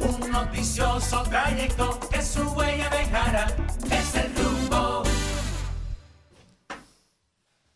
un 0.00 0.30
noticioso 0.30 1.22
trayecto 1.24 2.00
que 2.10 2.22
su 2.22 2.40
huella 2.52 2.88
el 2.88 4.34
rumbo. 4.34 5.02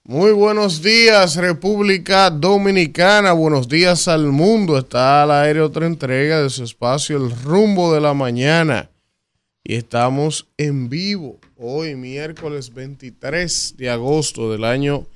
Muy 0.04 0.32
buenos 0.32 0.80
días, 0.80 1.36
República 1.36 2.30
Dominicana. 2.30 3.32
Buenos 3.32 3.68
días 3.68 4.08
al 4.08 4.28
mundo. 4.28 4.78
Está 4.78 5.24
al 5.24 5.30
aire 5.30 5.60
otra 5.60 5.84
entrega 5.84 6.42
de 6.42 6.48
su 6.48 6.64
espacio, 6.64 7.18
El 7.18 7.30
Rumbo 7.42 7.92
de 7.92 8.00
la 8.00 8.14
Mañana. 8.14 8.88
Y 9.62 9.74
estamos 9.74 10.48
en 10.56 10.88
vivo 10.88 11.38
hoy, 11.58 11.94
miércoles 11.94 12.72
23 12.72 13.74
de 13.76 13.90
agosto 13.90 14.50
del 14.50 14.64
año 14.64 15.06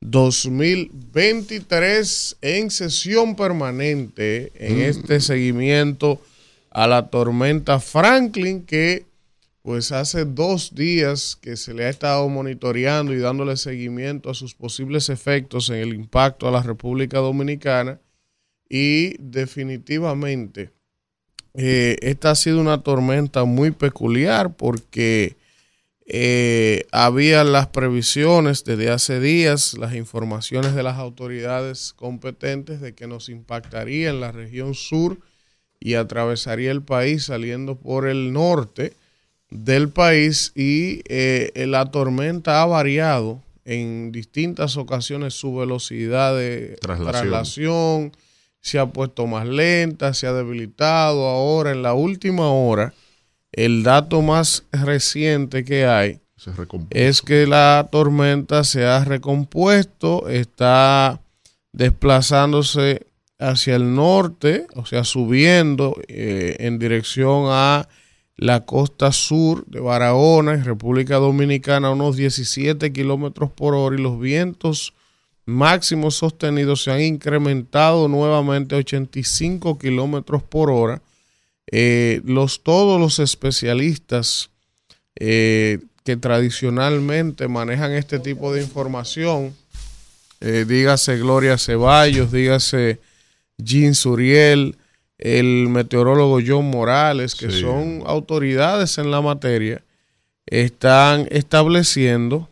2023, 0.00 2.38
en 2.40 2.70
sesión 2.70 3.36
permanente 3.36 4.50
en 4.54 4.80
este 4.80 5.20
seguimiento 5.20 6.22
a 6.70 6.86
la 6.86 7.08
tormenta 7.08 7.80
Franklin, 7.80 8.64
que 8.64 9.04
pues 9.62 9.90
hace 9.92 10.24
dos 10.24 10.74
días 10.74 11.36
que 11.40 11.56
se 11.56 11.74
le 11.74 11.84
ha 11.84 11.88
estado 11.88 12.28
monitoreando 12.28 13.12
y 13.12 13.18
dándole 13.18 13.56
seguimiento 13.56 14.30
a 14.30 14.34
sus 14.34 14.54
posibles 14.54 15.08
efectos 15.08 15.68
en 15.70 15.76
el 15.76 15.94
impacto 15.94 16.48
a 16.48 16.52
la 16.52 16.62
República 16.62 17.18
Dominicana. 17.18 18.00
Y 18.68 19.16
definitivamente 19.18 20.70
eh, 21.54 21.96
esta 22.02 22.30
ha 22.30 22.34
sido 22.34 22.60
una 22.60 22.82
tormenta 22.82 23.44
muy 23.44 23.70
peculiar 23.72 24.54
porque 24.54 25.37
eh, 26.10 26.86
había 26.90 27.44
las 27.44 27.66
previsiones 27.66 28.64
desde 28.64 28.88
hace 28.88 29.20
días, 29.20 29.74
las 29.74 29.94
informaciones 29.94 30.74
de 30.74 30.82
las 30.82 30.96
autoridades 30.96 31.92
competentes 31.92 32.80
de 32.80 32.94
que 32.94 33.06
nos 33.06 33.28
impactaría 33.28 34.08
en 34.08 34.20
la 34.20 34.32
región 34.32 34.74
sur 34.74 35.18
y 35.78 35.94
atravesaría 35.94 36.70
el 36.70 36.80
país 36.80 37.24
saliendo 37.24 37.76
por 37.76 38.08
el 38.08 38.32
norte 38.32 38.94
del 39.50 39.90
país 39.90 40.52
y 40.54 41.02
eh, 41.08 41.52
la 41.68 41.90
tormenta 41.90 42.62
ha 42.62 42.66
variado 42.66 43.42
en 43.66 44.10
distintas 44.10 44.78
ocasiones 44.78 45.34
su 45.34 45.54
velocidad 45.54 46.34
de 46.34 46.78
Traslación. 46.80 47.12
traslación, 47.12 48.12
se 48.62 48.78
ha 48.78 48.86
puesto 48.86 49.26
más 49.26 49.46
lenta, 49.46 50.14
se 50.14 50.26
ha 50.26 50.32
debilitado. 50.32 51.26
Ahora, 51.26 51.72
en 51.72 51.82
la 51.82 51.92
última 51.92 52.50
hora, 52.50 52.94
el 53.64 53.82
dato 53.82 54.22
más 54.22 54.64
reciente 54.70 55.64
que 55.64 55.86
hay 55.86 56.20
es 56.90 57.22
que 57.22 57.46
la 57.46 57.88
tormenta 57.90 58.62
se 58.62 58.84
ha 58.84 59.04
recompuesto, 59.04 60.28
está 60.28 61.20
desplazándose 61.72 63.06
hacia 63.38 63.76
el 63.76 63.94
norte, 63.94 64.66
o 64.74 64.86
sea, 64.86 65.02
subiendo 65.02 65.96
eh, 66.06 66.56
en 66.60 66.78
dirección 66.78 67.46
a 67.48 67.88
la 68.36 68.64
costa 68.64 69.10
sur 69.10 69.66
de 69.66 69.80
Barahona, 69.80 70.54
en 70.54 70.64
República 70.64 71.16
Dominicana, 71.16 71.88
a 71.88 71.92
unos 71.92 72.16
17 72.16 72.92
kilómetros 72.92 73.50
por 73.50 73.74
hora, 73.74 73.96
y 73.96 74.00
los 74.00 74.20
vientos 74.20 74.94
máximos 75.44 76.14
sostenidos 76.14 76.84
se 76.84 76.92
han 76.92 77.00
incrementado 77.00 78.06
nuevamente 78.06 78.76
a 78.76 78.78
85 78.78 79.78
kilómetros 79.78 80.42
por 80.44 80.70
hora. 80.70 81.02
Eh, 81.70 82.20
los, 82.24 82.62
todos 82.62 82.98
los 83.00 83.18
especialistas 83.18 84.50
eh, 85.16 85.80
que 86.04 86.16
tradicionalmente 86.16 87.48
manejan 87.48 87.92
este 87.92 88.18
tipo 88.18 88.52
de 88.52 88.62
información, 88.62 89.54
eh, 90.40 90.64
dígase 90.66 91.18
Gloria 91.18 91.58
Ceballos, 91.58 92.32
dígase 92.32 93.00
Jean 93.58 93.94
Suriel, 93.94 94.76
el 95.18 95.68
meteorólogo 95.68 96.38
John 96.46 96.70
Morales, 96.70 97.34
que 97.34 97.50
Sí. 97.50 97.60
son 97.60 98.02
autoridades 98.06 98.98
en 98.98 99.10
la 99.10 99.20
materia, 99.20 99.82
están 100.46 101.26
estableciendo 101.30 102.48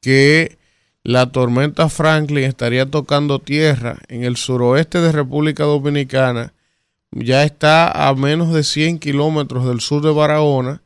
que 0.00 0.56
la 1.04 1.30
tormenta 1.30 1.88
Franklin 1.88 2.44
estaría 2.44 2.86
tocando 2.86 3.38
tierra 3.38 3.98
en 4.08 4.24
el 4.24 4.36
suroeste 4.36 5.00
de 5.00 5.12
República 5.12 5.64
Dominicana, 5.64 6.52
ya 7.10 7.44
está 7.44 8.08
a 8.08 8.14
menos 8.14 8.52
de 8.52 8.62
100 8.62 8.98
kilómetros 8.98 9.66
del 9.66 9.80
sur 9.80 10.02
de 10.02 10.12
Barahona, 10.12 10.82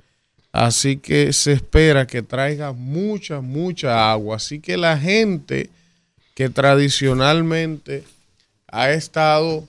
así 0.53 0.97
que 0.97 1.33
se 1.33 1.53
espera 1.53 2.07
que 2.07 2.23
traiga 2.23 2.73
mucha, 2.73 3.41
mucha 3.41 4.13
agua. 4.13 4.37
Así 4.37 4.61
que 4.61 4.77
la 4.77 4.99
gente 4.99 5.71
que 6.35 6.49
tradicionalmente 6.49 8.05
ha 8.69 8.91
estado, 8.91 9.65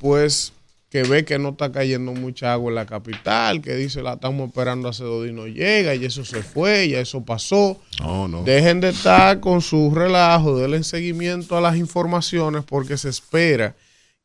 pues, 0.00 0.52
que 0.90 1.04
ve 1.04 1.24
que 1.24 1.38
no 1.38 1.50
está 1.50 1.72
cayendo 1.72 2.12
mucha 2.12 2.52
agua 2.52 2.70
en 2.70 2.74
la 2.74 2.84
capital, 2.84 3.62
que 3.62 3.74
dice 3.74 4.02
la 4.02 4.14
estamos 4.14 4.48
esperando 4.48 4.88
hace 4.88 5.04
dos 5.04 5.24
días 5.24 5.34
no 5.34 5.46
llega, 5.46 5.94
y 5.94 6.04
eso 6.04 6.22
se 6.24 6.42
fue, 6.42 6.88
ya 6.88 7.00
eso 7.00 7.24
pasó. 7.24 7.80
No, 7.98 8.28
no. 8.28 8.42
Dejen 8.42 8.80
de 8.80 8.90
estar 8.90 9.40
con 9.40 9.62
su 9.62 9.94
relajo, 9.94 10.58
denle 10.58 10.82
seguimiento 10.82 11.56
a 11.56 11.62
las 11.62 11.76
informaciones 11.76 12.64
porque 12.64 12.98
se 12.98 13.08
espera 13.08 13.74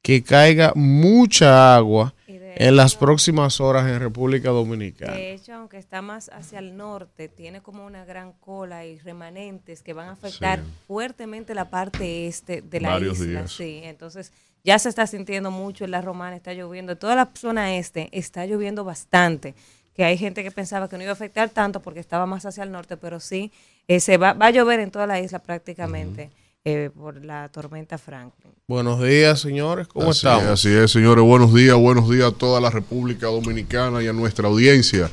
que 0.07 0.23
caiga 0.23 0.71
mucha 0.73 1.75
agua 1.75 2.13
en 2.27 2.77
las 2.77 2.95
próximas 2.95 3.59
horas 3.59 3.85
en 3.89 3.99
República 3.99 4.51
Dominicana. 4.51 5.11
De 5.13 5.33
hecho, 5.33 5.53
aunque 5.53 5.77
está 5.77 6.01
más 6.01 6.29
hacia 6.33 6.59
el 6.59 6.77
norte, 6.77 7.27
tiene 7.27 7.61
como 7.61 7.85
una 7.85 8.05
gran 8.05 8.31
cola 8.31 8.85
y 8.85 8.97
remanentes 8.99 9.83
que 9.83 9.91
van 9.91 10.07
a 10.07 10.11
afectar 10.13 10.59
Sí. 10.59 10.65
fuertemente 10.87 11.53
la 11.53 11.69
parte 11.69 12.25
este 12.27 12.61
de 12.61 12.79
la 12.79 12.91
Varios 12.91 13.19
isla. 13.19 13.41
días. 13.41 13.51
Sí, 13.51 13.81
entonces 13.83 14.31
ya 14.63 14.79
se 14.79 14.87
está 14.87 15.05
sintiendo 15.07 15.51
mucho 15.51 15.83
en 15.83 15.91
la 15.91 16.01
Romana, 16.01 16.37
está 16.37 16.53
lloviendo. 16.53 16.93
En 16.93 16.97
toda 16.99 17.15
la 17.15 17.29
zona 17.33 17.75
este 17.75 18.07
está 18.13 18.45
lloviendo 18.45 18.85
bastante. 18.85 19.55
Que 19.93 20.05
hay 20.05 20.17
gente 20.17 20.41
que 20.41 20.51
pensaba 20.51 20.87
que 20.87 20.95
no 20.95 21.03
iba 21.03 21.11
a 21.11 21.13
afectar 21.13 21.49
tanto 21.49 21.81
porque 21.81 21.99
estaba 21.99 22.25
más 22.25 22.45
hacia 22.45 22.63
el 22.63 22.71
norte, 22.71 22.95
pero 22.95 23.19
sí, 23.19 23.51
eh, 23.89 23.99
se 23.99 24.15
va, 24.15 24.31
va 24.31 24.45
a 24.45 24.51
llover 24.51 24.79
en 24.79 24.89
toda 24.89 25.05
la 25.05 25.19
isla 25.19 25.39
prácticamente 25.39 26.29
eh, 26.69 26.89
por 26.93 27.23
la 27.23 27.47
tormenta 27.47 27.97
Franklin. 27.97 28.51
Buenos 28.67 29.01
días, 29.01 29.39
señores, 29.39 29.87
¿cómo 29.87 30.09
así 30.09 30.17
estamos? 30.17 30.43
Es, 30.43 30.49
así 30.49 30.69
es, 30.69 30.91
señores. 30.91 31.23
Buenos 31.23 31.53
días, 31.53 31.77
buenos 31.77 32.09
días 32.09 32.33
a 32.33 32.35
toda 32.35 32.59
la 32.59 32.69
República 32.69 33.27
Dominicana 33.27 34.03
y 34.03 34.07
a 34.07 34.11
nuestra 34.11 34.49
audiencia 34.49 35.09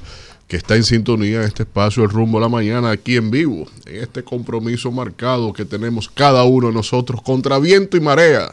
que 0.49 0.57
está 0.57 0.75
en 0.75 0.83
sintonía 0.83 1.37
en 1.37 1.43
este 1.45 1.63
espacio 1.63 2.03
El 2.03 2.11
Rumbo 2.11 2.39
a 2.39 2.41
la 2.41 2.49
Mañana 2.49 2.91
aquí 2.91 3.15
en 3.15 3.31
vivo, 3.31 3.69
en 3.87 4.03
este 4.03 4.25
compromiso 4.25 4.91
marcado 4.91 5.53
que 5.53 5.65
tenemos 5.65 6.09
cada 6.09 6.43
uno 6.43 6.67
de 6.67 6.75
nosotros 6.75 7.23
contra 7.23 7.61
viento 7.61 7.97
y 7.97 8.01
marea. 8.01 8.53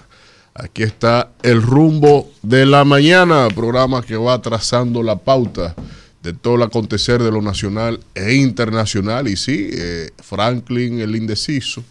Aquí 0.54 0.84
está 0.84 1.32
El 1.42 1.64
Rumbo 1.64 2.30
de 2.44 2.68
la 2.68 2.86
Mañana, 2.86 3.48
programa 3.56 4.04
que 4.04 4.16
va 4.16 4.40
trazando 4.44 5.02
la 5.02 5.16
pauta 5.16 5.74
de 6.22 6.34
todo 6.34 6.54
el 6.54 6.62
acontecer 6.62 7.24
de 7.24 7.32
lo 7.32 7.42
nacional 7.42 8.00
e 8.14 8.36
internacional. 8.36 9.28
Y 9.28 9.38
sí, 9.38 9.72
eh, 9.74 10.12
Franklin, 10.22 11.00
el 11.00 11.16
indeciso, 11.16 11.84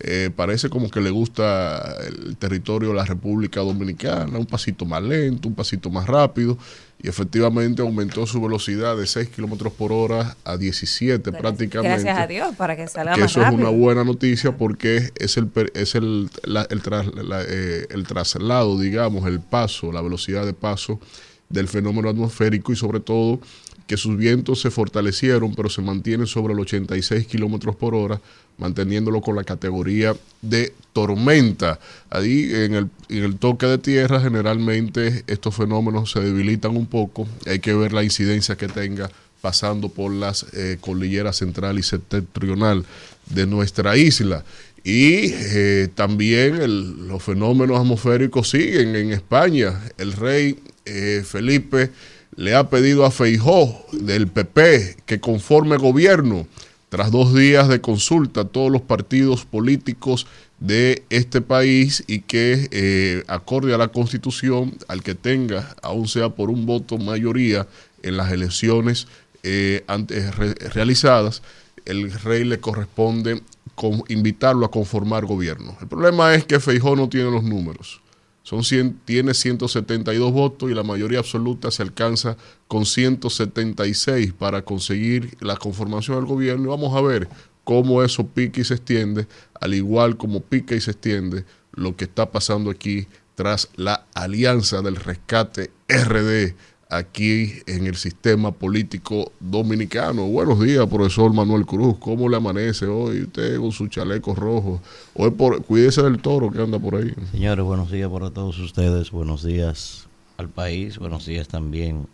eh, 0.00 0.30
parece 0.34 0.68
como 0.70 0.90
que 0.90 1.00
le 1.00 1.10
gusta 1.10 1.96
el 2.06 2.36
territorio 2.36 2.90
de 2.90 2.94
la 2.94 3.04
República 3.04 3.60
Dominicana, 3.60 4.38
un 4.38 4.46
pasito 4.46 4.84
más 4.84 5.02
lento, 5.02 5.48
un 5.48 5.54
pasito 5.54 5.90
más 5.90 6.06
rápido, 6.06 6.56
y 7.02 7.08
efectivamente 7.08 7.82
aumentó 7.82 8.26
su 8.26 8.40
velocidad 8.40 8.96
de 8.96 9.06
6 9.06 9.28
kilómetros 9.28 9.72
por 9.72 9.92
hora 9.92 10.36
a 10.44 10.56
17 10.56 11.30
prácticamente. 11.32 12.02
Gracias 12.04 12.18
a 12.18 12.26
Dios 12.26 12.54
para 12.56 12.76
que 12.76 12.86
salga 12.88 13.14
Que 13.14 13.22
más 13.22 13.30
eso 13.30 13.42
es 13.42 13.52
una 13.52 13.68
buena 13.70 14.04
noticia 14.04 14.56
porque 14.56 15.10
es 15.16 15.36
el 15.36 15.48
es 15.74 15.94
el, 15.94 16.28
la- 16.44 16.66
el, 16.70 16.82
tras- 16.82 17.12
la- 17.14 17.42
eh, 17.46 17.86
el 17.90 18.04
traslado, 18.06 18.78
digamos, 18.78 19.26
el 19.26 19.40
paso, 19.40 19.90
la 19.92 20.00
velocidad 20.02 20.44
de 20.46 20.52
paso 20.54 21.00
del 21.48 21.66
fenómeno 21.68 22.08
atmosférico 22.08 22.72
y 22.72 22.76
sobre 22.76 23.00
todo 23.00 23.40
que 23.86 23.96
sus 23.96 24.16
vientos 24.18 24.60
se 24.60 24.70
fortalecieron, 24.70 25.54
pero 25.54 25.70
se 25.70 25.80
mantienen 25.80 26.26
sobre 26.26 26.52
los 26.54 26.62
86 26.62 27.26
kilómetros 27.26 27.74
por 27.74 27.94
hora, 27.94 28.20
manteniéndolo 28.58 29.20
con 29.20 29.36
la 29.36 29.44
categoría 29.44 30.14
de 30.42 30.72
tormenta. 30.92 31.78
Ahí 32.10 32.50
en 32.52 32.74
el, 32.74 32.88
en 33.08 33.24
el 33.24 33.36
toque 33.36 33.66
de 33.66 33.78
tierra, 33.78 34.20
generalmente 34.20 35.24
estos 35.26 35.54
fenómenos 35.54 36.10
se 36.10 36.20
debilitan 36.20 36.76
un 36.76 36.86
poco. 36.86 37.26
Hay 37.46 37.60
que 37.60 37.74
ver 37.74 37.92
la 37.92 38.02
incidencia 38.04 38.56
que 38.56 38.68
tenga 38.68 39.10
pasando 39.40 39.88
por 39.88 40.12
las 40.12 40.46
eh, 40.52 40.78
cordilleras 40.80 41.36
central 41.36 41.78
y 41.78 41.82
septentrional 41.84 42.84
de 43.30 43.46
nuestra 43.46 43.96
isla. 43.96 44.44
Y 44.84 45.32
eh, 45.32 45.88
también 45.94 46.56
el- 46.56 47.08
los 47.08 47.22
fenómenos 47.22 47.78
atmosféricos 47.78 48.50
siguen 48.50 48.96
en 48.96 49.12
España. 49.12 49.80
El 49.98 50.12
rey 50.12 50.58
eh, 50.84 51.22
Felipe 51.24 51.90
le 52.36 52.54
ha 52.54 52.68
pedido 52.70 53.04
a 53.04 53.10
Feijó 53.10 53.84
del 53.92 54.28
PP 54.28 54.96
que 55.06 55.20
conforme 55.20 55.76
gobierno 55.76 56.46
tras 56.88 57.10
dos 57.10 57.34
días 57.34 57.68
de 57.68 57.80
consulta 57.80 58.44
todos 58.44 58.70
los 58.72 58.82
partidos 58.82 59.44
políticos 59.44 60.26
de 60.58 61.04
este 61.10 61.40
país 61.40 62.02
y 62.06 62.20
que 62.20 62.68
eh, 62.70 63.22
acorde 63.28 63.74
a 63.74 63.78
la 63.78 63.88
constitución, 63.88 64.74
al 64.88 65.02
que 65.02 65.14
tenga, 65.14 65.76
aún 65.82 66.08
sea 66.08 66.30
por 66.30 66.50
un 66.50 66.66
voto 66.66 66.98
mayoría 66.98 67.66
en 68.02 68.16
las 68.16 68.32
elecciones 68.32 69.06
eh, 69.42 69.84
antes 69.86 70.34
re- 70.34 70.54
realizadas, 70.54 71.42
el 71.84 72.10
rey 72.10 72.44
le 72.44 72.58
corresponde 72.58 73.42
con- 73.74 74.02
invitarlo 74.08 74.66
a 74.66 74.70
conformar 74.70 75.26
gobierno. 75.26 75.76
El 75.80 75.86
problema 75.88 76.34
es 76.34 76.44
que 76.44 76.58
Feijó 76.58 76.96
no 76.96 77.08
tiene 77.08 77.30
los 77.30 77.44
números. 77.44 78.00
Son 78.42 78.64
100, 78.64 79.00
tiene 79.04 79.34
172 79.34 80.32
votos 80.32 80.70
y 80.70 80.74
la 80.74 80.82
mayoría 80.82 81.18
absoluta 81.18 81.70
se 81.70 81.82
alcanza 81.82 82.36
con 82.66 82.86
176 82.86 84.32
para 84.32 84.62
conseguir 84.62 85.36
la 85.40 85.56
conformación 85.56 86.16
del 86.16 86.26
gobierno. 86.26 86.64
Y 86.64 86.68
vamos 86.68 86.96
a 86.96 87.02
ver 87.02 87.28
cómo 87.64 88.02
eso 88.02 88.26
pica 88.26 88.60
y 88.60 88.64
se 88.64 88.74
extiende, 88.74 89.26
al 89.60 89.74
igual 89.74 90.16
como 90.16 90.40
pica 90.40 90.74
y 90.74 90.80
se 90.80 90.92
extiende 90.92 91.44
lo 91.72 91.96
que 91.96 92.04
está 92.04 92.30
pasando 92.30 92.70
aquí 92.70 93.06
tras 93.34 93.68
la 93.76 94.06
alianza 94.14 94.82
del 94.82 94.96
rescate 94.96 95.70
RD 95.88 96.54
aquí 96.88 97.52
en 97.66 97.86
el 97.86 97.96
sistema 97.96 98.50
político 98.50 99.32
dominicano. 99.40 100.26
Buenos 100.26 100.60
días, 100.60 100.86
profesor 100.86 101.32
Manuel 101.32 101.66
Cruz. 101.66 101.98
¿Cómo 101.98 102.28
le 102.28 102.36
amanece 102.36 102.86
hoy 102.86 103.22
usted 103.22 103.58
con 103.58 103.72
su 103.72 103.88
chaleco 103.88 104.34
rojo? 104.34 104.80
Hoy 105.14 105.30
por, 105.30 105.62
cuídese 105.64 106.02
del 106.02 106.20
toro 106.20 106.50
que 106.50 106.62
anda 106.62 106.78
por 106.78 106.96
ahí. 106.96 107.12
Señores, 107.32 107.64
buenos 107.64 107.90
días 107.90 108.10
para 108.10 108.30
todos 108.30 108.58
ustedes. 108.58 109.10
Buenos 109.10 109.44
días 109.44 110.08
al 110.38 110.48
país. 110.48 110.98
Buenos 110.98 111.26
días 111.26 111.48
también 111.48 112.08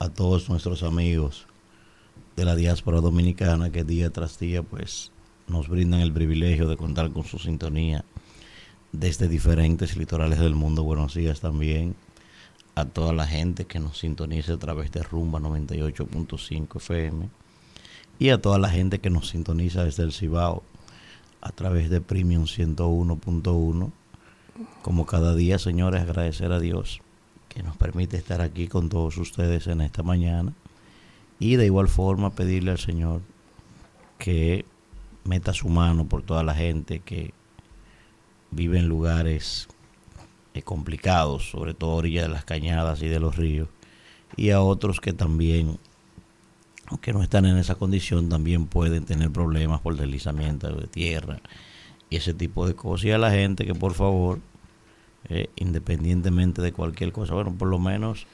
a 0.00 0.08
todos 0.08 0.48
nuestros 0.48 0.82
amigos 0.82 1.46
de 2.36 2.44
la 2.44 2.56
diáspora 2.56 3.00
dominicana 3.00 3.70
que 3.70 3.84
día 3.84 4.10
tras 4.10 4.40
día 4.40 4.64
pues 4.64 5.12
nos 5.46 5.68
brindan 5.68 6.00
el 6.00 6.12
privilegio 6.12 6.66
de 6.66 6.76
contar 6.76 7.12
con 7.12 7.24
su 7.24 7.38
sintonía 7.38 8.04
desde 8.90 9.28
diferentes 9.28 9.96
litorales 9.96 10.40
del 10.40 10.56
mundo. 10.56 10.82
Buenos 10.82 11.14
días 11.14 11.40
también 11.40 11.94
a 12.74 12.84
toda 12.86 13.12
la 13.12 13.26
gente 13.26 13.66
que 13.66 13.78
nos 13.78 13.98
sintoniza 13.98 14.54
a 14.54 14.58
través 14.58 14.90
de 14.90 15.02
Rumba 15.02 15.40
98.5 15.40 16.76
FM 16.76 17.28
y 18.18 18.28
a 18.30 18.40
toda 18.40 18.58
la 18.58 18.68
gente 18.68 19.00
que 19.00 19.10
nos 19.10 19.28
sintoniza 19.28 19.84
desde 19.84 20.02
el 20.02 20.12
Cibao 20.12 20.62
a 21.40 21.50
través 21.52 21.90
de 21.90 22.00
Premium 22.00 22.44
101.1. 22.44 23.92
Como 24.82 25.06
cada 25.06 25.34
día, 25.34 25.58
señores, 25.58 26.02
agradecer 26.02 26.52
a 26.52 26.60
Dios 26.60 27.00
que 27.48 27.62
nos 27.62 27.76
permite 27.76 28.16
estar 28.16 28.40
aquí 28.40 28.66
con 28.66 28.88
todos 28.88 29.16
ustedes 29.18 29.66
en 29.66 29.80
esta 29.80 30.02
mañana 30.02 30.52
y 31.38 31.56
de 31.56 31.66
igual 31.66 31.88
forma 31.88 32.30
pedirle 32.30 32.72
al 32.72 32.78
Señor 32.78 33.20
que 34.18 34.64
meta 35.24 35.52
su 35.52 35.68
mano 35.68 36.06
por 36.06 36.22
toda 36.22 36.42
la 36.42 36.54
gente 36.54 37.00
que 37.00 37.32
vive 38.50 38.78
en 38.78 38.88
lugares 38.88 39.68
complicados, 40.62 41.50
sobre 41.50 41.74
todo 41.74 41.92
a 41.92 41.96
orillas 41.96 42.24
de 42.24 42.32
las 42.32 42.44
cañadas 42.44 43.02
y 43.02 43.08
de 43.08 43.20
los 43.20 43.36
ríos, 43.36 43.68
y 44.36 44.50
a 44.50 44.60
otros 44.60 45.00
que 45.00 45.12
también, 45.12 45.78
aunque 46.86 47.12
no 47.12 47.22
están 47.22 47.46
en 47.46 47.56
esa 47.56 47.74
condición, 47.74 48.28
también 48.28 48.66
pueden 48.66 49.04
tener 49.04 49.30
problemas 49.30 49.80
por 49.80 49.96
deslizamiento 49.96 50.74
de 50.74 50.86
tierra 50.86 51.40
y 52.10 52.16
ese 52.16 52.34
tipo 52.34 52.66
de 52.66 52.74
cosas. 52.74 53.06
Y 53.06 53.10
a 53.12 53.18
la 53.18 53.30
gente 53.30 53.64
que 53.64 53.74
por 53.74 53.94
favor, 53.94 54.40
eh, 55.28 55.48
independientemente 55.56 56.62
de 56.62 56.72
cualquier 56.72 57.12
cosa, 57.12 57.34
bueno, 57.34 57.54
por 57.54 57.68
lo 57.68 57.78
menos 57.78 58.26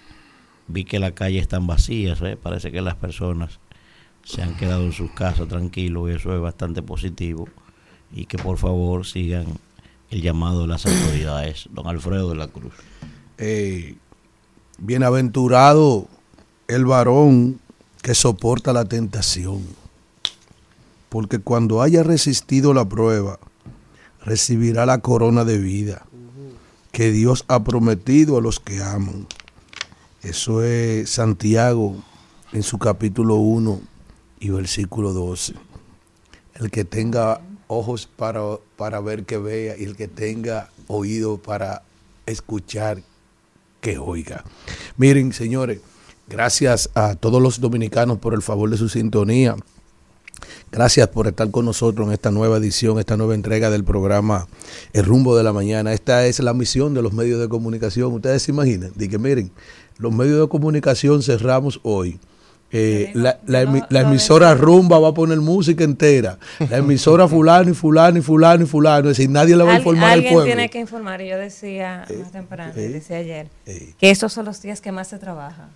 vi 0.69 0.85
que 0.85 0.99
las 0.99 1.13
calles 1.13 1.43
están 1.43 1.67
vacías, 1.67 2.21
¿eh? 2.23 2.37
parece 2.41 2.71
que 2.71 2.81
las 2.81 2.95
personas 2.97 3.61
se 4.25 4.43
han 4.43 4.57
quedado 4.57 4.85
en 4.85 4.93
sus 4.93 5.11
casas 5.13 5.49
tranquilos 5.49 6.11
y 6.11 6.15
eso 6.15 6.35
es 6.35 6.41
bastante 6.41 6.83
positivo 6.83 7.49
y 8.13 8.27
que 8.27 8.39
por 8.39 8.59
favor 8.59 9.07
sigan 9.07 9.47
el 10.11 10.23
llamado 10.23 10.63
de 10.63 10.67
las 10.69 10.87
autoridades. 10.87 11.69
Don 11.71 11.87
Alfredo 11.87 12.31
de 12.31 12.37
la 12.37 12.49
Cruz. 12.49 12.75
Bienaventurado 14.79 16.09
el 16.69 16.85
varón 16.85 17.61
que 18.03 18.15
soporta 18.15 18.73
la 18.73 18.87
tentación, 18.87 19.67
porque 21.09 21.39
cuando 21.39 21.83
haya 21.83 22.03
resistido 22.03 22.73
la 22.73 22.89
prueba, 22.89 23.39
recibirá 24.23 24.87
la 24.87 24.99
corona 24.99 25.45
de 25.45 25.59
vida 25.59 26.07
que 26.93 27.11
Dios 27.11 27.45
ha 27.49 27.63
prometido 27.63 28.39
a 28.39 28.41
los 28.41 28.59
que 28.59 28.83
aman. 28.83 29.27
Eso 30.23 30.63
es 30.63 31.11
Santiago 31.11 31.97
en 32.53 32.63
su 32.63 32.79
capítulo 32.79 33.37
1 33.37 33.81
y 34.41 34.51
versículo 34.51 35.13
12. 35.13 35.55
El 36.55 36.71
que 36.71 36.85
tenga 36.85 37.41
ojos 37.71 38.09
para, 38.17 38.43
para 38.77 39.01
ver 39.01 39.25
que 39.25 39.39
vea 39.39 39.77
y 39.79 39.85
el 39.85 39.97
que 39.97 40.09
tenga 40.09 40.71
oído 40.89 41.39
para 41.39 41.83
escuchar 42.27 43.03
que 43.81 43.97
oiga. 43.99 44.45
Miren, 44.97 45.33
señores, 45.33 45.81
gracias 46.29 46.91
a 46.95 47.15
todos 47.15 47.41
los 47.41 47.61
dominicanos 47.61 48.19
por 48.19 48.35
el 48.35 48.43
favor 48.43 48.71
de 48.71 48.77
su 48.77 48.89
sintonía. 48.89 49.57
Gracias 50.73 51.09
por 51.09 51.29
estar 51.29 51.51
con 51.51 51.65
nosotros 51.65 52.09
en 52.09 52.13
esta 52.13 52.31
nueva 52.31 52.57
edición, 52.59 52.99
esta 52.99 53.17
nueva 53.17 53.35
entrega 53.35 53.71
del 53.71 53.85
programa 53.85 54.49
El 54.93 55.05
rumbo 55.05 55.37
de 55.37 55.45
la 55.45 55.53
mañana. 55.53 55.93
Esta 55.93 56.27
es 56.27 56.41
la 56.41 56.55
misión 56.55 56.93
de 56.93 57.03
los 57.03 57.13
medios 57.13 57.41
de 57.41 57.49
comunicación. 57.49 58.13
Ustedes 58.13 58.43
se 58.43 58.51
imaginan, 58.51 58.93
de 58.97 59.09
que 59.09 59.19
miren, 59.19 59.53
los 59.99 60.13
medios 60.13 60.41
de 60.41 60.49
comunicación 60.49 61.23
cerramos 61.23 61.81
hoy 61.85 62.19
eh, 62.73 63.11
la, 63.15 63.39
la, 63.47 64.01
emisora 64.01 64.55
Rumba 64.55 64.99
va 65.01 65.09
a 65.09 65.15
poner 65.15 65.39
música 65.39 65.83
entera. 65.83 66.39
La 66.71 66.79
emisora 66.79 67.27
fulano 67.29 67.71
y 67.71 67.75
fulano 67.75 68.19
y 68.19 68.23
fulano 68.23 68.63
y 68.63 68.67
fulano. 68.67 69.11
Es 69.11 69.17
decir, 69.17 69.31
nadie 69.31 69.57
le 69.57 69.65
va 69.65 69.75
a 69.75 69.77
informar 69.79 70.13
al 70.13 70.23
pueblo. 70.23 70.41
Alguien 70.41 70.57
tiene 70.57 70.71
que 70.71 70.79
informar. 70.79 71.21
Yo 71.23 71.37
decía 71.37 72.05
eh, 72.09 72.19
más 72.19 72.31
temprano, 72.31 72.73
eh, 72.77 72.89
decía 72.89 73.17
ayer, 73.17 73.49
que 73.65 74.11
estos 74.11 74.33
son 74.33 74.45
los 74.45 74.63
días 74.63 74.81
que 74.81 74.93
más 74.93 75.09
se 75.09 75.19
trabaja. 75.19 75.69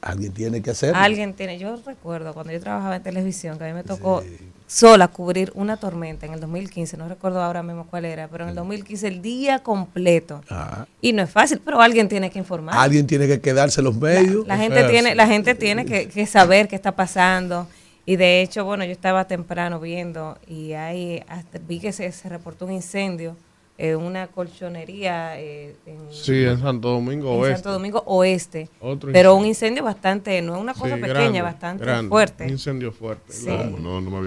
Alguien 0.00 0.32
tiene 0.32 0.62
que 0.62 0.70
hacerlo. 0.70 0.98
Alguien 0.98 1.34
tiene. 1.34 1.58
Yo 1.58 1.76
recuerdo 1.86 2.34
cuando 2.34 2.52
yo 2.52 2.60
trabajaba 2.60 2.96
en 2.96 3.02
televisión, 3.02 3.58
que 3.58 3.64
a 3.64 3.68
mí 3.68 3.74
me 3.74 3.84
tocó 3.84 4.24
sola 4.70 5.08
cubrir 5.08 5.50
una 5.56 5.76
tormenta 5.78 6.26
en 6.26 6.32
el 6.32 6.40
2015, 6.40 6.96
no 6.96 7.08
recuerdo 7.08 7.42
ahora 7.42 7.60
mismo 7.60 7.88
cuál 7.88 8.04
era, 8.04 8.28
pero 8.28 8.44
en 8.44 8.50
el 8.50 8.54
2015 8.54 9.08
el 9.08 9.20
día 9.20 9.58
completo. 9.58 10.42
Ah. 10.48 10.86
Y 11.00 11.12
no 11.12 11.22
es 11.22 11.30
fácil, 11.30 11.60
pero 11.64 11.80
alguien 11.80 12.08
tiene 12.08 12.30
que 12.30 12.38
informar. 12.38 12.76
Alguien 12.78 13.04
tiene 13.08 13.26
que 13.26 13.40
quedarse 13.40 13.82
los 13.82 13.96
medios. 13.96 14.46
La, 14.46 14.56
gente 14.56 14.84
tiene, 14.84 15.16
la 15.16 15.26
gente 15.26 15.56
tiene 15.56 15.84
que, 15.84 16.26
saber 16.26 16.68
qué 16.68 16.76
está 16.76 16.94
pasando. 16.94 17.66
Y 18.06 18.14
de 18.14 18.42
hecho, 18.42 18.64
bueno, 18.64 18.84
yo 18.84 18.92
estaba 18.92 19.26
temprano 19.26 19.80
viendo 19.80 20.38
y 20.46 20.72
ahí 20.74 21.20
vi 21.66 21.80
que 21.80 21.92
se 21.92 22.28
reportó 22.28 22.66
un 22.66 22.72
incendio 22.72 23.36
eh, 23.82 23.96
una 23.96 24.26
colchonería 24.26 25.40
eh, 25.40 25.74
en, 25.86 26.12
sí, 26.12 26.44
en 26.44 26.60
Santo 26.60 26.90
Domingo 26.90 27.32
en 27.32 27.40
Oeste. 27.40 27.54
Santo 27.54 27.72
Domingo 27.72 28.02
Oeste. 28.04 28.68
pero 29.10 29.34
un 29.34 29.46
incendio 29.46 29.82
bastante, 29.82 30.42
no 30.42 30.54
es 30.54 30.60
una 30.60 30.74
cosa 30.74 30.98
pequeña, 30.98 31.42
bastante 31.42 31.86
fuerte. 32.06 32.44
Un 32.44 32.50
incendio 32.50 32.92
fuerte. 32.92 33.32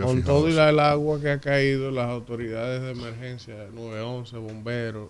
Con 0.02 0.24
todo 0.24 0.50
y 0.50 0.58
el 0.58 0.80
agua 0.80 1.22
que 1.22 1.30
ha 1.30 1.40
caído, 1.40 1.92
las 1.92 2.10
autoridades 2.10 2.82
de 2.82 2.92
emergencia, 3.00 3.54
911, 3.76 4.38
bomberos, 4.38 5.10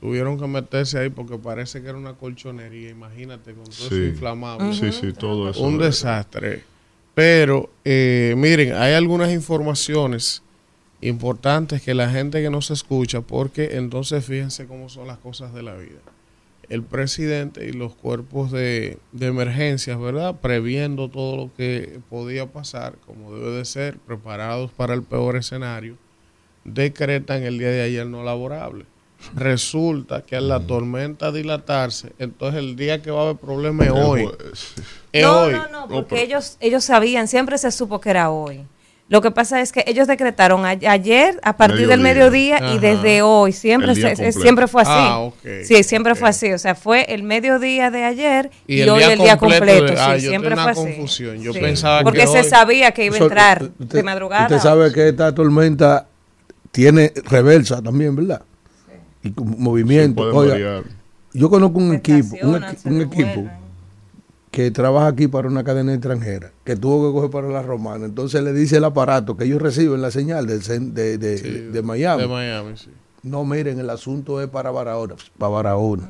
tuvieron 0.00 0.38
que 0.38 0.46
meterse 0.46 1.00
ahí 1.00 1.10
porque 1.10 1.36
parece 1.36 1.82
que 1.82 1.88
era 1.88 1.98
una 1.98 2.14
colchonería, 2.14 2.88
imagínate, 2.88 3.52
con 3.52 3.64
todo 3.64 3.86
eso 3.86 3.96
inflamable. 3.96 4.74
Sí, 4.74 4.92
sí, 4.92 5.12
todo 5.12 5.50
eso. 5.50 5.60
Un 5.60 5.78
desastre. 5.78 6.62
Pero, 7.16 7.68
eh, 7.84 8.34
miren, 8.36 8.74
hay 8.74 8.94
algunas 8.94 9.32
informaciones 9.32 10.40
importante 11.02 11.76
es 11.76 11.82
que 11.82 11.94
la 11.94 12.08
gente 12.10 12.42
que 12.42 12.50
no 12.50 12.62
se 12.62 12.72
escucha, 12.72 13.20
porque 13.20 13.76
entonces 13.76 14.24
fíjense 14.24 14.66
cómo 14.66 14.88
son 14.88 15.06
las 15.06 15.18
cosas 15.18 15.52
de 15.52 15.62
la 15.62 15.74
vida. 15.74 16.00
El 16.68 16.82
presidente 16.82 17.68
y 17.68 17.72
los 17.72 17.94
cuerpos 17.94 18.50
de, 18.50 18.98
de 19.10 19.26
emergencias, 19.26 20.00
¿verdad? 20.00 20.36
Previendo 20.40 21.08
todo 21.08 21.36
lo 21.36 21.54
que 21.54 22.00
podía 22.08 22.46
pasar, 22.46 22.94
como 23.04 23.34
debe 23.34 23.50
de 23.50 23.64
ser, 23.64 23.98
preparados 23.98 24.70
para 24.70 24.94
el 24.94 25.02
peor 25.02 25.36
escenario, 25.36 25.96
decretan 26.64 27.42
el 27.42 27.58
día 27.58 27.68
de 27.68 27.82
ayer 27.82 28.06
no 28.06 28.22
laborable. 28.22 28.86
Resulta 29.34 30.22
que 30.22 30.36
al 30.36 30.48
la 30.48 30.60
tormenta 30.60 31.30
dilatarse, 31.30 32.12
entonces 32.18 32.58
el 32.58 32.74
día 32.74 33.02
que 33.02 33.10
va 33.10 33.20
a 33.20 33.22
haber 33.24 33.36
problema 33.36 33.84
es 33.84 33.92
hoy. 33.92 34.28
no, 35.14 35.50
no, 35.50 35.68
no, 35.68 35.88
porque 35.88 36.22
ellos, 36.22 36.56
ellos 36.60 36.84
sabían, 36.84 37.28
siempre 37.28 37.56
se 37.58 37.70
supo 37.70 38.00
que 38.00 38.10
era 38.10 38.30
hoy. 38.30 38.64
Lo 39.08 39.20
que 39.20 39.30
pasa 39.30 39.60
es 39.60 39.72
que 39.72 39.84
ellos 39.86 40.06
decretaron 40.06 40.64
ayer 40.64 41.38
a 41.42 41.56
partir 41.56 41.86
del 41.86 42.00
mediodía 42.00 42.72
y 42.74 42.78
desde 42.78 43.20
hoy 43.20 43.52
siempre 43.52 43.94
siempre 44.32 44.66
fue 44.66 44.82
así. 44.82 44.90
Ah, 44.90 45.28
sí, 45.64 45.82
siempre 45.82 46.14
fue 46.14 46.30
así. 46.30 46.52
O 46.52 46.58
sea, 46.58 46.74
fue 46.74 47.04
el 47.12 47.22
mediodía 47.22 47.90
de 47.90 48.04
ayer 48.04 48.50
y, 48.66 48.80
hoy 48.82 49.02
el 49.02 49.18
día 49.18 49.36
completo. 49.36 49.92
ah, 49.98 50.14
sí, 50.18 50.28
siempre 50.28 50.56
fue 50.56 50.70
así. 50.70 51.24
Yo 51.40 51.52
pensaba 51.52 52.02
Porque 52.02 52.26
se 52.26 52.42
sabía 52.44 52.92
que 52.92 53.04
iba 53.04 53.16
a 53.16 53.20
entrar 53.20 53.70
de 53.70 54.02
madrugada. 54.02 54.44
Usted 54.44 54.60
sabe 54.60 54.92
que 54.92 55.08
esta 55.08 55.34
tormenta 55.34 56.06
tiene 56.70 57.12
reversa 57.24 57.82
también, 57.82 58.16
¿verdad? 58.16 58.42
Y 59.22 59.32
movimiento. 59.36 60.24
yo 61.34 61.50
conozco 61.50 61.78
un 61.78 61.94
equipo, 61.94 62.34
un 62.84 63.00
equipo 63.02 63.50
que 64.52 64.70
trabaja 64.70 65.06
aquí 65.08 65.28
para 65.28 65.48
una 65.48 65.64
cadena 65.64 65.94
extranjera, 65.94 66.52
que 66.62 66.76
tuvo 66.76 67.08
que 67.08 67.14
coger 67.14 67.30
para 67.30 67.48
la 67.48 67.62
romana. 67.62 68.04
Entonces 68.04 68.42
le 68.42 68.52
dice 68.52 68.76
el 68.76 68.84
aparato 68.84 69.34
que 69.34 69.44
ellos 69.44 69.60
reciben 69.60 70.02
la 70.02 70.10
señal 70.10 70.46
de, 70.46 70.58
de, 70.58 71.18
de, 71.18 71.82
Miami. 71.82 72.22
De 72.22 72.28
Miami, 72.28 72.76
sí. 72.76 72.90
No, 73.22 73.44
miren, 73.46 73.80
el 73.80 73.88
asunto 73.88 74.42
es 74.42 74.48
para 74.48 74.70
Barahona. 74.70 75.14
Para 75.38 75.50
Barahona. 75.50 76.08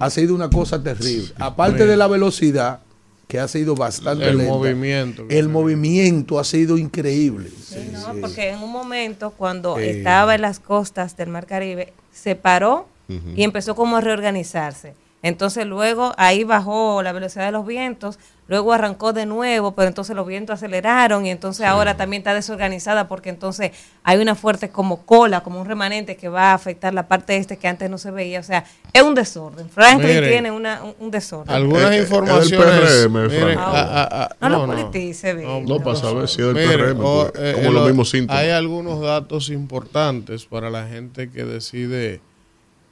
Ha 0.00 0.10
sido 0.10 0.34
una 0.34 0.50
cosa 0.50 0.82
terrible. 0.82 1.28
Aparte 1.38 1.86
de 1.86 1.96
la 1.96 2.08
velocidad, 2.08 2.80
que 3.28 3.38
ha 3.38 3.46
sido 3.46 3.74
bastante 3.74 4.28
el 4.28 4.36
movimiento 4.36 5.24
el 5.30 5.48
movimiento 5.48 6.38
ha 6.38 6.44
sido 6.44 6.76
increíble 6.76 7.48
no, 7.90 8.20
porque 8.20 8.50
en 8.50 8.62
un 8.62 8.70
momento 8.70 9.30
cuando 9.30 9.78
estaba 9.78 10.34
en 10.34 10.42
las 10.42 10.60
costas 10.60 11.16
del 11.16 11.30
mar 11.30 11.46
Caribe 11.46 11.94
se 12.12 12.36
paró 12.36 12.86
y 13.08 13.42
empezó 13.42 13.74
como 13.74 13.96
a 13.96 14.00
reorganizarse. 14.02 14.94
Entonces 15.24 15.64
luego 15.66 16.12
ahí 16.18 16.44
bajó 16.44 17.02
la 17.02 17.12
velocidad 17.12 17.46
de 17.46 17.52
los 17.52 17.66
vientos, 17.66 18.18
luego 18.46 18.74
arrancó 18.74 19.14
de 19.14 19.24
nuevo, 19.24 19.74
pero 19.74 19.88
entonces 19.88 20.14
los 20.14 20.26
vientos 20.26 20.52
aceleraron 20.56 21.24
y 21.24 21.30
entonces 21.30 21.64
ahora 21.64 21.96
también 21.96 22.20
está 22.20 22.34
desorganizada 22.34 23.08
porque 23.08 23.30
entonces 23.30 23.70
hay 24.02 24.18
una 24.20 24.34
fuerte 24.34 24.68
como 24.68 25.06
cola, 25.06 25.40
como 25.42 25.62
un 25.62 25.66
remanente 25.66 26.16
que 26.18 26.28
va 26.28 26.50
a 26.50 26.52
afectar 26.54 26.92
la 26.92 27.08
parte 27.08 27.38
este 27.38 27.56
que 27.56 27.66
antes 27.66 27.88
no 27.88 27.96
se 27.96 28.10
veía. 28.10 28.38
O 28.38 28.42
sea, 28.42 28.64
es 28.92 29.02
un 29.02 29.14
desorden. 29.14 29.70
Franklin 29.70 30.08
Mire, 30.14 30.28
tiene 30.28 30.50
una, 30.50 30.82
un, 30.82 30.94
un 31.00 31.10
desorden. 31.10 31.54
Algunas 31.54 31.90
Eh, 31.92 31.96
eh, 31.96 32.02
informaciones. 32.02 33.00
PRM, 33.06 33.22
mire, 33.28 33.40
Frank. 33.54 33.58
a- 33.58 34.02
a- 34.02 34.24
a- 34.24 34.36
no, 34.42 34.48
lo 34.50 34.66
politice, 34.66 35.32
Víctor. 35.32 35.62
No, 35.66 35.80
para 35.80 35.96
saber 35.96 36.28
si 36.28 36.42
es 36.42 36.48
del 36.52 36.68
PRM, 36.68 37.00
o, 37.02 37.28
eh, 37.28 37.52
como 37.54 37.68
eh, 37.68 37.72
los 37.72 37.72
lo- 37.72 37.86
mismos 37.86 38.10
síntomas. 38.10 38.42
Hay 38.42 38.50
algunos 38.50 39.00
datos 39.00 39.48
importantes 39.48 40.44
para 40.44 40.68
la 40.68 40.86
gente 40.86 41.30
que 41.30 41.44
decide, 41.46 42.20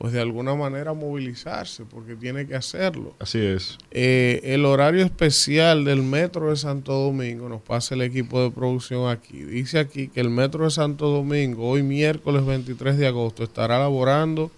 pues 0.03 0.13
de 0.13 0.21
alguna 0.21 0.57
manera 0.57 0.95
movilizarse, 0.95 1.85
porque 1.85 2.17
tiene 2.17 2.45
que 2.45 2.57
hacerlo. 2.57 3.15
Así 3.21 3.39
es. 3.39 3.79
Eh, 3.93 4.41
el 4.43 4.65
horario 4.65 5.05
especial 5.05 5.85
del 5.85 6.03
Metro 6.03 6.51
de 6.51 6.57
Santo 6.57 6.93
Domingo, 6.93 7.49
nos 7.49 7.63
pasa 7.63 7.95
el 7.95 8.03
equipo 8.03 8.43
de 8.43 8.51
producción 8.51 9.09
aquí. 9.09 9.45
Dice 9.45 9.79
aquí 9.79 10.09
que 10.09 10.19
el 10.19 10.29
Metro 10.29 10.65
de 10.65 10.73
Santo 10.73 11.09
Domingo, 11.09 11.69
hoy 11.69 11.85
miércoles 11.85 12.45
23 12.45 12.99
de 12.99 13.07
agosto, 13.07 13.45
estará 13.45 13.79
laborando 13.79 14.51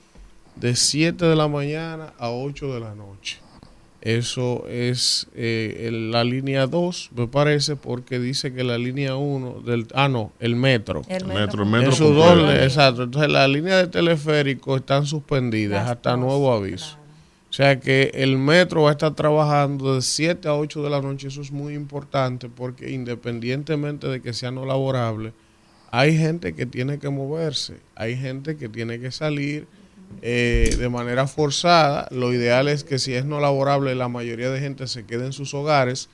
de 0.56 0.74
7 0.76 1.26
de 1.26 1.36
la 1.36 1.46
mañana 1.46 2.14
a 2.16 2.30
8 2.30 2.72
de 2.72 2.80
la 2.80 2.94
noche. 2.94 3.43
Eso 4.04 4.66
es 4.68 5.28
eh, 5.34 5.87
el- 5.88 6.11
la 6.11 6.25
línea 6.25 6.66
2, 6.66 7.11
me 7.16 7.26
parece, 7.26 7.75
porque 7.75 8.18
dice 8.20 8.52
que 8.52 8.62
la 8.62 8.76
línea 8.76 9.16
1 9.16 9.62
del... 9.64 9.87
Ah, 9.94 10.08
no, 10.08 10.30
el 10.40 10.56
metro. 10.56 11.00
El 11.08 11.25
Metro, 11.25 11.64
metro. 11.64 11.66
metro 11.66 12.11
doble, 12.11 12.62
exacto. 12.64 13.04
Entonces, 13.04 13.30
las 13.32 13.49
líneas 13.49 13.78
de 13.80 13.87
teleférico 13.88 14.76
están 14.76 15.06
suspendidas 15.06 15.82
Las 15.84 15.92
hasta 15.92 16.11
dos, 16.11 16.20
nuevo 16.20 16.52
aviso. 16.52 16.99
O 17.49 17.52
sea 17.56 17.80
que 17.80 18.11
el 18.14 18.37
metro 18.37 18.82
va 18.82 18.90
a 18.90 18.92
estar 18.92 19.14
trabajando 19.14 19.94
de 19.94 20.02
7 20.02 20.49
a 20.49 20.54
8 20.54 20.82
de 20.82 20.90
la 20.90 21.00
noche. 21.00 21.28
Eso 21.28 21.40
es 21.40 21.50
muy 21.50 21.73
importante 21.75 22.50
porque 22.50 22.90
independientemente 22.90 24.06
de 24.08 24.20
que 24.20 24.34
sea 24.34 24.50
no 24.50 24.66
laborable, 24.66 25.32
hay 25.90 26.14
gente 26.18 26.54
que 26.54 26.66
tiene 26.66 26.99
que 26.99 27.08
moverse, 27.08 27.76
hay 27.94 28.16
gente 28.16 28.56
que 28.56 28.68
tiene 28.68 28.99
que 28.99 29.11
salir 29.12 29.66
eh, 30.23 30.75
de 30.78 30.88
manera 30.88 31.26
forzada. 31.26 32.09
Lo 32.11 32.33
ideal 32.33 32.68
es 32.68 32.85
que 32.85 32.99
si 32.99 33.14
es 33.14 33.25
no 33.25 33.40
laborable, 33.40 33.94
la 33.94 34.09
mayoría 34.09 34.50
de 34.50 34.61
gente 34.61 34.87
se 34.87 35.04
quede 35.04 35.26
en 35.26 35.33
sus 35.33 35.54
hogares, 35.54 36.09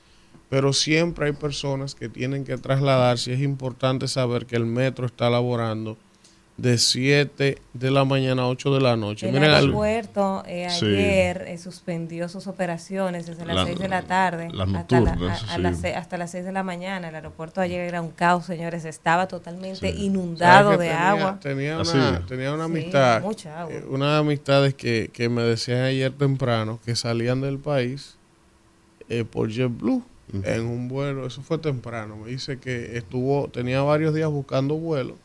pero 0.49 0.73
siempre 0.73 1.27
hay 1.27 1.33
personas 1.33 1.95
que 1.95 2.09
tienen 2.09 2.43
que 2.43 2.57
trasladarse. 2.57 3.33
Es 3.33 3.41
importante 3.41 4.07
saber 4.07 4.45
que 4.45 4.55
el 4.55 4.65
metro 4.65 5.05
está 5.05 5.29
laborando 5.29 5.97
de 6.57 6.77
7 6.77 7.57
de 7.73 7.91
la 7.91 8.05
mañana 8.05 8.43
a 8.43 8.47
8 8.47 8.73
de 8.75 8.81
la 8.81 8.95
noche. 8.95 9.25
El 9.27 9.33
Miren, 9.33 9.49
al- 9.49 9.55
aeropuerto 9.63 10.43
eh, 10.45 10.67
Sí. 10.69 10.85
ayer 10.85 11.45
eh, 11.47 11.57
suspendió 11.57 12.29
sus 12.29 12.45
operaciones 12.45 13.25
desde 13.25 13.45
las 13.45 13.55
La- 13.55 13.65
6 13.65 13.79
de 13.79 13.87
la 13.87 14.03
tarde 14.03 14.45
hasta, 14.45 14.57
la- 14.57 14.65
nocturnas, 14.67 15.43
a- 15.43 15.53
a 15.53 15.55
sí. 15.55 15.61
las 15.61 15.79
se- 15.79 15.95
hasta 15.95 16.17
las 16.17 16.29
6 16.31 16.45
de 16.45 16.51
la 16.51 16.61
mañana. 16.61 17.09
El 17.09 17.15
aeropuerto 17.15 17.61
ayer 17.61 17.79
era 17.81 17.99
un 18.01 18.11
caos, 18.11 18.45
señores. 18.45 18.85
Estaba 18.85 19.27
totalmente 19.27 19.91
Sí. 19.91 20.03
inundado 20.05 20.71
¿Sabes 20.73 20.79
de 20.79 20.85
tenía- 20.89 21.09
agua. 21.09 21.39
Tenía 21.41 21.79
una, 21.79 22.25
tenía 22.27 22.53
una 22.53 22.65
Sí, 22.65 22.71
amistad, 22.71 23.21
mucha 23.23 23.61
agua. 23.61 23.73
eh, 23.73 23.83
unas 23.89 24.19
amistades 24.19 24.75
que, 24.75 25.09
que 25.11 25.29
me 25.29 25.41
decían 25.41 25.81
ayer 25.81 26.11
temprano 26.11 26.79
que 26.85 26.95
salían 26.95 27.41
del 27.41 27.57
país 27.57 28.17
eh, 29.09 29.25
por 29.25 29.49
JetBlue 29.49 30.03
en 30.33 30.65
un 30.65 30.87
vuelo, 30.87 31.25
eso 31.25 31.41
fue 31.41 31.57
temprano, 31.57 32.15
me 32.17 32.29
dice 32.31 32.57
que 32.57 32.97
estuvo, 32.97 33.49
tenía 33.49 33.81
varios 33.81 34.13
días 34.13 34.29
buscando 34.29 34.75
vuelo 34.75 35.15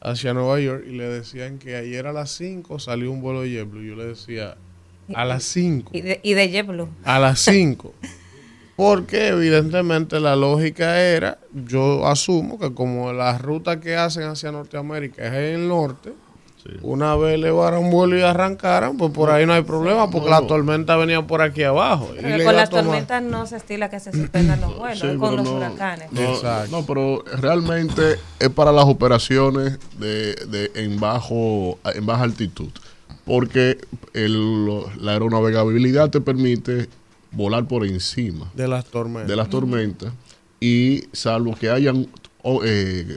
hacia 0.00 0.34
Nueva 0.34 0.58
York 0.60 0.84
y 0.88 0.92
le 0.92 1.04
decían 1.04 1.58
que 1.58 1.76
ayer 1.76 2.06
a 2.06 2.12
las 2.12 2.30
5 2.32 2.78
salió 2.78 3.10
un 3.12 3.20
vuelo 3.20 3.42
de 3.42 3.50
JetBlue. 3.50 3.82
Yo 3.84 3.96
le 3.96 4.04
decía, 4.06 4.56
a 5.14 5.24
las 5.24 5.44
5. 5.44 5.90
Y 5.94 6.00
de, 6.02 6.20
y 6.22 6.34
de 6.34 6.50
JetBlue. 6.50 6.88
A 7.04 7.18
las 7.18 7.40
5. 7.44 7.94
Porque 8.76 9.28
evidentemente 9.28 10.20
la 10.20 10.36
lógica 10.36 11.00
era, 11.00 11.38
yo 11.52 12.06
asumo 12.06 12.58
que 12.58 12.72
como 12.72 13.12
la 13.12 13.36
ruta 13.36 13.78
que 13.78 13.94
hacen 13.96 14.22
hacia 14.22 14.52
Norteamérica 14.52 15.26
es 15.26 15.32
en 15.32 15.60
el 15.60 15.68
norte, 15.68 16.12
Sí. 16.62 16.70
una 16.82 17.16
vez 17.16 17.34
elevaran 17.36 17.90
vuelo 17.90 18.18
y 18.18 18.22
arrancaran, 18.22 18.98
pues 18.98 19.10
por 19.12 19.30
ahí 19.30 19.46
no 19.46 19.54
hay 19.54 19.62
problema, 19.62 20.10
porque 20.10 20.28
la 20.28 20.46
tormenta 20.46 20.94
venía 20.96 21.26
por 21.26 21.40
aquí 21.40 21.62
abajo. 21.62 22.10
Pero 22.20 22.44
con 22.44 22.54
las 22.54 22.68
tormentas 22.68 23.22
no 23.22 23.46
se 23.46 23.56
estila 23.56 23.88
que 23.88 23.98
se 23.98 24.12
suspendan 24.12 24.60
los 24.60 24.76
vuelos, 24.76 24.98
Sí, 24.98 25.06
es 25.06 25.16
con 25.16 25.30
pero 25.30 25.42
los 25.42 25.44
no- 25.50 25.56
huracanes. 25.56 26.12
No, 26.12 26.20
Exacto. 26.20 26.70
no, 26.70 26.84
pero 26.86 27.24
realmente 27.40 28.16
es 28.38 28.48
para 28.50 28.72
las 28.72 28.84
operaciones 28.84 29.78
de, 29.98 30.34
de- 30.34 30.70
en 30.74 31.00
bajo 31.00 31.78
en 31.94 32.04
baja 32.04 32.24
altitud, 32.24 32.68
porque 33.24 33.78
el- 34.12 34.80
la 35.00 35.12
aeronavegabilidad 35.12 36.10
te 36.10 36.20
permite 36.20 36.88
volar 37.32 37.66
por 37.66 37.86
encima 37.86 38.50
de 38.54 38.68
las 38.68 38.84
tormentas. 38.84 39.28
de 39.28 39.36
las 39.36 39.48
tormentas 39.48 40.12
y 40.60 41.04
salvo 41.12 41.54
que 41.54 41.70
hayan 41.70 42.06
eh, 42.64 43.16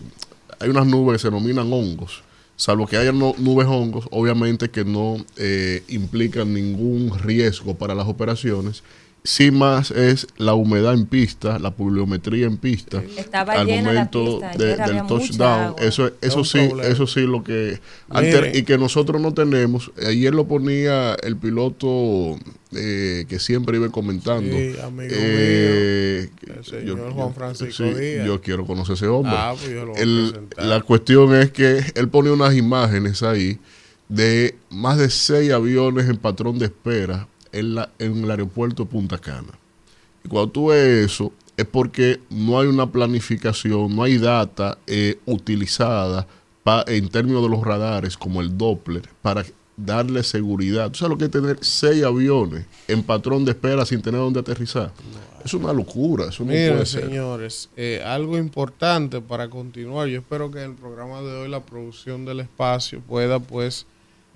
hay 0.59 0.69
unas 0.69 0.85
nubes 0.85 1.13
que 1.15 1.19
se 1.19 1.27
denominan 1.29 1.71
hongos 1.73 2.23
salvo 2.55 2.87
que 2.87 2.97
hayan 2.97 3.17
no- 3.19 3.35
nubes 3.37 3.67
hongos 3.67 4.05
obviamente 4.11 4.69
que 4.69 4.85
no 4.85 5.17
eh, 5.37 5.83
implican 5.87 6.53
ningún 6.53 7.17
riesgo 7.19 7.75
para 7.75 7.95
las 7.95 8.07
operaciones 8.07 8.83
sí 9.25 9.51
más 9.51 9.89
es 9.91 10.27
la 10.37 10.53
humedad 10.53 10.93
en 10.93 11.05
pista 11.05 11.57
la 11.57 11.71
pluviometría 11.71 12.45
en 12.45 12.57
pista 12.57 13.01
Estaba 13.17 13.53
al 13.53 13.67
llena 13.67 13.93
la 13.93 14.05
momento 14.11 14.39
pista, 14.41 14.57
de- 14.57 14.75
del 14.93 15.07
touchdown 15.07 15.75
eso 15.79 16.11
eso 16.21 16.43
sí 16.43 16.67
problema. 16.67 16.89
eso 16.89 17.07
sí 17.07 17.21
lo 17.21 17.41
que 17.43 17.79
antes- 18.09 18.35
Mire. 18.35 18.57
y 18.57 18.63
que 18.63 18.77
nosotros 18.77 19.21
no 19.21 19.33
tenemos 19.33 19.91
ayer 20.05 20.33
lo 20.35 20.45
ponía 20.47 21.15
el 21.23 21.37
piloto 21.37 22.37
eh, 22.75 23.25
que 23.29 23.39
siempre 23.39 23.77
iba 23.77 23.87
comentando 23.89 24.57
Sí, 24.57 24.75
amigo 24.83 25.13
eh, 25.15 26.29
el 26.57 26.65
señor 26.65 27.11
Juan 27.13 27.33
Francisco 27.33 27.83
sí, 27.85 27.93
Díaz. 27.93 28.25
yo 28.25 28.41
quiero 28.41 28.65
conocer 28.65 28.95
ese 28.95 29.07
hombre. 29.07 29.33
Ah, 29.35 29.53
pues 29.57 29.71
yo 29.71 29.85
lo 29.85 29.91
voy 29.91 29.99
a 29.99 30.03
El- 30.03 30.29
presentar. 30.31 30.65
la 30.65 30.81
cuestión 30.81 31.35
es 31.35 31.51
que 31.51 31.81
él 31.95 32.09
pone 32.09 32.31
unas 32.31 32.55
imágenes 32.55 33.21
ahí 33.23 33.59
de 34.09 34.55
más 34.69 34.97
de 34.97 35.09
seis 35.09 35.51
aviones 35.51 36.09
en 36.09 36.17
patrón 36.17 36.59
de 36.59 36.65
espera 36.65 37.27
en, 37.53 37.75
la, 37.75 37.89
en 37.99 38.23
el 38.23 38.31
aeropuerto 38.31 38.83
de 38.83 38.89
Punta 38.89 39.17
Cana. 39.17 39.57
Y 40.25 40.27
cuando 40.27 40.51
tú 40.51 40.67
ves 40.67 41.05
eso, 41.11 41.31
es 41.55 41.65
porque 41.65 42.19
no 42.29 42.59
hay 42.59 42.67
una 42.67 42.91
planificación, 42.91 43.95
no 43.95 44.03
hay 44.03 44.17
data 44.17 44.77
eh, 44.87 45.19
utilizada 45.25 46.27
pa- 46.63 46.83
en 46.87 47.09
términos 47.09 47.43
de 47.43 47.49
los 47.49 47.61
radares, 47.63 48.17
como 48.17 48.41
el 48.41 48.57
Doppler, 48.57 49.07
para 49.21 49.45
darle 49.75 50.23
seguridad. 50.23 50.91
Tú 50.91 50.99
sabes 50.99 51.11
lo 51.11 51.17
que 51.17 51.25
es 51.25 51.31
tener 51.31 51.57
seis 51.61 52.03
aviones 52.03 52.65
en 52.87 53.03
patrón 53.03 53.43
de 53.45 53.51
espera 53.51 53.85
sin 53.85 54.01
tener 54.01 54.19
dónde 54.21 54.39
aterrizar. 54.39 54.91
Es 55.43 55.53
una 55.53 55.73
locura, 55.73 56.27
eso 56.29 56.43
no 56.43 56.51
Miren, 56.51 56.73
puede 56.73 56.85
ser. 56.85 57.05
señores, 57.05 57.69
eh, 57.75 58.01
algo 58.05 58.37
importante 58.37 59.19
para 59.19 59.49
continuar. 59.49 60.07
Yo 60.07 60.19
espero 60.19 60.49
que 60.51 60.63
en 60.63 60.71
el 60.71 60.75
programa 60.77 61.21
de 61.21 61.33
hoy 61.33 61.49
la 61.49 61.59
producción 61.59 62.23
del 62.23 62.39
espacio 62.39 63.01
pueda, 63.01 63.39
pues, 63.39 63.85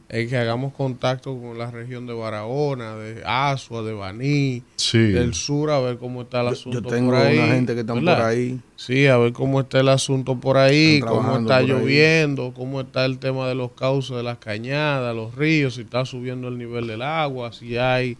eh, 0.10 0.26
que 0.28 0.38
hagamos 0.38 0.74
contacto 0.74 1.38
con 1.38 1.58
la 1.58 1.70
región 1.70 2.08
de 2.08 2.14
Barahona, 2.14 2.96
de 2.96 3.22
Asua, 3.26 3.82
de 3.84 3.92
Baní, 3.94 4.64
Sí. 4.78 4.98
del 5.00 5.34
sur, 5.34 5.70
a 5.70 5.80
ver 5.80 5.98
cómo 5.98 6.22
está 6.22 6.42
el 6.42 6.48
asunto 6.48 6.82
yo 6.82 6.88
tengo 6.90 7.12
por 7.12 7.20
ahí. 7.20 7.38
una 7.38 7.48
gente 7.48 7.76
que 7.76 7.84
¿verdad? 7.84 8.18
por 8.18 8.26
ahí. 8.26 8.60
Sí, 8.78 9.08
a 9.08 9.18
ver 9.18 9.34
cómo 9.34 9.60
está 9.60 9.80
el 9.82 9.90
asunto 9.90 10.40
por 10.40 10.58
ahí, 10.58 11.02
cómo 11.02 11.38
está 11.40 11.58
ahí. 11.58 11.68
lloviendo, 11.68 12.54
cómo 12.54 12.80
está 12.82 13.04
el 13.06 13.20
tema 13.20 13.48
de 13.50 13.56
los 13.56 13.72
cauces 13.74 14.16
de 14.16 14.24
las 14.24 14.38
cañadas, 14.38 15.14
los 15.16 15.36
ríos, 15.36 15.76
si 15.76 15.82
está 15.82 16.06
subiendo 16.06 16.48
el 16.48 16.58
nivel 16.58 16.88
del 16.88 17.02
agua, 17.02 17.52
si 17.52 17.78
hay 17.78 18.16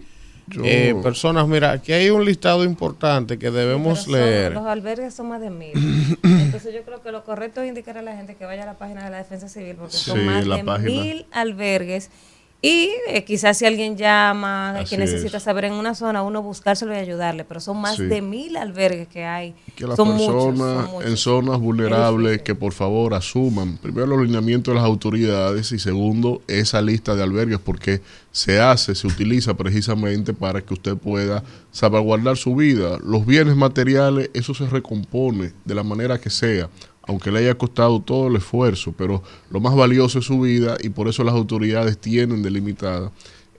Yo- 0.48 0.62
eh, 0.66 0.96
personas. 1.04 1.48
Mira, 1.48 1.72
aquí 1.72 1.92
hay 1.94 2.10
un 2.10 2.24
listado 2.24 2.64
importante 2.64 3.38
que 3.38 3.52
debemos 3.52 4.04
son- 4.04 4.14
leer. 4.14 4.54
los 4.54 4.66
albergues 4.66 5.14
son 5.14 5.28
más 5.30 5.42
de 5.42 5.50
mil. 5.50 5.74
Entonces 6.24 6.74
yo 6.74 6.84
creo 6.84 7.02
que 7.02 7.12
lo 7.12 7.24
correcto 7.24 7.62
es 7.62 7.68
indicar 7.68 7.98
a 7.98 8.02
la 8.02 8.16
gente 8.16 8.36
que 8.36 8.46
vaya 8.46 8.64
a 8.64 8.66
la 8.66 8.78
página 8.78 9.04
de 9.04 9.10
la 9.12 9.18
Defensa 9.18 9.50
Civil 9.50 9.76
porque 9.76 9.94
Sí, 9.98 10.10
son 10.12 10.26
más 10.26 10.48
la 10.48 10.58
de 10.58 10.64
página. 10.64 10.90
mil 10.90 11.26
albergues. 11.32 12.10
Y 12.60 12.90
eh, 13.10 13.24
quizás 13.24 13.56
si 13.60 13.66
alguien 13.68 13.96
llama, 13.98 14.72
Así 14.80 14.90
que 14.96 14.98
necesita 14.98 15.38
es. 15.38 15.44
saber 15.44 15.66
en 15.66 15.74
una 15.74 15.94
zona, 15.94 16.24
uno 16.24 16.42
buscárselo 16.42 16.92
y 16.94 16.98
ayudarle. 16.98 17.44
Pero 17.46 17.60
son 17.60 17.78
más 17.78 17.98
Sí. 17.98 18.06
de 18.06 18.22
mil 18.24 18.58
albergues 18.58 19.08
que 19.08 19.26
hay. 19.26 19.54
que 19.76 19.86
las 19.86 19.96
son 19.96 20.10
muchos, 20.16 20.28
personas 20.56 20.86
son 20.86 20.92
muchos. 20.96 21.10
en 21.12 21.18
zonas 21.18 21.60
vulnerables 21.60 22.42
que 22.42 22.56
por 22.56 22.74
favor 22.74 23.14
asuman 23.14 23.78
primero 23.78 24.08
los 24.08 24.26
lineamientos 24.26 24.74
de 24.74 24.80
las 24.80 24.86
autoridades 24.90 25.72
y 25.72 25.78
segundo 25.78 26.42
esa 26.48 26.82
lista 26.82 27.16
de 27.16 27.22
albergues 27.22 27.60
porque 27.60 28.02
se 28.32 28.60
hace, 28.60 28.96
se 28.96 29.06
utiliza 29.06 29.54
precisamente 29.56 30.34
para 30.34 30.62
que 30.62 30.74
usted 30.74 30.96
pueda 30.98 31.44
salvaguardar 31.72 32.38
su 32.38 32.56
vida. 32.56 32.98
Los 33.04 33.26
bienes 33.26 33.56
materiales, 33.56 34.32
eso 34.34 34.56
se 34.56 34.68
recompone 34.68 35.54
de 35.64 35.76
la 35.76 35.84
manera 35.84 36.20
que 36.20 36.32
sea, 36.32 36.70
aunque 37.08 37.32
le 37.32 37.40
haya 37.40 37.56
costado 37.56 38.02
todo 38.02 38.28
el 38.28 38.36
esfuerzo, 38.36 38.94
pero 38.98 39.24
lo 39.50 39.60
más 39.60 39.76
valioso 39.76 40.20
es 40.20 40.26
su 40.26 40.42
vida 40.42 40.78
y 40.82 40.90
por 40.90 41.08
eso 41.08 41.24
las 41.24 41.36
autoridades 41.36 41.98
tienen 41.98 42.44
delimitada 42.44 43.12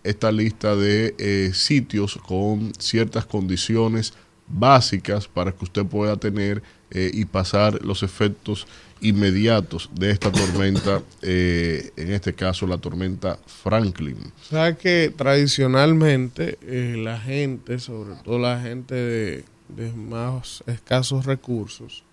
esta 0.05 0.31
lista 0.31 0.77
de 0.77 1.15
eh, 1.19 1.51
sitios 1.53 2.19
con 2.27 2.73
ciertas 2.79 3.27
condiciones 3.27 4.13
básicas 4.47 5.29
para 5.29 5.53
que 5.53 5.65
usted 5.65 5.85
pueda 5.85 6.17
tener 6.17 6.63
eh, 6.91 7.11
y 7.13 7.25
pasar 7.27 7.85
los 7.85 8.03
efectos 8.03 8.67
inmediatos 9.01 9.91
de 9.95 10.11
esta 10.11 10.33
tormenta, 10.33 11.03
eh, 11.23 11.91
en 11.97 12.13
este 12.13 12.33
caso 12.33 12.67
la 12.67 12.79
tormenta 12.79 13.39
Franklin. 13.47 14.17
Sabes 14.49 14.79
que 14.79 15.13
tradicionalmente 15.15 16.59
eh, 16.63 16.97
la 16.99 17.21
gente, 17.21 17.79
sobre 17.79 18.15
todo 18.25 18.39
la 18.39 18.61
gente 18.61 19.45
de 19.69 19.93
más 19.93 20.65
escasos 20.67 21.27
recursos 21.27 22.05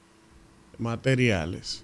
materiales, 0.79 1.83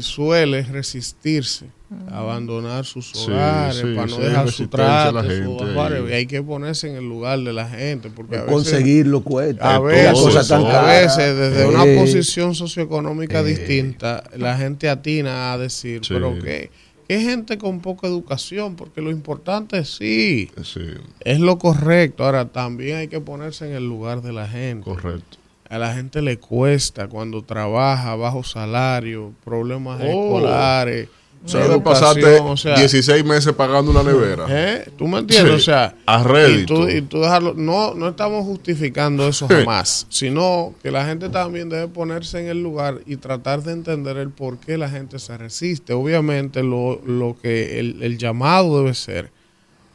suele 0.00 0.62
resistirse 0.62 1.66
a 2.10 2.18
abandonar 2.18 2.84
sus 2.84 3.14
hogares 3.14 3.76
sí, 3.76 3.94
para 3.94 4.06
no 4.08 4.16
sí, 4.16 4.22
dejar 4.22 4.50
su 4.50 4.62
resistencia 4.64 5.02
a 5.08 5.12
la 5.12 5.22
trato, 5.22 5.28
sus 5.30 5.38
gente 5.38 5.64
hogares, 5.64 6.02
y- 6.08 6.12
hay 6.12 6.26
que 6.26 6.42
ponerse 6.42 6.90
en 6.90 6.96
el 6.96 7.08
lugar 7.08 7.38
de 7.38 7.52
la 7.52 7.68
gente 7.68 8.10
porque 8.10 8.36
a 8.36 8.40
veces, 8.40 8.52
Conseguirlo 8.52 9.22
cuesta. 9.22 9.76
a 9.76 9.78
veces, 9.78 10.12
cosa 10.12 10.46
tan 10.46 10.60
eso. 10.62 10.68
a 10.68 10.72
cara. 10.72 10.86
veces, 10.88 11.36
desde 11.36 11.66
una 11.66 11.84
Eh, 11.86 11.96
posición 11.98 12.54
socioeconómica 12.54 13.42
distinta, 13.42 14.24
la 14.36 14.56
gente 14.58 14.88
atina 14.88 15.52
a 15.52 15.58
decir, 15.58 16.00
Sí. 16.04 16.12
pero 16.14 16.38
que 16.38 16.70
que 17.08 17.20
gente 17.20 17.56
con 17.56 17.78
poca 17.78 18.08
educación, 18.08 18.74
porque 18.74 19.00
lo 19.00 19.12
importante 19.12 19.84
sí, 19.84 20.50
Sí, 20.64 20.80
es 21.20 21.38
lo 21.38 21.56
correcto. 21.56 22.24
Ahora, 22.24 22.46
también 22.48 22.96
hay 22.96 23.06
que 23.06 23.20
ponerse 23.20 23.64
en 23.68 23.76
el 23.76 23.86
lugar 23.86 24.22
de 24.22 24.32
la 24.32 24.48
gente. 24.48 24.82
correcto. 24.90 25.38
A 25.68 25.78
la 25.78 25.92
gente 25.94 26.22
le 26.22 26.38
cuesta 26.38 27.08
cuando 27.08 27.42
trabaja 27.42 28.14
bajo 28.16 28.42
salario, 28.44 29.32
problemas 29.44 30.00
Oh. 30.02 30.06
escolares. 30.06 31.08
O 31.44 31.48
sea, 31.48 31.78
pasaste 31.80 32.40
o 32.40 32.56
sea, 32.56 32.74
16 32.76 33.24
meses 33.24 33.52
pagando 33.52 33.92
una 33.92 34.02
nevera. 34.02 34.46
¿eh? 34.48 34.90
¿Tú 34.98 35.06
me 35.06 35.20
entiendes? 35.20 35.52
Sí, 35.52 35.56
O 35.56 35.60
sea, 35.60 35.94
a 36.04 36.20
y 36.20 36.24
rédito. 36.24 36.74
tú, 36.74 36.88
y 36.88 37.02
tú 37.02 37.20
dejarlo. 37.20 37.54
No, 37.54 37.94
no 37.94 38.08
estamos 38.08 38.44
justificando 38.44 39.28
eso 39.28 39.46
jamás, 39.46 40.06
sino 40.08 40.74
que 40.82 40.90
la 40.90 41.04
gente 41.06 41.28
también 41.28 41.68
debe 41.68 41.86
ponerse 41.86 42.40
en 42.40 42.46
el 42.48 42.62
lugar 42.64 43.00
y 43.06 43.16
tratar 43.16 43.62
de 43.62 43.72
entender 43.72 44.16
el 44.16 44.30
por 44.30 44.58
qué 44.58 44.76
la 44.76 44.88
gente 44.88 45.20
se 45.20 45.36
resiste. 45.38 45.92
Obviamente, 45.92 46.64
lo, 46.64 47.00
lo 47.04 47.36
que 47.40 47.78
el, 47.78 48.02
el 48.02 48.18
llamado 48.18 48.78
debe 48.78 48.94
ser 48.94 49.30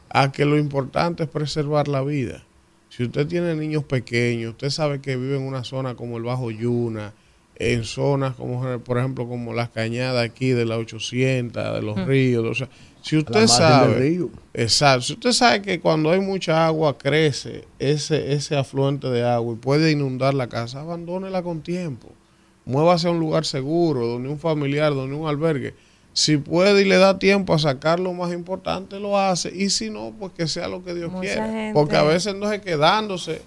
a 0.08 0.32
que 0.32 0.46
lo 0.46 0.56
importante 0.56 1.24
es 1.24 1.28
preservar 1.28 1.86
la 1.86 2.00
vida. 2.02 2.44
Si 2.94 3.04
usted 3.04 3.26
tiene 3.26 3.54
niños 3.54 3.84
pequeños, 3.84 4.50
usted 4.50 4.68
sabe 4.68 5.00
que 5.00 5.16
vive 5.16 5.36
en 5.36 5.44
una 5.44 5.64
zona 5.64 5.94
como 5.94 6.18
el 6.18 6.24
Bajo 6.24 6.50
Yuna, 6.50 7.14
en 7.56 7.84
zonas 7.84 8.34
como, 8.34 8.80
por 8.80 8.98
ejemplo, 8.98 9.26
como 9.26 9.54
las 9.54 9.70
cañadas 9.70 10.22
aquí 10.22 10.50
de 10.50 10.66
la 10.66 10.76
800, 10.76 11.74
de 11.74 11.80
los 11.80 12.04
ríos, 12.06 12.44
o 12.44 12.54
sea, 12.54 12.68
si 13.00 13.16
usted 13.16 13.46
sabe, 13.46 13.98
río. 13.98 14.28
exacto, 14.52 15.06
si 15.06 15.12
usted 15.14 15.32
sabe 15.32 15.62
que 15.62 15.80
cuando 15.80 16.10
hay 16.10 16.20
mucha 16.20 16.66
agua 16.66 16.98
crece 16.98 17.64
ese, 17.78 18.34
ese 18.34 18.58
afluente 18.58 19.08
de 19.08 19.24
agua 19.26 19.54
y 19.54 19.56
puede 19.56 19.90
inundar 19.90 20.34
la 20.34 20.50
casa, 20.50 20.80
abandónela 20.80 21.42
con 21.42 21.62
tiempo, 21.62 22.10
muévase 22.66 23.08
a 23.08 23.10
un 23.10 23.20
lugar 23.20 23.46
seguro, 23.46 24.06
donde 24.06 24.28
un 24.28 24.38
familiar, 24.38 24.92
donde 24.92 25.16
un 25.16 25.26
albergue, 25.26 25.72
si 26.12 26.36
puede 26.36 26.82
y 26.82 26.84
le 26.84 26.96
da 26.98 27.18
tiempo 27.18 27.54
a 27.54 27.58
sacar 27.58 27.98
lo 28.00 28.12
más 28.12 28.32
importante, 28.32 29.00
lo 29.00 29.18
hace. 29.18 29.50
Y 29.54 29.70
si 29.70 29.90
no, 29.90 30.12
pues 30.18 30.32
que 30.32 30.46
sea 30.46 30.68
lo 30.68 30.84
que 30.84 30.94
Dios 30.94 31.10
Mucha 31.10 31.20
quiera. 31.22 31.46
gente- 31.46 31.72
Porque 31.74 31.96
a 31.96 32.02
veces 32.02 32.34
no 32.34 32.50
es 32.52 32.60
quedándose 32.60 33.40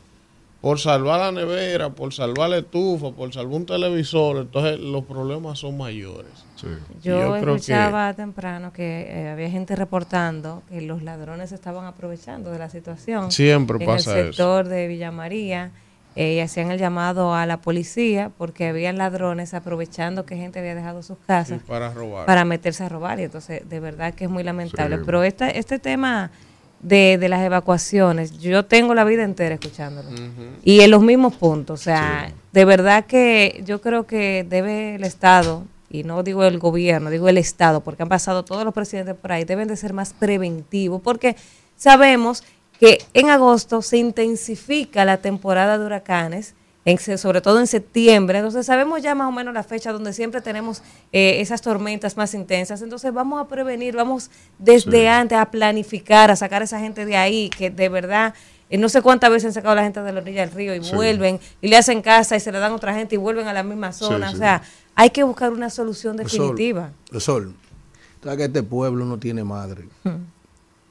por 0.62 0.80
salvar 0.80 1.20
la 1.20 1.32
nevera, 1.32 1.92
por 1.92 2.12
salvar 2.12 2.50
la 2.50 2.58
estufa, 2.58 3.12
por 3.12 3.32
salvar 3.32 3.56
un 3.56 3.66
televisor. 3.68 4.38
Entonces 4.38 4.80
los 4.80 5.04
problemas 5.06 5.60
son 5.60 5.78
mayores. 5.78 6.32
Sí. 6.56 6.66
Yo, 7.04 7.20
Yo 7.20 7.32
creo 7.40 7.44
que- 7.44 7.60
escuchaba 7.62 8.12
temprano 8.16 8.74
que 8.74 9.02
eh, 9.10 9.30
había 9.30 9.50
gente 9.52 9.76
reportando 9.76 10.64
que 10.70 10.82
los 10.82 11.04
ladrones 11.04 11.52
estaban 11.52 11.86
aprovechando 11.86 12.50
de 12.50 12.58
la 12.58 12.70
situación. 12.72 13.32
Siempre 13.32 13.78
en 13.80 13.86
pasa 13.86 14.14
el 14.14 14.20
eso. 14.30 14.34
sector 14.34 14.68
de 14.68 14.88
Villa 14.88 15.12
María 15.12 15.72
eh, 16.16 16.34
y 16.36 16.40
hacían 16.40 16.72
el 16.72 16.80
llamado 16.80 17.34
a 17.36 17.46
la 17.46 17.58
policía 17.58 18.32
porque 18.38 18.68
habían 18.68 18.98
ladrones 18.98 19.54
aprovechando 19.54 20.26
que 20.26 20.36
gente 20.38 20.60
había 20.60 20.76
dejado 20.76 21.04
sus 21.04 21.18
casas 21.28 21.60
Sí, 21.62 21.68
para 21.68 21.92
robar. 21.94 22.26
para 22.26 22.46
meterse 22.46 22.84
a 22.84 22.90
robar 22.90 23.20
y 23.20 23.24
entonces 23.24 23.68
de 23.68 23.80
verdad 23.80 24.14
que 24.14 24.26
es 24.26 24.30
muy 24.30 24.44
lamentable. 24.44 24.98
Sí. 24.98 25.04
Pero 25.06 25.24
esta, 25.24 25.50
este 25.50 25.78
tema 25.80 26.32
de, 26.82 27.18
de 27.18 27.30
las 27.30 27.42
evacuaciones, 27.42 28.38
yo 28.40 28.64
tengo 28.66 28.94
la 28.94 29.04
vida 29.04 29.24
entera 29.24 29.56
escuchándolo 29.56 30.08
y 30.64 30.82
en 30.82 30.92
los 30.92 31.01
mismos 31.01 31.34
puntos, 31.36 31.82
o 31.82 31.84
sea, 31.84 32.32
de 32.51 32.66
verdad 32.66 33.06
que 33.06 33.62
yo 33.66 33.82
creo 33.82 34.06
que 34.06 34.46
debe 34.48 34.96
el 34.96 35.04
Estado, 35.04 35.64
y 35.90 36.04
no 36.04 36.22
digo 36.24 36.44
el 36.44 36.60
gobierno, 36.60 37.10
digo 37.10 37.28
el 37.30 37.38
Estado, 37.38 37.82
porque 37.82 38.04
han 38.04 38.10
pasado 38.10 38.44
todos 38.46 38.64
los 38.66 38.74
presidentes 38.74 39.16
por 39.16 39.32
ahí, 39.32 39.46
deben 39.46 39.68
de 39.68 39.78
ser 39.78 39.94
más 39.94 40.14
preventivos, 40.14 41.01
porque 41.01 41.36
sabemos 41.75 42.44
que 42.79 43.00
en 43.14 43.29
agosto 43.29 43.81
se 43.81 43.98
intensifica 43.98 45.05
la 45.05 45.18
temporada 45.18 45.77
de 45.77 45.85
huracanes, 45.85 46.55
en 46.88 47.00
sobre 47.18 47.42
todo 47.42 47.59
en 47.59 47.66
septiembre, 47.66 48.38
entonces 48.38 48.68
sabemos 48.68 49.01
ya 49.01 49.16
más 49.16 49.27
o 49.27 49.31
menos 49.31 49.55
la 49.55 49.64
fecha 49.64 49.92
donde 49.92 50.14
siempre 50.14 50.40
tenemos 50.42 50.83
eh, 51.11 51.42
esas 51.42 51.61
tormentas 51.64 52.16
más 52.16 52.35
intensas, 52.35 52.79
entonces 52.83 53.11
vamos 53.11 53.42
a 53.42 53.48
prevenir, 53.48 53.96
vamos 53.96 54.29
desde 54.59 54.92
Sí. 55.01 55.07
antes 55.07 55.35
a 55.35 55.50
planificar, 55.50 56.29
a 56.29 56.35
sacar 56.35 56.61
a 56.61 56.66
esa 56.66 56.79
gente 56.79 57.05
de 57.05 57.18
ahí, 57.18 57.50
que 57.50 57.72
de 57.72 57.90
verdad, 57.90 58.35
eh, 58.70 58.77
no 58.77 58.88
sé 58.88 59.01
cuántas 59.01 59.31
veces 59.31 59.48
han 59.48 59.53
sacado 59.53 59.72
a 59.72 59.75
la 59.77 59.83
gente 59.83 60.00
de 60.03 60.11
la 60.14 60.22
orilla 60.22 60.42
del 60.42 60.51
río 60.51 60.75
y 60.75 60.83
Sí. 60.83 60.94
vuelven 60.96 61.40
y 61.59 61.70
le 61.70 61.77
hacen 61.77 62.03
casa 62.03 62.35
y 62.35 62.40
se 62.40 62.51
le 62.51 62.59
dan 62.59 62.74
a 62.74 62.75
otra 62.75 62.94
gente 62.94 63.16
y 63.16 63.18
vuelven 63.18 63.48
a 63.48 63.53
la 63.53 63.64
misma 63.64 63.92
zona, 63.92 64.29
sí. 64.29 64.35
o 64.35 64.38
sea, 64.38 64.61
hay 64.94 65.09
que 65.09 65.24
buscar 65.24 65.51
una 65.51 65.72
solución 65.72 66.18
Sol, 66.18 66.24
definitiva. 66.25 66.92
Sol, 67.18 67.55
sabes 68.22 68.38
que 68.38 68.44
este 68.46 68.61
pueblo 68.61 69.05
no 69.05 69.18
tiene 69.18 69.44
madre. 69.44 69.90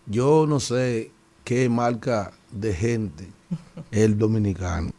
Yo 0.06 0.44
no 0.48 0.58
sé 0.58 1.12
qué 1.44 1.68
marca 1.68 2.32
de 2.50 2.72
gente 2.74 3.28
es 3.90 4.00
el 4.02 4.18
dominicano. 4.18 4.92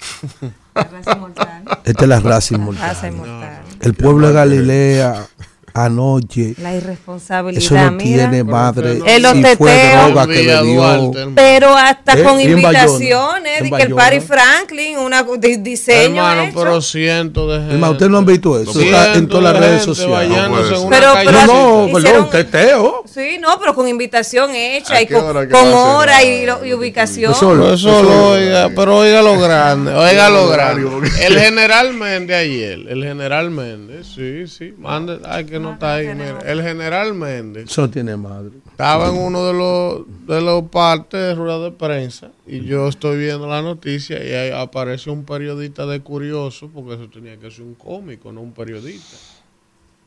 La 0.74 0.84
raza 0.84 1.12
inmortal. 1.14 1.64
Esta 1.84 2.02
es 2.04 2.08
la 2.10 2.20
raza 2.20 2.54
La 2.56 2.62
inmortal. 2.62 2.88
raza 2.90 3.08
inmortal. 3.08 3.64
El 3.82 3.94
pueblo 3.94 4.28
de 4.28 4.34
Galilea 4.34 5.28
anoche, 5.76 6.56
La 6.62 6.74
irresponsabilidad, 6.76 7.62
eso 7.64 7.76
no 7.76 7.92
mira. 7.92 8.30
tiene 8.30 8.44
madre. 8.44 9.00
En 9.06 9.22
los 9.22 9.34
Si 9.34 9.44
fue 9.58 9.92
droga 9.92 10.26
que. 10.28 10.44
Duarte, 10.46 11.20
hermano. 11.20 11.34
Pero 11.36 11.76
hasta 11.76 12.14
Eh, 12.14 12.24
con 12.24 12.38
Bayona, 12.38 12.52
invitaciones, 12.52 13.64
de 13.64 13.70
que 13.72 13.84
el. 13.84 13.94
Party 13.94 14.20
Franklin, 14.22 14.98
una 15.00 15.24
di- 15.38 15.58
diseño 15.58 16.16
Hermano, 16.28 16.44
hecho. 16.44 16.60
pero 16.60 16.82
cientos 16.82 17.52
de 17.52 17.58
gente. 17.60 17.74
Hermano, 17.74 17.92
ustedes 17.94 18.12
no 18.12 18.18
han 18.20 18.26
visto 18.26 18.60
eso. 18.60 18.80
Está 18.80 19.14
en 19.16 19.28
todas 19.28 19.44
las 19.44 19.54
de 19.54 19.60
redes 19.60 19.84
sociales. 19.84 20.30
No 20.30 20.90
Pero- 20.90 21.14
pero- 21.24 21.46
No, 21.46 21.88
no, 21.88 21.94
perdón, 21.94 22.30
teteo. 22.30 23.04
Sí, 23.14 23.38
no, 23.40 23.60
pero 23.60 23.76
con 23.76 23.88
invitación 23.88 24.56
hecha 24.56 24.96
¿A 24.96 25.02
y 25.02 25.08
con, 25.08 25.24
hora 25.26 25.48
con 25.50 25.74
hora 25.74 26.24
y, 26.24 26.46
lo- 26.46 26.66
y 26.66 26.74
ubicación. 26.74 27.32
Eso 27.32 27.54
lo- 27.54 27.64
Pero 27.64 27.74
eso 27.76 28.04
lo 28.04 28.30
oiga, 28.32 28.70
pero 28.76 28.98
oiga 28.98 29.22
lo 29.22 29.38
grande, 29.40 29.94
oiga 29.94 30.30
lo 30.30 30.48
grande. 30.50 30.86
El 31.22 31.40
general 31.40 31.94
Méndez 31.94 32.38
ayer, 32.38 32.80
el 32.88 33.04
general 33.04 33.52
Méndez, 33.52 34.08
sí, 34.16 34.48
sí, 34.48 34.74
mande, 34.78 35.20
ay 35.28 35.46
que 35.46 35.60
no 35.60 35.64
está 35.73 35.95
ahí, 35.95 36.08
mira. 36.08 36.39
El 36.45 36.62
general 36.62 37.13
Méndez 37.13 37.69
Eso 37.69 37.89
tiene 37.89 38.15
madre. 38.15 38.51
estaba 38.69 39.10
en 39.10 39.15
uno 39.15 39.45
de 39.45 39.54
los 39.54 40.28
de 40.28 40.41
los 40.41 40.63
partes 40.69 41.19
de 41.19 41.36
rueda 41.36 41.60
de 41.60 41.71
prensa 41.71 42.32
y 42.47 42.62
yo 42.65 42.88
estoy 42.88 43.17
viendo 43.17 43.47
la 43.47 43.62
noticia 43.62 44.23
y 44.23 44.32
ahí 44.32 44.51
aparece 44.51 45.10
un 45.10 45.23
periodista 45.25 45.86
de 45.86 45.99
curioso, 46.01 46.69
porque 46.73 46.95
eso 46.95 47.10
tenía 47.10 47.38
que 47.38 47.51
ser 47.51 47.63
un 47.63 47.75
cómico, 47.75 48.32
no 48.32 48.41
un 48.41 48.54
periodista. 48.54 49.17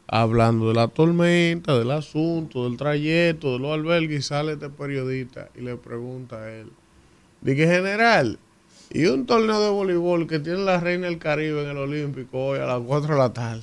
Hablando 0.07 0.69
de 0.69 0.75
la 0.75 0.89
tormenta, 0.89 1.79
del 1.79 1.91
asunto, 1.91 2.65
del 2.65 2.79
trayecto, 2.79 3.53
de 3.53 3.59
los 3.59 3.73
albergues, 3.73 4.21
y 4.21 4.23
sale 4.23 4.53
este 4.53 4.71
periodista 4.71 5.51
y 5.55 5.61
le 5.61 5.77
pregunta 5.77 6.37
a 6.37 6.51
él. 6.51 6.69
Dije, 7.43 7.67
general, 7.67 8.39
y 8.91 9.05
un 9.05 9.27
torneo 9.27 9.61
de 9.61 9.69
voleibol 9.71 10.27
que 10.27 10.39
tiene 10.39 10.61
la 10.61 10.81
Reina 10.81 11.07
del 11.07 11.19
Caribe 11.19 11.63
en 11.63 11.71
el 11.71 11.77
Olímpico 11.77 12.47
hoy 12.47 12.59
a 12.59 12.65
las 12.65 12.81
4 12.81 13.15
de 13.15 13.19
la 13.19 13.33
tarde. 13.33 13.63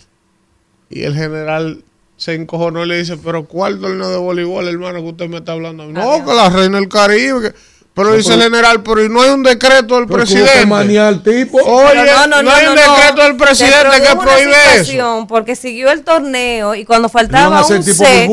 Y 0.90 1.04
el 1.04 1.14
general 1.16 1.84
se 2.18 2.34
encojonó 2.34 2.86
y 2.86 2.88
le 2.88 2.98
dice, 2.98 3.18
pero 3.18 3.46
¿cuál 3.46 3.80
torneo 3.80 4.10
de 4.10 4.18
voleibol, 4.18 4.68
hermano, 4.68 5.02
que 5.02 5.10
usted 5.10 5.28
me 5.28 5.38
está 5.38 5.54
hablando? 5.54 5.84
a 5.84 5.86
mí?" 5.88 5.94
No, 5.94 6.26
que 6.26 6.34
la 6.34 6.50
Reina 6.50 6.78
del 6.80 6.90
Caribe. 6.90 7.42
que-". 7.42 7.56
Pero 7.96 8.14
dice 8.14 8.34
el 8.34 8.42
general, 8.42 8.84
pero 8.84 9.06
¿y 9.06 9.08
no 9.08 9.22
hay 9.22 9.30
un 9.30 9.42
decreto 9.42 9.96
del 9.96 10.06
presidente? 10.06 10.98
al 10.98 11.24
tipo. 11.24 11.58
Oye, 11.60 11.92
Pero 11.94 12.28
no, 12.44 12.52
hay 12.52 12.68
un 12.68 12.76
decreto 12.76 13.24
del 13.24 13.38
presidente 13.38 14.02
que 14.02 14.16
prohíbe 14.18 14.54
eso. 14.76 15.26
Porque 15.30 15.56
siguió 15.56 15.90
el 15.92 16.04
torneo 16.04 16.76
y 16.76 16.84
cuando 16.84 17.08
faltaba 17.08 17.66
un 17.66 17.84
tipo 17.84 17.96
set, 17.96 18.30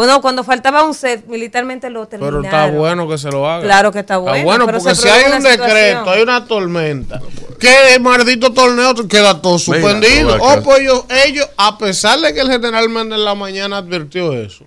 burbuja. 0.00 0.20
cuando, 0.20 0.20
cuando 0.22 0.44
faltaba 0.44 0.84
un 0.84 0.94
set, 0.94 1.26
militarmente 1.26 1.90
lo 1.90 2.06
terminaron. 2.08 2.42
Pero 2.42 2.54
está 2.54 2.76
bueno 2.76 3.08
que 3.08 3.18
se 3.18 3.30
lo 3.30 3.48
haga. 3.48 3.62
Claro 3.62 3.92
que 3.92 4.00
está 4.00 4.16
bueno, 4.18 4.44
bueno 4.44 4.66
pero 4.66 4.78
porque 4.78 4.94
si 4.94 5.08
hay 5.08 5.24
un 5.32 5.42
decreto, 5.42 5.64
situación. 5.64 6.08
hay 6.08 6.22
una 6.22 6.44
tormenta, 6.46 7.20
que 7.58 7.94
el 7.94 8.00
maldito 8.00 8.52
torneo 8.52 8.94
queda 9.08 9.40
todo 9.40 9.58
suspendido. 9.58 10.36
O 10.40 10.50
acá- 10.50 10.62
pues 10.62 10.80
ellos, 10.80 11.04
ellos, 11.26 11.48
a 11.56 11.78
pesar 11.78 12.18
de 12.20 12.32
que 12.32 12.40
el 12.40 12.50
general 12.50 12.88
Méndez 12.88 13.18
en 13.18 13.24
la 13.24 13.34
mañana 13.34 13.78
advirtió 13.78 14.32
eso, 14.32 14.64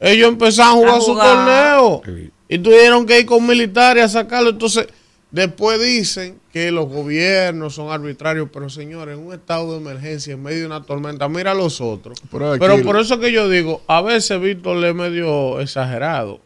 ellos 0.00 0.28
empezaron 0.28 0.72
a 0.88 0.92
jugar, 0.92 0.96
A 0.96 1.00
su 1.00 1.14
torneo 1.16 2.02
y 2.48 2.58
tuvieron 2.58 3.06
que 3.06 3.20
ir 3.20 3.26
con 3.26 3.46
militares 3.46 4.04
a 4.04 4.08
sacarlo. 4.08 4.50
Entonces, 4.50 4.86
después 5.34 5.80
dicen 5.82 6.38
que 6.52 6.70
los 6.70 6.88
gobiernos 6.88 7.74
son 7.74 7.90
arbitrarios, 7.90 8.48
pero 8.52 8.70
señores, 8.70 9.18
en 9.18 9.26
un 9.26 9.34
estado 9.34 9.72
de 9.72 9.78
emergencia, 9.78 10.32
en 10.34 10.42
medio 10.42 10.60
de 10.60 10.66
una 10.66 10.82
tormenta, 10.84 11.28
mira 11.28 11.50
a 11.50 11.54
los 11.54 11.80
otros. 11.80 12.18
Pero 12.30 12.52
aquí 12.52 12.60
Pero 12.60 12.74
el- 12.74 12.82
por 12.82 12.98
eso 12.98 13.18
que 13.18 13.32
yo 13.32 13.48
digo, 13.48 13.82
a 13.88 14.00
veces 14.02 14.40
Víctor 14.40 14.76
le 14.76 14.90
es 14.90 14.94
medio 14.94 15.60
exagerado. 15.60 16.40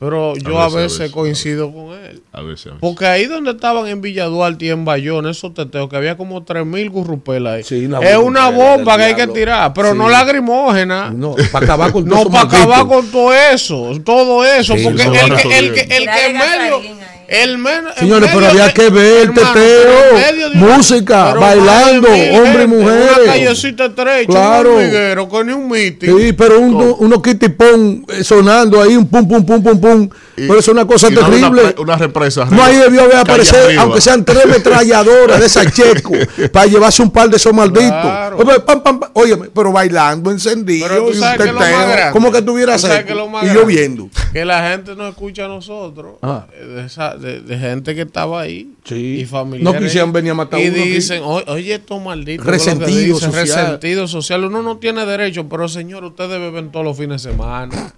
Pero 0.00 0.36
yo 0.36 0.60
A 0.60 0.62
a 0.62 0.66
veces, 0.66 0.76
a 0.76 0.80
veces, 0.82 0.98
veces, 1.00 1.12
coincido 1.12 1.72
con 1.72 1.86
él. 1.92 2.22
A 2.30 2.40
veces, 2.42 2.66
a 2.66 2.70
veces. 2.70 2.72
Porque 2.80 3.04
ahí 3.04 3.26
donde 3.26 3.50
estaban 3.50 3.88
en 3.88 4.00
Villa 4.00 4.26
Duarte 4.26 4.66
y 4.66 4.68
en 4.70 4.84
Bayón, 4.84 5.26
esos 5.26 5.52
teteos, 5.54 5.88
que 5.90 5.96
había 5.96 6.16
como 6.16 6.44
3.000 6.44 6.88
gurrupelas 6.88 7.54
ahí. 7.54 7.62
Sí, 7.64 7.84
una 7.86 7.98
es 7.98 8.16
bomba 8.16 8.28
una 8.28 8.48
bomba 8.50 8.96
que 8.96 9.02
hay 9.02 9.14
que 9.16 9.26
tirar, 9.26 9.72
pero 9.74 9.90
Sí. 9.90 9.98
no 9.98 10.08
lagrimógena. 10.08 11.10
No, 11.10 11.34
para 11.50 11.64
acabar 11.66 11.90
con 11.90 12.04
todo 12.08 12.14
No, 12.14 12.20
eso 12.22 12.30
para 12.30 12.44
acabar 12.44 12.68
maldito. 12.86 12.88
con 12.94 13.10
todo 13.10 13.34
eso, 13.34 13.90
todo 14.04 14.44
eso, 14.44 14.76
Sí, 14.76 14.84
porque 14.84 15.04
no, 15.04 15.14
el, 15.14 15.18
que, 15.20 15.58
el, 15.58 15.74
que, 15.74 15.80
el 15.80 15.88
que 15.88 15.96
Tirarle 15.98 16.26
en 16.26 16.38
medio. 16.38 16.80
El 17.28 17.58
men- 17.58 17.84
en 17.88 17.98
Señores, 17.98 18.30
pero 18.32 18.46
había 18.48 18.66
de- 18.68 18.72
que 18.74 18.88
ver 18.90 19.22
hermano, 19.28 19.52
teteo, 19.52 20.48
de 20.50 20.54
música, 20.56 21.26
pero 21.28 21.40
bailando, 21.40 22.08
hombres 22.08 22.64
y 22.64 22.66
mujeres. 22.66 23.10
Una 23.22 23.26
callecita 23.32 23.84
estrecha, 23.86 24.26
Claro. 24.32 24.70
un 24.72 24.76
hormiguero, 24.78 25.28
con 25.28 25.50
un 25.50 25.68
meeting. 25.68 26.16
Sí, 26.18 26.32
pero 26.32 26.58
uno, 26.60 26.96
uno 27.00 27.20
kitipón 27.22 28.04
eh, 28.08 28.24
sonando 28.24 28.80
ahí, 28.82 28.96
un 28.96 29.06
pum, 29.06 29.28
pum, 29.28 29.44
pum, 29.44 29.62
pum, 29.62 29.80
pum. 29.80 30.08
Pero 30.46 30.58
es 30.60 30.68
una 30.68 30.84
cosa 30.86 31.08
terrible. 31.08 31.48
Una, 31.48 31.74
una 31.78 31.96
represa. 31.96 32.44
No, 32.50 32.62
ahí 32.62 32.76
debió 32.76 33.02
haber 33.02 33.16
arriba. 33.16 33.82
aunque 33.82 34.00
sean 34.00 34.24
tres 34.24 34.46
metralladoras 34.46 35.40
de 35.40 35.46
esa 35.46 35.70
checo, 35.70 36.12
para 36.52 36.66
llevarse 36.66 37.02
un 37.02 37.10
par 37.10 37.28
de 37.30 37.36
esos 37.36 37.52
malditos. 37.52 37.88
Claro. 37.90 38.36
Oye, 38.38 38.60
pam, 38.60 38.82
pam, 38.82 39.00
pam. 39.00 39.10
Óyeme, 39.14 39.48
pero 39.54 39.72
bailando, 39.72 40.30
encendido, 40.30 40.86
Pero 40.88 41.00
tú 41.06 41.08
y 41.10 41.14
un 41.14 41.18
sabes 41.20 41.38
que 41.40 41.52
lo 41.52 41.58
más 41.58 41.68
teteo, 41.68 41.88
grande- 41.88 42.12
como 42.12 42.30
que 42.32 42.42
tuviera 42.42 42.76
y 42.76 42.78
grande- 42.80 43.54
lloviendo. 43.54 44.08
Que 44.32 44.44
la 44.44 44.70
gente 44.70 44.94
no 44.94 45.08
escucha 45.08 45.46
a 45.46 45.48
nosotros. 45.48 46.16
Ah. 46.22 46.46
eh, 46.52 46.64
De, 46.64 46.86
esa- 46.86 47.16
de- 47.16 47.40
de 47.40 47.58
gente 47.58 47.94
que 47.94 48.02
estaba 48.02 48.40
ahí. 48.42 48.70
Sí. 48.84 49.18
Y 49.20 49.24
familiares. 49.26 49.74
No 49.80 49.86
quisieran 49.86 50.12
venir 50.12 50.30
a 50.32 50.34
matar 50.34 50.60
Y 50.60 50.68
uno 50.68 50.76
dicen, 50.84 51.22
"O- 51.24 51.42
oye, 51.48 51.74
estos 51.74 52.00
malditos. 52.02 52.46
Resentido 52.46 53.18
social. 53.18 53.42
Resentido 53.46 54.08
social. 54.08 54.44
Uno 54.44 54.62
no 54.62 54.76
tiene 54.78 55.04
derecho, 55.04 55.48
pero 55.48 55.68
señor, 55.68 56.04
ustedes 56.04 56.38
beben 56.40 56.70
todos 56.70 56.84
los 56.84 56.96
fines 56.96 57.22
de 57.22 57.30
semana. 57.30 57.92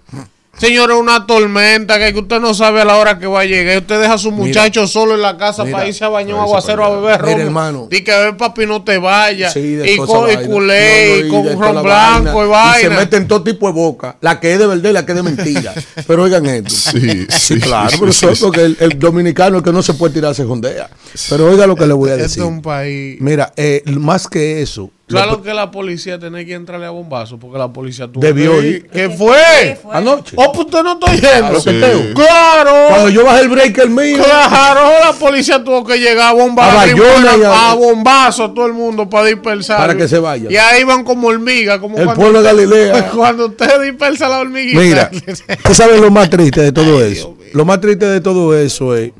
Señor, 0.57 0.91
es 0.91 0.97
una 0.97 1.25
tormenta 1.25 1.97
que 1.97 2.19
usted 2.19 2.39
no 2.39 2.53
sabe 2.53 2.81
a 2.81 2.85
la 2.85 2.97
hora 2.97 3.17
que 3.17 3.25
va 3.25 3.39
a 3.39 3.45
llegar. 3.45 3.77
Usted 3.79 3.99
deja 4.01 4.13
a 4.13 4.17
su 4.19 4.31
muchacho 4.31 4.85
solo 4.85 5.15
en 5.15 5.21
la 5.21 5.35
casa 5.37 5.63
mira, 5.63 5.77
para 5.77 5.87
irse 5.89 6.03
a 6.03 6.09
bañar 6.09 6.35
un 6.35 6.41
aguacero 6.41 6.83
a 6.85 6.89
beber 6.89 7.19
Mira, 7.21 7.31
romo. 7.33 7.43
hermano. 7.45 7.87
Y 7.89 8.03
que 8.03 8.11
ve 8.11 8.33
papi 8.33 8.65
no 8.67 8.83
te 8.83 8.97
vaya. 8.99 9.49
Sí, 9.49 9.75
de 9.75 9.89
y, 9.89 9.93
esa 9.95 10.03
y 10.43 10.45
culé, 10.45 11.07
No, 11.07 11.21
no, 11.21 11.25
y 11.25 11.29
con 11.29 11.55
un 11.55 11.61
ron 11.61 11.75
la 11.75 11.81
blanco 11.81 12.37
vaina. 12.39 12.43
y 12.45 12.49
vaina. 12.49 12.79
se 12.79 12.89
meten 12.89 13.27
todo 13.27 13.41
tipo 13.43 13.67
de 13.67 13.73
boca. 13.73 14.17
La 14.21 14.39
que 14.39 14.53
es 14.53 14.59
de 14.59 14.67
verdad 14.67 14.89
y 14.89 14.93
la 14.93 15.05
que 15.05 15.13
es 15.13 15.15
de 15.15 15.23
mentira. 15.23 15.73
pero 16.07 16.23
oigan 16.23 16.45
esto. 16.45 16.69
Sí, 16.69 17.25
sí, 17.29 17.59
claro, 17.59 17.89
sí, 17.89 17.97
pero 17.99 18.11
sí, 18.11 18.25
eso 18.25 18.31
es 18.31 18.37
sí. 18.39 18.43
porque 18.45 18.61
el, 18.65 18.77
el 18.81 18.99
dominicano 18.99 19.57
el 19.57 19.63
que 19.63 19.71
no 19.71 19.81
se 19.81 19.93
puede 19.95 20.13
tirar 20.13 20.35
se 20.35 20.43
jondea. 20.43 20.89
Pero 21.29 21.47
oiga 21.49 21.65
lo 21.65 21.75
que 21.75 21.87
le 21.87 21.93
voy 21.93 22.09
a 22.09 22.13
Este 22.13 22.23
decir. 22.23 22.43
es 22.43 22.49
un 22.49 22.61
país. 22.61 23.17
Mira, 23.19 23.51
eh, 23.55 23.81
más 23.87 24.27
que 24.27 24.61
eso. 24.61 24.91
Claro 25.11 25.31
lo- 25.33 25.41
que 25.41 25.53
la 25.53 25.69
policía 25.71 26.17
tenía 26.19 26.43
que 26.45 26.53
entrarle 26.53 26.85
a 26.85 26.89
bombazo 26.89 27.37
porque 27.37 27.57
la 27.57 27.71
policía 27.71 28.07
tuvo 28.07 28.21
Debió 28.23 28.59
que 28.59 28.67
ir. 28.67 28.87
¿Qué 28.89 29.09
fue? 29.09 29.77
Anoche. 29.91 30.35
Oh, 30.37 30.51
pues 30.51 30.65
usted 30.65 30.83
no 30.83 30.93
está 30.93 31.13
yendo. 31.13 31.59
Sí. 31.59 31.69
teteos. 31.71 32.01
Claro. 32.15 32.71
Cuando 32.89 33.09
yo 33.09 33.25
bajé 33.25 33.41
el 33.41 33.49
break 33.49 33.77
el 33.77 33.89
mío. 33.89 34.23
Claro, 34.23 34.89
la 35.03 35.13
policía 35.13 35.63
tuvo 35.63 35.83
que 35.85 35.97
llegar 35.99 36.29
a 36.29 36.33
bomba 36.33 36.71
A 36.71 36.75
Bayona 36.75 37.37
y 37.37 37.43
a- 37.43 37.71
a, 37.71 37.75
bombazo 37.75 38.51
todo 38.51 38.65
el 38.65 38.73
mundo 38.73 39.09
para 39.09 39.25
dispersar. 39.27 39.77
Para 39.77 39.95
que 39.95 40.07
se 40.07 40.19
vayan. 40.19 40.51
Y 40.51 40.55
ahí 40.57 40.83
van 40.83 41.03
como 41.03 41.27
hormigas, 41.27 41.79
como 41.79 41.97
El 41.97 42.09
pueblo 42.13 42.41
de 42.41 42.45
Galilea. 42.51 43.09
cuando 43.15 43.47
usted 43.47 43.81
dispersa 43.83 44.27
la 44.29 44.39
hormiguita. 44.39 44.79
Mira, 44.81 45.11
¿tú 45.63 45.73
sabes 45.73 45.99
lo 45.99 46.09
más 46.11 46.29
triste 46.29 46.61
de 46.61 46.71
todo 46.71 46.97
Ay, 46.97 47.13
eso? 47.13 47.37
Lo 47.53 47.65
más 47.65 47.81
triste 47.81 48.05
de 48.05 48.21
todo 48.21 48.57
eso 48.57 48.95
es, 48.95 49.11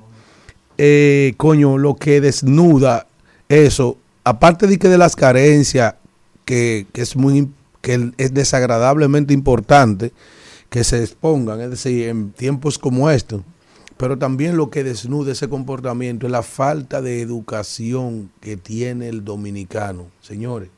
eh, 0.77 1.33
coño, 1.37 1.77
lo 1.77 1.95
que 1.95 2.21
desnuda 2.21 3.05
eso, 3.49 3.97
aparte 4.23 4.67
de 4.67 4.77
que 4.79 4.87
de 4.89 4.97
las 4.97 5.15
carencias, 5.15 5.95
que, 6.45 6.87
que 6.93 7.01
es 7.01 7.15
muy, 7.15 7.49
que 7.81 8.11
es 8.17 8.33
desagradablemente 8.33 9.33
importante 9.33 10.11
que 10.69 10.83
se 10.83 11.01
expongan, 11.03 11.59
es 11.61 11.69
decir, 11.69 12.07
en 12.07 12.31
tiempos 12.31 12.77
como 12.79 13.09
estos, 13.09 13.41
pero 13.97 14.17
también 14.17 14.57
lo 14.57 14.69
que 14.69 14.83
desnuda 14.83 15.33
ese 15.33 15.49
comportamiento 15.49 16.25
es 16.25 16.31
la 16.31 16.41
falta 16.43 17.01
de 17.01 17.21
educación 17.21 18.31
que 18.39 18.57
tiene 18.57 19.09
el 19.09 19.23
dominicano, 19.23 20.07
señores. 20.21 20.69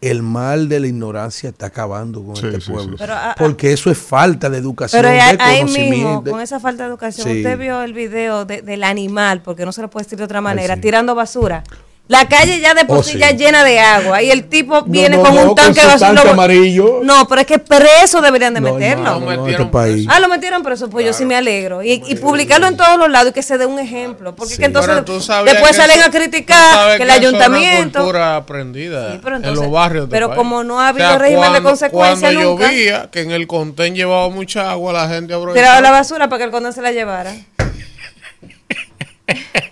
El 0.00 0.22
mal 0.22 0.70
de 0.70 0.80
la 0.80 0.86
ignorancia 0.86 1.50
está 1.50 1.66
acabando 1.66 2.24
con 2.24 2.34
Sí, 2.36 2.46
este 2.46 2.62
sí, 2.62 2.70
pueblo. 2.72 2.92
sí. 2.96 2.96
Pero, 3.00 3.12
ah, 3.12 3.32
ah, 3.32 3.34
Porque 3.38 3.70
eso 3.74 3.90
es 3.90 3.98
falta 3.98 4.48
de 4.48 4.56
educación, 4.56 5.02
Pero 5.02 5.12
de 5.12 5.20
ahí, 5.20 5.36
ahí 5.38 5.64
mismo, 5.64 5.76
conocimiento. 5.76 6.30
con 6.30 6.40
esa 6.40 6.58
falta 6.58 6.84
de 6.84 6.88
educación, 6.88 7.28
Sí. 7.28 7.36
usted 7.38 7.58
vio 7.58 7.82
el 7.82 7.92
video 7.92 8.46
de- 8.46 8.62
del 8.62 8.82
animal, 8.82 9.42
porque 9.42 9.66
no 9.66 9.72
se 9.72 9.82
lo 9.82 9.90
puede 9.90 10.04
decir 10.04 10.16
de 10.16 10.24
otra 10.24 10.40
manera, 10.40 10.76
sí. 10.76 10.80
tirando 10.80 11.14
basura. 11.14 11.64
La 12.10 12.26
calle 12.28 12.58
ya 12.58 12.74
de 12.74 12.84
por 12.86 12.98
Oh, 12.98 13.02
sí 13.04 13.18
ya 13.18 13.30
llena 13.30 13.62
de 13.62 13.78
agua 13.78 14.20
y 14.20 14.32
el 14.32 14.48
tipo 14.48 14.82
viene 14.82 15.16
no, 15.16 15.22
con 15.22 15.32
no, 15.32 15.40
un 15.42 15.46
con 15.46 15.54
tanque 15.54 15.80
basura. 15.86 16.12
tanque 16.12 16.28
amarillo. 16.28 16.98
No, 17.04 17.28
pero 17.28 17.42
es 17.42 17.46
que 17.46 17.60
preso 17.60 18.20
deberían 18.20 18.52
de 18.52 18.60
No, 18.60 18.74
meterlo. 18.74 19.20
metieron 19.20 19.48
este 19.50 19.66
país. 19.66 20.08
Ah, 20.10 20.18
lo 20.18 20.26
metieron 20.28 20.64
preso, 20.64 20.90
pues 20.90 21.06
yo 21.06 21.12
sí 21.12 21.24
me 21.24 21.36
alegro. 21.36 21.84
Y, 21.84 22.02
y 22.08 22.16
publicarlo 22.16 22.66
en 22.66 22.76
todos 22.76 22.98
los 22.98 23.08
lados 23.08 23.30
y 23.30 23.32
que 23.32 23.44
se 23.44 23.58
dé 23.58 23.66
un 23.66 23.78
ejemplo. 23.78 24.34
Porque 24.34 24.54
es 24.54 24.58
que 24.58 24.64
entonces 24.64 24.90
Pero 24.90 25.04
tú 25.04 25.20
sabías 25.20 25.52
después 25.54 25.70
que 25.70 25.76
salen 25.82 26.00
eso- 26.00 26.08
a 26.08 26.10
criticar 26.10 26.96
que 26.96 27.02
el 27.04 27.10
eso 27.10 27.20
es 27.20 27.20
una 27.20 27.28
ayuntamiento. 27.44 27.98
cultura 28.00 28.34
aprendida 28.34 29.12
Sí, 29.12 29.20
pero 29.22 29.36
en 29.36 29.44
entonces- 29.44 29.62
los 29.62 29.72
barrios. 29.72 30.04
del 30.06 30.10
pero 30.10 30.26
país. 30.30 30.36
como 30.38 30.64
no 30.64 30.80
ha 30.80 30.88
habido 30.88 31.16
régimen 31.16 31.52
de 31.52 31.62
consecuencia 31.62 32.32
Cuando 32.32 32.50
nunca. 32.50 32.72
llovía, 32.72 33.08
que 33.12 33.20
en 33.20 33.30
el 33.30 33.46
contén 33.46 33.94
llevaba 33.94 34.28
mucha 34.30 34.68
agua, 34.72 34.92
la 34.92 35.08
gente. 35.08 35.32
Tiraba 35.54 35.80
la 35.80 35.92
basura 35.92 36.28
para 36.28 36.38
que 36.38 36.44
el 36.46 36.50
condón 36.50 36.72
se 36.72 36.82
la 36.82 36.90
llevara. 36.90 37.32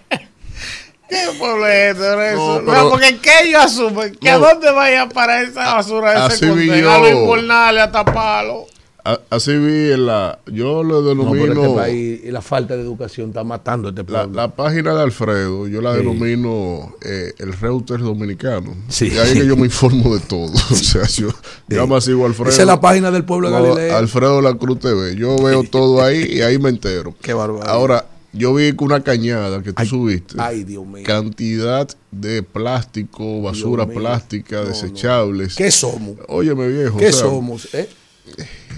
¿Qué 1.08 1.22
es 1.22 1.28
eso? 1.30 2.62
No, 2.62 2.72
No, 2.72 2.90
porque 2.90 3.18
¿qué 3.20 3.30
ellos 3.44 3.62
asumen? 3.64 4.14
¿Que 4.20 4.30
a 4.30 4.38
No. 4.38 4.46
dónde 4.46 4.70
vaya 4.72 5.08
para 5.08 5.42
esa 5.42 5.74
basura 5.74 6.10
de 6.10 6.34
ese 6.34 6.44
Así 6.46 6.54
vi 6.58 6.66
contén? 6.66 6.82
yo. 6.84 6.90
A 6.90 6.98
los 6.98 7.10
invernales, 7.10 7.82
a 7.84 7.90
taparlo. 7.92 8.66
A- 9.04 9.18
Así 9.30 9.56
vi 9.56 9.92
en 9.92 10.04
la. 10.04 10.38
Yo 10.46 10.82
lo 10.82 11.00
No, 11.00 11.08
denomino. 11.08 11.62
este 11.64 11.74
país 11.74 12.20
y 12.24 12.30
la 12.30 12.42
falta 12.42 12.76
de 12.76 12.82
educación 12.82 13.28
está 13.28 13.42
matando 13.42 13.88
a 13.88 13.90
este 13.92 14.02
La, 14.02 14.24
pueblo. 14.24 14.36
la 14.36 14.48
página 14.48 14.94
de 14.94 15.02
Alfredo, 15.02 15.66
yo 15.66 15.80
la 15.80 15.92
Sí. 15.92 15.98
denomino 15.98 16.94
eh, 17.02 17.32
el 17.38 17.54
Reuters 17.54 18.02
dominicano. 18.02 18.74
Sí. 18.88 19.06
Y 19.06 19.16
ahí 19.18 19.28
es 19.30 19.34
que 19.40 19.46
yo 19.46 19.56
me 19.56 19.64
informo 19.66 20.14
de 20.14 20.20
todo. 20.20 20.52
o 20.70 20.74
sea, 20.74 21.06
yo, 21.06 21.28
yo 21.68 21.86
me 21.86 22.00
sigo 22.02 22.24
a 22.24 22.26
Alfredo. 22.28 22.50
Esa 22.50 22.62
es 22.62 22.66
la 22.66 22.80
página 22.82 23.10
del 23.10 23.24
pueblo 23.24 23.50
de 23.50 23.56
No, 23.58 23.62
Galilea. 23.74 23.96
Alfredo 23.96 24.42
La 24.42 24.52
Cruz 24.54 24.78
TV. 24.80 25.16
Yo 25.16 25.38
veo 25.42 25.62
todo 25.62 26.02
ahí 26.04 26.24
y 26.30 26.42
ahí 26.42 26.58
me 26.58 26.68
entero. 26.68 27.14
Qué 27.22 27.32
barbaridad. 27.32 27.70
Ahora, 27.70 28.04
yo 28.32 28.54
vi 28.54 28.74
que 28.76 28.84
una 28.84 29.02
cañada 29.02 29.62
que 29.62 29.72
tú 29.72 29.84
subiste. 29.86 30.34
Ay, 30.38 30.64
Dios 30.64 30.86
mío. 30.86 31.04
Cantidad 31.06 31.88
de 32.10 32.42
plástico, 32.42 33.42
basura 33.42 33.86
plástica, 33.86 34.56
No, 34.56 34.62
no. 34.62 34.68
desechables. 34.68 35.54
¿Qué 35.56 35.70
somos? 35.70 36.16
Óyeme, 36.28 36.68
viejo. 36.68 36.98
¿Qué 36.98 37.08
o 37.08 37.12
sea, 37.12 37.20
somos? 37.22 37.74
eh? 37.74 37.88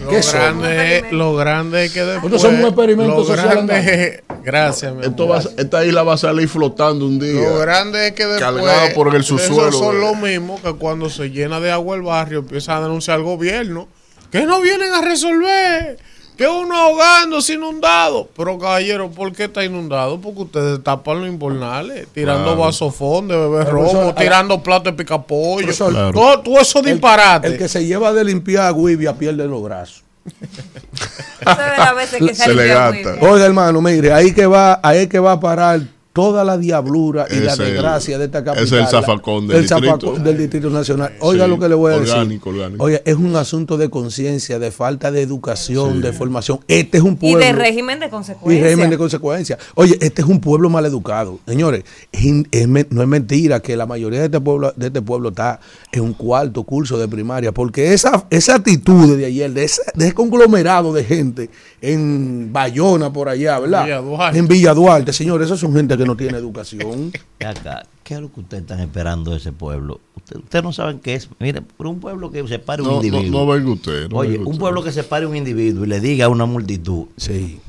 Lo 0.00 0.08
¿Qué 0.08 0.22
somos? 0.22 0.32
grande, 0.40 0.98
es, 0.98 1.12
lo 1.12 1.34
grande 1.36 1.84
es 1.86 1.92
que 1.92 2.04
después... 2.04 2.32
Nosotros 2.32 2.42
somos 2.42 2.60
un 2.60 2.66
experimento 2.66 3.16
lo 3.16 3.24
social 3.24 3.66
grande 3.66 4.22
Gracias, 4.44 4.94
mi 4.94 5.04
Esto 5.04 5.28
va, 5.28 5.42
esta 5.58 5.84
isla 5.84 6.02
va 6.02 6.14
a 6.14 6.18
salir 6.18 6.48
flotando 6.48 7.04
un 7.04 7.18
día. 7.18 7.40
Lo 7.40 7.58
grande 7.58 8.06
es 8.08 8.12
que 8.12 8.24
después 8.24 8.40
Cargado 8.40 8.94
por 8.94 9.14
el 9.14 9.24
subsuelo, 9.24 9.68
esos 9.68 9.78
son 9.80 9.96
eh. 9.96 10.00
lo 10.00 10.14
mismo 10.14 10.60
que 10.62 10.72
cuando 10.74 11.10
se 11.10 11.30
llena 11.30 11.60
de 11.60 11.70
agua 11.70 11.96
el 11.96 12.02
barrio 12.02 12.38
empiezan 12.38 12.78
a 12.78 12.82
denunciar 12.82 13.18
al 13.18 13.24
gobierno 13.24 13.88
que 14.30 14.46
no 14.46 14.60
vienen 14.60 14.92
a 14.92 15.02
resolver, 15.02 15.98
que 16.40 16.48
uno 16.48 16.74
ahogando, 16.74 17.36
inundado. 17.50 18.26
Pero 18.34 18.58
caballero, 18.58 19.10
¿por 19.10 19.30
qué 19.32 19.44
está 19.44 19.62
inundado? 19.62 20.18
Porque 20.22 20.40
ustedes 20.40 20.82
tapan 20.82 21.20
los 21.20 21.28
invernales, 21.28 22.08
tirando 22.14 22.44
Claro. 22.54 22.60
vasofón 22.60 23.28
de 23.28 23.36
beber 23.36 23.68
romo, 23.68 24.14
tirando 24.14 24.62
plato 24.62 24.90
de 24.90 24.96
picapollo. 24.96 25.64
Profesor, 25.66 25.92
Claro. 25.92 26.12
Todo, 26.12 26.40
todo 26.40 26.58
eso 26.60 26.78
El- 26.78 26.86
disparate. 26.86 27.46
El, 27.48 27.58
que 27.58 27.68
se 27.68 27.84
lleva 27.84 28.14
de 28.14 28.24
limpiar 28.24 28.68
a 28.68 28.72
pierde 29.12 29.46
los 29.46 29.62
brazos. 29.62 30.02
Eso 30.24 31.50
de 31.50 31.78
las 31.78 31.94
veces 31.94 32.18
que 32.18 32.34
Se 32.34 32.44
se 32.44 32.54
le 32.54 32.68
gasta. 32.68 33.16
Oiga, 33.20 33.44
hermano, 33.44 33.80
mire, 33.82 34.10
ahí 34.12 34.32
que 34.32 34.46
va, 34.46 34.80
ahí 34.82 35.00
es 35.00 35.08
que 35.08 35.18
va 35.18 35.32
a 35.32 35.40
parar 35.40 35.80
toda 36.12 36.44
la 36.44 36.58
diablura 36.58 37.26
y 37.30 37.36
la 37.40 37.52
el- 37.52 37.58
desgracia 37.58 38.18
de 38.18 38.24
esta 38.24 38.42
capital. 38.42 38.64
es 38.64 38.72
el 38.72 38.86
zafacón 38.88 39.46
del 39.46 39.58
El 39.58 39.68
zafacón 39.68 39.98
distrito. 40.00 40.18
del 40.24 40.38
Distrito 40.38 40.70
Nacional. 40.70 41.12
Oiga 41.20 41.44
Sí, 41.44 41.50
lo 41.50 41.58
que 41.58 41.68
le 41.68 41.74
voy 41.76 41.92
a 41.92 41.96
orgánico, 41.98 42.50
decir. 42.50 42.60
orgánico. 42.62 42.84
Oye, 42.84 43.02
es 43.04 43.14
un 43.14 43.36
asunto 43.36 43.76
de 43.76 43.88
conciencia, 43.90 44.58
de 44.58 44.70
falta 44.72 45.12
de 45.12 45.22
educación, 45.22 46.00
de 46.00 46.12
formación. 46.12 46.60
Este 46.66 46.98
es 46.98 47.04
un 47.04 47.12
Y 47.12 47.16
pueblo. 47.16 47.38
de 47.46 47.52
régimen 47.52 48.00
de 48.00 48.06
y 48.06 48.10
consecuencia. 48.10 48.64
régimen 48.64 48.90
de 48.90 48.98
consecuencia. 48.98 49.58
Oye, 49.76 49.96
este 50.00 50.22
es 50.22 50.28
un 50.28 50.40
pueblo 50.40 50.68
mal 50.68 50.84
educado. 50.86 51.38
Señores, 51.46 51.84
es 52.12 52.24
es 52.50 52.66
no 52.68 53.02
es 53.02 53.08
mentira 53.08 53.60
que 53.60 53.76
la 53.76 53.86
mayoría 53.86 54.18
de 54.20 54.24
este 54.26 54.40
pueblo, 54.40 54.72
de 54.76 54.88
este 54.88 55.02
pueblo 55.02 55.28
está 55.28 55.60
en 55.92 56.00
un 56.02 56.12
cuarto 56.14 56.64
curso 56.64 56.98
de 56.98 57.06
primaria, 57.08 57.52
porque 57.52 57.92
esa, 57.92 58.26
esa 58.30 58.56
actitud 58.56 59.16
de 59.16 59.26
ayer, 59.26 59.52
de 59.52 59.64
ese, 59.64 59.82
de 59.94 60.06
ese 60.06 60.14
conglomerado 60.14 60.92
de 60.92 61.04
gente 61.04 61.50
en 61.80 62.52
Bayona, 62.52 63.12
por 63.12 63.28
allá, 63.28 63.58
¿verdad? 63.58 63.84
Villa 63.84 63.98
Duarte. 64.00 64.38
En 64.38 64.48
Villa 64.48 64.74
Duarte, 64.74 65.12
señores, 65.12 65.46
esos 65.46 65.60
son 65.60 65.74
gente 65.74 65.96
que 66.00 66.06
no 66.06 66.16
tiene 66.16 66.38
educación. 66.38 67.12
Acá, 67.44 67.86
¿qué 68.02 68.14
es 68.14 68.20
lo 68.20 68.32
que 68.32 68.40
ustedes 68.40 68.62
están 68.62 68.80
esperando 68.80 69.30
de 69.32 69.36
ese 69.38 69.52
pueblo? 69.52 70.00
Ustedes 70.16 70.42
usted 70.44 70.62
no 70.62 70.72
saben 70.72 70.98
qué 71.00 71.14
es. 71.14 71.28
Mire, 71.38 71.62
por 71.62 71.86
un 71.86 72.00
pueblo 72.00 72.30
que 72.30 72.46
separe 72.48 72.82
un 72.82 72.88
No, 72.88 72.94
no, 72.94 73.02
individuo. 73.04 73.40
no 73.46 73.52
venga 73.52 73.70
usted. 73.72 74.08
no 74.08 74.16
Oye, 74.16 74.30
venga 74.32 74.42
un 74.42 74.48
usted. 74.48 74.60
pueblo 74.60 74.82
que 74.82 74.92
separe 74.92 75.26
un 75.26 75.36
individuo 75.36 75.84
y 75.84 75.88
le 75.88 76.00
diga 76.00 76.26
a 76.26 76.28
una 76.28 76.46
multitud, 76.46 77.06
Sí. 77.16 77.60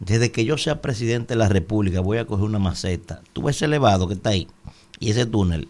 desde 0.00 0.30
que 0.32 0.44
yo 0.44 0.56
sea 0.58 0.80
presidente 0.80 1.34
de 1.34 1.38
la 1.38 1.48
República 1.48 2.00
voy 2.00 2.18
a 2.18 2.26
coger 2.26 2.44
una 2.44 2.58
maceta. 2.58 3.22
Tú 3.32 3.42
ves 3.42 3.56
ese 3.56 3.66
elevado 3.66 4.08
que 4.08 4.14
está 4.14 4.30
ahí 4.30 4.48
y 5.00 5.10
ese 5.10 5.26
túnel 5.26 5.68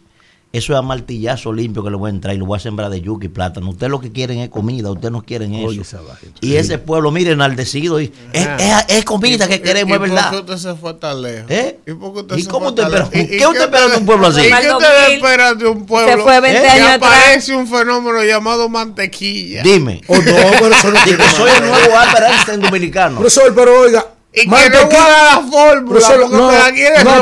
Eso 0.52 0.74
es 0.74 0.78
a 0.78 0.82
martillazo 0.82 1.50
limpio 1.50 1.82
que 1.82 1.88
le 1.90 1.96
voy 1.96 2.08
a 2.08 2.10
entrar 2.10 2.34
y 2.34 2.38
lo 2.38 2.44
voy 2.44 2.58
a 2.58 2.60
sembrar 2.60 2.90
de 2.90 3.00
yuca 3.00 3.24
y 3.24 3.28
plátano. 3.28 3.70
Ustedes 3.70 3.90
lo 3.90 4.00
que 4.00 4.12
quieren 4.12 4.38
es 4.38 4.50
comida, 4.50 4.90
ustedes 4.90 5.10
no 5.10 5.22
quieren 5.22 5.54
eso. 5.54 5.68
Oye, 5.68 5.80
vaina. 5.92 6.36
y 6.42 6.56
ese 6.56 6.76
pueblo, 6.76 7.10
miren, 7.10 7.32
enaldecido. 7.34 8.00
Y, 8.02 8.12
es, 8.34 8.46
Ah. 8.46 8.84
es- 8.86 8.98
es 8.98 9.04
comida 9.06 9.48
que 9.48 9.62
queremos, 9.62 9.92
es 9.92 9.96
¿Y 9.96 9.98
por 10.00 10.08
verdad. 10.10 10.30
qué 10.30 10.36
usted 10.40 10.56
se 10.58 10.74
fue 10.74 10.92
tan 10.94 11.22
lejos? 11.22 11.50
¿Eh? 11.50 11.78
¿Y, 11.86 11.92
por 11.94 12.12
qué 12.12 12.20
usted 12.20 12.36
¿Y 12.36 12.42
se 12.42 12.48
cómo 12.50 12.66
fue 12.66 12.68
usted 12.70 12.82
tan 12.82 12.92
espera- 12.92 13.10
lejos? 13.10 13.30
¿Y- 13.32 13.36
qué 13.38 13.42
y 13.42 13.46
usted 13.46 13.60
espera 13.62 13.88
de 13.88 13.96
un 13.96 14.06
pueblo 14.06 14.26
así? 14.26 14.40
¿Y 14.40 14.42
qué 14.44 14.54
usted 14.54 14.70
2000 14.70 15.14
espera 15.14 15.54
de 15.54 15.66
un 15.66 15.86
pueblo? 15.86 16.12
se 16.12 16.18
fue 16.18 16.40
20 16.40 16.60
que 16.62 16.68
años 16.68 16.88
aparece 16.90 17.56
un 17.56 17.66
fenómeno 17.66 18.22
llamado 18.24 18.68
mantequilla. 18.68 19.62
Dime. 19.62 20.02
O 20.06 20.16
no, 20.16 20.22
pero 20.22 20.66
eso 20.74 20.90
no 20.90 20.98
Di 20.98 21.04
tiene 21.04 21.24
que 21.24 21.30
soy 21.30 21.50
el 21.50 21.60
nuevo 21.66 21.96
Albert 21.96 22.26
Einstein 22.30 22.60
dominicano. 22.60 23.16
Profesor, 23.20 23.54
pero 23.54 23.80
oiga. 23.80 24.04
Y 24.34 24.40
que 24.42 24.48
mantequilla- 24.48 24.80
no 24.80 25.42
la 25.42 25.50
fórmula 25.50 25.90
Profesor, 25.90 26.20
porque 26.22 26.36
no, 26.36 26.52
la 26.52 26.72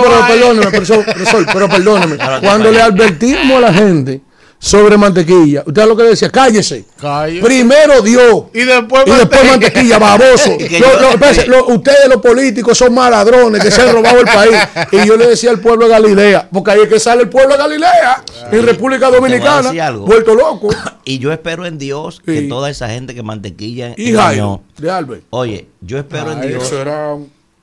pero 0.03 0.27
perdóneme, 0.29 0.67
profesor, 0.71 1.05
profesor, 1.05 1.47
pero 1.53 1.69
perdóneme. 1.69 2.17
Cuando 2.41 2.71
le 2.71 2.81
advertimos 2.81 3.57
a 3.57 3.61
la 3.61 3.73
gente 3.75 4.21
sobre 4.63 4.99
mantequilla, 4.99 5.63
usted 5.67 5.87
lo 5.87 5.97
que 5.97 6.03
le 6.03 6.09
decía, 6.11 6.29
cállese. 6.29 6.85
Cállese. 7.01 7.43
Primero 7.47 8.03
Dios. 8.03 8.45
Y 8.53 8.61
después 8.61 9.05
Y 9.07 9.11
después 9.11 9.45
mantequilla, 9.51 9.99
baboso. 9.99 10.51
Lo- 10.79 11.47
lo- 11.47 11.67
ustedes 11.75 12.09
los 12.09 12.21
políticos 12.21 12.77
son 12.77 12.93
más 12.93 13.11
ladrones 13.11 13.63
que 13.65 13.71
se 13.71 13.81
han 13.81 13.93
robado 13.93 14.19
el 14.21 14.27
país. 14.27 14.55
Y 14.93 15.07
yo 15.07 15.17
le 15.17 15.29
decía 15.29 15.51
al 15.51 15.61
pueblo 15.61 15.87
de 15.87 15.93
Galilea, 15.93 16.49
porque 16.53 16.73
ahí 16.73 16.81
es 16.83 16.89
que 16.91 17.01
sale 17.01 17.23
el 17.23 17.31
pueblo 17.31 17.53
de 17.55 17.59
Galilea, 17.59 18.23
en 18.53 18.67
República 18.67 19.11
Dominicana, 19.11 19.73
vuelto 19.95 20.35
loco. 20.35 20.69
Y 21.05 21.19
yo 21.19 21.33
espero 21.33 21.65
en 21.67 21.79
Dios 21.79 22.21
que 22.25 22.41
Sí. 22.41 22.49
toda 22.49 22.69
esa 22.71 22.89
gente 22.89 23.15
que 23.15 23.23
mantequilla 23.23 23.95
Y. 23.97 24.13
Jairo, 24.13 24.63
de 24.77 24.91
Albert. 24.91 25.23
Oye, 25.31 25.67
yo 25.81 25.99
espero 25.99 26.31
en 26.33 26.41
Ay, 26.41 26.49
Dios. 26.51 26.65
Eso 26.65 26.81
era 26.83 27.17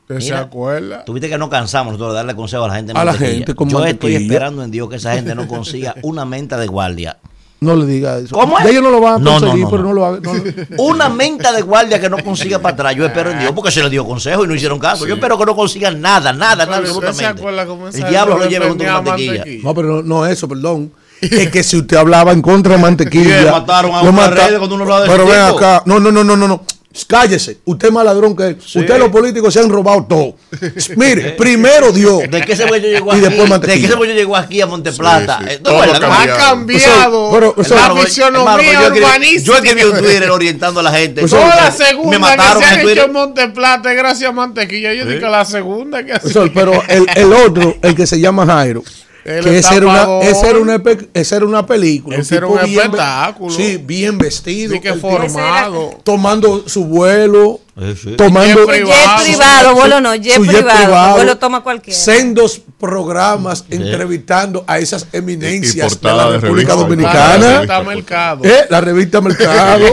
un- 0.10 0.16
¿Usted 0.16 0.26
se 0.28 0.32
Mira, 0.34 0.40
acuerda? 0.46 1.06
Tuviste 1.06 1.30
que 1.30 1.38
no 1.38 1.50
cansamos 1.50 1.94
nosotros 1.94 2.14
de 2.14 2.18
darle 2.18 2.36
consejo 2.36 2.64
a 2.66 2.68
la 2.70 2.76
gente. 2.76 2.94
A 2.96 3.04
la 3.04 3.14
gente 3.14 3.54
con 3.56 3.70
Yo 3.70 3.84
estoy 3.86 4.16
esperando 4.16 4.64
en 4.64 4.72
Dios 4.72 4.90
que 4.90 4.96
esa 4.96 5.14
gente 5.14 5.36
no 5.36 5.48
consiga 5.48 5.96
una 6.04 6.26
menta 6.26 6.58
de 6.58 6.68
guardia. 6.68 7.18
No 7.60 7.76
le 7.76 7.88
diga 7.88 8.20
eso. 8.20 8.36
¿Cómo 8.36 8.60
es? 8.60 8.66
Ya 8.66 8.70
ellos 8.70 8.84
no 8.84 8.92
lo 8.92 9.02
van 9.02 9.16
a 9.16 9.18
No, 9.18 9.32
no, 9.32 9.40
conseguir, 9.40 9.64
no, 9.64 9.70
pero 9.72 9.84
no. 9.84 9.94
lo 9.94 10.06
hagan. 10.06 10.22
Una 10.78 11.10
menta 11.10 11.52
de 11.52 11.64
guardia 11.64 12.00
que 12.00 12.08
no 12.08 12.18
consiga 12.24 12.60
para 12.60 12.74
atrás. 12.76 12.96
Yo 12.96 13.04
espero 13.04 13.32
en 13.32 13.40
Dios 13.40 13.52
porque 13.56 13.72
se 13.72 13.82
le 13.82 13.90
dio 13.90 14.06
consejo 14.06 14.46
y 14.46 14.48
no 14.48 14.54
hicieron 14.54 14.78
caso. 14.78 15.08
Yo 15.08 15.16
espero 15.16 15.40
que 15.40 15.46
no 15.48 15.56
consigan 15.56 16.00
nada, 16.00 16.32
nada, 16.34 16.68
nada, 16.68 16.82
Pero 16.82 16.94
¿usted 16.94 17.14
se 17.14 17.26
absolutamente. 17.26 17.98
El 17.98 18.10
diablo 18.10 18.38
lo 18.38 18.46
lleva 18.46 18.68
junto 18.68 18.84
con 18.84 18.94
mantequilla. 18.94 19.32
mantequilla? 19.38 19.64
No, 19.64 19.74
pero 19.74 19.88
no, 19.88 20.02
no 20.04 20.26
eso, 20.28 20.48
perdón. 20.48 20.92
Es 21.22 21.50
que 21.50 21.64
si 21.64 21.78
usted 21.78 21.98
hablaba 21.98 22.32
en 22.32 22.44
contra 22.44 22.76
de 22.76 22.82
mantequilla. 22.82 23.52
Mataron 23.52 23.92
a 23.96 24.02
un 24.02 24.14
mata- 24.16 24.48
cuando 24.60 24.76
uno 24.76 24.84
hablaba 24.84 25.02
de 25.02 25.10
Pero 25.10 25.26
ven 25.26 25.42
acá. 25.42 25.82
No, 25.88 26.00
no, 26.00 26.12
no, 26.12 26.24
no, 26.24 26.38
no. 26.38 26.62
Cállese. 27.06 27.60
Usted 27.66 27.90
es 27.90 27.94
más 27.94 28.04
ladrón 28.06 28.36
que 28.36 28.44
él. 28.48 28.58
Ustedes 28.58 28.98
los 29.00 29.10
políticos 29.10 29.54
se 29.54 29.60
han 29.60 29.70
robado 29.70 30.06
todo. 30.06 30.36
Mire, 30.96 31.32
primero 31.34 31.92
Dios. 31.92 32.22
¿De 32.30 32.42
qué 32.42 32.54
ese 32.54 32.66
güey 32.66 32.82
llegó 32.82 33.14
Y 33.14 33.18
aquí? 33.20 33.28
después 33.36 33.62
¿De 33.62 33.68
qué 33.80 33.86
ese 33.86 33.96
güey 33.96 34.14
llegó 34.14 34.36
aquí 34.36 34.62
a 34.62 34.66
Monteplata? 34.66 35.38
Sí, 35.40 35.46
sí. 35.48 35.54
Eh, 35.54 35.60
Todo 35.60 35.74
¿no 35.76 35.82
ha 35.84 36.00
cambiado. 36.00 36.34
Ha 36.34 36.38
cambiado 36.38 37.32
Pero, 37.32 37.54
pero, 37.56 37.70
la 37.70 37.76
hermano, 37.86 38.02
fisionomía 38.02 38.52
Hermano, 38.52 38.64
yo 38.82 38.88
escribí- 38.88 39.04
urbanística. 39.06 39.44
Yo 39.46 39.56
escribí 39.56 39.84
un 39.84 39.98
Twitter 40.00 40.32
orientando 40.32 40.80
a 40.80 40.84
la 40.84 40.92
gente. 40.92 41.22
Pues, 41.22 41.32
Toda 41.32 41.56
la 41.56 41.66
Me 41.66 41.72
segunda 41.72 42.10
Me 42.12 42.20
mataron 42.20 42.62
que 42.64 42.68
se 42.68 42.76
Twitter. 42.82 42.98
hecho 42.98 43.06
en 43.06 43.14
Monteplata 43.14 43.92
es 43.92 43.98
gracias 43.98 44.30
a 44.30 44.34
Mantequilla. 44.34 44.94
Yo 44.94 45.06
digo 45.06 45.20
que 45.20 45.26
la 45.30 45.46
segunda 45.46 46.04
que 46.04 46.14
ha 46.14 46.20
Profesor, 46.20 46.52
pero 46.54 46.82
el, 46.88 47.06
el 47.16 47.34
otro, 47.34 47.78
el 47.82 47.96
que 47.96 48.08
se 48.08 48.20
llama 48.20 48.46
Jairo, 48.46 48.84
que 49.28 49.58
esa 49.58 49.76
era, 49.76 49.88
una, 49.88 50.22
esa, 50.22 50.48
era 50.50 50.60
una, 50.60 50.82
esa 51.14 51.36
era 51.36 51.46
una 51.46 51.66
película. 51.66 52.18
Ese 52.18 52.38
era 52.38 52.48
un 52.48 52.58
bien 52.64 52.80
espectáculo. 52.80 53.54
Sí, 53.54 53.78
bien 53.78 54.18
vestido. 54.18 54.74
Sí 54.74 54.80
que 54.80 54.94
formado. 54.94 56.00
tomando 56.04 56.64
su 56.68 56.86
vuelo, 56.86 57.60
Sí, 58.02 58.16
tomando 58.18 58.66
Jet 58.66 58.86
Jet 58.88 59.24
privado, 59.24 59.76
vuelo 59.76 60.02
no, 60.02 60.16
jet 60.16 60.40
privado, 60.40 61.14
vuelo 61.14 61.38
toma 61.38 61.62
cualquiera. 61.62 62.00
Sendos 62.00 62.60
programas 62.80 63.66
entrevistando 63.70 64.64
a 64.66 64.80
esas 64.80 65.06
eminencias 65.12 66.02
de 66.02 66.10
la 66.12 66.32
de 66.32 66.40
República 66.40 66.74
revista. 66.74 66.88
Dominicana. 66.90 67.62
Está 67.62 67.84
mercado. 67.84 68.44
Eh, 68.46 68.66
la 68.72 68.82
revista 68.82 69.22
Mercado. 69.22 69.86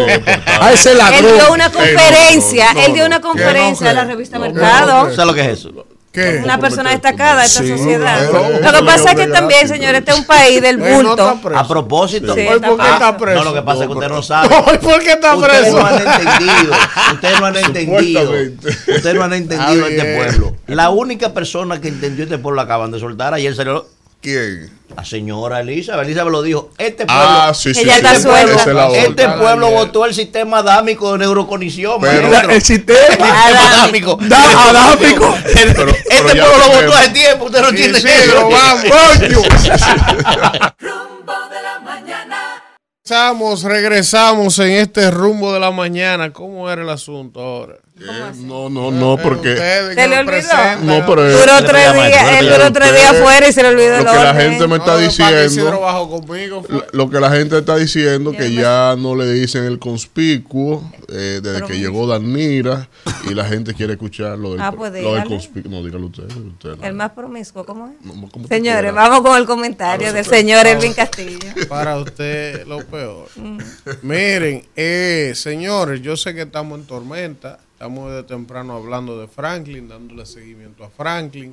a 0.61 0.73
ese 0.73 0.93
Él 0.93 0.99
ladrón. 0.99 1.35
dio 1.35 1.53
una 1.53 1.71
conferencia, 1.71 2.73
no, 2.73 2.81
él 2.81 2.93
dio 2.95 3.05
una 3.05 3.21
conferencia 3.21 3.91
a 3.91 3.93
la 3.93 4.05
revista 4.05 4.39
Mercado. 4.39 5.11
¿Sabes 5.15 5.27
lo 5.27 5.35
que 5.35 5.41
es 5.43 5.59
eso? 5.59 5.87
¿Qué? 6.15 6.43
Una 6.45 6.59
persona 6.59 6.91
destacada 6.91 7.41
de 7.41 7.47
esta 7.47 7.63
Sí, 7.65 7.69
sociedad. 7.71 8.31
Lo 8.31 8.73
que 8.73 8.85
pasa 8.85 9.11
es 9.11 9.17
que 9.17 9.27
también, 9.27 9.67
señores, 9.67 9.99
este 9.99 10.13
es 10.13 10.19
un 10.21 10.25
país 10.25 10.63
del 10.63 10.79
no 11.03 11.03
bulto. 11.03 11.41
A 11.57 11.67
propósito. 11.67 12.35
Sí, 12.37 12.47
¿Por 12.47 12.79
qué 12.79 12.89
está 12.93 13.17
preso? 13.17 13.39
No, 13.43 13.45
lo 13.51 13.55
que 13.55 13.63
pasa 13.63 13.83
es 13.83 13.89
que 13.89 13.95
usted 13.95 14.09
no 14.09 14.23
sabe. 14.23 14.49
¿Por 14.79 15.03
qué 15.03 15.13
está 15.13 15.35
Ustedes 15.35 15.61
preso? 15.63 15.81
no 15.81 15.87
han 15.87 15.95
entendido. 15.99 16.75
Ustedes 17.15 17.41
no 17.41 17.47
han 17.47 17.57
entendido. 17.57 18.33
Ustedes 18.95 19.15
no 19.17 19.25
han 19.25 19.33
entendido 19.33 19.87
este 19.89 20.17
pueblo. 20.17 20.57
La 20.69 20.91
única 20.91 21.35
persona 21.35 21.81
que 21.81 21.89
entendió 21.89 22.23
este 22.25 22.39
pueblo 22.39 22.61
acaban 22.61 22.93
de 22.93 23.01
soltar. 23.01 23.35
Ayer 23.35 23.53
salió 23.57 23.85
¿Quién? 24.25 24.71
la 24.97 25.05
señora 25.05 25.61
Elizabeth. 25.61 26.07
Elizabeth 26.07 26.33
lo 26.33 26.41
dijo. 26.43 26.71
Este 26.79 27.05
pueblo. 27.05 27.23
Ah, 27.27 27.53
sí, 27.55 27.75
sí. 27.75 27.81
Ella 27.83 27.95
sí, 27.95 28.01
está 28.07 28.21
suelta. 28.21 28.89
este 28.97 29.29
pueblo 29.29 29.71
votó 29.71 30.07
el 30.07 30.15
sistema 30.15 30.59
adámico 30.59 31.13
de 31.13 31.19
neuroconición. 31.19 32.01
Pero- 32.01 32.51
el 32.51 32.63
sistema. 32.63 33.47
adámico. 33.47 34.17
Da- 34.23 34.69
adámico. 34.71 35.37
Este 35.45 35.75
Pero- 35.75 35.93
pero 36.09 36.23
pueblo 36.23 36.59
lo 36.59 36.69
votó 36.87 36.95
hace 36.97 37.11
tiempo. 37.11 37.45
Usted 37.47 37.61
no 37.61 37.69
Sí, 37.71 37.75
entiende 37.75 38.01
sí, 38.01 38.09
eso. 38.09 38.35
lo 38.35 38.49
vamos. 38.51 38.85
Rumbo 40.79 41.33
de 41.51 41.63
la 41.63 41.81
mañana. 41.81 42.63
Regresamos, 43.05 43.63
regresamos 43.65 44.59
en 44.61 44.71
este 44.73 45.11
rumbo 45.11 45.53
de 45.53 45.61
la 45.61 45.71
mañana. 45.71 46.33
¿Cómo 46.33 46.71
era 46.71 46.83
el 46.83 46.89
asunto 46.91 47.41
ahora? 47.41 47.77
No, 47.97 48.69
no, 48.69 48.91
no, 48.91 49.17
porque 49.23 49.57
¿Se 49.57 50.09
le 50.09 50.19
olvidó? 50.19 50.49
No, 50.83 51.07
pero- 51.07 51.31
Duró 51.31 51.65
tres 51.65 51.95
días, 51.95 52.41
él 52.41 52.49
duró 52.51 52.73
tres 52.73 52.93
días 52.93 53.11
afuera 53.13 53.49
y 53.49 53.53
se 53.53 53.63
le 53.63 53.69
olvidó 53.69 53.99
lo 53.99 54.11
que 54.11 54.19
la 54.19 54.35
gente 54.35 54.67
me 54.67 54.77
está 54.77 54.97
diciendo, 54.99 56.63
fue. 56.67 56.85
lo- 56.93 57.09
que 57.11 57.21
la 57.21 57.31
gente 57.31 57.59
está 57.59 57.77
diciendo 57.77 58.33
que 58.33 58.53
Ya, 58.53 58.97
no 58.99 59.15
le 59.15 59.33
dicen 59.33 59.65
el 59.65 59.79
conspicuo 59.79 60.83
eh, 61.09 61.39
desde 61.41 61.55
Pero 61.55 61.67
que 61.69 61.79
llegó 61.79 62.07
Danira 62.09 62.89
y 63.31 63.35
la 63.35 63.45
gente 63.45 63.75
quiere 63.75 63.93
escuchar 63.93 64.39
lo 64.39 64.53
del, 64.53 64.61
Ah, 64.61 64.73
pues 64.73 64.93
lo 64.93 65.15
del 65.15 65.25
conspicuo. 65.25 65.71
No, 65.71 65.85
dígalo 65.85 66.07
usted. 66.07 66.25
usted 66.25 66.77
no. 66.77 66.85
El 66.85 66.95
más 66.95 67.13
promiscuo, 67.13 67.65
¿cómo 67.65 67.89
es? 67.89 68.05
No, 68.05 68.29
Señores, 68.49 68.81
quiera. 68.91 68.93
vamos 68.93 69.21
con 69.21 69.37
el 69.39 69.47
comentario 69.47 70.13
del 70.13 70.25
señor 70.25 70.67
Elvin 70.67 70.95
Castillo. 70.95 71.39
Para 71.69 71.97
usted 71.99 72.67
lo 72.67 72.85
peor. 72.85 73.29
Miren, 74.03 74.65
eh, 74.75 75.33
señores, 75.37 76.03
yo 76.03 76.17
sé 76.17 76.35
que 76.35 76.43
estamos 76.43 76.79
en 76.81 76.87
tormenta. 76.87 77.59
Estamos 77.75 78.13
de 78.13 78.23
temprano 78.23 78.75
hablando 78.75 79.21
de 79.21 79.27
Franklin, 79.27 79.89
dándole 79.89 80.27
seguimiento 80.27 80.85
a 80.85 80.91
Franklin. 80.91 81.53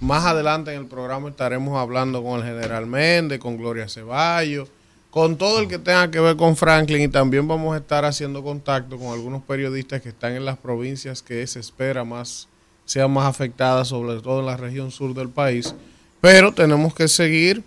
Más 0.00 0.24
adelante 0.24 0.72
en 0.72 0.82
el 0.82 0.86
programa 0.86 1.28
estaremos 1.28 1.76
hablando 1.76 2.22
con 2.22 2.38
el 2.40 2.46
general 2.46 2.86
Méndez, 2.86 3.40
con 3.40 3.56
Gloria 3.56 3.88
Ceballos, 3.88 4.68
con 5.10 5.36
todo 5.36 5.58
el 5.58 5.66
que 5.66 5.78
tenga 5.78 6.10
que 6.12 6.20
ver 6.20 6.36
con 6.36 6.56
Franklin 6.56 7.02
y 7.02 7.08
también 7.08 7.48
vamos 7.48 7.74
a 7.74 7.78
estar 7.78 8.04
haciendo 8.04 8.44
contacto 8.44 8.96
con 8.98 9.08
algunos 9.08 9.42
periodistas 9.42 10.00
que 10.00 10.10
están 10.10 10.34
en 10.34 10.44
las 10.44 10.58
provincias 10.58 11.22
que 11.22 11.44
se 11.46 11.58
espera 11.58 12.04
más 12.04 12.48
sean 12.84 13.10
más 13.10 13.26
afectadas, 13.26 13.88
sobre 13.88 14.20
todo 14.22 14.40
en 14.40 14.46
la 14.46 14.56
región 14.56 14.90
sur 14.90 15.12
del 15.12 15.28
país. 15.28 15.74
Pero 16.22 16.54
tenemos 16.54 16.94
que 16.94 17.08
seguir 17.08 17.62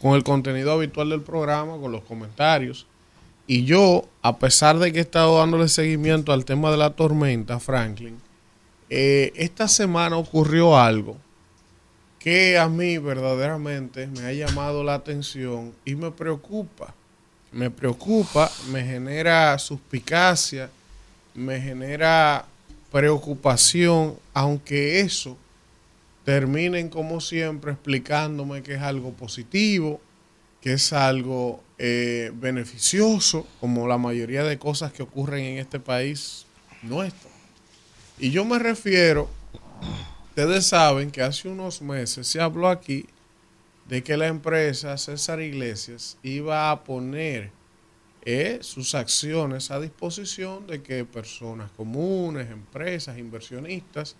con 0.00 0.14
el 0.14 0.24
contenido 0.24 0.72
habitual 0.72 1.10
del 1.10 1.20
programa, 1.20 1.76
con 1.78 1.92
los 1.92 2.02
comentarios. 2.02 2.86
Y 3.50 3.64
yo, 3.64 4.06
a 4.20 4.38
pesar 4.38 4.78
de 4.78 4.92
que 4.92 4.98
he 4.98 5.00
estado 5.00 5.38
dándole 5.38 5.68
seguimiento 5.68 6.34
al 6.34 6.44
tema 6.44 6.70
de 6.70 6.76
la 6.76 6.90
tormenta, 6.90 7.58
Franklin, 7.58 8.20
eh, 8.90 9.32
esta 9.36 9.68
semana 9.68 10.18
ocurrió 10.18 10.78
algo 10.78 11.16
que 12.18 12.58
a 12.58 12.68
mí 12.68 12.98
verdaderamente 12.98 14.06
me 14.06 14.20
ha 14.20 14.32
llamado 14.34 14.84
la 14.84 14.92
atención 14.92 15.72
y 15.86 15.94
me 15.94 16.10
preocupa. 16.10 16.94
Me 17.50 17.70
preocupa, 17.70 18.50
me 18.70 18.84
genera 18.84 19.58
suspicacia, 19.58 20.68
me 21.34 21.58
genera 21.58 22.44
preocupación, 22.92 24.18
aunque 24.34 25.00
eso 25.00 25.38
terminen 26.22 26.90
como 26.90 27.22
siempre 27.22 27.72
explicándome 27.72 28.62
que 28.62 28.74
es 28.74 28.82
algo 28.82 29.12
positivo, 29.12 30.02
que 30.60 30.72
es 30.72 30.92
algo 30.92 31.62
eh, 31.78 32.32
beneficioso, 32.34 33.46
como 33.60 33.86
la 33.86 33.98
mayoría 33.98 34.44
de 34.44 34.58
cosas 34.58 34.92
que 34.92 35.02
ocurren 35.02 35.44
en 35.44 35.58
este 35.58 35.78
país 35.80 36.46
nuestro. 36.82 37.30
Y 38.18 38.30
yo 38.30 38.44
me 38.44 38.58
refiero, 38.58 39.28
ustedes 40.28 40.66
saben 40.66 41.10
que 41.10 41.22
hace 41.22 41.48
unos 41.48 41.80
meses 41.82 42.26
se 42.26 42.40
habló 42.40 42.68
aquí 42.68 43.06
de 43.88 44.02
que 44.02 44.16
la 44.16 44.26
empresa 44.26 44.98
César 44.98 45.40
Iglesias 45.40 46.18
iba 46.22 46.70
a 46.70 46.84
poner 46.84 47.50
eh, 48.24 48.58
sus 48.60 48.94
acciones 48.94 49.70
a 49.70 49.80
disposición 49.80 50.66
de 50.66 50.82
que 50.82 51.04
personas 51.04 51.70
comunes, 51.70 52.50
empresas, 52.50 53.16
inversionistas, 53.18 54.16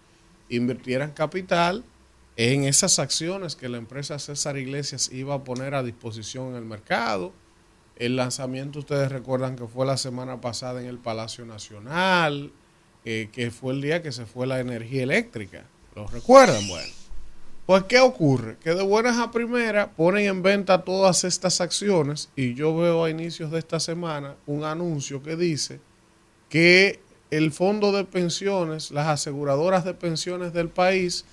invirtieran 0.48 1.10
capital 1.10 1.84
en 2.38 2.62
esas 2.62 3.00
acciones 3.00 3.56
que 3.56 3.68
la 3.68 3.78
empresa 3.78 4.16
César 4.20 4.56
Iglesias 4.56 5.10
iba 5.12 5.34
a 5.34 5.42
poner 5.42 5.74
a 5.74 5.82
disposición 5.82 6.50
en 6.50 6.54
el 6.54 6.64
mercado. 6.64 7.32
El 7.96 8.14
lanzamiento, 8.14 8.78
ustedes 8.78 9.10
recuerdan 9.10 9.56
que 9.56 9.66
fue 9.66 9.84
la 9.84 9.96
semana 9.96 10.40
pasada 10.40 10.80
en 10.80 10.86
el 10.86 10.98
Palacio 10.98 11.44
Nacional, 11.44 12.52
eh, 13.04 13.28
que 13.32 13.50
fue 13.50 13.72
el 13.72 13.82
día 13.82 14.02
que 14.02 14.12
se 14.12 14.24
fue 14.24 14.46
la 14.46 14.60
energía 14.60 15.02
eléctrica. 15.02 15.64
¿Lo 15.96 16.06
recuerdan? 16.06 16.66
Bueno. 16.68 16.86
Pues, 17.66 17.82
¿qué 17.82 17.98
ocurre? 17.98 18.56
Que 18.62 18.72
de 18.72 18.84
buenas 18.84 19.18
a 19.18 19.32
primeras 19.32 19.88
ponen 19.96 20.26
en 20.26 20.40
venta 20.40 20.84
todas 20.84 21.24
estas 21.24 21.60
acciones 21.60 22.30
y 22.36 22.54
yo 22.54 22.74
veo 22.76 23.02
a 23.02 23.10
inicios 23.10 23.50
de 23.50 23.58
esta 23.58 23.80
semana 23.80 24.36
un 24.46 24.62
anuncio 24.62 25.24
que 25.24 25.34
dice 25.34 25.80
que 26.48 27.00
el 27.32 27.50
fondo 27.50 27.90
de 27.90 28.04
pensiones, 28.04 28.92
las 28.92 29.08
aseguradoras 29.08 29.84
de 29.84 29.92
pensiones 29.92 30.52
del 30.52 30.68
país, 30.68 31.24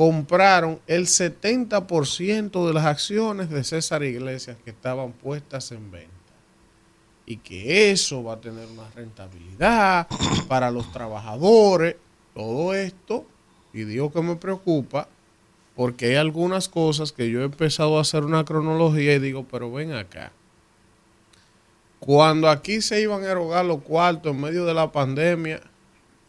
compraron 0.00 0.80
el 0.86 1.08
70% 1.08 2.66
de 2.66 2.72
las 2.72 2.86
acciones 2.86 3.50
de 3.50 3.62
César 3.62 4.02
Iglesias 4.02 4.56
que 4.64 4.70
estaban 4.70 5.12
puestas 5.12 5.72
en 5.72 5.90
venta. 5.90 6.08
Y 7.26 7.36
que 7.36 7.90
eso 7.90 8.24
va 8.24 8.32
a 8.32 8.40
tener 8.40 8.66
una 8.68 8.88
rentabilidad 8.92 10.08
para 10.48 10.70
los 10.70 10.90
trabajadores. 10.90 11.96
Todo 12.34 12.72
esto, 12.72 13.26
y 13.74 13.84
digo 13.84 14.10
que 14.10 14.22
me 14.22 14.36
preocupa, 14.36 15.06
porque 15.76 16.06
hay 16.06 16.14
algunas 16.14 16.70
cosas 16.70 17.12
que 17.12 17.28
yo 17.28 17.42
he 17.42 17.44
empezado 17.44 17.98
a 17.98 18.00
hacer 18.00 18.24
una 18.24 18.46
cronología 18.46 19.16
y 19.16 19.18
digo, 19.18 19.44
pero 19.50 19.70
ven 19.70 19.92
acá. 19.92 20.32
Cuando 21.98 22.48
aquí 22.48 22.80
se 22.80 23.02
iban 23.02 23.22
a 23.22 23.32
erogar 23.32 23.66
los 23.66 23.82
cuartos 23.82 24.34
en 24.34 24.40
medio 24.40 24.64
de 24.64 24.72
la 24.72 24.90
pandemia, 24.92 25.60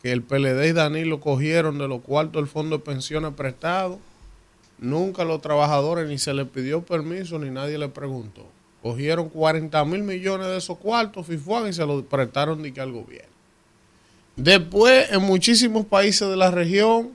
que 0.02 0.12
el 0.12 0.24
PLD 0.24 0.68
y 0.68 0.72
Danilo 0.74 1.20
cogieron 1.20 1.78
de 1.78 1.88
los 1.88 2.02
cuartos 2.02 2.42
del 2.42 2.48
fondo 2.48 2.78
de 2.78 2.84
pensiones 2.84 3.34
prestado, 3.34 4.00
nunca 4.80 5.24
los 5.24 5.42
trabajadores 5.42 6.10
ni 6.10 6.18
se 6.18 6.34
les 6.34 6.48
pidió 6.48 6.84
permiso 6.84 7.38
ni 7.38 7.50
nadie 7.50 7.78
les 7.78 7.92
preguntó. 7.92 8.48
Cogieron 8.82 9.30
40 9.30 9.86
mil 9.86 10.02
millones 10.02 10.48
de 10.48 10.58
esos 10.58 10.78
cuartos, 10.80 11.28
FIFUAN, 11.28 11.68
y 11.68 11.74
se 11.74 11.86
los 11.86 12.04
prestaron 12.04 12.64
ni 12.64 12.72
que 12.72 12.82
al 12.82 12.92
gobierno. 12.92 13.30
Después, 14.36 15.12
en 15.12 15.22
muchísimos 15.22 15.86
países 15.86 16.28
de 16.28 16.36
la 16.36 16.50
región, 16.50 17.12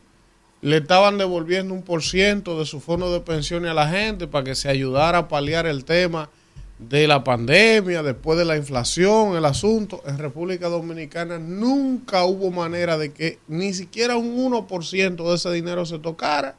le 0.62 0.76
estaban 0.76 1.18
devolviendo 1.18 1.74
un 1.74 1.82
por 1.82 2.02
ciento 2.02 2.58
de 2.58 2.66
su 2.66 2.80
fondo 2.80 3.12
de 3.12 3.20
pensiones 3.20 3.72
a 3.72 3.74
la 3.74 3.88
gente 3.88 4.28
para 4.28 4.44
que 4.44 4.54
se 4.54 4.68
ayudara 4.68 5.18
a 5.18 5.28
paliar 5.28 5.66
el 5.66 5.84
tema 5.84 6.30
de 6.78 7.06
la 7.06 7.24
pandemia, 7.24 8.02
después 8.02 8.38
de 8.38 8.44
la 8.44 8.56
inflación, 8.56 9.36
el 9.36 9.44
asunto. 9.44 10.02
En 10.06 10.18
República 10.18 10.68
Dominicana 10.68 11.38
nunca 11.38 12.24
hubo 12.24 12.50
manera 12.50 12.98
de 12.98 13.12
que 13.12 13.38
ni 13.48 13.72
siquiera 13.72 14.16
un 14.16 14.36
1% 14.36 15.28
de 15.28 15.34
ese 15.34 15.50
dinero 15.52 15.86
se 15.86 15.98
tocara 15.98 16.56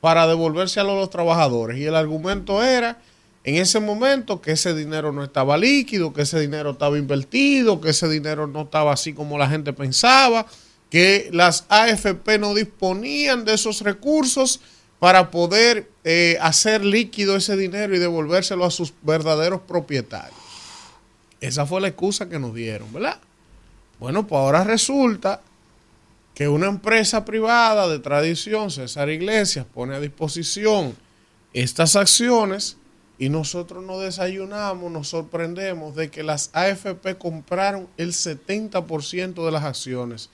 para 0.00 0.26
devolverse 0.26 0.80
a 0.80 0.84
los 0.84 1.08
trabajadores. 1.10 1.78
Y 1.78 1.84
el 1.84 1.94
argumento 1.94 2.62
era 2.62 2.98
en 3.44 3.56
ese 3.56 3.78
momento 3.78 4.40
que 4.40 4.52
ese 4.52 4.74
dinero 4.74 5.12
no 5.12 5.22
estaba 5.22 5.56
líquido, 5.56 6.12
que 6.12 6.22
ese 6.22 6.40
dinero 6.40 6.70
estaba 6.72 6.98
invertido, 6.98 7.80
que 7.80 7.90
ese 7.90 8.08
dinero 8.08 8.46
no 8.46 8.62
estaba 8.62 8.92
así 8.92 9.12
como 9.12 9.38
la 9.38 9.48
gente 9.48 9.72
pensaba 9.72 10.46
que 10.90 11.28
las 11.32 11.64
AFP 11.68 12.38
no 12.38 12.54
disponían 12.54 13.44
de 13.44 13.54
esos 13.54 13.80
recursos 13.80 14.60
para 14.98 15.30
poder 15.30 15.90
eh, 16.04 16.36
hacer 16.40 16.84
líquido 16.84 17.36
ese 17.36 17.56
dinero 17.56 17.96
y 17.96 17.98
devolvérselo 17.98 18.64
a 18.64 18.70
sus 18.70 18.92
verdaderos 19.02 19.62
propietarios. 19.62 20.38
Esa 21.40 21.66
fue 21.66 21.80
la 21.80 21.88
excusa 21.88 22.28
que 22.28 22.38
nos 22.38 22.54
dieron, 22.54 22.92
¿verdad? 22.92 23.18
Bueno, 23.98 24.26
pues 24.26 24.38
ahora 24.38 24.64
resulta 24.64 25.40
que 26.34 26.48
una 26.48 26.66
empresa 26.66 27.24
privada 27.24 27.88
de 27.88 27.98
tradición, 28.00 28.70
César 28.70 29.08
Iglesias, 29.08 29.66
pone 29.72 29.94
a 29.94 30.00
disposición 30.00 30.94
estas 31.52 31.96
acciones 31.96 32.76
y 33.18 33.28
nosotros 33.28 33.84
nos 33.84 34.02
desayunamos, 34.02 34.90
nos 34.90 35.08
sorprendemos 35.08 35.94
de 35.94 36.10
que 36.10 36.22
las 36.22 36.50
AFP 36.52 37.16
compraron 37.16 37.88
el 37.96 38.12
70% 38.12 39.44
de 39.44 39.52
las 39.52 39.64
acciones 39.64 40.30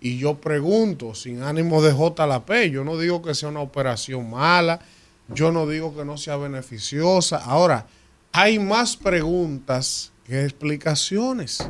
y 0.00 0.18
yo 0.18 0.34
pregunto, 0.34 1.14
sin 1.14 1.42
ánimo 1.42 1.80
de 1.80 1.92
JLP, 1.92 2.70
yo 2.70 2.84
no 2.84 2.98
digo 2.98 3.22
que 3.22 3.34
sea 3.34 3.48
una 3.48 3.60
operación 3.60 4.28
mala, 4.28 4.80
yo 5.28 5.52
no 5.52 5.66
digo 5.66 5.96
que 5.96 6.04
no 6.04 6.16
sea 6.16 6.36
beneficiosa. 6.36 7.38
Ahora, 7.38 7.86
hay 8.32 8.58
más 8.58 8.96
preguntas 8.96 10.12
que 10.24 10.44
explicaciones. 10.44 11.66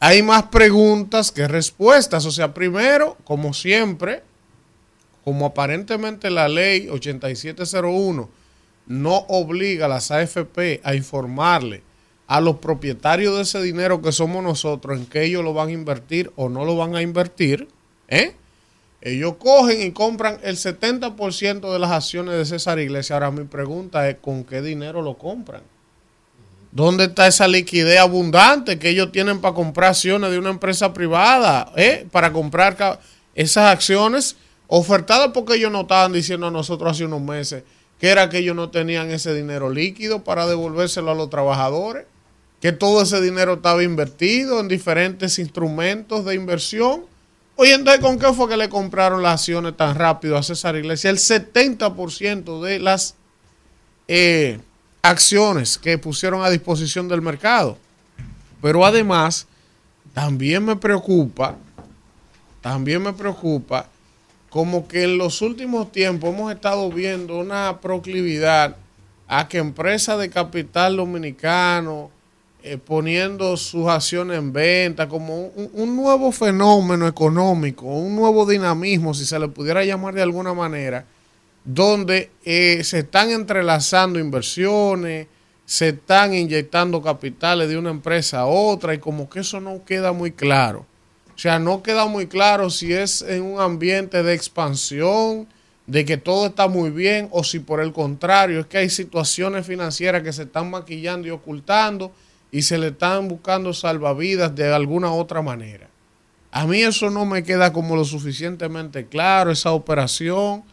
Hay 0.00 0.22
más 0.22 0.44
preguntas 0.44 1.30
que 1.30 1.46
respuestas. 1.46 2.26
O 2.26 2.30
sea, 2.30 2.52
primero, 2.52 3.16
como 3.24 3.54
siempre, 3.54 4.22
como 5.24 5.46
aparentemente 5.46 6.30
la 6.30 6.48
ley 6.48 6.88
8701 6.88 8.28
no 8.86 9.16
obliga 9.28 9.86
a 9.86 9.88
las 9.88 10.10
AFP 10.10 10.80
a 10.82 10.94
informarle 10.94 11.82
a 12.26 12.40
los 12.40 12.56
propietarios 12.56 13.36
de 13.36 13.42
ese 13.42 13.62
dinero 13.62 14.02
que 14.02 14.12
somos 14.12 14.42
nosotros 14.42 14.98
en 14.98 15.06
que 15.06 15.24
ellos 15.24 15.44
lo 15.44 15.52
van 15.52 15.68
a 15.68 15.72
invertir 15.72 16.32
o 16.36 16.48
no 16.48 16.64
lo 16.64 16.76
van 16.76 16.94
a 16.94 17.02
invertir, 17.02 17.68
¿eh? 18.08 18.34
Ellos 19.02 19.34
cogen 19.38 19.82
y 19.82 19.92
compran 19.92 20.38
el 20.42 20.56
70% 20.56 21.72
de 21.72 21.78
las 21.78 21.90
acciones 21.90 22.36
de 22.36 22.44
César 22.44 22.78
Iglesias. 22.78 23.12
Ahora 23.12 23.30
mi 23.30 23.44
pregunta 23.44 24.08
es, 24.08 24.16
¿con 24.20 24.44
qué 24.44 24.60
dinero 24.60 25.02
lo 25.02 25.16
compran? 25.16 25.62
¿Dónde 26.72 27.04
está 27.04 27.26
esa 27.26 27.48
liquidez 27.48 27.98
abundante 27.98 28.78
que 28.78 28.90
ellos 28.90 29.10
tienen 29.10 29.40
para 29.40 29.54
comprar 29.54 29.90
acciones 29.90 30.30
de 30.30 30.38
una 30.38 30.50
empresa 30.50 30.92
privada? 30.92 31.72
¿eh? 31.76 32.06
Para 32.10 32.32
comprar 32.32 33.00
esas 33.34 33.72
acciones 33.72 34.36
ofertadas 34.68 35.30
porque 35.34 35.54
ellos 35.54 35.72
no 35.72 35.80
estaban 35.80 36.12
diciendo 36.12 36.46
a 36.46 36.50
nosotros 36.50 36.92
hace 36.92 37.04
unos 37.04 37.22
meses 37.22 37.64
que 37.98 38.08
era 38.08 38.28
que 38.30 38.38
ellos 38.38 38.56
no 38.56 38.70
tenían 38.70 39.10
ese 39.10 39.34
dinero 39.34 39.68
líquido 39.68 40.24
para 40.24 40.46
devolvérselo 40.46 41.10
a 41.10 41.14
los 41.14 41.28
trabajadores 41.28 42.06
que 42.60 42.72
todo 42.72 43.02
ese 43.02 43.20
dinero 43.20 43.54
estaba 43.54 43.82
invertido 43.82 44.60
en 44.60 44.68
diferentes 44.68 45.38
instrumentos 45.38 46.24
de 46.24 46.34
inversión. 46.34 47.04
Oye, 47.62 47.74
entonces, 47.74 48.00
¿con 48.00 48.18
qué 48.18 48.32
fue 48.32 48.48
que 48.48 48.56
le 48.56 48.70
compraron 48.70 49.22
las 49.22 49.34
acciones 49.34 49.76
tan 49.76 49.94
rápido 49.94 50.38
a 50.38 50.42
César 50.42 50.76
Iglesias? 50.76 51.30
El 51.30 51.44
70% 51.52 52.62
de 52.62 52.78
las 52.78 53.16
eh, 54.08 54.58
acciones 55.02 55.76
que 55.76 55.98
pusieron 55.98 56.42
a 56.42 56.48
disposición 56.48 57.06
del 57.06 57.20
mercado. 57.20 57.76
Pero 58.62 58.86
además, 58.86 59.46
también 60.14 60.64
me 60.64 60.74
preocupa, 60.74 61.54
también 62.62 63.02
me 63.02 63.12
preocupa, 63.12 63.90
como 64.48 64.88
que 64.88 65.02
en 65.02 65.18
los 65.18 65.42
últimos 65.42 65.92
tiempos 65.92 66.32
hemos 66.32 66.50
estado 66.50 66.90
viendo 66.90 67.40
una 67.40 67.78
proclividad 67.82 68.74
a 69.28 69.48
que 69.48 69.58
empresas 69.58 70.18
de 70.18 70.30
capital 70.30 70.96
dominicano, 70.96 72.10
eh, 72.62 72.78
poniendo 72.78 73.56
sus 73.56 73.88
acciones 73.88 74.38
en 74.38 74.52
venta, 74.52 75.08
como 75.08 75.46
un, 75.46 75.96
nuevo 75.96 76.30
fenómeno 76.32 77.06
económico, 77.06 77.86
un 77.86 78.14
nuevo 78.16 78.44
dinamismo, 78.44 79.14
si 79.14 79.24
se 79.24 79.38
le 79.38 79.48
pudiera 79.48 79.84
llamar 79.84 80.14
de 80.14 80.22
alguna 80.22 80.54
manera, 80.54 81.04
donde 81.64 82.30
eh, 82.44 82.82
se 82.84 83.00
están 83.00 83.30
entrelazando 83.30 84.18
inversiones, 84.18 85.26
se 85.64 85.90
están 85.90 86.34
inyectando 86.34 87.00
capitales 87.00 87.68
de 87.68 87.78
una 87.78 87.90
empresa 87.90 88.40
a 88.40 88.46
otra 88.46 88.94
y 88.94 88.98
como 88.98 89.30
que 89.30 89.40
eso 89.40 89.60
no 89.60 89.84
queda 89.84 90.12
muy 90.12 90.32
claro. 90.32 90.86
O 91.34 91.38
sea, 91.38 91.58
no 91.58 91.82
queda 91.82 92.06
muy 92.06 92.26
claro 92.26 92.70
si 92.70 92.92
es 92.92 93.22
en 93.22 93.42
un 93.42 93.60
ambiente 93.60 94.22
de 94.22 94.34
expansión, 94.34 95.46
de 95.86 96.04
que 96.04 96.16
todo 96.16 96.46
está 96.46 96.68
muy 96.68 96.90
bien, 96.90 97.28
o 97.32 97.42
si 97.42 97.58
por 97.58 97.80
el 97.80 97.92
contrario 97.92 98.60
es 98.60 98.66
que 98.66 98.78
hay 98.78 98.90
situaciones 98.90 99.66
financieras 99.66 100.22
que 100.22 100.32
se 100.32 100.42
están 100.42 100.70
maquillando 100.70 101.26
y 101.26 101.30
ocultando 101.30 102.12
y 102.52 102.62
se 102.62 102.78
le 102.78 102.88
están 102.88 103.28
buscando 103.28 103.72
salvavidas 103.72 104.54
de 104.54 104.72
alguna 104.72 105.12
otra 105.12 105.42
manera. 105.42 105.88
A 106.52 106.66
mí 106.66 106.82
eso 106.82 107.10
no 107.10 107.24
me 107.24 107.44
queda 107.44 107.72
como 107.72 107.94
lo 107.94 108.04
suficientemente 108.04 109.06
claro, 109.06 109.52
esa 109.52 109.72
operación. 109.72 110.64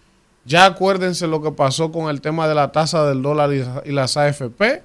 Ya 0.45 0.65
acuérdense 0.65 1.27
lo 1.27 1.41
que 1.41 1.51
pasó 1.51 1.91
con 1.91 2.09
el 2.09 2.21
tema 2.21 2.47
de 2.47 2.55
la 2.55 2.71
tasa 2.71 3.05
del 3.07 3.21
dólar 3.21 3.51
y 3.85 3.91
las 3.91 4.17
AFP, 4.17 4.81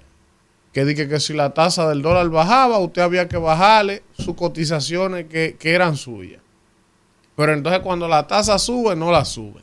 que 0.73 0.85
dije 0.85 1.09
que 1.09 1.21
si 1.21 1.33
la 1.33 1.55
tasa 1.55 1.89
del 1.89 2.03
dólar 2.03 2.29
bajaba, 2.29 2.79
usted 2.79 3.03
había 3.03 3.29
que 3.29 3.37
bajarle 3.39 4.03
sus 4.19 4.35
cotizaciones 4.35 5.27
que, 5.27 5.57
que 5.59 5.73
eran 5.73 5.97
suyas. 5.97 6.43
Pero 7.37 7.55
entonces 7.55 7.81
cuando 7.81 8.07
la 8.09 8.27
tasa 8.27 8.59
sube, 8.59 8.95
no 8.95 9.11
la 9.11 9.25
suben. 9.25 9.63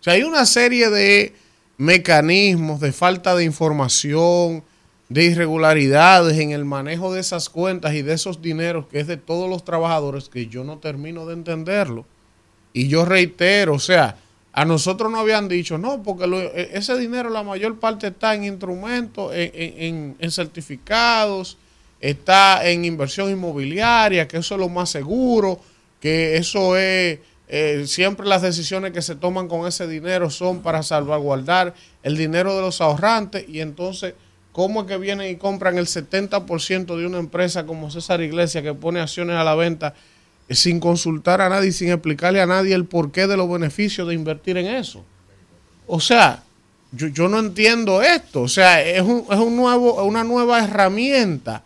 O 0.00 0.02
sea, 0.02 0.14
hay 0.14 0.22
una 0.22 0.44
serie 0.44 0.90
de 0.90 1.34
mecanismos 1.76 2.80
de 2.80 2.92
falta 2.92 3.34
de 3.34 3.44
información, 3.44 4.64
de 5.08 5.24
irregularidades 5.24 6.38
en 6.38 6.50
el 6.50 6.64
manejo 6.64 7.12
de 7.12 7.20
esas 7.20 7.48
cuentas 7.48 7.94
y 7.94 8.02
de 8.02 8.14
esos 8.14 8.40
dineros 8.40 8.86
que 8.86 9.00
es 9.00 9.06
de 9.06 9.16
todos 9.16 9.48
los 9.48 9.64
trabajadores 9.64 10.28
que 10.28 10.46
yo 10.46 10.64
no 10.64 10.78
termino 10.78 11.26
de 11.26 11.34
entenderlo. 11.34 12.06
Y 12.72 12.88
yo 12.88 13.04
reitero, 13.04 13.74
o 13.74 13.78
sea, 13.78 14.16
a 14.52 14.64
nosotros 14.64 15.10
no 15.10 15.18
habían 15.18 15.48
dicho, 15.48 15.78
no, 15.78 16.02
porque 16.02 16.24
e, 16.24 16.76
ese 16.78 16.96
dinero 16.96 17.28
la 17.28 17.42
mayor 17.42 17.78
parte 17.78 18.08
está 18.08 18.34
en 18.34 18.44
instrumentos, 18.44 19.32
en, 19.34 20.16
certificados, 20.30 21.58
está 22.00 22.68
en 22.68 22.84
inversión 22.84 23.30
inmobiliaria, 23.30 24.26
que 24.26 24.38
eso 24.38 24.54
es 24.54 24.60
lo 24.60 24.68
más 24.68 24.90
seguro, 24.90 25.60
que 26.00 26.36
eso 26.36 26.76
es, 26.76 27.18
eh, 27.48 27.84
siempre 27.86 28.26
las 28.26 28.42
decisiones 28.42 28.92
que 28.92 29.02
se 29.02 29.16
toman 29.16 29.48
con 29.48 29.66
ese 29.66 29.86
dinero 29.86 30.30
son 30.30 30.62
para 30.62 30.82
salvaguardar 30.82 31.74
el 32.02 32.16
dinero 32.16 32.54
de 32.54 32.62
los 32.62 32.80
ahorrantes 32.80 33.48
y 33.48 33.60
entonces 33.60 34.14
¿Cómo 34.54 34.82
es 34.82 34.86
que 34.86 34.98
vienen 34.98 35.32
y 35.32 35.36
compran 35.36 35.78
el 35.78 35.86
70% 35.86 36.96
de 36.96 37.06
una 37.06 37.18
empresa 37.18 37.66
como 37.66 37.90
César 37.90 38.20
Iglesias 38.20 38.62
que 38.62 38.72
pone 38.72 39.00
acciones 39.00 39.34
a 39.34 39.42
la 39.42 39.56
venta 39.56 39.94
sin 40.48 40.78
consultar 40.78 41.40
a 41.40 41.48
nadie, 41.48 41.72
sin 41.72 41.90
explicarle 41.90 42.40
a 42.40 42.46
nadie 42.46 42.72
el 42.72 42.84
porqué 42.84 43.26
de 43.26 43.36
los 43.36 43.50
beneficios 43.50 44.06
de 44.06 44.14
invertir 44.14 44.56
en 44.56 44.66
eso? 44.66 45.04
o 45.88 45.98
sea, 45.98 46.44
yo, 46.92 47.08
yo 47.08 47.28
no 47.28 47.40
entiendo 47.40 48.00
esto. 48.00 48.42
O 48.42 48.48
sea, 48.48 48.80
es, 48.80 49.02
un, 49.02 49.26
es 49.28 49.38
un 49.38 49.56
nuevo, 49.56 50.04
una 50.04 50.22
nueva 50.22 50.62
herramienta. 50.62 51.64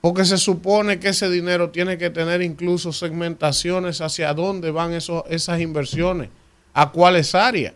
Porque 0.00 0.24
se 0.24 0.36
supone 0.36 0.98
que 0.98 1.10
ese 1.10 1.30
dinero 1.30 1.70
tiene 1.70 1.98
que 1.98 2.10
tener 2.10 2.42
incluso 2.42 2.92
segmentaciones 2.92 4.00
hacia 4.00 4.34
dónde 4.34 4.72
van 4.72 4.92
esos, 4.92 5.22
esas 5.30 5.60
inversiones, 5.60 6.30
a 6.74 6.90
cuáles 6.90 7.32
áreas. 7.32 7.74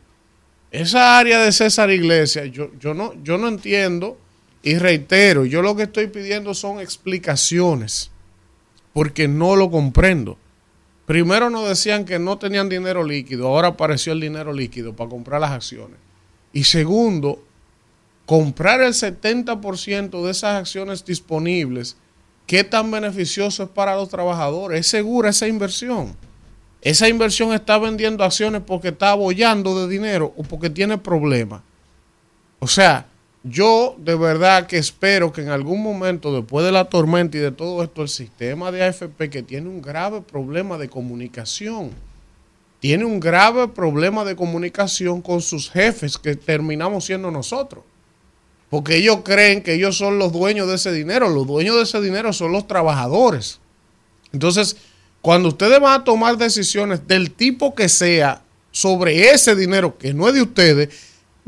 Esa 0.72 1.16
área 1.16 1.38
de 1.38 1.52
César 1.52 1.92
Iglesias, 1.92 2.50
yo, 2.50 2.70
yo, 2.80 2.92
no, 2.92 3.14
yo 3.22 3.38
no 3.38 3.46
entiendo 3.46 4.18
y 4.62 4.76
reitero, 4.76 5.44
yo 5.44 5.62
lo 5.62 5.76
que 5.76 5.84
estoy 5.84 6.08
pidiendo 6.08 6.54
son 6.54 6.80
explicaciones, 6.80 8.10
porque 8.92 9.28
no 9.28 9.56
lo 9.56 9.70
comprendo. 9.70 10.36
Primero 11.06 11.48
nos 11.48 11.68
decían 11.68 12.04
que 12.04 12.18
no 12.18 12.38
tenían 12.38 12.68
dinero 12.68 13.02
líquido, 13.02 13.48
ahora 13.48 13.68
apareció 13.68 14.12
el 14.12 14.20
dinero 14.20 14.52
líquido 14.52 14.94
para 14.94 15.10
comprar 15.10 15.40
las 15.40 15.52
acciones. 15.52 15.96
Y 16.52 16.64
segundo, 16.64 17.42
comprar 18.26 18.82
el 18.82 18.92
70% 18.92 20.22
de 20.22 20.30
esas 20.30 20.56
acciones 20.56 21.04
disponibles, 21.04 21.96
¿qué 22.46 22.64
tan 22.64 22.90
beneficioso 22.90 23.62
es 23.62 23.68
para 23.70 23.96
los 23.96 24.08
trabajadores? 24.08 24.80
¿Es 24.80 24.86
segura 24.88 25.30
esa 25.30 25.46
inversión? 25.46 26.14
Esa 26.82 27.08
inversión 27.08 27.52
está 27.52 27.78
vendiendo 27.78 28.24
acciones 28.24 28.62
porque 28.66 28.88
está 28.88 29.12
abollando 29.12 29.80
de 29.80 29.88
dinero 29.92 30.32
o 30.36 30.42
porque 30.42 30.70
tiene 30.70 30.98
problemas. 30.98 31.62
O 32.58 32.66
sea, 32.66 33.06
yo 33.44 33.94
de 33.98 34.16
verdad 34.16 34.66
que 34.66 34.78
espero 34.78 35.32
que 35.32 35.42
en 35.42 35.50
algún 35.50 35.82
momento, 35.82 36.34
después 36.34 36.64
de 36.66 36.72
la 36.72 36.86
tormenta 36.86 37.36
y 37.36 37.40
de 37.40 37.52
todo 37.52 37.82
esto, 37.82 38.02
el 38.02 38.08
sistema 38.08 38.72
de 38.72 38.84
AFP, 38.84 39.30
que 39.30 39.42
tiene 39.42 39.68
un 39.68 39.80
grave 39.80 40.20
problema 40.20 40.76
de 40.76 40.88
comunicación, 40.88 41.92
tiene 42.80 43.04
un 43.04 43.20
grave 43.20 43.68
problema 43.68 44.24
de 44.24 44.36
comunicación 44.36 45.20
con 45.22 45.40
sus 45.40 45.70
jefes, 45.70 46.18
que 46.18 46.36
terminamos 46.36 47.04
siendo 47.04 47.30
nosotros. 47.30 47.84
Porque 48.70 48.96
ellos 48.96 49.20
creen 49.24 49.62
que 49.62 49.74
ellos 49.74 49.96
son 49.96 50.18
los 50.18 50.32
dueños 50.32 50.68
de 50.68 50.74
ese 50.74 50.92
dinero. 50.92 51.28
Los 51.28 51.46
dueños 51.46 51.76
de 51.76 51.82
ese 51.82 52.00
dinero 52.00 52.32
son 52.32 52.52
los 52.52 52.66
trabajadores. 52.66 53.60
Entonces, 54.32 54.76
cuando 55.22 55.48
ustedes 55.48 55.80
van 55.80 56.00
a 56.00 56.04
tomar 56.04 56.36
decisiones 56.36 57.06
del 57.08 57.30
tipo 57.30 57.74
que 57.74 57.88
sea 57.88 58.42
sobre 58.70 59.30
ese 59.30 59.56
dinero 59.56 59.96
que 59.96 60.12
no 60.12 60.28
es 60.28 60.34
de 60.34 60.42
ustedes, 60.42 60.90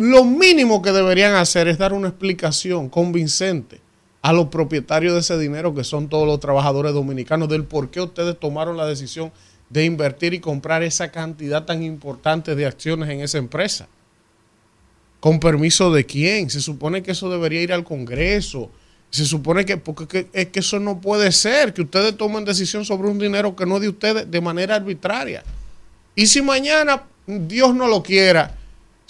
lo 0.01 0.25
mínimo 0.25 0.83
que 0.83 0.93
deberían 0.93 1.35
hacer 1.35 1.69
es 1.69 1.79
dar 1.79 1.93
una 1.93 2.09
explicación 2.09 2.89
convincente 2.89 3.81
a 4.23 4.33
los 4.33 4.47
propietarios 4.49 5.15
de 5.15 5.21
ese 5.21 5.39
dinero, 5.39 5.75
que 5.75 5.85
son 5.85 6.09
todos 6.09 6.27
los 6.27 6.41
trabajadores 6.41 6.93
dominicanos, 6.93 7.49
del 7.49 7.65
por 7.65 7.91
qué 7.91 8.01
ustedes 8.01 8.39
tomaron 8.39 8.77
la 8.77 8.87
decisión 8.87 9.33
de 9.69 9.85
invertir 9.85 10.35
y 10.35 10.41
comprar 10.41 10.83
esa 10.83 11.11
cantidad 11.11 11.65
tan 11.65 11.83
importante 11.83 12.55
de 12.55 12.67
acciones 12.67 13.09
en 13.09 13.21
esa 13.21 13.39
empresa. 13.39 13.89
¿Con 15.21 15.39
permiso 15.39 15.93
de 15.93 16.05
quién? 16.07 16.51
Se 16.51 16.61
supone 16.61 17.03
que 17.03 17.13
eso 17.13 17.31
debería 17.31 17.63
ir 17.63 17.73
al 17.73 17.85
Congreso. 17.85 18.71
Se 19.11 19.25
supone 19.25 19.65
que, 19.65 19.77
porque 19.77 20.07
que- 20.07 20.29
es 20.33 20.47
que 20.49 20.61
eso 20.61 20.79
no 20.81 21.01
puede 21.01 21.31
ser, 21.33 21.75
que 21.75 21.83
ustedes 21.83 22.17
tomen 22.17 22.45
decisión 22.45 22.85
sobre 22.85 23.09
un 23.09 23.19
dinero 23.19 23.55
que 23.55 23.67
no 23.67 23.77
es 23.77 23.83
de 23.83 23.89
ustedes 23.91 24.31
de 24.31 24.41
manera 24.41 24.77
arbitraria. 24.77 25.45
Y 26.15 26.27
si 26.27 26.43
mañana, 26.43 27.03
Dios 27.27 27.75
no 27.75 27.87
lo 27.87 28.03
quiera, 28.03 28.57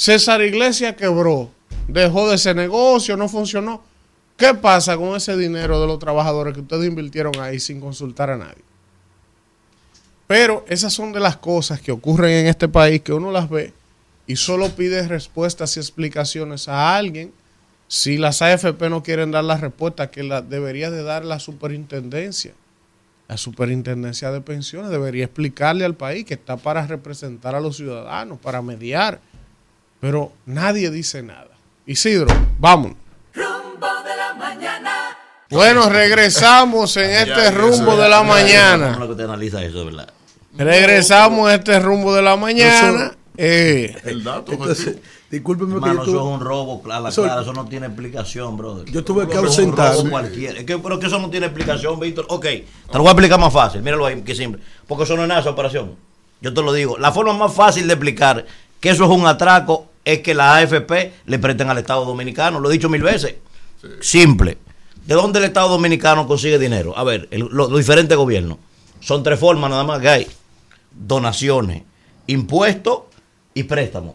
César 0.00 0.40
Iglesias 0.40 0.96
quebró, 0.96 1.50
dejó 1.86 2.26
de 2.30 2.36
ese 2.36 2.54
negocio, 2.54 3.18
no 3.18 3.28
funcionó, 3.28 3.82
¿qué 4.34 4.54
pasa 4.54 4.96
con 4.96 5.14
ese 5.14 5.36
dinero 5.36 5.78
de 5.78 5.86
los 5.86 5.98
trabajadores 5.98 6.54
que 6.54 6.60
ustedes 6.60 6.88
invirtieron 6.88 7.38
ahí 7.38 7.60
sin 7.60 7.82
consultar 7.82 8.30
a 8.30 8.38
nadie? 8.38 8.64
Pero 10.26 10.64
esas 10.68 10.94
son 10.94 11.12
de 11.12 11.20
las 11.20 11.36
cosas 11.36 11.82
que 11.82 11.92
ocurren 11.92 12.30
en 12.30 12.46
este 12.46 12.66
país 12.66 13.02
que 13.02 13.12
uno 13.12 13.30
las 13.30 13.50
ve 13.50 13.74
y 14.26 14.36
solo 14.36 14.70
pide 14.70 15.06
respuestas 15.06 15.76
y 15.76 15.80
explicaciones 15.80 16.66
a 16.66 16.96
alguien. 16.96 17.34
Si 17.86 18.16
las 18.16 18.40
AFP 18.40 18.88
no 18.88 19.02
quieren 19.02 19.32
dar 19.32 19.44
la 19.44 19.58
respuesta 19.58 20.10
que 20.10 20.22
la 20.22 20.40
debería 20.40 20.90
de 20.90 21.02
dar 21.02 21.26
la 21.26 21.38
superintendencia, 21.40 22.54
la 23.28 23.36
superintendencia 23.36 24.32
de 24.32 24.40
pensiones 24.40 24.90
debería 24.90 25.26
explicarle 25.26 25.84
al 25.84 25.94
país 25.94 26.24
que 26.24 26.34
está 26.34 26.56
para 26.56 26.86
representar 26.86 27.54
a 27.54 27.60
los 27.60 27.76
ciudadanos, 27.76 28.38
para 28.38 28.62
mediar. 28.62 29.20
Pero 30.00 30.32
nadie 30.46 30.90
dice 30.90 31.22
nada. 31.22 31.48
Isidro, 31.86 32.28
vamos. 32.58 32.92
Rumbo 33.34 33.86
de 34.04 34.16
la 34.16 34.34
mañana. 34.34 35.16
Bueno, 35.50 35.88
regresamos 35.88 36.96
en 36.96 37.10
este 37.10 37.50
rumbo 37.50 37.96
de 37.96 38.08
la 38.08 38.18
¿Cómo 38.18 38.32
mañana. 38.32 38.92
es 38.92 38.96
que 38.98 39.04
usted 39.04 39.24
analiza 39.24 39.62
eso, 39.64 39.84
verdad? 39.84 40.08
Regresamos 40.56 41.50
en 41.50 41.58
este 41.58 41.78
rumbo 41.80 42.14
de 42.14 42.22
la 42.22 42.36
mañana. 42.36 43.12
Eh, 43.36 43.96
El 44.04 44.22
dato, 44.22 44.52
Entonces, 44.52 44.96
discúlpeme 45.30 45.70
que 45.70 45.76
Hermano, 45.78 46.02
eso 46.02 46.10
es 46.16 46.34
un 46.34 46.40
robo, 46.40 46.82
a 46.92 47.00
la 47.00 47.08
Eso- 47.08 47.22
clara, 47.22 47.40
eso 47.42 47.52
no 47.54 47.64
tiene 47.66 47.86
explicación, 47.86 48.56
brother. 48.56 48.84
yo 48.90 49.02
tuve 49.02 49.26
que 49.26 49.32
Eso 49.34 49.46
es 49.46 49.58
un 49.60 49.78
ausentarme. 49.80 50.46
Es 50.58 50.64
que, 50.64 50.78
pero 50.78 50.98
que 50.98 51.06
eso 51.06 51.18
no 51.18 51.30
tiene 51.30 51.46
explicación, 51.46 51.98
Víctor. 51.98 52.26
Ok, 52.28 52.42
te 52.44 52.64
lo 52.92 52.98
voy 53.00 53.08
a 53.08 53.12
explicar 53.12 53.40
más 53.40 53.52
fácil. 53.52 53.82
Míralo 53.82 54.04
ahí, 54.06 54.20
que 54.22 54.34
simple. 54.34 54.60
Porque 54.86 55.04
eso 55.04 55.16
no 55.16 55.22
es 55.22 55.28
nada, 55.28 55.40
esa 55.40 55.50
operación. 55.50 55.94
Yo 56.42 56.52
te 56.52 56.62
lo 56.62 56.72
digo. 56.72 56.98
La 56.98 57.12
forma 57.12 57.32
más 57.32 57.52
fácil 57.54 57.86
de 57.86 57.94
explicar 57.94 58.44
que 58.78 58.90
eso 58.90 59.04
es 59.04 59.10
un 59.10 59.26
atraco 59.26 59.86
es 60.04 60.20
que 60.20 60.34
la 60.34 60.56
AFP 60.56 61.12
le 61.26 61.38
presten 61.38 61.68
al 61.70 61.78
Estado 61.78 62.04
Dominicano. 62.04 62.60
Lo 62.60 62.68
he 62.70 62.72
dicho 62.72 62.88
mil 62.88 63.02
veces. 63.02 63.36
Simple. 64.00 64.58
¿De 65.06 65.14
dónde 65.14 65.38
el 65.38 65.46
Estado 65.46 65.68
Dominicano 65.68 66.26
consigue 66.26 66.58
dinero? 66.58 66.96
A 66.96 67.04
ver, 67.04 67.28
el- 67.30 67.40
los, 67.50 67.70
los 67.70 67.78
diferentes 67.78 68.16
gobiernos. 68.16 68.58
Son 69.00 69.22
tres 69.22 69.38
formas 69.40 69.70
nada 69.70 69.84
más 69.84 70.00
que 70.00 70.08
hay. 70.08 70.26
Donaciones, 70.92 71.82
impuestos 72.26 73.00
y 73.54 73.62
préstamos. 73.64 74.14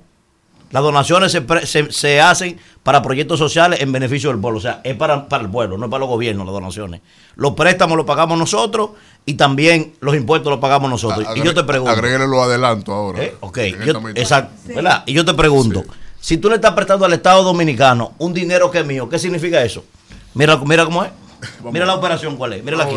Las 0.75 0.83
donaciones 0.83 1.31
se, 1.31 1.39
pre- 1.41 1.65
se- 1.65 1.89
se 1.89 2.19
hacen 2.19 2.59
para 2.83 3.01
proyectos 3.01 3.39
sociales 3.39 3.79
en 3.79 3.93
beneficio 3.93 4.29
del 4.29 4.41
pueblo. 4.41 4.57
O 4.57 4.61
sea, 4.61 4.81
es 4.83 4.93
para, 4.97 5.29
para 5.29 5.45
el 5.45 5.49
pueblo, 5.49 5.77
no 5.77 5.85
es 5.85 5.89
para 5.89 6.01
los 6.01 6.09
gobiernos 6.09 6.45
las 6.45 6.51
donaciones. 6.53 6.99
Los 7.37 7.53
préstamos 7.53 7.95
los 7.95 8.05
pagamos 8.05 8.37
nosotros 8.37 8.89
y 9.25 9.35
también 9.35 9.93
los 10.01 10.13
impuestos 10.17 10.51
los 10.51 10.59
pagamos 10.59 10.89
nosotros. 10.89 11.25
y 11.33 11.41
yo 11.43 11.53
te 11.53 11.63
pregunto. 11.63 11.93
Agréguele 11.93 12.27
los 12.27 12.41
adelantos 12.43 12.93
ahora. 12.93 13.23
¿eh? 13.23 13.33
Ok, 13.39 13.57
yo- 13.85 14.01
exacto, 14.15 14.53
¿verdad? 14.75 15.03
Y 15.05 15.13
yo 15.13 15.23
te 15.23 15.33
pregunto, 15.33 15.85
si 16.19 16.37
tú 16.39 16.49
le 16.49 16.55
estás 16.55 16.73
prestando 16.73 17.05
al 17.05 17.13
Estado 17.13 17.41
Dominicano 17.43 18.11
un 18.17 18.33
dinero 18.33 18.69
que 18.69 18.79
es 18.79 18.85
mío, 18.85 19.07
¿qué 19.07 19.17
significa 19.17 19.63
eso? 19.63 19.85
Mira, 20.33 20.57
mira 20.57 20.83
cómo 20.83 21.05
es. 21.05 21.11
Vamos 21.59 21.71
mira 21.71 21.85
la 21.85 21.95
operación 21.95 22.35
cuál 22.35 22.51
es. 22.51 22.63
Mírala 22.65 22.83
aquí. 22.83 22.95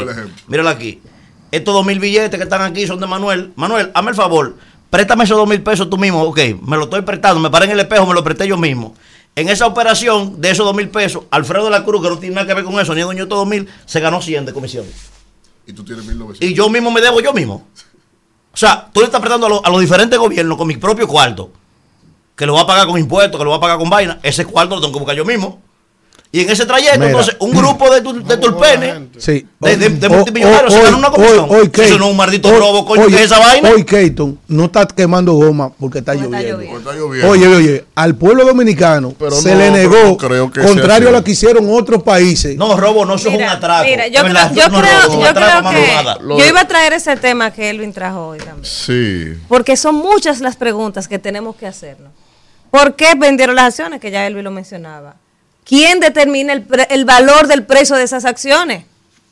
Mírala 0.48 0.70
aquí. 0.70 1.00
Estos 1.52 1.72
dos 1.72 1.86
mil 1.86 2.00
billetes 2.00 2.36
que 2.38 2.42
están 2.42 2.60
aquí 2.62 2.88
son 2.88 2.98
de 2.98 3.06
Manuel. 3.06 3.52
Manuel, 3.54 3.92
hazme 3.94 4.10
el 4.10 4.16
favor, 4.16 4.56
préstame 4.90 5.24
esos 5.24 5.36
dos 5.36 5.48
mil 5.48 5.62
pesos 5.62 5.88
tú 5.90 5.98
mismo. 5.98 6.22
Ok, 6.22 6.38
me 6.66 6.76
lo 6.76 6.84
estoy 6.84 7.02
prestando, 7.02 7.40
me 7.40 7.50
paré 7.50 7.66
en 7.66 7.72
el 7.72 7.80
espejo, 7.80 8.06
me 8.06 8.14
lo 8.14 8.22
presté 8.24 8.46
yo 8.46 8.56
mismo. 8.56 8.94
En 9.36 9.48
esa 9.48 9.66
operación 9.66 10.40
de 10.40 10.50
esos 10.50 10.66
dos 10.66 10.74
mil 10.74 10.88
pesos, 10.88 11.24
Alfredo 11.30 11.66
de 11.66 11.70
la 11.70 11.84
Cruz, 11.84 12.02
que 12.02 12.08
no 12.08 12.18
tiene 12.18 12.34
nada 12.34 12.46
que 12.46 12.54
ver 12.54 12.64
con 12.64 12.78
eso, 12.80 12.94
ni 12.94 13.02
dueño 13.02 13.18
de 13.18 13.22
estos 13.24 13.38
dos 13.38 13.46
mil, 13.46 13.68
se 13.86 14.00
ganó 14.00 14.20
100 14.20 14.46
de 14.46 14.52
comisión. 14.52 14.84
Y 15.66 15.72
tú 15.72 15.84
tienes 15.84 16.04
1900. 16.06 16.42
Y 16.48 16.54
yo 16.54 16.68
mismo 16.68 16.90
me 16.90 17.00
debo 17.00 17.20
yo 17.20 17.32
mismo. 17.32 17.66
O 18.52 18.56
sea, 18.56 18.88
tú 18.92 19.00
le 19.00 19.06
estás 19.06 19.20
prestando 19.20 19.46
a, 19.46 19.50
los- 19.50 19.60
a 19.64 19.70
los 19.70 19.80
diferentes 19.80 20.18
gobiernos 20.18 20.56
con 20.58 20.66
mi 20.66 20.76
propio 20.76 21.06
cuarto, 21.06 21.52
que 22.34 22.46
lo 22.46 22.54
va 22.54 22.62
a 22.62 22.66
pagar 22.66 22.86
con 22.88 22.98
impuestos, 22.98 23.38
que 23.38 23.44
lo 23.44 23.50
va 23.50 23.56
a 23.56 23.60
pagar 23.60 23.78
con 23.78 23.88
vaina. 23.90 24.18
Ese 24.22 24.44
cuarto 24.44 24.74
lo 24.74 24.80
tengo 24.80 24.94
que 24.94 24.98
buscar 25.00 25.16
yo 25.16 25.24
mismo. 25.24 25.62
Y 26.30 26.40
en 26.40 26.50
ese 26.50 26.66
trayecto, 26.66 26.98
Mira. 26.98 27.10
entonces, 27.10 27.36
un 27.38 27.52
grupo 27.52 27.90
de, 27.90 28.02
tu, 28.02 28.22
de 28.22 28.36
turpenes, 28.36 28.92
gente. 28.92 29.18
Sí. 29.18 29.46
de, 29.60 29.76
de- 29.78 29.88
de 29.88 30.06
O- 30.08 30.10
multimillonarios, 30.10 30.74
o- 30.74 30.86
se 30.86 30.94
una 30.94 31.10
comisión. 31.10 31.46
hoy- 31.48 31.56
hoy, 31.56 31.70
Si 31.74 31.80
eso 31.80 31.88
Kate, 31.88 31.98
no 31.98 32.04
es 32.04 32.10
un 32.10 32.16
maldito 32.18 32.48
hoy- 32.50 32.58
robo, 32.58 32.84
coño, 32.84 33.02
hoy- 33.04 33.08
¿qué 33.10 33.16
es 33.16 33.22
esa 33.22 33.38
vaina? 33.38 33.70
Hoy, 33.70 33.84
Keaton, 33.84 34.38
no 34.46 34.64
está 34.66 34.86
quemando 34.86 35.32
goma 35.32 35.70
porque 35.80 36.00
está 36.00 36.14
lloviendo. 36.14 36.56
Porque 36.58 36.76
está 36.76 36.92
lloviendo. 36.92 37.30
Oye, 37.30 37.48
oye, 37.48 37.84
al 37.94 38.14
pueblo 38.16 38.44
dominicano 38.44 39.14
Pero 39.18 39.30
se 39.30 39.52
no, 39.52 39.58
le 39.58 39.70
negó, 39.70 39.96
no 40.04 40.16
creo 40.18 40.50
que 40.50 40.60
sea 40.60 40.68
contrario 40.68 41.08
a 41.08 41.12
lo 41.12 41.24
que 41.24 41.30
hicieron 41.30 41.66
otros 41.70 42.02
países. 42.02 42.56
No, 42.58 42.76
robo, 42.76 43.06
no, 43.06 43.14
eso 43.14 43.30
es 43.30 43.34
un 43.34 43.42
atraco. 43.44 43.84
mira, 43.84 44.06
yo, 44.08 44.22
verdad, 44.22 44.52
creo, 44.52 44.64
yo 44.66 44.70
no, 44.70 44.80
creo, 44.82 44.92
robo, 45.00 45.02
es 45.08 45.14
un 45.16 45.20
yo 45.20 45.26
atraco 45.30 45.50
creo 45.50 45.62
más 45.62 45.74
que 45.74 46.38
yo 46.40 46.46
iba 46.46 46.60
a 46.60 46.68
traer 46.68 46.92
ese 46.92 47.16
tema 47.16 47.50
que 47.52 47.70
Elvin 47.70 47.94
trajo 47.94 48.28
hoy 48.28 48.38
también. 48.38 48.64
Sí. 48.64 49.32
Porque 49.48 49.78
son 49.78 49.94
muchas 49.94 50.40
las 50.40 50.56
preguntas 50.56 51.08
que 51.08 51.18
tenemos 51.18 51.56
que 51.56 51.66
hacernos. 51.66 52.12
¿Por 52.70 52.96
qué 52.96 53.14
vendieron 53.16 53.56
las 53.56 53.64
acciones? 53.68 53.98
Que 53.98 54.10
ya 54.10 54.26
Elvin 54.26 54.44
lo 54.44 54.50
mencionaba. 54.50 55.16
¿Quién 55.68 56.00
determina 56.00 56.52
el, 56.54 56.62
pre- 56.62 56.86
el 56.90 57.04
valor 57.04 57.46
del 57.46 57.64
precio 57.64 57.94
de 57.96 58.04
esas 58.04 58.24
acciones? 58.24 58.84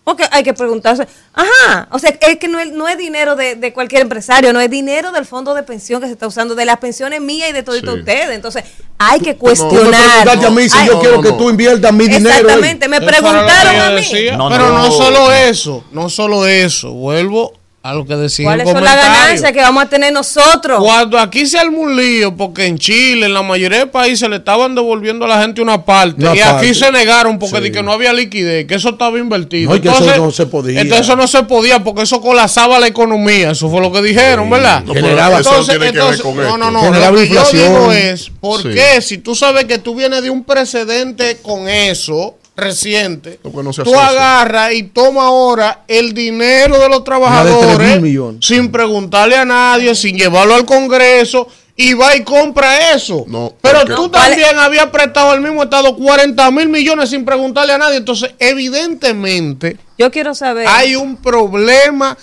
Porque 0.05 0.23
hay 0.31 0.45
que 0.45 0.55
preguntarse, 0.55 1.09
ajá, 1.35 1.89
o 1.91 1.99
sea, 1.99 2.11
es 2.21 2.37
que 2.39 2.47
no 2.47 2.61
es, 2.61 2.71
no 2.71 2.87
es 2.87 2.97
dinero 2.97 3.35
de, 3.35 3.57
de 3.57 3.73
cualquier 3.73 4.03
empresario, 4.03 4.53
no 4.53 4.61
es 4.61 4.71
dinero 4.71 5.11
del 5.11 5.25
fondo 5.27 5.53
de 5.53 5.65
pensión 5.65 6.01
que 6.01 6.07
se 6.07 6.13
está 6.13 6.29
usando, 6.29 6.55
de 6.55 6.65
las 6.65 6.77
pensiones 6.77 7.21
mías 7.21 7.51
y 7.51 7.53
de 7.53 7.65
todos 7.65 7.81
Sí. 7.81 7.89
ustedes. 7.89 8.31
Entonces, 8.31 8.63
hay 8.99 9.19
que 9.19 9.35
cuestionar. 9.37 10.01
preguntaste 10.23 10.47
a 10.47 10.51
mí 10.51 10.69
si 10.69 10.79
Ay, 10.79 10.87
yo 10.87 10.93
no, 10.93 11.01
quiero 11.01 11.17
no, 11.17 11.23
que 11.23 11.31
no. 11.31 11.37
tú 11.39 11.51
inviertas 11.51 11.93
mi 11.93 12.07
dinero. 12.07 12.29
Exactamente, 12.29 12.87
me 12.87 13.01
preguntaron 13.01 13.81
a 13.81 13.91
mí. 13.91 14.03
No, 14.37 14.49
pero 14.49 14.69
no. 14.69 14.79
no. 14.79 14.93
solo 14.93 15.33
eso, 15.33 15.85
no 15.91 16.09
solo 16.09 16.47
eso. 16.47 16.93
Vuelvo 16.93 17.53
a 17.91 17.95
lo 17.95 18.05
que 18.07 18.17
decía 18.17 18.45
el 18.53 18.63
¿Cuáles 18.63 18.73
son 18.73 18.83
las 18.85 18.97
ganancias 18.97 19.53
que 19.53 19.61
vamos 19.61 19.85
a 19.85 19.89
tener 19.89 20.13
nosotros? 20.13 20.81
Cuando 20.83 21.19
aquí 21.19 21.47
se 21.47 21.59
armó 21.59 21.81
un 21.83 21.97
lío, 21.97 22.37
porque 22.37 22.67
en 22.67 22.79
Chile, 22.79 23.27
en 23.27 23.35
la 23.35 23.43
mayoría 23.43 23.79
de 23.81 23.87
países, 23.87 24.29
le 24.29 24.37
estaban 24.37 24.75
devolviendo 24.75 25.25
a 25.25 25.29
la 25.29 25.41
gente 25.43 25.61
una 25.63 25.85
parte. 25.85 26.21
Una 26.23 26.35
y 26.35 26.41
aquí 26.41 26.75
se 26.75 26.91
negaron 26.91 27.39
porque 27.39 27.57
Sí. 27.59 27.63
di 27.65 27.71
que 27.73 27.83
no 27.83 27.93
había 27.93 28.13
liquidez, 28.13 28.67
que 28.67 28.75
eso 28.75 28.91
estaba 28.91 29.19
invertido. 29.19 29.71
No, 29.71 29.77
y 29.77 29.81
que 29.81 29.89
eso 29.89 30.17
no 30.17 30.31
se 30.31 30.47
podía. 30.47 30.81
Entonces 30.81 31.07
eso 31.07 31.17
no 31.17 31.27
se 31.27 31.43
podía 31.45 31.83
porque 31.85 32.03
eso 32.03 32.21
colapsaba 32.21 32.79
la 32.81 32.87
economía. 32.89 33.53
Eso 33.53 33.71
fue 33.71 33.81
lo 33.81 33.93
que 33.93 34.03
dijeron, 34.03 34.51
¿verdad? 34.51 34.83
No, 34.85 34.93
Generaba- 34.95 35.41
eso 35.41 35.53
no 35.59 35.65
tiene 35.65 35.93
que 35.93 35.99
ver 36.01 36.21
con 36.23 36.37
no, 36.37 36.57
no, 36.59 36.71
no. 36.71 36.81
Generaba 36.83 37.13
Lo 37.13 37.19
que 37.19 37.27
inflación. 37.27 37.63
yo 37.63 37.69
digo 37.81 37.93
es, 37.93 38.31
¿por 38.41 38.63
Sí. 38.63 38.69
qué? 38.75 39.01
Si 39.01 39.19
tú 39.19 39.35
sabes 39.35 39.65
que 39.67 39.79
tú 39.79 39.95
vienes 39.95 40.23
de 40.23 40.31
un 40.31 40.45
precedente 40.45 41.39
con 41.43 41.69
eso 41.69 42.37
reciente, 42.57 43.39
no 43.45 43.71
tú 43.73 43.95
agarras 43.99 44.73
y 44.73 44.85
toma 44.85 45.25
ahora 45.27 45.85
el 45.87 46.15
dinero 46.15 46.79
de 46.79 46.89
los 46.89 47.05
trabajadores 47.05 47.79
3.000 47.79 48.01
millones. 48.01 48.47
sin 48.47 48.73
preguntarle 48.73 49.37
a 49.37 49.45
nadie, 49.45 49.95
sin 49.95 50.17
llevarlo 50.17 50.55
al 50.55 50.65
Congreso 50.65 51.47
y 51.77 51.93
va 51.93 52.17
y 52.17 52.23
compra 52.25 52.93
eso. 52.95 53.25
No, 53.29 53.53
Pero 53.61 53.81
porque- 53.81 53.95
tú 53.95 54.09
también 54.09 54.59
habías 54.59 54.87
prestado 54.87 55.31
al 55.31 55.43
mismo 55.43 55.63
Estado 55.63 55.95
40 55.95 56.51
mil 56.51 56.69
millones 56.71 57.11
sin 57.11 57.25
preguntarle 57.27 57.75
a 57.75 57.79
nadie. 57.79 57.99
Entonces, 57.99 58.31
evidentemente, 58.39 59.77
Yo 59.99 60.11
quiero 60.11 60.35
saber. 60.35 60.67
hay 60.67 60.97
un 60.97 61.17
problema 61.17 62.17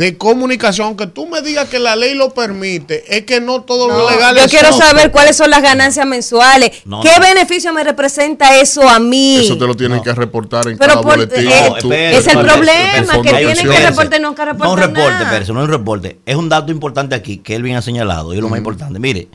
de 0.00 0.16
comunicación. 0.16 0.86
Aunque 0.86 1.06
tú 1.06 1.26
me 1.26 1.42
digas 1.42 1.68
que 1.68 1.78
la 1.78 1.94
ley 1.94 2.14
lo 2.14 2.32
permite, 2.32 3.04
es 3.18 3.26
que 3.26 3.38
no 3.38 3.60
todo 3.64 3.86
No, 3.86 3.98
lo 3.98 4.10
legal 4.10 4.34
yo 4.34 4.46
quiero 4.48 4.72
saber 4.72 5.10
cuáles 5.10 5.36
son 5.36 5.50
las 5.50 5.60
ganancias 5.62 6.06
mensuales. 6.06 6.70
No, 6.86 7.02
¿Qué 7.02 7.10
no. 7.14 7.20
beneficio 7.20 7.70
me 7.74 7.84
representa 7.84 8.58
eso 8.58 8.88
a 8.88 8.98
mí? 8.98 9.36
Eso 9.44 9.58
te 9.58 9.66
lo 9.66 9.76
tienen 9.76 10.02
que 10.02 10.14
reportar 10.14 10.66
en 10.68 10.78
Pero 10.78 10.92
cada 10.94 11.02
por- 11.02 11.16
boletín. 11.16 11.46
eh, 11.46 11.72
tú- 11.80 11.92
es 11.92 12.26
el 12.26 12.38
problema, 12.40 13.22
que 13.22 13.28
tienen 13.30 13.68
que 13.68 13.78
reportar 13.86 14.20
y 14.20 14.22
nunca 14.22 14.44
No 14.46 14.50
un 14.52 14.56
reportan 14.56 14.78
reporte, 14.88 15.10
nada. 15.12 15.24
espérese, 15.26 15.52
no 15.52 15.60
un 15.60 15.68
reporte. 15.68 16.18
Es 16.24 16.36
un 16.36 16.48
dato 16.48 16.72
importante 16.72 17.14
aquí 17.14 17.36
que 17.36 17.54
él 17.54 17.62
bien 17.62 17.76
ha 17.76 17.82
señalado 17.82 18.32
y 18.32 18.36
es 18.36 18.42
lo 18.42 18.48
más 18.48 18.56
importante. 18.58 18.98
Mire, 18.98 19.28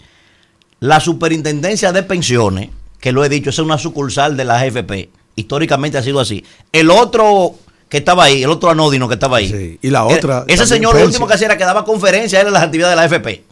la 0.80 1.00
superintendencia 1.00 1.92
de 1.92 2.02
pensiones, 2.02 2.70
que 3.00 3.12
lo 3.12 3.24
he 3.24 3.30
dicho, 3.30 3.52
es 3.52 3.60
una 3.60 3.78
sucursal 3.78 4.36
de 4.36 4.46
la 4.46 4.56
AFP. 4.62 5.10
Históricamente 5.36 6.00
ha 6.00 6.02
sido 6.02 6.20
así. 6.20 6.44
El 6.72 6.90
otro 6.90 7.54
que 7.90 7.98
estaba 7.98 8.24
ahí, 8.26 8.44
el 8.44 8.50
otro 8.50 8.70
anódino 8.70 9.08
que 9.08 9.14
estaba 9.14 9.38
ahí. 9.38 9.50
Sí, 9.50 9.80
y 9.82 9.90
la 9.90 10.06
era- 10.06 10.16
otra, 10.18 10.46
Ese 10.48 10.66
señor 10.66 10.96
lo 10.96 11.06
último 11.06 11.28
que 11.28 11.34
hacía 11.36 11.46
era 11.48 11.58
que 11.58 11.64
daba 11.66 11.86
conferencias 11.86 12.42
él 12.42 12.48
en 12.48 12.54
las 12.54 12.64
actividades 12.64 12.92
de 12.94 12.96
la 12.96 13.02
AFP. 13.04 13.44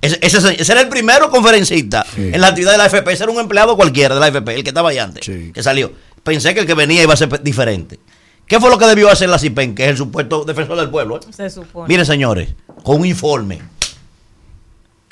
Ese, 0.00 0.18
ese, 0.22 0.40
se- 0.40 0.60
ese 0.62 0.72
era 0.72 0.80
el 0.80 0.88
primero 0.88 1.30
conferencista 1.30 2.06
en 2.16 2.40
la 2.40 2.48
actividad 2.48 2.72
de 2.72 2.78
la 2.78 2.84
AFP. 2.84 3.12
Ese 3.12 3.24
era 3.24 3.32
un 3.32 3.38
empleado 3.40 3.76
cualquiera 3.76 4.14
de 4.14 4.20
la 4.20 4.26
AFP, 4.26 4.54
el 4.54 4.62
que 4.62 4.70
estaba 4.70 4.90
ahí 4.90 4.98
antes, 4.98 5.24
Sí. 5.24 5.52
que 5.52 5.62
salió. 5.62 5.92
Pensé 6.22 6.54
que 6.54 6.60
el 6.60 6.66
que 6.66 6.74
venía 6.74 7.02
iba 7.02 7.14
a 7.14 7.16
ser 7.16 7.42
diferente. 7.42 7.98
¿Qué 8.46 8.60
fue 8.60 8.70
lo 8.70 8.78
que 8.78 8.86
debió 8.86 9.10
hacer 9.10 9.28
la 9.28 9.38
CIPEN, 9.38 9.74
que 9.74 9.84
es 9.84 9.90
el 9.90 9.96
supuesto 9.96 10.44
defensor 10.44 10.76
del 10.78 10.88
pueblo? 10.90 11.16
eh? 11.18 11.32
Se 11.32 11.50
supone. 11.50 11.88
Miren, 11.88 12.06
señores, 12.06 12.50
con 12.84 13.00
un 13.00 13.06
informe, 13.06 13.60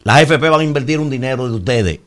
las 0.05 0.17
AFP 0.19 0.49
van 0.49 0.61
a 0.61 0.65
invertir 0.65 0.99
un 1.01 1.11
dinero 1.11 1.49
de 1.49 1.55
ustedes 1.57 2.01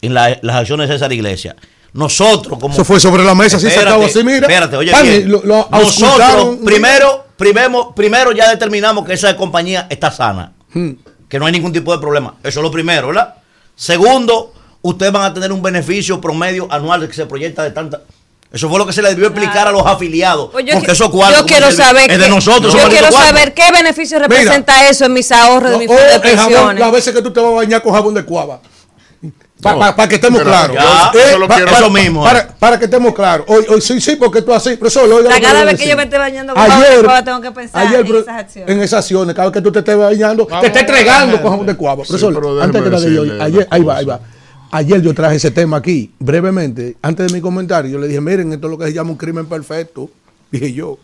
en 0.00 0.14
la- 0.14 0.38
las 0.42 0.56
acciones 0.56 0.88
de 0.88 0.94
César 0.94 1.12
Iglesia. 1.12 1.56
Nosotros, 1.94 2.58
como. 2.58 2.72
Eso 2.74 2.84
fue 2.84 2.98
sobre 2.98 3.22
la 3.22 3.34
mesa, 3.34 3.58
así 3.58 3.68
sacado 3.70 4.04
así, 4.04 4.24
mira. 4.24 4.38
Espérate, 4.40 4.76
oye, 4.76 4.90
Pan, 4.92 5.02
bien. 5.02 5.20
y 5.22 5.24
lo- 5.24 5.42
lo 5.44 5.68
Nosotros, 5.70 6.56
primero, 6.64 7.26
primero, 7.36 7.92
primero 7.94 8.32
ya 8.32 8.48
determinamos 8.48 9.04
que 9.04 9.12
esa 9.12 9.36
compañía 9.36 9.86
está 9.90 10.10
sana. 10.10 10.52
Hmm. 10.72 10.92
Que 11.28 11.38
no 11.38 11.46
hay 11.46 11.52
ningún 11.52 11.72
tipo 11.72 11.92
de 11.92 11.98
problema. 11.98 12.34
Eso 12.42 12.60
es 12.60 12.62
lo 12.62 12.70
primero, 12.70 13.08
¿verdad? 13.08 13.34
Segundo, 13.76 14.52
ustedes 14.80 15.12
van 15.12 15.22
a 15.24 15.34
tener 15.34 15.52
un 15.52 15.60
beneficio 15.62 16.20
promedio 16.20 16.66
anual 16.70 17.06
que 17.06 17.14
se 17.14 17.26
proyecta 17.26 17.62
de 17.62 17.70
tanta. 17.72 18.00
Eso 18.52 18.68
fue 18.68 18.78
lo 18.78 18.86
que 18.86 18.92
se 18.92 19.00
le 19.00 19.08
debió 19.10 19.26
explicar 19.28 19.66
a 19.66 19.72
los 19.72 19.84
afiliados. 19.86 20.50
Pues 20.52 20.64
yo 20.66 20.74
porque 20.74 20.92
esos 20.92 21.08
cuartos. 21.10 21.40
yo 21.40 21.46
quiero 21.46 21.68
es 21.68 21.76
de- 21.76 21.82
saber 21.82 22.10
Es 22.10 22.18
de 22.18 22.24
qué- 22.24 22.30
nosotros. 22.30 22.72
yo 22.74 22.88
quiero 22.88 23.10
saber 23.10 23.54
qué 23.54 23.70
beneficio 23.72 24.18
representa 24.18 24.88
eso 24.90 25.06
en 25.06 25.12
mis 25.14 25.30
ahorros 25.32 25.70
de 25.72 25.78
mi 25.78 25.84
O 25.86 25.88
fondo 25.88 26.02
de 26.02 26.14
el 26.16 26.20
jabón, 26.36 26.46
pensiones. 26.52 26.80
las 26.80 26.92
veces 26.92 27.14
que 27.14 27.22
tú 27.22 27.32
te 27.32 27.40
vas 27.40 27.50
a 27.50 27.54
bañar 27.54 27.82
con 27.82 27.92
jabón 27.94 28.12
de 28.14 28.24
cuava. 28.24 28.60
Para 29.62 29.92
No, 29.96 30.08
que 30.08 30.14
estemos 30.16 30.40
pero 30.40 30.50
claros. 30.50 30.76
ya, 30.76 31.12
eso 31.20 31.38
lo 31.38 31.46
pa- 31.46 31.54
quiero- 31.54 31.70
para- 31.70 31.82
eso 31.86 31.90
mismo, 31.90 32.24
Para, 32.24 32.38
eh. 32.40 32.46
para 32.58 32.78
que 32.80 32.86
estemos 32.86 33.14
claros. 33.14 33.46
Hoy, 33.48 33.64
hoy 33.68 33.80
sí, 33.80 34.00
sí, 34.00 34.16
porque 34.16 34.42
tú 34.42 34.52
así. 34.52 34.76
Profesor, 34.76 35.08
que 35.32 35.40
cada 35.40 35.64
vez 35.64 35.78
que 35.80 35.88
yo 35.88 35.96
me 35.96 36.02
esté 36.02 36.18
bañando 36.18 36.52
con 36.52 36.62
Ayer, 36.62 37.04
cuava, 37.04 37.22
tengo 37.24 37.40
que 37.40 37.52
pensar 37.52 37.86
ayer, 37.86 38.00
en 38.04 38.16
esas 38.16 38.36
acciones. 38.40 38.70
En 38.74 38.82
esas 38.82 38.98
acciones, 39.04 39.36
cada 39.36 39.48
vez 39.48 39.54
que 39.54 39.60
tú 39.62 39.70
te 39.70 39.78
estés 39.78 39.96
bañando, 39.96 40.46
Vamos 40.46 40.60
te 40.62 40.66
estés 40.66 40.82
entregando 40.82 41.40
con 41.40 41.50
jabón 41.52 41.66
de 41.66 41.76
cuava. 41.76 42.04
Sí, 42.04 42.08
Profesor, 42.08 42.60
antes 42.60 42.82
que 42.82 42.90
la 42.90 42.98
de 43.00 43.06
hoy, 43.06 43.12
decirle 43.28 43.44
ayer, 43.44 43.66
una 43.68 43.76
ahí 43.76 43.82
va, 43.84 43.96
ahí 43.98 44.04
cosa. 44.04 44.16
va. 44.18 44.24
Ayer 44.72 45.00
yo 45.02 45.14
traje 45.14 45.36
ese 45.36 45.50
tema 45.52 45.76
aquí, 45.76 46.10
brevemente, 46.18 46.96
antes 47.00 47.28
de 47.28 47.32
mi 47.32 47.40
comentario, 47.40 47.88
yo 47.92 47.98
le 47.98 48.08
dije, 48.08 48.20
miren, 48.20 48.52
esto 48.52 48.66
es 48.66 48.70
lo 48.72 48.78
que 48.78 48.86
se 48.86 48.92
llama 48.94 49.10
un 49.10 49.16
crimen 49.16 49.46
perfecto, 49.46 50.10
dije 50.50 50.72
yo. 50.72 50.98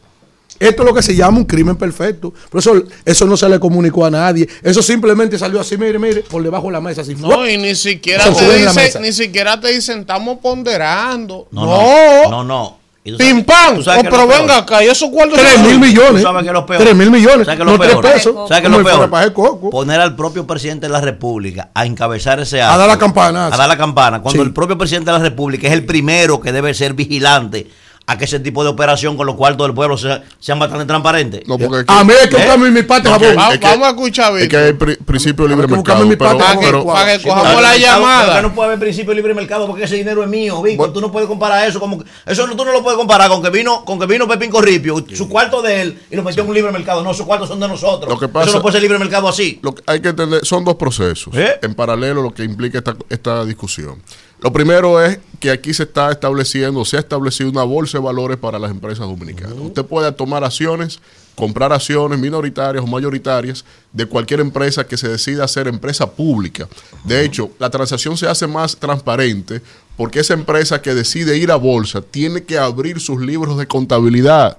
Esto 0.59 0.82
es 0.82 0.88
lo 0.88 0.94
que 0.94 1.02
se 1.02 1.14
llama 1.14 1.38
un 1.38 1.44
crimen 1.44 1.76
perfecto. 1.76 2.32
Profesor, 2.50 2.84
eso 3.04 3.26
no 3.26 3.36
se 3.36 3.48
le 3.48 3.61
comunicó 3.61 4.04
a 4.04 4.11
nadie. 4.11 4.48
Eso 4.62 4.82
simplemente 4.82 5.38
salió 5.38 5.61
así, 5.61 5.76
mire, 5.78 5.98
mire, 5.98 6.22
por 6.22 6.42
debajo 6.42 6.66
de 6.66 6.72
la 6.72 6.80
mesa. 6.80 7.02
Así, 7.02 7.14
No, 7.14 7.46
y 7.48 7.56
ni 7.59 7.74
siquiera 7.74 8.24
Se 8.24 8.32
te 8.32 8.59
dicen, 8.59 9.02
ni 9.02 9.12
siquiera 9.12 9.61
te 9.61 9.68
dicen, 9.72 10.00
estamos 10.00 10.38
ponderando. 10.42 11.48
No, 11.50 12.30
No, 12.30 12.44
no. 12.44 12.78
Pim 13.16 13.42
pam. 13.42 13.78
Oh, 13.78 14.02
que 14.02 14.11
pero 14.11 14.26
venga 14.26 14.59
acá, 14.59 14.84
y 14.84 14.88
esos 14.88 15.09
cuartos. 15.09 15.38
Tres 15.38 15.54
son- 15.54 15.66
mil 15.66 15.78
millones. 15.80 16.16
Tú 16.16 16.28
sabes 16.28 16.42
que 16.42 16.48
es 16.48 16.52
lo 16.52 16.66
peor. 16.66 16.82
Tres 16.82 16.94
mil 16.94 17.11
millones. 17.11 17.46
¿Sabes 17.46 17.56
qué 17.56 17.62
es 17.62 17.66
lo 17.66 17.72
no 17.72 17.78
tres 17.78 17.90
peor? 17.92 18.02
pesos. 18.04 18.34
¿Sabes 18.48 18.61
qué 18.61 18.66
es 18.66 18.72
como 18.74 18.78
lo 19.00 19.11
peor? 19.11 19.70
Poner 19.70 19.98
al 20.00 20.14
propio 20.14 20.46
presidente 20.46 20.88
de 20.88 20.92
la 20.92 21.00
República 21.00 21.70
a 21.72 21.86
encabezar 21.86 22.38
ese 22.40 22.61
A 22.61 22.66
acto. 22.68 22.80
dar 22.80 22.88
la 22.88 22.98
campana. 22.98 23.46
A 23.46 23.56
dar 23.56 23.66
la 23.68 23.78
campana. 23.78 24.20
Cuando 24.20 24.42
Sí. 24.42 24.46
el 24.46 24.52
propio 24.52 24.76
presidente 24.76 25.11
de 25.11 25.16
la 25.16 25.24
República 25.24 25.68
es 25.68 25.72
el 25.72 25.86
primero 25.86 26.38
que 26.38 26.52
debe 26.52 26.74
ser 26.74 26.92
vigilante 26.92 27.66
a 28.11 28.16
que 28.16 28.24
ese 28.24 28.40
tipo 28.40 28.64
de 28.64 28.70
operación 28.70 29.18
con 29.18 29.26
los 29.26 29.36
cuartos 29.36 29.66
del 29.66 29.74
pueblo 29.74 29.98
sea- 29.98 30.24
sean 30.40 30.59
bastante 30.59 30.86
transparentes. 30.86 31.42
No, 31.46 31.59
porque 31.59 31.80
aquí- 31.80 31.92
A 31.94 32.02
mí 32.04 32.12
es 32.22 32.28
que 32.28 32.36
¿Eh? 32.42 32.56
mi 32.70 32.82
parte, 32.82 33.06
No, 33.06 33.14
jabón. 33.16 33.28
que- 33.28 33.36
Va- 33.36 33.52
es 33.52 33.59
que- 33.59 33.66
vamos 33.66 33.86
a 33.86 33.90
escuchar, 33.90 34.38
Es 34.38 34.48
que 34.48 34.56
hay 34.56 34.72
pri- 34.72 34.96
principio 34.96 35.44
de 35.44 35.50
libre 35.50 35.66
que 35.68 35.74
mercado. 35.74 36.06
mi 36.06 36.16
parte, 36.16 36.38
Para 36.42 36.59
que, 36.59 36.64
pero- 36.66 36.86
para 36.86 37.12
que 37.12 37.18
Sí, 37.18 37.28
cojamos 37.28 37.48
pero 37.50 37.61
la 37.61 37.76
llamada. 37.76 38.36
que 38.36 38.42
no 38.42 38.54
puede 38.54 38.66
haber 38.68 38.78
principio 38.78 39.11
de 39.11 39.16
libre 39.16 39.34
mercado 39.34 39.66
porque 39.66 39.84
ese 39.84 39.96
dinero 39.96 40.22
es 40.22 40.28
mío, 40.30 40.62
Vico. 40.62 40.78
Bueno. 40.78 40.92
tú 40.94 41.02
no 41.02 41.12
puedes 41.12 41.28
comparar 41.28 41.68
eso 41.68 41.78
como 41.78 41.98
que- 41.98 42.06
eso 42.24 42.46
no, 42.46 42.56
tú 42.56 42.64
no 42.64 42.72
lo 42.72 42.82
puedes 42.82 42.96
comparar 42.98 43.28
con 43.28 43.42
que 43.42 43.50
vino 43.50 43.84
con 43.84 43.98
que 44.00 44.06
vino 44.06 44.26
Pepín 44.26 44.50
Corripio, 44.50 45.04
su 45.14 45.28
cuarto 45.28 45.61
de 45.61 45.82
él 45.82 45.98
y 46.11 46.16
lo 46.16 46.22
metió 46.22 46.42
en 46.44 46.48
un 46.48 46.54
libre 46.54 46.72
mercado. 46.72 47.02
No, 47.04 47.12
sus 47.12 47.26
cuartos 47.26 47.46
son 47.50 47.61
de 47.61 47.68
nosotros. 47.68 48.11
Lo 48.11 48.18
que 48.18 48.28
pasa- 48.28 48.48
eso 48.48 48.56
no 48.56 48.62
puede 48.62 48.72
ser 48.72 48.82
libre 48.82 48.98
mercado 48.98 49.28
así. 49.28 49.59
lo 49.62 49.74
que 49.74 49.82
hay 49.86 50.00
que 50.00 50.09
entender, 50.09 50.46
son 50.46 50.64
dos 50.64 50.76
procesos 50.76 51.34
¿Eh? 51.36 51.59
en 51.61 51.74
paralelo 51.74 52.22
lo 52.22 52.32
que 52.32 52.42
implica 52.42 52.78
esta, 52.78 52.96
esta 53.11 53.44
discusión. 53.44 54.00
Lo 54.41 54.53
primero 54.53 55.03
es 55.03 55.18
que 55.41 55.51
aquí 55.51 55.74
se 55.74 55.84
está 55.84 56.11
estableciendo, 56.11 56.84
se 56.84 56.97
ha 56.97 57.01
establecido 57.01 57.51
una 57.51 57.64
bolsa 57.64 57.99
de 57.99 58.05
valores 58.05 58.36
para 58.39 58.59
las 58.59 58.70
empresas 58.70 59.07
dominicanas. 59.07 59.55
Usted 59.59 59.84
puede 59.84 60.11
tomar 60.12 60.45
acciones, 60.45 61.01
comprar 61.34 61.72
acciones 61.72 62.18
minoritarias 62.18 62.82
o 62.82 62.86
mayoritarias 62.86 63.64
de 63.93 64.07
cualquier 64.07 64.41
empresa 64.41 64.86
que 64.86 64.97
se 64.97 65.09
decida 65.09 65.45
hacer 65.45 65.68
empresa 65.68 66.11
pública. 66.11 66.68
De 67.05 67.24
hecho, 67.24 67.51
la 67.59 67.70
transacción 67.70 68.16
se 68.16 68.28
hace 68.28 68.47
más 68.47 68.76
transparente 68.76 69.61
porque 69.97 70.20
esa 70.20 70.34
empresa 70.34 70.82
que 70.82 70.95
decide 70.95 71.36
ir 71.36 71.51
a 71.51 71.57
bolsa 71.57 72.01
tiene 72.01 72.45
que 72.45 72.59
abrir 72.59 73.01
sus 73.01 73.20
libros 73.20 73.59
de 73.59 73.66
contabilidad 73.66 74.59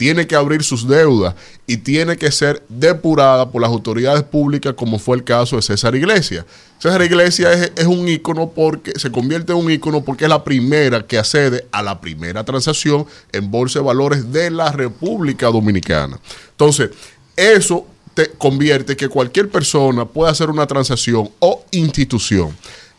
tiene 0.00 0.26
que 0.26 0.34
abrir 0.34 0.64
sus 0.64 0.88
deudas 0.88 1.34
y 1.66 1.76
tiene 1.76 2.16
que 2.16 2.32
ser 2.32 2.62
depurada 2.70 3.50
por 3.50 3.60
las 3.60 3.70
autoridades 3.70 4.22
públicas, 4.22 4.72
como 4.72 4.98
fue 4.98 5.18
el 5.18 5.24
caso 5.24 5.56
de 5.56 5.62
César 5.62 5.94
Iglesias. 5.94 6.46
César 6.78 7.02
Iglesias 7.02 7.54
es, 7.54 7.72
es 7.76 7.84
un 7.84 8.08
ícono 8.08 8.48
porque 8.48 8.98
se 8.98 9.12
convierte 9.12 9.52
en 9.52 9.58
un 9.58 9.70
ícono 9.70 10.02
porque 10.02 10.24
es 10.24 10.30
la 10.30 10.42
primera 10.42 11.06
que 11.06 11.18
accede 11.18 11.66
a 11.70 11.82
la 11.82 12.00
primera 12.00 12.42
transacción 12.44 13.04
en 13.30 13.50
bolsa 13.50 13.80
de 13.80 13.84
valores 13.84 14.32
de 14.32 14.50
la 14.50 14.72
República 14.72 15.48
Dominicana. 15.48 16.18
Entonces, 16.52 16.92
eso 17.36 17.86
te 18.14 18.30
convierte 18.30 18.96
que 18.96 19.10
cualquier 19.10 19.50
persona 19.50 20.06
pueda 20.06 20.32
hacer 20.32 20.48
una 20.48 20.66
transacción 20.66 21.28
o 21.40 21.62
institución. 21.72 22.56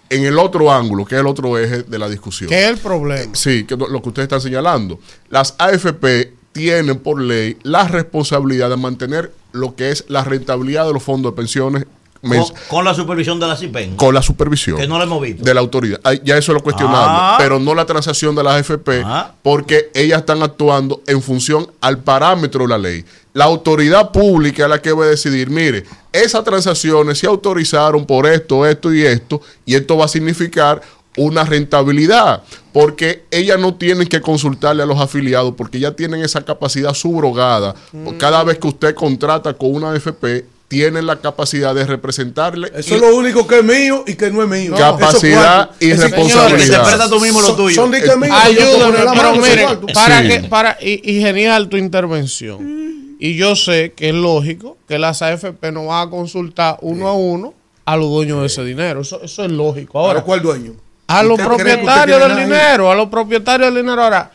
En 0.07 0.23
el 0.23 0.37
otro 0.37 0.71
ángulo, 0.71 1.03
que 1.03 1.15
es 1.15 1.21
el 1.21 1.25
otro 1.25 1.57
eje 1.57 1.81
de 1.81 1.97
la 1.97 2.07
discusión. 2.07 2.47
¿Qué 2.47 2.65
es 2.65 2.69
el 2.69 2.77
problema? 2.77 3.33
Sí, 3.33 3.63
que 3.63 3.75
lo 3.75 3.87
lo 3.87 4.03
que 4.03 4.09
ustedes 4.09 4.25
están 4.25 4.41
señalando. 4.41 4.99
Las 5.29 5.55
AFP 5.57 6.40
tienen 6.51 6.99
por 6.99 7.21
ley 7.21 7.57
la 7.63 7.87
responsabilidad 7.87 8.69
de 8.69 8.77
mantener 8.77 9.31
lo 9.53 9.75
que 9.75 9.91
es 9.91 10.05
la 10.07 10.23
rentabilidad 10.23 10.85
de 10.85 10.93
los 10.93 11.03
fondos 11.03 11.31
de 11.31 11.35
pensiones 11.35 11.85
Con, 12.21 12.43
con 12.69 12.85
la 12.85 12.93
supervisión 12.93 13.39
de 13.39 13.47
la 13.47 13.55
CIPEN. 13.57 13.95
con 13.95 14.13
la 14.13 14.21
supervisión 14.21 14.77
Que 14.77 14.87
no 14.87 14.97
lo 14.99 15.05
hemos 15.05 15.21
visto. 15.21 15.43
de 15.43 15.53
la 15.55 15.59
autoridad. 15.59 15.99
Ya 16.23 16.37
eso 16.37 16.53
lo 16.53 16.61
cuestionamos, 16.61 16.99
Ah. 17.03 17.35
pero 17.39 17.57
no 17.59 17.73
la 17.73 17.85
transacción 17.85 18.35
de 18.35 18.43
las 18.43 18.53
AFP, 18.57 19.01
Ah. 19.03 19.33
porque 19.41 19.89
ellas 19.95 20.19
están 20.19 20.43
actuando 20.43 21.01
en 21.07 21.21
función 21.23 21.67
al 21.81 21.97
parámetro 22.03 22.61
de 22.61 22.67
la 22.67 22.77
ley. 22.77 23.03
La 23.33 23.45
autoridad 23.45 24.11
pública 24.11 24.63
es 24.65 24.69
la 24.69 24.79
que 24.81 24.91
va 24.91 25.05
a 25.05 25.07
decidir, 25.07 25.49
mire, 25.49 25.83
esas 26.13 26.43
transacciones 26.43 27.17
se 27.17 27.25
autorizaron 27.25 28.05
por 28.05 28.27
esto, 28.27 28.67
esto 28.67 28.93
y 28.93 29.01
esto, 29.03 29.41
y 29.65 29.73
esto 29.73 29.97
va 29.97 30.05
a 30.05 30.09
significar 30.09 30.79
una 31.25 31.43
rentabilidad, 31.43 32.43
porque 32.73 33.23
ellas 33.31 33.59
no 33.59 33.75
tienen 33.75 34.07
que 34.07 34.21
consultarle 34.21 34.83
a 34.83 34.85
los 34.85 34.99
afiliados, 34.99 35.53
porque 35.57 35.79
ya 35.79 35.91
tienen 35.95 36.21
esa 36.23 36.41
capacidad 36.43 36.93
subrogada. 36.93 37.75
Cada 38.17 38.43
vez 38.43 38.57
que 38.59 38.67
usted 38.67 38.95
contrata 38.95 39.53
con 39.53 39.73
una 39.75 39.91
AFP, 39.91 40.45
tienen 40.67 41.05
la 41.05 41.17
capacidad 41.19 41.75
de 41.75 41.85
representarle 41.85 42.71
Eso 42.73 42.93
y- 42.93 42.95
es 42.95 43.01
lo 43.01 43.13
único 43.13 43.45
que 43.45 43.59
es 43.59 43.63
mío 43.65 44.05
y 44.07 44.15
que 44.15 44.31
no 44.31 44.41
es 44.41 44.47
mío. 44.47 44.73
Capacidad 44.77 45.65
cuartos, 45.67 45.75
y 45.81 45.91
responsabilidad. 45.93 47.09
Tú 47.09 47.19
mismo 47.19 47.41
lo 47.41 47.47
Son- 47.47 47.55
tuyo. 47.57 47.75
Son 47.75 47.91
de 47.91 48.01
que 48.01 48.15
mío, 48.15 48.33
Ayúdame, 48.33 48.97
pero 48.99 49.13
mano, 49.15 49.35
mire, 49.35 49.67
para 49.93 50.21
Sí. 50.21 50.27
que, 50.29 50.39
para, 50.47 50.77
y, 50.81 51.01
y 51.17 51.19
genial 51.19 51.67
tu 51.67 51.75
intervención. 51.75 53.15
Y 53.19 53.35
yo 53.35 53.55
sé 53.57 53.91
que 53.95 54.09
es 54.09 54.15
lógico 54.15 54.77
que 54.87 54.97
las 54.97 55.21
AFP 55.21 55.73
no 55.73 55.87
van 55.87 56.07
a 56.07 56.09
consultar 56.09 56.77
uno 56.81 57.07
a 57.09 57.13
uno 57.15 57.53
a 57.83 57.97
los 57.97 58.09
dueños 58.09 58.39
de 58.39 58.47
ese 58.47 58.63
dinero. 58.63 59.01
Eso, 59.01 59.21
eso 59.21 59.43
es 59.43 59.51
lógico. 59.51 59.99
Ahora, 59.99 60.11
Ahora, 60.13 60.23
¿cuál 60.23 60.41
dueño? 60.41 60.73
A 61.19 61.23
los 61.23 61.39
¿Usted 61.39 61.45
cree 61.45 61.57
que 61.57 61.63
usted 61.63 61.73
propietarios 61.75 62.19
del 62.21 62.31
ahí? 62.31 62.43
dinero, 62.45 62.91
a 62.91 62.95
los 62.95 63.07
propietarios 63.09 63.73
del 63.73 63.83
dinero. 63.83 64.03
Ahora, 64.03 64.31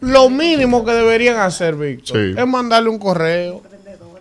lo 0.00 0.28
mínimo 0.30 0.84
que 0.84 0.92
deberían 0.92 1.38
hacer, 1.38 1.74
Víctor, 1.74 2.16
Sí. 2.16 2.34
es 2.38 2.46
mandarle 2.46 2.88
un 2.90 2.98
correo 2.98 3.62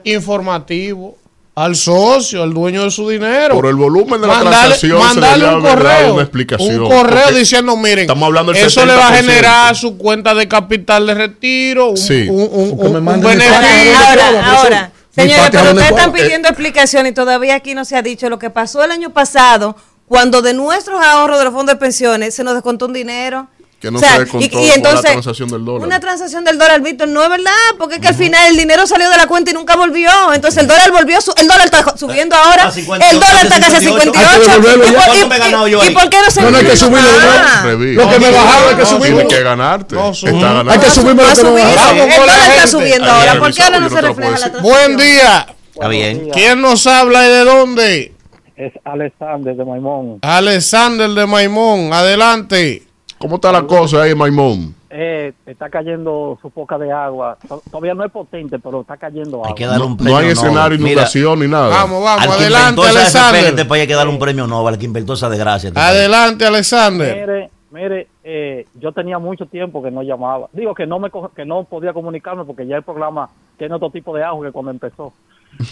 informativo 0.03 1.17
al 1.55 1.75
socio, 1.75 2.43
al 2.43 2.53
dueño 2.53 2.83
de 2.83 2.91
su 2.91 3.09
dinero. 3.09 3.55
Por 3.55 3.65
el 3.65 3.75
volumen 3.75 4.21
de 4.21 4.27
la 4.27 4.39
transacción 4.41 4.79
se 4.79 5.15
le 5.15 5.21
mandarle 5.21 5.55
un 5.55 5.61
correo, 5.61 6.13
una 6.13 6.23
explicación. 6.23 6.81
un 6.83 6.89
correo 6.89 7.31
diciendo, 7.31 7.75
miren, 7.75 7.99
estamos 7.99 8.27
hablando 8.27 8.53
del 8.53 8.63
eso 8.65 8.85
le 8.85 8.93
va 8.95 9.07
a 9.07 9.11
70%. 9.11 9.21
generar 9.25 9.75
su 9.75 9.97
cuenta 9.97 10.35
de 10.35 10.47
capital 10.47 11.07
de 11.07 11.13
retiro, 11.15 11.89
un, 11.89 11.97
Sí. 11.97 12.27
un, 12.29 12.47
un- 12.51 12.79
un 13.07 13.21
beneficio. 13.21 13.97
Ahora, 14.07 14.51
Ahora, 14.57 14.91
Señores, 15.09 15.47
pero 15.51 15.63
ustedes 15.71 15.89
están 15.89 16.13
pidiendo 16.13 16.47
explicación 16.47 17.07
y 17.07 17.11
todavía 17.11 17.55
aquí 17.55 17.73
no 17.73 17.85
se 17.85 17.95
ha 17.95 18.03
dicho 18.03 18.29
lo 18.29 18.37
que 18.37 18.51
pasó 18.51 18.83
el 18.83 18.91
año 18.91 19.09
pasado 19.09 19.75
cuando 20.07 20.41
de 20.41 20.53
nuestros 20.53 21.03
ahorros 21.03 21.37
de 21.37 21.43
los 21.45 21.53
fondos 21.53 21.75
de 21.75 21.79
pensiones 21.79 22.33
se 22.35 22.43
nos 22.43 22.53
descontó 22.53 22.85
un 22.85 22.93
dinero. 22.93 23.47
Que 23.79 23.91
no 23.91 23.99
se 23.99 24.07
descontó 24.19 24.49
por 24.49 24.63
la 24.65 25.01
transacción 25.03 25.49
del 25.49 25.63
dólar. 25.63 25.85
Una 25.87 25.99
transacción 25.99 26.43
del 26.43 26.57
dólar, 26.57 26.81
Víctor, 26.81 27.09
no 27.09 27.21
es 27.21 27.29
verdad, 27.29 27.51
porque 27.77 27.95
es 27.95 28.01
que 28.01 28.07
al 28.07 28.15
final 28.15 28.47
el 28.49 28.57
dinero 28.57 28.87
salió 28.87 29.07
de 29.07 29.17
la 29.17 29.27
cuenta 29.27 29.51
y 29.51 29.53
nunca 29.53 29.75
volvió. 29.75 30.09
Entonces 30.33 30.61
el 30.63 30.67
dólar 30.67 30.91
volvió, 30.91 31.21
su- 31.21 31.31
el 31.37 31.47
dólar 31.47 31.65
está 31.65 31.95
subiendo 31.95 32.35
ahora, 32.35 32.63
A 32.69 32.71
58, 32.71 33.11
el 33.13 33.19
dólar 33.19 33.45
está 33.45 33.59
casi 33.59 33.75
a 33.75 33.79
58. 33.79 34.01
58. 34.01 34.29
Hay 34.33 34.41
que 34.41 34.51
devolverlo 34.51 34.83
¿Y 34.83 34.87
por- 34.87 34.95
¿Cuánto 35.05 35.25
y- 35.25 35.29
me 35.29 35.35
he 35.35 35.39
ganado 35.39 35.67
yo 35.67 35.77
y- 35.77 35.81
ahí? 35.85 35.91
¿Y 35.91 35.93
por 35.93 36.09
qué 36.09 36.17
no 36.25 36.31
se 36.31 36.41
No, 36.41 36.49
no 36.51 36.57
hay 36.57 36.65
que 36.65 36.75
subirlo 36.77 37.07
de 37.11 37.19
nuevo. 37.19 37.63
Reví. 37.63 37.93
Lo 37.93 38.09
que 38.09 38.19
me 38.19 38.31
bajaron 38.31 38.69
hay 38.69 38.75
que 38.77 38.85
subirlo. 38.87 39.05
Tienes 39.17 39.33
que 39.35 39.43
ganarte. 39.43 39.95
No, 39.95 40.09
Está. 40.11 40.59
Hay 40.71 40.79
que 40.79 40.89
subirme 40.89 41.23
lo 41.23 41.35
que 41.35 41.43
me 41.43 41.51
bajaron. 41.63 41.97
El 41.99 42.15
dólar 42.19 42.39
está 42.55 42.67
subiendo 42.67 43.11
ahora. 43.11 43.39
¿Por 43.39 43.53
qué 43.53 43.61
ahora 43.61 43.79
no 43.79 43.89
se 43.91 44.01
refleja 44.01 44.31
la 44.31 44.37
transacción? 44.51 44.63
Buen 44.63 44.97
día. 44.97 45.47
Está 45.75 45.87
bien. 45.89 46.29
¿Quién 46.33 46.61
nos 46.61 46.87
habla 46.87 47.27
y 47.27 47.29
de 47.29 47.43
dónde? 47.45 48.13
Es 48.57 48.73
Alexander 48.83 49.55
de 49.55 49.63
Maimón. 49.63 50.17
Alexander 50.23 51.09
de 51.11 51.25
Maimón. 51.27 51.93
Adelante. 51.93 52.83
¿Cómo 53.19 53.35
está 53.35 53.51
la 53.51 53.63
cosa 53.63 54.01
ahí, 54.01 54.15
Maimón? 54.15 54.75
Eh, 54.89 55.31
está 55.45 55.69
cayendo 55.69 56.39
su 56.41 56.49
poca 56.49 56.77
de 56.79 56.91
agua. 56.91 57.37
To- 57.47 57.61
Todavía 57.69 57.93
no 57.93 58.03
es 58.03 58.11
potente, 58.11 58.57
pero 58.57 58.81
está 58.81 58.97
cayendo 58.97 59.37
Hay 59.37 59.43
agua. 59.51 59.55
que 59.55 59.65
darle 59.67 59.85
un 59.85 59.91
No, 59.91 59.97
premio 59.97 60.13
no 60.13 60.17
hay 60.17 60.23
Nobel. 60.25 60.37
escenario, 60.37 60.77
Mira, 60.79 60.91
inundación 60.91 61.39
ni 61.39 61.47
nada. 61.47 61.69
Vamos, 61.69 62.03
vamos. 62.03 62.25
al 62.25 62.31
Adelante, 62.31 62.81
en 62.81 62.87
este 62.87 62.99
Alexander. 63.19 63.67
país 63.67 63.81
hay 63.81 63.87
que 63.87 63.93
darle 63.93 64.13
un 64.13 64.19
premio 64.19 64.47
Nobel, 64.47 64.73
al 64.73 64.79
que 64.79 64.85
inventó 64.85 65.13
esa 65.13 65.29
desgracia. 65.29 65.67
este 65.67 65.79
país. 65.79 65.89
Adelante, 65.89 66.45
Alexander. 66.45 67.15
Mire, 67.27 67.49
mire, 67.71 68.07
eh, 68.23 68.65
yo 68.79 68.91
tenía 68.91 69.19
mucho 69.19 69.45
tiempo 69.45 69.83
que 69.83 69.91
no 69.91 70.01
llamaba. 70.01 70.47
Digo 70.53 70.73
que 70.73 70.87
no 70.87 70.97
me 70.99 71.09
que 71.35 71.45
no 71.45 71.63
podía 71.65 71.93
comunicarme 71.93 72.43
porque 72.45 72.65
ya 72.65 72.77
el 72.77 72.83
programa 72.83 73.29
tiene 73.57 73.75
otro 73.75 73.89
tipo 73.91 74.15
de 74.15 74.23
auge 74.23 74.47
que 74.47 74.51
cuando 74.51 74.71
empezó. 74.71 75.13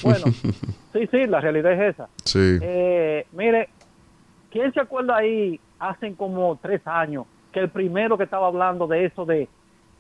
Bueno, 0.03 0.25
sí, 0.93 1.07
sí, 1.11 1.25
la 1.27 1.41
realidad 1.41 1.73
es 1.73 1.95
esa. 1.95 2.09
Sí. 2.23 2.59
Eh, 2.61 3.25
mire, 3.31 3.69
¿quién 4.51 4.73
se 4.73 4.79
acuerda 4.79 5.17
ahí 5.17 5.59
hace 5.79 6.13
como 6.15 6.57
tres 6.61 6.81
años 6.85 7.25
que 7.51 7.59
el 7.59 7.69
primero 7.69 8.17
que 8.17 8.23
estaba 8.25 8.47
hablando 8.47 8.87
de 8.87 9.05
eso 9.05 9.25
de, 9.25 9.47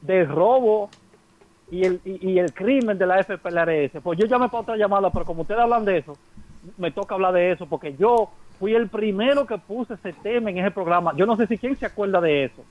de 0.01 0.25
robo 0.25 0.89
y 1.71 1.83
el, 1.83 1.99
y, 2.05 2.31
y 2.31 2.39
el 2.39 2.53
crimen 2.53 2.97
de 2.97 3.05
la 3.05 3.23
FPLRS? 3.23 4.01
Pues 4.03 4.19
yo 4.19 4.25
llamé 4.25 4.47
para 4.49 4.61
otra 4.61 4.77
llamada, 4.77 5.09
pero 5.09 5.25
como 5.25 5.41
ustedes 5.43 5.61
hablan 5.61 5.85
de 5.85 5.99
eso, 5.99 6.17
me 6.77 6.91
toca 6.91 7.15
hablar 7.15 7.33
de 7.33 7.51
eso 7.51 7.65
porque 7.65 7.95
yo 7.95 8.31
fui 8.59 8.73
el 8.73 8.87
primero 8.87 9.45
que 9.45 9.57
puse 9.57 9.95
ese 9.95 10.13
tema 10.13 10.49
en 10.49 10.57
ese 10.59 10.71
programa. 10.71 11.13
Yo 11.15 11.25
no 11.25 11.35
sé 11.35 11.47
si 11.47 11.57
quién 11.57 11.75
se 11.77 11.85
acuerda 11.85 12.21
de 12.21 12.45
eso. 12.45 12.63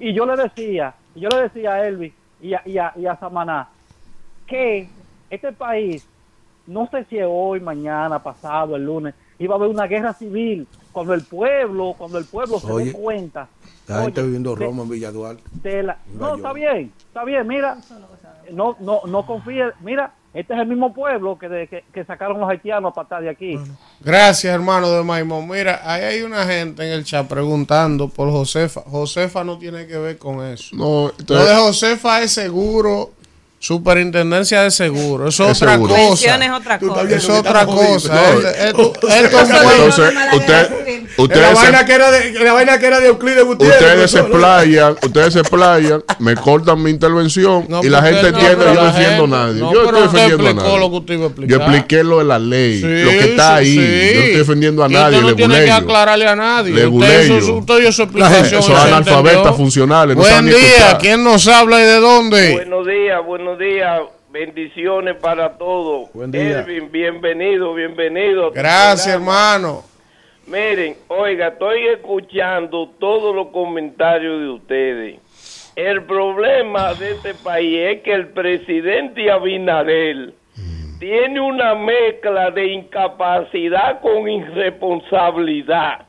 Y 0.00 0.12
yo 0.14 0.26
le 0.26 0.42
decía, 0.42 0.94
yo 1.14 1.28
le 1.28 1.42
decía 1.42 1.74
a 1.74 1.86
Elvis 1.86 2.12
y 2.40 2.54
a, 2.54 2.62
y 2.64 2.78
a, 2.78 2.92
y 2.96 3.06
a 3.06 3.16
Samaná 3.16 3.68
que 4.46 4.88
este 5.30 5.52
país, 5.52 6.04
no 6.66 6.88
sé 6.90 7.04
si 7.08 7.18
es 7.18 7.26
hoy, 7.28 7.60
mañana, 7.60 8.22
pasado, 8.22 8.76
el 8.76 8.84
lunes, 8.84 9.14
iba 9.38 9.54
a 9.54 9.58
haber 9.58 9.68
una 9.70 9.86
guerra 9.86 10.12
civil 10.14 10.66
cuando 10.92 11.14
el 11.14 11.22
pueblo, 11.22 11.94
cuando 11.96 12.18
el 12.18 12.24
pueblo 12.24 12.58
se 12.60 12.66
dé 12.66 12.92
cuenta. 12.92 13.48
La 13.86 14.02
gente 14.02 14.22
viviendo 14.22 14.54
de- 14.54 14.66
Roma 14.66 14.82
en 14.82 14.90
Villa 14.90 15.10
Duarte. 15.10 15.42
no, 16.14 16.34
está 16.36 16.52
bien, 16.52 16.92
está 17.06 17.24
bien, 17.24 17.46
mira, 17.46 17.78
no, 18.52 18.76
no, 18.80 19.00
no 19.06 19.24
confíe, 19.26 19.64
mira, 19.80 20.12
este 20.34 20.52
es 20.52 20.60
el 20.60 20.66
mismo 20.66 20.92
pueblo 20.92 21.38
que, 21.38 21.48
de, 21.48 21.66
que, 21.68 21.84
que 21.92 22.04
sacaron 22.04 22.38
los 22.38 22.48
haitianos 22.50 22.92
para 22.92 23.04
estar 23.04 23.22
de 23.22 23.30
aquí. 23.30 23.58
Gracias, 24.00 24.54
hermano 24.54 24.90
de 24.90 25.02
Maimón. 25.02 25.48
Mira, 25.48 25.80
ahí 25.84 26.02
hay 26.02 26.22
una 26.22 26.44
gente 26.44 26.84
en 26.86 26.92
el 26.92 27.04
chat 27.04 27.26
preguntando 27.26 28.08
por 28.08 28.30
Josefa. 28.30 28.82
Josefa 28.82 29.42
no 29.42 29.58
tiene 29.58 29.86
que 29.86 29.96
ver 29.96 30.18
con 30.18 30.44
eso. 30.44 30.76
No, 30.76 31.10
Lo 31.26 31.44
de 31.44 31.54
Josefa 31.54 32.20
es 32.22 32.32
seguro, 32.32 33.12
superintendencia 33.60 34.62
de 34.62 34.70
seguro. 34.70 35.28
Eso 35.28 35.44
es 35.46 35.50
Es 35.52 35.56
otra 35.62 35.72
seguro. 35.74 35.94
cosa. 35.94 36.36
Es 36.36 36.52
otra 36.52 36.78
cosa. 36.78 37.02
Es 37.16 37.28
otra 37.28 37.66
cosa. 37.66 38.12
Entonces 39.18 39.88
usted, 39.88 40.70
no, 41.16 41.24
ustedes, 41.24 41.40
la, 41.42 41.54
vaina 41.54 41.78
se, 41.80 41.84
que 41.86 41.92
era 41.92 42.10
de, 42.12 42.32
la 42.44 42.52
vaina 42.52 42.78
que 42.78 42.86
era 42.86 43.00
de 43.00 43.08
Euclides 43.08 43.44
Gutiérrez. 43.44 43.80
ustedes 43.80 44.10
se 44.12 44.18
explayan, 44.20 44.96
ustedes 45.02 45.32
se 45.32 45.40
explayan, 45.40 46.04
me 46.20 46.36
cortan 46.36 46.80
mi 46.82 46.90
intervención 46.90 47.66
No, 47.68 47.82
y 47.82 47.88
la 47.88 48.02
gente 48.02 48.22
no, 48.30 48.38
entiende 48.38 48.64
que 48.64 48.74
yo 48.74 48.74
no 48.74 48.84
defiendo 48.92 49.24
a 49.24 49.28
nadie. 49.28 49.60
no, 49.60 49.72
yo 49.72 49.84
estoy 49.84 50.02
defendiendo 50.02 50.48
a 50.48 50.54
nadie. 50.54 50.78
lo 50.78 50.90
que 50.90 50.96
usted 50.96 51.14
iba 51.14 51.26
a 51.26 51.46
Yo 51.46 51.56
expliqué 51.56 52.04
lo 52.04 52.18
de 52.18 52.24
la 52.24 52.38
ley, 52.38 52.80
Sí, 52.80 52.86
lo 52.86 53.10
que 53.10 53.20
está 53.30 53.56
ahí. 53.56 53.66
sí. 53.66 53.76
Yo 53.76 53.82
no 53.82 54.20
estoy 54.20 54.36
defendiendo 54.38 54.84
a 54.84 54.88
nadie, 54.88 55.16
usted 55.18 55.30
no 55.30 55.36
tiene 55.36 55.64
que 55.64 55.70
aclararle 55.72 56.28
a 56.28 56.36
nadie. 56.36 56.72
Le 56.74 56.86
Usted, 56.86 57.20
eso, 57.20 57.34
guleyo. 57.34 57.56
usted 57.56 57.78
dio 57.80 57.92
su 57.92 58.02
explicación. 58.02 58.44
Esos 58.46 58.64
y 58.64 58.72
se 58.72 58.74
analfabetas 58.78 59.56
funcionales, 59.56 60.16
Buen 60.16 60.46
día. 60.46 60.96
¿Quién 61.00 61.24
nos 61.24 61.48
habla 61.48 61.80
y 61.80 61.84
de 61.84 61.96
dónde? 62.00 62.52
Buenos 62.52 62.86
días, 62.86 63.18
buenos 63.26 63.47
días. 63.56 64.00
Bendiciones 64.30 65.14
para 65.16 65.56
todos. 65.56 66.12
Buen 66.12 66.32
día. 66.32 66.60
Elvin, 66.60 66.90
bienvenido, 66.90 67.72
bienvenido. 67.72 68.50
Gracias, 68.50 69.14
hermano. 69.14 69.84
Miren, 70.48 70.96
oiga, 71.06 71.48
estoy 71.48 71.86
escuchando 71.86 72.90
todos 72.98 73.34
los 73.34 73.48
comentarios 73.48 74.40
de 74.40 74.48
ustedes. 74.48 75.20
El 75.76 76.02
problema 76.02 76.94
de 76.94 77.12
este 77.12 77.34
país 77.34 77.78
es 77.78 78.02
que 78.02 78.12
el 78.12 78.28
presidente 78.30 79.30
Abinadel 79.30 80.34
tiene 80.98 81.40
una 81.40 81.76
mezcla 81.76 82.50
de 82.50 82.66
incapacidad 82.72 84.00
con 84.00 84.28
irresponsabilidad 84.28 86.07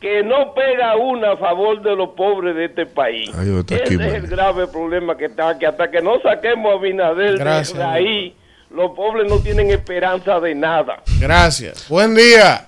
que 0.00 0.22
no 0.22 0.54
pega 0.54 0.96
una 0.96 1.32
a 1.32 1.36
favor 1.36 1.82
de 1.82 1.96
los 1.96 2.10
pobres 2.10 2.54
de 2.54 2.66
este 2.66 2.86
país. 2.86 3.30
Ay, 3.36 3.48
Ese 3.48 3.74
aquí, 3.82 3.94
es 3.94 3.98
man. 3.98 4.14
el 4.14 4.26
grave 4.26 4.66
problema 4.68 5.16
que 5.16 5.26
está, 5.26 5.58
que 5.58 5.66
hasta 5.66 5.90
que 5.90 6.00
no 6.00 6.20
saquemos 6.20 6.74
a 6.74 7.12
Gracias, 7.14 7.76
de 7.76 7.84
ahí, 7.84 8.36
los 8.70 8.92
pobres 8.92 9.28
no 9.28 9.38
tienen 9.40 9.70
esperanza 9.70 10.38
de 10.40 10.54
nada. 10.54 11.02
Gracias. 11.20 11.88
Buen 11.88 12.14
día. 12.14 12.66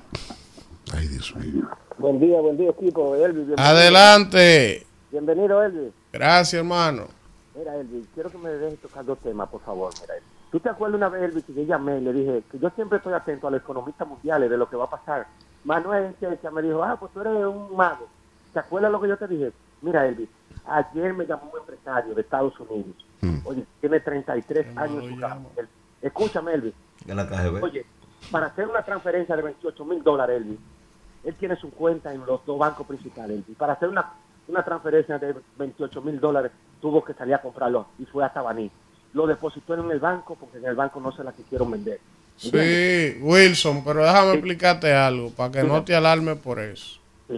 Ay, 0.92 1.06
Dios 1.06 1.34
mío. 1.36 1.68
Buen 1.98 2.18
día, 2.18 2.40
buen 2.40 2.56
día, 2.56 2.70
equipo. 2.70 3.14
Elvis, 3.14 3.46
bienvenido. 3.46 3.62
Adelante. 3.64 4.86
Bienvenido, 5.10 5.62
Elvis. 5.62 5.92
Gracias, 6.12 6.54
hermano. 6.54 7.08
Mira, 7.54 7.76
Elvis, 7.76 8.06
quiero 8.14 8.30
que 8.30 8.38
me 8.38 8.48
dejes 8.50 8.80
tocar 8.80 9.04
dos 9.04 9.18
temas, 9.18 9.48
por 9.50 9.60
favor. 9.60 9.92
Mira, 10.00 10.14
Elvis. 10.14 10.28
¿Tú 10.50 10.58
te 10.58 10.68
acuerdas 10.68 10.96
una 10.96 11.08
vez, 11.08 11.22
Elvis, 11.22 11.44
que 11.44 11.54
yo 11.54 11.62
llamé 11.62 11.98
y 11.98 12.00
le 12.00 12.12
dije 12.12 12.42
que 12.50 12.58
yo 12.58 12.70
siempre 12.70 12.98
estoy 12.98 13.12
atento 13.12 13.46
a 13.46 13.50
los 13.52 13.60
economistas 13.60 14.08
mundiales 14.08 14.50
de 14.50 14.56
lo 14.56 14.68
que 14.68 14.76
va 14.76 14.86
a 14.86 14.90
pasar? 14.90 15.26
Manuel 15.64 16.16
Checha 16.18 16.50
me 16.50 16.62
dijo, 16.62 16.82
ah, 16.82 16.96
pues 16.98 17.12
tú 17.12 17.20
eres 17.20 17.44
un 17.44 17.76
mago. 17.76 18.06
¿Te 18.52 18.58
acuerdas 18.60 18.90
lo 18.90 19.00
que 19.00 19.08
yo 19.08 19.16
te 19.16 19.28
dije? 19.28 19.52
Mira, 19.82 20.06
Elvis, 20.06 20.28
ayer 20.66 21.14
me 21.14 21.26
llamó 21.26 21.50
un 21.52 21.60
empresario 21.60 22.14
de 22.14 22.20
Estados 22.22 22.58
Unidos. 22.60 22.96
Oye, 23.44 23.64
tiene 23.80 24.00
33 24.00 24.66
años 24.76 25.04
en 25.04 25.14
su 25.14 25.20
casa. 25.20 25.36
Él- 25.56 25.68
Escúchame, 26.02 26.54
Elvis. 26.54 26.74
De 27.04 27.14
la 27.14 27.26
KGB. 27.28 27.62
Oye, 27.62 27.86
para 28.30 28.46
hacer 28.46 28.66
una 28.68 28.82
transferencia 28.82 29.36
de 29.36 29.42
28 29.42 29.84
mil 29.84 30.02
dólares, 30.02 30.36
Elvis, 30.38 30.58
él 31.24 31.34
tiene 31.36 31.56
su 31.56 31.70
cuenta 31.70 32.12
en 32.12 32.24
los 32.24 32.44
dos 32.46 32.58
bancos 32.58 32.86
principales. 32.86 33.38
Elvis. 33.38 33.56
Para 33.56 33.74
hacer 33.74 33.88
una, 33.88 34.12
una 34.48 34.64
transferencia 34.64 35.18
de 35.18 35.34
28 35.56 36.00
mil 36.02 36.18
dólares, 36.20 36.52
tuvo 36.80 37.04
que 37.04 37.12
salir 37.14 37.34
a 37.34 37.42
comprarlo 37.42 37.88
y 37.98 38.06
fue 38.06 38.24
hasta 38.24 38.40
Baní. 38.42 38.70
Lo 39.12 39.26
depositó 39.26 39.74
en 39.74 39.90
el 39.90 39.98
banco 40.00 40.36
porque 40.36 40.58
en 40.58 40.64
el 40.66 40.74
banco 40.76 41.00
no 41.00 41.12
se 41.12 41.22
la 41.24 41.32
quisieron 41.32 41.70
vender. 41.70 42.00
Sí, 42.40 43.18
Wilson, 43.20 43.84
pero 43.84 44.02
déjame 44.04 44.32
explicarte 44.32 44.92
algo 44.94 45.30
para 45.30 45.52
que 45.52 45.62
no 45.62 45.82
te 45.84 45.94
alarmes 45.94 46.38
por 46.38 46.58
eso. 46.58 46.98
Sí, 47.28 47.34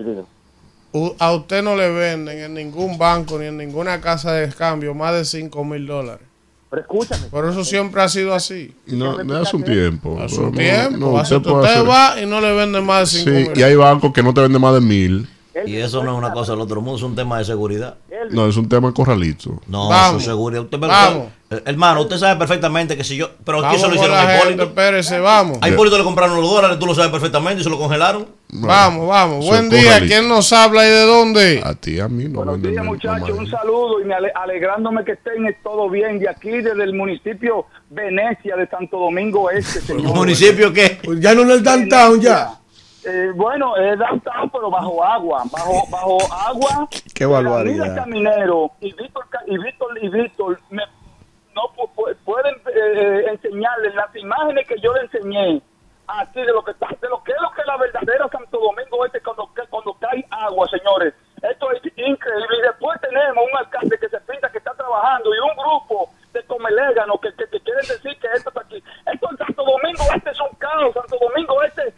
A 1.19 1.33
usted 1.33 1.63
no 1.63 1.75
le 1.75 1.91
venden 1.91 2.39
en 2.39 2.55
ningún 2.55 2.97
banco 2.99 3.39
ni 3.39 3.47
en 3.47 3.57
ninguna 3.57 4.01
casa 4.01 4.33
de 4.33 4.49
cambio 4.55 4.95
más 4.95 5.15
de 5.15 5.25
5 5.25 5.65
mil 5.65 5.87
dólares. 5.87 6.27
Pero 6.71 6.83
escúchame. 6.83 7.27
Por 7.27 7.49
eso 7.51 7.65
siempre 7.65 8.01
ha 8.01 8.09
sido 8.09 8.33
así. 8.35 8.75
Y 8.87 8.95
no, 8.97 9.23
no 9.25 9.37
hace 9.39 9.57
un 9.57 9.65
tiempo. 9.65 10.19
Su 10.29 10.43
no- 10.45 10.53
tiempo. 10.53 10.97
no, 10.99 11.19
hace- 11.19 11.37
usted 11.37 11.51
usted 11.51 11.87
va 11.87 12.21
y 12.21 12.25
no 12.27 12.41
le 12.41 12.53
venden 12.55 12.85
más 12.87 13.13
de 13.13 13.19
5 13.19 13.31
Sí, 13.31 13.49
mil. 13.51 13.59
y 13.59 13.63
hay 13.63 13.75
bancos 13.75 14.13
que 14.13 14.23
no 14.23 14.33
te 14.33 14.41
venden 14.43 14.61
más 14.63 14.75
de 14.75 14.81
mil. 14.81 15.29
Y 15.67 15.77
eso 15.77 16.03
no 16.03 16.13
es 16.13 16.19
una 16.19 16.33
cosa 16.33 16.53
del 16.53 16.61
otro 16.63 16.81
mundo, 16.81 16.97
es 16.97 17.03
un 17.03 17.15
tema 17.15 17.39
de 17.39 17.45
seguridad. 17.45 17.97
Elvis, 18.23 18.35
No, 18.35 18.47
es 18.49 18.57
un 18.57 18.69
tema 18.69 18.93
corralito. 18.93 19.61
No, 19.67 19.89
Vamos. 19.89 20.25
seguridad. 20.25 20.63
Usted 20.63 20.79
me 20.79 20.87
Vamos. 20.89 21.13
sabe. 21.15 21.29
Eh, 21.51 21.63
Hermano, 21.67 22.01
usted 22.01 22.17
sabe 22.17 22.39
perfectamente 22.39 22.97
que 22.97 23.05
si 23.05 23.17
yo. 23.17 23.31
Pero 23.45 23.65
aquí 23.67 23.77
se 23.79 23.87
lo 23.87 23.95
hicieron 23.95 24.17
la 24.17 24.23
a 24.23 24.27
gente, 24.27 24.39
Hipólito. 24.41 24.63
espérese, 24.63 25.21
vamos. 25.21 25.59
A 25.61 25.69
Hipólito 25.69 25.99
le 25.99 26.05
compraron 26.05 26.41
los 26.41 26.51
dólares, 26.51 26.79
tú 26.79 26.87
lo 26.87 26.95
sabes 26.95 27.11
perfectamente 27.11 27.61
y 27.61 27.65
se 27.65 27.69
lo 27.69 27.79
congelaron. 27.79 28.27
Vamos, 28.49 29.07
vamos. 29.07 29.45
Buen 29.47 29.65
es 29.67 29.71
día. 29.71 29.83
corralito. 29.85 30.15
¿Quién 30.15 30.29
nos 30.29 30.51
habla 30.53 30.87
y 30.87 30.91
de 30.91 31.03
dónde? 31.07 31.61
A 31.63 31.75
ti, 31.75 32.01
a 32.01 32.09
mí 32.09 32.25
no 32.25 32.37
Buenos 32.43 32.63
días, 32.63 32.85
muchachos. 32.85 33.31
Un 33.37 33.47
saludo 33.51 34.01
y 34.01 34.05
me 34.05 34.15
ale- 34.15 34.33
alegrándome 34.35 35.05
que 35.05 35.13
estén 35.13 35.45
todo 35.63 35.91
bien 35.91 36.19
de 36.19 36.29
aquí, 36.31 36.51
desde 36.51 36.83
el 36.85 36.95
municipio 36.95 37.67
Venecia 37.91 38.57
de 38.57 38.67
Santo 38.69 38.99
Domingo 38.99 39.51
Este, 39.51 39.81
señor. 39.87 40.15
¿Municipio 40.15 40.73
qué? 40.73 40.99
Pues 41.05 41.21
ya 41.21 41.35
no 41.35 41.43
en 41.43 41.51
el 41.51 41.63
downtown 41.63 42.21
ya. 42.21 42.49
Eh, 43.05 43.33
bueno, 43.35 43.77
es 43.77 43.99
downtown, 43.99 44.49
pero 44.51 44.71
bajo 44.71 45.03
agua. 45.05 45.43
Bajo, 45.51 45.87
bajo 45.91 46.19
agua. 46.33 46.89
Qué 47.15 47.27
barbaridad. 47.27 47.95
Caminero 47.97 48.71
y 48.81 48.93
Víctor, 48.95 49.25
y 49.47 49.59
Víctor, 49.59 49.99
y 50.03 50.09
Víctor 50.09 50.61
me- 50.71 50.87
no 51.55 51.63
pu- 51.77 51.91
pu- 51.95 52.17
pueden 52.25 52.55
eh, 52.75 53.27
enseñarles 53.31 53.95
las 53.95 54.15
imágenes 54.17 54.67
que 54.69 54.79
yo 54.81 54.93
le 54.95 55.03
enseñé 55.03 55.61
así 56.07 56.41
de 56.41 56.53
lo 56.53 56.63
que 56.65 56.71
está, 56.73 56.89
de 57.01 57.09
lo 57.09 57.23
que 57.25 57.33
es 57.33 57.41
lo 57.41 57.51
que 57.53 57.61
es 57.63 57.67
la 57.67 57.77
verdadera 57.77 58.29
Santo 58.29 58.59
Domingo 58.59 59.05
este 59.05 59.21
cuando, 59.21 59.53
que- 59.55 59.67
cuando 59.69 59.95
cae 59.95 60.25
agua, 60.31 60.69
señores. 60.69 61.13
Esto 61.43 61.73
es 61.73 61.83
increíble. 61.97 62.57
Y 62.59 62.63
después 62.63 63.01
tenemos 63.01 63.45
un 63.51 63.59
alcalde 63.59 63.99
que 63.99 64.09
se 64.09 64.21
pinta 64.21 64.49
que 64.51 64.59
está 64.59 64.73
trabajando 64.75 65.35
y 65.35 65.39
un 65.41 65.57
grupo 65.57 66.09
de 66.33 66.43
comeléganos 66.45 67.21
que, 67.21 67.35
que, 67.35 67.47
que 67.51 67.61
quieren 67.61 67.87
decir 67.89 68.17
que 68.21 68.29
esto 68.35 68.49
está 68.51 68.61
aquí. 68.61 68.83
Esto 69.13 69.29
en 69.31 69.37
Santo 69.39 69.65
Domingo 69.65 70.05
este 70.15 70.31
es 70.31 70.41
un 70.41 70.57
caos. 70.59 70.95
Santo 70.95 71.17
Domingo 71.21 71.61
este. 71.65 71.93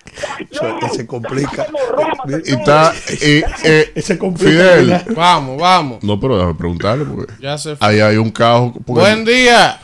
Eso- 0.69 0.79
que 0.81 0.89
se 0.91 1.07
complica. 1.07 1.67
Roma, 1.91 2.12
Y 2.45 2.51
está. 2.53 2.93
eh, 3.23 3.43
eh, 3.65 3.93
Ese 3.95 4.19
complica, 4.19 4.51
Fidel. 4.51 4.95
Vamos, 5.15 5.61
vamos. 5.61 6.03
No, 6.03 6.19
pero 6.21 6.37
déjame 6.37 6.55
preguntarle 6.55 7.05
porque 7.05 7.33
Ya 7.41 7.57
se 7.59 7.77
fue. 7.77 7.87
ahí 7.87 8.01
hay 8.01 8.17
un 8.17 8.31
caos. 8.31 8.73
porque- 8.87 9.01
Buen 9.01 9.25
día. 9.25 9.81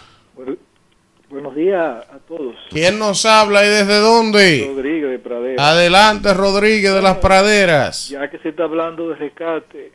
Buenos 1.28 1.54
días 1.54 2.04
a 2.12 2.18
todos. 2.26 2.56
¿Quién 2.70 2.98
nos 2.98 3.24
habla 3.24 3.64
y 3.64 3.68
desde 3.68 3.98
dónde? 4.00 4.64
Rodríguez 4.74 5.10
de 5.12 5.18
Pradera. 5.20 5.68
Adelante, 5.70 6.34
Rodríguez 6.34 6.92
de 6.92 7.00
las 7.02 7.18
Praderas. 7.18 8.08
Ya 8.08 8.28
que 8.28 8.38
se 8.38 8.48
está 8.48 8.64
hablando 8.64 9.08
de 9.10 9.14
rescate, 9.14 9.92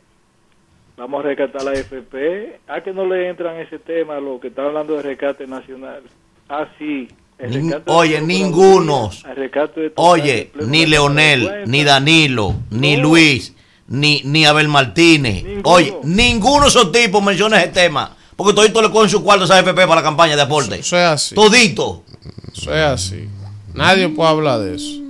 vamos 0.96 1.22
a 1.22 1.28
rescatar 1.28 1.62
la 1.62 1.74
FP. 1.74 2.58
¿A 2.68 2.80
que 2.80 2.90
no 2.94 3.04
le 3.04 3.28
entran 3.28 3.56
ese 3.56 3.78
tema 3.78 4.18
lo 4.18 4.40
que 4.40 4.48
está 4.48 4.62
hablando 4.62 4.96
de 4.96 5.02
rescate 5.02 5.46
nacional? 5.46 6.04
Ah, 6.48 6.68
sí. 6.78 7.06
Nin- 7.38 7.82
oye, 7.86 8.20
ningunos. 8.20 9.22
Oye, 9.96 10.52
ni 10.66 10.86
Leonel, 10.86 11.40
50. 11.40 11.66
ni 11.70 11.84
Danilo, 11.84 12.54
ni 12.70 12.96
No. 12.96 13.02
Luis, 13.02 13.52
ni, 13.88 14.22
ni 14.24 14.46
Abel 14.46 14.68
Martínez. 14.68 15.44
Ninguno. 15.44 15.62
Oye, 15.64 15.94
ninguno 16.04 16.62
de 16.62 16.68
esos 16.68 16.90
tipos 16.92 17.22
menciona 17.22 17.58
ese 17.62 17.68
tema. 17.72 18.16
Porque 18.36 18.52
todito 18.54 18.82
le 18.82 18.90
cogen 18.90 19.08
su 19.10 19.22
cuarto 19.22 19.44
a 19.44 19.46
esa 19.46 19.58
FP 19.60 19.86
para 19.86 19.96
la 19.96 20.02
campaña 20.02 20.36
de 20.36 20.42
aporte. 20.42 20.78
Eso 20.78 20.96
es 20.96 21.04
así. 21.04 21.34
Todito. 21.34 22.02
Eso 22.54 22.74
es 22.74 22.82
así. 22.84 23.28
Nadie 23.74 24.08
puede 24.08 24.30
hablar 24.30 24.60
de 24.60 24.76
eso. 24.76 25.02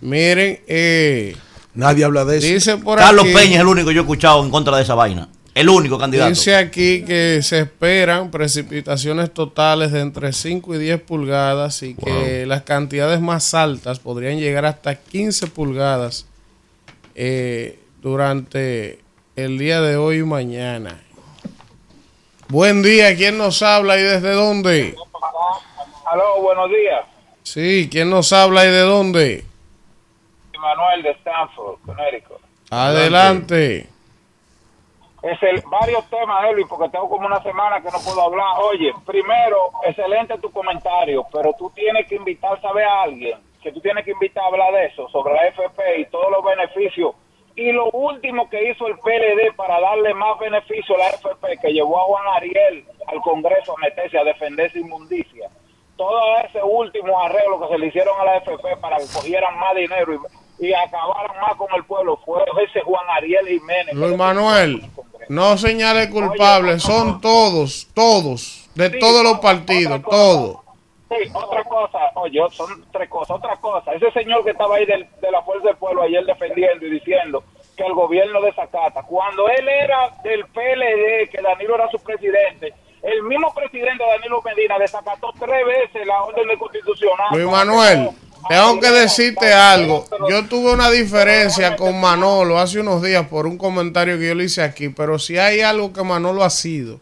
Miren, 0.00 0.60
eh, 0.66 1.36
Nadie 1.74 2.04
habla 2.04 2.24
de 2.24 2.38
eso. 2.38 2.46
dice 2.46 2.76
por 2.78 2.98
Carlos 2.98 3.24
aquí, 3.24 3.34
Peña 3.34 3.54
es 3.56 3.60
el 3.60 3.66
único 3.66 3.88
que 3.88 3.94
yo 3.94 4.00
he 4.00 4.04
escuchado 4.04 4.42
en 4.44 4.50
contra 4.50 4.76
de 4.76 4.82
esa 4.82 4.94
vaina. 4.94 5.28
El 5.56 5.70
único 5.70 5.98
candidato. 5.98 6.28
dice 6.28 6.54
aquí 6.54 7.02
que 7.02 7.40
se 7.40 7.60
esperan 7.60 8.30
precipitaciones 8.30 9.32
totales 9.32 9.90
de 9.90 10.00
entre 10.00 10.34
5 10.34 10.74
y 10.74 10.78
10 10.78 11.00
pulgadas 11.00 11.82
y 11.82 11.94
que 11.94 12.44
las 12.44 12.60
cantidades 12.60 13.22
más 13.22 13.54
altas 13.54 13.98
podrían 13.98 14.38
llegar 14.38 14.66
hasta 14.66 14.96
15 14.96 15.46
pulgadas 15.46 16.28
eh, 17.14 17.80
durante 18.02 19.00
el 19.34 19.56
día 19.56 19.80
de 19.80 19.96
hoy 19.96 20.18
y 20.18 20.24
mañana. 20.24 21.00
Buen 22.48 22.82
día, 22.82 23.16
¿quién 23.16 23.38
nos 23.38 23.62
habla 23.62 23.96
y 23.98 24.02
desde 24.02 24.34
dónde? 24.34 24.94
Aló, 26.04 26.42
buenos 26.42 26.68
días. 26.68 27.02
Sí, 27.44 27.88
¿quién 27.90 28.10
nos 28.10 28.30
habla 28.34 28.66
y 28.66 28.68
de 28.68 28.80
dónde? 28.80 29.44
Manuel 30.60 31.02
de 31.02 31.10
Stanford, 31.12 31.78
Connecticut. 31.86 32.40
Adelante. 32.68 33.95
Es 35.26 35.64
varios 35.64 36.08
temas, 36.08 36.44
Elvis, 36.48 36.66
porque 36.68 36.88
tengo 36.88 37.08
como 37.08 37.26
una 37.26 37.42
semana 37.42 37.80
que 37.80 37.90
no 37.90 37.98
puedo 37.98 38.22
hablar. 38.22 38.46
Oye, 38.62 38.92
primero, 39.04 39.72
excelente 39.84 40.38
tu 40.38 40.52
comentario, 40.52 41.26
pero 41.32 41.52
tú 41.54 41.68
tienes 41.70 42.06
que 42.06 42.14
invitar, 42.14 42.60
¿sabes 42.60 42.86
a 42.86 43.02
alguien? 43.02 43.36
Que 43.60 43.72
tú 43.72 43.80
tienes 43.80 44.04
que 44.04 44.12
invitar 44.12 44.44
a 44.44 44.46
hablar 44.46 44.72
de 44.72 44.86
eso, 44.86 45.08
sobre 45.08 45.34
la 45.34 45.48
FP 45.48 46.00
y 46.00 46.06
todos 46.06 46.30
los 46.30 46.44
beneficios. 46.44 47.16
Y 47.56 47.72
lo 47.72 47.90
último 47.90 48.48
que 48.48 48.70
hizo 48.70 48.86
el 48.86 48.98
PLD 48.98 49.56
para 49.56 49.80
darle 49.80 50.14
más 50.14 50.38
beneficio 50.38 50.94
a 50.94 50.98
la 50.98 51.08
FP, 51.08 51.58
que 51.60 51.72
llevó 51.72 51.98
a 52.00 52.04
Juan 52.04 52.36
Ariel 52.36 52.84
al 53.08 53.20
Congreso 53.22 53.74
a 53.76 53.80
meterse 53.80 54.18
a 54.18 54.24
defender 54.24 54.66
esa 54.66 54.78
inmundicia. 54.78 55.50
Todo 55.96 56.38
ese 56.44 56.62
último 56.62 57.18
arreglo 57.20 57.60
que 57.60 57.68
se 57.68 57.78
le 57.78 57.86
hicieron 57.86 58.14
a 58.20 58.24
la 58.24 58.36
FP 58.36 58.76
para 58.76 58.98
que 58.98 59.06
cogieran 59.12 59.58
más 59.58 59.74
dinero 59.74 60.14
y, 60.14 60.18
y 60.58 60.72
acabaran 60.72 61.40
más 61.40 61.54
con 61.56 61.68
el 61.74 61.84
pueblo 61.84 62.18
fue 62.24 62.42
ese 62.64 62.80
Juan 62.80 63.04
Ariel 63.16 63.46
Jiménez. 63.46 63.94
Luis 63.94 64.16
Manuel, 64.16 64.82
no 65.28 65.56
señale 65.58 66.08
culpables, 66.10 66.82
son 66.82 67.20
todos, 67.20 67.88
todos, 67.94 68.68
de 68.74 68.90
Sí, 68.90 68.98
todos 68.98 69.22
los 69.22 69.38
partidos, 69.40 70.00
todos. 70.02 70.56
Sí, 71.08 71.30
otra 71.34 71.62
cosa, 71.64 71.98
oye, 72.14 72.40
son 72.50 72.84
tres 72.92 73.08
cosas. 73.08 73.36
Otra 73.36 73.56
cosa, 73.58 73.92
ese 73.92 74.10
señor 74.12 74.42
que 74.44 74.50
estaba 74.50 74.76
ahí 74.76 74.86
del- 74.86 75.08
de 75.20 75.30
la 75.30 75.40
Fuerza 75.42 75.68
del 75.68 75.76
Pueblo 75.76 76.02
ayer 76.02 76.24
defendiendo 76.24 76.84
y 76.84 76.90
diciendo 76.90 77.44
que 77.76 77.84
el 77.84 77.92
gobierno 77.94 78.40
desacata, 78.40 79.02
cuando 79.04 79.48
él 79.48 79.68
era 79.68 80.10
del 80.24 80.44
PLD, 80.46 81.28
que 81.30 81.40
Danilo 81.42 81.76
era 81.76 81.88
su 81.90 81.98
presidente, 82.00 82.72
el 83.02 83.22
mismo 83.22 83.54
presidente 83.54 84.02
Danilo 84.04 84.42
Medina 84.42 84.78
desacató 84.80 85.32
tres 85.38 85.64
veces 85.64 86.04
la 86.06 86.24
orden 86.24 86.48
de 86.48 86.58
constitucional. 86.58 87.28
Luis 87.30 87.46
Manuel, 87.46 88.10
tengo 88.48 88.80
que 88.80 88.90
decirte 88.90 89.52
algo. 89.52 90.04
Yo 90.28 90.46
tuve 90.46 90.72
una 90.72 90.90
diferencia 90.90 91.76
con 91.76 92.00
Manolo 92.00 92.58
hace 92.58 92.80
unos 92.80 93.02
días 93.02 93.26
por 93.26 93.46
un 93.46 93.58
comentario 93.58 94.18
que 94.18 94.28
yo 94.28 94.34
le 94.34 94.44
hice 94.44 94.62
aquí, 94.62 94.88
pero 94.88 95.18
si 95.18 95.38
hay 95.38 95.60
algo 95.60 95.92
que 95.92 96.02
Manolo 96.02 96.44
ha 96.44 96.50
sido, 96.50 97.00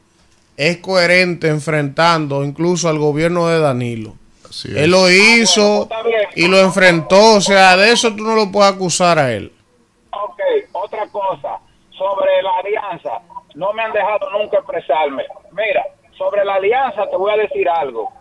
es 0.57 0.79
coherente 0.79 1.49
enfrentando 1.49 2.45
incluso 2.45 2.89
al 2.89 2.99
gobierno 2.99 3.49
de 3.49 3.61
Danilo. 3.61 4.15
Así 4.49 4.69
es. 4.69 4.77
Él 4.77 4.91
lo 4.91 5.11
hizo 5.11 5.89
y 6.35 6.49
lo 6.49 6.59
enfrentó, 6.59 7.37
o 7.37 7.41
sea, 7.41 7.77
de 7.77 7.93
eso 7.93 8.15
tú 8.15 8.23
no 8.23 8.35
lo 8.35 8.51
puedes 8.51 8.73
acusar 8.73 9.19
a 9.19 9.33
él. 9.33 9.53
Ok, 10.13 10.41
otra 10.73 11.07
cosa, 11.09 11.59
sobre 11.91 12.43
la 12.43 12.51
alianza, 12.63 13.21
no 13.55 13.73
me 13.73 13.83
han 13.83 13.93
dejado 13.93 14.31
nunca 14.31 14.59
expresarme. 14.59 15.25
Mira, 15.53 15.85
sobre 16.17 16.45
la 16.45 16.55
alianza 16.55 17.09
te 17.11 17.17
voy 17.17 17.33
a 17.33 17.37
decir 17.37 17.69
algo. 17.69 18.13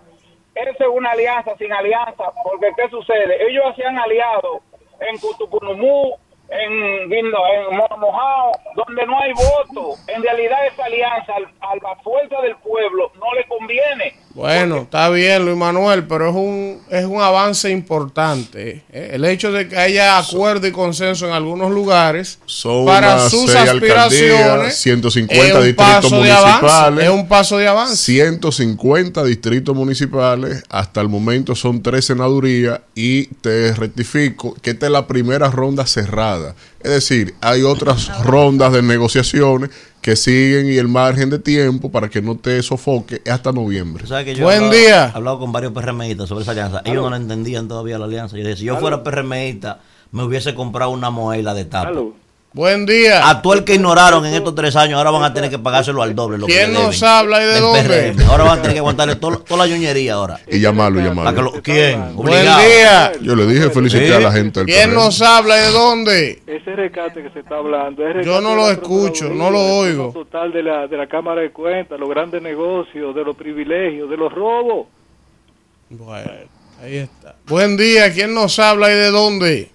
Esa 0.55 0.83
es 0.83 0.89
una 0.91 1.11
alianza 1.11 1.55
sin 1.57 1.71
alianza, 1.73 2.25
porque 2.43 2.71
¿qué 2.77 2.87
sucede? 2.89 3.47
Ellos 3.49 3.63
hacían 3.71 3.97
aliados 3.97 4.61
en 4.99 5.17
Cutupunumú, 5.17 6.15
en, 6.49 7.11
en 7.11 7.31
Mo- 7.31 7.97
Mojao, 7.97 8.51
donde 8.75 9.05
no 9.07 9.19
hay 9.19 9.33
voto. 9.33 9.95
En 10.07 10.21
realidad 10.21 10.65
esa 10.67 10.85
alianza 10.85 11.35
al- 11.35 11.51
a 11.61 11.75
la 11.77 11.95
fuerza 12.03 12.39
del 12.41 12.55
pueblo 12.57 13.11
no 13.15 13.33
le 13.33 13.43
conviene. 13.47 14.13
Bueno, 14.33 14.81
está 14.81 15.09
bien, 15.09 15.45
Luis 15.45 15.55
Manuel, 15.55 16.07
pero 16.07 16.29
es 16.29 16.35
un, 16.35 16.81
es 16.89 17.05
un 17.05 17.21
avance 17.21 17.69
importante. 17.69 18.83
¿eh? 18.91 19.11
El 19.13 19.25
hecho 19.25 19.51
de 19.51 19.67
que 19.67 19.77
haya 19.77 20.17
acuerdo 20.17 20.65
y 20.65 20.71
consenso 20.71 21.27
en 21.27 21.33
algunos 21.33 21.71
lugares 21.71 22.39
Son 22.47 22.85
para 22.85 23.29
sus 23.29 23.53
aspiraciones 23.53 24.41
alcaldías, 24.41 24.75
150 24.77 25.43
es 25.45 25.53
un 25.53 25.63
distritos 25.63 25.85
avance, 25.85 26.15
municipales. 26.15 27.03
es 27.05 27.09
un 27.11 27.27
paso 27.27 27.57
de 27.57 27.67
avance. 27.67 27.95
150 27.95 29.23
distritos 29.23 29.75
municipales, 29.75 30.63
hasta 30.67 31.01
el 31.01 31.09
momento 31.09 31.53
son 31.53 31.83
tres 31.83 32.05
senadurías 32.05 32.81
y 32.95 33.27
te 33.27 33.73
rectifico 33.73 34.55
que 34.61 34.71
esta 34.71 34.87
es 34.87 34.91
la 34.91 35.05
primera 35.05 35.51
ronda 35.51 35.85
cerrada. 35.85 36.55
Es 36.83 36.91
decir, 36.91 37.33
hay 37.41 37.63
otras 37.63 38.23
rondas 38.23 38.73
de 38.73 38.81
negociaciones 38.81 39.69
que 40.01 40.17
siguen 40.17 40.67
y 40.69 40.77
el 40.77 40.89
margen 40.89 41.29
de 41.29 41.39
tiempo 41.39 41.89
para 41.89 42.09
que 42.09 42.21
no 42.21 42.35
te 42.35 42.61
sofoque 42.61 43.21
es 43.23 43.31
hasta 43.31 43.53
noviembre. 43.53 44.03
Que 44.03 44.35
yo 44.35 44.43
Buen 44.43 44.69
día. 44.69 45.11
he 45.13 45.17
hablado 45.17 45.39
con 45.39 45.53
varios 45.53 45.71
PRMistas 45.71 46.27
sobre 46.27 46.41
esa 46.43 46.51
alianza. 46.51 46.81
Ellos 46.83 47.03
no 47.03 47.09
la 47.09 47.17
entendían 47.17 47.69
todavía 47.69 47.97
la 47.97 48.05
alianza. 48.05 48.35
Yo 48.35 48.43
decía, 48.43 48.57
si 48.57 48.65
yo 48.65 48.77
fuera 48.77 49.01
PRMista, 49.01 49.79
me 50.11 50.23
hubiese 50.23 50.53
comprado 50.53 50.91
una 50.91 51.09
moela 51.09 51.53
de 51.53 51.65
tapa. 51.65 51.87
Aló. 51.87 52.22
Buen 52.55 52.85
día. 52.85 53.27
A 53.27 53.41
todo 53.41 53.53
el 53.55 53.63
que 53.63 53.73
ignoraron 53.73 54.23
en 54.27 54.33
estos 54.35 54.53
tres 54.53 54.75
años, 54.75 54.97
ahora 54.99 55.09
van 55.09 55.23
a 55.23 55.33
tener 55.33 55.49
que 55.49 55.57
pagárselo 55.57 56.03
al 56.03 56.13
doble. 56.13 56.37
Lo 56.37 56.45
que 56.45 56.53
¿Quién 56.53 56.71
nos 56.71 56.99
deben 56.99 57.09
habla 57.15 57.41
y 57.41 57.45
de 57.47 57.51
del 57.53 57.61
dónde? 57.61 58.13
PRM. 58.13 58.29
Ahora 58.29 58.43
van 58.43 58.59
a 58.59 58.61
tener 58.61 58.73
que 58.73 58.79
aguantarle 58.79 59.15
toda 59.15 59.41
la 59.57 59.65
ñoñería 59.67 60.13
ahora. 60.13 60.39
Y 60.47 60.59
llamarlo, 60.59 60.99
Para 60.99 61.09
que 61.09 61.15
llamarlo. 61.15 61.41
lo- 61.41 61.61
¿Quién? 61.63 62.15
Buen 62.15 62.29
Obligado. 62.37 62.61
día. 62.61 63.11
Yo 63.21 63.35
le 63.35 63.47
dije 63.47 63.69
felicité 63.71 64.05
Sí. 64.07 64.13
a 64.13 64.19
la 64.19 64.31
gente 64.31 64.59
del 64.59 64.67
¿Quién 64.67 64.89
PRM. 64.91 64.93
nos 65.03 65.21
habla 65.23 65.57
y 65.57 65.61
de 65.61 65.71
dónde? 65.71 66.43
Ese 66.45 66.75
rescate 66.75 67.23
que 67.23 67.29
se 67.31 67.39
está 67.39 67.55
hablando. 67.55 68.07
es 68.07 68.23
Yo 68.23 68.39
no 68.39 68.55
lo 68.55 68.69
escucho, 68.69 69.29
no 69.29 69.49
lo 69.49 69.83
el 69.85 69.89
oigo. 69.89 70.11
Total 70.13 70.51
de 70.53 70.61
la, 70.61 70.85
de 70.85 70.95
la 70.95 71.07
Cámara 71.07 71.41
de 71.41 71.49
Cuentas, 71.51 71.99
los 71.99 72.07
grandes 72.07 72.39
negocios, 72.39 73.15
de 73.15 73.23
los 73.23 73.35
privilegios, 73.35 74.07
de 74.11 74.15
los 74.17 74.31
robos. 74.31 74.85
Bueno, 75.89 76.31
ahí 76.83 76.97
está. 76.97 77.35
Buen 77.47 77.77
día. 77.77 78.13
¿Quién 78.13 78.35
nos 78.35 78.59
habla 78.59 78.91
y 78.91 78.95
de 78.95 79.09
dónde? 79.09 79.71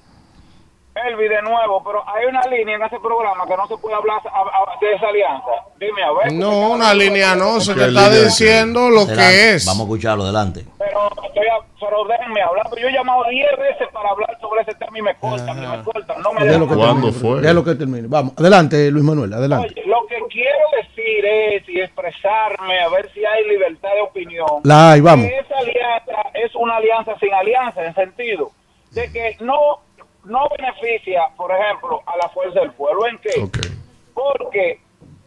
Elvi, 1.07 1.29
de 1.29 1.43
nuevo, 1.43 1.83
pero 1.85 2.03
hay 2.09 2.27
una 2.27 2.43
línea 2.43 2.77
en 2.77 2.83
ese 2.83 2.99
programa 3.01 3.45
que 3.47 3.57
no 3.57 3.67
se 3.67 3.77
puede 3.77 3.95
hablar 3.95 4.21
a- 4.27 4.41
a- 4.41 4.79
de 4.81 4.95
esa 4.95 5.09
alianza. 5.09 5.51
Dime, 5.79 6.03
a 6.03 6.13
ver. 6.13 6.33
No, 6.33 6.71
una 6.73 6.93
línea 6.95 7.35
no, 7.37 7.61
se 7.61 7.75
te 7.75 7.87
está 7.87 8.11
diciendo 8.11 8.91
lo 8.91 9.03
Adelante. 9.03 9.23
que 9.23 9.51
es. 9.55 9.67
Vamos 9.67 9.81
a 9.81 9.85
escucharlo, 9.85 10.25
adelante. 10.25 10.65
Pero, 10.79 11.09
estoy 11.27 11.47
a- 11.47 11.65
pero 11.81 12.05
déjenme 12.05 12.43
hablar, 12.43 12.67
pero 12.71 12.83
yo 12.83 12.89
he 12.89 12.93
llamado 12.93 13.23
10 13.31 13.47
veces 13.59 13.89
para 13.93 14.11
hablar 14.11 14.37
sobre 14.41 14.63
ese 14.63 14.75
tema 14.75 14.99
y 14.99 15.03
me 15.03 15.15
cortan, 15.17 15.63
y 15.63 15.67
me 15.67 15.83
cortan, 15.85 16.23
no 16.23 16.33
me 16.33 16.45
dejan. 16.45 16.69
que 16.69 16.75
¿Cuándo 16.75 17.11
termine. 17.11 17.13
fue? 17.13 17.41
Déjalo 17.41 17.65
que 17.65 17.75
termine. 17.75 18.09
Vamos, 18.09 18.33
adelante, 18.37 18.91
Luis 18.91 19.05
Manuel, 19.05 19.33
adelante. 19.33 19.69
Oye, 19.77 19.87
lo 19.87 20.07
que 20.09 20.17
quiero 20.31 20.65
decir 20.77 21.25
es 21.25 21.69
y 21.69 21.81
expresarme, 21.81 22.81
a 22.81 22.89
ver 22.89 23.11
si 23.13 23.25
hay 23.25 23.45
libertad 23.49 23.91
de 23.95 24.01
opinión. 24.03 24.47
La 24.65 24.93
hay, 24.93 25.01
vamos. 25.01 25.27
que 25.27 25.39
esa 25.39 25.59
alianza 25.59 26.29
es 26.35 26.55
una 26.57 26.77
alianza 26.77 27.17
sin 27.21 27.33
alianza, 27.33 27.85
en 27.85 27.95
sentido 27.95 28.51
de 28.93 29.13
que 29.13 29.37
no, 29.41 29.79
no 30.29 30.49
beneficia, 30.57 31.29
por 31.37 31.51
ejemplo, 31.53 32.03
a 32.07 32.17
la 32.17 32.29
fuerza 32.29 32.61
del 32.61 32.73
pueblo. 32.73 33.07
¿En 33.07 33.19
qué? 33.19 33.49
Porque 34.15 34.81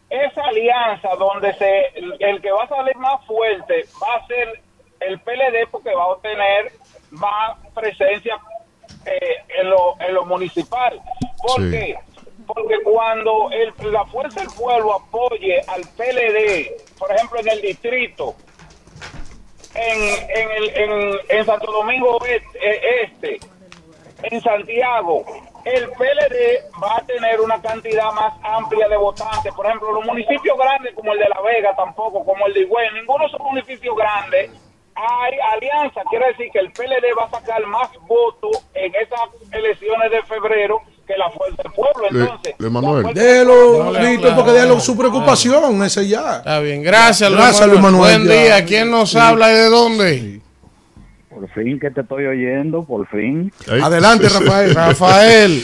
esa 0.10 0.44
alianza 0.44 1.10
donde 1.18 1.54
se 1.56 1.88
el, 1.96 2.16
el 2.20 2.42
que 2.42 2.52
va 2.52 2.64
a 2.64 2.68
salir 2.68 2.96
más 2.98 3.26
fuerte 3.26 3.86
va 4.02 4.16
a 4.16 4.28
ser 4.28 4.62
el 5.00 5.20
PLD 5.20 5.68
porque 5.72 5.94
va 5.96 6.04
a 6.04 6.08
obtener 6.08 6.72
más 7.12 7.58
presencia 7.74 8.38
eh, 9.06 9.36
en, 9.60 9.70
lo, 9.70 9.96
en 10.00 10.14
lo 10.14 10.26
municipal. 10.26 11.00
¿Por 11.42 11.62
Sí. 11.62 11.72
qué? 11.72 11.96
Porque 12.46 12.76
cuando 12.84 13.50
el, 13.52 13.74
la 13.92 14.04
fuerza 14.06 14.42
del 14.42 14.50
pueblo 14.50 14.94
apoye 14.96 15.62
al 15.68 15.82
PLD, 15.82 16.98
por 17.00 17.12
ejemplo, 17.12 17.40
en 17.40 17.48
el 17.50 17.62
distrito, 17.62 18.36
en, 19.74 20.00
en, 20.38 20.52
el, 20.52 20.70
en, 20.78 21.20
en 21.30 21.46
Santo 21.46 21.72
Domingo 21.72 22.20
eh, 22.28 22.42
Este, 23.04 23.40
en 24.24 24.42
Santiago, 24.42 25.24
el 25.66 25.90
PLD 25.90 26.80
va 26.82 26.98
a 26.98 27.02
tener 27.06 27.40
una 27.42 27.62
cantidad 27.62 28.12
más 28.14 28.34
amplia 28.44 28.88
de 28.88 28.98
votantes. 28.98 29.54
Por 29.54 29.66
ejemplo, 29.66 29.92
los 29.92 30.06
municipios 30.06 30.58
grandes 30.58 30.94
como 30.96 31.14
el 31.14 31.20
de 31.20 31.30
La 31.30 31.42
Vega, 31.42 31.76
tampoco, 31.76 32.24
como 32.26 32.48
el 32.48 32.54
de 32.54 32.62
Higüey, 32.62 32.88
ninguno 32.94 33.20
de 33.24 33.28
esos 33.28 33.40
municipios 33.42 33.96
grandes 33.96 34.52
hay 34.96 35.34
alianza. 35.56 36.02
Quiere 36.10 36.28
decir 36.28 36.48
que 36.52 36.60
el 36.60 36.72
PLD 36.72 37.06
va 37.18 37.26
a 37.26 37.30
sacar 37.30 37.66
más 37.68 37.90
votos 38.08 38.64
en 38.74 38.94
esas 38.96 39.20
elecciones 39.52 40.12
de 40.12 40.22
febrero 40.24 40.82
que 41.08 41.18
la 41.18 41.30
fuerza 41.32 41.64
del 41.64 41.72
pueblo. 41.72 42.08
Entonces, 42.10 42.56
Le 42.58 42.70
Manuel. 42.70 43.14
Déjelo, 43.14 43.84
No 43.84 43.88
habla. 43.98 44.36
porque 44.36 44.52
déjalo 44.52 44.80
su 44.80 44.98
preocupación, 44.98 45.84
ese 45.84 46.08
ya. 46.08 46.38
Está 46.38 46.60
bien, 46.60 46.84
gracias, 46.84 47.32
Gracias, 47.32 47.68
Luis 47.68 47.80
Luis 47.80 47.82
Manuel, 47.92 48.18
Buen 48.26 48.28
ya. 48.28 48.44
día, 48.44 48.66
¿quién 48.66 48.92
nos 48.92 49.16
habla 49.16 49.52
y 49.52 49.56
de 49.56 49.70
dónde? 49.70 50.42
Por 51.32 51.50
fin 51.52 51.80
que 51.80 51.90
te 51.90 52.02
estoy 52.02 52.26
oyendo, 52.26 52.84
por 52.84 53.08
fin. 53.08 53.52
Adelante, 53.82 54.28
Rafael. 54.28 54.76
Rafael. 54.76 55.64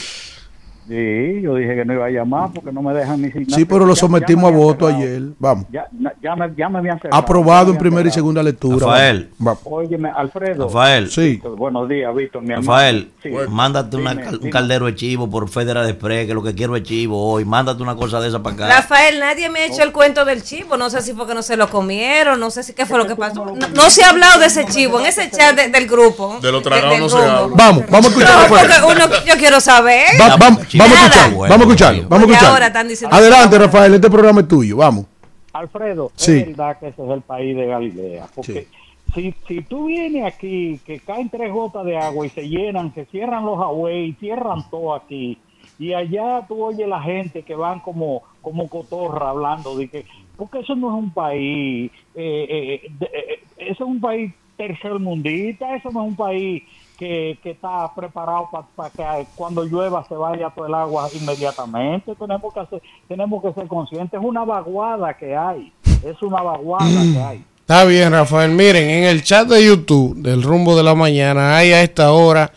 Sí, 0.87 1.41
yo 1.41 1.55
dije 1.55 1.75
que 1.75 1.83
no 1.85 1.93
iba 1.93 2.05
a 2.05 2.09
llamar 2.09 2.49
porque 2.53 2.71
no 2.71 2.81
me 2.81 2.93
dejan 2.93 3.21
ni 3.21 3.29
sin 3.31 3.49
Sí, 3.49 3.65
pero 3.65 3.85
lo 3.85 3.93
sometimos 3.95 4.49
ya 4.51 4.55
a 4.55 4.59
voto 4.59 4.85
cerrado. 4.87 5.03
ayer. 5.03 5.21
Vamos. 5.37 5.65
Ya, 5.69 5.85
ya, 6.23 6.35
me, 6.35 6.53
ya 6.55 6.69
me 6.69 6.79
habían 6.79 6.97
cerrado, 7.01 7.21
Aprobado 7.21 7.65
me 7.67 7.71
en 7.73 7.77
primera 7.77 8.07
y 8.07 8.11
segunda 8.11 8.41
lectura. 8.41 8.85
Rafael. 8.85 9.29
Vamos. 9.37 9.59
Óyeme, 9.65 10.09
Alfredo. 10.15 10.65
Rafael. 10.67 11.11
Sí. 11.11 11.41
Buenos 11.57 11.89
días, 11.89 12.15
Víctor, 12.15 12.41
mi 12.41 12.51
hermano. 12.53 12.71
Rafael, 12.71 13.11
Sí. 13.21 13.29
mándate 13.49 13.97
una 13.97 14.11
Dime, 14.11 14.23
cal- 14.23 14.39
un 14.41 14.49
caldero 14.49 14.85
de 14.85 14.95
chivo 14.95 15.29
por 15.29 15.49
Federal 15.49 15.89
Express, 15.89 16.25
que 16.27 16.33
lo 16.33 16.41
que 16.41 16.55
quiero 16.55 16.75
es 16.77 16.83
chivo 16.83 17.31
hoy. 17.33 17.43
Mándate 17.43 17.83
una 17.83 17.95
cosa 17.95 18.21
de 18.21 18.29
esa 18.29 18.41
para 18.41 18.55
acá. 18.55 18.67
Rafael, 18.67 19.19
nadie 19.19 19.49
me 19.49 19.59
ha 19.59 19.65
hecho 19.65 19.83
el 19.83 19.91
cuento 19.91 20.23
del 20.23 20.41
chivo. 20.41 20.77
No 20.77 20.89
sé 20.89 21.01
si 21.01 21.11
fue 21.13 21.27
que 21.27 21.33
no 21.33 21.41
se 21.41 21.57
lo 21.57 21.69
comieron, 21.69 22.39
no 22.39 22.49
sé 22.49 22.63
si 22.63 22.71
qué 22.73 22.85
fue 22.85 22.97
lo 22.97 23.05
que 23.07 23.15
pasó. 23.17 23.43
No, 23.45 23.55
no 23.55 23.89
se 23.89 24.03
ha 24.05 24.09
hablado 24.11 24.39
de 24.39 24.45
ese 24.45 24.65
chivo 24.67 24.99
en 25.01 25.07
ese 25.07 25.29
chat 25.31 25.53
de- 25.53 25.67
del 25.67 25.85
grupo. 25.87 26.37
De 26.41 26.49
lo 26.51 26.61
tragado 26.61 26.97
no 26.97 27.09
se 27.09 27.17
habla. 27.17 27.55
Vamos, 27.57 27.83
vamos 27.89 28.05
a 28.05 28.09
escuchar. 28.09 28.33
No, 28.35 28.41
Rafael. 28.43 28.67
porque 28.85 28.93
uno, 29.05 29.15
yo 29.25 29.33
quiero 29.37 29.59
saber. 29.59 30.05
Va- 30.21 30.37
vamos, 30.37 30.65
chivo. 30.67 30.76
Vamos 30.77 30.97
a 30.97 31.05
escuchar, 31.05 31.31
Bueno, 31.33 31.49
vamos 31.51 31.51
a 31.51 31.69
escucharlo, 31.69 31.99
tío. 31.99 32.09
vamos 32.09 32.41
a 32.43 32.49
ahora 32.51 32.67
están 32.67 32.87
diciendo- 32.87 33.15
Adelante, 33.15 33.57
Rafael, 33.59 33.93
este 33.93 34.09
programa 34.09 34.41
es 34.41 34.47
tuyo, 34.47 34.77
vamos. 34.77 35.05
Alfredo, 35.53 36.11
Sí. 36.15 36.37
es 36.39 36.47
verdad 36.47 36.77
que 36.79 36.87
ese 36.89 37.03
es 37.03 37.09
el 37.09 37.21
país 37.21 37.55
de 37.55 37.65
Galilea. 37.65 38.27
Porque 38.35 38.67
si, 39.15 39.33
si 39.47 39.61
tú 39.61 39.85
vienes 39.87 40.25
aquí, 40.25 40.79
que 40.85 40.99
caen 40.99 41.29
tres 41.29 41.51
gotas 41.51 41.85
de 41.85 41.97
agua 41.97 42.25
y 42.25 42.29
se 42.29 42.47
llenan, 42.47 42.91
que 42.91 43.05
cierran 43.05 43.45
los 43.45 43.57
Huawei, 43.57 44.13
cierran 44.19 44.69
todo 44.69 44.93
aquí, 44.93 45.37
y 45.79 45.93
allá 45.93 46.45
tú 46.47 46.63
oyes 46.63 46.87
la 46.87 47.01
gente 47.01 47.41
que 47.43 47.55
van 47.55 47.79
como, 47.79 48.23
como 48.41 48.67
cotorra 48.69 49.29
hablando 49.29 49.75
de 49.77 49.87
que, 49.87 50.05
porque 50.35 50.59
eso 50.59 50.75
no 50.75 50.89
es 50.89 51.03
un 51.03 51.11
país, 51.11 51.91
eh, 52.15 52.81
eh, 52.83 52.91
de- 52.99 53.05
eh, 53.05 53.39
eso 53.57 53.83
es 53.83 53.89
un 53.89 53.99
país 53.99 54.31
tercermundista, 54.57 55.75
eso 55.75 55.89
no 55.91 56.03
es 56.03 56.09
un 56.09 56.15
país 56.15 56.63
que, 56.97 57.37
que 57.43 57.51
está 57.51 57.93
preparado 57.95 58.49
para 58.75 58.89
que 58.89 59.27
cuando 59.35 59.63
llueva 59.63 60.05
se 60.07 60.15
vaya 60.15 60.49
todo 60.49 60.65
el 60.65 60.73
agua 60.73 61.09
inmediatamente. 61.13 62.15
Tenemos 62.15 62.53
que 62.53 62.59
hacer, 62.59 62.81
tenemos 63.07 63.43
que 63.43 63.53
ser 63.53 63.67
conscientes. 63.67 64.19
Es 64.19 64.25
una 64.25 64.43
vaguada 64.43 65.15
que 65.15 65.35
hay. 65.35 65.71
Es 66.03 66.21
una 66.21 66.41
vaguada 66.41 67.03
que 67.13 67.21
hay. 67.21 67.45
Está 67.59 67.83
bien, 67.85 68.11
Rafael. 68.11 68.51
Miren, 68.51 68.89
en 68.89 69.03
el 69.03 69.23
chat 69.23 69.47
de 69.47 69.65
YouTube 69.65 70.15
del 70.17 70.41
rumbo 70.41 70.75
de 70.75 70.83
la 70.83 70.95
mañana 70.95 71.57
hay 71.57 71.71
a 71.71 71.83
esta 71.83 72.11
hora 72.11 72.51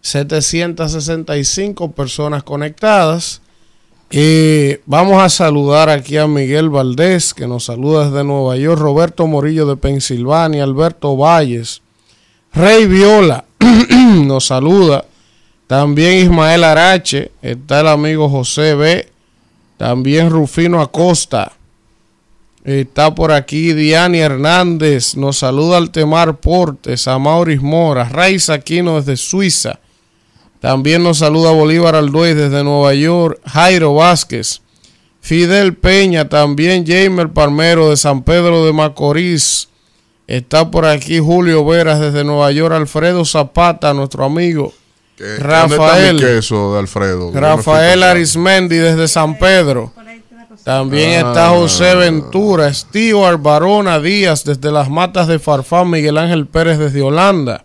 765 0.00 1.92
personas 1.92 2.42
conectadas. 2.42 3.42
Y 4.10 4.76
vamos 4.86 5.20
a 5.20 5.28
saludar 5.28 5.90
aquí 5.90 6.16
a 6.16 6.28
Miguel 6.28 6.70
Valdés, 6.70 7.34
que 7.34 7.48
nos 7.48 7.64
saluda 7.64 8.08
desde 8.08 8.22
Nueva 8.22 8.56
York, 8.56 8.80
Roberto 8.80 9.26
Morillo 9.26 9.66
de 9.66 9.76
Pensilvania, 9.76 10.62
Alberto 10.62 11.16
Valles, 11.16 11.82
Rey 12.52 12.86
Viola 12.86 13.44
nos 14.26 14.46
saluda, 14.46 15.04
también 15.66 16.24
Ismael 16.24 16.64
Arache, 16.64 17.32
está 17.42 17.80
el 17.80 17.88
amigo 17.88 18.28
José 18.28 18.74
B, 18.74 19.08
también 19.76 20.30
Rufino 20.30 20.80
Acosta, 20.80 21.52
Está 22.66 23.14
por 23.14 23.30
aquí 23.30 23.74
Diani 23.74 24.18
Hernández, 24.18 25.16
nos 25.16 25.38
saluda 25.38 25.76
Altemar 25.76 26.38
Portes, 26.38 27.06
Amauris 27.06 27.62
Mora, 27.62 28.08
Raiza 28.08 28.54
Aquino 28.54 28.96
desde 28.96 29.16
Suiza. 29.16 29.78
También 30.58 31.04
nos 31.04 31.18
saluda 31.18 31.52
Bolívar 31.52 31.94
Alduez 31.94 32.34
desde 32.34 32.64
Nueva 32.64 32.92
York, 32.94 33.40
Jairo 33.46 33.94
Vázquez, 33.94 34.62
Fidel 35.20 35.76
Peña, 35.76 36.28
también 36.28 36.84
Jamer 36.84 37.28
Palmero 37.28 37.88
de 37.88 37.96
San 37.96 38.24
Pedro 38.24 38.66
de 38.66 38.72
Macorís. 38.72 39.68
Está 40.26 40.70
por 40.70 40.84
aquí 40.86 41.18
Julio 41.20 41.64
Veras 41.64 42.00
desde 42.00 42.24
Nueva 42.24 42.50
York, 42.50 42.74
Alfredo 42.74 43.24
Zapata, 43.24 43.94
nuestro 43.94 44.24
amigo. 44.24 44.72
¿Qué- 45.16 45.24
¿Dónde 45.24 45.36
está 45.44 45.66
Rafael. 45.68 46.14
mi 46.16 46.20
queso 46.20 46.72
de 46.74 46.80
Alfredo? 46.80 47.30
Rafael 47.32 48.02
Arismendi 48.02 48.76
desde 48.76 49.06
San 49.08 49.38
Pedro. 49.38 49.92
También 50.64 51.24
Ah. 51.24 51.28
está 51.28 51.48
José 51.50 51.94
Ventura, 51.94 52.74
Stewart 52.74 53.40
Barona 53.40 54.00
Díaz 54.00 54.44
desde 54.44 54.72
las 54.72 54.90
matas 54.90 55.28
de 55.28 55.38
Farfán, 55.38 55.90
Miguel 55.90 56.18
Ángel 56.18 56.46
Pérez 56.46 56.78
desde 56.78 57.02
Holanda. 57.02 57.64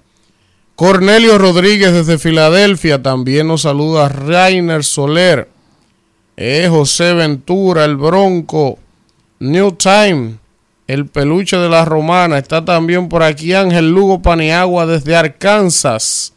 Cornelio 0.75 1.37
Rodríguez 1.39 1.93
desde 1.93 2.19
Filadelfia, 2.19 3.01
también 3.01 3.47
nos 3.47 3.63
saluda 3.63 4.07
Rainer 4.07 4.83
Soler. 4.83 5.49
Eh, 6.37 6.67
José 6.69 7.13
Ventura, 7.13 7.85
el 7.85 7.97
Bronco. 7.97 8.77
New 9.39 9.71
Time, 9.73 10.35
el 10.91 11.05
peluche 11.05 11.55
de 11.55 11.69
la 11.69 11.85
Romana. 11.85 12.37
Está 12.37 12.65
también 12.65 13.07
por 13.07 13.23
aquí 13.23 13.53
Ángel 13.53 13.91
Lugo 13.91 14.21
Paniagua 14.21 14.85
desde 14.85 15.15
Arkansas. 15.15 16.33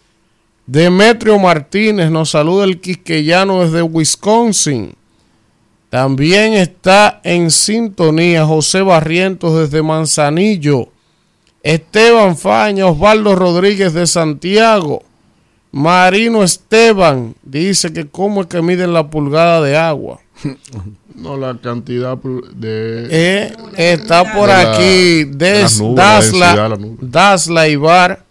Demetrio 0.65 1.41
Martínez 1.41 2.09
nos 2.09 2.31
saluda 2.31 2.65
el 2.65 2.81
quisqueyano 2.81 3.65
desde 3.65 3.83
Wisconsin. 3.83 4.95
También 5.91 6.55
está 6.55 7.21
en 7.25 7.51
sintonía 7.51 8.47
José 8.47 8.83
Barrientos 8.83 9.59
desde 9.59 9.83
Manzanillo. 9.83 10.89
Esteban 11.65 12.37
Faña, 12.37 12.87
Osvaldo 12.87 13.35
Rodríguez 13.35 13.93
de 13.93 14.07
Santiago. 14.07 15.03
Marino 15.73 16.45
Esteban 16.45 17.35
dice 17.43 17.93
que 17.93 18.07
cómo 18.07 18.43
es 18.43 18.47
que 18.47 18.63
miden 18.63 18.93
la 18.93 19.11
pulgada 19.11 19.61
de 19.61 19.77
agua. 19.77 20.21
No, 21.15 21.37
la 21.37 21.57
cantidad 21.59 22.19
de... 22.19 23.07
Eh, 23.11 23.57
está 23.77 24.33
por 24.33 24.49
De 24.49 24.55
aquí 24.55 25.25
Des, 25.25 25.79
de 25.79 25.95
Dasla. 25.95 26.77
Dasla 27.01 27.69
Ibar, 27.69 28.25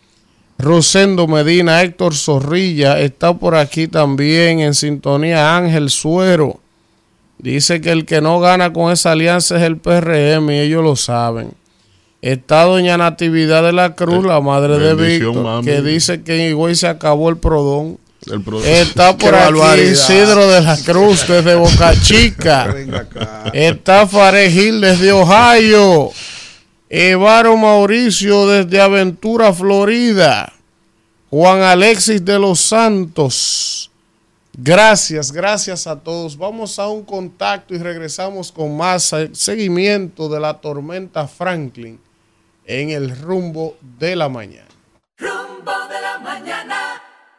Rosendo 0.57 1.27
Medina, 1.27 1.81
Héctor 1.81 2.13
Zorrilla. 2.13 2.99
Está 2.99 3.33
por 3.33 3.55
aquí 3.55 3.87
también 3.87 4.59
en 4.59 4.73
sintonía 4.73 5.55
Ángel 5.55 5.89
Suero. 5.89 6.59
Dice 7.37 7.81
que 7.81 7.91
el 7.91 8.05
que 8.05 8.21
no 8.21 8.39
gana 8.39 8.71
con 8.71 8.91
esa 8.91 9.11
alianza 9.11 9.57
es 9.57 9.63
el 9.63 9.77
PRM 9.77 10.49
y 10.51 10.59
ellos 10.59 10.83
lo 10.83 10.95
saben. 10.95 11.51
Está 12.21 12.63
doña 12.63 12.97
Natividad 12.97 13.63
de 13.63 13.73
la 13.73 13.95
Cruz, 13.95 14.25
la 14.25 14.39
madre 14.39 14.79
de 14.79 14.95
Víctor, 14.95 15.43
mami. 15.43 15.65
que 15.65 15.81
dice 15.81 16.23
que 16.23 16.35
en 16.35 16.51
Higüey 16.51 16.73
se 16.73 16.87
acabó 16.87 17.29
el 17.29 17.35
prodón. 17.35 17.97
El 18.27 18.43
Está 18.65 19.17
por 19.17 19.35
aquí 19.35 19.53
barbaridad. 19.53 19.91
Isidro 19.91 20.47
de 20.49 20.61
la 20.61 20.77
Cruz 20.77 21.27
desde 21.27 21.55
Boca 21.55 21.93
Chica. 22.01 22.73
Está 23.53 24.07
Farej 24.07 24.53
Gil 24.53 24.81
desde 24.81 25.11
Ohio. 25.11 26.11
Evaro 26.89 27.57
Mauricio 27.57 28.47
desde 28.47 28.79
Aventura, 28.79 29.51
Florida. 29.51 30.53
Juan 31.29 31.61
Alexis 31.61 32.23
de 32.23 32.37
los 32.37 32.59
Santos. 32.59 33.89
Gracias, 34.55 35.31
gracias 35.31 35.87
a 35.87 35.99
todos. 35.99 36.37
Vamos 36.37 36.77
a 36.77 36.87
un 36.87 37.03
contacto 37.03 37.73
y 37.73 37.79
regresamos 37.79 38.51
con 38.51 38.77
más 38.77 39.11
eh, 39.13 39.31
seguimiento 39.33 40.29
de 40.29 40.39
la 40.39 40.61
tormenta 40.61 41.27
Franklin 41.27 41.99
en 42.65 42.91
el 42.91 43.17
rumbo 43.17 43.75
de 43.97 44.15
la 44.15 44.29
mañana. 44.29 44.72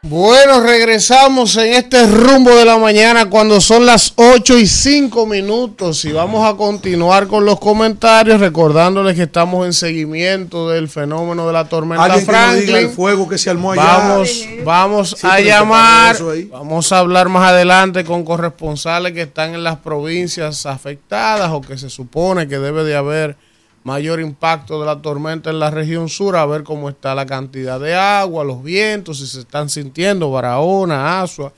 Bueno, 0.07 0.59
regresamos 0.59 1.57
en 1.57 1.73
este 1.73 2.05
rumbo 2.05 2.51
de 2.55 2.63
la 2.63 2.77
mañana 2.77 3.27
cuando 3.27 3.59
son 3.59 3.87
las 3.87 4.13
8 4.17 4.59
y 4.59 4.67
5 4.67 5.25
minutos 5.25 6.05
y 6.05 6.11
vamos 6.11 6.47
a 6.47 6.55
continuar 6.55 7.25
con 7.25 7.43
los 7.43 7.59
comentarios 7.59 8.39
recordándoles 8.39 9.15
que 9.15 9.23
estamos 9.23 9.65
en 9.65 9.73
seguimiento 9.73 10.69
del 10.69 10.89
fenómeno 10.89 11.47
de 11.47 11.53
la 11.53 11.67
tormenta 11.67 12.19
Franklin. 12.19 12.75
el 12.75 12.89
fuego 12.89 13.27
que 13.27 13.39
se 13.39 13.49
armó 13.49 13.71
allá. 13.71 13.83
Vamos, 13.83 14.45
vamos 14.63 15.15
Sí, 15.17 15.25
a 15.25 15.39
llamar, 15.39 16.15
vamos 16.51 16.91
a 16.91 16.99
hablar 16.99 17.27
más 17.27 17.49
adelante 17.49 18.03
con 18.05 18.23
corresponsales 18.23 19.11
que 19.13 19.23
están 19.23 19.55
en 19.55 19.63
las 19.63 19.77
provincias 19.77 20.67
afectadas 20.67 21.49
o 21.51 21.61
que 21.61 21.79
se 21.79 21.89
supone 21.89 22.47
que 22.47 22.59
debe 22.59 22.83
de 22.83 22.95
haber 22.95 23.37
mayor 23.85 24.19
impacto 24.19 24.79
de 24.79 24.87
la 24.87 24.99
tormenta 24.99 25.51
en 25.51 25.59
la 25.59 25.69
región 25.69 26.09
sur, 26.09 26.35
a 26.35 26.45
ver 26.47 26.63
cómo 26.63 26.89
está 26.89 27.13
la 27.13 27.27
cantidad 27.27 27.79
de 27.79 27.93
agua, 27.93 28.43
los 28.43 28.63
vientos, 28.63 29.19
si 29.19 29.27
se 29.27 29.41
están 29.41 29.69
sintiendo, 29.69 30.31
Barahona, 30.31 31.21
Asua, 31.21 31.53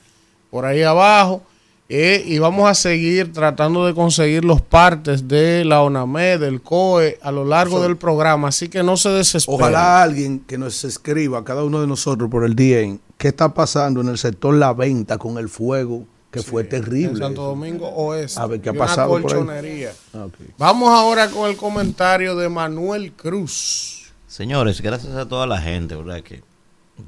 por 0.50 0.66
ahí 0.66 0.82
abajo. 0.82 1.42
Eh, 1.88 2.22
y 2.26 2.38
vamos 2.38 2.68
a 2.68 2.74
seguir 2.74 3.32
tratando 3.32 3.86
de 3.86 3.94
conseguir 3.94 4.44
los 4.44 4.60
partes 4.60 5.26
de 5.26 5.64
la 5.64 5.80
ONAME, 5.80 6.36
del 6.36 6.60
COE, 6.60 7.18
a 7.22 7.32
lo 7.32 7.46
largo 7.46 7.80
del 7.80 7.96
programa, 7.96 8.48
así 8.48 8.68
que 8.68 8.82
no 8.82 8.98
se 8.98 9.08
desesperen. 9.08 9.58
Ojalá 9.58 10.02
alguien 10.02 10.40
que 10.40 10.58
nos 10.58 10.84
escriba, 10.84 11.42
cada 11.44 11.64
uno 11.64 11.80
de 11.80 11.86
nosotros 11.86 12.28
por 12.28 12.44
el 12.44 12.54
DM, 12.54 12.98
qué 13.16 13.28
está 13.28 13.54
pasando 13.54 14.02
en 14.02 14.08
el 14.08 14.18
sector 14.18 14.52
La 14.52 14.74
Venta 14.74 15.16
con 15.16 15.38
el 15.38 15.48
fuego, 15.48 16.04
que 16.42 16.50
fue 16.50 16.62
En 16.62 16.68
terrible. 16.68 17.18
Santo 17.18 17.42
Domingo 17.42 17.88
Oeste. 17.88 18.40
A 18.40 18.46
ver 18.46 18.60
qué 18.60 18.68
ha 18.68 18.72
una 18.72 18.80
pasado 18.80 19.08
por 19.08 19.18
ahí. 19.18 19.22
colchonería. 19.22 19.92
Ah. 20.14 20.26
Vamos 20.56 20.90
ahora 20.90 21.30
con 21.30 21.48
el 21.50 21.56
comentario 21.56 22.36
de 22.36 22.48
Manuel 22.48 23.12
Cruz. 23.12 24.12
Señores, 24.26 24.80
gracias 24.80 25.14
a 25.14 25.26
toda 25.28 25.46
la 25.46 25.60
gente, 25.60 25.94
¿verdad? 25.96 26.22
Que 26.22 26.42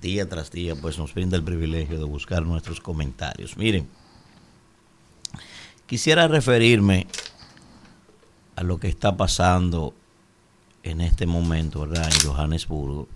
día 0.00 0.28
tras 0.28 0.50
día 0.50 0.74
pues 0.74 0.98
nos 0.98 1.14
brinda 1.14 1.36
el 1.36 1.42
privilegio 1.42 1.98
de 1.98 2.04
buscar 2.04 2.42
nuestros 2.42 2.80
comentarios. 2.80 3.56
Miren, 3.56 3.88
quisiera 5.86 6.28
referirme 6.28 7.06
a 8.56 8.62
lo 8.62 8.78
que 8.78 8.88
está 8.88 9.16
pasando 9.16 9.94
en 10.82 11.00
este 11.00 11.26
momento, 11.26 11.80
¿verdad? 11.80 12.08
En 12.10 12.28
Johannesburgo. 12.28 13.08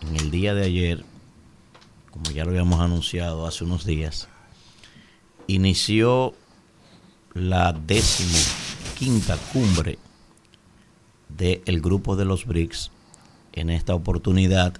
En 0.00 0.16
el 0.16 0.30
día 0.30 0.54
de 0.54 0.64
ayer, 0.64 1.04
como 2.10 2.30
ya 2.30 2.44
lo 2.44 2.50
habíamos 2.50 2.80
anunciado 2.80 3.46
hace 3.46 3.64
unos 3.64 3.84
días, 3.84 4.28
inició 5.46 6.34
la 7.34 7.72
décimo 7.72 8.38
quinta 8.98 9.36
cumbre 9.52 9.98
del 11.28 11.80
grupo 11.80 12.16
de 12.16 12.24
los 12.24 12.46
BRICS. 12.46 12.90
En 13.52 13.70
esta 13.70 13.94
oportunidad 13.94 14.74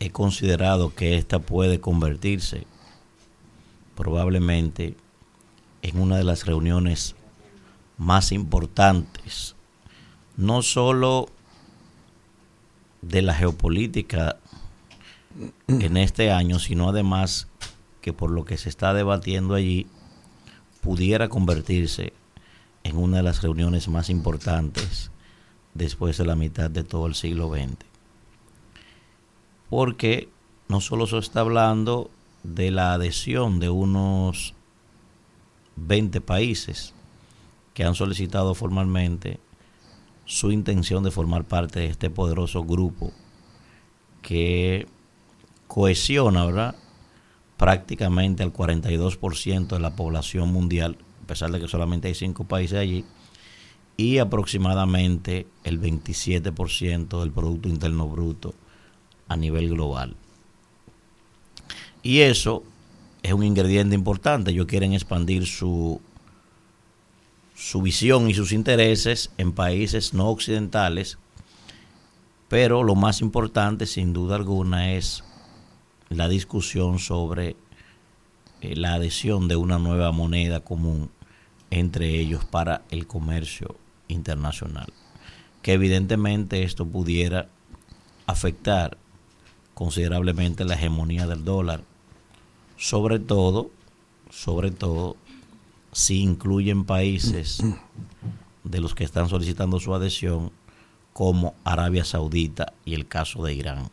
he 0.00 0.10
considerado 0.10 0.94
que 0.94 1.16
esta 1.16 1.38
puede 1.38 1.80
convertirse 1.80 2.66
probablemente 3.94 4.96
en 5.82 6.00
una 6.00 6.16
de 6.16 6.24
las 6.24 6.46
reuniones 6.46 7.14
más 7.96 8.32
importantes, 8.32 9.54
no 10.36 10.62
solo 10.62 11.28
de 13.02 13.22
la 13.22 13.34
geopolítica 13.34 14.38
en 15.68 15.96
este 15.96 16.30
año, 16.30 16.58
sino 16.58 16.88
además 16.88 17.48
que 18.04 18.12
por 18.12 18.30
lo 18.30 18.44
que 18.44 18.58
se 18.58 18.68
está 18.68 18.92
debatiendo 18.92 19.54
allí, 19.54 19.86
pudiera 20.82 21.30
convertirse 21.30 22.12
en 22.82 22.98
una 22.98 23.16
de 23.16 23.22
las 23.22 23.40
reuniones 23.40 23.88
más 23.88 24.10
importantes 24.10 25.10
después 25.72 26.18
de 26.18 26.26
la 26.26 26.36
mitad 26.36 26.70
de 26.70 26.84
todo 26.84 27.06
el 27.06 27.14
siglo 27.14 27.48
XX. 27.48 27.78
Porque 29.70 30.28
no 30.68 30.82
solo 30.82 31.06
se 31.06 31.16
está 31.16 31.40
hablando 31.40 32.10
de 32.42 32.70
la 32.70 32.92
adhesión 32.92 33.58
de 33.58 33.70
unos 33.70 34.52
20 35.76 36.20
países 36.20 36.92
que 37.72 37.84
han 37.84 37.94
solicitado 37.94 38.54
formalmente 38.54 39.40
su 40.26 40.52
intención 40.52 41.04
de 41.04 41.10
formar 41.10 41.44
parte 41.44 41.80
de 41.80 41.86
este 41.86 42.10
poderoso 42.10 42.64
grupo 42.64 43.12
que 44.20 44.86
cohesiona, 45.68 46.44
¿verdad? 46.44 46.76
Prácticamente 47.56 48.42
al 48.42 48.52
42% 48.52 49.68
de 49.68 49.80
la 49.80 49.94
población 49.96 50.52
mundial, 50.52 50.98
a 51.22 51.26
pesar 51.26 51.50
de 51.50 51.60
que 51.60 51.68
solamente 51.68 52.08
hay 52.08 52.14
cinco 52.14 52.44
países 52.44 52.78
allí, 52.78 53.04
y 53.96 54.18
aproximadamente 54.18 55.46
el 55.62 55.80
27% 55.80 57.20
del 57.20 57.30
Producto 57.30 57.68
Interno 57.68 58.08
Bruto 58.08 58.54
a 59.28 59.36
nivel 59.36 59.70
global. 59.70 60.16
Y 62.02 62.20
eso 62.20 62.64
es 63.22 63.32
un 63.32 63.44
ingrediente 63.44 63.94
importante. 63.94 64.50
Ellos 64.50 64.66
quieren 64.66 64.92
expandir 64.92 65.46
su, 65.46 66.00
su 67.54 67.80
visión 67.80 68.28
y 68.28 68.34
sus 68.34 68.52
intereses 68.52 69.30
en 69.38 69.52
países 69.52 70.12
no 70.12 70.28
occidentales, 70.28 71.18
pero 72.48 72.82
lo 72.82 72.94
más 72.94 73.22
importante, 73.22 73.86
sin 73.86 74.12
duda 74.12 74.36
alguna, 74.36 74.92
es 74.92 75.24
la 76.14 76.28
discusión 76.28 76.98
sobre 76.98 77.56
eh, 78.60 78.76
la 78.76 78.94
adhesión 78.94 79.48
de 79.48 79.56
una 79.56 79.78
nueva 79.78 80.12
moneda 80.12 80.60
común 80.60 81.10
entre 81.70 82.18
ellos 82.18 82.44
para 82.44 82.82
el 82.90 83.06
comercio 83.06 83.76
internacional. 84.08 84.86
Que 85.62 85.72
evidentemente 85.72 86.62
esto 86.62 86.86
pudiera 86.86 87.48
afectar 88.26 88.96
considerablemente 89.74 90.64
la 90.64 90.74
hegemonía 90.74 91.26
del 91.26 91.44
dólar, 91.44 91.82
sobre 92.76 93.18
todo, 93.18 93.70
sobre 94.30 94.70
todo 94.70 95.16
si 95.92 96.20
incluyen 96.20 96.84
países 96.84 97.62
de 98.64 98.80
los 98.80 98.94
que 98.94 99.04
están 99.04 99.28
solicitando 99.28 99.80
su 99.80 99.94
adhesión 99.94 100.52
como 101.12 101.54
Arabia 101.64 102.04
Saudita 102.04 102.72
y 102.84 102.94
el 102.94 103.06
caso 103.06 103.42
de 103.44 103.54
Irán. 103.54 103.90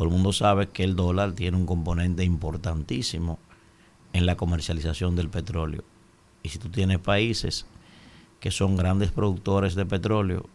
Todo 0.00 0.08
el 0.08 0.14
mundo 0.14 0.32
sabe 0.32 0.70
que 0.70 0.82
el 0.82 0.96
dólar 0.96 1.34
tiene 1.34 1.58
un 1.58 1.66
componente 1.66 2.24
importantísimo 2.24 3.38
en 4.14 4.24
la 4.24 4.34
comercialización 4.34 5.14
del 5.14 5.28
petróleo. 5.28 5.84
Y 6.42 6.48
si 6.48 6.58
tú 6.58 6.70
tienes 6.70 7.00
países 7.00 7.66
que 8.40 8.50
son 8.50 8.76
grandes 8.76 9.10
productores 9.10 9.74
de 9.74 9.84
petróleo 9.84 10.46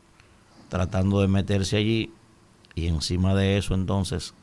tratando 0.70 1.22
de 1.22 1.28
meterse 1.28 1.78
allí 1.78 2.12
y 2.74 2.88
encima 2.88 3.36
de 3.36 3.60
eso 3.60 3.76
entonces 3.76 4.34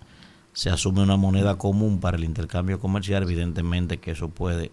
se 0.53 0.71
asume 0.71 1.03
una 1.03 1.17
moneda 1.17 1.59
común 1.59 1.99
para 1.99 2.17
el 2.17 2.23
intercambio 2.23 2.79
comercial, 2.79 3.25
evidentemente 3.25 3.99
que 3.99 4.13
eso 4.13 4.29
puede 4.29 4.71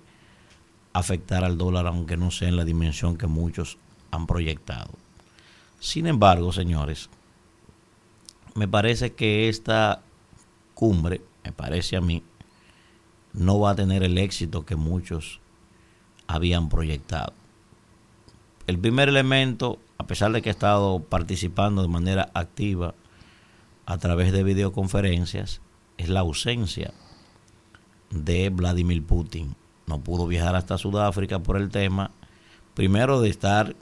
afectar 0.94 1.44
al 1.44 1.58
dólar 1.58 1.88
aunque 1.88 2.18
no 2.18 2.30
sea 2.30 2.50
en 2.50 2.56
la 2.56 2.66
dimensión 2.66 3.18
que 3.18 3.26
muchos 3.26 3.80
han 4.12 4.28
proyectado. 4.28 4.92
Sin 5.80 6.06
embargo, 6.06 6.54
señores, 6.54 7.10
me 8.54 8.68
parece 8.68 9.14
que 9.14 9.50
esta 9.50 10.04
cumbre, 10.80 11.20
me 11.44 11.52
parece 11.52 11.98
a 11.98 12.02
mí, 12.02 12.24
no 13.34 13.60
va 13.60 13.72
a 13.72 13.76
tener 13.76 14.02
el 14.02 14.18
éxito 14.18 14.66
que 14.66 14.78
muchos 14.78 15.42
habían 16.26 16.70
proyectado. 16.70 17.34
El 18.66 18.80
primer 18.80 19.10
elemento, 19.10 19.78
a 19.98 20.08
pesar 20.08 20.32
de 20.32 20.42
que 20.42 20.48
he 20.48 20.52
estado 20.54 21.02
participando 21.02 21.82
de 21.82 21.90
manera 21.90 22.30
activa 22.34 22.96
a 23.86 23.98
través 23.98 24.32
de 24.32 24.42
videoconferencias, 24.44 25.60
es 25.98 26.08
la 26.08 26.22
ausencia 26.22 26.94
de 28.10 28.50
Vladimir 28.50 29.04
Putin. 29.04 29.58
No 29.86 30.00
pudo 30.00 30.28
viajar 30.28 30.56
hasta 30.56 30.78
Sudáfrica 30.78 31.40
por 31.40 31.58
el 31.58 31.72
tema, 31.72 32.12
primero 32.74 33.20
de 33.20 33.28
estar 33.28 33.76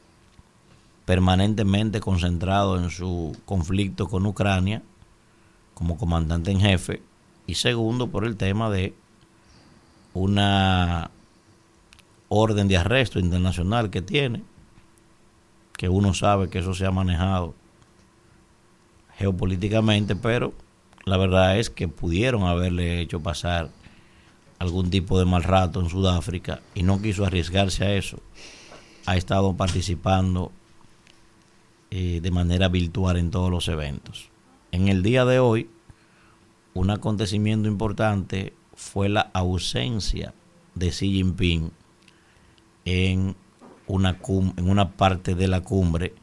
permanentemente 1.05 1.99
concentrado 1.99 2.75
en 2.79 2.89
su 2.89 3.37
conflicto 3.45 4.07
con 4.07 4.25
Ucrania 4.25 4.81
como 5.77 5.95
comandante 5.95 6.49
en 6.49 6.59
jefe 6.59 7.03
y 7.45 7.53
segundo 7.53 8.07
por 8.07 8.25
el 8.25 8.35
tema 8.35 8.71
de 8.71 8.95
una 10.15 11.11
orden 12.29 12.67
de 12.67 12.77
arresto 12.77 13.19
internacional 13.19 13.91
que 13.91 14.01
tiene, 14.01 14.41
que 15.77 15.87
uno 15.87 16.15
sabe 16.15 16.49
que 16.49 16.57
eso 16.59 16.73
se 16.73 16.87
ha 16.87 16.91
manejado 16.91 17.53
geopolíticamente, 19.19 20.15
pero 20.15 20.51
la 21.05 21.17
verdad 21.17 21.59
es 21.59 21.69
que 21.69 21.87
pudieron 21.87 22.41
haberle 22.41 22.99
hecho 22.99 23.19
pasar 23.19 23.69
algún 24.57 24.89
tipo 24.89 25.19
de 25.19 25.25
mal 25.25 25.43
rato 25.43 25.79
en 25.79 25.89
Sudáfrica 25.89 26.61
y 26.73 26.81
no 26.81 26.99
quiso 27.03 27.23
arriesgarse 27.23 27.85
a 27.85 27.93
eso. 27.93 28.17
Ha 29.05 29.15
estado 29.15 29.55
participando 29.55 30.51
eh, 31.91 32.19
de 32.19 32.31
manera 32.31 32.67
virtual 32.67 33.17
en 33.17 33.29
todos 33.29 33.51
los 33.51 33.67
eventos. 33.67 34.31
En 34.71 34.87
el 34.87 35.03
día 35.03 35.25
de 35.25 35.39
hoy, 35.39 35.69
un 36.73 36.89
acontecimiento 36.89 37.67
importante 37.67 38.53
fue 38.75 39.09
la 39.09 39.21
ausencia 39.33 40.33
de 40.75 40.89
Xi 40.89 41.11
Jinping 41.11 41.71
en 42.85 43.35
una, 43.87 44.17
en 44.57 44.69
una 44.69 44.91
parte 44.91 45.35
de 45.35 45.47
la 45.47 45.61
cumbre 45.61 46.13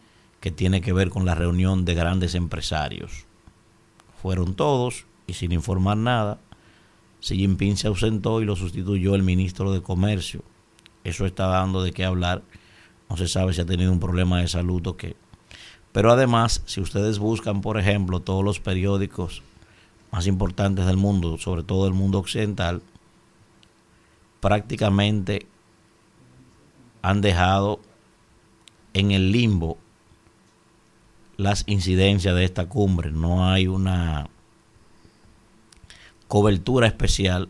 que 0.40 0.50
tiene 0.50 0.80
que 0.80 0.92
ver 0.92 1.10
con 1.10 1.24
la 1.24 1.34
reunión 1.34 1.84
de 1.84 1.94
grandes 1.94 2.34
empresarios. 2.34 3.26
Fueron 4.20 4.54
todos 4.54 5.06
y 5.26 5.32
sin 5.32 5.52
informar 5.52 5.96
nada, 5.96 6.38
Xi 7.20 7.36
Jinping 7.36 7.78
se 7.78 7.88
ausentó 7.88 8.42
y 8.42 8.44
lo 8.44 8.54
sustituyó 8.54 9.14
el 9.14 9.22
ministro 9.22 9.72
de 9.72 9.80
Comercio. 9.80 10.42
Eso 11.02 11.24
está 11.24 11.46
dando 11.46 11.82
de 11.82 11.92
qué 11.92 12.04
hablar. 12.04 12.42
No 13.08 13.16
se 13.16 13.28
sabe 13.28 13.54
si 13.54 13.62
ha 13.62 13.66
tenido 13.66 13.90
un 13.90 14.00
problema 14.00 14.40
de 14.40 14.48
salud 14.48 14.86
o 14.86 14.96
qué. 14.96 15.16
Pero 15.94 16.10
además, 16.10 16.60
si 16.66 16.80
ustedes 16.80 17.20
buscan, 17.20 17.60
por 17.60 17.78
ejemplo, 17.78 18.18
todos 18.18 18.42
los 18.44 18.58
periódicos 18.58 19.44
más 20.10 20.26
importantes 20.26 20.86
del 20.86 20.96
mundo, 20.96 21.38
sobre 21.38 21.62
todo 21.62 21.84
del 21.84 21.94
mundo 21.94 22.18
occidental, 22.18 22.82
prácticamente 24.40 25.46
han 27.00 27.20
dejado 27.20 27.78
en 28.92 29.12
el 29.12 29.30
limbo 29.30 29.78
las 31.36 31.62
incidencias 31.68 32.34
de 32.34 32.42
esta 32.42 32.68
cumbre. 32.68 33.12
No 33.12 33.48
hay 33.48 33.68
una 33.68 34.28
cobertura 36.26 36.88
especial 36.88 37.48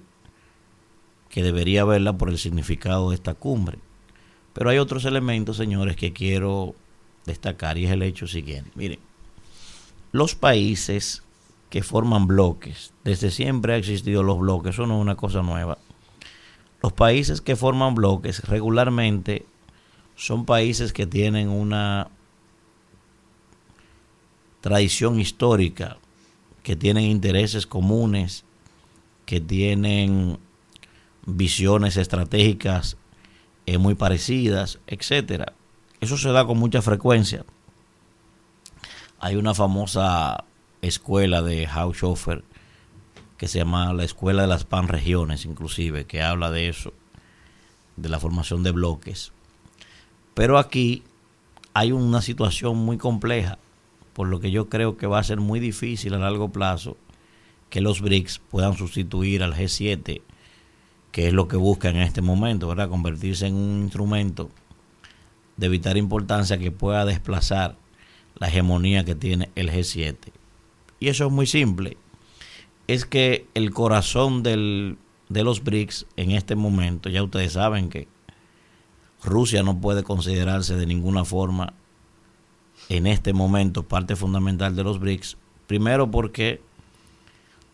que 1.30 1.42
debería 1.42 1.80
haberla 1.80 2.18
por 2.18 2.28
el 2.28 2.36
significado 2.36 3.08
de 3.08 3.14
esta 3.14 3.32
cumbre. 3.32 3.78
Pero 4.52 4.68
hay 4.68 4.76
otros 4.76 5.06
elementos, 5.06 5.56
señores, 5.56 5.96
que 5.96 6.12
quiero 6.12 6.74
destacar 7.26 7.78
y 7.78 7.86
es 7.86 7.92
el 7.92 8.02
hecho 8.02 8.26
siguiente. 8.26 8.70
Miren, 8.74 8.98
los 10.12 10.34
países 10.34 11.22
que 11.70 11.82
forman 11.82 12.26
bloques, 12.26 12.92
desde 13.02 13.30
siempre 13.30 13.74
ha 13.74 13.76
existido 13.76 14.22
los 14.22 14.38
bloques, 14.38 14.74
eso 14.74 14.86
no 14.86 14.96
es 14.96 15.00
una 15.00 15.16
cosa 15.16 15.42
nueva. 15.42 15.78
Los 16.82 16.92
países 16.92 17.40
que 17.40 17.56
forman 17.56 17.94
bloques 17.94 18.44
regularmente 18.44 19.46
son 20.16 20.44
países 20.44 20.92
que 20.92 21.06
tienen 21.06 21.48
una 21.48 22.08
tradición 24.60 25.18
histórica, 25.18 25.98
que 26.62 26.76
tienen 26.76 27.04
intereses 27.04 27.66
comunes, 27.66 28.44
que 29.26 29.40
tienen 29.40 30.38
visiones 31.26 31.96
estratégicas 31.96 32.96
eh, 33.66 33.78
muy 33.78 33.94
parecidas, 33.94 34.78
etcétera. 34.86 35.54
Eso 36.04 36.18
se 36.18 36.28
da 36.32 36.44
con 36.44 36.58
mucha 36.58 36.82
frecuencia. 36.82 37.46
Hay 39.20 39.36
una 39.36 39.54
famosa 39.54 40.44
escuela 40.82 41.40
de 41.40 41.66
Haushofer 41.66 42.44
que 43.38 43.48
se 43.48 43.60
llama 43.60 43.90
la 43.94 44.04
Escuela 44.04 44.42
de 44.42 44.48
las 44.48 44.64
Panregiones, 44.64 45.46
inclusive, 45.46 46.04
que 46.04 46.20
habla 46.20 46.50
de 46.50 46.68
eso, 46.68 46.92
de 47.96 48.10
la 48.10 48.20
formación 48.20 48.62
de 48.62 48.72
bloques. 48.72 49.32
Pero 50.34 50.58
aquí 50.58 51.04
hay 51.72 51.90
una 51.90 52.20
situación 52.20 52.76
muy 52.76 52.98
compleja, 52.98 53.56
por 54.12 54.28
lo 54.28 54.40
que 54.40 54.50
yo 54.50 54.68
creo 54.68 54.98
que 54.98 55.06
va 55.06 55.20
a 55.20 55.24
ser 55.24 55.40
muy 55.40 55.58
difícil 55.58 56.12
a 56.12 56.18
largo 56.18 56.52
plazo 56.52 56.98
que 57.70 57.80
los 57.80 58.02
BRICS 58.02 58.42
puedan 58.50 58.76
sustituir 58.76 59.42
al 59.42 59.54
G7, 59.54 60.20
que 61.12 61.28
es 61.28 61.32
lo 61.32 61.48
que 61.48 61.56
busca 61.56 61.88
en 61.88 61.96
este 61.96 62.20
momento, 62.20 62.68
¿verdad? 62.68 62.90
Convertirse 62.90 63.46
en 63.46 63.54
un 63.54 63.84
instrumento 63.84 64.50
de 65.56 65.68
vital 65.68 65.96
importancia 65.96 66.58
que 66.58 66.70
pueda 66.70 67.04
desplazar 67.04 67.76
la 68.36 68.48
hegemonía 68.48 69.04
que 69.04 69.14
tiene 69.14 69.50
el 69.54 69.70
G7. 69.70 70.16
Y 71.00 71.08
eso 71.08 71.26
es 71.26 71.32
muy 71.32 71.46
simple. 71.46 71.96
Es 72.86 73.04
que 73.04 73.46
el 73.54 73.70
corazón 73.70 74.42
del, 74.42 74.98
de 75.28 75.44
los 75.44 75.62
BRICS 75.62 76.06
en 76.16 76.32
este 76.32 76.54
momento, 76.54 77.08
ya 77.08 77.22
ustedes 77.22 77.52
saben 77.52 77.88
que 77.88 78.08
Rusia 79.22 79.62
no 79.62 79.80
puede 79.80 80.02
considerarse 80.02 80.76
de 80.76 80.86
ninguna 80.86 81.24
forma 81.24 81.72
en 82.88 83.06
este 83.06 83.32
momento 83.32 83.84
parte 83.84 84.16
fundamental 84.16 84.76
de 84.76 84.84
los 84.84 85.00
BRICS. 85.00 85.36
Primero 85.66 86.10
porque 86.10 86.60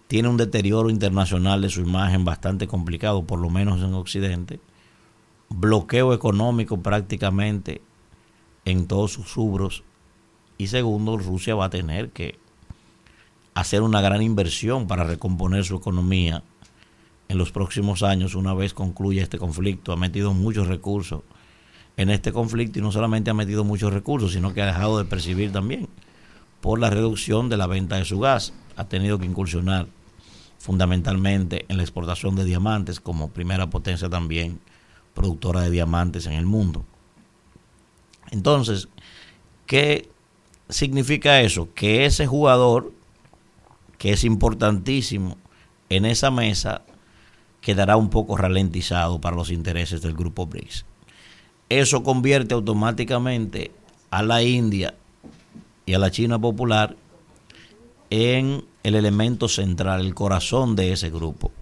tiene 0.07 0.29
un 0.29 0.37
deterioro 0.37 0.91
internacional 0.91 1.63
de 1.63 1.71
su 1.71 1.81
imagen 1.81 2.25
bastante 2.25 2.67
complicado, 2.67 3.25
por 3.25 3.39
lo 3.39 3.51
menos 3.51 3.81
en 3.81 3.95
Occidente. 3.95 4.61
Bloqueo 5.53 6.15
económico 6.15 6.81
prácticamente 6.81 7.83
en 8.65 8.87
todos 8.87 9.13
sus 9.13 9.35
rubros. 9.35 9.83
Y 10.59 10.69
segundo, 10.69 11.19
Rusia 11.19 11.55
va 11.55 11.67
a 11.67 11.71
tener 11.71 12.11
que 12.11 12.39
hacer 13.55 13.83
una 13.83 14.01
gran 14.01 14.23
inversión 14.23 14.87
para 14.87 15.05
recomponer 15.05 15.65
su 15.65 15.77
economía 15.77 16.43
en 17.29 17.39
los 17.39 17.53
próximos 17.53 18.03
años 18.03 18.35
una 18.35 18.55
vez 18.55 18.75
concluya 18.75 19.23
este 19.23 19.39
conflicto. 19.39 19.93
Ha 19.93 19.97
metido 19.97 20.33
muchos 20.33 20.67
recursos 20.67 21.23
en 21.97 22.11
este 22.11 22.33
conflicto 22.33 22.79
y 22.79 22.83
no 22.83 22.93
solamente 22.93 23.31
ha 23.31 23.35
metido 23.35 23.65
muchos 23.65 23.93
recursos, 23.93 24.33
sino 24.33 24.55
que 24.55 24.63
ha 24.63 24.67
dejado 24.67 24.99
de 24.99 25.05
percibir 25.05 25.53
también 25.53 25.89
por 26.61 26.79
la 26.79 26.91
reducción 26.91 27.49
de 27.49 27.57
la 27.57 27.67
venta 27.67 27.97
de 27.97 28.05
su 28.05 28.19
gas. 28.21 28.53
Ha 28.77 28.85
tenido 28.85 29.19
que 29.19 29.27
incursionar 29.27 29.89
fundamentalmente 30.59 31.67
en 31.69 31.77
la 31.77 31.83
exportación 31.83 32.37
de 32.37 32.45
diamantes 32.45 33.01
como 33.01 33.31
primera 33.31 33.69
potencia 33.69 34.09
también 34.09 34.61
productora 35.15 35.63
de 35.63 35.71
diamantes 35.71 36.27
en 36.27 36.33
el 36.33 36.47
mundo. 36.47 36.85
Entonces, 38.31 38.89
¿qué 39.67 40.09
significa 40.69 41.41
eso? 41.41 41.69
Que 41.75 42.05
ese 42.05 42.27
jugador, 42.27 42.93
que 43.99 44.13
es 44.13 44.25
importantísimo 44.25 45.37
en 45.89 46.05
esa 46.05 46.31
mesa, 46.31 46.83
quedará 47.61 47.97
un 47.97 48.11
poco 48.11 48.37
ralentizado 48.37 49.21
para 49.21 49.37
los 49.37 49.51
intereses 49.51 50.03
del 50.03 50.15
grupo 50.15 50.47
BRICS. 50.47 50.85
Eso 51.69 52.03
convierte 52.03 52.55
automáticamente 52.55 53.71
a 54.11 54.23
la 54.23 54.43
India 54.43 54.95
y 55.87 55.95
a 55.95 55.99
la 55.99 56.11
China 56.11 56.39
popular 56.39 56.97
en 58.11 58.65
el 58.83 58.95
elemento 58.95 59.49
central, 59.49 60.01
el 60.01 60.15
corazón 60.15 60.75
de 60.75 60.93
ese 60.93 61.11
grupo. 61.11 61.53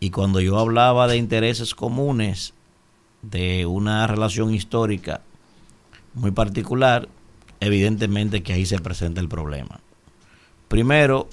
Y 0.00 0.10
cuando 0.10 0.40
yo 0.40 0.58
hablaba 0.58 1.06
de 1.06 1.18
intereses 1.18 1.74
comunes, 1.74 2.54
de 3.22 3.66
una 3.66 4.06
relación 4.06 4.54
histórica 4.54 5.20
muy 6.14 6.30
particular, 6.30 7.08
evidentemente 7.60 8.42
que 8.42 8.54
ahí 8.54 8.64
se 8.64 8.78
presenta 8.78 9.20
el 9.20 9.28
problema. 9.28 9.80
Primero, 10.68 11.28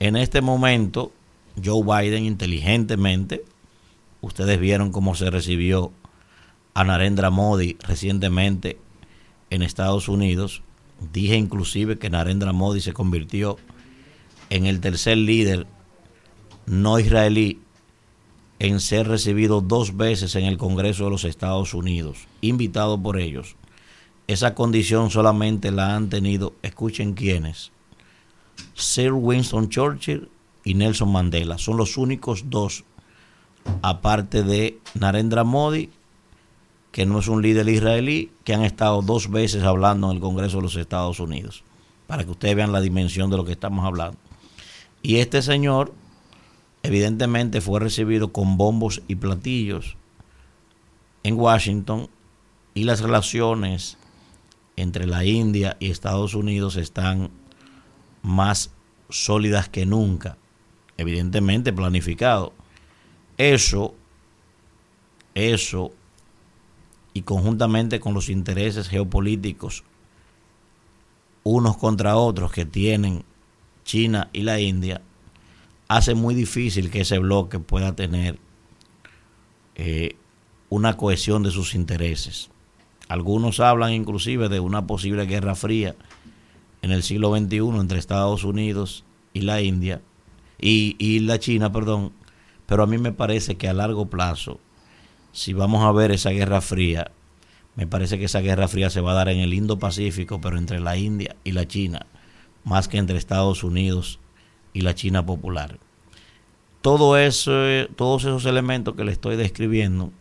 en 0.00 0.16
este 0.16 0.40
momento, 0.40 1.12
Joe 1.64 1.84
Biden 1.84 2.24
inteligentemente, 2.24 3.44
ustedes 4.20 4.58
vieron 4.58 4.90
cómo 4.90 5.14
se 5.14 5.30
recibió 5.30 5.92
a 6.74 6.84
Narendra 6.84 7.30
Modi 7.30 7.76
recientemente 7.80 8.78
en 9.50 9.62
Estados 9.62 10.08
Unidos. 10.08 10.62
Dije 11.12 11.36
inclusive 11.36 11.98
que 11.98 12.10
Narendra 12.10 12.52
Modi 12.52 12.80
se 12.80 12.92
convirtió 12.92 13.58
en 14.50 14.66
el 14.66 14.80
tercer 14.80 15.18
líder 15.18 15.66
no 16.66 16.98
israelí 16.98 17.60
en 18.58 18.80
ser 18.80 19.06
recibido 19.06 19.60
dos 19.60 19.96
veces 19.96 20.34
en 20.34 20.44
el 20.44 20.58
Congreso 20.58 21.04
de 21.04 21.10
los 21.10 21.24
Estados 21.24 21.74
Unidos, 21.74 22.26
invitado 22.40 23.00
por 23.00 23.18
ellos. 23.18 23.56
Esa 24.26 24.54
condición 24.54 25.10
solamente 25.10 25.70
la 25.70 25.94
han 25.94 26.08
tenido, 26.10 26.54
escuchen 26.62 27.14
quiénes, 27.14 27.70
Sir 28.74 29.12
Winston 29.12 29.68
Churchill 29.68 30.28
y 30.64 30.74
Nelson 30.74 31.10
Mandela. 31.10 31.58
Son 31.58 31.76
los 31.76 31.96
únicos 31.96 32.44
dos, 32.50 32.84
aparte 33.82 34.42
de 34.42 34.78
Narendra 34.94 35.44
Modi, 35.44 35.90
que 36.92 37.06
no 37.06 37.20
es 37.20 37.28
un 37.28 37.42
líder 37.42 37.68
israelí, 37.68 38.32
que 38.44 38.54
han 38.54 38.64
estado 38.64 39.02
dos 39.02 39.30
veces 39.30 39.62
hablando 39.62 40.10
en 40.10 40.16
el 40.16 40.22
Congreso 40.22 40.56
de 40.56 40.64
los 40.64 40.76
Estados 40.76 41.20
Unidos, 41.20 41.62
para 42.06 42.24
que 42.24 42.30
ustedes 42.30 42.56
vean 42.56 42.72
la 42.72 42.80
dimensión 42.80 43.30
de 43.30 43.36
lo 43.36 43.44
que 43.44 43.52
estamos 43.52 43.84
hablando. 43.84 44.18
Y 45.00 45.16
este 45.16 45.42
señor, 45.42 45.92
evidentemente, 46.82 47.60
fue 47.60 47.80
recibido 47.80 48.32
con 48.32 48.56
bombos 48.56 49.02
y 49.08 49.16
platillos 49.16 49.96
en 51.22 51.38
Washington 51.38 52.08
y 52.74 52.84
las 52.84 53.00
relaciones 53.00 53.98
entre 54.76 55.06
la 55.06 55.24
India 55.24 55.76
y 55.80 55.90
Estados 55.90 56.34
Unidos 56.34 56.76
están 56.76 57.30
más 58.22 58.70
sólidas 59.08 59.68
que 59.68 59.86
nunca, 59.86 60.36
evidentemente 60.96 61.72
planificado. 61.72 62.52
Eso, 63.36 63.94
eso, 65.34 65.92
y 67.12 67.22
conjuntamente 67.22 68.00
con 68.00 68.14
los 68.14 68.28
intereses 68.28 68.88
geopolíticos 68.88 69.84
unos 71.44 71.78
contra 71.78 72.16
otros 72.16 72.52
que 72.52 72.66
tienen 72.66 73.24
China 73.84 74.28
y 74.34 74.42
la 74.42 74.60
India, 74.60 75.00
hace 75.88 76.14
muy 76.14 76.34
difícil 76.34 76.90
que 76.90 77.00
ese 77.00 77.18
bloque 77.18 77.58
pueda 77.58 77.96
tener 77.96 78.38
eh, 79.74 80.16
una 80.68 80.96
cohesión 80.96 81.42
de 81.42 81.50
sus 81.50 81.74
intereses. 81.74 82.50
Algunos 83.08 83.58
hablan 83.58 83.94
inclusive 83.94 84.50
de 84.50 84.60
una 84.60 84.86
posible 84.86 85.24
guerra 85.24 85.54
fría 85.54 85.96
en 86.82 86.92
el 86.92 87.02
siglo 87.02 87.34
XXI 87.34 87.80
entre 87.80 87.98
Estados 87.98 88.44
Unidos 88.44 89.04
y 89.32 89.40
la 89.40 89.62
India, 89.62 90.02
y, 90.60 90.96
y 90.98 91.20
la 91.20 91.38
China, 91.38 91.72
perdón, 91.72 92.12
pero 92.66 92.82
a 92.82 92.86
mí 92.86 92.98
me 92.98 93.12
parece 93.12 93.56
que 93.56 93.68
a 93.68 93.72
largo 93.72 94.06
plazo, 94.06 94.60
si 95.32 95.52
vamos 95.52 95.84
a 95.84 95.92
ver 95.92 96.10
esa 96.10 96.30
guerra 96.30 96.60
fría, 96.60 97.12
me 97.76 97.86
parece 97.86 98.18
que 98.18 98.24
esa 98.24 98.40
guerra 98.40 98.68
fría 98.68 98.90
se 98.90 99.00
va 99.00 99.12
a 99.12 99.14
dar 99.14 99.28
en 99.28 99.38
el 99.38 99.54
Indo-Pacífico, 99.54 100.40
pero 100.40 100.58
entre 100.58 100.80
la 100.80 100.96
India 100.96 101.36
y 101.44 101.52
la 101.52 101.66
China, 101.66 102.06
más 102.64 102.88
que 102.88 102.98
entre 102.98 103.16
Estados 103.16 103.62
Unidos 103.64 104.18
y 104.78 104.82
la 104.82 104.94
China 104.94 105.26
popular. 105.26 105.76
Todo 106.82 107.16
eso, 107.16 107.52
todos 107.96 108.22
esos 108.22 108.46
elementos 108.46 108.94
que 108.94 109.02
le 109.02 109.10
estoy 109.10 109.34
describiendo 109.34 110.12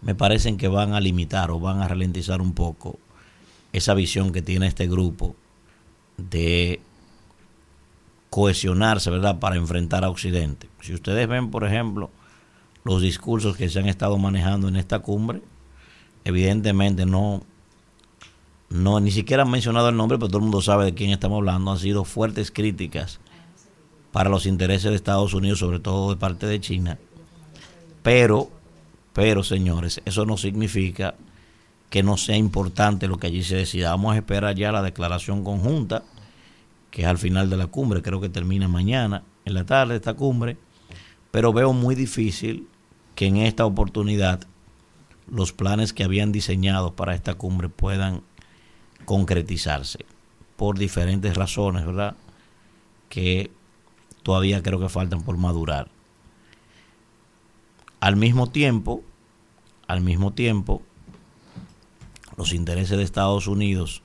me 0.00 0.14
parecen 0.14 0.56
que 0.56 0.68
van 0.68 0.94
a 0.94 1.00
limitar 1.00 1.50
o 1.50 1.60
van 1.60 1.82
a 1.82 1.88
ralentizar 1.88 2.40
un 2.40 2.54
poco 2.54 2.98
esa 3.74 3.92
visión 3.92 4.32
que 4.32 4.40
tiene 4.40 4.66
este 4.66 4.88
grupo 4.88 5.36
de 6.16 6.80
cohesionarse, 8.30 9.10
¿verdad?, 9.10 9.38
para 9.38 9.56
enfrentar 9.56 10.02
a 10.02 10.08
Occidente. 10.08 10.70
Si 10.80 10.94
ustedes 10.94 11.28
ven, 11.28 11.50
por 11.50 11.64
ejemplo, 11.64 12.08
los 12.84 13.02
discursos 13.02 13.54
que 13.54 13.68
se 13.68 13.80
han 13.80 13.86
estado 13.86 14.16
manejando 14.16 14.66
en 14.66 14.76
esta 14.76 15.00
cumbre, 15.00 15.42
evidentemente 16.24 17.04
no, 17.04 17.42
no 18.70 19.00
ni 19.00 19.10
siquiera 19.10 19.44
han 19.44 19.50
mencionado 19.50 19.88
el 19.88 19.96
nombre, 19.96 20.18
pero 20.18 20.28
todo 20.28 20.38
el 20.38 20.44
mundo 20.44 20.62
sabe 20.62 20.84
de 20.84 20.94
quién 20.94 21.10
estamos 21.10 21.38
hablando, 21.38 21.70
han 21.70 21.78
sido 21.78 22.04
fuertes 22.04 22.50
críticas 22.50 23.20
para 24.12 24.30
los 24.30 24.46
intereses 24.46 24.90
de 24.90 24.96
Estados 24.96 25.34
Unidos, 25.34 25.58
sobre 25.58 25.80
todo 25.80 26.10
de 26.10 26.16
parte 26.16 26.46
de 26.46 26.60
China. 26.60 26.98
Pero, 28.02 28.50
pero 29.12 29.42
señores, 29.42 30.00
eso 30.04 30.26
no 30.26 30.36
significa 30.36 31.14
que 31.90 32.02
no 32.02 32.16
sea 32.16 32.36
importante 32.36 33.08
lo 33.08 33.18
que 33.18 33.28
allí 33.28 33.42
se 33.42 33.56
decida. 33.56 33.90
Vamos 33.90 34.14
a 34.14 34.18
esperar 34.18 34.54
ya 34.54 34.72
la 34.72 34.82
declaración 34.82 35.44
conjunta, 35.44 36.02
que 36.90 37.02
es 37.02 37.08
al 37.08 37.18
final 37.18 37.48
de 37.50 37.56
la 37.56 37.66
cumbre, 37.66 38.02
creo 38.02 38.20
que 38.20 38.28
termina 38.28 38.68
mañana, 38.68 39.22
en 39.44 39.54
la 39.54 39.64
tarde 39.64 39.96
esta 39.96 40.14
cumbre, 40.14 40.56
pero 41.30 41.52
veo 41.52 41.72
muy 41.72 41.94
difícil 41.94 42.68
que 43.14 43.26
en 43.26 43.38
esta 43.38 43.64
oportunidad 43.64 44.40
los 45.30 45.52
planes 45.52 45.92
que 45.92 46.04
habían 46.04 46.32
diseñado 46.32 46.94
para 46.94 47.14
esta 47.14 47.34
cumbre 47.34 47.68
puedan 47.68 48.22
concretizarse 49.08 50.04
por 50.58 50.78
diferentes 50.78 51.34
razones, 51.34 51.86
¿verdad? 51.86 52.14
Que 53.08 53.50
todavía 54.22 54.62
creo 54.62 54.78
que 54.78 54.90
faltan 54.90 55.22
por 55.22 55.38
madurar. 55.38 55.88
Al 58.00 58.16
mismo 58.16 58.50
tiempo, 58.50 59.02
al 59.86 60.02
mismo 60.02 60.34
tiempo, 60.34 60.82
los 62.36 62.52
intereses 62.52 62.98
de 62.98 63.02
Estados 63.02 63.46
Unidos 63.46 64.02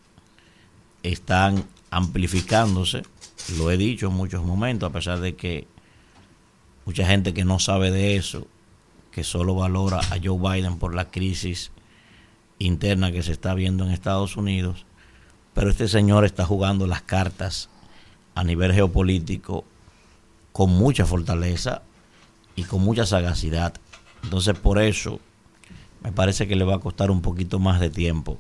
están 1.04 1.66
amplificándose, 1.92 3.04
lo 3.58 3.72
he 3.72 3.76
dicho 3.76 4.08
en 4.08 4.14
muchos 4.14 4.42
momentos, 4.46 4.90
a 4.90 4.94
pesar 4.94 5.20
de 5.20 5.36
que 5.36 5.68
mucha 6.86 7.06
gente 7.06 7.34
que 7.34 7.44
no 7.44 7.60
sabe 7.60 7.92
de 7.92 8.16
eso, 8.16 8.48
que 9.12 9.26
solo 9.26 9.54
valora 9.54 10.00
a 10.00 10.18
Joe 10.24 10.40
Biden 10.40 10.78
por 10.78 10.96
la 10.96 11.12
crisis 11.12 11.72
interna 12.58 13.12
que 13.12 13.22
se 13.22 13.34
está 13.34 13.54
viendo 13.54 13.84
en 13.84 13.92
Estados 13.92 14.38
Unidos, 14.38 14.86
pero 15.54 15.70
este 15.70 15.88
señor 15.88 16.26
está 16.26 16.46
jugando 16.46 16.88
las 16.88 17.02
cartas 17.02 17.70
a 18.36 18.44
nivel 18.44 18.74
geopolítico 18.74 19.64
con 20.52 20.72
mucha 20.72 21.06
fortaleza 21.06 21.84
y 22.56 22.64
con 22.64 22.82
mucha 22.82 23.06
sagacidad. 23.06 23.74
Entonces 24.24 24.58
por 24.58 24.82
eso 24.82 25.20
me 26.04 26.12
parece 26.12 26.48
que 26.48 26.56
le 26.56 26.66
va 26.66 26.76
a 26.76 26.80
costar 26.80 27.12
un 27.12 27.22
poquito 27.22 27.60
más 27.60 27.80
de 27.80 27.90
tiempo 27.90 28.38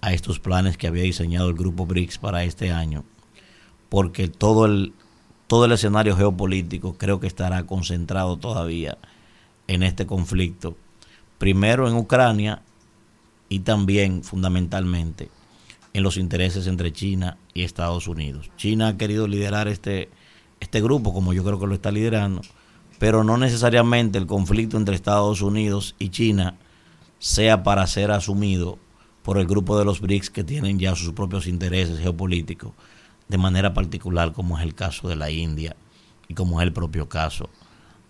a 0.00 0.12
estos 0.12 0.38
planes 0.38 0.76
que 0.76 0.86
había 0.86 1.02
diseñado 1.02 1.48
el 1.48 1.54
grupo 1.54 1.86
BRICS 1.86 2.18
para 2.18 2.44
este 2.44 2.72
año, 2.72 3.04
porque 3.88 4.28
todo 4.28 4.66
el, 4.66 4.92
todo 5.46 5.64
el 5.64 5.72
escenario 5.72 6.16
geopolítico 6.16 6.96
creo 6.98 7.20
que 7.20 7.26
estará 7.26 7.64
concentrado 7.64 8.36
todavía 8.36 8.98
en 9.66 9.82
este 9.82 10.06
conflicto, 10.06 10.76
primero 11.38 11.88
en 11.88 11.96
Ucrania 11.96 12.62
y 13.48 13.60
también 13.60 14.22
fundamentalmente 14.22 15.30
en 15.94 16.02
los 16.02 16.16
intereses 16.16 16.66
entre 16.66 16.92
China 16.92 17.38
y 17.54 17.62
Estados 17.62 18.08
Unidos. 18.08 18.50
China 18.56 18.88
ha 18.88 18.96
querido 18.98 19.26
liderar 19.28 19.68
este, 19.68 20.10
este 20.60 20.82
grupo, 20.82 21.14
como 21.14 21.32
yo 21.32 21.44
creo 21.44 21.58
que 21.58 21.68
lo 21.68 21.74
está 21.74 21.92
liderando, 21.92 22.42
pero 22.98 23.24
no 23.24 23.38
necesariamente 23.38 24.18
el 24.18 24.26
conflicto 24.26 24.76
entre 24.76 24.96
Estados 24.96 25.40
Unidos 25.40 25.94
y 25.98 26.10
China 26.10 26.56
sea 27.20 27.62
para 27.62 27.86
ser 27.86 28.10
asumido 28.10 28.78
por 29.22 29.38
el 29.38 29.46
grupo 29.46 29.78
de 29.78 29.84
los 29.84 30.00
BRICS 30.00 30.30
que 30.30 30.44
tienen 30.44 30.78
ya 30.78 30.94
sus 30.96 31.12
propios 31.12 31.46
intereses 31.46 32.00
geopolíticos, 32.00 32.72
de 33.28 33.38
manera 33.38 33.72
particular 33.72 34.32
como 34.32 34.58
es 34.58 34.64
el 34.64 34.74
caso 34.74 35.08
de 35.08 35.16
la 35.16 35.30
India 35.30 35.76
y 36.28 36.34
como 36.34 36.60
es 36.60 36.66
el 36.66 36.72
propio 36.72 37.08
caso 37.08 37.48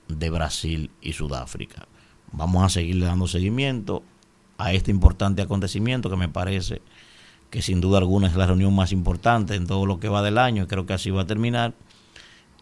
de 0.08 0.30
Brasil 0.30 0.90
y 1.02 1.12
Sudáfrica. 1.12 1.86
Vamos 2.32 2.64
a 2.64 2.68
seguirle 2.70 3.06
dando 3.06 3.28
seguimiento 3.28 4.02
a 4.56 4.72
este 4.72 4.90
importante 4.90 5.42
acontecimiento 5.42 6.10
que 6.10 6.16
me 6.16 6.28
parece 6.28 6.80
que 7.54 7.62
sin 7.62 7.80
duda 7.80 7.98
alguna 7.98 8.26
es 8.26 8.34
la 8.34 8.46
reunión 8.46 8.74
más 8.74 8.90
importante 8.90 9.54
en 9.54 9.68
todo 9.68 9.86
lo 9.86 10.00
que 10.00 10.08
va 10.08 10.22
del 10.22 10.38
año 10.38 10.64
y 10.64 10.66
creo 10.66 10.86
que 10.86 10.92
así 10.92 11.10
va 11.10 11.22
a 11.22 11.26
terminar. 11.28 11.72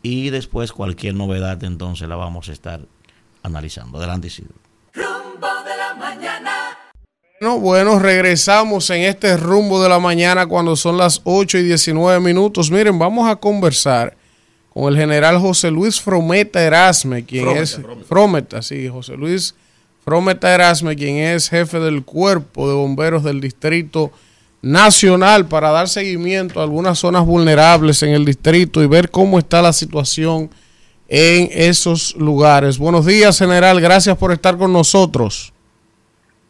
Y 0.03 0.29
después 0.29 0.71
cualquier 0.71 1.15
novedad 1.15 1.65
entonces 1.65 2.07
la 2.11 2.17
vamos 2.17 2.51
a 2.51 2.53
estar 2.53 2.83
analizando. 3.43 3.97
Adelante 3.97 4.27
Isidro. 4.27 4.53
Rumbo 4.93 5.49
de 5.65 5.77
la 5.79 5.95
mañana. 5.95 6.77
Bueno, 7.41 7.59
bueno, 7.59 7.99
regresamos 8.01 8.91
en 8.91 9.05
este 9.05 9.39
rumbo 9.39 9.83
de 9.83 9.89
la 9.89 9.99
mañana 9.99 10.45
cuando 10.45 10.77
son 10.77 10.99
las 10.99 11.23
8 11.25 11.57
y 11.57 11.63
19 11.63 12.21
minutos. 12.21 12.71
Miren, 12.71 12.99
vamos 12.99 13.31
a 13.31 13.37
conversar 13.37 14.15
con 14.75 14.93
el 14.93 14.99
general 14.99 15.39
José 15.39 15.71
Luis 15.71 16.03
Frometa 16.03 16.63
Erasme, 16.63 17.25
quien 17.25 17.45
Frometa, 17.45 17.63
es 17.63 17.77
Frometa. 17.77 18.07
Frometa, 18.07 18.63
sí, 18.63 18.89
José 18.89 19.17
Luis 19.17 19.55
Frometa 20.05 20.55
Erasme, 20.55 20.95
quien 20.97 21.17
es 21.17 21.49
jefe 21.49 21.81
del 21.81 22.05
cuerpo 22.05 22.69
de 22.69 22.75
bomberos 22.75 23.25
del 23.25 23.41
distrito 23.41 24.13
nacional 24.63 25.47
para 25.47 25.71
dar 25.71 25.89
seguimiento 25.89 26.61
a 26.61 26.63
algunas 26.63 26.99
zonas 26.99 27.27
vulnerables 27.27 28.03
en 28.05 28.11
el 28.11 28.25
distrito 28.25 28.83
y 28.83 28.87
ver 28.87 29.11
cómo 29.11 29.39
está 29.39 29.61
la 29.61 29.73
situación 29.73 30.51
en 31.09 31.51
esos 31.53 32.15
lugares. 32.17 32.79
Buenos 32.79 33.05
días, 33.05 33.39
general, 33.39 33.81
gracias 33.81 34.17
por 34.17 34.33
estar 34.33 34.57
con 34.57 34.73
nosotros. 34.73 35.53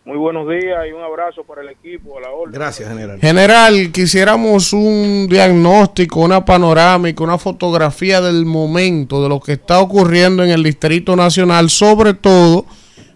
Muy 0.05 0.19
buenos 0.19 0.49
días 0.49 0.85
y 0.89 0.93
un 0.93 1.01
abrazo 1.01 1.45
para 1.45 1.63
el 1.63 1.69
equipo, 1.69 2.19
a 2.19 2.21
la 2.21 2.31
orden. 2.31 2.53
Gracias, 2.53 2.89
general. 2.89 3.21
General, 3.21 3.93
quisiéramos 3.93 4.73
un 4.73 5.29
diagnóstico, 5.31 6.21
una 6.21 6.45
panorámica, 6.45 7.23
una 7.23 7.39
fotografía 7.39 8.21
del 8.21 8.45
momento 8.45 9.23
de 9.23 9.29
lo 9.29 9.39
que 9.39 9.53
está 9.53 9.79
ocurriendo 9.79 10.43
en 10.43 10.51
el 10.51 10.65
Distrito 10.65 11.15
Nacional, 11.15 11.71
sobre 11.71 12.15
todo, 12.15 12.67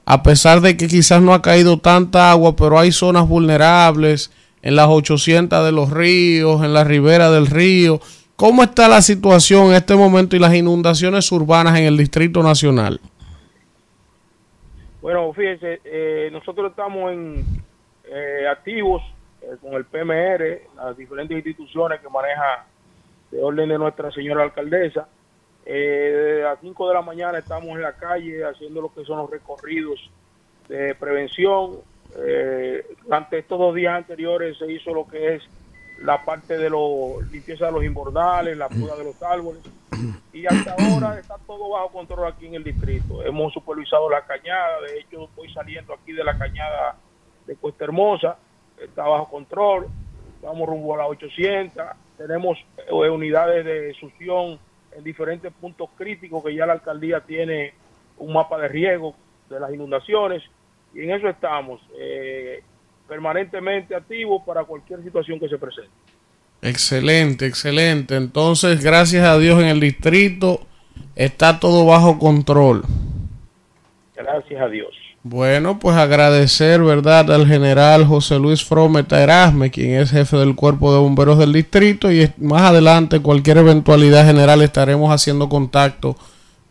a 0.04 0.22
pesar 0.22 0.60
de 0.60 0.76
que 0.76 0.86
quizás 0.86 1.20
no 1.20 1.34
ha 1.34 1.42
caído 1.42 1.78
tanta 1.78 2.30
agua, 2.30 2.54
pero 2.54 2.78
hay 2.78 2.92
zonas 2.92 3.26
vulnerables 3.28 4.30
en 4.66 4.74
las 4.74 4.88
800 4.88 5.64
de 5.64 5.70
los 5.70 5.90
ríos, 5.90 6.64
en 6.64 6.74
la 6.74 6.82
ribera 6.82 7.30
del 7.30 7.46
río. 7.46 8.00
¿Cómo 8.34 8.64
está 8.64 8.88
la 8.88 9.00
situación 9.00 9.68
en 9.68 9.74
este 9.74 9.94
momento 9.94 10.34
y 10.34 10.40
las 10.40 10.52
inundaciones 10.54 11.30
urbanas 11.30 11.78
en 11.78 11.84
el 11.84 11.96
Distrito 11.96 12.42
Nacional? 12.42 12.98
Bueno, 15.00 15.32
fíjense, 15.32 15.80
eh, 15.84 16.30
nosotros 16.32 16.72
estamos 16.72 17.12
en 17.12 17.44
eh, 18.10 18.48
activos 18.50 19.02
eh, 19.40 19.54
con 19.62 19.74
el 19.74 19.84
PMR, 19.84 20.62
las 20.74 20.96
diferentes 20.96 21.36
instituciones 21.36 22.00
que 22.00 22.08
maneja 22.08 22.66
de 23.30 23.40
orden 23.40 23.68
de 23.68 23.78
Nuestra 23.78 24.10
Señora 24.10 24.42
Alcaldesa. 24.42 25.06
Eh, 25.64 26.12
desde 26.12 26.42
las 26.42 26.58
5 26.60 26.88
de 26.88 26.94
la 26.94 27.02
mañana 27.02 27.38
estamos 27.38 27.68
en 27.70 27.82
la 27.82 27.92
calle 27.92 28.44
haciendo 28.44 28.80
lo 28.80 28.92
que 28.92 29.04
son 29.04 29.18
los 29.18 29.30
recorridos 29.30 30.10
de 30.68 30.96
prevención. 30.96 31.76
Eh, 32.18 32.86
durante 33.02 33.38
estos 33.38 33.58
dos 33.58 33.74
días 33.74 33.94
anteriores 33.94 34.56
se 34.58 34.70
hizo 34.70 34.92
lo 34.94 35.06
que 35.06 35.36
es 35.36 35.42
la 36.02 36.24
parte 36.24 36.58
de 36.58 36.70
la 36.70 36.78
limpieza 37.30 37.66
de 37.66 37.72
los 37.72 37.84
imbordales, 37.84 38.56
la 38.56 38.68
poda 38.68 38.96
de 38.96 39.04
los 39.04 39.22
árboles. 39.22 39.62
Y 40.32 40.46
hasta 40.46 40.74
ahora 40.78 41.18
está 41.18 41.36
todo 41.46 41.70
bajo 41.70 41.88
control 41.88 42.28
aquí 42.30 42.46
en 42.46 42.54
el 42.54 42.64
distrito. 42.64 43.24
Hemos 43.24 43.52
supervisado 43.54 44.10
la 44.10 44.22
cañada, 44.26 44.80
de 44.82 45.00
hecho 45.00 45.24
estoy 45.24 45.50
saliendo 45.52 45.94
aquí 45.94 46.12
de 46.12 46.22
la 46.22 46.36
cañada 46.36 46.96
de 47.46 47.56
Cuesta 47.56 47.84
Hermosa, 47.84 48.36
está 48.78 49.04
bajo 49.04 49.30
control, 49.30 49.86
vamos 50.42 50.68
rumbo 50.68 50.94
a 50.94 50.98
las 50.98 51.08
800, 51.08 51.82
tenemos 52.18 52.58
eh, 52.86 52.92
unidades 52.92 53.64
de 53.64 53.94
succión 53.94 54.58
en 54.92 55.04
diferentes 55.04 55.52
puntos 55.52 55.88
críticos 55.96 56.44
que 56.44 56.54
ya 56.54 56.66
la 56.66 56.74
alcaldía 56.74 57.20
tiene 57.20 57.72
un 58.18 58.32
mapa 58.32 58.58
de 58.58 58.68
riesgo 58.68 59.14
de 59.48 59.60
las 59.60 59.72
inundaciones 59.72 60.42
y 60.96 61.04
en 61.04 61.10
eso 61.10 61.28
estamos, 61.28 61.80
eh, 61.98 62.62
permanentemente 63.06 63.94
activos 63.94 64.42
para 64.46 64.64
cualquier 64.64 65.02
situación 65.02 65.38
que 65.38 65.48
se 65.48 65.58
presente. 65.58 65.90
Excelente, 66.62 67.46
excelente. 67.46 68.16
Entonces, 68.16 68.82
gracias 68.82 69.24
a 69.24 69.38
Dios 69.38 69.60
en 69.60 69.66
el 69.66 69.78
distrito 69.78 70.60
está 71.14 71.60
todo 71.60 71.84
bajo 71.84 72.18
control. 72.18 72.82
Gracias 74.14 74.60
a 74.60 74.68
Dios. 74.68 74.88
Bueno, 75.22 75.78
pues 75.78 75.96
agradecer, 75.96 76.82
¿verdad?, 76.82 77.30
al 77.32 77.46
general 77.46 78.04
José 78.06 78.38
Luis 78.38 78.64
Frometa 78.64 79.22
Erasme, 79.22 79.70
quien 79.70 80.00
es 80.00 80.12
jefe 80.12 80.36
del 80.36 80.54
Cuerpo 80.54 80.92
de 80.92 81.00
Bomberos 81.00 81.36
del 81.36 81.52
Distrito, 81.52 82.12
y 82.12 82.30
más 82.38 82.62
adelante, 82.62 83.20
cualquier 83.20 83.58
eventualidad 83.58 84.24
general, 84.24 84.62
estaremos 84.62 85.12
haciendo 85.12 85.48
contacto 85.48 86.16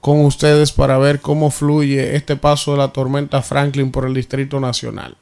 con 0.05 0.23
ustedes 0.23 0.71
para 0.71 0.99
ver 0.99 1.19
cómo 1.19 1.49
fluye 1.49 2.15
este 2.15 2.35
paso 2.35 2.73
de 2.73 2.77
la 2.77 2.89
tormenta 2.89 3.41
Franklin 3.41 3.89
por 3.89 4.05
el 4.05 4.13
Distrito 4.13 4.59
Nacional. 4.59 5.17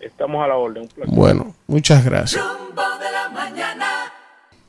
Estamos 0.00 0.44
a 0.44 0.48
la 0.48 0.56
orden. 0.56 0.88
Bueno, 1.06 1.54
muchas 1.68 2.04
gracias. 2.04 2.42
Rumbo 2.42 2.82
de 2.98 3.12
la 3.12 3.28
mañana. 3.28 3.86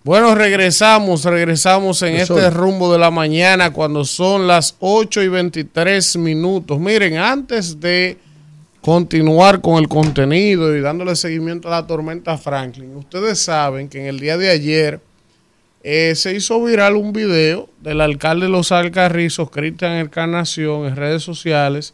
Bueno, 0.04 0.36
regresamos, 0.36 1.24
regresamos 1.24 2.00
en 2.04 2.18
este 2.18 2.52
rumbo 2.52 2.94
de 2.94 3.00
la 3.00 3.10
mañana 3.10 3.74
cuando 3.74 4.06
son 4.06 4.46
las 4.46 4.76
8 4.82 5.24
y 5.24 5.30
23 5.30 6.18
minutos. 6.18 6.80
Miren, 6.80 7.18
antes 7.18 7.80
de 7.80 8.20
continuar 8.82 9.62
con 9.62 9.80
el 9.80 9.88
contenido 9.88 10.78
y 10.78 10.82
dándole 10.82 11.16
seguimiento 11.16 11.70
a 11.70 11.72
la 11.72 11.88
tormenta 11.88 12.38
Franklin, 12.38 12.96
ustedes 12.96 13.40
saben 13.40 13.90
que 13.90 14.00
en 14.00 14.06
el 14.06 14.20
día 14.20 14.38
de 14.38 14.52
ayer 14.52 15.02
eh, 15.90 16.16
se 16.16 16.36
hizo 16.36 16.62
viral 16.62 16.98
un 16.98 17.14
video 17.14 17.70
del 17.80 18.02
alcalde 18.02 18.48
de 18.48 18.52
Los 18.52 18.74
Alcarrizos, 18.74 19.50
Cristian 19.50 19.94
Encarnación, 19.94 20.86
en 20.86 20.98
redes 20.98 21.24
sociales, 21.24 21.94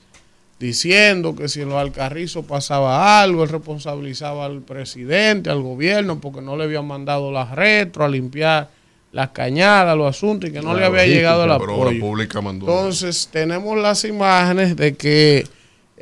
diciendo 0.59 1.35
que 1.35 1.47
si 1.47 1.61
en 1.61 1.69
los 1.69 1.77
Alcarrizos 1.77 2.43
pasaba 2.43 3.21
algo, 3.21 3.43
él 3.43 3.49
responsabilizaba 3.49 4.47
al 4.47 4.61
presidente, 4.61 5.51
al 5.51 5.61
gobierno, 5.61 6.19
porque 6.19 6.41
no 6.41 6.57
le 6.57 6.63
habían 6.63 6.87
mandado 6.87 7.31
las 7.31 7.51
retro 7.51 8.03
a 8.03 8.09
limpiar 8.09 8.71
las 9.11 9.29
cañadas, 9.29 9.95
los 9.95 10.09
asuntos, 10.09 10.49
y 10.49 10.53
que 10.53 10.63
no 10.63 10.73
le 10.73 10.85
había 10.85 11.05
llegado 11.05 11.43
el 11.43 11.51
apoyo. 11.51 11.99
Pública 11.99 12.41
mandó. 12.41 12.65
Entonces, 12.65 13.29
tenemos 13.31 13.77
las 13.77 14.05
imágenes 14.05 14.75
de 14.75 14.95
que 14.95 15.45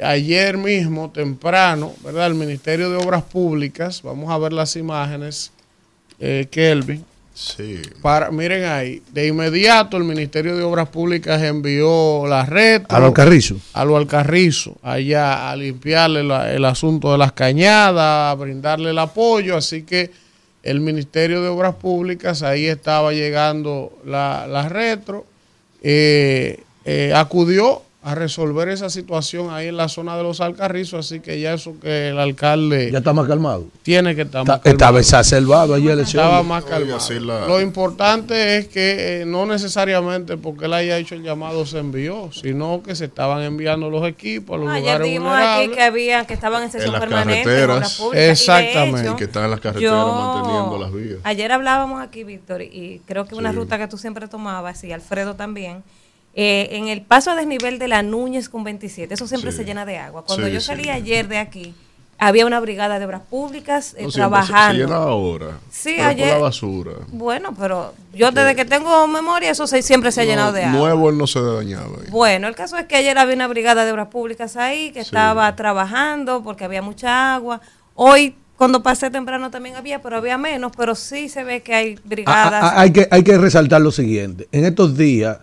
ayer 0.01 0.57
mismo, 0.57 1.11
temprano, 1.11 1.91
¿verdad? 2.05 2.27
El 2.27 2.35
Ministerio 2.35 2.89
de 2.89 2.95
Obras 2.95 3.23
Públicas, 3.23 4.01
vamos 4.01 4.31
a 4.31 4.37
ver 4.37 4.53
las 4.53 4.77
imágenes, 4.77 5.51
eh, 6.21 6.47
Kelvin. 6.49 7.10
Sí. 7.41 7.81
Para, 8.03 8.29
miren 8.29 8.65
ahí, 8.65 9.01
de 9.11 9.25
inmediato 9.27 9.97
el 9.97 10.03
Ministerio 10.03 10.55
de 10.55 10.61
Obras 10.63 10.89
Públicas 10.89 11.41
envió 11.41 12.27
la 12.27 12.45
red 12.45 12.83
A 12.89 12.99
los 12.99 13.13
Carrizos. 13.13 13.57
a 13.73 13.83
lo 13.83 13.97
Alcarrizo, 13.97 14.77
allá 14.83 15.49
a 15.49 15.55
limpiarle 15.55 16.23
la- 16.23 16.53
el 16.53 16.63
asunto 16.65 17.11
de 17.11 17.17
las 17.17 17.31
cañadas, 17.31 18.31
a 18.31 18.35
brindarle 18.35 18.91
el 18.91 18.99
apoyo, 18.99 19.57
así 19.57 19.81
que 19.81 20.11
el 20.61 20.81
Ministerio 20.81 21.41
de 21.41 21.47
Obras 21.49 21.73
Públicas, 21.75 22.43
ahí 22.43 22.67
estaba 22.67 23.11
llegando 23.13 23.91
la, 24.05 24.45
la 24.47 24.69
retro, 24.69 25.25
eh, 25.81 26.59
eh, 26.85 27.11
acudió 27.15 27.81
a 28.03 28.15
resolver 28.15 28.67
esa 28.69 28.89
situación 28.89 29.51
ahí 29.51 29.67
en 29.67 29.77
la 29.77 29.87
zona 29.87 30.17
de 30.17 30.23
los 30.23 30.41
Alcarrizos, 30.41 31.05
así 31.05 31.19
que 31.19 31.39
ya 31.39 31.53
eso 31.53 31.75
que 31.79 32.09
el 32.09 32.17
alcalde 32.17 32.89
Ya 32.91 32.97
está 32.97 33.13
más 33.13 33.27
calmado. 33.27 33.65
tiene 33.83 34.15
que 34.15 34.23
estar 34.23 34.43
más 34.43 34.57
Está, 34.57 34.69
estaba 34.71 34.87
calmado. 34.87 34.99
exacerbado 34.99 35.73
ayer. 35.75 35.99
Estaba 35.99 36.41
más 36.41 36.63
calmado. 36.65 36.97
la- 37.19 37.47
Lo 37.47 37.61
importante 37.61 38.57
es 38.57 38.67
que 38.69 39.21
eh, 39.21 39.25
no 39.25 39.45
necesariamente 39.45 40.35
porque 40.35 40.65
él 40.65 40.73
haya 40.73 40.97
hecho 40.97 41.13
el 41.13 41.21
llamado 41.21 41.63
se 41.67 41.77
envió, 41.77 42.31
sino 42.33 42.81
que 42.81 42.95
se 42.95 43.05
estaban 43.05 43.43
enviando 43.43 43.91
los 43.91 44.07
equipos 44.07 44.55
a 44.55 44.59
los 44.63 44.69
Ayer 44.69 44.81
lugares 44.83 45.05
dijimos 45.07 45.27
aquí 45.33 45.41
vulnerables. 45.43 45.77
que 45.77 45.83
había 45.83 46.25
que 46.25 46.33
estaban 46.33 46.63
en 46.63 46.71
sesión 46.71 46.93
las 46.93 47.01
permanente 47.01 47.39
en 47.41 47.43
carreteras. 47.67 47.99
Y 48.13 48.17
Exactamente. 48.17 49.01
hecho, 49.01 49.13
Y 49.13 49.15
que 49.17 49.23
están 49.25 49.43
en 49.45 49.51
las 49.51 49.59
carreteras 49.59 49.93
yo- 49.93 50.13
manteniendo 50.33 50.79
las 50.79 50.91
vías. 50.91 51.19
Ayer 51.23 51.51
hablábamos 51.51 52.01
aquí, 52.01 52.23
Víctor, 52.23 52.63
y 52.63 53.01
creo 53.05 53.25
que 53.25 53.35
una 53.35 53.51
Sí. 53.51 53.57
ruta 53.57 53.77
que 53.77 53.87
tú 53.87 53.99
siempre 53.99 54.27
tomabas, 54.27 54.83
y 54.83 54.91
Alfredo 54.91 55.35
también, 55.35 55.83
eh, 56.33 56.69
en 56.71 56.87
el 56.87 57.01
paso 57.01 57.31
a 57.31 57.35
desnivel 57.35 57.77
de 57.79 57.87
la 57.87 58.03
Núñez 58.03 58.47
con 58.49 58.63
27, 58.63 59.13
eso 59.13 59.27
siempre 59.27 59.51
Sí. 59.51 59.57
se 59.57 59.65
llena 59.65 59.85
de 59.85 59.97
agua. 59.97 60.23
Cuando 60.25 60.47
Sí, 60.47 60.53
yo 60.53 60.59
sí. 60.61 60.67
salí 60.67 60.89
ayer 60.89 61.27
de 61.27 61.37
aquí, 61.37 61.73
había 62.17 62.45
una 62.45 62.59
brigada 62.59 62.99
de 62.99 63.05
obras 63.05 63.21
públicas 63.29 63.95
eh, 63.97 64.03
No, 64.03 64.11
siempre 64.11 64.11
se- 64.11 64.17
trabajando. 64.19 64.73
Se, 64.73 64.79
llena 64.85 64.95
ahora. 64.95 65.47
Sí, 65.71 65.93
pero 65.97 66.07
ayer- 66.09 66.27
por 66.29 66.37
la 66.37 66.43
basura. 66.43 66.91
Bueno, 67.11 67.53
pero 67.59 67.93
yo 68.13 68.31
desde 68.31 68.55
que 68.55 68.63
tengo 68.63 69.07
memoria, 69.07 69.49
eso 69.51 69.65
se- 69.67 69.81
siempre 69.81 70.11
se 70.11 70.21
ha 70.21 70.25
llenado 70.25 70.51
de 70.53 70.63
agua. 70.65 70.79
Nuevo 70.79 71.09
él 71.09 71.17
no 71.17 71.25
se 71.27 71.41
dañaba. 71.41 71.87
ahí. 72.01 72.09
Bueno, 72.11 72.47
el 72.47 72.55
caso 72.55 72.77
es 72.77 72.85
que 72.85 72.95
ayer 72.95 73.17
había 73.17 73.35
una 73.35 73.47
brigada 73.47 73.83
de 73.85 73.91
obras 73.91 74.07
públicas 74.09 74.55
ahí 74.55 74.91
que 74.91 74.99
estaba 74.99 75.53
trabajando 75.55 76.43
porque 76.43 76.63
había 76.63 76.81
mucha 76.83 77.33
agua. 77.33 77.59
Hoy, 77.95 78.35
cuando 78.55 78.83
pasé 78.83 79.09
temprano, 79.09 79.49
también 79.49 79.75
había, 79.75 80.01
pero 80.03 80.17
había 80.17 80.37
menos, 80.37 80.71
pero 80.77 80.93
sí 80.93 81.27
se 81.27 81.43
ve 81.43 81.61
que 81.61 81.73
hay 81.73 81.95
Ah, 81.97 82.01
brigadas. 82.05 82.63
ah, 82.63 82.73
hay, 82.81 82.91
que, 82.93 83.07
hay 83.09 83.23
que 83.23 83.37
resaltar 83.37 83.81
lo 83.81 83.91
siguiente. 83.91 84.47
En 84.51 84.63
estos 84.65 84.95
días 84.95 85.39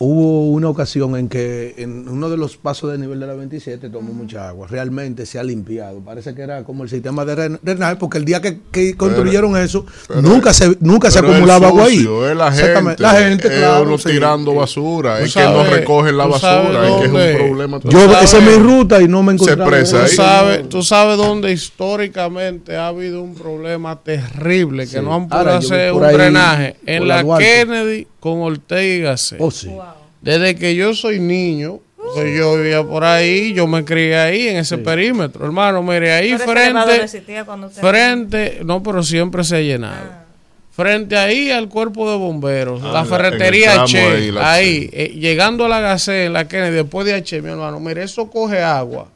hubo 0.00 0.50
una 0.50 0.68
ocasión 0.68 1.16
en 1.16 1.28
que 1.28 1.74
en 1.78 2.08
uno 2.08 2.28
de 2.28 2.36
los 2.36 2.56
pasos 2.56 2.90
de 2.90 2.98
nivel 2.98 3.20
de 3.20 3.26
la 3.28 3.34
27 3.34 3.88
tomó 3.90 4.12
mucha 4.12 4.48
agua. 4.48 4.66
Realmente 4.68 5.24
se 5.24 5.38
ha 5.38 5.44
limpiado. 5.44 6.00
Parece 6.00 6.34
que 6.34 6.42
era 6.42 6.64
como 6.64 6.82
el 6.82 6.88
sistema 6.90 7.24
de 7.24 7.36
dren- 7.36 7.58
drenaje, 7.62 7.96
porque 7.96 8.18
el 8.18 8.24
día 8.24 8.40
que, 8.40 8.58
que 8.72 8.96
construyeron 8.96 9.56
eso, 9.56 9.86
pero- 10.08 10.20
nunca 10.22 10.52
se, 10.52 10.76
nunca 10.80 11.10
se 11.10 11.20
acumulaba 11.20 11.68
agua 11.68 11.84
ahí. 11.84 11.98
Es 12.30 12.36
la 12.36 12.50
gente. 12.52 12.96
La 13.02 13.12
gente, 13.14 13.48
es 13.48 13.54
claro, 13.58 13.84
uno 13.84 13.98
sí. 13.98 14.08
tirando 14.10 14.54
basura. 14.54 15.18
Tú 15.18 15.24
Es 15.26 15.34
que 15.34 15.42
no 15.44 15.62
recogen 15.64 16.16
la 16.16 16.24
tú 16.24 16.30
basura. 16.30 16.88
Es 16.88 16.94
que 16.96 17.04
es 17.04 17.12
un 17.32 17.46
problema. 17.46 17.80
tú 17.80 17.88
Yo, 17.90 18.00
sabes- 18.10 18.24
esa 18.24 18.38
es 18.38 18.44
mi 18.44 18.62
ruta 18.62 19.00
y 19.00 19.06
no 19.08 19.22
me 19.22 19.32
encontré. 19.34 19.56
presa 19.64 19.98
Tú 19.98 20.02
ahí. 20.04 20.08
sabes, 20.10 20.68
tú 20.68 20.82
sabes 20.82 21.16
dónde 21.16 21.52
históricamente 21.52 22.76
ha 22.76 22.88
habido 22.88 23.22
un 23.22 23.34
problema 23.34 24.00
terrible 24.02 24.84
que 24.84 24.98
Sí. 24.98 25.04
no 25.04 25.14
han 25.14 25.28
podido 25.28 25.50
hacer 25.54 25.92
un 25.92 26.02
ahí, 26.04 26.14
drenaje 26.16 26.76
en 26.86 27.06
la. 27.08 27.24
Kennedy 27.38 28.06
con 28.24 28.40
Ortega. 28.40 29.16
Oh, 29.38 29.50
sí. 29.50 29.68
Desde 30.22 30.54
que 30.56 30.74
yo 30.74 30.94
soy 30.94 31.20
niño, 31.20 31.80
pues 32.14 32.34
yo 32.38 32.56
vivía 32.56 32.82
por 32.82 33.04
ahí, 33.04 33.52
yo 33.52 33.66
me 33.66 33.84
crié 33.84 34.16
ahí 34.16 34.48
en 34.48 34.56
ese 34.56 34.78
perímetro, 34.78 35.44
hermano. 35.44 35.82
Mire, 35.82 36.10
ahí 36.14 36.34
Pero 36.38 36.46
no 36.72 36.84
frente, 36.86 37.04
existía 37.04 37.44
cuando 37.44 37.66
usted- 37.66 37.82
frente, 37.82 38.60
no, 38.64 38.82
pero 38.82 39.02
siempre 39.02 39.44
se 39.44 39.56
ha 39.56 39.60
llenado. 39.60 40.24
Frente 40.72 41.18
ahí 41.18 41.50
al 41.50 41.68
cuerpo 41.68 42.10
de 42.10 42.16
bomberos, 42.16 42.80
Ah, 42.82 42.92
la 42.94 43.04
ferretería 43.04 43.82
H, 43.82 44.32
ahí, 44.40 44.88
eh, 44.94 45.08
llegando 45.20 45.66
a 45.66 45.68
la 45.68 45.80
Gacé, 45.80 46.24
en 46.24 46.32
la 46.32 46.48
Kennedy, 46.48 46.76
después 46.76 47.06
de 47.06 47.12
H, 47.12 47.42
mi 47.42 47.50
hermano, 47.50 47.78
mire, 47.78 48.04
eso 48.04 48.30
coge 48.30 48.60
agua, 48.62 49.06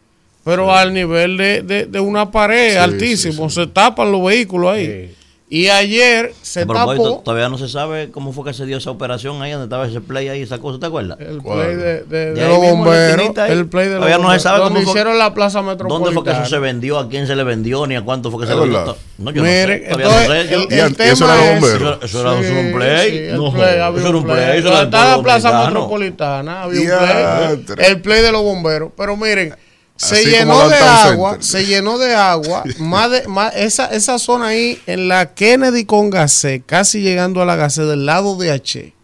pero 0.44 0.70
al 0.72 0.92
nivel 0.92 1.38
de, 1.38 1.62
de- 1.62 1.86
de 1.86 1.98
una 2.00 2.30
pared 2.30 2.72
Sí, 2.72 2.76
altísimo, 2.76 3.48
se 3.48 3.66
tapan 3.66 4.12
los 4.12 4.22
vehículos 4.22 4.70
ahí. 4.74 5.14
Y 5.50 5.68
ayer 5.68 6.34
se 6.42 6.60
A 6.62 6.66
propósito, 6.66 7.04
tapó 7.10 7.22
todavía 7.22 7.48
no 7.48 7.56
se 7.56 7.68
sabe 7.68 8.10
cómo 8.10 8.34
fue 8.34 8.44
que 8.44 8.52
se 8.52 8.66
dio 8.66 8.76
esa 8.76 8.90
operación 8.90 9.40
ahí 9.40 9.50
donde 9.52 9.64
estaba 9.64 9.86
ese 9.86 10.02
play 10.02 10.28
ahí, 10.28 10.42
esa 10.42 10.58
cosa, 10.58 10.78
¿te 10.78 10.84
acuerdas? 10.84 11.16
el 11.20 11.38
¿Cuál? 11.40 11.58
play 11.60 11.76
de, 11.76 11.82
de- 11.84 12.04
De 12.04 12.34
de 12.34 12.40
ahí 12.42 12.48
los 12.48 12.58
bomberos, 12.58 13.32
el 13.48 13.66
play 13.66 13.86
de 13.86 13.94
los 13.94 14.00
Todavía 14.04 14.18
no 14.18 14.30
se 14.34 14.40
sabe 14.40 14.58
cómo 14.64 14.74
fue- 14.82 14.90
hicieron 14.90 15.16
la 15.18 15.32
plaza 15.32 15.62
metropolitana. 15.62 16.04
¿Dónde 16.04 16.12
fue 16.14 16.24
que 16.24 16.38
eso 16.38 16.50
se 16.50 16.58
vendió? 16.58 16.98
¿A 16.98 17.08
quién 17.08 17.26
se 17.26 17.34
le 17.34 17.44
vendió? 17.44 17.86
¿Ni 17.86 17.96
a 17.96 18.02
cuánto 18.02 18.30
fue 18.30 18.42
que 18.42 18.46
se 18.46 18.54
le 18.54 18.60
vendió? 18.60 18.94
No, 19.16 19.30
yo 19.30 19.42
Mire, 19.42 19.86
no 19.88 19.96
sé. 19.96 20.02
Todavía 20.02 20.40
entonces, 20.42 20.50
no 20.50 20.68
sé. 20.68 20.80
El- 20.80 20.96
tema 20.96 21.12
eso 21.12 21.24
era 21.24 21.34
es- 21.54 21.60
bombero. 21.62 21.94
Eso, 21.94 22.04
eso 22.04 22.20
era 22.20 22.42
Sí, 22.42 22.52
un 22.54 22.72
play. 22.74 23.10
sí, 23.30 23.36
no, 23.36 23.52
play, 23.54 23.78
había 23.80 23.98
eso 24.00 24.08
era 24.08 24.18
un 24.18 24.24
play. 24.24 24.36
play. 24.36 24.58
Eso 24.58 24.68
era 24.68 24.82
Estaba 24.82 25.16
la 25.16 25.22
plaza 25.22 25.64
metropolitana, 25.64 26.62
había 26.64 26.80
un 26.80 27.64
play. 27.64 27.86
El 27.86 28.00
play 28.02 28.22
de 28.22 28.32
los 28.32 28.42
bomberos. 28.42 28.90
Pero 28.94 29.16
miren, 29.16 29.54
se 29.98 30.24
llenó 30.24 30.68
de 30.68 30.76
agua, 30.76 31.38
se 31.40 31.66
llenó 31.66 31.98
de 31.98 32.14
agua. 32.14 32.62
más 32.78 33.10
de, 33.10 33.26
más, 33.26 33.54
esa, 33.56 33.86
esa 33.86 34.18
zona 34.18 34.48
ahí 34.48 34.80
en 34.86 35.08
la 35.08 35.34
Kennedy 35.34 35.84
con 35.84 36.08
Gasé, 36.08 36.62
casi 36.64 37.00
llegando 37.00 37.42
a 37.42 37.44
la 37.44 37.56
Gasé 37.56 37.82
del 37.84 38.06
lado 38.06 38.36
de 38.36 38.52
H, 38.52 38.94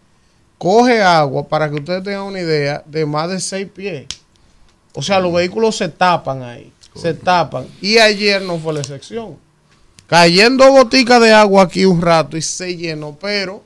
coge 0.57 1.01
agua, 1.01 1.47
para 1.47 1.69
que 1.69 1.75
ustedes 1.75 2.03
tengan 2.03 2.23
una 2.23 2.39
idea, 2.39 2.81
de 2.85 3.05
más 3.05 3.29
de 3.29 3.41
seis 3.41 3.67
pies. 3.73 4.05
O 4.93 5.01
sea, 5.01 5.19
los 5.19 5.33
vehículos 5.33 5.75
se 5.75 5.89
tapan 5.89 6.41
ahí, 6.43 6.71
se 6.95 7.13
tapan. 7.13 7.67
Y 7.81 7.97
ayer 7.97 8.41
no 8.41 8.57
fue 8.57 8.73
la 8.73 8.79
excepción. 8.79 9.35
Cayendo 10.07 10.71
goticas 10.71 11.19
de 11.19 11.33
agua 11.33 11.63
aquí 11.63 11.83
un 11.83 12.01
rato 12.01 12.37
y 12.37 12.41
se 12.41 12.77
llenó, 12.77 13.17
pero 13.19 13.61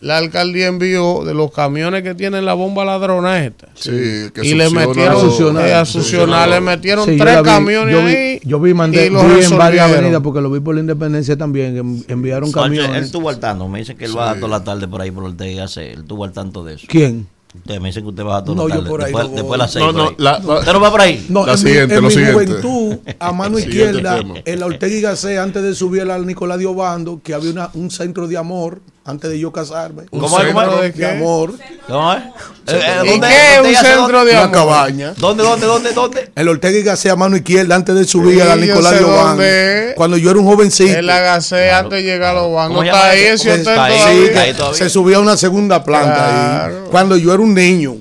la 0.00 0.16
alcaldía 0.18 0.66
envió 0.68 1.24
de 1.24 1.34
los 1.34 1.52
camiones 1.52 2.02
que 2.02 2.14
tienen 2.14 2.44
la 2.46 2.54
bomba 2.54 2.84
ladrona 2.84 3.44
esta. 3.44 3.68
Sí, 3.74 3.90
que 4.34 4.40
y 4.42 4.54
le 4.54 4.70
metieron 4.70 5.58
eh, 5.58 5.72
a 5.74 5.84
succionar, 5.84 6.48
le 6.48 6.60
metieron 6.60 7.04
Sí, 7.04 7.16
yo 7.18 7.24
tres 7.24 7.34
la 7.34 7.42
vi, 7.42 7.46
camiones 7.48 7.94
yo 7.94 8.04
vi, 8.06 8.14
ahí. 8.14 8.40
Yo 8.44 8.60
vi, 8.60 8.72
mandé- 8.72 9.06
y 9.06 9.10
lo 9.10 9.22
vi 9.22 9.44
en 9.44 9.58
varias 9.58 9.90
avenidas 9.90 10.22
porque 10.22 10.40
lo 10.40 10.50
vi 10.50 10.60
por 10.60 10.74
la 10.74 10.80
independencia 10.80 11.36
también. 11.36 11.76
en- 11.76 12.04
enviaron 12.08 12.50
Sánchez, 12.50 12.78
él 12.78 12.84
camiones. 12.86 13.06
estuvo 13.06 13.28
al 13.28 13.38
tanto. 13.38 13.68
Me 13.68 13.80
dicen 13.80 13.96
que 13.98 14.06
él 14.06 14.16
va 14.16 14.34
toda 14.36 14.48
la 14.48 14.64
tarde 14.64 14.88
por 14.88 15.00
ahí 15.02 15.10
por 15.10 15.24
Ortega 15.24 15.50
y 15.50 15.56
Gasset. 15.56 15.92
Él 15.94 16.00
estuvo 16.00 16.24
al 16.24 16.32
tanto 16.32 16.64
de 16.64 16.74
eso. 16.74 16.86
¿Quién? 16.88 17.26
Usted 17.52 17.80
me 17.80 17.88
dicen 17.88 18.04
que 18.04 18.08
usted 18.10 18.24
va 18.24 18.44
toda 18.44 18.56
No, 18.56 18.68
la 18.68 18.76
yo 18.76 18.80
tarde. 18.82 18.90
por 18.90 19.00
ahí 19.02 19.06
después, 19.06 19.24
no 19.24 19.30
voy. 19.30 19.36
después 19.36 19.52
de 19.52 19.58
las 19.58 19.72
seis. 19.72 19.84
No, 19.84 19.92
por 19.92 20.02
no, 20.02 20.14
la- 20.18 20.38
la- 20.38 20.58
¿Usted 20.60 20.72
no 20.72 20.80
va 20.80 20.90
por 20.92 21.00
ahí? 21.00 21.26
No, 21.28 21.44
La 21.46 21.52
en 21.52 21.58
siguiente, 21.58 21.86
mi, 21.88 21.94
en 21.96 22.02
lo 22.02 22.08
mi 22.08 22.14
siguiente. 22.14 22.34
juventud, 22.62 22.98
a 23.18 23.32
mano 23.32 23.58
izquierda, 23.58 24.22
en 24.46 24.60
la 24.60 24.66
Ortega 24.66 24.94
y 24.96 25.00
Gasset, 25.00 25.38
antes 25.38 25.62
de 25.62 25.74
subir 25.74 26.02
al 26.10 26.26
Nicolás 26.26 26.58
de 26.58 26.66
Obando, 26.66 27.20
que 27.22 27.34
había 27.34 27.50
una, 27.50 27.70
un 27.74 27.90
centro 27.90 28.28
de 28.28 28.36
amor, 28.38 28.80
antes 29.04 29.30
de 29.30 29.38
yo 29.38 29.50
casarme. 29.50 30.04
¿Un 30.10 30.28
centro 30.28 30.76
de 30.76 30.82
de 30.82 30.92
qué? 30.92 31.06
amor. 31.06 31.54
¿Cómo 31.88 32.12
es? 32.12 32.20
¿Y 32.68 32.72
¿dónde- 33.08 33.28
qué 33.28 33.60
un 33.68 33.74
centro 33.74 34.24
de 34.24 34.30
Una 34.32 34.40
amor? 34.42 34.52
cabaña. 34.52 35.14
¿Dónde, 35.16 35.42
dónde, 35.42 35.66
dónde, 35.66 35.92
dónde? 35.92 36.30
El 36.36 36.48
Ortega 36.48 36.78
y 36.78 36.82
Gasset 36.82 37.10
a 37.10 37.16
mano 37.16 37.36
izquierda, 37.36 37.74
antes 37.74 37.94
de 37.94 38.04
subir 38.04 38.34
Sí, 38.36 38.40
a 38.40 38.44
la 38.44 38.56
Nicolás 38.56 38.92
es. 39.40 39.94
Cuando 39.96 40.16
yo 40.16 40.30
era 40.30 40.38
un 40.38 40.46
jovencito. 40.46 40.96
El 40.96 41.10
agacé 41.10 41.70
antes 41.72 41.98
de 41.98 42.02
llegar 42.04 42.36
a 42.36 42.40
los 42.42 42.52
bancos. 42.54 42.76
¿Cómo 42.76 42.82
No 42.82 42.86
está 42.96 43.08
ahí 43.10 43.20
eso? 43.22 43.34
ese 43.34 43.50
hotel 43.52 43.60
Está 43.60 43.84
ahí, 43.84 43.96
todavía. 43.98 44.24
está 44.26 44.40
ahí 44.42 44.52
todavía. 44.54 44.78
Se 44.78 44.90
subía 44.90 45.16
a 45.16 45.20
una 45.20 45.36
segunda 45.36 45.82
planta 45.82 46.14
Claro. 46.14 46.76
ahí. 46.84 46.90
Cuando 46.90 47.16
yo 47.16 47.32
era 47.32 47.42
un 47.42 47.54
niño. 47.54 47.96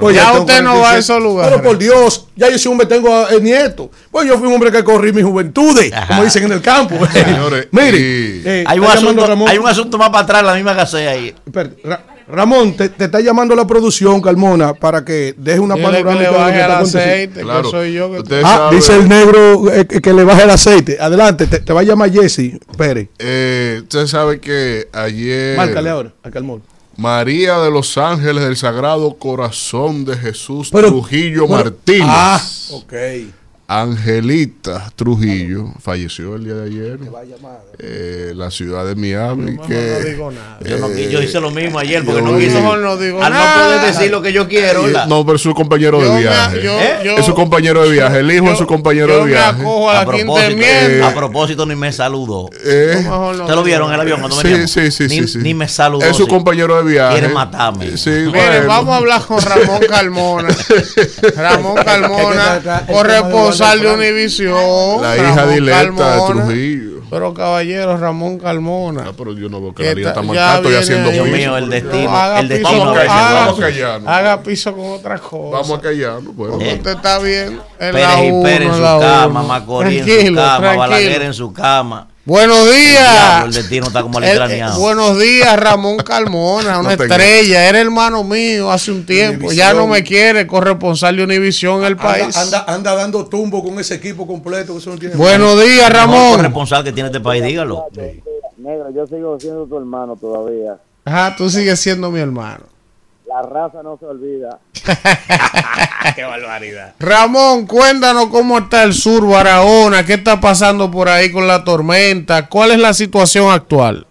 Pues 0.00 0.14
Ya 0.16 0.32
usted 0.34 0.62
no 0.62 0.70
va 0.78 0.90
a 0.90 0.92
46. 0.92 1.04
esos 1.04 1.22
lugares. 1.22 1.50
Pero 1.52 1.62
por 1.68 1.78
Dios, 1.78 2.26
Ya 2.36 2.50
yo 2.50 2.58
soy 2.58 2.70
un 2.70 2.80
hombre, 2.80 2.86
tengo 2.86 3.28
eh, 3.28 3.40
nieto. 3.40 3.90
Pues 4.10 4.26
yo 4.26 4.38
fui 4.38 4.46
un 4.48 4.54
hombre 4.54 4.70
que 4.72 4.82
corrí 4.82 5.12
mi 5.12 5.22
juventudes, 5.22 5.92
como 6.08 6.24
dicen 6.24 6.44
en 6.44 6.52
el 6.52 6.60
campo. 6.62 6.96
Señores, 7.12 7.68
Mire, 7.72 7.98
y- 7.98 8.42
eh, 8.44 8.64
Hay 8.66 8.78
un, 8.78 8.86
asunto, 8.86 9.26
Ramón. 9.26 9.48
hay 9.48 9.58
un 9.58 9.68
asunto 9.68 9.98
más 9.98 10.08
para 10.10 10.24
atrás, 10.24 10.42
la 10.42 10.54
misma 10.54 10.72
gasea 10.74 11.10
ahí. 11.10 11.34
Espérate, 11.46 11.76
Ra- 11.84 12.04
Ramón, 12.28 12.74
te, 12.76 12.88
te 12.88 13.04
está 13.04 13.20
llamando 13.20 13.54
la 13.54 13.66
producción, 13.66 14.22
Carmona, 14.22 14.72
para 14.72 15.04
que 15.04 15.34
deje 15.36 15.58
una 15.60 15.74
le 15.74 15.82
panorámica 15.82 16.18
de 16.24 16.32
lo 16.32 16.38
baje 16.38 16.52
que 16.52 16.56
el 16.58 16.62
está 16.62 16.78
aconteciendo. 16.78 17.40
aceite, 17.40 17.62
que 17.64 17.70
soy 17.70 17.92
yo 17.92 18.12
que 18.24 18.40
Ah, 18.44 18.70
dice 18.72 18.96
el 18.96 19.08
negro 19.08 19.70
eh, 19.72 19.86
que, 19.86 20.00
que 20.00 20.12
le 20.14 20.24
baje 20.24 20.44
el 20.44 20.50
aceite. 20.50 20.96
Adelante, 20.98 21.46
te, 21.46 21.58
te 21.60 21.72
va 21.72 21.80
a 21.80 21.84
llamar 21.84 22.10
Jesse 22.10 22.58
Pérez. 22.78 23.08
Eh, 23.18 23.80
usted 23.82 24.06
sabe 24.06 24.40
que 24.40 24.88
ayer 24.92 25.56
Márcale 25.56 25.90
ahora, 25.90 26.12
a 26.22 26.30
Carmona. 26.30 26.62
María 26.96 27.58
de 27.58 27.70
los 27.70 27.96
Ángeles 27.98 28.44
del 28.44 28.56
Sagrado 28.56 29.14
Corazón 29.14 30.04
de 30.04 30.16
Jesús 30.16 30.68
Pero- 30.70 30.88
Trujillo 30.88 31.46
pero- 31.46 31.64
Martínez. 31.64 32.06
Ah, 32.08 32.42
ok. 32.72 32.92
Angelita 33.80 34.92
Trujillo 34.96 35.72
falleció 35.80 36.34
el 36.36 36.44
día 36.44 36.54
de 36.54 36.66
ayer 36.66 36.98
eh, 37.78 38.28
en 38.32 38.38
la 38.38 38.50
ciudad 38.50 38.84
de 38.84 38.94
Miami. 38.94 39.52
Mejor 39.52 39.66
que, 39.66 39.74
no 39.98 40.08
digo 40.10 40.30
nada. 40.30 40.58
Yo, 40.62 40.78
no, 40.78 40.88
eh, 40.88 41.08
yo 41.10 41.22
hice 41.22 41.40
lo 41.40 41.50
mismo 41.50 41.78
ayer 41.78 42.04
porque 42.04 42.20
yo 42.20 42.26
no. 42.26 42.32
Mejor 42.32 42.78
no 42.80 42.96
digo 42.98 43.22
al 43.22 43.32
no 43.32 43.38
nada. 43.38 43.64
poder 43.64 43.80
decir 43.94 44.10
lo 44.10 44.20
que 44.20 44.32
yo 44.32 44.46
quiero, 44.46 44.82
¿verdad? 44.82 45.06
No, 45.06 45.24
pero 45.24 45.36
es 45.36 45.42
su 45.42 45.54
compañero 45.54 46.00
Yo 46.00 46.08
de 46.08 46.14
me- 46.14 46.20
viaje. 46.20 46.62
yo- 46.62 46.78
¿Eh? 46.78 47.14
es 47.18 47.24
su 47.24 47.34
compañero 47.34 47.82
de 47.82 47.90
viaje. 47.92 48.18
El 48.18 48.30
hijo 48.30 48.44
yo- 48.46 48.52
es 48.52 48.58
su 48.58 48.66
compañero 48.66 49.08
yo 49.08 49.16
de 49.20 49.22
me 49.24 49.30
viaje. 49.30 49.60
acojo 49.62 49.90
a 49.90 50.04
propósito, 50.04 51.06
a 51.06 51.14
propósito, 51.14 51.66
ni 51.66 51.74
me 51.74 51.92
saludó. 51.92 52.50
Eh, 52.64 53.00
no 53.04 53.30
¿Ustedes 53.30 53.54
lo 53.56 53.62
vieron 53.62 53.88
en 53.88 53.94
el 53.94 54.00
avión 54.00 54.20
cuando 54.20 54.36
sí, 54.36 54.42
veníamos? 54.48 54.70
sí, 54.70 54.90
sí, 54.90 55.04
ni, 55.04 55.16
sí, 55.20 55.28
sí. 55.28 55.38
ni 55.38 55.54
me 55.54 55.66
saludó. 55.66 56.04
Es 56.04 56.14
su 56.16 56.24
sí. 56.24 56.28
compañero 56.28 56.76
de 56.82 56.90
viaje. 56.92 57.18
Quiere 57.20 57.32
matarme. 57.32 57.96
Sí, 57.96 58.10
Mire, 58.10 58.28
bueno. 58.30 58.66
vamos 58.68 58.94
a 58.94 58.96
hablar 58.98 59.22
con 59.24 59.40
Ramón 59.40 59.80
Carmona. 59.88 60.48
Ramón 61.36 61.76
Carmona, 61.82 62.84
corresponsal 62.86 63.61
de 63.70 63.94
Univisión. 63.94 65.02
La 65.02 65.16
hija 65.16 65.46
dileta 65.46 65.84
de. 65.84 66.32
Trujillo. 66.32 66.92
Pero 67.10 67.34
caballero, 67.34 67.98
Ramón 67.98 68.38
Carmona. 68.38 69.04
Ah, 69.08 69.12
pero 69.16 69.34
yo 69.34 69.50
no 69.50 69.60
veo 69.60 69.74
que 69.74 69.82
la 69.84 69.92
liga 69.94 70.08
está 70.08 70.22
marcada, 70.22 70.56
estoy 70.56 70.74
haciendo. 70.76 71.10
Dios 71.10 71.26
mío, 71.28 71.56
el 71.58 71.68
destino. 71.68 72.10
haga 72.16 72.40
el 72.40 72.48
piso 72.48 72.58
destino 72.60 72.84
con- 72.86 72.94
Vamos 72.94 72.96
a 72.96 73.06
callar, 73.06 73.36
haga- 73.48 73.56
callarnos. 73.60 74.08
Haga 74.08 74.42
piso 74.42 74.72
con 74.74 74.86
otra 74.92 75.18
cosa. 75.18 75.58
Vamos 75.58 75.78
a 75.78 75.80
callarnos. 75.82 76.32
Pues, 76.34 76.50
usted 76.54 76.86
está 76.90 77.18
bien. 77.18 77.60
En 77.78 77.92
Pérez 77.92 78.08
la 78.08 78.24
y 78.24 78.30
uno, 78.30 78.42
Pérez 78.42 78.60
en 78.62 78.68
en 78.68 78.74
su 78.74 78.82
cama. 79.00 79.42
Macorís 79.42 79.92
en 80.00 80.04
su 80.06 80.06
Tranquilo, 80.14 80.40
cama. 80.42 80.74
Balaguer 80.76 81.22
en 81.22 81.34
su 81.34 81.52
cama. 81.52 82.08
Buenos 82.24 82.70
días. 82.70 83.44
el 83.46 83.52
destino 83.52 83.86
está 83.88 84.02
como 84.02 84.18
El- 84.18 84.24
alitraneado. 84.24 84.78
buenos 84.80 85.18
días, 85.18 85.58
Ramón 85.58 85.96
Carmona, 85.98 86.78
una 86.78 86.94
No 86.96 87.02
estrella. 87.02 87.68
Era 87.68 87.80
hermano 87.80 88.22
mío 88.22 88.70
hace 88.70 88.92
un 88.92 89.04
tiempo. 89.04 89.50
Ya 89.50 89.74
no 89.74 89.88
me 89.88 90.04
quiere, 90.04 90.46
corresponsal 90.46 91.16
de 91.16 91.24
Univisión 91.24 91.80
en 91.80 91.86
el 91.86 91.96
país. 91.96 92.36
Anda, 92.36 92.60
anda, 92.60 92.74
anda 92.74 92.94
dando 92.94 93.26
tumbo 93.26 93.62
con 93.64 93.78
ese 93.80 93.94
equipo 93.96 94.24
completo. 94.26 94.72
que 94.72 94.78
eso 94.78 94.90
no 94.90 94.98
tiene 94.98 95.16
Buenos 95.16 95.60
días, 95.60 95.88
No, 95.88 95.94
Ramón. 95.96 96.36
corresponsal 96.36 96.84
que 96.84 96.92
tiene 96.92 97.08
este 97.08 97.20
país, 97.20 97.42
dígalo. 97.42 97.86
Negro, 98.58 98.90
yo 98.94 99.04
sigo 99.08 99.40
siendo 99.40 99.66
tu 99.66 99.76
hermano 99.76 100.14
todavía. 100.14 100.76
Ajá, 101.04 101.34
tú 101.36 101.50
sigues 101.50 101.80
siendo 101.80 102.12
mi 102.12 102.20
hermano. 102.20 102.64
La 103.32 103.40
raza 103.40 103.82
no 103.82 103.96
se 103.96 104.04
olvida. 104.04 104.58
Qué 106.14 106.22
barbaridad. 106.22 106.94
Ramón, 106.98 107.66
cuéntanos 107.66 108.26
cómo 108.26 108.58
está 108.58 108.82
el 108.82 108.92
sur 108.92 109.26
Barahona, 109.26 110.04
qué 110.04 110.14
está 110.14 110.38
pasando 110.38 110.90
por 110.90 111.08
ahí 111.08 111.32
con 111.32 111.46
la 111.46 111.64
tormenta, 111.64 112.46
cuál 112.50 112.72
es 112.72 112.78
la 112.78 112.92
situación 112.92 113.50
actual. 113.50 114.06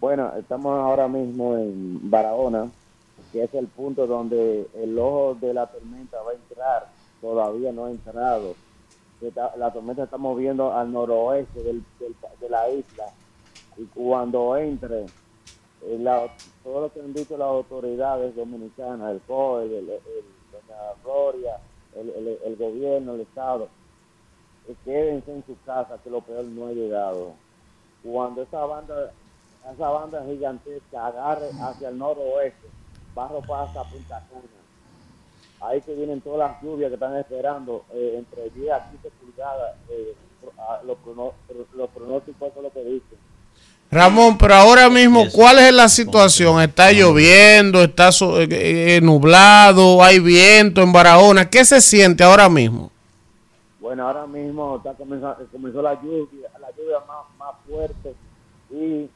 Bueno, 0.00 0.32
estamos 0.38 0.78
ahora 0.78 1.08
mismo 1.08 1.56
en 1.56 2.10
Barahona, 2.10 2.68
que 3.32 3.44
es 3.44 3.54
el 3.54 3.68
punto 3.68 4.06
donde 4.06 4.66
el 4.82 4.98
ojo 4.98 5.38
de 5.40 5.54
la 5.54 5.66
tormenta 5.66 6.18
va 6.20 6.32
a 6.32 6.34
entrar. 6.34 6.88
Todavía 7.22 7.72
no 7.72 7.86
ha 7.86 7.90
entrado. 7.90 8.54
La 9.56 9.72
tormenta 9.72 10.04
está 10.04 10.18
moviendo 10.18 10.76
al 10.76 10.92
noroeste 10.92 11.62
del- 11.62 11.82
del- 11.98 12.14
de 12.38 12.48
la 12.50 12.68
isla. 12.68 13.04
Y 13.78 13.84
cuando 13.94 14.56
entre, 14.58 15.06
la- 15.98 16.28
todo 16.62 16.82
lo 16.82 16.92
que 16.92 17.00
han 17.00 17.12
dicho 17.12 17.36
las 17.36 17.48
autoridades 17.48 18.36
dominicanas, 18.36 19.12
el 19.12 19.20
COE, 19.22 19.64
el, 19.64 19.86
doña 19.86 20.76
Gloria, 21.02 21.58
el, 21.94 22.56
gobierno, 22.56 23.14
el 23.14 23.22
Estado, 23.22 23.68
eh, 24.68 24.74
quédense 24.84 25.32
en 25.32 25.44
sus 25.46 25.56
casas, 25.64 26.00
que 26.02 26.10
lo 26.10 26.20
peor 26.20 26.44
no 26.44 26.66
ha 26.66 26.72
llegado. 26.72 27.32
Cuando 28.02 28.42
esa 28.42 28.64
banda, 28.64 29.12
esa 29.72 29.88
banda 29.88 30.24
gigantesca 30.24 31.06
agarre 31.06 31.50
hacia 31.60 31.88
el 31.88 31.98
noroeste, 31.98 32.68
va 33.16 33.24
a 33.24 33.84
Punta 33.84 34.26
Cana. 34.28 34.60
Ahí 35.62 35.80
que 35.82 35.94
vienen 35.94 36.22
todas 36.22 36.50
las 36.50 36.62
lluvias 36.62 36.88
que 36.88 36.94
están 36.94 37.16
esperando, 37.16 37.84
eh, 37.92 38.14
entre 38.16 38.48
10 38.50 38.72
a 38.72 38.90
15 38.90 39.10
pulgadas, 39.10 39.76
eh, 39.90 40.14
los, 40.84 40.96
los 41.74 41.90
pronósticos 41.90 42.48
eso 42.48 42.58
es 42.58 42.62
lo 42.62 42.72
que 42.72 42.84
dicen. 42.84 43.29
Ramón, 43.90 44.38
pero 44.38 44.54
ahora 44.54 44.88
mismo, 44.88 45.24
¿cuál 45.32 45.58
es 45.58 45.72
la 45.72 45.88
situación? 45.88 46.60
¿Está 46.62 46.92
lloviendo? 46.92 47.82
¿Está 47.82 48.12
so- 48.12 48.40
eh, 48.40 48.46
eh, 48.50 49.00
nublado? 49.02 50.02
¿Hay 50.02 50.20
viento 50.20 50.80
en 50.82 50.92
Barahona? 50.92 51.50
¿Qué 51.50 51.64
se 51.64 51.80
siente 51.80 52.22
ahora 52.22 52.48
mismo? 52.48 52.90
Bueno, 53.80 54.06
ahora 54.06 54.26
mismo 54.28 54.76
está 54.76 54.92
comenzando, 54.94 55.44
comenzó 55.50 55.82
la 55.82 55.94
lluvia, 56.00 56.48
la 56.60 56.68
lluvia 56.76 56.98
más, 57.08 57.24
más 57.36 57.54
fuerte 57.68 58.14
y 58.70 59.08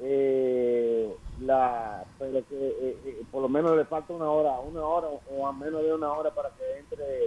eh, 0.00 1.08
la, 1.40 2.04
pero 2.18 2.32
que 2.32 2.54
eh, 2.54 2.96
eh, 3.06 3.22
por 3.30 3.40
lo 3.40 3.48
menos 3.48 3.74
le 3.76 3.86
falta 3.86 4.12
una 4.12 4.26
hora, 4.28 4.50
una 4.60 4.82
hora 4.82 5.06
o 5.34 5.46
a 5.46 5.52
menos 5.54 5.82
de 5.82 5.94
una 5.94 6.12
hora 6.12 6.30
para 6.34 6.50
que 6.50 6.80
entre 6.80 7.24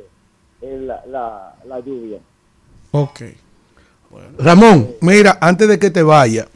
eh, 0.62 0.80
la, 0.86 1.04
la, 1.08 1.56
la 1.66 1.80
lluvia. 1.80 2.20
Ok. 2.92 3.22
Ramón, 4.38 4.92
mira, 5.02 5.38
antes 5.42 5.68
de 5.68 5.80
que 5.80 5.90
te 5.90 6.04
vaya, 6.04 6.48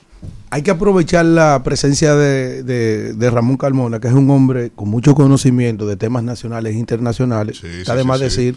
hay 0.51 0.61
que 0.63 0.71
aprovechar 0.71 1.26
la 1.26 1.61
presencia 1.63 2.15
de, 2.15 2.63
de- 2.63 3.13
de 3.13 3.30
Ramón 3.30 3.57
Carmona, 3.57 3.99
que 3.99 4.07
es 4.07 4.13
un 4.13 4.30
hombre 4.31 4.71
con 4.76 4.89
mucho 4.89 5.13
conocimiento 5.15 5.85
de 5.85 5.95
temas 5.97 6.23
nacionales 6.23 6.76
e 6.76 6.80
internacionales. 6.80 7.63
Está 7.63 7.91
sí, 7.93 7.97
de 7.97 8.01
sí, 8.03 8.07
más 8.07 8.17
sí. 8.19 8.23
decir 8.26 8.55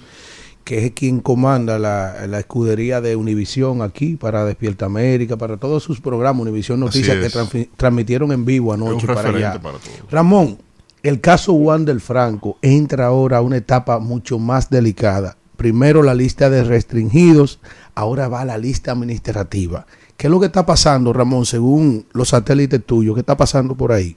que 0.65 0.87
es 0.87 0.93
quien 0.93 1.19
comanda 1.21 1.79
la, 1.79 2.27
la 2.29 2.39
escudería 2.39 3.01
de 3.01 3.17
Univisión 3.17 3.83
aquí 3.83 4.15
para 4.17 4.45
Despierta 4.45 4.87
América, 4.87 5.37
para 5.37 5.57
todos 5.57 5.83
sus 5.83 6.01
programas, 6.01 6.41
Univisión 6.43 6.79
Noticias, 6.81 7.17
que 7.51 7.69
transmitieron 7.77 8.31
en 8.33 8.45
vivo 8.45 8.73
anoche 8.73 9.07
para 9.09 9.29
allá. 9.31 9.61
para. 9.61 9.79
Ramón, 10.11 10.59
el 11.03 11.21
caso 11.21 11.53
Juan 11.55 11.85
del 11.85 12.01
Franco 12.01 12.59
entra 12.63 13.07
ahora 13.07 13.39
a 13.39 13.41
una 13.41 13.57
etapa 13.57 13.99
mucho 13.99 14.39
más 14.39 14.71
delicada. 14.71 15.37
Primero 15.57 16.03
la 16.05 16.15
lista 16.15 16.49
de 16.49 16.63
restringidos, 16.63 17.59
ahora 17.97 18.29
va 18.29 18.45
la 18.45 18.57
lista 18.57 18.93
administrativa. 18.93 19.87
¿Qué 20.23 20.29
es 20.29 20.31
lo 20.31 20.39
que 20.39 20.47
está 20.47 20.65
pasando, 20.65 21.13
Ramón, 21.13 21.45
según 21.45 22.07
los 22.13 22.29
satélites 22.29 22.87
tuyos? 22.87 23.17
¿Qué 23.17 23.23
está 23.23 23.37
pasando 23.37 23.75
por 23.75 23.91
ahí? 23.91 24.17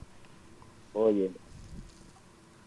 Oye, 0.94 1.32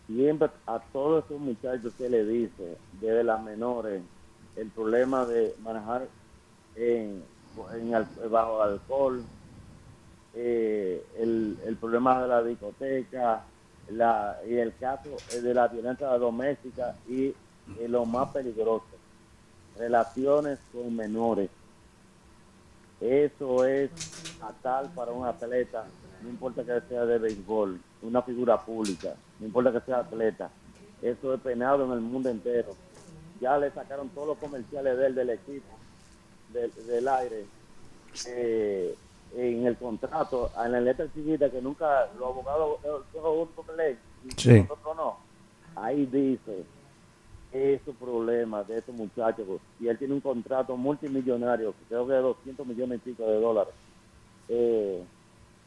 siempre 0.09 0.51
a 0.67 0.81
todos 0.93 1.25
esos 1.25 1.39
muchachos 1.39 1.93
que 1.97 2.09
le 2.09 2.25
dice, 2.25 2.77
desde 3.01 3.23
las 3.23 3.41
menores, 3.45 4.03
el 4.57 4.67
problema 4.71 5.25
de 5.25 5.55
manejar 5.63 6.09
en, 6.75 7.23
bajo 8.29 8.61
alcohol, 8.61 9.23
eh, 10.35 11.07
el, 11.17 11.59
el 11.65 11.77
problema 11.77 12.21
de 12.21 12.27
la 12.27 12.43
discoteca, 12.43 13.45
la, 13.91 14.37
y 14.49 14.55
el 14.57 14.75
caso 14.79 15.11
eh, 15.33 15.41
de 15.43 15.55
la 15.55 15.69
violencia 15.69 16.09
doméstica 16.09 16.97
y 17.09 17.27
eh, 17.27 17.35
lo 17.87 18.05
más 18.05 18.33
peligroso, 18.33 18.83
relaciones 19.79 20.59
con 20.73 20.97
menores. 20.97 21.49
Eso 23.01 23.65
es 23.65 23.91
fatal 24.41 24.91
para 24.95 25.13
un 25.13 25.25
atleta, 25.27 25.85
no 26.23 26.29
importa 26.29 26.65
que 26.65 26.81
sea 26.89 27.05
de 27.07 27.19
béisbol, 27.19 27.81
una 28.03 28.23
figura 28.23 28.61
pública, 28.61 29.15
no 29.39 29.47
importa 29.47 29.73
que 29.73 29.81
sea 29.81 29.99
atleta. 30.01 30.51
Eso 31.01 31.35
es 31.35 31.41
penado 31.41 31.85
en 31.85 31.93
el 31.93 32.01
mundo 32.01 32.29
entero. 32.29 32.75
Ya 33.41 33.57
le 33.57 33.71
sacaron 33.71 34.09
todos 34.09 34.29
los 34.29 34.39
comerciales 34.39 34.99
de 34.99 35.07
él, 35.07 35.15
del 35.15 35.31
equipo, 35.31 35.73
del, 36.53 36.73
del 36.87 37.07
aire, 37.09 37.45
eh, 38.27 38.97
en 39.37 39.67
el 39.67 39.77
contrato, 39.77 40.51
en 40.65 40.73
la 40.73 40.81
letra 40.81 41.07
chiquita 41.15 41.49
que 41.51 41.61
nunca 41.63 42.09
los 42.19 42.29
abogados 42.31 42.79
los 43.15 43.77
leen, 43.77 43.99
y 44.25 44.31
Sí. 44.41 44.61
nosotros 44.63 44.97
no. 44.97 45.17
Ahí 45.77 46.07
dice 46.07 46.65
esos 47.53 47.95
problemas 47.97 48.67
de 48.69 48.79
estos 48.79 48.95
muchachos 48.95 49.47
y 49.81 49.89
él 49.89 49.99
tiene 49.99 50.15
un 50.15 50.21
contrato 50.21 50.77
multimillonario, 50.77 51.75
creo 51.89 52.07
que 52.07 52.13
de 52.13 52.19
200 52.21 52.67
millones 52.67 53.01
y 53.05 53.11
pico 53.11 53.25
de 53.27 53.41
dólares. 53.41 53.73
Eh, 54.49 55.03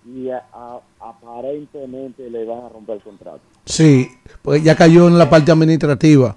y 0.06 0.30
a- 0.30 0.46
a- 0.54 0.82
aparentemente 1.00 2.30
le 2.30 2.46
van 2.46 2.66
a 2.66 2.70
romper 2.70 2.96
el 2.98 3.04
contrato. 3.04 3.42
Sí, 3.66 4.08
pues 4.42 4.64
ya 4.64 4.76
cayó 4.76 5.08
en 5.08 5.18
la 5.18 5.30
parte 5.30 5.52
administrativa. 5.52 6.36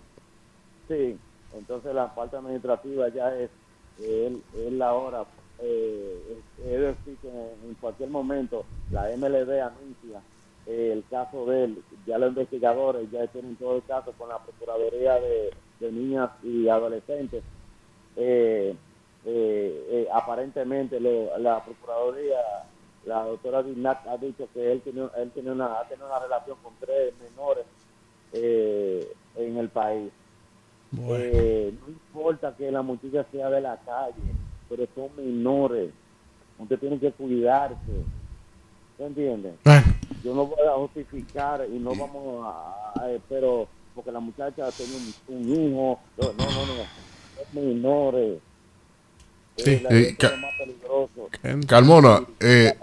Sí, 0.88 1.16
entonces 1.56 1.94
la 1.94 2.14
parte 2.14 2.36
administrativa 2.36 3.08
ya 3.08 3.34
es 3.36 3.50
él, 4.02 4.42
él 4.58 4.82
ahora, 4.82 5.24
eh, 5.62 6.38
es, 6.58 6.66
es 6.66 6.80
decir, 6.80 7.16
que 7.22 7.28
en 7.28 7.74
cualquier 7.80 8.10
momento 8.10 8.64
la 8.90 9.10
MLB 9.10 9.60
anuncia 9.62 10.20
eh, 10.66 10.90
el 10.92 11.04
caso 11.10 11.44
de 11.46 11.64
él, 11.64 11.82
ya 12.06 12.18
los 12.18 12.30
investigadores 12.30 13.10
ya 13.10 13.26
tienen 13.28 13.56
todo 13.56 13.76
el 13.76 13.82
caso 13.84 14.12
con 14.18 14.28
la 14.28 14.38
Procuraduría 14.38 15.14
de, 15.20 15.50
de 15.80 15.92
niñas 15.92 16.30
y 16.42 16.68
adolescentes. 16.68 17.42
Eh, 18.16 18.74
eh, 19.26 19.86
eh, 19.90 20.08
aparentemente 20.12 21.00
lo- 21.00 21.36
la 21.38 21.64
Procuraduría, 21.64 22.38
la 23.06 23.24
doctora 23.24 23.62
Dinat 23.62 24.06
ha 24.06 24.16
dicho 24.16 24.48
que 24.54 24.72
él 24.72 24.80
tiene, 24.82 25.06
él 25.16 25.30
tiene 25.32 25.50
una, 25.52 25.80
ha 25.80 25.88
tenido 25.88 26.06
una 26.06 26.18
relación 26.20 26.56
con 26.62 26.72
tres 26.80 27.12
menores 27.22 27.64
eh, 28.32 29.06
en 29.36 29.56
el 29.58 29.68
país. 29.68 30.10
No 31.82 31.88
importa 31.88 32.54
que 32.56 32.70
la 32.70 32.82
muchacha 32.82 33.24
sea 33.32 33.50
de 33.50 33.60
la 33.60 33.76
calle, 33.84 34.14
pero 34.68 34.86
son 34.94 35.08
menores. 35.16 35.90
Usted 36.58 36.78
tiene 36.78 36.98
que 37.00 37.10
cuidarse. 37.12 37.76
¿Se 38.96 39.04
entiende? 39.04 39.54
Yo 40.24 40.34
no 40.34 40.46
voy 40.46 40.66
a 40.66 40.72
justificar 40.72 41.66
y 41.70 41.78
no 41.78 41.94
vamos 41.94 42.46
a, 42.46 43.02
a- 43.02 43.12
eh, 43.12 43.20
pero 43.28 43.68
porque 43.94 44.10
la 44.10 44.20
muchacha 44.20 44.70
tiene 44.72 44.92
un, 44.96 45.36
un 45.36 45.70
hijo, 45.70 46.00
no, 46.16 46.32
no, 46.32 46.32
no, 46.32 46.66
no, 46.66 47.60
menores. 47.60 48.40
Sí. 49.58 49.82
Eh, 49.88 50.16
ca- 50.18 50.30
lo 50.30 50.36
más 50.38 50.54
peligroso. 50.58 51.30
Carmona, 51.68 52.26
eh, 52.40 52.74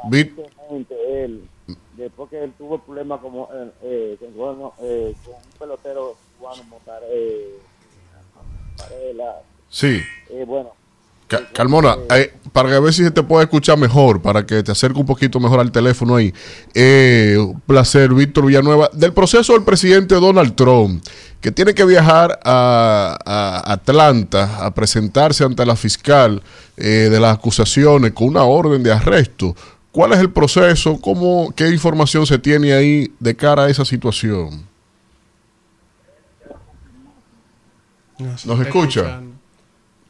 él, 1.23 1.49
después 1.97 2.29
que 2.29 2.43
él 2.43 2.53
tuvo 2.57 2.75
el 2.75 2.81
problema 2.81 3.19
como, 3.19 3.49
eh, 3.51 3.71
eh, 3.81 4.17
con, 4.19 4.35
bueno, 4.35 4.73
eh, 4.79 5.15
con 5.25 5.33
un 5.33 5.41
pelotero 5.59 6.15
cubano, 6.37 6.63
Montar, 6.65 7.01
eh, 7.09 7.57
sí. 9.69 9.99
eh, 10.29 10.45
bueno, 10.45 10.73
Ca- 11.31 11.47
Carmona, 11.53 11.95
eh, 12.13 12.33
para 12.51 12.77
ver 12.81 12.93
si 12.93 13.05
se 13.05 13.11
te 13.11 13.23
puede 13.23 13.45
escuchar 13.45 13.77
mejor, 13.77 14.21
para 14.21 14.45
que 14.45 14.61
te 14.63 14.73
acerque 14.73 14.99
un 14.99 15.05
poquito 15.05 15.39
mejor 15.39 15.61
al 15.61 15.71
teléfono 15.71 16.17
ahí. 16.17 16.33
Eh, 16.73 17.37
un 17.39 17.61
placer, 17.61 18.13
Víctor 18.13 18.45
Villanueva. 18.47 18.89
Del 18.91 19.13
proceso 19.13 19.53
del 19.53 19.63
presidente 19.63 20.15
Donald 20.15 20.55
Trump, 20.55 21.01
que 21.39 21.49
tiene 21.53 21.73
que 21.73 21.85
viajar 21.85 22.37
a, 22.43 23.17
a 23.25 23.71
Atlanta 23.71 24.65
a 24.65 24.73
presentarse 24.73 25.45
ante 25.45 25.65
la 25.65 25.77
fiscal 25.77 26.43
eh, 26.75 27.07
de 27.09 27.19
las 27.21 27.37
acusaciones 27.37 28.11
con 28.11 28.27
una 28.27 28.43
orden 28.43 28.83
de 28.83 28.91
arresto. 28.91 29.55
¿Cuál 29.93 30.11
es 30.11 30.19
el 30.19 30.31
proceso? 30.31 30.99
¿Cómo, 30.99 31.53
¿Qué 31.55 31.69
información 31.69 32.25
se 32.25 32.37
tiene 32.39 32.73
ahí 32.73 33.09
de 33.21 33.35
cara 33.37 33.63
a 33.63 33.69
esa 33.69 33.85
situación? 33.85 34.65
¿Nos 38.45 38.59
escucha? 38.67 39.21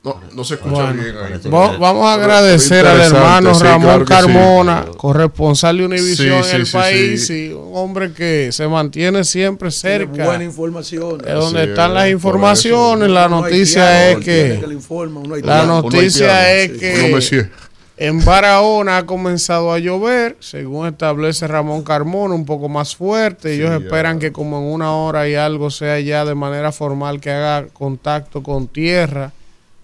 No, 0.03 0.19
no 0.33 0.43
se 0.43 0.55
escucha 0.55 0.73
Bueno, 0.85 1.03
bien 1.03 1.15
ahí. 1.15 1.49
va- 1.51 1.77
vamos 1.77 2.07
a 2.07 2.15
agradecer 2.15 2.87
al 2.87 3.01
hermano 3.01 3.53
sí, 3.53 3.63
Ramón 3.63 4.03
claro 4.03 4.05
que 4.05 4.13
sí. 4.15 4.19
Carmona, 4.21 4.85
corresponsal 4.97 5.77
de 5.77 5.85
Univisión 5.85 6.43
Sí, 6.43 6.49
en 6.55 6.61
el 6.61 6.67
país, 6.67 7.27
sí. 7.27 7.49
y 7.49 7.53
un 7.53 7.69
hombre 7.75 8.11
que 8.11 8.49
se 8.51 8.67
mantiene 8.67 9.23
siempre 9.23 9.69
cerca. 9.69 10.11
Tiene 10.11 10.25
buena 10.27 10.43
información. 10.43 11.19
de 11.19 11.31
donde 11.33 11.65
están 11.65 11.91
es, 11.91 11.95
las 11.95 12.09
informaciones, 12.09 13.05
eso. 13.05 13.13
la 13.13 13.29
noticia 13.29 14.09
es 14.09 14.17
que, 14.25 14.59
informa, 14.71 15.21
la 15.43 15.65
noticia 15.67 16.51
es 16.55 16.71
que 16.79 17.49
en 17.97 18.25
Barahona 18.25 18.97
ha 18.97 19.05
comenzado 19.05 19.71
a 19.71 19.77
llover, 19.77 20.35
según 20.39 20.87
establece 20.87 21.45
Ramón 21.47 21.83
Carmona, 21.83 22.33
un 22.33 22.45
poco 22.45 22.67
más 22.69 22.95
fuerte. 22.95 23.53
Ellos 23.53 23.69
Sí, 23.77 23.83
esperan 23.83 24.17
que 24.17 24.31
como 24.31 24.57
en 24.57 24.63
una 24.63 24.93
hora 24.95 25.29
y 25.29 25.35
algo 25.35 25.69
sea 25.69 25.99
ya 25.99 26.25
de 26.25 26.33
manera 26.33 26.71
formal 26.71 27.21
que 27.21 27.29
haga 27.29 27.67
contacto 27.71 28.41
con 28.41 28.67
tierra 28.67 29.31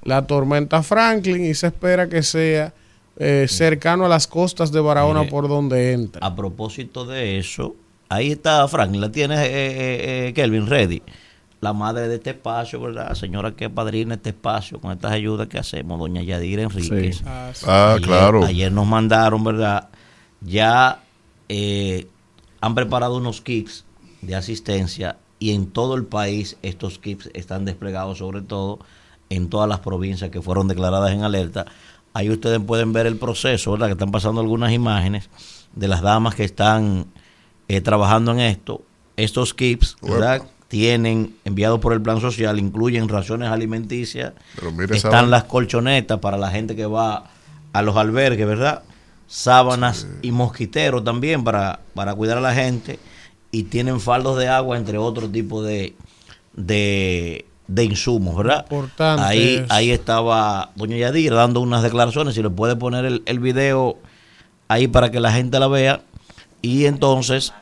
la 0.08 0.26
tormenta 0.26 0.82
Franklin 0.84 1.46
y 1.46 1.54
se 1.54 1.68
espera 1.68 2.08
que 2.08 2.24
sea 2.24 2.74
eh, 3.18 3.46
cercano 3.50 4.06
a 4.06 4.08
las 4.08 4.26
costas 4.26 4.72
de 4.72 4.80
Barahona 4.80 5.20
Mire, 5.20 5.32
por 5.32 5.50
donde 5.50 5.92
entra. 5.92 6.26
A 6.26 6.34
propósito 6.34 7.06
de 7.06 7.38
eso, 7.38 7.76
ahí 8.08 8.32
está 8.32 8.66
Franklin, 8.70 9.02
la 9.02 9.12
tiene 9.12 9.36
eh, 9.36 9.48
eh, 9.48 10.28
eh, 10.28 10.34
Kelvin 10.34 10.66
Ready, 10.66 11.02
la 11.60 11.74
madre 11.74 12.08
de 12.08 12.16
este 12.16 12.30
espacio, 12.30 12.80
¿verdad? 12.80 13.14
Señora 13.16 13.52
que 13.52 13.70
padrina 13.70 14.16
este 14.16 14.30
espacio 14.30 14.80
con 14.80 14.94
estas 14.94 15.12
ayudas 15.12 15.50
que 15.50 15.60
hacemos, 15.60 16.00
doña 16.00 16.24
Yadira 16.24 16.64
Enríquez. 16.64 17.18
Sí. 17.18 17.24
Ah, 17.26 17.52
sí. 17.54 17.66
Ah, 17.68 17.98
claro. 18.02 18.46
Ayer 18.46 18.72
nos 18.72 18.88
mandaron, 18.88 19.44
¿verdad? 19.44 19.90
Ya 20.40 21.02
eh, 21.50 22.08
han 22.62 22.76
preparado 22.76 23.18
unos 23.18 23.42
kits 23.42 23.84
de 24.22 24.36
asistencia 24.36 25.18
y 25.38 25.52
en 25.52 25.68
todo 25.68 25.96
el 25.96 26.06
país 26.06 26.56
estos 26.62 26.98
kits 26.98 27.30
están 27.34 27.66
desplegados, 27.66 28.20
sobre 28.20 28.42
todo 28.42 28.80
en 29.30 29.50
todas 29.50 29.68
las 29.68 29.80
provincias 29.80 30.30
que 30.32 30.42
fueron 30.42 30.68
declaradas 30.68 31.12
en 31.12 31.24
alerta. 31.24 31.66
Ahí 32.14 32.30
ustedes 32.30 32.60
pueden 32.60 32.94
ver 32.94 33.06
el 33.06 33.18
proceso, 33.18 33.72
¿verdad? 33.72 33.88
Que 33.88 33.94
están 33.94 34.12
pasando 34.12 34.42
algunas 34.42 34.72
imágenes 34.72 35.30
de 35.76 35.88
las 35.88 36.02
damas 36.02 36.36
que 36.36 36.44
están 36.44 37.06
eh, 37.68 37.82
trabajando 37.82 38.32
en 38.32 38.40
esto. 38.40 38.82
Estos 39.16 39.54
kits, 39.54 39.98
¿verdad? 40.02 40.44
Tienen, 40.68 41.36
enviados 41.46 41.80
por 41.80 41.94
el 41.94 42.02
plan 42.02 42.20
social, 42.20 42.60
incluyen 42.60 43.08
raciones 43.08 43.50
alimenticias, 43.50 44.34
Pero 44.56 44.72
mire 44.72 44.96
están 44.96 45.32
las 45.32 45.46
colchonetas 45.46 46.20
para 46.20 46.38
la 46.38 46.52
gente 46.52 46.76
que 46.76 46.86
va 46.86 47.30
a 47.74 47.82
los 47.82 47.96
albergues, 47.96 48.46
¿verdad? 48.46 48.84
Sábanas 49.28 50.08
y 50.22 50.32
mosquiteros 50.32 51.04
también 51.04 51.44
para, 51.44 51.82
para 51.94 52.16
cuidar 52.16 52.38
a 52.38 52.42
la 52.42 52.54
gente. 52.54 53.00
Y 53.52 53.64
tienen 53.64 54.00
faldos 54.00 54.38
de 54.38 54.50
agua, 54.50 54.78
entre 54.78 54.98
otros 54.98 55.32
tipos 55.32 55.66
de, 55.66 55.96
de, 56.54 57.46
de 57.68 57.84
insumos, 57.84 58.36
¿verdad? 58.38 58.62
Importante 58.70 59.24
Ahí, 59.24 59.66
ahí 59.70 59.92
estaba 59.92 60.72
doña 60.76 60.98
Yadira 60.98 61.36
dando 61.36 61.60
unas 61.62 61.84
declaraciones. 61.84 62.36
Si 62.36 62.42
le 62.42 62.50
puede 62.50 62.76
poner 62.76 63.06
el, 63.06 63.24
el 63.26 63.40
video 63.40 63.98
ahí 64.68 64.88
para 64.88 65.12
que 65.12 65.20
la 65.20 65.32
gente 65.34 65.60
la 65.60 65.68
vea. 65.68 66.02
Y 66.62 66.86
entonces, 66.86 67.54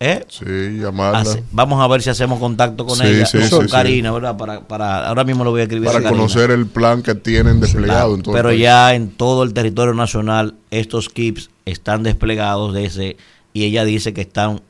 ¿eh? 0.00 0.24
Sí, 0.28 0.44
llamarla. 0.80 1.20
Hace- 1.20 1.42
vamos 1.52 1.80
a 1.82 1.88
ver 1.88 2.00
si 2.02 2.10
hacemos 2.10 2.38
contacto 2.38 2.86
con 2.86 2.96
Sí, 2.96 3.06
ella, 3.06 3.26
sí, 3.26 3.38
con 3.50 3.64
sí. 3.66 3.70
Karina, 3.70 4.12
¿verdad? 4.12 4.36
Para, 4.36 4.60
para, 4.60 5.08
ahora 5.08 5.24
mismo 5.24 5.44
lo 5.44 5.50
voy 5.50 5.60
a 5.60 5.64
escribir. 5.64 5.86
Para 5.90 6.06
a 6.06 6.10
conocer 6.10 6.50
el 6.50 6.66
plan 6.66 7.02
que 7.02 7.14
tienen 7.14 7.60
desplegado 7.60 8.16
Claro, 8.18 8.32
pero 8.32 8.52
ya 8.52 8.94
en 8.94 9.10
todo 9.10 9.42
el 9.42 9.52
territorio 9.52 9.94
nacional 9.94 10.54
estos 10.70 11.08
kits 11.08 11.50
están 11.64 12.02
desplegados 12.02 12.72
de 12.72 12.84
ese 12.86 13.16
y 13.52 13.64
ella 13.64 13.84
dice 13.84 14.14
que 14.14 14.20
están 14.22 14.60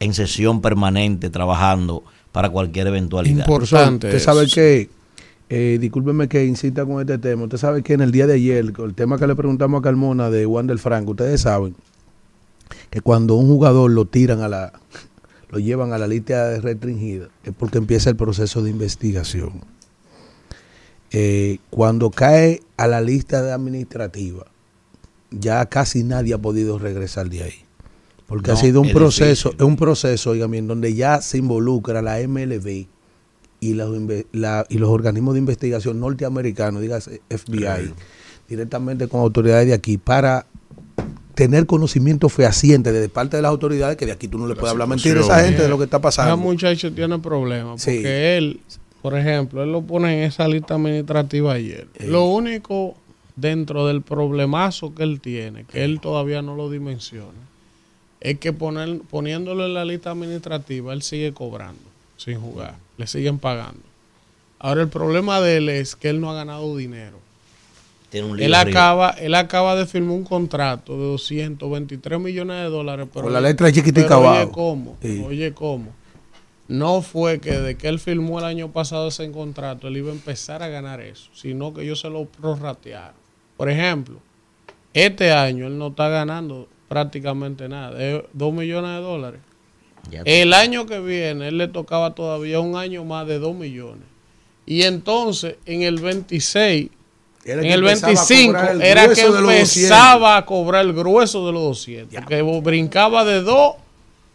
en 0.00 0.12
sesión 0.14 0.60
permanente 0.60 1.30
trabajando 1.30 2.04
para 2.34 2.50
cualquier 2.50 2.88
eventualidad. 2.88 3.48
Usted 3.48 4.18
sabe 4.18 4.48
que, 4.48 4.90
eh, 5.48 5.78
discúlpeme 5.80 6.26
que 6.26 6.44
insista 6.44 6.84
con 6.84 6.98
este 6.98 7.16
tema, 7.18 7.44
usted 7.44 7.58
sabe 7.58 7.84
que 7.84 7.92
en 7.92 8.00
el 8.00 8.10
día 8.10 8.26
de 8.26 8.34
ayer, 8.34 8.72
el 8.76 8.94
tema 8.94 9.18
que 9.18 9.28
le 9.28 9.36
preguntamos 9.36 9.78
a 9.78 9.82
Carmona 9.82 10.30
de 10.30 10.44
Wander 10.44 10.78
Franco, 10.78 11.12
ustedes 11.12 11.42
saben 11.42 11.76
que 12.90 13.00
cuando 13.00 13.36
un 13.36 13.46
jugador 13.46 13.92
lo 13.92 14.06
tiran 14.06 14.40
a 14.40 14.48
la, 14.48 14.72
lo 15.48 15.60
llevan 15.60 15.92
a 15.92 15.98
la 15.98 16.08
lista 16.08 16.58
restringida, 16.58 17.28
es 17.44 17.52
porque 17.56 17.78
empieza 17.78 18.10
el 18.10 18.16
proceso 18.16 18.64
de 18.64 18.70
investigación. 18.70 19.60
Eh, 21.12 21.58
cuando 21.70 22.10
cae 22.10 22.62
a 22.76 22.88
la 22.88 23.00
lista 23.00 23.44
de 23.44 23.52
administrativa, 23.52 24.44
ya 25.30 25.64
casi 25.66 26.02
nadie 26.02 26.34
ha 26.34 26.38
podido 26.38 26.80
regresar 26.80 27.30
de 27.30 27.44
ahí. 27.44 27.63
Porque 28.26 28.50
ha 28.52 28.56
sido 28.56 28.80
un 28.80 28.86
es 28.88 28.94
proceso, 28.94 29.50
difícil. 29.50 29.66
es 29.66 29.68
un 29.70 29.76
proceso, 29.76 30.30
oigan 30.30 30.50
bien, 30.50 30.66
donde 30.66 30.94
ya 30.94 31.20
se 31.20 31.38
involucra 31.38 32.00
la 32.02 32.18
MLB 32.20 32.86
y, 33.60 33.74
los 33.74 33.90
inve- 33.96 34.26
la- 34.32 34.64
y 34.68 34.78
los 34.78 34.88
organismos 34.90 35.34
de 35.34 35.40
investigación 35.40 36.00
norteamericanos, 36.00 36.80
dígase 36.80 37.20
FBI, 37.28 37.92
directamente 38.48 39.08
con 39.08 39.20
autoridades 39.20 39.66
de 39.66 39.74
aquí, 39.74 39.98
para 39.98 40.46
tener 41.34 41.66
conocimiento 41.66 42.28
fehaciente 42.28 42.92
de 42.92 43.08
parte 43.08 43.36
de 43.36 43.42
las 43.42 43.50
autoridades, 43.50 43.96
que 43.96 44.06
de 44.06 44.12
aquí 44.12 44.28
tú 44.28 44.38
no 44.38 44.46
le 44.46 44.54
puedes 44.54 44.70
hablar 44.70 44.88
mentira 44.88 45.18
a 45.20 45.22
esa 45.22 45.44
gente 45.44 45.62
de 45.62 45.68
lo 45.68 45.78
que 45.78 45.84
está 45.84 45.96
Ese 45.98 46.02
pasando. 46.02 46.36
muchacho 46.36 46.92
tiene 46.92 47.18
problemas 47.18 47.82
Sí. 47.82 47.96
porque 47.96 48.36
él, 48.38 48.60
por 49.02 49.18
ejemplo, 49.18 49.62
él 49.64 49.72
lo 49.72 49.82
pone 49.82 50.18
en 50.18 50.24
esa 50.30 50.46
lista 50.48 50.74
administrativa 50.76 51.52
ayer. 51.54 51.88
Lo 52.06 52.24
único 52.26 52.94
dentro 53.36 53.86
del 53.86 54.00
problemazo 54.02 54.94
que 54.94 55.02
él 55.02 55.20
tiene, 55.20 55.64
que 55.64 55.84
él 55.84 56.00
todavía 56.00 56.40
no 56.40 56.54
lo 56.54 56.70
dimensiona, 56.70 57.32
es 58.24 58.38
que 58.38 58.54
poner, 58.54 59.00
poniéndolo 59.10 59.66
en 59.66 59.74
la 59.74 59.84
lista 59.84 60.10
administrativa, 60.10 60.94
él 60.94 61.02
sigue 61.02 61.34
cobrando 61.34 61.82
sin 62.16 62.40
jugar, 62.40 62.74
le 62.96 63.06
siguen 63.06 63.38
pagando. 63.38 63.82
Ahora 64.58 64.80
el 64.80 64.88
problema 64.88 65.42
de 65.42 65.58
él 65.58 65.68
es 65.68 65.94
que 65.94 66.08
él 66.08 66.22
no 66.22 66.30
ha 66.30 66.34
ganado 66.34 66.74
dinero. 66.74 67.18
Tiene 68.08 68.28
un 68.30 68.36
lío 68.38 68.46
Él 68.46 68.54
arriba. 68.54 68.80
acaba, 68.80 69.10
él 69.10 69.34
acaba 69.34 69.76
de 69.76 69.84
firmar 69.84 70.16
un 70.16 70.24
contrato 70.24 70.96
de 70.96 71.04
223 71.04 72.18
millones 72.18 72.56
de 72.62 72.70
dólares. 72.70 73.08
Pero 73.12 73.24
Con 73.24 73.32
la 73.34 73.42
letra 73.42 73.70
chiquitica 73.70 74.08
pero 74.08 74.20
Oye, 74.20 74.28
abajo. 74.28 74.52
¿cómo? 74.52 74.96
Sí. 75.02 75.22
Oye, 75.26 75.52
¿cómo? 75.52 75.92
No 76.66 77.02
fue 77.02 77.40
que 77.40 77.52
de 77.58 77.76
que 77.76 77.88
él 77.88 77.98
firmó 77.98 78.38
el 78.38 78.46
año 78.46 78.72
pasado 78.72 79.08
ese 79.08 79.30
contrato, 79.32 79.88
él 79.88 79.98
iba 79.98 80.10
a 80.10 80.14
empezar 80.14 80.62
a 80.62 80.68
ganar 80.68 81.02
eso, 81.02 81.28
sino 81.34 81.74
que 81.74 81.82
ellos 81.82 82.00
se 82.00 82.08
lo 82.08 82.24
prorratearon. 82.24 83.16
Por 83.58 83.68
ejemplo, 83.68 84.18
este 84.94 85.30
año 85.30 85.66
él 85.66 85.76
no 85.76 85.88
está 85.88 86.08
ganando 86.08 86.68
prácticamente 86.94 87.68
nada, 87.68 88.00
es 88.00 88.22
2 88.34 88.54
millones 88.54 88.92
de 88.92 89.00
dólares. 89.00 89.40
Ya 90.12 90.22
El 90.24 90.52
año 90.52 90.86
que 90.86 91.00
viene, 91.00 91.48
él 91.48 91.58
le 91.58 91.66
tocaba 91.66 92.14
todavía 92.14 92.60
un 92.60 92.76
año 92.76 93.04
más 93.04 93.26
de 93.26 93.40
2 93.40 93.56
millones. 93.56 94.04
Y 94.64 94.82
entonces, 94.82 95.56
en 95.66 95.82
el 95.82 95.98
26, 95.98 96.90
Era 97.44 97.62
en 97.62 97.66
el 97.72 97.80
empezaba 97.80 98.12
a 98.12 98.26
25, 98.26 98.52
cobrar 98.52 98.74
el 98.76 98.82
era 98.82 99.02
que 99.02 99.08
grueso 99.08 99.32
de 99.32 99.40
los 99.40 99.50
200. 99.50 99.76
empezaba 99.76 100.36
a 100.36 100.46
cobrar 100.46 100.84
el 100.84 100.92
grueso 100.92 101.46
de 101.46 101.52
los 101.52 101.62
200. 101.62 102.26
Que 102.26 102.42
brincaba 102.42 103.24
de 103.24 103.42
2 103.42 103.74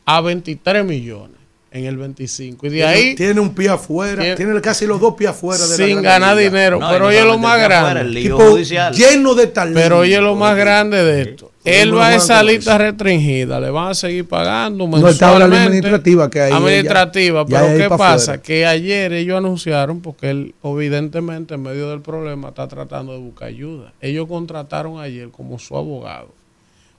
a 0.06 0.20
23 0.20 0.84
millones. 0.84 1.39
En 1.72 1.86
el 1.86 1.98
25. 1.98 2.66
Y 2.66 2.70
de 2.70 2.76
Tiene- 2.78 2.92
ahí, 2.92 3.16
Tiene 3.16 3.40
un 3.40 3.54
pie 3.54 3.70
afuera. 3.70 4.22
Tiene- 4.22 4.36
Tiene, 4.36 4.62
casi 4.62 4.86
los 4.88 5.00
dos 5.00 5.14
pies 5.16 5.30
afuera. 5.30 5.66
De 5.68 5.76
sin 5.76 6.02
ganar 6.02 6.36
Liga. 6.36 6.50
dinero. 6.50 6.80
No, 6.80 6.90
pero 6.90 7.08
oye 7.08 7.24
lo 7.24 7.38
más 7.38 7.60
grande. 7.62 8.02
el 8.02 8.14
Tipo, 8.24 8.38
judicial. 8.38 8.94
lleno 8.94 9.36
de 9.36 9.48
talento. 9.48 9.80
Pero 9.80 10.00
oye 10.00 10.20
lo 10.20 10.36
más 10.36 10.58
grande 10.58 11.04
de 11.04 11.22
esto. 11.22 11.52
Él 11.66 11.96
va 11.96 12.08
a 12.08 12.16
esa 12.16 12.42
lista 12.42 12.78
restringida, 12.80 13.60
le 13.60 13.70
van 13.70 13.90
a 13.90 13.94
seguir 13.94 14.26
pagando 14.28 14.88
No 14.88 15.08
estaba 15.08 15.38
la 15.38 15.46
administrativa 15.46 16.28
que 16.30 16.42
hay. 16.42 16.52
Administrativa, 16.54 17.44
ya- 17.46 17.50
ya 17.50 17.60
pero 17.60 17.72
hay 17.74 17.78
¿qué 17.82 17.90
pa' 17.90 17.98
pasa? 17.98 18.32
afuera. 18.32 18.42
Que 18.42 18.66
ayer 18.66 19.14
ellos 19.14 19.38
anunciaron, 19.38 20.00
porque 20.02 20.30
él 20.32 20.56
evidentemente 20.64 21.54
en 21.56 21.62
medio 21.62 21.90
del 21.92 22.02
problema 22.02 22.50
está 22.50 22.68
tratando 22.68 23.12
de 23.14 23.20
buscar 23.20 23.50
ayuda. 23.50 23.94
Ellos 24.02 24.28
contrataron 24.28 25.00
ayer 25.00 25.30
como 25.30 25.60
su 25.60 25.78
abogado. 25.78 26.30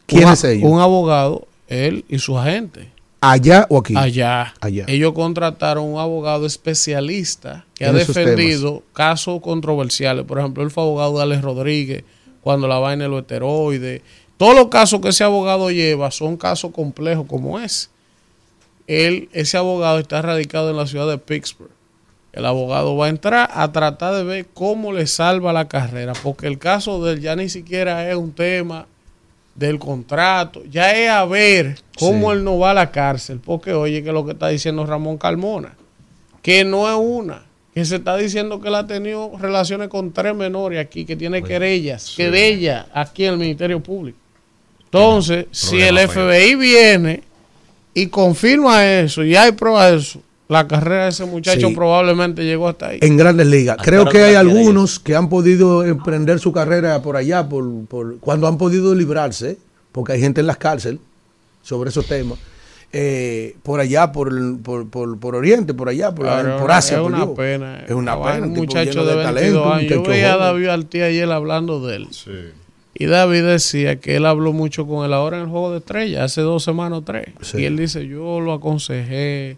¿Quién 0.07 0.29
es 0.29 0.45
ellos? 0.45 0.71
Un 0.71 0.81
abogado, 0.81 1.49
él 1.67 2.05
y 2.09 2.19
su 2.19 2.39
agente. 2.39 2.89
¿Allá 3.21 3.67
o 3.69 3.79
aquí? 3.79 3.95
Allá. 3.97 4.55
Allá. 4.61 4.85
Ellos 4.89 5.13
contrataron 5.13 5.85
un 5.85 5.99
abogado 5.99 6.47
especialista 6.47 7.67
que 7.75 7.85
ha 7.85 7.89
En 7.89 7.97
defendido 7.97 8.83
casos 8.93 9.41
controversiales. 9.43 10.25
Por 10.25 10.39
ejemplo, 10.39 10.63
él 10.63 10.71
fue 10.71 10.83
abogado 10.83 11.17
de 11.19 11.23
Alex 11.23 11.43
Rodríguez 11.43 12.05
cuando 12.41 12.67
la 12.67 12.79
vaina 12.79 13.05
de 13.05 13.11
los 13.11 13.21
esteroides. 13.21 14.01
Todos 14.39 14.55
los 14.55 14.69
casos 14.69 15.01
que 15.01 15.11
ese 15.11 15.23
abogado 15.23 15.71
lleva 15.71 16.11
son 16.11 16.39
casos 16.39 16.71
complejos 16.73 17.27
como 17.27 17.61
ese. 17.61 17.89
Él, 18.87 19.29
ese 19.33 19.59
abogado 19.59 19.99
está 19.99 20.23
radicado 20.23 20.71
en 20.71 20.79
la 20.79 20.87
ciudad 20.87 21.07
de 21.07 21.19
Pittsburgh. 21.19 21.71
El 22.33 22.47
abogado 22.47 22.97
va 22.97 23.07
a 23.07 23.09
entrar 23.11 23.51
a 23.53 23.71
tratar 23.73 24.15
de 24.15 24.25
ver 24.25 24.47
cómo 24.55 24.93
le 24.93 25.07
salva 25.07 25.53
la 25.53 25.69
carrera, 25.69 26.13
porque 26.23 26.47
el 26.47 26.59
caso 26.59 27.05
de 27.05 27.15
él 27.15 27.21
ya 27.21 27.37
ni 27.37 27.49
siquiera 27.49 28.09
es 28.09 28.17
un 28.17 28.33
tema 28.33 28.87
del 29.55 29.79
contrato, 29.79 30.63
ya 30.71 30.93
es 30.97 31.11
a 31.11 31.25
ver 31.25 31.79
cómo 31.99 32.31
Sí. 32.33 32.39
él 32.39 32.45
no 32.45 32.59
va 32.59 32.71
a 32.71 32.75
la 32.75 32.91
cárcel, 32.91 33.41
porque 33.45 33.73
oye 33.73 34.03
que 34.03 34.13
lo 34.13 34.25
que 34.25 34.33
está 34.33 34.49
diciendo 34.49 34.87
Ramón 34.87 35.19
Carmona, 35.19 35.77
que 36.43 36.65
no 36.65 36.89
es 36.89 36.97
una, 36.99 37.43
que 37.75 37.85
se 37.85 37.97
está 37.97 38.17
diciendo 38.17 38.61
que 38.61 38.69
él 38.69 38.75
ha 38.75 38.87
tenido 38.87 39.33
relaciones 39.39 39.89
con 39.89 40.13
tres 40.13 40.35
menores 40.35 40.79
aquí, 40.81 41.05
que 41.05 41.17
tiene 41.17 41.43
querellas, 41.43 42.15
querellas 42.17 42.87
aquí 42.95 43.25
en 43.27 43.33
el 43.35 43.39
Ministerio 43.39 43.81
Público. 43.81 44.19
Entonces, 44.85 45.47
si 45.53 45.81
el. 45.81 45.99
FBI 45.99 46.55
viene 46.57 47.23
y 47.95 48.07
confirma 48.09 48.85
eso 48.87 49.23
y 49.25 49.37
hay 49.37 49.53
pruebas 49.53 49.91
de 49.93 49.97
eso, 49.99 50.23
la 50.51 50.67
carrera 50.69 51.05
de 51.05 51.11
ese 51.11 51.25
muchacho 51.25 51.69
Sí. 51.69 51.75
probablemente 51.75 52.45
llegó 52.45 52.69
hasta 52.69 52.89
ahí. 52.89 52.99
En 53.01 53.17
grandes 53.17 53.47
ligas. 53.47 53.77
Hasta 53.79 53.85
Creo 53.91 54.05
que 54.07 54.23
hay 54.23 54.35
algunos 54.35 54.99
que 54.99 55.15
han 55.17 55.29
podido 55.29 55.85
emprender 55.85 56.39
su 56.41 56.53
carrera 56.53 57.01
por 57.03 57.17
allá, 57.17 57.49
por, 57.49 57.87
por- 57.87 58.19
cuando 58.19 58.47
han 58.49 58.59
podido 58.59 58.95
librarse, 58.95 59.57
porque 59.93 60.13
hay 60.15 60.21
gente 60.21 60.41
en 60.41 60.47
las 60.49 60.57
cárceles 60.59 61.01
sobre 61.63 61.91
esos 61.91 62.07
temas. 62.07 62.39
eh, 62.93 63.55
por 63.63 63.79
allá, 63.79 64.11
por, 64.11 64.33
el- 64.33 64.59
por, 64.61 64.89
por, 64.91 65.17
por 65.21 65.37
Oriente, 65.37 65.73
por 65.75 65.89
allá, 65.89 66.13
por, 66.13 66.27
Claro, 66.27 66.57
por 66.59 66.73
Asia. 66.73 66.97
es 66.97 67.03
por 67.05 67.13
una 67.13 67.25
Dios. 67.25 67.37
pena. 67.37 67.81
Es 67.87 67.93
una 67.93 68.21
pena. 68.21 68.47
Un 68.47 68.53
muchacho 68.53 69.05
de 69.05 69.15
22 69.15 69.25
talento, 69.25 69.73
años. 69.73 69.91
Yo 69.93 70.03
veía 70.03 70.35
a. 70.35 70.37
David 70.39 70.67
Artí 70.67 71.01
ayer 71.01 71.31
hablando 71.31 71.87
de 71.87 71.95
él. 71.95 72.09
Y 72.95 73.07
David 73.07 73.45
decía 73.45 74.01
que 74.01 74.17
él 74.17 74.27
habló 74.27 74.53
mucho 74.53 74.89
con 74.89 75.07
él 75.07 75.13
ahora 75.13 75.37
en 75.37 75.45
el 75.45 75.49
juego 75.49 75.71
de 75.71 75.79
estrellas, 75.79 76.23
hace 76.25 76.41
dos 76.41 76.65
semanas 76.65 76.99
o 76.99 77.03
tres. 77.03 77.29
Sí. 77.43 77.59
Y 77.59 77.65
él 77.67 77.77
dice, 77.77 78.09
yo 78.09 78.41
lo 78.41 78.53
aconsejé, 78.55 79.57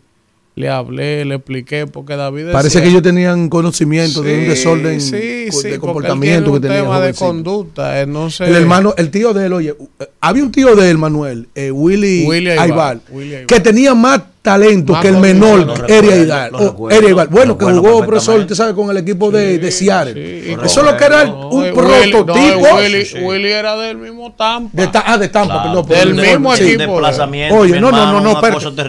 le 0.55 0.69
hablé, 0.69 1.25
le 1.25 1.37
expliqué, 1.37 1.87
porque 1.87 2.15
David 2.15 2.41
decía... 2.43 2.53
Parece 2.53 2.83
que 2.83 2.89
ellos 2.89 3.03
tenían 3.03 3.49
conocimiento 3.49 4.23
de 4.23 4.41
un 4.41 4.49
desorden 4.49 5.01
sí, 5.01 5.11
co- 5.11 5.17
sí, 5.17 5.23
de 5.23 5.51
porque 5.53 5.75
él 5.75 5.81
comportamiento 5.81 6.45
tiene 6.45 6.45
que 6.45 6.51
un 6.51 6.61
tenía 6.61 6.77
el 6.79 6.85
tema 6.85 7.01
de 7.01 7.15
conducta, 7.15 8.07
no 8.07 8.31
sé... 8.31 8.45
El 8.45 8.57
hermano, 8.57 8.95
el 8.99 9.11
tío 9.11 9.33
de 9.33 9.47
él, 9.47 9.53
oye, 9.55 9.75
eh, 10.01 10.07
había 10.21 10.43
un 10.43 10.53
tío 10.53 10.77
de 10.77 10.91
él, 10.91 10.99
Manuel, 10.99 11.49
eh, 11.55 11.71
Willy, 11.71 12.25
Willy 12.27 12.51
Aybar, 12.51 12.63
Aybar, 12.71 13.01
Willy 13.11 13.35
Aybar. 13.37 13.47
que 13.47 13.61
tenía 13.61 13.95
más 13.95 14.21
talento 14.43 14.93
Más 14.93 15.03
que 15.03 15.09
el 15.09 15.15
condición, 15.15 15.41
menor, 15.41 15.67
lo 15.67 15.87
Eri 15.87 16.01
recuerdo, 16.09 16.23
Aybar. 16.35 16.51
lo 16.53 16.59
o 16.59 16.67
recuerdo, 16.71 16.99
Eri 16.99 17.07
Aybar. 17.07 17.27
lo 17.27 17.31
Bueno, 17.31 17.59
que 17.59 17.65
jugó 17.65 18.05
profesor, 18.05 18.41
usted 18.41 18.55
sabe, 18.57 18.75
con 18.75 18.91
el 18.91 18.97
equipo 18.97 19.31
de, 19.31 19.59
de 19.59 19.71
Seattle. 19.71 20.15
sí, 20.15 20.57
Eso 20.65 20.81
es 20.81 20.87
lo 20.87 20.97
que 20.97 21.05
era 21.05 21.25
No, 21.27 21.49
un 21.51 21.65
eh, 21.65 21.73
Willy- 21.73 22.11
prototipo. 22.11 22.61
no, 22.69 22.77
Willy, 22.77 23.09
Willy 23.23 23.53
era 23.53 23.77
del 23.77 23.99
mismo 23.99 24.33
Tampa. 24.37 24.71
de, 24.73 24.89
Ta- 24.89 25.05
ah, 25.07 25.17
de 25.17 25.29
Tampa, 25.29 25.63
Claro, 25.63 25.85
perdón. 25.87 26.17
del 26.17 26.25
el 26.25 26.31
mismo 26.33 26.55
equipo. 26.57 26.93
Oye, 26.93 27.81
no, 27.81 27.91
no, 27.93 27.99
hermano, 27.99 28.21
no, 28.21 28.21
no, 28.21 28.41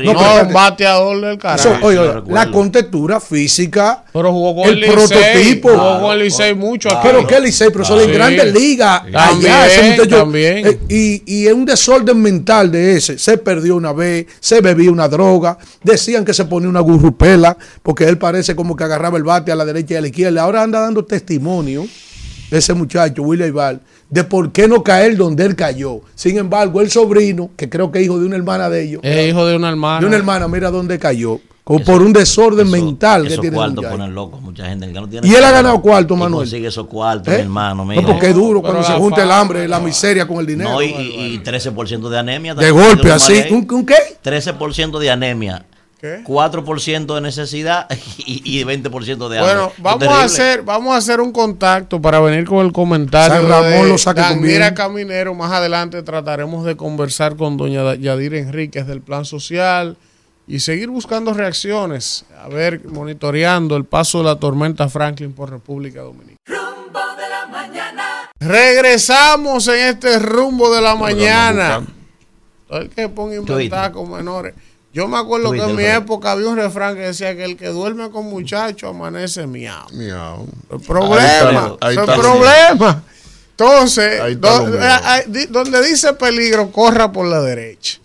No, 0.03 0.13
no, 0.13 0.41
un 0.47 0.53
bateador 0.53 1.21
del 1.21 1.34
Eso, 1.34 1.39
carajo. 1.39 1.85
oye, 1.85 1.99
la 2.30 2.49
contextura 2.51 3.19
física, 3.19 4.03
Pero 4.11 4.31
jugó 4.31 4.55
con 4.55 4.63
el 4.69 4.73
el 4.73 4.80
Licey, 4.81 4.95
prototipo. 4.95 5.69
Jugó 5.69 6.01
con 6.01 6.11
el 6.13 6.19
Licey 6.23 6.55
mucho 6.55 6.89
aquí. 6.89 6.97
Pero 7.03 7.27
que 7.27 7.39
Licey, 7.39 7.69
pero 7.71 7.85
solo 7.85 8.01
en 8.01 8.11
grandes 8.11 8.53
ligas. 8.53 9.03
También, 9.11 9.51
allá, 9.53 9.67
ese 9.67 9.84
muchacho, 9.91 10.17
también. 10.17 10.65
eh, 10.67 10.80
y, 10.89 11.23
y 11.25 11.47
es 11.47 11.53
un 11.53 11.65
desorden 11.65 12.19
mental 12.21 12.71
de 12.71 12.97
ese. 12.97 13.19
Se 13.19 13.38
perdió 13.38 13.75
una 13.75 13.93
vez, 13.93 14.25
se 14.39 14.59
bebía 14.61 14.89
una 14.91 15.07
droga. 15.07 15.43
Decían 15.84 16.26
que 16.26 16.34
se 16.34 16.45
ponía 16.45 16.70
una 16.70 16.80
gurrupela, 16.80 17.57
porque 17.82 18.06
él 18.07 18.18
parece 18.18 18.56
como 18.56 18.76
que 18.76 18.84
agarraba 18.84 19.18
el 19.18 19.24
bate 19.24 19.52
a 19.52 19.56
la 19.56 19.65
derecha 19.65 19.95
y 19.95 19.98
a 19.98 20.02
la 20.02 20.07
izquierda. 20.07 20.41
Ahora 20.44 20.64
anda 20.64 20.80
dando 20.80 21.03
testimonio 21.06 21.86
ese 22.52 22.74
muchacho, 22.74 23.24
Willy 23.24 23.44
Aybar, 23.44 23.80
de 24.10 24.24
por 24.24 24.52
qué 24.52 24.68
no 24.68 24.84
caer 24.84 25.18
donde 25.18 25.44
él 25.45 25.56
cayó. 25.56 26.02
Sin 26.14 26.38
embargo, 26.38 26.82
el 26.82 26.91
sobrino, 26.91 27.49
que 27.57 27.68
creo 27.68 27.91
que 27.91 27.99
es 27.99 28.06
hijo 28.06 28.20
de 28.20 28.28
una 28.28 28.36
hermana 28.36 28.70
de 28.70 28.84
ellos, 28.84 29.02
Es 29.03 29.30
hijo 29.30 29.45
de 29.45 29.56
una 29.56 29.70
hermana. 29.70 30.02
de 30.02 30.06
una 30.06 30.15
hermana, 30.18 30.48
mira 30.48 30.70
dónde 30.70 30.99
cayó. 30.99 31.40
Como 31.64 31.80
por 31.80 32.02
un 32.02 32.11
desorden 32.11 32.68
Eso- 32.68 32.76
mental 32.76 33.23
que 33.23 33.38
tiene 33.38 33.48
el 33.48 33.53
cuartos 33.53 33.85
ponen 33.85 34.14
locos 34.14 34.41
mucha 34.41 34.65
gente 34.65 34.85
que 34.88 34.94
no 34.94 35.07
tiene 35.07 35.26
Y 35.26 35.34
él 35.34 35.44
ha 35.45 35.52
ganado 35.52 35.81
cuarto, 35.81 36.14
Y 36.14 36.18
Manuel. 36.18 36.41
consigue 36.41 36.68
esos 36.68 36.88
cuartos, 36.88 37.34
¿Eh? 37.34 37.38
mi 37.38 37.44
hermano. 37.44 37.76
No, 37.76 37.85
mira. 37.85 38.02
porque 38.02 38.27
es 38.30 38.35
duro 38.35 38.61
cuando 38.61 38.84
se 38.84 38.91
junta 38.94 39.23
el 39.23 39.31
hambre, 39.31 39.65
la 39.68 39.80
miseria 39.80 40.27
con 40.27 40.40
el 40.40 40.45
dinero. 40.45 40.72
No, 40.72 40.81
y, 40.81 40.88
y 40.88 41.40
13% 41.40 42.10
de 42.10 42.19
anemia. 42.19 42.53
de 42.53 42.69
golpe, 42.69 43.11
así. 43.11 43.45
¿Un, 43.49 43.65
un 43.72 43.85
qué? 43.85 43.95
13% 44.23 44.99
de 44.99 45.10
anemia. 45.10 45.65
¿Qué? 46.02 46.22
4% 46.26 47.15
de 47.15 47.22
necesidad 47.22 47.88
y, 48.18 48.60
y 48.60 48.65
20% 48.65 49.30
de 49.30 49.40
hambre. 49.40 49.40
Bueno, 49.40 49.72
Eso 49.73 49.81
vamos 49.81 50.07
a 50.10 50.23
hacer, 50.26 50.61
vamos 50.64 50.94
a 50.94 50.98
hacer 50.98 51.22
un 51.22 51.31
contacto 51.31 52.02
para 52.02 52.19
venir 52.19 52.44
con 52.44 52.65
el 52.65 52.73
comentario. 52.73 53.38
San 53.38 53.48
Ramón 53.48 53.72
de 53.72 54.35
lo 54.38 54.41
bien. 54.41 54.73
Caminero. 54.73 55.34
Más 55.34 55.53
adelante 55.53 56.03
trataremos 56.03 56.65
de 56.65 56.76
conversar 56.76 57.38
con 57.38 57.56
doña 57.56 57.95
Yadira 57.95 58.38
Enríquez 58.38 58.85
del 58.85 58.99
Plan 58.99 59.23
Social 59.23 59.95
y 60.48 60.60
seguir 60.60 60.90
buscando 60.90 61.34
reacciones, 61.34 62.26
a 62.41 62.48
ver, 62.49 62.86
monitoreando 62.86 63.76
el 63.78 63.86
paso 63.86 64.18
de 64.20 64.26
la 64.26 64.36
tormenta 64.38 64.90
Franklin 64.90 65.32
por 65.34 65.49
República 65.49 66.02
Dominicana. 66.02 66.38
Rumbo 66.45 66.99
de 67.18 67.30
la 67.30 67.45
mañana. 67.48 68.30
Regresamos 68.40 69.68
en 69.70 69.80
este 69.90 70.20
rumbo 70.20 70.74
de 70.74 70.82
la 70.82 70.95
mañana. 70.95 71.86
Todo 72.68 72.80
el 72.80 72.90
que 72.90 73.07
ponga 73.10 73.36
inventar 73.36 73.91
con 73.91 74.11
menores. 74.11 74.53
Yo 74.94 75.07
me 75.07 75.18
acuerdo 75.18 75.52
que 75.52 75.60
en 75.61 75.76
mi 75.76 75.86
época 75.86 76.32
había 76.34 76.48
un 76.49 76.56
refrán 76.56 76.94
que 76.95 77.02
decía 77.02 77.36
que 77.36 77.45
el 77.45 77.57
que 77.57 77.68
duerme 77.70 78.11
con 78.11 78.26
muchachos 78.30 78.90
amanece 78.91 79.48
miau. 79.48 79.88
Miau. 79.94 80.48
El 80.72 80.80
problema, 80.82 81.20
Ahí 81.22 81.74
está- 81.74 81.88
ahí 81.88 81.94
el 81.95 81.99
está 82.02 82.15
problema. 82.15 83.03
Entonces, 83.52 84.20
Ahí 84.22 84.34
está 84.34 84.61
eh, 85.18 85.22
eh, 85.22 85.26
di- 85.30 85.45
donde 85.48 85.82
dice 85.88 86.14
peligro, 86.14 86.72
corra 86.72 87.11
por 87.11 87.26
la 87.28 87.41
derecha. 87.41 87.99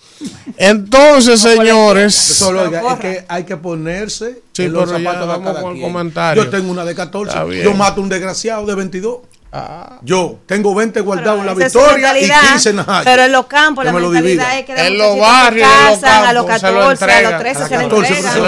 Entonces, 0.56 1.40
señores, 1.40 2.14
Solo, 2.14 2.62
oiga, 2.62 2.82
es 2.94 2.98
que 3.00 3.24
hay 3.28 3.44
que 3.44 3.56
ponerse 3.56 4.42
Sí, 4.52 4.64
en 4.64 4.72
los 4.72 4.90
zapatos 4.90 5.38
de 5.38 5.44
cada 5.44 5.62
quien. 5.62 5.80
comentario. 5.82 6.44
Yo 6.44 6.50
tengo 6.50 6.70
una 6.72 6.84
de 6.84 6.94
14. 6.94 7.28
Está 7.30 7.44
bien. 7.44 7.64
Yo 7.64 7.74
mato 7.74 8.00
a 8.00 8.04
un 8.04 8.08
desgraciado 8.08 8.66
de 8.66 8.74
22. 8.74 9.18
Ah. 9.50 9.98
Yo 10.02 10.40
tengo 10.44 10.74
20 10.74 11.00
guardados 11.00 11.40
en 11.40 11.46
la 11.46 11.54
victoria 11.54 11.92
y 11.96 12.02
mentalidad, 12.02 12.40
15 12.52 12.72
en. 12.74 13.04
Pero 13.04 13.22
en 13.22 13.32
los 13.32 13.46
campos, 13.46 13.82
la 13.84 13.92
me 13.92 14.00
mentalidad 14.00 14.58
es 14.58 14.64
que 14.66 14.72
los 14.74 14.82
En 14.82 14.98
los 14.98 15.14
se 15.14 15.20
barrios, 15.20 15.68
en 15.68 15.86
los 15.90 15.98
casan 16.00 16.24
a 16.26 16.32
los 16.34 16.44
campos, 16.46 16.60
se 16.60 16.72
lo 16.72 16.80
14, 16.80 17.04
a 17.26 17.30
los 17.30 17.40
13 17.40 17.62
A 17.62 17.68
se 17.68 17.76
le 17.78 17.82
14 17.84 18.08
entregan. 18.08 18.32
se 18.32 18.38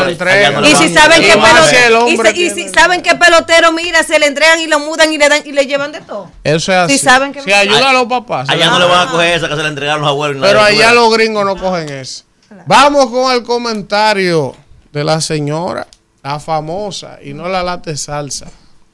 Y 0.69 0.73
lo 0.73 0.79
si 0.79 0.95
saben 0.95 1.23
Y 1.23 1.27
que 1.27 1.33
pelotero, 1.39 2.09
y, 2.09 2.17
se- 2.19 2.55
si 2.55 2.69
saben 2.69 3.01
que 3.03 3.15
pelotero, 3.15 3.73
mira, 3.73 4.03
se 4.03 4.19
le 4.19 4.27
entregan 4.27 4.61
y 4.61 4.67
lo 4.67 4.79
mudan 4.79 5.11
y 5.13 5.17
le 5.17 5.29
dan 5.31 5.41
y 5.47 5.53
le 5.53 5.67
llevan 5.67 5.91
de 5.93 6.01
todo. 6.03 6.31
eso 6.45 6.71
es 6.73 6.79
así. 6.79 6.99
Si 6.99 7.05
saben 7.05 7.33
que- 7.33 7.41
Si 7.43 7.51
ayuda 7.53 7.91
a 7.91 7.93
los 7.95 8.05
papás. 8.07 8.49
se 8.49 8.53
Allá 8.53 8.67
no 8.71 8.79
le 8.79 8.85
van 8.85 9.09
a 9.09 9.11
coger 9.11 9.35
esa 9.39 9.49
que 9.49 9.57
se 9.57 9.63
le 9.63 9.69
entregaron 9.69 10.03
los 10.03 10.11
abuelos. 10.11 10.43
Pero 10.47 10.61
allá 10.61 10.93
los 10.93 11.11
gringos 11.15 11.47
no 11.47 11.57
cogen 11.57 11.89
eso. 11.89 12.25
Vamos 12.67 13.07
con 13.11 13.33
el 13.33 13.43
comentario 13.43 14.55
de 14.93 15.03
la 15.05 15.21
señora, 15.23 15.87
la 16.23 16.39
famosa, 16.41 17.19
y 17.25 17.33
no 17.33 17.49
la 17.49 17.63
late 17.63 17.97
salsa, 17.97 18.47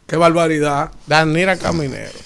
Qué 0.06 0.16
barbaridad. 0.16 0.92
Danira 1.06 1.56
Caminero. 1.56 2.18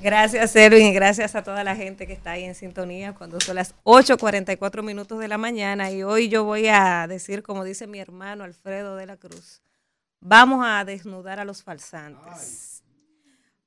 Gracias, 0.00 0.54
Erwin, 0.54 0.86
y 0.86 0.92
gracias 0.92 1.34
a 1.34 1.42
toda 1.42 1.64
la 1.64 1.74
gente 1.74 2.06
que 2.06 2.12
está 2.12 2.32
ahí 2.32 2.44
en 2.44 2.54
sintonía 2.54 3.14
cuando 3.14 3.40
son 3.40 3.56
las 3.56 3.74
8.44 3.82 4.82
minutos 4.82 5.18
de 5.18 5.26
la 5.26 5.36
mañana. 5.36 5.90
Y 5.90 6.04
hoy 6.04 6.28
yo 6.28 6.44
voy 6.44 6.68
a 6.68 7.06
decir, 7.08 7.42
como 7.42 7.64
dice 7.64 7.88
mi 7.88 7.98
hermano 7.98 8.44
Alfredo 8.44 8.94
de 8.94 9.06
la 9.06 9.16
Cruz, 9.16 9.62
vamos 10.20 10.64
a 10.64 10.84
desnudar 10.84 11.40
a 11.40 11.44
los 11.44 11.64
falsantes. 11.64 12.84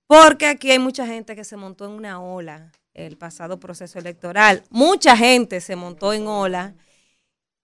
Porque 0.07 0.47
aquí 0.47 0.71
hay 0.71 0.79
mucha 0.79 1.05
gente 1.05 1.35
que 1.35 1.43
se 1.43 1.57
montó 1.57 1.85
en 1.85 1.91
una 1.91 2.21
ola 2.21 2.71
el 2.93 3.17
pasado 3.17 3.59
proceso 3.59 3.99
electoral. 3.99 4.63
Mucha 4.69 5.17
gente 5.17 5.59
se 5.59 5.75
montó 5.75 6.13
en 6.13 6.27
ola 6.27 6.75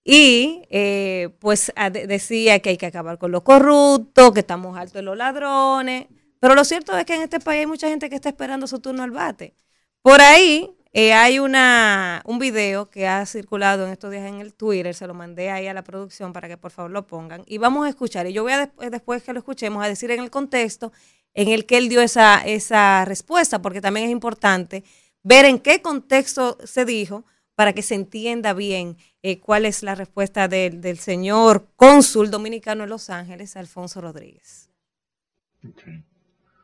y 0.08 0.62
eh, 0.70 1.30
pues 1.40 1.74
decía 2.08 2.60
que 2.60 2.70
hay 2.70 2.78
que 2.78 2.86
acabar 2.86 3.18
con 3.18 3.32
los 3.32 3.42
corruptos, 3.42 4.32
que 4.34 4.42
estamos 4.42 4.78
altos 4.78 4.94
de 4.94 5.02
los 5.02 5.18
ladrones. 5.18 6.06
Pero 6.40 6.54
lo 6.54 6.64
cierto 6.64 6.96
es 6.96 7.06
que 7.06 7.16
en 7.16 7.24
este 7.24 7.40
país 7.40 7.62
hay 7.62 7.66
mucha 7.66 7.90
gente 7.90 8.08
que 8.08 8.16
está 8.16 8.30
esperando 8.30 8.68
su 8.68 8.80
turno 8.80 9.02
al 9.02 9.10
bate. 9.10 9.56
Por 10.04 10.22
ahí 10.22 10.78
eh, 10.94 11.14
hay 11.14 11.40
una, 11.40 12.22
un 12.26 12.38
video 12.38 12.88
que 12.92 13.08
ha 13.08 13.26
circulado 13.26 13.88
en 13.88 13.92
estos 13.92 14.12
días 14.12 14.28
en 14.28 14.42
el 14.42 14.54
Twitter, 14.54 14.94
se 14.94 15.08
lo 15.08 15.16
mandé 15.16 15.50
ahí 15.50 15.66
a 15.66 15.74
la 15.74 15.84
producción 15.84 16.34
para 16.34 16.48
que 16.48 16.58
por 16.58 16.70
favor 16.70 16.92
lo 16.92 17.08
pongan. 17.08 17.44
Y 17.48 17.58
vamos 17.58 17.88
a 17.88 17.90
escuchar, 17.90 18.28
y 18.28 18.34
yo 18.34 18.44
voy 18.44 18.52
a 18.52 18.60
después, 18.60 18.92
después 18.92 19.24
que 19.24 19.34
lo 19.34 19.40
escuchemos 19.40 19.84
a 19.84 19.88
decir 19.88 20.12
en 20.12 20.22
el 20.22 20.30
contexto 20.30 20.94
en 21.34 21.48
el 21.48 21.66
que 21.66 21.78
él 21.78 21.90
dio 21.90 22.02
esa, 22.02 22.46
esa 22.46 23.06
respuesta, 23.06 23.62
porque 23.62 23.82
también 23.82 24.06
es 24.06 24.12
importante 24.12 24.84
ver 25.24 25.46
en 25.46 25.58
qué 25.58 25.82
contexto 25.82 26.60
se 26.64 26.86
dijo 26.86 27.26
para 27.56 27.74
que 27.74 27.82
se 27.82 27.96
entienda 27.96 28.54
bien 28.54 28.98
eh, 29.28 29.40
cuál 29.40 29.66
es 29.66 29.82
la 29.82 29.96
respuesta 29.96 30.48
del, 30.48 30.82
del 30.82 31.00
señor 31.00 31.70
cónsul 31.76 32.30
dominicano 32.30 32.84
en 32.84 32.90
Los 32.92 33.10
Ángeles, 33.10 33.56
Alfonso 33.58 34.00
Rodríguez. 34.00 34.70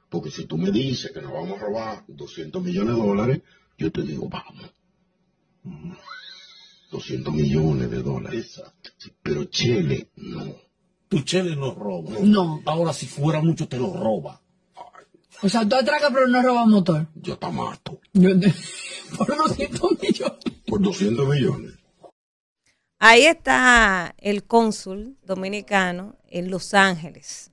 Porque 0.09 0.29
si 0.29 0.45
tú 0.45 0.57
me 0.59 0.69
dices 0.69 1.11
que 1.11 1.21
nos 1.21 1.33
vamos 1.33 1.57
a 1.59 1.63
robar 1.65 2.03
200 2.07 2.61
millones 2.63 2.95
de 2.95 3.01
dólares, 3.01 3.41
yo 3.79 3.91
te 3.91 4.03
digo, 4.03 4.29
vamos. 4.29 4.73
Mm. 5.63 5.93
200 6.91 7.33
millones 7.33 7.89
de 7.89 8.03
dólares. 8.03 8.61
Pero 9.23 9.45
Chile, 9.45 10.09
no. 10.17 10.53
Tu 11.07 11.21
chele 11.21 11.55
no 11.55 11.73
roba. 11.73 12.11
No. 12.21 12.61
Ahora, 12.65 12.93
si 12.93 13.07
fuera 13.07 13.41
mucho, 13.41 13.67
te 13.67 13.77
lo 13.79 13.91
roba. 13.93 14.39
O 15.41 15.49
sea, 15.49 15.67
tú 15.67 15.75
atracas 15.75 16.11
pero 16.13 16.27
no 16.27 16.43
robas 16.43 16.67
motor. 16.67 17.07
Yo 17.15 17.39
te 17.39 17.49
mato. 17.49 17.99
Yo 18.13 18.39
te- 18.39 18.53
Por 19.17 19.35
200 19.35 19.91
millones. 19.99 20.39
Por 20.67 20.81
200 20.81 21.27
millones. 21.27 21.73
Ahí 23.03 23.25
está 23.25 24.13
el 24.19 24.43
cónsul 24.43 25.17
dominicano 25.23 26.17
en 26.27 26.51
Los 26.51 26.75
Ángeles. 26.75 27.51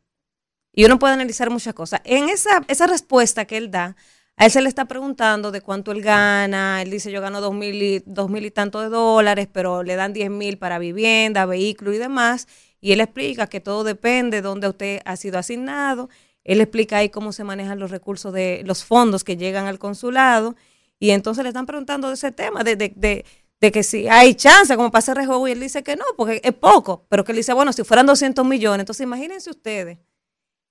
Y 0.74 0.84
uno 0.84 0.98
puede 0.98 1.14
analizar 1.14 1.48
muchas 1.48 1.72
cosas. 1.72 2.02
En 2.04 2.28
esa, 2.28 2.62
esa 2.68 2.86
respuesta 2.86 3.46
que 3.46 3.56
él 3.56 3.70
da, 3.70 3.96
a 4.36 4.44
él 4.44 4.50
se 4.50 4.60
le 4.60 4.68
está 4.68 4.84
preguntando 4.84 5.50
de 5.50 5.62
cuánto 5.62 5.90
él 5.90 6.02
gana. 6.02 6.82
Él 6.82 6.90
dice, 6.90 7.10
yo 7.10 7.22
gano 7.22 7.40
dos 7.40 7.54
mil 7.54 7.82
y, 7.82 8.02
dos 8.04 8.28
mil 8.28 8.44
y 8.44 8.50
tanto 8.50 8.82
de 8.82 8.90
dólares, 8.90 9.48
pero 9.50 9.82
le 9.82 9.96
dan 9.96 10.12
10 10.12 10.28
mil 10.28 10.58
para 10.58 10.78
vivienda, 10.78 11.46
vehículo 11.46 11.94
y 11.94 11.98
demás. 11.98 12.46
Y 12.82 12.92
él 12.92 13.00
explica 13.00 13.46
que 13.46 13.60
todo 13.60 13.84
depende 13.84 14.36
de 14.36 14.42
dónde 14.42 14.68
usted 14.68 15.00
ha 15.06 15.16
sido 15.16 15.38
asignado. 15.38 16.10
Él 16.44 16.60
explica 16.60 16.98
ahí 16.98 17.08
cómo 17.08 17.32
se 17.32 17.42
manejan 17.44 17.78
los 17.78 17.90
recursos 17.90 18.34
de 18.34 18.60
los 18.66 18.84
fondos 18.84 19.24
que 19.24 19.38
llegan 19.38 19.64
al 19.64 19.78
consulado. 19.78 20.56
Y 21.00 21.12
entonces 21.12 21.42
le 21.42 21.48
están 21.48 21.64
preguntando 21.64 22.08
de 22.08 22.14
ese 22.14 22.32
tema, 22.32 22.64
de, 22.64 22.76
de, 22.76 22.92
de, 22.94 23.24
de 23.60 23.72
que 23.72 23.82
si 23.82 24.08
hay 24.08 24.34
chance 24.34 24.74
como 24.76 24.90
para 24.90 25.00
hacer 25.00 25.16
rejuego. 25.16 25.48
Y 25.48 25.52
él 25.52 25.60
dice 25.60 25.82
que 25.82 25.96
no, 25.96 26.04
porque 26.16 26.40
es 26.44 26.54
poco. 26.54 27.06
Pero 27.08 27.24
que 27.24 27.32
él 27.32 27.36
dice, 27.36 27.52
bueno, 27.52 27.72
si 27.72 27.84
fueran 27.84 28.06
200 28.06 28.44
millones. 28.44 28.80
Entonces 28.80 29.04
imagínense 29.04 29.50
ustedes, 29.50 29.98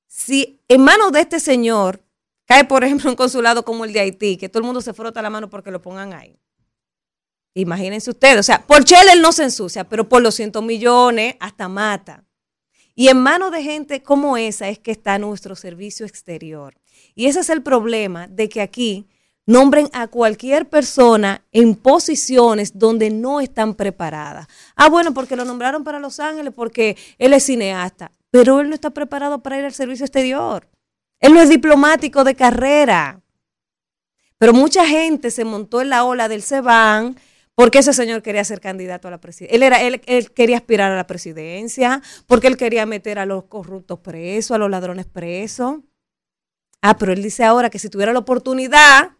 si 0.07 0.61
en 0.67 0.81
manos 0.81 1.11
de 1.11 1.21
este 1.21 1.39
señor 1.39 2.01
cae, 2.45 2.63
por 2.65 2.83
ejemplo, 2.83 3.09
un 3.09 3.15
consulado 3.15 3.63
como 3.63 3.85
el 3.85 3.93
de 3.93 3.99
Haití, 3.99 4.37
que 4.37 4.49
todo 4.49 4.59
el 4.59 4.65
mundo 4.65 4.81
se 4.81 4.93
frota 4.93 5.21
la 5.21 5.29
mano 5.29 5.49
porque 5.49 5.71
lo 5.71 5.81
pongan 5.81 6.13
ahí. 6.13 6.39
Imagínense 7.53 8.11
ustedes, 8.11 8.39
o 8.39 8.43
sea, 8.43 8.67
por 8.67 8.83
Chile 8.83 9.13
él 9.13 9.21
no 9.21 9.31
se 9.31 9.43
ensucia, 9.43 9.83
pero 9.83 10.07
por 10.07 10.21
los 10.21 10.35
100 10.35 10.63
millones 10.63 11.35
hasta 11.39 11.67
mata. 11.67 12.23
Y 12.93 13.07
en 13.07 13.17
manos 13.17 13.51
de 13.51 13.63
gente 13.63 14.03
como 14.03 14.37
esa 14.37 14.69
es 14.69 14.77
que 14.77 14.91
está 14.91 15.17
nuestro 15.17 15.55
servicio 15.55 16.05
exterior. 16.05 16.75
Y 17.15 17.25
ese 17.25 17.39
es 17.39 17.49
el 17.49 17.63
problema 17.63 18.27
de 18.27 18.47
que 18.47 18.61
aquí 18.61 19.07
nombren 19.47 19.89
a 19.93 20.07
cualquier 20.07 20.69
persona 20.69 21.41
en 21.51 21.73
posiciones 21.73 22.77
donde 22.77 23.09
no 23.09 23.39
están 23.39 23.73
preparadas. 23.73 24.47
Ah, 24.75 24.89
bueno, 24.89 25.13
porque 25.13 25.35
lo 25.35 25.45
nombraron 25.45 25.83
para 25.83 25.99
Los 25.99 26.19
Ángeles, 26.19 26.53
porque 26.53 26.95
él 27.17 27.33
es 27.33 27.45
cineasta, 27.45 28.11
pero 28.29 28.59
él 28.59 28.69
no 28.69 28.75
está 28.75 28.91
preparado 28.91 29.41
para 29.41 29.57
ir 29.57 29.65
al 29.65 29.73
servicio 29.73 30.05
exterior. 30.05 30.69
Él 31.19 31.33
no 31.33 31.41
es 31.41 31.49
diplomático 31.49 32.23
de 32.23 32.35
carrera. 32.35 33.21
Pero 34.37 34.53
mucha 34.53 34.85
gente 34.85 35.31
se 35.31 35.45
montó 35.45 35.81
en 35.81 35.89
la 35.89 36.03
ola 36.03 36.27
del 36.27 36.43
Ceban 36.43 37.17
porque 37.55 37.79
ese 37.79 37.91
señor 37.91 38.21
quería 38.21 38.43
ser 38.43 38.61
candidato 38.61 39.07
a 39.07 39.11
la 39.11 39.19
presidencia. 39.19 39.55
Él, 39.55 39.63
era, 39.63 39.81
él, 39.81 39.99
él 40.05 40.31
quería 40.31 40.57
aspirar 40.57 40.91
a 40.91 40.95
la 40.95 41.07
presidencia, 41.07 42.03
porque 42.27 42.45
él 42.45 42.55
quería 42.55 42.85
meter 42.85 43.17
a 43.17 43.25
los 43.25 43.45
corruptos 43.45 43.97
presos, 43.97 44.51
a 44.51 44.59
los 44.59 44.69
ladrones 44.69 45.07
presos. 45.07 45.77
Ah, 46.83 46.97
pero 46.99 47.13
él 47.13 47.23
dice 47.23 47.43
ahora 47.43 47.71
que 47.71 47.79
si 47.79 47.89
tuviera 47.89 48.13
la 48.13 48.19
oportunidad 48.19 49.16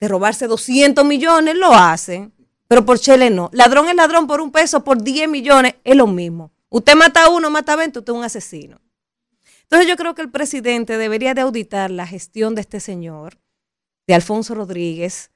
de 0.00 0.08
robarse 0.08 0.46
200 0.46 1.04
millones, 1.04 1.54
lo 1.56 1.72
hace. 1.72 2.30
Pero 2.66 2.84
por 2.84 2.98
Chile 2.98 3.30
no. 3.30 3.50
Ladrón 3.52 3.88
es 3.88 3.94
ladrón 3.94 4.26
por 4.26 4.40
un 4.40 4.50
peso, 4.50 4.82
por 4.82 5.02
10 5.02 5.28
millones, 5.28 5.74
es 5.84 5.96
lo 5.96 6.06
mismo. 6.06 6.52
Usted 6.68 6.94
mata 6.94 7.24
a 7.24 7.28
uno, 7.28 7.50
mata 7.50 7.74
a 7.74 7.76
20, 7.76 7.98
usted 7.98 8.12
es 8.12 8.16
un 8.16 8.24
asesino. 8.24 8.80
Entonces 9.62 9.88
yo 9.88 9.96
creo 9.96 10.14
que 10.14 10.22
el 10.22 10.30
presidente 10.30 10.96
debería 10.96 11.34
de 11.34 11.42
auditar 11.42 11.90
la 11.90 12.06
gestión 12.06 12.54
de 12.54 12.60
este 12.60 12.80
señor, 12.80 13.38
de 14.06 14.14
Alfonso 14.14 14.54
Rodríguez, 14.54 15.30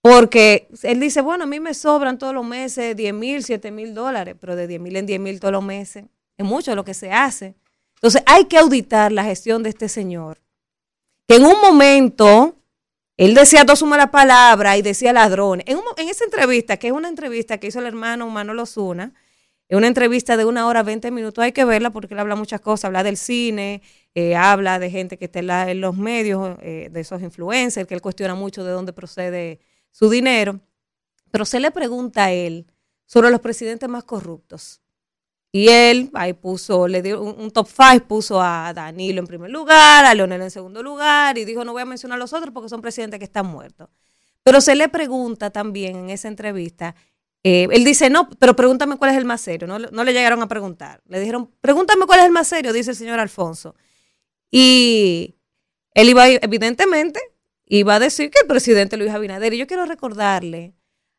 porque 0.00 0.68
él 0.82 0.98
dice, 0.98 1.20
bueno, 1.20 1.44
a 1.44 1.46
mí 1.46 1.60
me 1.60 1.74
sobran 1.74 2.18
todos 2.18 2.34
los 2.34 2.44
meses 2.44 2.96
10 2.96 3.14
mil, 3.14 3.44
7 3.44 3.70
mil 3.70 3.94
dólares, 3.94 4.34
pero 4.40 4.56
de 4.56 4.66
10 4.66 4.80
mil 4.80 4.96
en 4.96 5.06
10 5.06 5.20
mil 5.20 5.38
todos 5.38 5.52
los 5.52 5.62
meses 5.62 6.06
es 6.36 6.44
mucho 6.44 6.74
lo 6.74 6.84
que 6.84 6.94
se 6.94 7.12
hace. 7.12 7.54
Entonces 7.96 8.22
hay 8.26 8.46
que 8.46 8.58
auditar 8.58 9.12
la 9.12 9.22
gestión 9.22 9.62
de 9.62 9.68
este 9.68 9.88
señor, 9.88 10.40
que 11.28 11.36
en 11.36 11.44
un 11.44 11.60
momento 11.60 12.56
él 13.24 13.34
decía 13.34 13.64
dos 13.64 13.82
malas 13.84 14.10
palabras 14.10 14.76
y 14.78 14.82
decía 14.82 15.12
ladrones. 15.12 15.64
En, 15.68 15.78
esa 16.08 16.24
entrevista, 16.24 16.76
que 16.76 16.88
es 16.88 16.92
una 16.92 17.08
entrevista 17.08 17.58
que 17.58 17.68
hizo 17.68 17.78
el 17.78 17.86
hermano 17.86 18.28
Manolo 18.28 18.66
Zuna, 18.66 19.14
es 19.68 19.76
una 19.78 19.86
entrevista 19.86 20.36
de 20.36 20.44
una 20.44 20.66
hora, 20.66 20.82
20 20.82 21.10
minutos, 21.10 21.42
hay 21.42 21.52
que 21.52 21.64
verla 21.64 21.90
porque 21.90 22.12
él 22.14 22.20
habla 22.20 22.34
muchas 22.36 22.60
cosas, 22.60 22.86
habla 22.86 23.02
del 23.04 23.16
cine, 23.16 23.80
eh, 24.14 24.34
habla 24.36 24.78
de 24.78 24.90
gente 24.90 25.16
que 25.18 25.26
está 25.26 25.38
en, 25.38 25.46
la- 25.46 25.70
en 25.70 25.80
los 25.80 25.96
medios, 25.96 26.58
eh, 26.60 26.88
de 26.92 27.00
esos 27.00 27.22
influencers, 27.22 27.86
que 27.88 27.94
él 27.94 28.02
cuestiona 28.02 28.34
mucho 28.34 28.64
de 28.64 28.72
dónde 28.72 28.92
procede 28.92 29.60
su 29.90 30.10
dinero, 30.10 30.60
pero 31.30 31.44
se 31.46 31.60
le 31.60 31.70
pregunta 31.70 32.24
a 32.24 32.32
él 32.32 32.66
sobre 33.06 33.30
los 33.30 33.40
presidentes 33.40 33.88
más 33.88 34.04
corruptos. 34.04 34.81
Y 35.54 35.68
él 35.68 36.10
ahí 36.14 36.32
puso, 36.32 36.88
le 36.88 37.02
dio 37.02 37.20
un, 37.20 37.50
top 37.50 37.68
five, 37.68 38.00
puso 38.00 38.40
a 38.40 38.72
Danilo 38.72 39.20
en 39.20 39.26
primer 39.26 39.50
lugar, 39.50 40.06
a 40.06 40.14
Leonel 40.14 40.40
en 40.40 40.50
segundo 40.50 40.82
lugar, 40.82 41.36
y 41.36 41.44
dijo, 41.44 41.62
no 41.62 41.72
voy 41.72 41.82
a 41.82 41.84
mencionar 41.84 42.16
a 42.16 42.18
los 42.18 42.32
otros 42.32 42.54
porque 42.54 42.70
son 42.70 42.80
presidentes 42.80 43.18
que 43.18 43.26
están 43.26 43.46
muertos. 43.46 43.90
Pero 44.42 44.62
se 44.62 44.74
le 44.74 44.88
pregunta 44.88 45.50
también 45.50 45.96
en 45.96 46.10
esa 46.10 46.28
entrevista, 46.28 46.94
eh, 47.44 47.68
él 47.70 47.84
dice, 47.84 48.08
no, 48.08 48.30
pero 48.30 48.56
pregúntame 48.56 48.96
cuál 48.96 49.10
es 49.10 49.16
el 49.16 49.24
más 49.24 49.40
serio. 49.40 49.66
No, 49.66 49.78
no 49.78 50.04
le 50.04 50.12
llegaron 50.12 50.42
a 50.42 50.48
preguntar. 50.48 51.02
Le 51.06 51.20
dijeron, 51.20 51.50
pregúntame 51.60 52.06
cuál 52.06 52.20
es 52.20 52.26
el 52.26 52.32
más 52.32 52.48
serio, 52.48 52.72
dice 52.72 52.92
el 52.92 52.96
señor 52.96 53.18
Alfonso. 53.18 53.74
Y 54.50 55.36
él 55.94 56.08
iba, 56.08 56.28
evidentemente, 56.28 57.20
iba 57.66 57.96
a 57.96 57.98
decir 58.00 58.30
que 58.30 58.40
el 58.40 58.46
presidente 58.46 58.96
Luis 58.96 59.10
Abinader, 59.10 59.54
y 59.54 59.58
yo 59.58 59.66
quiero 59.66 59.86
recordarle 59.86 60.74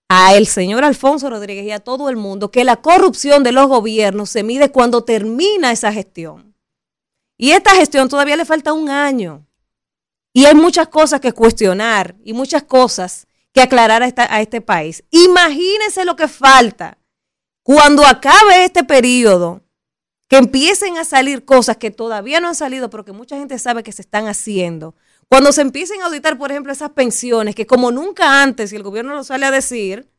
a 0.09 0.35
el 0.35 0.47
señor 0.47 0.83
Alfonso 0.83 1.29
Rodríguez 1.29 1.65
y 1.65 1.71
a 1.71 1.79
todo 1.79 2.09
el 2.09 2.17
mundo 2.17 2.51
que 2.51 2.63
la 2.63 2.77
corrupción 2.77 3.43
de 3.43 3.51
los 3.51 3.67
gobiernos 3.67 4.29
se 4.29 4.43
mide 4.43 4.71
cuando 4.71 5.03
termina 5.03 5.71
esa 5.71 5.91
gestión. 5.91 6.55
Y 7.37 7.51
esta 7.51 7.71
gestión 7.75 8.09
todavía 8.09 8.35
le 8.37 8.45
falta 8.45 8.73
un 8.73 8.89
año. 8.89 9.45
Y 10.33 10.45
hay 10.45 10.55
muchas 10.55 10.87
cosas 10.87 11.19
que 11.19 11.31
cuestionar 11.31 12.15
y 12.23 12.33
muchas 12.33 12.63
cosas 12.63 13.27
que 13.53 13.61
aclarar 13.61 14.01
a, 14.03 14.07
esta- 14.07 14.33
a 14.33 14.41
este 14.41 14.61
país. 14.61 15.03
Imagínense 15.11 16.05
lo 16.05 16.15
que 16.15 16.27
falta 16.27 16.97
cuando 17.63 18.05
acabe 18.05 18.65
este 18.65 18.83
periodo, 18.83 19.61
que 20.27 20.37
empiecen 20.37 20.97
a 20.97 21.05
salir 21.05 21.45
cosas 21.45 21.77
que 21.77 21.91
todavía 21.91 22.39
no 22.39 22.47
han 22.47 22.55
salido, 22.55 22.89
pero 22.89 23.05
que 23.05 23.11
mucha 23.11 23.37
gente 23.37 23.57
sabe 23.59 23.83
que 23.83 23.91
se 23.91 24.01
están 24.01 24.27
haciendo. 24.27 24.95
Cuando 25.29 25.51
se 25.51 25.61
empiecen 25.61 26.01
a 26.01 26.05
auditar, 26.05 26.37
por 26.37 26.51
ejemplo, 26.51 26.71
esas 26.71 26.91
pensiones, 26.91 27.55
que 27.55 27.65
como 27.65 27.91
nunca 27.91 28.43
antes, 28.43 28.71
y 28.71 28.75
el 28.75 28.83
gobierno 28.83 29.15
lo 29.15 29.23
sale 29.23 29.45
a 29.45 29.51
decir, 29.51 30.09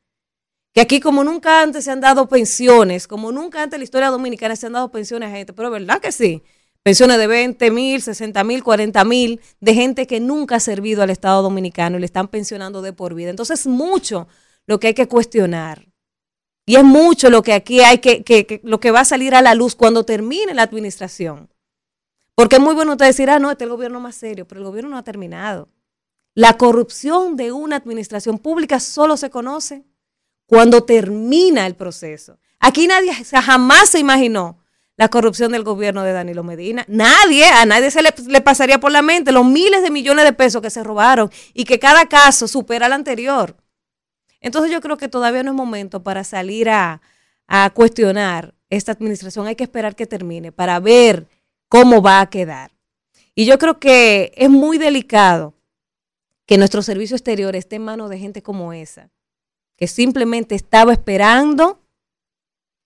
que 0.74 0.80
aquí 0.80 0.98
como 1.00 1.22
nunca 1.22 1.62
antes 1.62 1.84
se 1.84 1.92
han 1.92 2.00
dado 2.00 2.28
pensiones, 2.28 3.06
como 3.06 3.30
nunca 3.30 3.62
antes 3.62 3.76
en 3.76 3.80
la 3.80 3.84
historia 3.84 4.10
dominicana 4.10 4.56
se 4.56 4.66
han 4.66 4.72
dado 4.72 4.90
pensiones 4.90 5.28
a 5.28 5.36
gente, 5.36 5.52
pero 5.52 5.70
¿verdad 5.70 6.00
que 6.00 6.10
sí? 6.10 6.42
Pensiones 6.82 7.16
de 7.18 7.26
20 7.28 7.70
mil, 7.70 8.02
60 8.02 8.42
mil, 8.44 8.62
40 8.64 9.04
mil, 9.04 9.40
de 9.60 9.74
gente 9.74 10.06
que 10.06 10.20
nunca 10.20 10.56
ha 10.56 10.60
servido 10.60 11.02
al 11.02 11.10
Estado 11.10 11.42
dominicano 11.42 11.96
y 11.96 12.00
le 12.00 12.06
están 12.06 12.28
pensionando 12.28 12.82
de 12.82 12.92
por 12.92 13.14
vida. 13.14 13.30
Entonces 13.30 13.60
es 13.60 13.66
mucho 13.68 14.26
lo 14.66 14.80
que 14.80 14.88
hay 14.88 14.94
que 14.94 15.08
cuestionar. 15.08 15.86
Y 16.66 16.76
es 16.76 16.84
mucho 16.84 17.30
lo 17.30 17.42
que 17.42 17.52
aquí 17.52 17.80
hay 17.80 17.98
que, 17.98 18.22
que- 18.24 18.46
que- 18.46 18.60
lo 18.64 18.80
que 18.80 18.90
va 18.90 19.00
a 19.00 19.04
salir 19.04 19.34
a 19.34 19.42
la 19.42 19.54
luz 19.54 19.74
cuando 19.74 20.04
termine 20.04 20.54
la 20.54 20.62
administración. 20.62 21.48
Porque 22.34 22.56
es 22.56 22.62
muy 22.62 22.74
bueno 22.74 22.92
usted 22.92 23.06
decir, 23.06 23.30
ah, 23.30 23.38
no, 23.38 23.50
este 23.50 23.64
es 23.64 23.66
el 23.66 23.76
gobierno 23.76 24.00
más 24.00 24.16
serio, 24.16 24.46
pero 24.46 24.60
el 24.60 24.66
gobierno 24.66 24.90
no 24.90 24.98
ha 24.98 25.04
terminado. 25.04 25.68
La 26.34 26.56
corrupción 26.56 27.36
de 27.36 27.52
una 27.52 27.76
administración 27.76 28.38
pública 28.38 28.80
solo 28.80 29.16
se 29.16 29.30
conoce 29.30 29.84
cuando 30.46 30.82
termina 30.82 31.66
el 31.66 31.76
proceso. 31.76 32.38
Aquí 32.58 32.88
nadie 32.88 33.12
jamás 33.12 33.90
se 33.90 34.00
imaginó 34.00 34.58
la 34.96 35.08
corrupción 35.08 35.52
del 35.52 35.62
gobierno 35.62 36.02
de 36.02 36.12
Danilo 36.12 36.42
Medina. 36.42 36.84
Nadie, 36.88 37.44
a 37.46 37.66
nadie 37.66 37.90
se 37.90 38.02
le, 38.02 38.40
pasaría 38.40 38.80
por 38.80 38.90
la 38.90 39.02
mente 39.02 39.32
los 39.32 39.44
miles 39.44 39.82
de 39.82 39.90
millones 39.90 40.24
de 40.24 40.32
pesos 40.32 40.60
que 40.60 40.70
se 40.70 40.82
robaron 40.82 41.30
y 41.52 41.64
que 41.64 41.78
cada 41.78 42.06
caso 42.06 42.48
supera 42.48 42.86
al 42.86 42.92
anterior. 42.92 43.56
Entonces 44.40 44.72
yo 44.72 44.80
creo 44.80 44.96
que 44.96 45.08
todavía 45.08 45.42
no 45.42 45.52
es 45.52 45.56
momento 45.56 46.02
para 46.02 46.24
salir 46.24 46.68
a 46.68 47.00
cuestionar 47.74 48.54
esta 48.70 48.92
administración. 48.92 49.46
Hay 49.46 49.56
que 49.56 49.64
esperar 49.64 49.94
que 49.94 50.06
termine 50.06 50.52
para 50.52 50.80
ver 50.80 51.28
cómo 51.74 52.00
va 52.00 52.20
a 52.20 52.30
quedar. 52.30 52.70
Y 53.34 53.46
yo 53.46 53.58
creo 53.58 53.80
que 53.80 54.32
es 54.36 54.48
muy 54.48 54.78
delicado 54.78 55.54
que 56.46 56.56
nuestro 56.56 56.82
servicio 56.82 57.16
exterior 57.16 57.56
esté 57.56 57.76
en 57.76 57.84
manos 57.84 58.10
de 58.10 58.18
gente 58.20 58.44
como 58.44 58.72
esa, 58.72 59.10
que 59.76 59.88
simplemente 59.88 60.54
estaba 60.54 60.92
esperando 60.92 61.80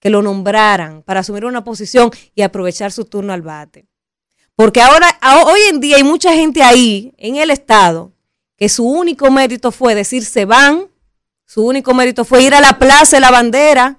que 0.00 0.08
lo 0.08 0.22
nombraran 0.22 1.02
para 1.02 1.20
asumir 1.20 1.44
una 1.44 1.64
posición 1.64 2.10
y 2.34 2.40
aprovechar 2.40 2.90
su 2.90 3.04
turno 3.04 3.34
al 3.34 3.42
bate. 3.42 3.86
Porque 4.56 4.80
ahora, 4.80 5.18
hoy 5.44 5.60
en 5.68 5.80
día 5.80 5.96
hay 5.96 6.04
mucha 6.04 6.32
gente 6.32 6.62
ahí 6.62 7.12
en 7.18 7.36
el 7.36 7.50
Estado 7.50 8.12
que 8.56 8.70
su 8.70 8.88
único 8.88 9.30
mérito 9.30 9.70
fue 9.70 9.94
decir 9.94 10.24
se 10.24 10.46
van, 10.46 10.88
su 11.44 11.62
único 11.62 11.92
mérito 11.92 12.24
fue 12.24 12.42
ir 12.42 12.54
a 12.54 12.62
la 12.62 12.78
plaza 12.78 13.18
de 13.18 13.20
la 13.20 13.30
bandera, 13.30 13.98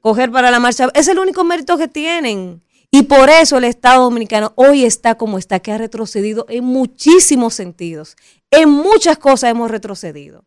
coger 0.00 0.30
para 0.30 0.52
la 0.52 0.60
marcha. 0.60 0.88
Es 0.94 1.08
el 1.08 1.18
único 1.18 1.42
mérito 1.42 1.76
que 1.76 1.88
tienen. 1.88 2.62
Y 2.90 3.02
por 3.02 3.30
eso 3.30 3.58
el 3.58 3.64
Estado 3.64 4.02
Dominicano 4.02 4.52
hoy 4.56 4.84
está 4.84 5.16
como 5.16 5.38
está, 5.38 5.60
que 5.60 5.72
ha 5.72 5.78
retrocedido 5.78 6.46
en 6.48 6.64
muchísimos 6.64 7.54
sentidos. 7.54 8.16
En 8.50 8.68
muchas 8.68 9.16
cosas 9.18 9.50
hemos 9.50 9.70
retrocedido. 9.70 10.44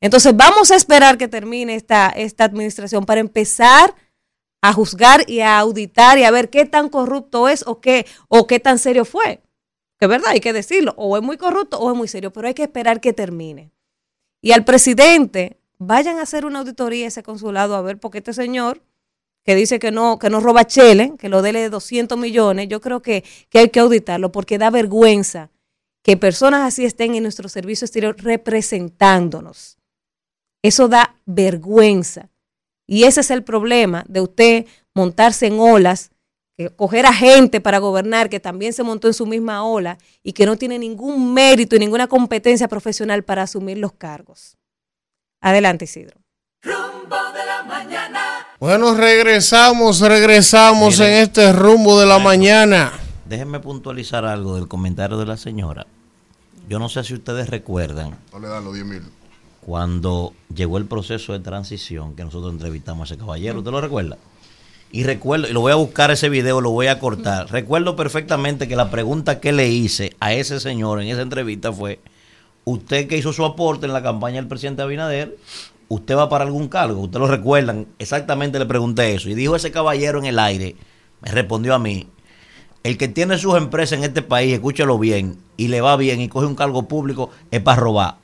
Entonces 0.00 0.34
vamos 0.36 0.70
a 0.70 0.76
esperar 0.76 1.18
que 1.18 1.28
termine 1.28 1.74
esta, 1.74 2.08
esta 2.08 2.44
administración 2.44 3.04
para 3.04 3.20
empezar 3.20 3.94
a 4.62 4.72
juzgar 4.72 5.28
y 5.28 5.40
a 5.40 5.58
auditar 5.58 6.18
y 6.18 6.24
a 6.24 6.30
ver 6.30 6.48
qué 6.48 6.64
tan 6.64 6.88
corrupto 6.88 7.48
es 7.48 7.66
o 7.66 7.80
qué, 7.80 8.06
o 8.28 8.46
qué 8.46 8.58
tan 8.58 8.78
serio 8.78 9.04
fue. 9.04 9.42
Que 9.98 10.06
es 10.06 10.08
verdad, 10.08 10.30
hay 10.30 10.40
que 10.40 10.52
decirlo, 10.52 10.94
o 10.96 11.16
es 11.16 11.22
muy 11.22 11.36
corrupto 11.36 11.78
o 11.78 11.90
es 11.90 11.96
muy 11.96 12.08
serio, 12.08 12.32
pero 12.32 12.48
hay 12.48 12.54
que 12.54 12.64
esperar 12.64 13.00
que 13.00 13.12
termine. 13.12 13.70
Y 14.42 14.52
al 14.52 14.64
presidente, 14.64 15.58
vayan 15.78 16.18
a 16.18 16.22
hacer 16.22 16.44
una 16.46 16.60
auditoría 16.60 17.06
a 17.06 17.08
ese 17.08 17.22
consulado 17.22 17.74
a 17.74 17.82
ver, 17.82 17.98
porque 17.98 18.18
este 18.18 18.32
señor 18.32 18.82
que 19.46 19.54
dice 19.54 19.78
que 19.78 19.92
no, 19.92 20.18
que 20.18 20.28
no 20.28 20.40
roba 20.40 20.66
chele, 20.66 21.12
que 21.18 21.28
lo 21.28 21.40
dele 21.40 21.70
200 21.70 22.18
millones, 22.18 22.68
yo 22.68 22.80
creo 22.80 23.00
que, 23.00 23.22
que 23.48 23.60
hay 23.60 23.68
que 23.70 23.78
auditarlo 23.78 24.32
porque 24.32 24.58
da 24.58 24.70
vergüenza 24.70 25.50
que 26.02 26.16
personas 26.16 26.66
así 26.66 26.84
estén 26.84 27.14
en 27.14 27.22
nuestro 27.22 27.48
servicio 27.48 27.84
exterior 27.84 28.16
representándonos. 28.18 29.78
Eso 30.64 30.88
da 30.88 31.14
vergüenza. 31.26 32.28
Y 32.88 33.04
ese 33.04 33.20
es 33.20 33.30
el 33.30 33.44
problema 33.44 34.04
de 34.08 34.20
usted 34.20 34.66
montarse 34.94 35.46
en 35.46 35.60
olas, 35.60 36.10
coger 36.74 37.06
a 37.06 37.12
gente 37.12 37.60
para 37.60 37.78
gobernar 37.78 38.28
que 38.28 38.40
también 38.40 38.72
se 38.72 38.82
montó 38.82 39.06
en 39.06 39.14
su 39.14 39.26
misma 39.26 39.64
ola 39.64 39.98
y 40.24 40.32
que 40.32 40.46
no 40.46 40.56
tiene 40.56 40.78
ningún 40.78 41.34
mérito 41.34 41.76
y 41.76 41.78
ninguna 41.78 42.08
competencia 42.08 42.66
profesional 42.66 43.22
para 43.22 43.42
asumir 43.42 43.78
los 43.78 43.92
cargos. 43.92 44.56
Adelante, 45.40 45.84
Isidro. 45.84 46.25
Bueno, 48.58 48.94
regresamos, 48.94 50.00
regresamos 50.00 50.98
Miren. 50.98 51.12
en 51.14 51.22
este 51.22 51.52
rumbo 51.52 52.00
de 52.00 52.06
la 52.06 52.18
mañana. 52.18 52.92
Déjenme 53.26 53.60
puntualizar 53.60 54.24
algo 54.24 54.54
del 54.56 54.66
comentario 54.68 55.18
de 55.18 55.26
la 55.26 55.36
señora. 55.36 55.86
Yo 56.68 56.78
no 56.78 56.88
sé 56.88 57.04
si 57.04 57.14
ustedes 57.14 57.48
recuerdan 57.48 58.16
No 58.32 58.40
le 58.40 58.48
dan 58.48 58.64
los 58.64 58.74
10 58.74 58.86
mil. 58.86 59.02
cuando 59.60 60.32
llegó 60.54 60.78
el 60.78 60.86
proceso 60.86 61.32
de 61.32 61.40
transición 61.40 62.14
que 62.16 62.24
nosotros 62.24 62.52
entrevistamos 62.52 63.10
a 63.10 63.14
ese 63.14 63.20
caballero. 63.20 63.58
¿Usted 63.58 63.70
lo 63.72 63.80
recuerda? 63.80 64.16
Y 64.90 65.02
recuerdo, 65.02 65.48
y 65.48 65.52
lo 65.52 65.60
voy 65.60 65.72
a 65.72 65.76
buscar 65.76 66.10
ese 66.10 66.28
video, 66.28 66.60
lo 66.60 66.70
voy 66.70 66.86
a 66.86 66.98
cortar. 66.98 67.50
Recuerdo 67.50 67.94
perfectamente 67.96 68.68
que 68.68 68.76
la 68.76 68.90
pregunta 68.90 69.40
que 69.40 69.52
le 69.52 69.68
hice 69.68 70.16
a 70.20 70.32
ese 70.32 70.60
señor 70.60 71.02
en 71.02 71.08
esa 71.08 71.22
entrevista 71.22 71.72
fue, 71.72 71.98
usted 72.64 73.06
que 73.08 73.18
hizo 73.18 73.32
su 73.32 73.44
aporte 73.44 73.86
en 73.86 73.92
la 73.92 74.02
campaña 74.02 74.36
del 74.36 74.46
presidente 74.46 74.82
Abinader, 74.82 75.36
¿usted 75.88 76.16
va 76.16 76.28
para 76.28 76.44
algún 76.44 76.68
cargo? 76.68 77.00
¿Usted 77.02 77.18
lo 77.18 77.26
recuerdan? 77.26 77.86
Exactamente 77.98 78.58
le 78.58 78.66
pregunté 78.66 79.14
eso. 79.14 79.28
Y 79.28 79.34
dijo 79.34 79.56
ese 79.56 79.70
caballero 79.70 80.18
en 80.18 80.26
el 80.26 80.38
aire, 80.38 80.76
me 81.20 81.30
respondió 81.30 81.74
a 81.74 81.78
mí, 81.78 82.08
el 82.82 82.96
que 82.98 83.08
tiene 83.08 83.38
sus 83.38 83.56
empresas 83.56 83.98
en 83.98 84.04
este 84.04 84.22
país, 84.22 84.54
escúchelo 84.54 84.98
bien, 84.98 85.38
y 85.56 85.68
le 85.68 85.80
va 85.80 85.96
bien 85.96 86.20
y 86.20 86.28
coge 86.28 86.46
un 86.46 86.54
cargo 86.54 86.84
público, 86.84 87.30
es 87.50 87.60
para 87.60 87.80
robar. 87.80 88.16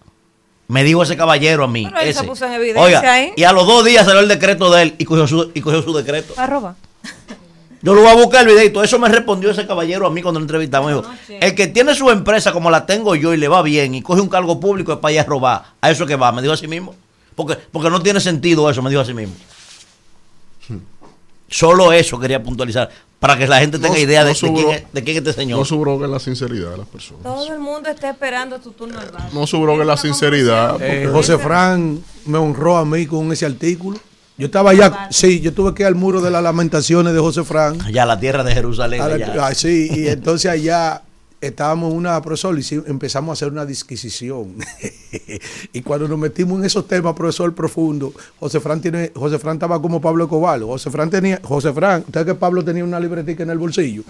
Me 0.69 0.85
dijo 0.85 1.03
ese 1.03 1.17
caballero 1.17 1.65
a 1.65 1.69
mí. 1.69 1.91
Se 2.01 2.11
ese. 2.11 2.25
puso 2.25 2.47
en 2.47 2.53
evidencia 2.53 2.83
Oiga, 2.83 3.13
ahí. 3.13 3.33
Y 3.37 3.45
a 3.45 3.53
los 3.53 3.67
dos 3.67 3.85
días 3.85 4.07
salió 4.07 4.21
el 4.21 4.29
decreto 4.29 4.71
de 4.73 4.83
él 4.83 4.95
y 4.99 5.05
cogió 5.05 5.27
su, 5.27 5.51
y 5.53 5.61
cogió 5.61 5.83
su 5.83 5.93
decreto. 5.93 6.35
Arroba. 6.37 6.77
Yo 7.83 7.95
lo 7.95 8.03
voy 8.03 8.11
a 8.11 8.15
buscar 8.15 8.43
el 8.43 8.55
videito. 8.55 8.83
Eso 8.83 8.99
me 9.01 9.09
respondió 9.09 9.51
ese 9.51 9.67
caballero 9.67 10.07
a 10.07 10.11
mí 10.11 10.23
cuando 10.23 10.39
lo 10.39 10.45
entrevistamos. 10.45 10.93
Dijo, 10.95 11.05
el 11.41 11.55
que 11.57 11.67
tiene 11.67 11.95
su 11.97 12.09
empresa 12.11 12.53
como 12.53 12.71
la 12.71 12.87
tengo 12.87 13.17
yo 13.17 13.35
y 13.35 13.37
le 13.37 13.49
va 13.49 13.61
bien 13.63 13.97
y 13.97 14.03
coge 14.03 14.21
un 14.21 14.29
cargo 14.29 14.61
público 14.61 14.93
es 14.93 14.99
para 14.99 15.13
ir 15.13 15.21
a 15.21 15.25
robar. 15.25 15.65
A 15.81 15.91
eso 15.91 16.07
que 16.07 16.15
va, 16.15 16.31
me 16.31 16.41
dijo 16.41 16.55
así 16.55 16.69
mismo. 16.69 16.95
Porque, 17.35 17.57
porque 17.71 17.91
no 17.91 18.01
tiene 18.03 18.21
sentido 18.21 18.69
eso, 18.71 18.83
me 18.83 18.91
dijo 18.91 19.03
así 19.03 19.15
mismo. 19.15 19.35
Solo 21.49 21.93
eso 21.93 22.19
quería 22.19 22.43
puntualizar. 22.43 22.89
Para 23.21 23.39
que 23.39 23.47
la 23.47 23.59
gente 23.61 23.79
tenga 23.79 23.95
No- 23.95 24.01
idea 24.01 24.23
no 24.25 24.29
de, 24.29 24.35
de 24.35 24.53
quién 24.53 24.69
es, 24.71 24.83
de 24.93 25.05
quién 25.05 25.17
es 25.17 25.23
este 25.23 25.33
señor. 25.33 25.59
No 25.59 25.65
subroga 25.65 26.09
la 26.09 26.19
sinceridad 26.19 26.71
de 26.73 26.79
las 26.79 26.89
personas. 26.89 27.23
Todo 27.23 27.53
el 27.53 27.61
mundo 27.61 27.89
está 27.89 28.11
esperando 28.11 28.59
tu 28.59 28.73
turno 28.73 28.99
al 28.99 29.11
bar. 29.11 29.33
No 29.33 29.47
subroga 29.47 29.85
la 29.85 29.97
sinceridad. 29.97 30.75
Eh, 30.83 31.03
porque- 31.05 31.09
José 31.09 31.39
Fran 31.39 32.03
me 32.27 32.39
honró 32.39 32.79
a 32.79 32.85
mí 32.85 33.07
con 33.07 33.31
ese 33.33 33.47
artículo. 33.47 33.99
Yo 34.39 34.47
estaba 34.47 34.71
allá, 34.71 35.09
sí, 35.11 35.41
yo 35.41 35.53
tuve 35.53 35.73
que 35.75 35.83
ir 35.83 35.87
al 35.87 35.95
muro 35.95 36.21
de 36.21 36.31
las 36.31 36.43
lamentaciones 36.43 37.13
de 37.13 37.21
José 37.21 37.45
Fran. 37.45 37.81
Allá, 37.83 38.07
la 38.07 38.19
tierra 38.19 38.43
de 38.43 38.55
Jerusalén. 38.55 39.01
A 39.03 39.09
la- 39.09 39.15
allá. 39.17 39.47
ah, 39.47 39.55
sí, 39.55 39.89
y 39.95 40.09
entonces 40.09 40.51
allá 40.51 41.03
estábamos 41.43 41.91
en 41.91 41.99
una 41.99 42.23
profesor 42.23 42.59
y 42.59 42.65
empezamos 42.87 43.31
a 43.31 43.33
hacer 43.35 43.53
una 43.53 43.67
disquisición. 43.67 44.55
y 45.73 45.83
cuando 45.83 46.09
nos 46.09 46.19
metimos 46.19 46.59
en 46.59 46.65
esos 46.65 46.87
temas, 46.87 47.15
profesor 47.15 47.53
profundo, 47.55 48.13
José 48.39 48.61
Fran 48.61 48.81
tiene, 48.81 49.13
José 49.15 49.39
Fran 49.39 49.57
estaba 49.57 49.83
como 49.83 50.01
Pablo 50.01 50.29
Cobalo. 50.29 50.69
José 50.69 50.91
Fran 50.91 51.11
tenía, 51.11 51.41
José 51.43 51.73
Fran, 51.73 52.05
usted 52.07 52.25
que 52.25 52.35
Pablo 52.35 52.65
tenía 52.65 52.85
una 52.85 53.01
libretica 53.01 53.43
en 53.43 53.51
el 53.51 53.59
bolsillo. 53.59 54.05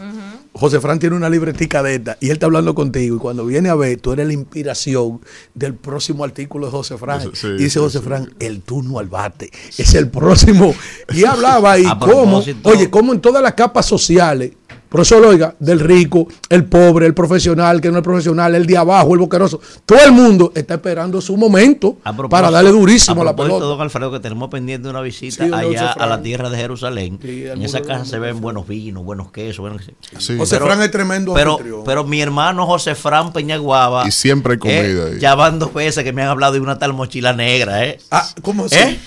José 0.52 0.80
Fran 0.80 0.98
tiene 0.98 1.16
una 1.16 1.30
libretica 1.30 1.82
de 1.82 1.94
esta 1.94 2.18
y 2.20 2.26
él 2.26 2.32
está 2.32 2.46
hablando 2.46 2.74
contigo 2.74 3.16
y 3.16 3.18
cuando 3.18 3.46
viene 3.46 3.70
a 3.70 3.74
ver, 3.74 3.98
tú 3.98 4.12
eres 4.12 4.26
la 4.26 4.34
inspiración 4.34 5.20
del 5.54 5.74
próximo 5.74 6.24
artículo 6.24 6.66
de 6.66 6.72
José 6.72 6.98
Fran. 6.98 7.22
Sí, 7.34 7.46
y 7.46 7.52
dice 7.52 7.70
sí, 7.70 7.78
José 7.78 7.98
sí. 7.98 8.04
Fran, 8.04 8.32
el 8.38 8.60
turno 8.60 8.98
al 8.98 9.08
bate. 9.08 9.50
Es 9.78 9.94
el 9.94 10.08
próximo. 10.08 10.74
Y 11.12 11.24
hablaba 11.32 11.78
y 11.78 11.86
cómo, 11.98 12.42
oye, 12.64 12.90
cómo 12.90 13.12
en 13.12 13.20
todas 13.20 13.42
las 13.42 13.54
capas 13.54 13.86
sociales, 13.86 14.52
profesor, 14.92 15.24
oiga, 15.24 15.54
del 15.58 15.80
rico, 15.80 16.28
el 16.50 16.66
pobre, 16.66 17.06
el 17.06 17.14
profesional, 17.14 17.80
que 17.80 17.90
no 17.90 17.96
es 17.96 18.04
profesional, 18.04 18.54
el 18.54 18.66
de 18.66 18.76
abajo, 18.76 19.14
el 19.14 19.20
boqueroso, 19.20 19.58
todo 19.86 19.98
el 20.04 20.12
mundo 20.12 20.52
está 20.54 20.74
esperando 20.74 21.18
su 21.22 21.34
momento 21.38 21.96
para 22.28 22.50
darle 22.50 22.70
durísimo 22.70 23.22
a 23.22 23.24
la 23.24 23.34
pelota. 23.34 23.64
don 23.64 23.80
Alfredo, 23.80 24.12
que 24.12 24.20
tenemos 24.20 24.50
pendiente 24.50 24.90
una 24.90 25.00
visita 25.00 25.46
Sí, 25.46 25.50
allá 25.52 25.92
a 25.92 26.06
la 26.06 26.20
tierra 26.20 26.50
de 26.50 26.58
Jerusalén. 26.58 27.18
Sí, 27.22 27.46
en 27.46 27.62
esa 27.62 27.80
casa 27.80 28.04
se 28.04 28.18
ven 28.18 28.42
buenos 28.42 28.68
vinos, 28.68 29.02
buenos 29.02 29.32
quesos. 29.32 29.60
Buenos... 29.60 29.82
Sí. 30.18 30.36
José 30.36 30.58
Fran 30.60 30.82
es 30.82 30.90
tremendo 30.90 31.32
pero, 31.32 31.52
anfitrión. 31.52 31.84
pero 31.86 32.04
mi 32.04 32.20
hermano 32.20 32.66
José 32.66 32.94
Fran 32.94 33.32
Peñaguaba. 33.32 34.06
Y 34.06 34.10
siempre 34.10 34.52
hay 34.54 34.58
comida 34.58 35.06
ahí. 35.06 35.18
Ya 35.18 35.34
van 35.34 35.58
dos 35.58 35.72
veces 35.72 36.04
que 36.04 36.12
me 36.12 36.22
han 36.22 36.28
hablado 36.28 36.52
de 36.52 36.60
una 36.60 36.78
tal 36.78 36.92
mochila 36.92 37.32
negra, 37.32 37.84
¿eh? 37.86 37.98
Ah, 38.10 38.28
¿cómo 38.42 38.66
así? 38.66 38.76
¿Eh? 38.76 38.98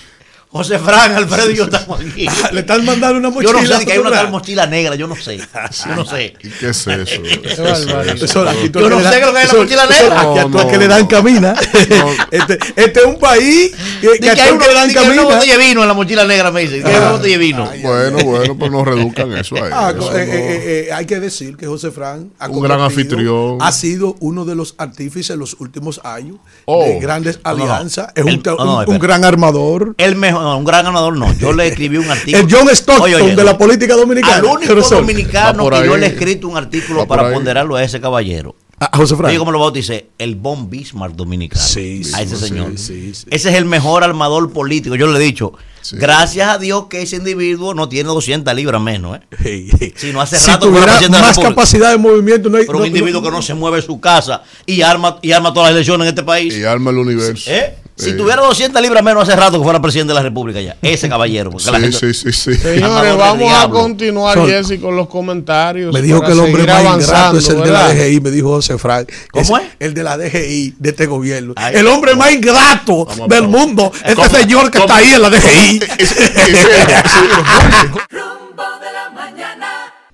José 0.56 0.78
Fran, 0.78 1.12
Alfredo 1.16 1.50
y 1.50 1.56
yo 1.56 1.64
estamos 1.64 2.00
aquí. 2.00 2.26
Ah, 2.28 2.48
Le 2.52 2.60
están 2.60 2.84
mandando 2.84 3.18
una 3.18 3.28
Yo 3.28 3.34
mochila. 3.52 3.74
no 3.74 3.78
sé 3.78 3.86
que 3.86 3.92
hay 3.92 3.98
una 3.98 4.10
tal 4.10 4.30
mochila 4.30 4.66
negra, 4.66 4.94
yo 4.94 5.06
no 5.06 5.16
sé. 5.16 5.38
Yo 5.38 5.94
no 5.94 6.04
sé. 6.04 6.34
¿Y 6.42 6.48
qué 6.50 6.68
es 6.70 6.86
eso? 6.86 7.22
Qué 7.22 7.62
barbaridad. 7.62 8.16
Eso, 8.16 8.44
Yo 8.72 8.88
no 8.90 9.00
sé 9.00 9.20
lo 9.20 9.32
que 9.32 9.42
es 9.42 9.42
la 9.42 9.42
eso- 9.42 9.56
mochila 9.58 9.86
negra. 9.86 10.20
Aquí 10.20 10.38
a 10.38 10.42
tú 10.42 10.48
No, 10.50 10.68
que 10.68 10.78
le 10.78 10.88
dan 10.88 11.06
camina. 11.06 11.54
este, 12.30 12.58
este 12.76 13.00
es 13.00 13.06
un 13.06 13.18
país 13.18 13.72
que, 14.00 14.18
que 14.18 14.30
a 14.30 14.34
que 14.34 14.42
tú 14.42 14.58
hay 14.62 14.68
le 14.68 14.74
dan 14.74 14.88
hay 14.88 14.94
camina. 14.94 15.22
botella 15.24 15.58
de 15.58 15.64
vino 15.66 15.82
en 15.82 15.88
la 15.88 15.94
mochila 15.94 16.24
negra, 16.24 16.50
me 16.50 16.60
dice. 16.62 16.82
Que 16.82 16.88
hay 16.88 16.96
una 16.96 17.12
botella 17.12 17.32
de 17.32 17.38
vino. 17.38 17.70
Bueno, 17.82 18.18
bueno, 18.24 18.56
pues 18.58 18.70
no 18.70 18.84
reduzcan 18.84 19.32
eso 19.36 19.56
ahí. 19.56 19.70
Ah, 19.72 19.92
Eso 19.96 20.16
eh, 20.16 20.26
no- 20.26 20.32
eh, 20.32 20.86
eh, 20.88 20.92
hay 20.92 21.06
que 21.06 21.20
decir 21.20 21.56
que 21.56 21.66
José 21.66 21.90
Fran 21.90 22.30
ha 22.38 22.48
Un 22.48 22.62
gran 22.62 22.80
anfitrión. 22.80 23.58
ha 23.60 23.72
sido 23.72 24.16
uno 24.20 24.44
de 24.44 24.54
los 24.54 24.74
artífices 24.78 25.30
en 25.30 25.38
los 25.40 25.56
últimos 25.60 26.00
años 26.04 26.36
Oh. 26.64 26.82
de 26.84 26.98
grandes 26.98 27.38
No, 27.44 27.52
no, 27.52 27.56
no. 27.58 27.72
alianzas. 27.72 28.08
Es 28.14 28.24
un, 28.24 28.42
no, 28.44 28.84
no, 28.84 28.98
gran 28.98 29.24
armador. 29.24 29.94
El 29.98 30.16
mejor, 30.16 30.42
no, 30.52 30.58
un 30.58 30.64
gran 30.64 30.84
ganador 30.84 31.16
no. 31.16 31.32
Yo 31.38 31.52
le 31.52 31.68
escribí 31.68 31.96
un 31.98 32.10
artículo. 32.10 32.38
El 32.38 32.52
John 32.52 32.68
Stockton 32.70 33.04
Oye, 33.04 33.16
oye, 33.16 33.36
de 33.36 33.44
la 33.44 33.56
política 33.58 33.94
dominicana. 33.94 34.36
Al 34.36 34.44
único 34.44 34.72
Profesor. 34.72 34.98
dominicano 35.00 35.68
que 35.70 35.84
yo 35.86 35.96
le 35.96 36.06
he 36.06 36.10
escrito 36.10 36.48
un 36.48 36.56
artículo 36.56 37.06
para 37.06 37.28
ahí. 37.28 37.34
ponderarlo 37.34 37.76
a 37.76 37.82
ese 37.84 38.00
caballero. 38.00 38.54
Ah, 38.78 38.90
José 38.94 39.16
Fran. 39.16 39.30
Oye, 39.30 39.38
¿cómo 39.38 39.52
lo 39.52 39.58
bauticé? 39.58 40.08
El 40.18 40.34
Von 40.34 40.68
Bismarck 40.68 41.14
dominicano. 41.14 41.64
Sí, 41.64 42.04
sí, 42.04 42.12
a 42.14 42.20
ese 42.20 42.36
sí, 42.36 42.48
señor. 42.48 42.72
sí, 42.76 43.14
sí. 43.14 43.24
Ese 43.30 43.48
es 43.48 43.54
el 43.54 43.64
mejor 43.64 44.04
armador 44.04 44.52
político. 44.52 44.96
Yo 44.96 45.06
le 45.06 45.18
he 45.18 45.22
dicho, 45.22 45.54
Sí. 45.80 45.96
gracias 45.96 46.48
a 46.50 46.58
Dios 46.58 46.84
que 46.90 47.00
ese 47.00 47.16
individuo 47.16 47.72
no 47.72 47.88
tiene 47.88 48.08
200 48.08 48.52
libras 48.54 48.82
menos. 48.82 49.18
¿eh? 49.44 49.92
Si 49.96 50.12
no 50.12 50.20
hace 50.20 50.36
si 50.38 50.50
rato 50.50 50.66
que 50.70 50.78
más 50.78 51.00
República. 51.00 51.40
capacidad 51.48 51.90
de 51.92 51.96
movimiento, 51.96 52.50
no 52.50 52.58
hay. 52.58 52.66
Pero 52.66 52.78
un 52.80 52.86
individuo 52.86 53.22
no- 53.22 53.26
que 53.28 53.32
no 53.36 53.40
se 53.40 53.54
mueve 53.54 53.76
de 53.78 53.82
su 53.82 53.98
casa 53.98 54.42
y 54.66 54.82
arma, 54.82 55.18
y 55.22 55.32
arma 55.32 55.54
todas 55.54 55.70
las 55.70 55.76
elecciones 55.76 56.04
en 56.06 56.08
este 56.10 56.22
país. 56.24 56.54
Y 56.54 56.64
arma 56.64 56.90
el 56.90 56.98
universo. 56.98 57.50
¿Eh? 57.50 57.76
Si 57.96 58.10
Eh, 58.10 58.12
tuviera 58.12 58.42
200 58.42 58.82
libras 58.82 59.02
menos 59.02 59.26
hace 59.26 59.34
rato 59.34 59.56
que 59.58 59.64
fuera 59.64 59.80
presidente 59.80 60.10
de 60.10 60.16
la 60.16 60.22
República 60.22 60.60
ya. 60.60 60.76
Ese 60.82 61.08
caballero. 61.08 61.50
La 61.52 61.58
Sí, 61.58 61.70
gente- 61.70 61.98
sí, 61.98 62.12
sí, 62.12 62.30
sí. 62.32 62.54
Señores, 62.54 63.16
vamos 63.16 63.50
a 63.54 63.68
continuar, 63.70 64.34
Son- 64.34 64.46
Jesse, 64.48 64.78
con 64.80 64.94
los 64.96 65.08
comentarios. 65.08 65.94
Me 65.94 66.02
dijo 66.02 66.20
que 66.20 66.32
el 66.32 66.40
hombre 66.40 66.66
más 66.66 66.84
ingrato 66.84 67.38
es 67.38 67.48
el 67.48 67.62
de 67.62 67.70
la. 67.70 67.88
DGI, 67.94 68.20
me 68.20 68.30
dijo 68.30 68.48
José 68.48 68.76
Frank. 68.76 69.10
¿Cómo 69.32 69.56
es? 69.56 69.64
El 69.80 69.94
de 69.94 70.02
la 70.02 70.18
DGI 70.18 70.74
de 70.78 70.90
este 70.90 71.06
gobierno. 71.06 71.54
Ay, 71.56 71.76
el 71.76 71.86
hombre 71.86 72.14
más 72.14 72.32
ingrato 72.32 73.08
del 73.28 73.48
mundo. 73.48 73.90
Este 74.04 74.14
¿Cómo? 74.14 74.28
señor 74.28 74.70
que 74.70 74.78
¿Cómo? 74.78 74.84
está 74.94 74.96
ahí 74.96 75.14
en 75.14 75.22
la 75.22 75.30
DGI. 75.30 75.80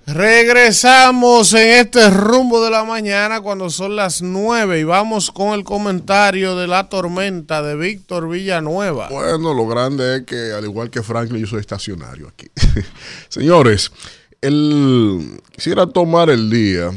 Regresamos 0.06 1.54
en 1.54 1.68
este 1.80 2.10
rumbo 2.10 2.62
de 2.64 2.70
la 2.70 2.82
mañana 2.82 3.40
cuando 3.40 3.70
son 3.70 3.94
las 3.94 4.20
9 4.20 4.80
y 4.80 4.84
vamos 4.84 5.30
con 5.30 5.54
el 5.54 5.62
comentario 5.62 6.56
de 6.56 6.66
la 6.66 6.88
tormenta 6.88 7.62
de 7.62 7.76
Víctor 7.76 8.28
Villanueva. 8.28 9.08
Bueno, 9.10 9.54
lo 9.54 9.66
grande 9.68 10.16
es 10.16 10.22
que 10.22 10.52
al 10.52 10.64
igual 10.64 10.90
que 10.90 11.02
Franklin 11.02 11.40
yo 11.40 11.46
soy 11.46 11.60
estacionario 11.60 12.26
aquí. 12.26 12.48
Señores, 13.28 13.92
el, 14.40 15.40
quisiera 15.52 15.86
tomar 15.86 16.30
el 16.30 16.50
día 16.50 16.90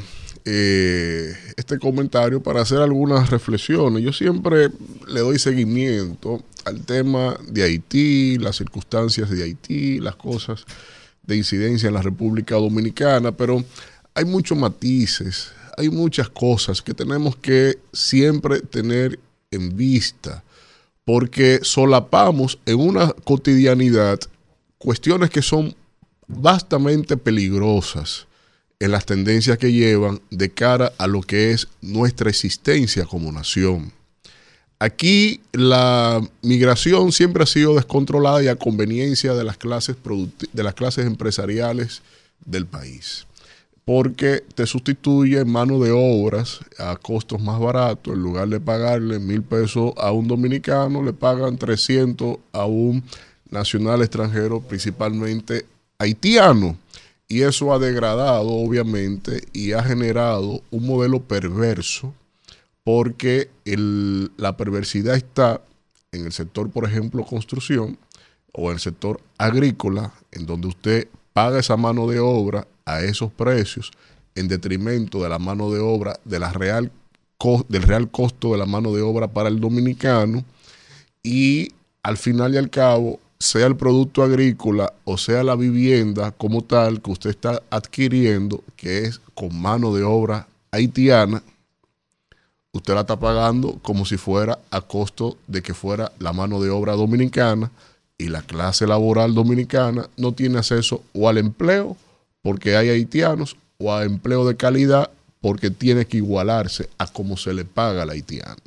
eh, 0.44 1.32
este 1.57 1.77
comentario 1.77 2.41
para 2.41 2.61
hacer 2.61 2.80
algunas 2.80 3.30
reflexiones. 3.30 4.02
Yo 4.02 4.14
siempre 4.14 4.72
le 5.07 5.19
doy 5.19 5.38
seguimiento 5.38 6.44
al 6.65 6.82
tema 6.82 7.38
de 7.48 7.64
Haití, 7.64 8.40
las 8.40 8.56
circunstancias 8.56 9.30
de 9.30 9.44
Haití, 9.44 9.99
las 9.99 10.15
cosas 10.15 10.65
de 11.27 11.38
incidencia 11.38 11.88
en 11.88 11.93
la 11.93 12.02
República 12.02 12.56
Dominicana, 12.56 13.31
pero 13.31 13.64
hay 14.14 14.26
muchos 14.26 14.57
matices, 14.57 15.52
hay 15.77 15.89
muchas 15.89 16.30
cosas 16.30 16.81
que 16.81 16.93
tenemos 16.93 17.35
que 17.35 17.77
siempre 17.91 18.61
tener 18.61 19.19
en 19.52 19.76
vista, 19.76 20.43
porque 21.03 21.60
solapamos 21.61 22.60
en 22.65 22.80
una 22.80 23.11
cotidianidad 23.23 24.19
cuestiones 24.77 25.30
que 25.30 25.41
son 25.41 25.76
vastamente 26.27 27.18
peligrosas 27.18 28.27
en 28.80 28.91
las 28.91 29.06
tendencias 29.06 29.57
que 29.57 29.72
llevan 29.72 30.22
de 30.31 30.49
cara 30.52 30.91
a 30.97 31.07
lo 31.07 31.22
que 31.22 31.52
es 31.52 31.68
nuestra 31.81 32.30
existencia 32.30 33.06
como 33.06 33.31
nación. 33.31 33.91
Aquí 34.77 35.41
la 35.53 36.22
migración 36.41 37.14
siempre 37.14 37.43
ha 37.43 37.47
sido 37.47 37.76
descontrolada 37.76 38.43
y 38.43 38.47
a 38.47 38.57
conveniencia 38.57 39.34
de 39.34 39.43
las 39.45 39.57
clases, 39.57 39.95
de 40.52 40.64
las 40.64 40.73
clases 40.73 41.06
empresariales 41.06 42.02
del 42.45 42.65
país, 42.65 43.26
porque 43.85 44.43
te 44.53 44.68
sustituye 44.68 45.45
mano 45.45 45.80
de 45.80 45.91
obras 45.91 46.60
a 46.77 46.97
costos 46.97 47.41
más 47.41 47.57
baratos, 47.60 48.14
en 48.14 48.22
lugar 48.22 48.49
de 48.49 48.60
pagarle 48.60 49.19
mil 49.19 49.43
pesos 49.43 49.93
a 49.95 50.11
un 50.11 50.27
dominicano, 50.27 51.02
le 51.02 51.14
pagan 51.14 51.57
300 51.57 52.38
a 52.52 52.65
un 52.65 53.02
nacional 53.49 54.02
extranjero, 54.02 54.60
principalmente 54.60 55.65
haitiano. 55.97 56.77
Y 57.27 57.41
eso 57.41 57.73
ha 57.73 57.80
degradado, 57.80 58.49
obviamente, 58.49 59.41
y 59.52 59.72
ha 59.72 59.81
generado 59.81 60.61
un 60.69 60.85
modelo 60.85 61.22
perverso 61.22 62.14
porque 62.86 63.49
la 64.38 64.56
perversidad 64.56 65.16
está 65.16 65.60
en 66.12 66.26
el 66.28 66.32
sector, 66.32 66.70
por 66.70 66.86
ejemplo, 66.86 67.26
construcción 67.26 67.98
o 68.53 68.70
en 68.70 68.76
el 68.76 68.80
sector 68.80 69.20
agrícola, 69.38 70.14
en 70.32 70.45
donde 70.45 70.68
usted 70.68 71.07
paga 71.34 71.60
esa 71.60 71.76
mano 71.76 72.07
de 72.07 72.20
obra 72.20 72.68
a 72.86 73.02
esos 73.02 73.32
precios 73.32 73.91
en 74.36 74.48
detrimento 74.48 75.24
de 75.24 75.30
la 75.30 75.40
mano 75.40 75.72
de 75.72 75.80
obra, 75.80 76.20
de 76.26 76.40
la 76.40 76.53
real, 76.53 76.91
del 77.68 77.82
real 77.82 78.12
costo 78.12 78.52
de 78.52 78.60
la 78.60 78.68
mano 78.68 78.94
de 78.94 79.02
obra 79.02 79.28
para 79.28 79.49
el 79.49 79.60
dominicano 79.60 80.45
y 81.24 81.70
al 82.03 82.18
final 82.18 82.53
y 82.53 82.57
al 82.57 82.70
cabo, 82.70 83.20
sea 83.40 83.66
el 83.66 83.76
producto 83.76 84.24
agrícola 84.24 84.94
o 85.03 85.18
sea 85.18 85.44
la 85.44 85.56
vivienda 85.56 86.32
como 86.32 86.62
tal 86.62 87.02
que 87.02 87.12
usted 87.12 87.32
está 87.32 87.64
adquiriendo, 87.72 88.64
que 88.76 89.06
es 89.06 89.20
con 89.34 89.60
mano 89.60 89.94
de 89.94 90.03
obra 90.03 90.48
haitiana, 90.72 91.41
usted 92.77 92.93
la 92.93 93.02
está 93.02 93.18
pagando 93.18 93.80
como 93.81 94.06
si 94.06 94.18
fuera 94.18 94.60
a 94.69 94.81
costo 94.81 95.38
de 95.47 95.61
que 95.61 95.73
fuera 95.73 96.11
la 96.19 96.34
mano 96.34 96.60
de 96.60 96.69
obra 96.69 96.93
dominicana 96.93 97.72
y 98.18 98.27
la 98.27 98.41
clase 98.41 98.85
laboral 98.85 99.34
dominicana 99.34 100.10
no 100.18 100.34
tiene 100.34 100.57
acceso 100.57 101.02
o 101.14 101.30
al 101.30 101.38
empleo 101.38 101.95
porque 102.41 102.76
hay 102.76 102.89
haitianos 102.89 103.56
o 103.77 103.93
a 103.93 104.03
empleo 104.03 104.45
de 104.45 104.57
calidad 104.57 105.10
porque 105.39 105.69
tiene 105.69 106.06
que 106.06 106.18
igualarse 106.18 106.89
a 106.97 107.07
cómo 107.07 107.38
se 107.38 107.53
le 107.53 107.64
paga 107.64 108.03
al 108.03 108.10
haitiano. 108.10 108.61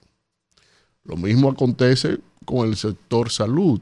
Lo 1.05 1.17
mismo 1.17 1.51
acontece 1.51 2.19
con 2.47 2.67
el 2.67 2.77
sector 2.77 3.31
salud. 3.31 3.81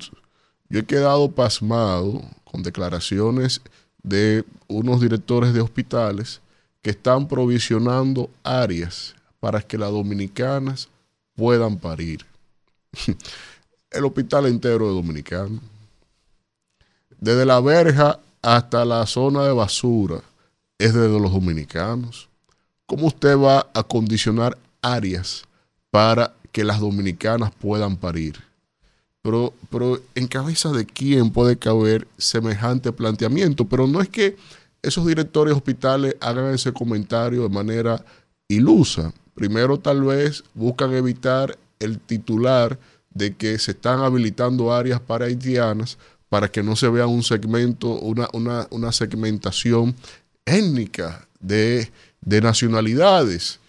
Yo 0.69 0.81
he 0.81 0.85
quedado 0.87 1.31
pasmado 1.31 2.21
con 2.45 2.65
declaraciones 2.65 3.61
de 4.03 4.45
unos 4.67 5.01
directores 5.01 5.55
de 5.55 5.61
hospitales 5.61 6.41
que 6.83 6.91
están 6.91 7.29
provisionando 7.29 8.29
áreas 8.43 9.15
para 9.47 9.63
que 9.63 9.79
las 9.79 9.93
dominicanas 9.93 10.89
puedan 11.37 11.79
parir. 11.79 12.27
El 13.93 14.05
hospital 14.05 14.47
entero 14.47 14.89
de 14.89 14.95
dominicanos. 14.95 15.61
Desde 17.21 17.47
la 17.47 17.61
verja 17.61 18.19
hasta 18.43 18.85
la 18.85 19.07
zona 19.07 19.45
de 19.45 19.53
basura 19.53 20.21
es 20.79 20.95
de 20.95 21.09
los 21.09 21.31
dominicanos. 21.31 22.29
¿Cómo 22.87 23.07
usted 23.07 23.39
va 23.39 23.69
a 23.73 23.85
condicionar 23.85 24.59
áreas 24.83 25.45
para 25.93 26.35
que 26.51 26.65
las 26.65 26.81
dominicanas 26.81 27.53
puedan 27.53 27.97
parir? 27.97 28.43
Pero, 29.23 29.55
pero 29.71 30.03
en 30.17 30.27
cabeza 30.27 30.73
de 30.73 30.87
quién 30.87 31.31
puede 31.31 31.57
caber 31.57 32.09
semejante 32.19 32.91
planteamiento. 32.91 33.65
Pero 33.65 33.87
no 33.87 34.01
es 34.01 34.09
que 34.09 34.37
esos 34.83 35.07
directores 35.07 35.55
hospitales 35.55 36.17
hagan 36.21 36.53
ese 36.53 36.73
comentario 36.73 37.45
de 37.45 37.49
manera 37.49 38.05
ilusa. 38.49 39.13
Primero 39.37 39.79
tal 39.79 40.03
vez 40.03 40.45
buscan 40.55 40.95
evitar 40.95 41.59
el 41.79 42.01
titular 42.01 42.79
de 43.13 43.35
que 43.35 43.59
se 43.59 43.73
están 43.73 44.01
habilitando 44.01 44.73
áreas 44.73 44.99
para 44.99 45.27
haitianas 45.27 45.99
para 46.31 46.51
que 46.51 46.63
no 46.63 46.75
se 46.75 46.89
vea 46.89 47.07
un 47.07 47.23
segmento, 47.23 47.89
una, 48.01 48.29
una, 48.33 48.93
segmentación 48.93 49.95
étnica 50.47 51.29
de, 51.39 51.91
de 52.23 52.41
nacionalidades 52.41 53.61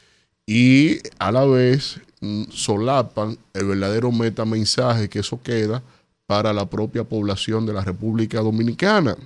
y 0.45 0.99
a 1.19 1.33
la 1.33 1.45
vez 1.45 1.99
mm, 2.21 2.43
solapan 2.49 3.37
el 3.53 3.65
verdadero 3.65 4.11
metamensaje 4.13 5.09
que 5.09 5.19
eso 5.19 5.39
queda 5.43 5.83
para 6.27 6.53
la 6.53 6.65
propia 6.65 7.03
población 7.03 7.65
de 7.65 7.73
la 7.73 7.83
República 7.83 8.39
Dominicana. 8.39 9.17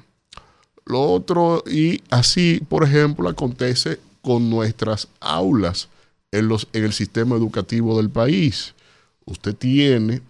Lo 0.86 1.02
otro, 1.02 1.64
y 1.68 2.02
así, 2.10 2.62
por 2.68 2.84
ejemplo, 2.84 3.30
acontece 3.30 4.00
con 4.24 4.50
nuestras 4.50 5.08
aulas 5.20 5.88
en, 6.32 6.48
los, 6.48 6.68
en 6.74 6.84
el 6.84 6.94
sistema 6.94 7.36
educativo 7.36 7.98
del 7.98 8.10
país. 8.10 8.74
Usted 9.26 9.56
tiene 9.56 10.22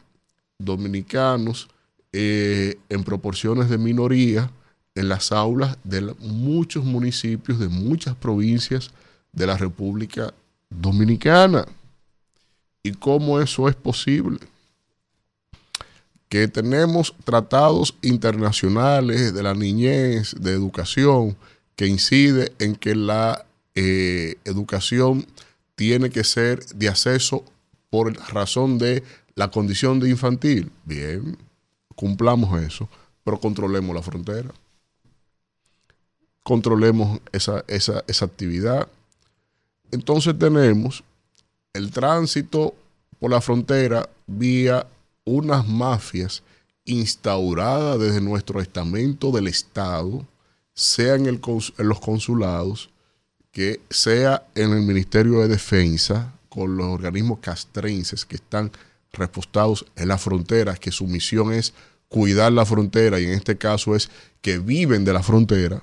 dominicanos 0.58 1.68
eh, 2.14 2.78
en 2.90 3.04
proporciones 3.04 3.70
de 3.70 3.78
minoría 3.78 4.52
en 4.96 5.08
las 5.08 5.32
aulas 5.32 5.78
de 5.84 6.02
muchos 6.20 6.84
municipios, 6.84 7.60
de 7.60 7.70
muchas 7.70 8.16
provincias 8.16 8.92
de 9.32 9.48
la 9.48 9.58
República 9.58 10.34
Dominicana. 10.70 11.66
¿Y 12.84 12.92
cómo 12.92 13.40
eso 13.40 13.70
es 13.70 13.76
posible? 13.76 14.40
Que 16.28 16.48
tenemos 16.48 17.14
tratados 17.24 17.96
internacionales 18.02 19.34
de 19.34 19.44
la 19.44 19.54
niñez, 19.54 20.36
de 20.40 20.52
educación, 20.52 21.38
que 21.76 21.88
incide 21.88 22.52
en 22.60 22.76
que 22.76 22.96
la 22.96 23.46
eh, 23.76 24.36
educación 24.44 25.26
tiene 25.76 26.10
que 26.10 26.24
ser 26.24 26.66
de 26.68 26.90
acceso 26.90 27.44
por 27.90 28.14
razón 28.34 28.78
de 28.78 29.04
la 29.36 29.50
condición 29.52 30.00
de 30.00 30.10
infantil. 30.10 30.72
Bien, 30.86 31.38
cumplamos 31.96 32.62
eso, 32.62 32.88
pero 33.24 33.40
controlemos 33.40 33.96
la 33.96 34.02
frontera. 34.02 34.52
Controlemos 36.44 37.20
esa, 37.32 37.64
esa, 37.68 38.04
esa 38.08 38.26
actividad. 38.26 38.88
Entonces 39.92 40.38
tenemos 40.38 41.04
el 41.74 41.92
tránsito 41.92 42.76
por 43.20 43.32
la 43.32 43.42
frontera 43.42 44.10
vía 44.28 44.88
unas 45.26 45.68
mafias 45.68 46.44
instauradas 46.86 48.00
desde 48.00 48.22
nuestro 48.22 48.62
estamento 48.62 49.32
del 49.32 49.48
Estado, 49.48 50.26
sea 50.74 51.16
en, 51.16 51.26
el, 51.28 51.40
en 51.78 51.88
los 51.88 52.00
consulados, 52.00 52.90
que 53.52 53.82
sea 53.90 54.46
en 54.56 54.72
el 54.72 54.82
Ministerio 54.82 55.40
de 55.40 55.48
Defensa, 55.48 56.34
con 56.50 56.78
los 56.78 56.88
organismos 56.88 57.40
castrenses 57.40 58.26
que 58.26 58.36
están 58.36 58.72
repostados 59.14 59.86
en 59.96 60.08
las 60.08 60.22
fronteras, 60.22 60.80
que 60.80 60.92
su 60.92 61.06
misión 61.06 61.54
es 61.54 61.74
cuidar 62.10 62.52
la 62.52 62.66
frontera 62.66 63.20
y 63.20 63.26
en 63.26 63.32
este 63.32 63.58
caso 63.58 63.96
es 63.96 64.10
que 64.42 64.60
viven 64.60 65.06
de 65.06 65.14
la 65.14 65.24
frontera. 65.24 65.82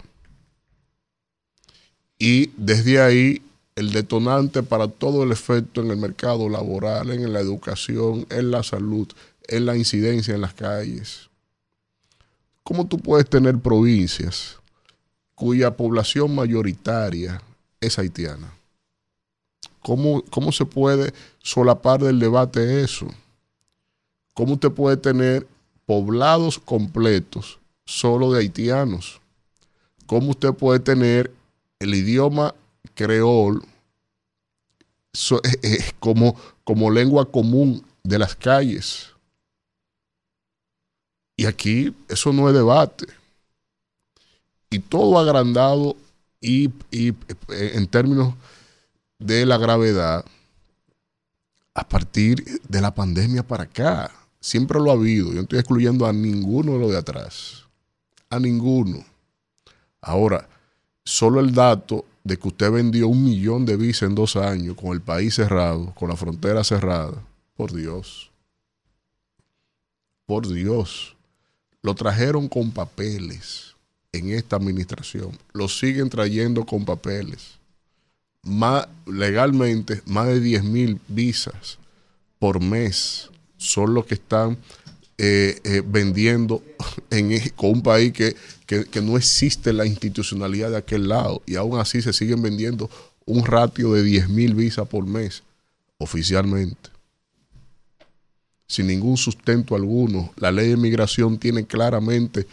Y 2.19 2.51
desde 2.57 3.01
ahí 3.01 3.43
el 3.77 3.93
detonante 3.93 4.63
para 4.63 4.89
todo 4.89 5.23
el 5.23 5.31
efecto 5.31 5.81
en 5.83 5.91
el 5.91 5.99
mercado 5.99 6.49
laboral, 6.49 7.11
en 7.11 7.33
la 7.33 7.41
educación, 7.41 8.27
en 8.29 8.51
la 8.51 8.63
salud, 8.63 9.09
en 9.47 9.67
la 9.67 9.77
incidencia 9.77 10.35
en 10.35 10.41
las 10.41 10.55
calles. 10.55 11.29
¿Cómo 12.65 12.87
tú 12.87 12.99
puedes 12.99 13.29
tener 13.29 13.57
provincias 13.59 14.57
cuya 15.35 15.77
población 15.77 16.35
mayoritaria 16.35 17.41
es 17.81 17.99
haitiana. 17.99 18.53
¿Cómo, 19.83 20.23
¿Cómo 20.31 20.53
se 20.53 20.65
puede 20.65 21.13
solapar 21.43 22.03
del 22.03 22.19
debate 22.19 22.83
eso? 22.83 23.09
¿Cómo 24.35 24.55
usted 24.55 24.71
puede 24.71 24.97
tener 24.97 25.47
poblados 25.87 26.59
completos 26.59 27.59
solo 27.87 28.33
de 28.33 28.41
haitianos? 28.41 29.21
¿Cómo 30.07 30.31
usted 30.31 30.53
puede 30.53 30.81
tener 30.81 31.33
el 31.81 31.95
idioma 31.95 32.55
creol 32.95 33.63
so- 35.13 35.43
es- 35.43 35.59
es 35.63 35.93
como, 35.99 36.37
como 36.65 36.91
lengua 36.91 37.31
común 37.31 37.85
de 38.03 38.19
las 38.19 38.35
calles. 38.35 39.09
Y 41.37 41.47
aquí 41.47 41.95
eso 42.09 42.33
no 42.33 42.49
es 42.49 42.55
debate. 42.55 43.07
Y 44.71 44.81
todo 44.81 45.19
agrandado 45.19 45.97
y, 46.41 46.71
y, 46.91 47.09
eh, 47.49 47.73
en 47.75 47.87
términos 47.87 48.35
de 49.19 49.45
la 49.47 49.59
gravedad 49.59 50.25
a 51.75 51.89
partir 51.89 52.45
de 52.69 52.81
la 52.81 52.95
pandemia 52.95 53.47
para 53.47 53.65
acá. 53.65 54.11
Siempre 54.41 54.79
lo 54.81 54.91
ha 54.91 54.95
habido. 54.95 55.29
Yo 55.29 55.35
no 55.35 55.43
estoy 55.43 55.59
excluyendo 55.59 56.07
a 56.07 56.13
ninguno 56.13 56.73
de 56.73 56.79
los 56.79 56.91
de 56.91 56.99
atrás. 56.99 57.65
A 58.31 58.39
ninguno. 58.39 59.05
Ahora, 60.01 60.49
solo 61.05 61.41
el 61.41 61.53
dato 61.55 62.05
de 62.25 62.37
que 62.37 62.49
usted 62.49 62.71
vendió 62.71 63.09
un 63.09 63.25
millón 63.25 63.65
de 63.65 63.77
visas 63.77 64.09
en 64.09 64.15
dos 64.15 64.37
años 64.37 64.77
con 64.77 64.93
el 64.93 65.01
país 65.01 65.35
cerrado, 65.35 65.93
con 65.95 66.09
la 66.09 66.17
frontera 66.17 66.63
cerrada. 66.63 67.23
Por 67.57 67.73
Dios. 67.73 68.31
Por 70.27 70.47
Dios. 70.47 71.17
Lo 71.83 71.95
trajeron 71.95 72.49
con 72.49 72.71
papeles 72.71 73.68
en 74.13 74.31
esta 74.31 74.57
administración. 74.57 75.31
Lo 75.53 75.69
siguen 75.69 76.09
trayendo 76.09 76.65
con 76.65 76.85
papeles. 76.85 77.59
Más, 78.43 78.87
legalmente, 79.07 80.03
más 80.07 80.27
de 80.29 80.41
10 80.41 80.65
mil 80.65 81.01
visas 81.09 81.79
por 82.39 82.63
mes 82.63 83.31
son 83.57 83.95
los 83.95 84.07
que 84.07 84.15
están 84.15 84.57
eh, 85.19 85.61
eh, 85.65 85.83
vendiendo 85.85 86.63
en, 87.11 87.33
e- 87.33 87.51
con 87.51 87.71
un 87.71 87.83
país 87.83 88.13
que, 88.13 88.37
que- 88.67 88.85
que 88.85 89.03
no 89.03 89.17
existe 89.17 89.73
la 89.73 89.85
institucionalidad 89.85 90.71
de 90.71 90.77
aquel 90.79 91.09
lado 91.09 91.43
y 91.47 91.57
aún 91.57 91.79
así 91.81 92.01
se 92.01 92.13
siguen 92.13 92.41
vendiendo 92.41 92.89
un 93.27 93.45
ratio 93.45 93.93
de 93.93 94.03
10 94.05 94.29
mil 94.29 94.55
visas 94.55 94.89
por 94.89 95.05
mes 95.07 95.43
oficialmente 95.99 96.91
sin 98.71 98.87
ningún 98.87 99.17
sustento 99.17 99.75
alguno. 99.75 100.31
La 100.37 100.53
ley 100.53 100.69
de 100.69 100.77
migración 100.77 101.39
tiene 101.39 101.67
claramente 101.67 102.47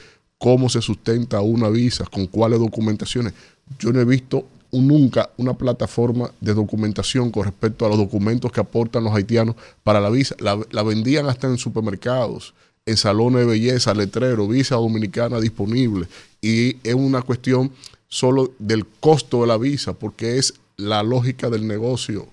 cómo 0.46 0.70
se 0.70 0.80
sustenta 0.80 1.42
una 1.42 1.70
visa, 1.70 2.06
con 2.06 2.28
cuáles 2.28 2.60
documentaciones. 2.60 3.34
Yo 3.80 3.92
no 3.92 4.00
he 4.00 4.06
visto 4.06 4.46
un- 4.70 4.88
nunca 4.88 5.32
una 5.38 5.56
plataforma 5.56 6.30
de 6.40 6.54
documentación 6.54 7.32
con 7.32 7.46
respecto 7.46 7.84
a 7.84 7.90
los 7.90 7.98
documentos 7.98 8.52
que 8.52 8.60
aportan 8.60 9.04
los 9.06 9.16
haitianos 9.16 9.56
para 9.84 10.00
la 10.00 10.12
visa. 10.12 10.36
La, 10.38 10.60
la 10.70 10.84
vendían 10.84 11.28
hasta 11.28 11.48
en 11.48 11.58
supermercados, 11.58 12.54
en 12.86 12.96
salones 12.96 13.40
de 13.40 13.46
belleza, 13.48 13.96
letrero, 13.96 14.48
visa 14.48 14.76
dominicana 14.76 15.40
disponible. 15.40 16.08
Y 16.44 16.78
es 16.88 16.94
una 16.94 17.24
cuestión 17.24 17.72
solo 18.08 18.54
del 18.60 18.86
costo 18.86 19.42
de 19.42 19.48
la 19.48 19.58
visa, 19.58 19.94
porque 19.94 20.38
es 20.38 20.54
la 20.78 21.02
lógica 21.02 21.50
del 21.50 21.66
negocio. 21.66 22.28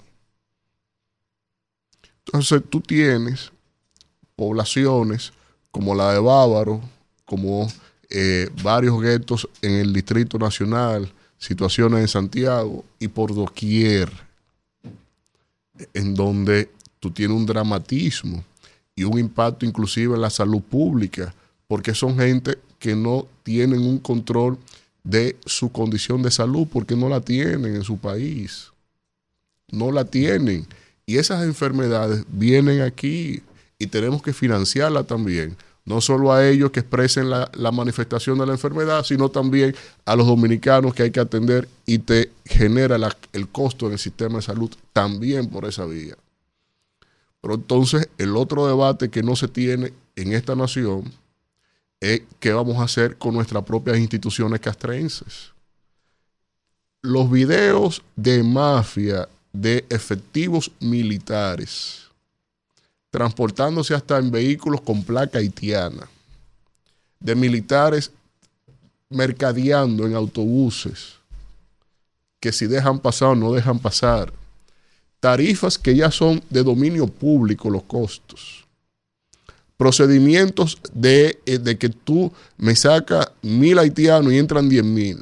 Entonces 2.27 2.61
tú 2.69 2.83
tienes 2.83 3.53
poblaciones 4.37 5.33
como 5.71 5.95
la 5.95 6.13
de 6.13 6.19
Bávaro, 6.19 6.83
como 7.25 7.69
eh, 8.15 8.51
varios 8.63 9.01
guetos 9.01 9.49
en 9.63 9.73
el 9.73 9.93
Distrito 9.95 10.39
Nacional, 10.39 11.11
situaciones 11.39 12.01
en 12.01 12.09
Santiago 12.09 12.85
y 12.99 13.09
por 13.09 13.35
doquier, 13.35 14.13
en 15.95 16.15
donde 16.15 16.71
tú 17.01 17.11
tienes 17.11 17.35
un 17.35 17.47
dramatismo 17.47 18.45
y 18.95 19.05
un 19.05 19.19
impacto 19.19 19.65
inclusive 19.65 20.15
en 20.15 20.21
la 20.21 20.29
salud 20.29 20.61
pública, 20.61 21.35
porque 21.67 21.95
son 21.95 22.19
gente 22.19 22.59
que 22.79 22.95
no 22.95 23.27
tienen 23.45 23.81
un 23.81 23.99
control 23.99 24.59
de 25.03 25.37
su 25.47 25.73
condición 25.73 26.23
de 26.23 26.31
salud, 26.31 26.69
porque 26.71 26.95
no 26.95 27.09
la 27.09 27.23
tienen 27.23 27.77
en 27.77 27.83
su 27.83 27.97
país. 27.97 28.71
No 29.71 29.91
la 29.91 30.05
tienen. 30.05 30.67
Y 31.07 31.17
esas 31.17 31.45
enfermedades 31.45 32.25
vienen 32.29 32.83
aquí 32.83 33.43
y 33.79 33.87
tenemos 33.87 34.23
que 34.23 34.35
financiarla 34.35 35.05
también. 35.05 35.57
No 35.85 36.01
solo 36.01 36.33
a 36.33 36.47
ellos 36.47 36.71
que 36.71 36.81
expresen 36.81 37.29
la, 37.29 37.51
manifestación 37.73 38.39
de 38.39 38.47
la 38.47 38.53
enfermedad, 38.53 39.05
sino 39.05 39.31
también 39.31 39.75
a 40.05 40.15
los 40.15 40.27
dominicanos 40.27 40.95
que 40.95 41.03
hay 41.03 41.11
que 41.11 41.21
atender 41.21 41.69
y 41.87 41.99
te 41.99 42.31
genera 42.45 42.97
el 43.33 43.49
costo 43.49 43.87
en 43.87 43.93
el 43.93 43.99
sistema 43.99 44.37
de 44.37 44.43
salud 44.43 44.71
también 44.93 45.49
por 45.49 45.65
esa 45.65 45.85
vía. 45.85 46.17
Pero 47.41 47.55
entonces 47.55 48.09
el 48.19 48.37
otro 48.37 48.69
debate 48.69 49.09
que 49.09 49.25
no 49.25 49.35
se 49.35 49.49
tiene 49.49 49.93
en 50.15 50.33
esta 50.33 50.55
nación 50.55 51.13
es 51.99 52.23
qué 52.39 52.53
vamos 52.53 52.79
a 52.79 52.85
hacer 52.85 53.17
con 53.19 53.35
nuestras 53.35 53.65
propias 53.65 53.99
instituciones 53.99 54.61
castrenses. 54.61 55.51
Los 57.01 57.29
videos 57.29 58.03
de 58.15 58.45
mafia 58.45 59.29
de 59.53 59.85
efectivos 59.91 60.71
militares 60.79 62.12
transportándose 63.13 63.95
hasta 63.95 64.17
en 64.17 64.31
vehículos 64.31 64.81
con 64.81 65.05
placa 65.05 65.39
haitiana, 65.39 66.09
de 67.21 67.35
militares 67.35 68.11
mercadeando 69.11 70.07
en 70.07 70.15
autobuses, 70.15 71.17
que 72.41 72.53
si 72.53 72.67
dejan 72.67 72.99
pasar 72.99 73.29
o 73.29 73.35
no 73.35 73.53
dejan 73.53 73.79
pasar, 73.79 74.33
tarifas 75.21 75.77
que 75.77 75.95
ya 75.95 76.11
son 76.11 76.43
de 76.49 76.65
dominio 76.65 77.07
público 77.07 77.69
los 77.69 77.83
costos, 77.83 78.65
procedimientos 79.77 80.79
de, 80.95 81.39
eh, 81.45 81.59
de 81.59 81.77
que 81.77 81.91
tú 81.91 82.33
me 82.57 82.75
sacas 82.75 83.31
mil 83.43 83.79
haitianos 83.79 84.33
y 84.33 84.39
entran 84.39 84.71
diez 84.71 84.85
mil, 84.85 85.21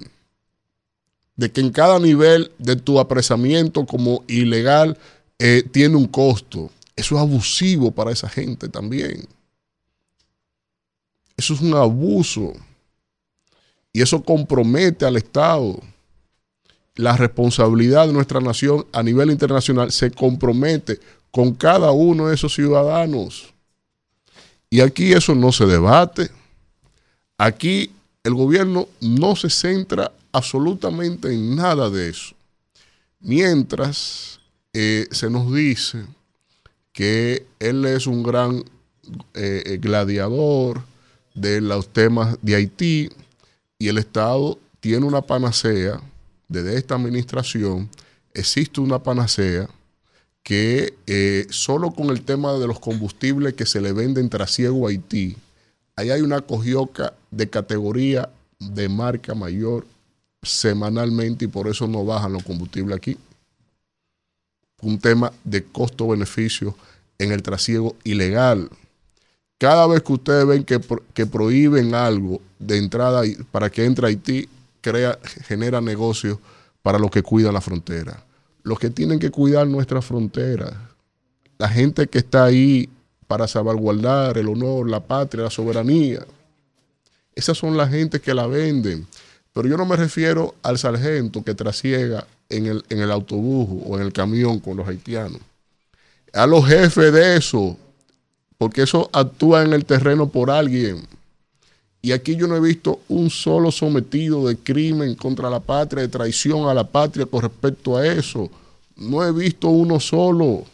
de 1.34 1.50
que 1.50 1.60
en 1.60 1.70
cada 1.70 1.98
nivel 1.98 2.52
de 2.58 2.76
tu 2.76 3.00
apresamiento 3.00 3.84
como 3.84 4.22
ilegal 4.28 4.96
eh, 5.40 5.64
tiene 5.72 5.96
un 5.96 6.06
costo. 6.06 6.70
Eso 7.00 7.14
es 7.14 7.22
abusivo 7.22 7.90
para 7.90 8.12
esa 8.12 8.28
gente 8.28 8.68
también. 8.68 9.26
Eso 11.34 11.54
es 11.54 11.62
un 11.62 11.72
abuso. 11.72 12.52
Y 13.90 14.02
eso 14.02 14.22
compromete 14.22 15.06
al 15.06 15.16
Estado. 15.16 15.80
La 16.96 17.16
responsabilidad 17.16 18.06
de 18.06 18.12
nuestra 18.12 18.38
nación 18.40 18.84
a 18.92 19.02
nivel 19.02 19.30
internacional 19.30 19.90
se 19.90 20.10
compromete 20.10 21.00
con 21.30 21.54
cada 21.54 21.90
uno 21.90 22.28
de 22.28 22.34
esos 22.34 22.54
ciudadanos. 22.54 23.54
Y 24.68 24.82
aquí 24.82 25.14
eso 25.14 25.34
no 25.34 25.52
se 25.52 25.64
debate. 25.64 26.30
Aquí 27.38 27.92
el 28.24 28.34
gobierno 28.34 28.88
no 29.00 29.36
se 29.36 29.48
centra 29.48 30.12
absolutamente 30.32 31.32
en 31.32 31.56
nada 31.56 31.88
de 31.88 32.10
eso. 32.10 32.34
Mientras 33.20 34.38
eh, 34.74 35.08
se 35.10 35.30
nos 35.30 35.50
dice 35.50 36.04
que 37.00 37.46
él 37.60 37.86
es 37.86 38.06
un 38.06 38.22
gran 38.22 38.58
eh, 39.32 39.62
eh, 39.64 39.78
gladiador 39.78 40.82
de 41.34 41.62
los 41.62 41.88
temas 41.88 42.36
de 42.42 42.56
Haití 42.56 43.08
y 43.78 43.88
el 43.88 43.96
Estado 43.96 44.58
tiene 44.80 45.06
una 45.06 45.22
panacea 45.22 45.98
desde 46.46 46.76
esta 46.76 46.96
administración, 46.96 47.88
existe 48.34 48.82
una 48.82 49.02
panacea 49.02 49.66
que 50.42 50.92
eh, 51.06 51.46
solo 51.48 51.90
con 51.90 52.10
el 52.10 52.20
tema 52.20 52.52
de 52.52 52.66
los 52.66 52.78
combustibles 52.78 53.54
que 53.54 53.64
se 53.64 53.80
le 53.80 53.92
venden 53.92 54.28
trasiego 54.28 54.86
a 54.86 54.90
Haití, 54.90 55.38
ahí 55.96 56.10
hay 56.10 56.20
una 56.20 56.42
cogioca 56.42 57.14
de 57.30 57.48
categoría 57.48 58.28
de 58.58 58.90
marca 58.90 59.34
mayor 59.34 59.86
semanalmente 60.42 61.46
y 61.46 61.48
por 61.48 61.66
eso 61.66 61.88
no 61.88 62.04
bajan 62.04 62.34
los 62.34 62.42
combustibles 62.42 62.94
aquí. 62.94 63.16
Un 64.82 64.98
tema 64.98 65.32
de 65.44 65.64
costo-beneficio 65.64 66.74
en 67.20 67.32
el 67.32 67.42
trasiego 67.42 67.94
ilegal. 68.02 68.70
Cada 69.58 69.86
vez 69.86 70.02
que 70.02 70.12
ustedes 70.14 70.46
ven 70.46 70.64
que, 70.64 70.80
pro- 70.80 71.02
que 71.12 71.26
prohíben 71.26 71.94
algo 71.94 72.40
de 72.58 72.78
entrada 72.78 73.22
para 73.52 73.70
que 73.70 73.84
entre 73.84 74.06
Haití, 74.06 74.48
crea, 74.80 75.18
genera 75.46 75.80
negocios 75.82 76.38
para 76.82 76.98
los 76.98 77.10
que 77.10 77.22
cuidan 77.22 77.52
la 77.52 77.60
frontera. 77.60 78.24
Los 78.62 78.78
que 78.78 78.88
tienen 78.88 79.18
que 79.18 79.30
cuidar 79.30 79.66
nuestra 79.66 80.00
frontera. 80.00 80.90
La 81.58 81.68
gente 81.68 82.06
que 82.06 82.18
está 82.18 82.44
ahí 82.44 82.88
para 83.26 83.46
salvaguardar 83.46 84.38
el 84.38 84.48
honor, 84.48 84.88
la 84.88 85.00
patria, 85.00 85.44
la 85.44 85.50
soberanía. 85.50 86.24
Esas 87.34 87.58
son 87.58 87.76
las 87.76 87.90
gente 87.90 88.18
que 88.20 88.32
la 88.32 88.46
venden. 88.46 89.06
Pero 89.52 89.68
yo 89.68 89.76
no 89.76 89.84
me 89.84 89.96
refiero 89.96 90.54
al 90.62 90.78
sargento 90.78 91.42
que 91.42 91.54
trasiega 91.54 92.26
en 92.48 92.82
el 92.88 93.10
autobús 93.10 93.82
o 93.86 93.96
en 93.96 94.06
el 94.06 94.12
camión 94.12 94.58
con 94.58 94.76
los 94.78 94.88
haitianos. 94.88 95.40
A 96.32 96.46
los 96.46 96.66
jefes 96.66 97.12
de 97.12 97.36
eso, 97.36 97.76
porque 98.58 98.82
eso 98.82 99.10
actúa 99.12 99.62
en 99.62 99.72
el 99.72 99.84
terreno 99.84 100.28
por 100.28 100.50
alguien. 100.50 101.06
Y 102.02 102.12
aquí 102.12 102.36
yo 102.36 102.46
no 102.46 102.56
he 102.56 102.60
visto 102.60 103.00
un 103.08 103.28
solo 103.30 103.70
sometido 103.70 104.46
de 104.46 104.56
crimen 104.56 105.14
contra 105.14 105.50
la 105.50 105.60
patria, 105.60 106.02
de 106.02 106.08
traición 106.08 106.68
a 106.68 106.74
la 106.74 106.84
patria 106.84 107.26
con 107.26 107.42
respecto 107.42 107.96
a 107.96 108.06
eso. 108.06 108.50
No 108.96 109.24
he 109.24 109.32
visto 109.32 109.68
uno 109.68 110.00
solo. 110.00 110.64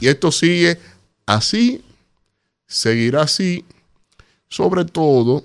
Y 0.00 0.08
esto 0.08 0.30
sigue 0.30 0.78
así, 1.26 1.82
seguirá 2.66 3.22
así, 3.22 3.64
sobre 4.48 4.84
todo 4.84 5.44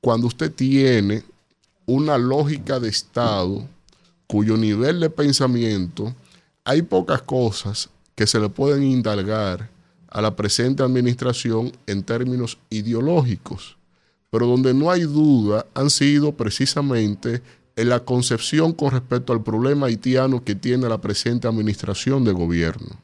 cuando 0.00 0.26
usted 0.26 0.52
tiene 0.52 1.22
una 1.86 2.18
lógica 2.18 2.78
de 2.78 2.88
Estado 2.88 3.66
cuyo 4.26 4.56
nivel 4.56 5.00
de 5.00 5.08
pensamiento 5.08 6.14
hay 6.64 6.82
pocas 6.82 7.22
cosas 7.22 7.88
que 8.18 8.26
se 8.26 8.40
le 8.40 8.48
pueden 8.48 8.82
indagar 8.82 9.70
a 10.08 10.20
la 10.20 10.34
presente 10.34 10.82
administración 10.82 11.70
en 11.86 12.02
términos 12.02 12.58
ideológicos, 12.68 13.76
pero 14.28 14.44
donde 14.48 14.74
no 14.74 14.90
hay 14.90 15.02
duda 15.02 15.66
han 15.72 15.88
sido 15.88 16.32
precisamente 16.32 17.42
en 17.76 17.88
la 17.88 18.00
concepción 18.00 18.72
con 18.72 18.90
respecto 18.90 19.32
al 19.32 19.44
problema 19.44 19.86
haitiano 19.86 20.42
que 20.42 20.56
tiene 20.56 20.88
la 20.88 21.00
presente 21.00 21.46
administración 21.46 22.24
de 22.24 22.32
gobierno, 22.32 23.00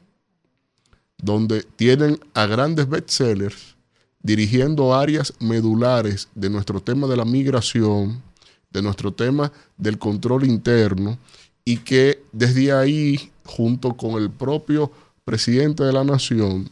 donde 1.17 1.63
tienen 1.63 2.19
a 2.33 2.45
grandes 2.45 2.89
bestsellers 2.89 3.77
dirigiendo 4.21 4.93
áreas 4.93 5.31
medulares 5.39 6.27
de 6.35 6.49
nuestro 6.49 6.81
tema 6.81 7.07
de 7.07 7.15
la 7.15 7.23
migración, 7.23 8.21
de 8.69 8.81
nuestro 8.81 9.13
tema 9.13 9.49
del 9.77 9.97
control 9.97 10.43
interno, 10.43 11.17
y 11.63 11.77
que 11.77 12.21
desde 12.33 12.73
ahí, 12.73 13.31
junto 13.45 13.95
con 13.95 14.21
el 14.21 14.29
propio 14.29 14.91
presidente 15.25 15.83
de 15.83 15.91
la 15.91 16.03
nación, 16.03 16.69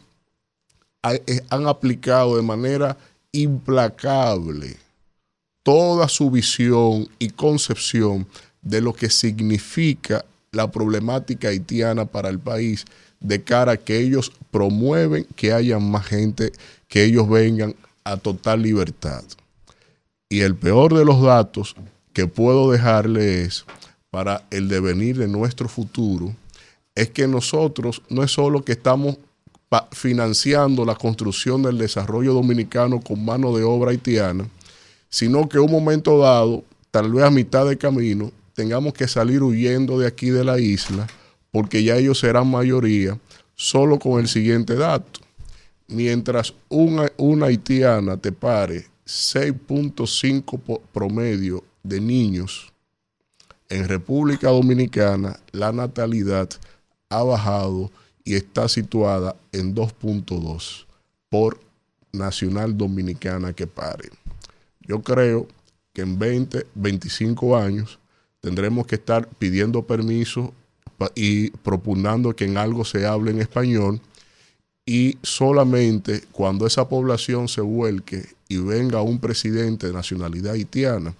eh, 1.04 1.42
han 1.50 1.68
aplicado 1.68 2.38
de 2.38 2.44
manera 2.44 2.96
implacable 3.32 4.78
toda 5.64 6.08
su 6.08 6.30
visión 6.30 7.10
y 7.20 7.30
concepción 7.30 8.28
de 8.62 8.80
lo 8.80 8.94
que 8.94 9.10
significa 9.10 10.24
la 10.52 10.72
problemática 10.72 11.50
haitiana 11.50 12.06
para 12.06 12.30
el 12.30 12.40
país 12.40 12.86
de 13.20 13.42
cara 13.44 13.74
a 13.74 13.78
que 13.78 14.00
ellos 14.00 14.32
promueven 14.52 15.26
que 15.36 15.52
haya 15.52 15.80
más 15.80 16.06
gente, 16.06 16.52
que 16.88 17.04
ellos 17.04 17.28
vengan 17.28 17.76
a 18.04 18.18
total 18.18 18.62
libertad. 18.62 19.24
Y 20.30 20.42
el 20.42 20.56
peor 20.56 20.94
de 20.94 21.06
los 21.06 21.22
datos 21.22 21.76
que 22.12 22.28
puedo 22.28 22.72
dejarle 22.72 23.44
es 23.44 23.66
para 24.12 24.46
el 24.52 24.68
devenir 24.68 25.18
de 25.18 25.28
nuestro 25.28 25.68
futuro, 25.68 26.36
es 26.96 27.10
que 27.10 27.28
nosotros 27.28 28.02
no 28.10 28.24
es 28.24 28.32
solo 28.32 28.64
que 28.64 28.74
estamos 28.74 29.18
financiando 29.92 30.86
la 30.86 30.96
construcción 30.96 31.64
del 31.64 31.78
desarrollo 31.80 32.34
dominicano 32.34 33.00
con 33.02 33.26
mano 33.26 33.56
de 33.56 33.64
obra 33.64 33.92
haitiana, 33.92 34.48
sino 35.10 35.50
que 35.50 35.58
un 35.60 35.72
momento 35.72 36.20
dado, 36.20 36.64
tal 36.92 37.12
vez 37.12 37.24
a 37.24 37.32
mitad 37.32 37.66
de 37.68 37.78
camino, 37.78 38.32
tengamos 38.54 38.94
que 38.94 39.08
salir 39.08 39.42
huyendo 39.42 39.98
de 39.98 40.06
aquí 40.08 40.30
de 40.30 40.44
la 40.44 40.60
isla, 40.60 41.08
porque 41.52 41.84
ya 41.84 41.96
ellos 41.98 42.20
serán 42.20 42.50
mayoría, 42.52 43.18
solo 43.56 43.98
con 43.98 44.20
el 44.20 44.28
siguiente 44.28 44.76
dato. 44.76 45.22
Mientras 45.88 46.54
una, 46.70 47.12
una 47.18 47.48
haitiana 47.48 48.18
te 48.18 48.32
pare 48.32 48.86
6.5 49.08 50.60
po- 50.60 50.82
promedio 50.94 51.64
de 51.84 52.00
niños, 52.00 52.72
en 53.70 53.88
República 53.88 54.50
Dominicana 54.50 55.40
la 55.52 55.72
natalidad 55.72 56.50
ha 57.18 57.24
bajado 57.24 57.92
y 58.24 58.36
está 58.36 58.68
situada 58.68 59.36
en 59.52 59.76
2.2 59.76 60.86
por 61.30 61.60
nacional 62.12 62.78
dominicana 62.78 63.54
que 63.54 63.68
pare. 63.68 64.10
Yo 64.82 65.02
creo 65.02 65.48
que 65.94 66.02
en 66.02 66.18
20, 66.18 66.68
25 66.76 67.58
años 67.58 68.00
tendremos 68.42 68.88
que 68.88 68.96
estar 68.96 69.28
pidiendo 69.28 69.84
permiso 69.84 70.54
y 71.16 71.50
propugnando 71.50 72.36
que 72.36 72.46
en 72.46 72.58
algo 72.58 72.86
se 72.86 73.06
hable 73.06 73.32
en 73.32 73.42
español 73.42 74.00
y 74.86 75.18
solamente 75.22 76.24
cuando 76.32 76.68
esa 76.68 76.88
población 76.88 77.48
se 77.48 77.62
vuelque 77.62 78.26
y 78.48 78.58
venga 78.58 79.02
un 79.02 79.20
presidente 79.20 79.88
de 79.88 79.94
nacionalidad 79.94 80.54
haitiana, 80.54 81.16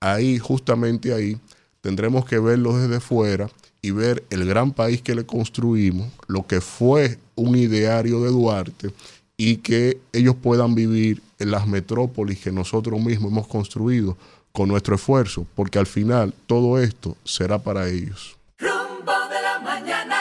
ahí, 0.00 0.38
justamente 0.38 1.14
ahí, 1.14 1.38
tendremos 1.80 2.24
que 2.24 2.38
verlo 2.38 2.76
desde 2.76 3.00
fuera 3.00 3.48
y 3.84 3.90
ver 3.90 4.24
el 4.30 4.46
gran 4.46 4.72
país 4.72 5.02
que 5.02 5.14
le 5.14 5.26
construimos, 5.26 6.08
lo 6.26 6.46
que 6.46 6.62
fue 6.62 7.18
un 7.34 7.54
ideario 7.54 8.22
de 8.22 8.30
Duarte 8.30 8.90
y 9.36 9.58
que 9.58 9.98
ellos 10.14 10.36
puedan 10.42 10.74
vivir 10.74 11.20
en 11.38 11.50
las 11.50 11.66
metrópolis 11.66 12.38
que 12.40 12.50
nosotros 12.50 12.98
mismos 12.98 13.30
hemos 13.30 13.46
construido 13.46 14.16
con 14.52 14.70
nuestro 14.70 14.94
esfuerzo, 14.94 15.46
porque 15.54 15.78
al 15.78 15.86
final 15.86 16.32
todo 16.46 16.78
esto 16.78 17.14
será 17.24 17.58
para 17.58 17.86
ellos. 17.90 18.38
Rumbo 18.58 19.12
de 19.28 19.42
la 19.42 19.58
mañana. 19.62 20.16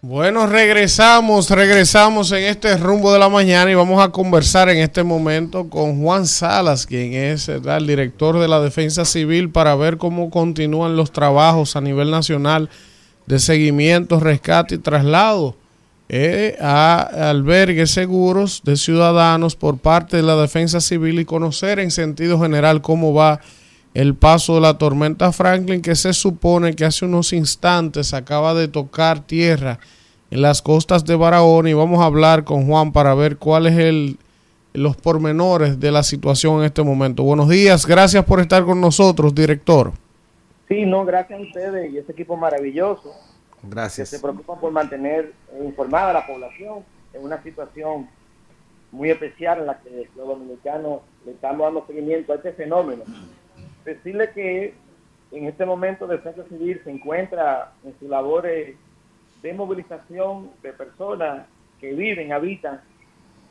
Bueno, 0.00 0.46
regresamos, 0.46 1.50
regresamos 1.50 2.32
en 2.32 2.44
este 2.44 2.74
rumbo 2.78 3.12
de 3.12 3.18
la 3.18 3.28
mañana 3.28 3.70
y 3.70 3.74
vamos 3.74 4.02
a 4.02 4.08
conversar 4.08 4.70
en 4.70 4.78
este 4.78 5.02
momento 5.02 5.68
con 5.68 6.00
Juan 6.02 6.26
Salas, 6.26 6.86
quien 6.86 7.12
es 7.12 7.48
¿verdad? 7.48 7.76
el 7.76 7.86
director 7.86 8.38
de 8.38 8.48
la 8.48 8.60
Defensa 8.60 9.04
Civil, 9.04 9.50
para 9.50 9.74
ver 9.74 9.98
cómo 9.98 10.30
continúan 10.30 10.96
los 10.96 11.12
trabajos 11.12 11.76
a 11.76 11.82
nivel 11.82 12.10
nacional 12.10 12.70
de 13.26 13.38
seguimiento, 13.38 14.20
rescate 14.20 14.76
y 14.76 14.78
traslado 14.78 15.56
eh, 16.08 16.56
a 16.60 17.30
albergues 17.30 17.90
seguros 17.90 18.62
de 18.64 18.76
ciudadanos 18.76 19.56
por 19.56 19.78
parte 19.78 20.18
de 20.18 20.22
la 20.22 20.36
Defensa 20.36 20.80
Civil 20.80 21.18
y 21.18 21.24
conocer 21.24 21.78
en 21.78 21.90
sentido 21.90 22.38
general 22.40 22.82
cómo 22.82 23.14
va 23.14 23.40
el 23.94 24.14
paso 24.14 24.56
de 24.56 24.60
la 24.60 24.76
tormenta 24.76 25.32
Franklin, 25.32 25.80
que 25.80 25.94
se 25.94 26.12
supone 26.12 26.74
que 26.74 26.84
hace 26.84 27.04
unos 27.04 27.32
instantes 27.32 28.12
acaba 28.12 28.52
de 28.52 28.68
tocar 28.68 29.20
tierra 29.20 29.78
en 30.30 30.42
las 30.42 30.60
costas 30.60 31.04
de 31.04 31.14
Barahona 31.14 31.70
y 31.70 31.74
vamos 31.74 32.00
a 32.00 32.06
hablar 32.06 32.44
con 32.44 32.66
Juan 32.66 32.92
para 32.92 33.14
ver 33.14 33.38
cuál 33.38 33.66
es 33.66 33.78
el 33.78 34.18
los 34.74 34.96
pormenores 34.96 35.78
de 35.78 35.92
la 35.92 36.02
situación 36.02 36.58
en 36.58 36.64
este 36.64 36.82
momento. 36.82 37.22
Buenos 37.22 37.48
días, 37.48 37.86
gracias 37.86 38.24
por 38.24 38.40
estar 38.40 38.64
con 38.64 38.80
nosotros, 38.80 39.32
director. 39.32 39.92
Sí, 40.74 40.86
no, 40.86 41.04
gracias 41.04 41.38
a 41.38 41.42
ustedes 41.42 41.92
y 41.92 41.98
ese 41.98 42.10
equipo 42.10 42.36
maravilloso 42.36 43.14
que 43.60 43.68
Gracias. 43.68 44.08
se 44.08 44.18
preocupan 44.18 44.58
por 44.58 44.72
mantener 44.72 45.32
informada 45.64 46.10
a 46.10 46.14
la 46.14 46.26
población 46.26 46.84
en 47.12 47.22
una 47.22 47.40
situación 47.44 48.08
muy 48.90 49.10
especial 49.10 49.60
en 49.60 49.66
la 49.66 49.78
que 49.78 50.08
los 50.16 50.26
dominicanos 50.26 51.02
le 51.24 51.30
estamos 51.30 51.64
dando 51.64 51.86
seguimiento 51.86 52.32
a 52.32 52.36
este 52.36 52.52
fenómeno. 52.54 53.04
Decirle 53.84 54.32
que 54.32 54.74
en 55.30 55.46
este 55.46 55.64
momento 55.64 56.08
Defensa 56.08 56.42
Civil 56.48 56.80
se 56.82 56.90
encuentra 56.90 57.72
en 57.84 57.96
sus 58.00 58.08
labores 58.08 58.74
de 59.42 59.54
movilización 59.54 60.50
de 60.60 60.72
personas 60.72 61.46
que 61.80 61.92
viven, 61.92 62.32
habitan 62.32 62.80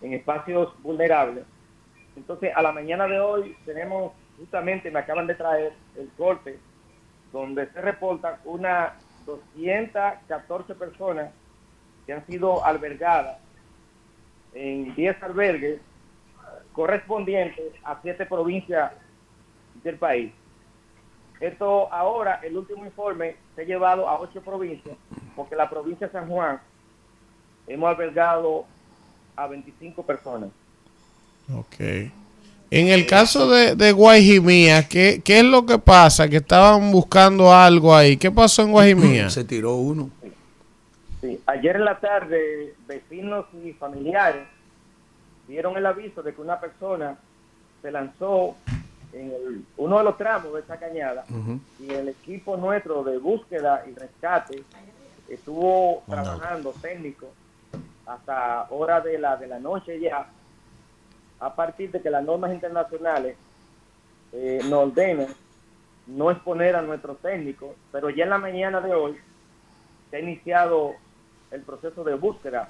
en 0.02 0.12
espacios 0.12 0.74
vulnerables. 0.82 1.46
Entonces, 2.18 2.52
a 2.54 2.62
la 2.62 2.74
mañana 2.74 3.08
de 3.08 3.22
hoy 3.22 3.56
tenemos, 3.66 4.12
justamente 4.38 4.92
me 4.92 5.00
acaban 5.00 5.26
de 5.26 5.36
traer 5.36 5.72
el 5.96 6.10
corte, 6.18 6.60
donde 7.34 7.70
se 7.72 7.82
reportan 7.82 8.36
unas 8.46 8.94
214 9.26 10.76
personas 10.76 11.32
que 12.06 12.14
han 12.14 12.26
sido 12.28 12.64
albergadas 12.64 13.40
en 14.54 14.94
10 14.96 15.24
albergues 15.24 15.82
correspondientes 16.74 17.74
a 17.84 18.00
siete 18.02 18.26
provincias 18.26 18.92
del 19.84 19.98
país. 19.98 20.32
Esto 21.40 21.92
ahora, 21.92 22.40
el 22.44 22.56
último 22.56 22.86
informe 22.86 23.36
se 23.56 23.64
ha 23.64 23.66
llevado 23.66 24.08
a 24.08 24.20
ocho 24.20 24.42
provincias, 24.42 24.96
porque 25.36 25.56
la 25.56 25.70
provincia 25.70 26.08
de 26.08 26.14
San 26.14 26.30
Juan 26.30 26.62
hemos 27.68 27.90
albergado 27.90 28.66
a 29.36 29.48
25 29.48 30.04
personas. 30.04 30.50
Ok. 31.54 32.12
En 32.76 32.88
el 32.88 33.06
caso 33.06 33.50
de, 33.50 33.76
de 33.76 33.92
Guajimía, 33.92 34.88
¿qué, 34.88 35.22
¿qué 35.24 35.40
es 35.40 35.46
lo 35.46 35.64
que 35.66 35.78
pasa? 35.78 36.28
Que 36.28 36.38
estaban 36.38 36.92
buscando 36.92 37.54
algo 37.54 37.96
ahí. 37.96 38.18
¿Qué 38.18 38.32
pasó 38.32 38.64
en 38.64 38.72
Guajimía? 38.72 39.30
Se 39.30 39.44
tiró 39.44 39.76
uno. 39.76 40.10
Sí, 41.22 41.40
ayer 41.46 41.76
en 41.76 41.86
la 41.86 42.00
tarde, 42.00 42.74
vecinos 42.88 43.46
y 43.64 43.74
familiares 43.74 44.44
dieron 45.48 45.78
el 45.78 45.86
aviso 45.86 46.24
de 46.24 46.34
que 46.34 46.42
una 46.42 46.60
persona 46.60 47.16
se 47.82 47.92
lanzó 47.92 48.56
en 49.14 49.28
el- 49.32 49.66
uno 49.78 50.00
de 50.00 50.04
los 50.06 50.18
tramos 50.18 50.54
de 50.56 50.62
esa 50.62 50.78
cañada 50.78 51.24
y 51.80 51.92
el 51.94 52.10
equipo 52.10 52.58
nuestro 52.58 53.04
de 53.04 53.20
búsqueda 53.20 53.86
y 53.88 53.94
rescate 53.94 54.64
estuvo 55.30 56.02
trabajando 56.10 56.74
técnico 56.82 57.28
hasta 58.08 58.66
hora 58.72 59.00
de 59.00 59.20
la 59.20 59.38
de 59.38 59.48
la 59.48 59.60
noche 59.60 60.00
ya 60.00 60.28
a 61.44 61.54
partir 61.56 61.92
de 61.92 62.02
que 62.02 62.10
las 62.10 62.24
normas 62.24 62.54
internacionales 62.54 63.36
eh, 64.32 64.60
nos 64.64 64.88
ordenan 64.88 65.28
no 66.08 66.32
exponer 66.32 66.76
a 66.76 66.82
nuestros 66.82 67.18
técnicos 67.20 67.72
pero 67.92 68.10
ya 68.10 68.24
en 68.24 68.30
la 68.30 68.38
mañana 68.38 68.82
de 68.82 68.94
hoy 68.94 69.18
se 70.10 70.18
ha 70.18 70.20
iniciado 70.20 70.94
el 71.52 71.62
proceso 71.62 72.04
de 72.04 72.16
búsqueda 72.16 72.70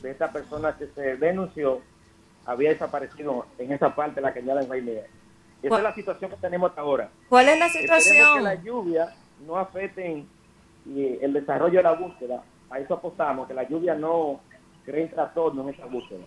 de 0.00 0.10
esta 0.10 0.32
persona 0.32 0.76
que 0.76 0.86
se 0.88 1.16
denunció 1.16 1.80
había 2.46 2.70
desaparecido 2.70 3.46
en 3.58 3.72
esa 3.72 3.94
parte 3.94 4.16
de 4.16 4.22
la 4.22 4.34
cañada 4.34 4.62
en 4.62 4.66
Guaymea. 4.66 5.02
Esa 5.02 5.68
¿Cuál- 5.68 5.80
es 5.80 5.84
la 5.84 5.94
situación 5.94 6.30
que 6.30 6.36
tenemos 6.38 6.70
hasta 6.70 6.80
ahora. 6.80 7.08
¿Cuál 7.28 7.48
es 7.50 7.58
la 7.58 7.66
Esperemos 7.66 8.02
situación? 8.02 8.36
que 8.38 8.42
la 8.42 8.54
lluvia 8.56 9.14
no 9.46 9.56
afecten 9.58 10.26
el 10.96 11.32
desarrollo 11.32 11.76
de 11.78 11.82
la 11.84 11.92
búsqueda. 11.92 12.42
A 12.68 12.80
eso 12.80 12.94
apostamos, 12.94 13.46
que 13.46 13.54
la 13.54 13.62
lluvia 13.68 13.94
no 13.94 14.40
cree 14.84 15.06
trastorno 15.06 15.62
en 15.62 15.68
esa 15.74 15.86
búsqueda. 15.86 16.24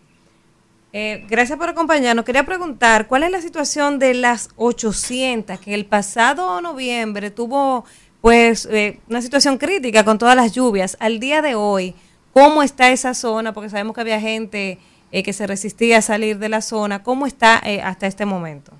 Eh, 0.93 1.25
gracias 1.29 1.57
por 1.57 1.69
acompañarnos. 1.69 2.23
Quería 2.23 2.45
preguntar, 2.45 3.07
¿cuál 3.07 3.23
es 3.23 3.31
la 3.31 3.41
situación 3.41 3.99
de 3.99 4.13
las 4.13 4.49
800 4.55 5.59
que 5.59 5.73
el 5.73 5.85
pasado 5.85 6.61
noviembre 6.61 7.31
tuvo 7.31 7.85
pues 8.25 8.65
eh, 8.71 8.99
una 9.07 9.21
situación 9.21 9.59
crítica 9.59 10.03
con 10.03 10.17
todas 10.17 10.35
las 10.35 10.51
lluvias. 10.51 10.97
Al 10.99 11.19
día 11.19 11.43
de 11.43 11.53
hoy, 11.53 11.93
¿cómo 12.33 12.63
está 12.63 12.89
esa 12.89 13.13
zona? 13.13 13.53
Porque 13.53 13.69
sabemos 13.69 13.93
que 13.93 14.01
había 14.01 14.19
gente 14.19 14.79
eh, 15.11 15.21
que 15.21 15.31
se 15.31 15.45
resistía 15.45 15.99
a 15.99 16.01
salir 16.01 16.39
de 16.39 16.49
la 16.49 16.61
zona. 16.61 17.03
¿Cómo 17.03 17.27
está 17.27 17.61
eh, 17.63 17.81
hasta 17.83 18.07
este 18.07 18.25
momento? 18.25 18.71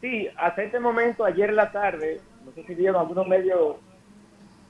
Sí, 0.00 0.26
hasta 0.38 0.62
este 0.62 0.80
momento, 0.80 1.22
ayer 1.22 1.50
en 1.50 1.56
la 1.56 1.70
tarde, 1.70 2.18
no 2.46 2.52
sé 2.52 2.64
si 2.66 2.74
vieron 2.74 2.98
algunos 2.98 3.28
medios 3.28 3.76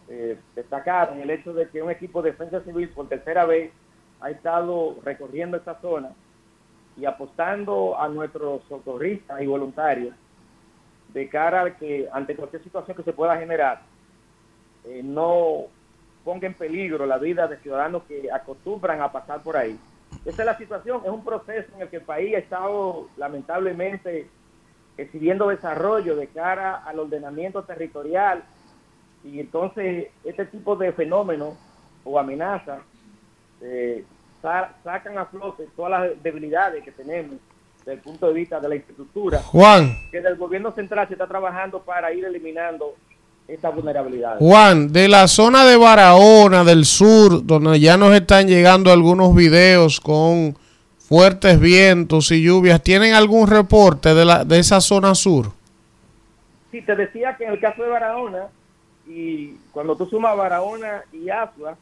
eh, 0.09 0.37
destacaron 0.57 1.21
el 1.21 1.31
hecho 1.31 1.53
de 1.53 1.69
que 1.69 1.81
un 1.81 1.93
equipo 1.93 2.21
de 2.21 2.33
defensa 2.33 2.61
civil 2.63 2.89
por 2.89 3.09
tercera 3.09 3.45
vez 3.45 3.71
ha 4.21 4.31
estado 4.31 4.97
recorriendo 5.03 5.57
esta 5.57 5.81
zona 5.81 6.11
y 6.97 7.05
apostando 7.05 7.99
a 7.99 8.09
nuestros 8.09 8.63
socorristas 8.69 9.41
y 9.41 9.47
voluntarios 9.47 10.15
de 11.13 11.29
cara 11.29 11.63
a 11.63 11.77
que 11.77 12.09
ante 12.13 12.37
cualquier 12.37 12.63
situación 12.63 12.97
que 12.97 13.03
se 13.03 13.13
pueda 13.13 13.37
generar 13.37 13.83
eh, 14.85 15.03
no 15.03 15.65
ponga 16.25 16.47
en 16.47 16.55
peligro 16.55 17.07
la 17.07 17.19
vida 17.19 17.49
de 17.49 17.57
ciudadanos 17.59 18.03
que 18.05 18.31
acostumbran 18.31 19.01
a 19.01 19.11
pasar 19.11 19.43
por 19.43 19.57
ahí. 19.57 19.79
Esa 20.25 20.43
es 20.43 20.47
la 20.47 20.59
situación, 20.59 21.01
es 21.05 21.11
un 21.11 21.25
proceso 21.25 21.75
en 21.75 21.83
el 21.83 21.89
que 21.89 21.97
el 21.97 22.03
país 22.03 22.35
ha 22.35 22.39
estado 22.39 23.09
lamentablemente 23.17 24.29
exhibiendo 24.97 25.49
desarrollo 25.49 26.15
de 26.17 26.27
cara 26.29 26.83
al 26.85 26.99
ordenamiento 26.99 27.63
territorial 27.63 28.45
y 29.25 29.41
entonces 29.41 30.09
este 30.25 30.45
tipo 30.47 30.77
de 30.77 30.93
fenómenos 30.93 31.55
o 32.05 32.19
amenazas 32.19 32.81
eh, 33.63 34.05
sa- 34.43 34.73
sacan 34.85 35.19
a 35.19 35.27
flote 35.27 35.67
todas 35.77 35.91
las 36.11 36.23
debilidades 36.23 36.83
que 36.85 36.93
tenemos 36.93 37.37
desde 37.79 37.93
el 37.93 37.99
punto 38.01 38.27
de 38.29 38.35
vista 38.35 38.61
de 38.61 38.69
la 38.69 38.75
infraestructura. 38.77 39.39
Juan. 39.43 39.97
Que 40.11 40.21
del 40.21 40.37
gobierno 40.37 40.73
central 40.73 41.07
se 41.09 41.15
está 41.15 41.27
trabajando 41.27 41.81
para 41.81 42.13
ir 42.13 42.25
eliminando 42.25 42.95
estas 43.49 43.75
vulnerabilidades. 43.75 44.39
Juan, 44.39 44.93
de 44.93 45.09
la 45.09 45.27
zona 45.27 45.65
de 45.65 45.77
Barahona, 45.77 46.63
del 46.63 46.85
sur, 46.85 47.45
donde 47.45 47.81
ya 47.81 47.97
nos 47.97 48.15
están 48.15 48.47
llegando 48.47 48.93
algunos 48.93 49.35
videos 49.35 50.01
con 50.01 50.57
fuertes 50.99 51.59
vientos 51.59 52.31
y 52.31 52.43
lluvias, 52.43 52.81
¿tienen 52.83 53.15
algún 53.15 53.49
reporte 53.49 54.15
de, 54.15 54.25
la, 54.25 54.45
de 54.45 54.59
esa 54.61 54.81
zona 54.81 55.15
sur? 55.17 55.51
Sí, 56.71 56.83
te 56.83 56.95
decía 56.95 57.37
que 57.37 57.45
en 57.45 57.51
el 57.51 57.61
caso 57.61 57.83
de 57.83 57.89
Barahona, 57.89 58.47
y 59.09 59.55
cuando 59.73 59.97
tú 59.97 60.07
sumas 60.07 60.37
Barahona 60.37 61.03
y 61.13 61.29
Asua 61.31 61.77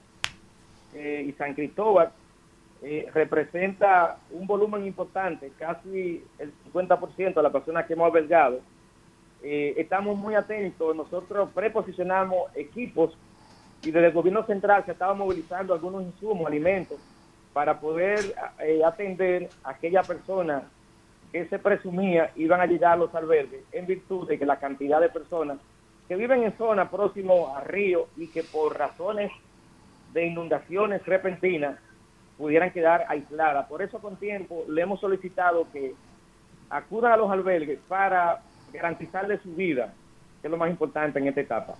eh, 0.98 1.24
y 1.28 1.32
San 1.32 1.54
Cristóbal, 1.54 2.12
eh, 2.80 3.08
representa 3.12 4.18
un 4.30 4.46
volumen 4.46 4.86
importante, 4.86 5.50
casi 5.58 6.24
el 6.38 6.52
50% 6.72 7.34
de 7.34 7.42
las 7.42 7.52
personas 7.52 7.86
que 7.86 7.94
hemos 7.94 8.06
albergado. 8.06 8.60
Eh, 9.42 9.74
estamos 9.76 10.16
muy 10.16 10.36
atentos, 10.36 10.94
nosotros 10.94 11.50
preposicionamos 11.54 12.54
equipos 12.54 13.16
y 13.82 13.90
desde 13.90 14.06
el 14.06 14.12
gobierno 14.12 14.44
central 14.44 14.84
se 14.84 14.92
estaba 14.92 15.14
movilizando 15.14 15.74
algunos 15.74 16.02
insumos, 16.02 16.46
alimentos, 16.46 16.98
para 17.52 17.80
poder 17.80 18.34
eh, 18.60 18.84
atender 18.84 19.48
a 19.64 19.70
aquella 19.70 20.02
persona 20.02 20.62
que 21.32 21.46
se 21.46 21.58
presumía 21.58 22.30
iban 22.36 22.60
a 22.60 22.66
llegar 22.66 22.92
a 22.92 22.96
los 22.96 23.14
albergues 23.14 23.64
en 23.72 23.86
virtud 23.86 24.28
de 24.28 24.38
que 24.38 24.46
la 24.46 24.60
cantidad 24.60 25.00
de 25.00 25.08
personas 25.08 25.58
que 26.06 26.14
viven 26.14 26.44
en 26.44 26.56
zonas 26.56 26.88
próximo 26.88 27.54
a 27.56 27.60
ríos 27.62 28.08
y 28.16 28.28
que 28.28 28.44
por 28.44 28.78
razones 28.78 29.32
de 30.12 30.26
inundaciones 30.26 31.04
repentinas 31.06 31.76
pudieran 32.36 32.72
quedar 32.72 33.04
aisladas. 33.08 33.66
Por 33.66 33.82
eso 33.82 33.98
con 33.98 34.16
tiempo 34.16 34.64
le 34.68 34.82
hemos 34.82 35.00
solicitado 35.00 35.66
que 35.72 35.94
acudan 36.70 37.12
a 37.12 37.16
los 37.16 37.30
albergues 37.30 37.78
para 37.88 38.40
garantizarles 38.72 39.40
su 39.42 39.54
vida, 39.54 39.92
que 40.40 40.48
es 40.48 40.50
lo 40.50 40.56
más 40.56 40.70
importante 40.70 41.18
en 41.18 41.28
esta 41.28 41.40
etapa. 41.40 41.74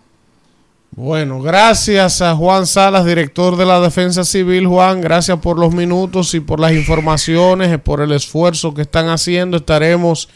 Bueno, 0.91 1.41
gracias 1.41 2.23
a 2.23 2.35
Juan 2.35 2.67
Salas, 2.67 3.05
director 3.05 3.57
de 3.57 3.67
la 3.67 3.81
Defensa 3.81 4.25
Civil. 4.25 4.67
Juan, 4.67 5.01
gracias 5.01 5.39
por 5.39 5.59
los 5.59 5.73
minutos 5.73 6.35
y 6.35 6.41
por 6.41 6.59
las 6.59 6.73
informaciones, 6.73 7.73
y 7.73 7.77
por 7.77 8.01
el 8.01 8.13
esfuerzo 8.13 8.75
que 8.75 8.83
están 8.83 9.09
haciendo. 9.09 9.59
Estaremos 9.59 10.29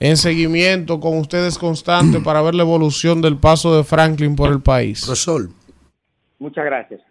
en 0.00 0.16
seguimiento 0.16 0.98
con 0.98 1.18
ustedes 1.18 1.58
constante 1.58 2.20
para 2.20 2.42
ver 2.42 2.54
la 2.54 2.62
evolución 2.62 3.20
del 3.20 3.36
paso 3.36 3.76
de 3.76 3.84
Franklin 3.84 4.34
por 4.34 4.50
el 4.50 4.60
país. 4.60 5.04
Profesor. 5.04 5.50
Muchas 6.38 6.64
gracias. 6.64 7.07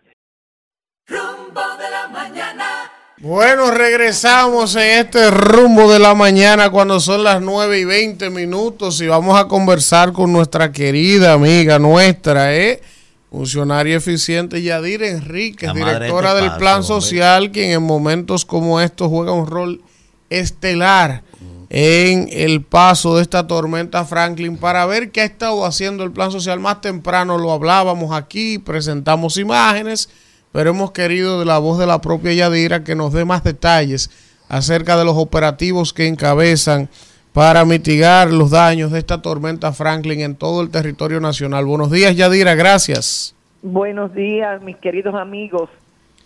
Rumbo 1.07 1.61
de 1.79 1.89
la 1.89 2.07
mañana. 2.09 2.91
Bueno, 3.19 3.71
regresamos 3.71 4.75
en 4.75 4.99
este 4.99 5.31
rumbo 5.31 5.91
de 5.91 5.99
la 5.99 6.13
mañana 6.13 6.69
cuando 6.69 6.99
son 6.99 7.23
las 7.23 7.41
9 7.41 7.79
y 7.79 7.85
20 7.85 8.29
minutos 8.29 9.01
y 9.01 9.07
vamos 9.07 9.39
a 9.39 9.47
conversar 9.47 10.13
con 10.13 10.31
nuestra 10.34 10.71
querida 10.71 11.34
amiga 11.34 11.79
nuestra, 11.79 12.55
¿eh? 12.55 12.81
funcionaria 13.29 13.97
eficiente 13.97 14.61
Yadira 14.61 15.07
Enríquez, 15.07 15.73
de 15.73 15.79
directora 15.79 16.29
este 16.29 16.41
del 16.41 16.49
paso, 16.49 16.59
Plan 16.59 16.75
hombre. 16.75 16.88
Social, 16.88 17.51
quien 17.51 17.71
en 17.71 17.84
momentos 17.84 18.45
como 18.45 18.79
estos 18.81 19.09
juega 19.09 19.31
un 19.31 19.47
rol 19.47 19.81
estelar 20.29 21.23
en 21.69 22.29
el 22.31 22.63
paso 22.63 23.15
de 23.15 23.21
esta 23.23 23.45
tormenta 23.47 24.05
Franklin 24.05 24.57
para 24.57 24.85
ver 24.85 25.11
qué 25.11 25.21
ha 25.21 25.25
estado 25.25 25.65
haciendo 25.65 26.03
el 26.03 26.11
Plan 26.11 26.31
Social. 26.31 26.59
Más 26.59 26.81
temprano 26.81 27.38
lo 27.38 27.51
hablábamos 27.51 28.15
aquí, 28.15 28.57
presentamos 28.57 29.38
imágenes, 29.38 30.09
pero 30.57 30.71
hemos 30.71 30.89
querido 30.89 31.38
de 31.38 31.45
la 31.45 31.59
voz 31.59 31.77
de 31.77 31.85
la 31.85 32.01
propia 32.01 32.34
Yadira 32.34 32.84
que 32.84 32.95
nos 32.95 33.13
dé 33.13 33.25
más 33.25 33.43
detalles 33.43 34.09
acerca 34.49 34.97
de 34.97 35.05
los 35.05 35.15
operativos 35.15 35.93
que 35.93 36.07
encabezan 36.07 36.89
para 37.31 37.63
mitigar 37.63 38.31
los 38.31 38.49
daños 38.49 38.91
de 38.91 38.97
esta 38.97 39.21
tormenta 39.21 39.71
Franklin 39.71 40.21
en 40.21 40.35
todo 40.35 40.63
el 40.63 40.71
territorio 40.71 41.19
nacional. 41.19 41.63
Buenos 41.67 41.91
días, 41.91 42.15
Yadira, 42.15 42.55
gracias. 42.55 43.35
Buenos 43.61 44.15
días, 44.15 44.59
mis 44.63 44.77
queridos 44.77 45.13
amigos. 45.13 45.69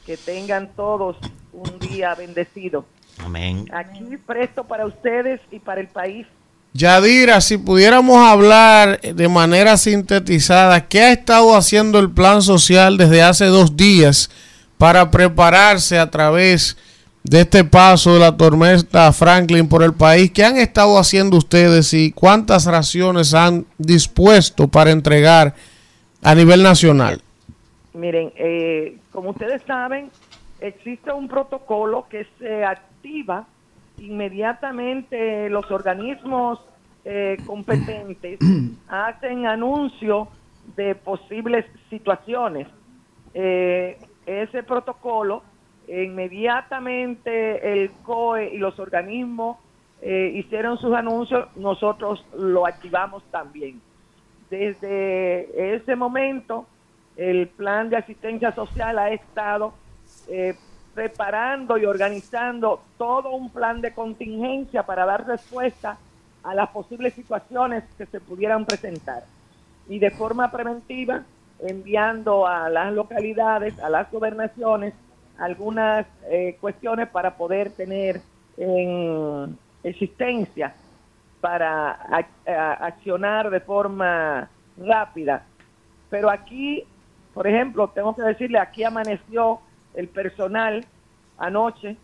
Que 0.05 0.15
tengan 0.15 0.69
todos 0.77 1.17
un 1.51 1.77
día 1.79 2.15
bendecido. 2.15 2.85
Amén. 3.17 3.65
Aquí 3.73 4.15
presto 4.25 4.63
para 4.63 4.85
ustedes 4.85 5.41
y 5.51 5.59
para 5.59 5.81
el 5.81 5.89
país. 5.89 6.25
Yadira, 6.73 7.41
si 7.41 7.57
pudiéramos 7.57 8.17
hablar 8.17 9.01
de 9.01 9.27
manera 9.27 9.75
sintetizada, 9.75 10.87
¿qué 10.87 11.01
ha 11.01 11.11
estado 11.11 11.55
haciendo 11.55 11.99
el 11.99 12.09
plan 12.09 12.41
social 12.41 12.97
desde 12.97 13.21
hace 13.21 13.45
dos 13.45 13.75
días 13.75 14.29
para 14.77 15.11
prepararse 15.11 15.99
a 15.99 16.09
través 16.09 16.77
de 17.23 17.41
este 17.41 17.65
paso 17.65 18.13
de 18.13 18.21
la 18.21 18.37
tormenta 18.37 19.11
Franklin 19.11 19.67
por 19.67 19.83
el 19.83 19.93
país? 19.93 20.31
¿Qué 20.31 20.45
han 20.45 20.55
estado 20.57 20.97
haciendo 20.97 21.37
ustedes 21.37 21.93
y 21.93 22.13
cuántas 22.13 22.65
raciones 22.65 23.33
han 23.33 23.65
dispuesto 23.77 24.69
para 24.69 24.91
entregar 24.91 25.53
a 26.23 26.35
nivel 26.35 26.63
nacional? 26.63 27.21
Miren, 27.93 28.31
eh, 28.37 28.97
como 29.11 29.31
ustedes 29.31 29.61
saben, 29.67 30.09
existe 30.61 31.11
un 31.11 31.27
protocolo 31.27 32.07
que 32.09 32.25
se 32.39 32.63
activa 32.63 33.45
inmediatamente 34.01 35.49
los 35.49 35.69
organismos 35.71 36.59
eh, 37.05 37.37
competentes 37.45 38.39
hacen 38.87 39.45
anuncio 39.45 40.27
de 40.75 40.95
posibles 40.95 41.65
situaciones. 41.89 42.67
Eh, 43.33 43.97
ese 44.25 44.63
protocolo, 44.63 45.43
inmediatamente 45.87 47.83
el 47.83 47.91
COE 48.03 48.53
y 48.53 48.57
los 48.57 48.79
organismos 48.79 49.57
eh, 50.01 50.31
hicieron 50.35 50.77
sus 50.79 50.93
anuncios, 50.95 51.47
nosotros 51.55 52.25
lo 52.37 52.65
activamos 52.65 53.23
también. 53.31 53.81
Desde 54.49 55.75
ese 55.75 55.95
momento, 55.95 56.65
el 57.15 57.47
plan 57.47 57.89
de 57.89 57.97
asistencia 57.97 58.51
social 58.53 58.97
ha 58.97 59.11
estado 59.11 59.73
eh, 60.27 60.55
preparando 60.93 61.77
y 61.77 61.85
organizando 61.85 62.81
todo 62.97 63.31
un 63.31 63.49
plan 63.49 63.81
de 63.81 63.93
contingencia 63.93 64.83
para 64.83 65.05
dar 65.05 65.25
respuesta 65.25 65.97
a 66.43 66.53
las 66.53 66.69
posibles 66.69 67.13
situaciones 67.13 67.83
que 67.97 68.05
se 68.05 68.19
pudieran 68.19 68.65
presentar. 68.65 69.23
Y 69.87 69.99
de 69.99 70.11
forma 70.11 70.51
preventiva, 70.51 71.23
enviando 71.59 72.47
a 72.47 72.69
las 72.69 72.93
localidades, 72.93 73.79
a 73.79 73.89
las 73.89 74.11
gobernaciones, 74.11 74.93
algunas 75.37 76.05
eh, 76.29 76.57
cuestiones 76.59 77.09
para 77.09 77.35
poder 77.35 77.71
tener 77.71 78.21
en 78.57 79.57
existencia 79.83 80.73
para 81.39 81.91
accionar 82.79 83.49
de 83.49 83.59
forma 83.59 84.47
rápida. 84.77 85.43
Pero 86.09 86.29
aquí, 86.29 86.83
por 87.33 87.47
ejemplo, 87.47 87.87
tengo 87.87 88.15
que 88.15 88.21
decirle, 88.21 88.59
aquí 88.59 88.83
amaneció 88.83 89.59
el 89.93 90.07
personal 90.07 90.85
anoche 91.37 91.97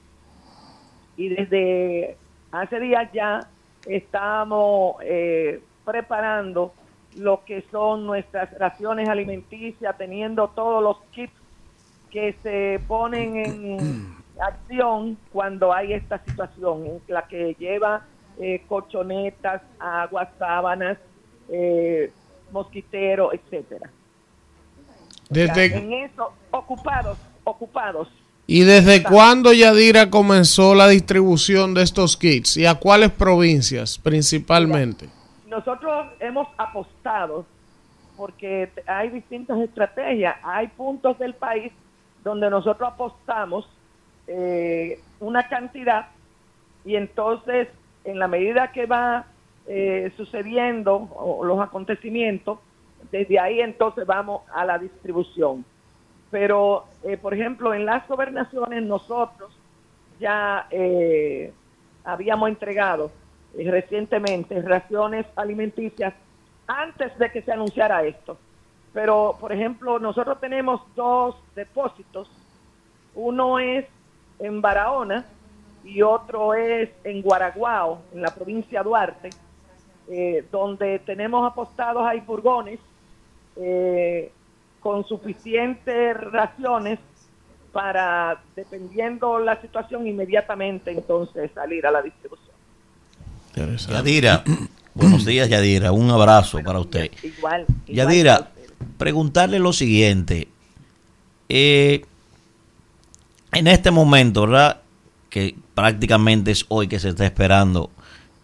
y 1.16 1.30
desde 1.30 2.18
hace 2.52 2.80
días 2.80 3.10
ya 3.14 3.48
estamos 3.86 4.98
eh, 5.04 5.62
preparando 5.86 6.74
lo 7.16 7.44
que 7.46 7.64
son 7.72 8.06
nuestras 8.06 8.56
raciones 8.58 9.10
alimenticias, 9.10 9.98
teniendo 9.98 10.50
todos 10.50 10.84
los 10.84 11.02
kits 11.12 11.34
que 12.12 12.34
se 12.44 12.80
ponen 12.88 13.38
en 13.38 14.16
acción 14.40 15.18
cuando 15.32 15.74
hay 15.74 15.94
esta 15.94 16.20
situación, 16.24 16.86
en 16.86 17.02
la 17.08 17.28
que 17.28 17.56
lleva 17.58 18.06
eh, 18.40 18.64
colchonetas, 18.68 19.64
agua, 19.80 20.30
sábanas, 20.38 20.98
eh, 21.50 22.12
mosquitero, 22.52 23.34
etcétera. 23.34 23.90
Desde, 25.30 25.76
En 25.76 25.92
eso, 25.92 26.32
ocupados, 26.52 27.18
ocupados. 27.48 28.08
¿Y 28.46 28.62
desde 28.62 29.04
cuándo 29.04 29.52
Yadira 29.52 30.10
comenzó 30.10 30.74
la 30.76 30.88
distribución 30.88 31.74
de 31.74 31.84
estos 31.84 32.16
kits? 32.16 32.56
¿Y 32.58 32.66
a 32.66 32.76
cuáles 32.76 33.12
provincias 33.12 33.98
principalmente? 33.98 35.10
Nosotros 35.48 36.08
hemos 36.20 36.48
apostado 36.58 37.46
porque 38.16 38.70
hay 38.86 39.10
distintas 39.10 39.60
estrategias. 39.60 40.36
Hay 40.44 40.68
puntos 40.68 41.20
del 41.20 41.34
país 41.34 41.72
donde 42.24 42.50
nosotros 42.50 42.90
apostamos 42.94 43.68
eh, 44.28 45.00
una 45.20 45.48
cantidad 45.48 46.08
y 46.86 46.96
entonces 46.96 47.68
en 48.06 48.20
la 48.20 48.28
medida 48.28 48.72
que 48.72 48.86
va 48.86 49.26
eh, 49.68 50.12
sucediendo 50.16 50.96
o- 50.96 51.44
los 51.44 51.60
acontecimientos, 51.60 52.60
desde 53.12 53.40
ahí 53.40 53.60
entonces 53.60 54.06
vamos 54.06 54.42
a 54.56 54.64
la 54.66 54.78
distribución. 54.78 55.66
Pero, 56.30 56.86
eh, 57.04 57.18
por 57.18 57.34
ejemplo, 57.34 57.74
en 57.74 57.86
las 57.86 58.08
gobernaciones 58.08 58.84
nosotros 58.84 59.52
ya 60.20 60.68
eh, 60.72 61.54
habíamos 62.04 62.50
entregado 62.50 63.12
eh, 63.56 63.70
recientemente 63.70 64.62
raciones 64.62 65.26
alimenticias 65.36 66.14
antes 66.68 67.18
de 67.18 67.32
que 67.32 67.42
se 67.42 67.52
anunciara 67.52 68.04
esto. 68.04 68.38
Pero, 68.94 69.38
por 69.40 69.52
ejemplo, 69.52 70.00
nosotros 70.00 70.40
tenemos 70.40 70.82
dos 70.96 71.36
depósitos. 71.56 72.30
Uno 73.16 73.60
es 73.60 73.86
en 74.40 74.62
Barahona 74.62 75.26
y 75.84 76.02
otro 76.02 76.54
es 76.54 76.90
en 77.04 77.22
Guaraguao, 77.22 78.02
en 78.14 78.22
la 78.22 78.34
provincia 78.34 78.80
de 78.80 78.84
Duarte, 78.84 79.30
eh, 80.10 80.46
donde 80.52 81.00
tenemos 81.00 81.50
apostados 81.50 82.06
ahí 82.06 82.22
furgones 82.22 82.80
eh, 83.56 84.32
con 84.88 85.06
suficientes 85.06 86.16
raciones 86.16 86.98
para, 87.74 88.42
dependiendo 88.56 89.38
la 89.38 89.60
situación, 89.60 90.08
inmediatamente 90.08 90.92
entonces 90.92 91.52
salir 91.54 91.86
a 91.86 91.92
la 91.92 92.02
distribución. 92.02 92.56
Yadira, 93.90 94.46
buenos 94.94 95.26
días 95.26 95.50
Yadira, 95.50 95.92
un 95.92 96.10
abrazo 96.10 96.60
para 96.64 96.80
usted. 96.80 97.12
Igual. 97.22 97.66
igual 97.86 97.98
Yadira, 97.98 98.52
preguntarle 98.98 99.60
lo 99.60 99.74
siguiente. 99.74 100.48
Eh, 101.50 102.06
en 103.52 103.68
este 103.68 103.92
momento, 103.92 104.48
¿verdad? 104.48 104.80
Que 105.30 105.54
prácticamente 105.76 106.52
es 106.52 106.66
hoy 106.70 106.88
que 106.88 107.02
se 107.02 107.10
está 107.10 107.26
esperando 107.26 107.92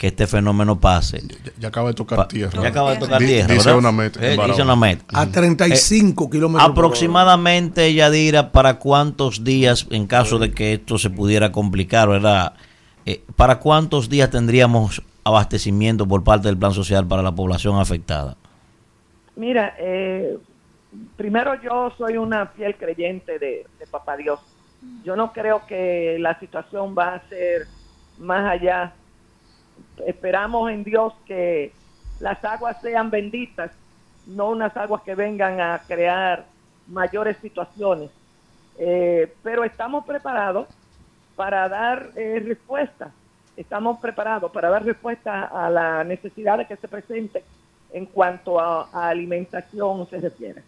que 0.03 0.07
este 0.07 0.27
fenómeno 0.27 0.77
pase. 0.81 1.23
Ya 1.57 1.69
acaba 1.69 1.87
de 1.87 1.93
tocar 1.93 2.17
Pa- 2.17 2.27
tierra. 2.27 2.61
Ya 2.61 2.67
acaba 2.67 2.91
de 2.91 2.97
tocar 2.97 3.19
tierra. 3.19 3.53
Dice 3.53 3.73
una 3.73 3.93
meta. 3.93 4.19
Eh, 4.21 4.37
dice 4.47 4.61
una 4.61 4.75
meta. 4.75 5.05
A 5.13 5.27
35 5.27 6.29
kilómetros 6.29 6.61
por 6.61 6.71
hora. 6.71 6.87
Aproximadamente, 6.87 7.93
Yadira, 7.93 8.51
¿para 8.51 8.79
cuántos 8.79 9.45
días, 9.45 9.87
en 9.91 10.05
caso 10.05 10.39
de 10.39 10.51
que 10.51 10.73
esto 10.73 10.97
se 10.97 11.09
pudiera 11.09 11.53
complicar, 11.53 12.09
verdad? 12.09 12.51
Eh, 13.05 13.23
¿Para 13.37 13.59
cuántos 13.59 14.09
días 14.09 14.29
tendríamos 14.29 15.01
abastecimiento 15.23 16.05
por 16.05 16.21
parte 16.21 16.49
del 16.49 16.57
Plan 16.57 16.73
Social 16.73 17.07
para 17.07 17.21
la 17.21 17.31
población 17.33 17.79
afectada? 17.79 18.35
Mira, 19.37 19.73
eh, 19.79 20.37
primero 21.15 21.53
yo 21.63 21.93
soy 21.97 22.17
una 22.17 22.47
fiel 22.47 22.75
creyente 22.75 23.39
de, 23.39 23.65
de 23.79 23.87
Papá 23.89 24.17
Dios. 24.17 24.41
Yo 25.05 25.15
no 25.15 25.31
creo 25.31 25.65
que 25.65 26.17
la 26.19 26.37
situación 26.41 26.93
va 26.93 27.15
a 27.15 27.29
ser 27.29 27.67
más 28.19 28.51
allá. 28.51 28.95
Esperamos 30.05 30.71
en 30.71 30.83
Dios 30.83 31.13
que 31.25 31.71
las 32.19 32.43
aguas 32.43 32.81
sean 32.81 33.09
benditas, 33.09 33.71
no 34.25 34.49
unas 34.49 34.75
aguas 34.77 35.01
que 35.03 35.15
vengan 35.15 35.59
a 35.59 35.81
crear 35.87 36.45
mayores 36.87 37.37
situaciones. 37.37 38.09
Eh, 38.77 39.33
pero 39.43 39.63
estamos 39.63 40.05
preparados 40.05 40.67
para 41.35 41.67
dar 41.69 42.11
eh, 42.15 42.41
respuesta. 42.45 43.11
Estamos 43.55 43.99
preparados 43.99 44.51
para 44.51 44.69
dar 44.69 44.83
respuesta 44.83 45.43
a 45.43 45.69
la 45.69 46.03
necesidad 46.03 46.57
de 46.57 46.65
que 46.65 46.75
se 46.75 46.87
presente 46.87 47.43
en 47.91 48.07
cuanto 48.07 48.59
a, 48.59 48.89
a 48.91 49.09
alimentación 49.09 50.07
se 50.09 50.19
refiere. 50.19 50.63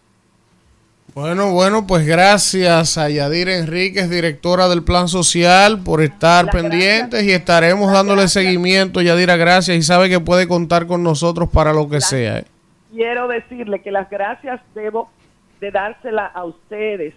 Bueno, 1.15 1.53
bueno, 1.53 1.87
pues 1.87 2.05
gracias 2.05 2.97
a 2.97 3.07
Yadira 3.07 3.55
Enríquez, 3.55 4.09
directora 4.09 4.67
del 4.67 4.83
Plan 4.83 5.07
Social, 5.07 5.79
por 5.81 6.01
estar 6.01 6.51
pendientes 6.51 7.23
y 7.23 7.31
estaremos 7.31 7.89
dándole 7.93 8.27
seguimiento. 8.27 8.99
Yadira, 8.99 9.37
gracias 9.37 9.77
y 9.77 9.81
sabe 9.81 10.09
que 10.09 10.19
puede 10.19 10.45
contar 10.45 10.87
con 10.87 11.03
nosotros 11.03 11.47
para 11.49 11.71
lo 11.71 11.87
que 11.87 12.01
sea. 12.01 12.39
¿eh? 12.39 12.45
Quiero 12.91 13.29
decirle 13.29 13.81
que 13.81 13.91
las 13.91 14.09
gracias 14.09 14.59
debo 14.73 15.09
de 15.61 15.71
dársela 15.71 16.25
a 16.25 16.43
ustedes, 16.43 17.13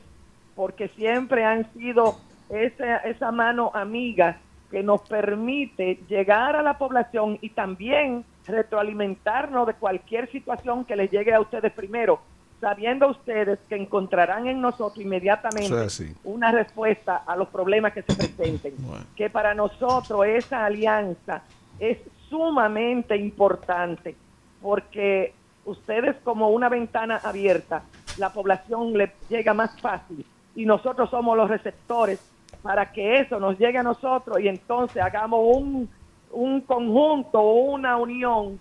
porque 0.55 0.87
siempre 0.91 1.45
han 1.45 1.69
sido 1.73 2.21
esa, 2.51 2.99
esa 2.99 3.33
mano 3.33 3.73
amiga 3.75 4.39
que 4.71 4.85
nos 4.85 5.01
permite 5.09 5.99
llegar 6.09 6.55
a 6.55 6.63
la 6.63 6.79
población 6.79 7.39
y 7.41 7.49
también 7.49 8.25
retroalimentarnos 8.47 9.67
de 9.67 9.75
cualquier 9.75 10.31
situación 10.31 10.85
que 10.85 10.95
les 10.95 11.11
llegue 11.11 11.35
a 11.35 11.41
ustedes 11.41 11.73
primero, 11.73 12.21
sabiendo 12.61 13.09
ustedes 13.09 13.59
que 13.69 13.77
encontrarán 13.77 14.47
en 14.47 14.61
nosotros 14.61 14.99
inmediatamente 14.99 16.13
una 16.25 16.51
respuesta 16.51 17.23
a 17.27 17.37
los 17.37 17.49
problemas 17.49 17.93
que 17.93 18.03
se 18.03 18.15
presenten. 18.15 18.75
Que 19.17 19.31
para 19.31 19.55
nosotros 19.55 20.27
esa 20.27 20.65
alianza 20.65 21.43
es 21.79 21.99
sumamente 22.29 23.17
importante 23.17 24.17
porque 24.61 25.33
ustedes 25.65 26.17
como 26.25 26.51
una 26.51 26.69
ventana 26.69 27.21
abierta, 27.23 27.83
la 28.17 28.33
población 28.33 28.97
le 28.97 29.13
llega 29.29 29.55
más 29.55 29.81
fácil 29.81 30.25
y 30.57 30.65
nosotros 30.65 31.11
somos 31.11 31.37
los 31.37 31.49
receptores 31.49 32.21
para 32.63 32.91
que 32.91 33.21
eso 33.21 33.39
nos 33.39 33.57
llegue 33.59 33.79
a 33.79 33.83
nosotros 33.83 34.41
y 34.41 34.49
entonces 34.49 35.01
hagamos 35.01 35.41
un, 35.57 35.89
un 36.33 36.61
conjunto, 36.63 37.41
una 37.41 37.97
unión 37.97 38.59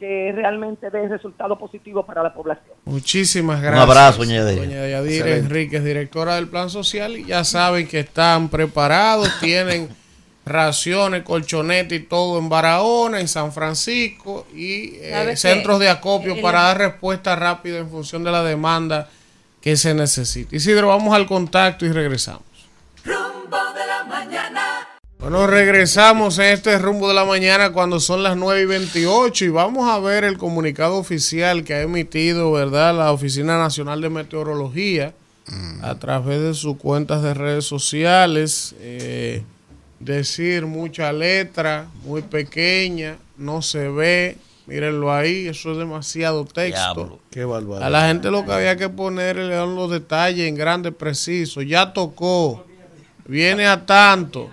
que 0.00 0.32
realmente 0.34 0.88
dé 0.90 1.06
resultado 1.08 1.58
positivo 1.58 2.04
para 2.06 2.22
la 2.22 2.32
población. 2.34 2.74
Muchísimas 2.86 3.60
gracias. 3.60 3.82
abrazo, 3.88 4.18
doña 4.20 4.36
Yadira. 4.38 4.62
Doña 4.62 4.86
Yadira 4.88 5.14
Excelente. 5.26 5.38
Enríquez, 5.46 5.84
directora 5.84 6.34
del 6.36 6.48
Plan 6.48 6.70
Social, 6.70 7.18
y 7.18 7.26
ya 7.26 7.44
saben 7.44 7.86
que 7.86 8.00
están 8.00 8.48
preparados, 8.48 9.30
tienen 9.40 9.90
raciones, 10.46 11.22
colchonetas 11.22 11.92
y 11.92 12.00
todo 12.00 12.38
en 12.38 12.48
Barahona, 12.48 13.20
en 13.20 13.28
San 13.28 13.52
Francisco 13.52 14.46
y 14.54 14.94
eh, 14.96 15.36
centros 15.36 15.78
de 15.78 15.90
acopio 15.90 16.34
El- 16.34 16.40
para 16.40 16.62
dar 16.62 16.78
respuesta 16.78 17.36
rápida 17.36 17.78
en 17.78 17.88
función 17.90 18.24
de 18.24 18.32
la 18.32 18.42
demanda 18.42 19.08
que 19.60 19.76
se 19.76 19.92
necesita. 19.94 20.56
Isidro, 20.56 20.88
vamos 20.88 21.14
al 21.14 21.26
contacto 21.26 21.84
y 21.84 21.92
regresamos. 21.92 22.42
Rumbo 23.04 23.58
de 23.74 23.86
la 23.86 24.04
mañana. 24.04 24.39
Bueno, 25.20 25.46
regresamos 25.46 26.38
en 26.38 26.46
este 26.46 26.78
rumbo 26.78 27.06
de 27.06 27.14
la 27.14 27.26
mañana 27.26 27.72
cuando 27.72 28.00
son 28.00 28.22
las 28.22 28.38
9 28.38 28.62
y 28.62 28.64
28 28.64 29.44
y 29.44 29.48
vamos 29.50 29.86
a 29.90 29.98
ver 29.98 30.24
el 30.24 30.38
comunicado 30.38 30.96
oficial 30.96 31.62
que 31.62 31.74
ha 31.74 31.82
emitido, 31.82 32.52
¿verdad?, 32.52 32.96
la 32.96 33.12
Oficina 33.12 33.58
Nacional 33.58 34.00
de 34.00 34.08
Meteorología 34.08 35.12
a 35.82 35.94
través 35.96 36.40
de 36.40 36.54
sus 36.54 36.78
cuentas 36.78 37.22
de 37.22 37.34
redes 37.34 37.66
sociales. 37.66 38.74
eh, 38.80 39.42
decir 39.98 40.64
mucha 40.64 41.12
letra, 41.12 41.88
muy 42.04 42.22
pequeña, 42.22 43.18
no 43.36 43.60
se 43.60 43.88
ve. 43.88 44.38
Mírenlo 44.66 45.12
ahí, 45.12 45.48
eso 45.48 45.72
es 45.72 45.78
demasiado 45.78 46.46
texto. 46.46 47.18
Qué 47.30 47.44
barbaridad. 47.44 47.86
A 47.86 47.90
la 47.90 48.06
gente 48.06 48.30
lo 48.30 48.46
que 48.46 48.52
había 48.52 48.76
que 48.76 48.88
ponerle 48.88 49.52
eran 49.52 49.74
los 49.74 49.90
detalles 49.90 50.48
en 50.48 50.54
grande, 50.54 50.92
preciso. 50.92 51.60
Ya 51.60 51.92
tocó. 51.92 52.64
Viene 53.26 53.66
a 53.66 53.84
tanto. 53.84 54.48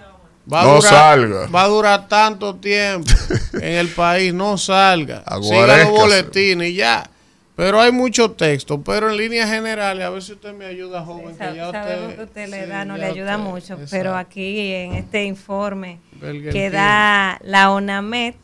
Va 0.52 0.62
a 0.62 0.64
No 0.66 0.76
durar, 0.76 0.90
salga. 0.94 1.48
Va 1.48 1.64
a 1.64 1.68
durar 1.68 2.08
tanto 2.08 2.56
tiempo 2.56 3.10
en 3.54 3.64
el 3.74 3.88
país. 3.90 4.34
No 4.34 4.58
salga. 4.58 5.24
Siga 5.42 5.78
los 5.84 5.90
boletines 5.92 6.70
y 6.70 6.76
ya. 6.76 7.10
Pero 7.56 7.82
hay 7.82 7.92
mucho 7.92 8.32
texto. 8.32 8.82
Pero 8.82 9.10
en 9.10 9.18
líneas 9.18 9.50
generales, 9.50 10.06
a 10.06 10.10
ver 10.10 10.22
si 10.22 10.34
usted 10.34 10.54
me 10.54 10.66
ayuda, 10.66 11.04
joven, 11.04 11.36
que 11.36 11.56
ya 11.56 11.72
Sabemos 11.72 12.14
que 12.14 12.24
usted... 12.24 12.48
le 12.50 12.64
sí, 12.64 12.70
da, 12.70 12.86
no 12.86 12.98
le 12.98 13.06
ayuda 13.06 13.38
usted- 13.38 13.50
mucho, 13.52 13.74
exacto. 13.74 13.88
pero 13.92 14.16
aquí 14.16 14.72
en 14.74 14.94
este 14.94 15.24
informe 15.26 16.00
que 16.22 16.70
da 16.70 17.40
la 17.44 17.72
ONAMED, 17.72 18.36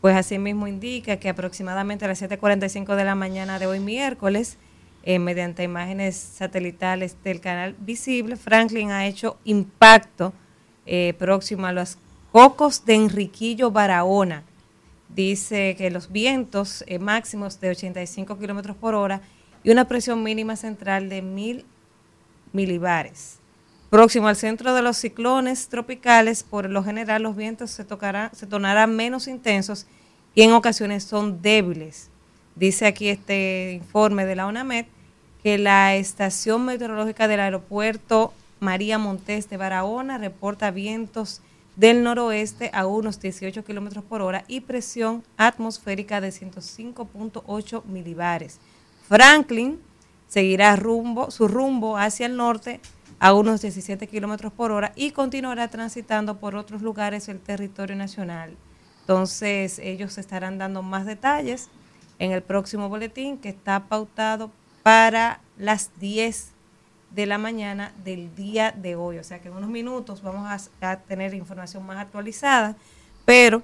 pues 0.00 0.16
así 0.16 0.38
mismo 0.38 0.66
indica 0.66 1.16
que 1.18 1.28
aproximadamente 1.28 2.04
a 2.04 2.08
las 2.08 2.20
7.45 2.20 2.96
de 2.96 3.04
la 3.04 3.14
mañana 3.14 3.58
de 3.60 3.66
hoy 3.66 3.78
miércoles, 3.80 4.58
eh, 5.04 5.20
mediante 5.20 5.62
imágenes 5.62 6.16
satelitales 6.16 7.16
del 7.22 7.40
canal 7.40 7.76
visible, 7.78 8.34
Franklin 8.36 8.90
ha 8.90 9.06
hecho 9.06 9.38
impacto 9.44 10.32
eh, 10.86 11.14
próximo 11.18 11.66
a 11.66 11.72
los 11.72 11.98
cocos 12.32 12.84
de 12.84 12.94
Enriquillo 12.94 13.70
Barahona. 13.70 14.44
Dice 15.08 15.74
que 15.76 15.90
los 15.90 16.10
vientos 16.12 16.84
eh, 16.86 16.98
máximos 16.98 17.60
de 17.60 17.70
85 17.70 18.38
kilómetros 18.38 18.76
por 18.76 18.94
hora 18.94 19.20
y 19.62 19.70
una 19.70 19.86
presión 19.88 20.22
mínima 20.22 20.56
central 20.56 21.08
de 21.08 21.22
1000 21.22 21.64
milibares. 22.52 23.38
Próximo 23.90 24.28
al 24.28 24.36
centro 24.36 24.74
de 24.74 24.82
los 24.82 24.96
ciclones 24.96 25.68
tropicales, 25.68 26.42
por 26.42 26.68
lo 26.68 26.82
general 26.82 27.22
los 27.22 27.36
vientos 27.36 27.70
se, 27.70 27.84
tocarán, 27.84 28.34
se 28.34 28.46
tornarán 28.46 28.94
menos 28.94 29.28
intensos 29.28 29.86
y 30.34 30.42
en 30.42 30.52
ocasiones 30.52 31.04
son 31.04 31.40
débiles. 31.40 32.10
Dice 32.56 32.86
aquí 32.86 33.08
este 33.08 33.72
informe 33.72 34.26
de 34.26 34.36
la 34.36 34.46
UNAMED 34.46 34.86
que 35.42 35.58
la 35.58 35.94
estación 35.94 36.64
meteorológica 36.64 37.28
del 37.28 37.40
aeropuerto 37.40 38.32
María 38.60 38.98
Montes 38.98 39.48
de 39.48 39.56
Barahona 39.56 40.18
reporta 40.18 40.70
vientos 40.70 41.42
del 41.76 42.02
noroeste 42.02 42.70
a 42.72 42.86
unos 42.86 43.20
18 43.20 43.64
kilómetros 43.64 44.02
por 44.04 44.22
hora 44.22 44.44
y 44.48 44.60
presión 44.60 45.22
atmosférica 45.36 46.20
de 46.20 46.30
105.8 46.30 47.84
milibares. 47.84 48.58
Franklin 49.08 49.78
seguirá 50.26 50.74
rumbo, 50.76 51.30
su 51.30 51.48
rumbo 51.48 51.98
hacia 51.98 52.26
el 52.26 52.36
norte 52.36 52.80
a 53.18 53.34
unos 53.34 53.60
17 53.60 54.06
kilómetros 54.06 54.52
por 54.52 54.72
hora 54.72 54.92
y 54.96 55.10
continuará 55.10 55.68
transitando 55.68 56.38
por 56.38 56.56
otros 56.56 56.82
lugares 56.82 57.26
del 57.26 57.40
territorio 57.40 57.96
nacional. 57.96 58.56
Entonces, 59.00 59.78
ellos 59.78 60.18
estarán 60.18 60.58
dando 60.58 60.82
más 60.82 61.06
detalles 61.06 61.68
en 62.18 62.32
el 62.32 62.42
próximo 62.42 62.88
boletín 62.88 63.38
que 63.38 63.50
está 63.50 63.84
pautado 63.88 64.50
para 64.82 65.40
las 65.58 65.90
10 66.00 66.55
de 67.10 67.26
la 67.26 67.38
mañana 67.38 67.92
del 68.04 68.34
día 68.34 68.72
de 68.72 68.96
hoy. 68.96 69.18
O 69.18 69.24
sea 69.24 69.40
que 69.40 69.48
en 69.48 69.54
unos 69.54 69.70
minutos 69.70 70.22
vamos 70.22 70.70
a, 70.80 70.96
tener 70.96 71.34
información 71.34 71.84
más 71.84 71.98
actualizada, 71.98 72.76
pero 73.24 73.62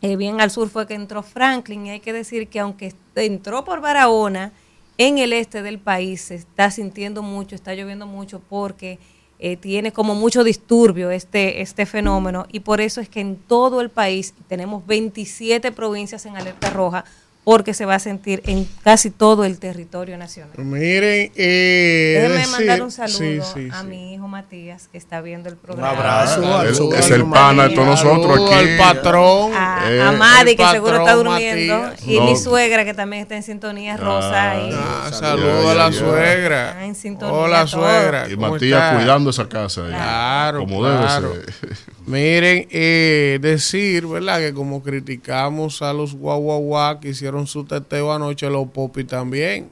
eh, 0.00 0.16
bien 0.16 0.40
al 0.40 0.50
sur 0.50 0.68
fue 0.68 0.86
que 0.86 0.94
entró 0.94 1.22
Franklin 1.22 1.86
y 1.86 1.90
hay 1.90 2.00
que 2.00 2.12
decir 2.12 2.48
que 2.48 2.60
aunque 2.60 2.94
entró 3.14 3.64
por 3.64 3.80
Barahona, 3.80 4.52
en 4.96 5.18
el 5.18 5.32
este 5.32 5.62
del 5.62 5.78
país 5.78 6.22
se 6.22 6.34
está 6.34 6.70
sintiendo 6.70 7.22
mucho, 7.22 7.54
está 7.54 7.74
lloviendo 7.74 8.06
mucho 8.06 8.40
porque 8.40 8.98
eh, 9.38 9.56
tiene 9.56 9.92
como 9.92 10.16
mucho 10.16 10.42
disturbio 10.42 11.12
este, 11.12 11.62
este 11.62 11.86
fenómeno 11.86 12.46
y 12.50 12.60
por 12.60 12.80
eso 12.80 13.00
es 13.00 13.08
que 13.08 13.20
en 13.20 13.36
todo 13.36 13.80
el 13.80 13.90
país 13.90 14.34
tenemos 14.48 14.84
27 14.86 15.70
provincias 15.70 16.26
en 16.26 16.36
alerta 16.36 16.70
roja 16.70 17.04
porque 17.48 17.72
se 17.72 17.86
va 17.86 17.94
a 17.94 17.98
sentir 17.98 18.42
en 18.44 18.68
casi 18.84 19.08
todo 19.10 19.46
el 19.46 19.58
territorio 19.58 20.18
nacional. 20.18 20.52
Miren, 20.58 21.32
eh, 21.34 22.18
Déjenme 22.28 22.46
mandar 22.48 22.82
un 22.82 22.90
saludo 22.90 23.16
sí, 23.16 23.40
sí, 23.54 23.68
a 23.72 23.80
sí. 23.80 23.86
mi 23.86 24.12
hijo 24.12 24.28
Matías 24.28 24.86
que 24.92 24.98
está 24.98 25.22
viendo 25.22 25.48
el 25.48 25.56
programa. 25.56 25.88
abrazo 25.96 26.42
Ah, 26.44 26.60
al 26.60 26.74
saludo 26.74 26.96
es 26.96 27.10
el 27.10 27.24
pana 27.24 27.68
de 27.68 27.74
todos 27.74 27.86
nosotros 27.88 28.38
aquí. 28.50 28.52
al 28.52 28.76
patrón. 28.76 29.52
A, 29.54 29.78
Eh, 29.90 30.02
a 30.02 30.12
Madi, 30.12 30.50
el 30.50 30.56
que 30.58 30.66
seguro 30.66 30.98
está 30.98 31.14
durmiendo. 31.14 31.78
Matías. 31.78 32.06
Y 32.06 32.18
No. 32.18 32.26
mi 32.26 32.36
suegra, 32.36 32.84
que 32.84 32.92
también 32.92 33.22
está 33.22 33.34
en 33.36 33.42
sintonía, 33.42 33.96
Rosa. 33.96 34.50
ahí. 34.50 34.70
Ah, 34.74 35.08
Ya, 35.10 35.16
saludo 35.16 35.70
a 35.70 35.72
ya, 35.72 35.74
la 35.74 35.90
ya. 35.90 35.98
suegra. 35.98 36.76
Ah, 36.78 36.84
en 36.84 36.94
sintonía 36.94 37.34
Hola, 37.34 37.66
suegra. 37.66 38.28
Y 38.28 38.34
¿cómo 38.34 38.50
Matías 38.50 38.82
está? 38.82 38.94
cuidando 38.98 39.30
esa 39.30 39.48
casa. 39.48 39.86
ahí, 39.86 39.92
Claro, 39.92 40.58
Como 40.60 40.80
claro. 40.80 41.32
debe 41.32 41.44
ser. 41.46 41.76
Miren, 42.08 42.66
eh, 42.70 43.38
decir, 43.42 44.06
¿verdad? 44.06 44.38
Que 44.38 44.54
como 44.54 44.82
criticamos 44.82 45.82
a 45.82 45.92
los 45.92 46.14
guaguaguá 46.14 47.00
que 47.00 47.10
hicieron 47.10 47.37
su 47.46 47.64
teteo 47.64 48.12
anoche, 48.12 48.48
los 48.50 48.68
popi 48.68 49.04
también. 49.04 49.70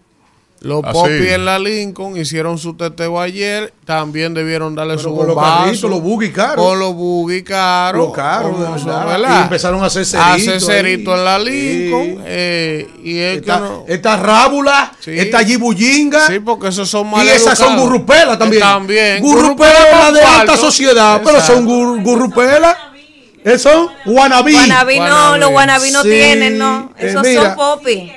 Los 0.62 0.82
Ah, 0.84 0.90
popi 0.90 1.18
sí. 1.18 1.28
en 1.28 1.44
la 1.44 1.58
Lincoln 1.58 2.16
hicieron 2.16 2.56
su 2.56 2.74
teteo 2.74 3.20
ayer, 3.20 3.74
también 3.84 4.32
debieron 4.32 4.74
darle 4.74 4.94
Pero 4.96 5.10
su 5.10 5.14
con 5.14 5.26
los 5.26 5.36
bombazo. 5.36 5.64
carritos, 5.64 5.90
los 5.90 6.00
buggy 6.02 6.32
caros. 6.32 6.64
Con 6.66 6.78
los 6.78 6.94
buggy 6.94 7.42
caros. 7.44 8.06
Los 8.06 8.14
caros, 8.14 8.58
de 8.58 8.64
son, 8.78 8.86
verdad. 8.86 9.06
¿verdad? 9.06 9.38
Y 9.38 9.42
empezaron 9.42 9.82
a 9.82 9.86
hacer 9.86 10.02
A 10.02 10.04
cerito 10.06 10.56
hacer 10.56 10.60
cerito 10.62 11.12
ahí. 11.12 11.18
en 11.18 11.24
la 11.26 11.38
Lincoln. 11.38 12.06
Sí. 12.16 12.22
eh, 12.24 12.88
y 13.04 13.18
es 13.18 13.36
Esta, 13.38 13.54
que 13.54 13.60
no... 13.60 13.84
esta 13.86 14.16
rábula, 14.16 14.92
Sí. 14.98 15.10
esta 15.14 15.44
gibullinga. 15.44 16.26
Sí, 16.26 16.40
porque 16.40 16.68
esos 16.68 16.88
son 16.88 17.06
y 17.06 17.10
mal 17.10 17.28
esas 17.28 17.58
son 17.58 17.68
educados. 17.74 17.90
gurrupelas 17.90 18.38
también. 18.38 18.62
También. 18.62 19.22
Gurrupelas 19.22 19.74
Gurrupelas 19.92 20.14
de 20.14 20.22
alta 20.22 20.56
sociedad, 20.56 21.20
pero 21.22 21.38
son 21.42 21.66
gur- 21.68 22.02
gurrupelas. 22.02 22.74
Esos 23.46 23.72
son 23.72 23.88
wannabe. 24.06 24.52
Guanabí 24.52 24.98
no, 24.98 25.38
los 25.38 25.50
guanabí 25.50 25.90
no 25.92 26.02
Sí, 26.02 26.10
tienen, 26.10 26.58
no. 26.58 26.92
eh, 26.98 27.06
Esos 27.08 27.26
son 27.26 27.54
popi. 27.54 28.12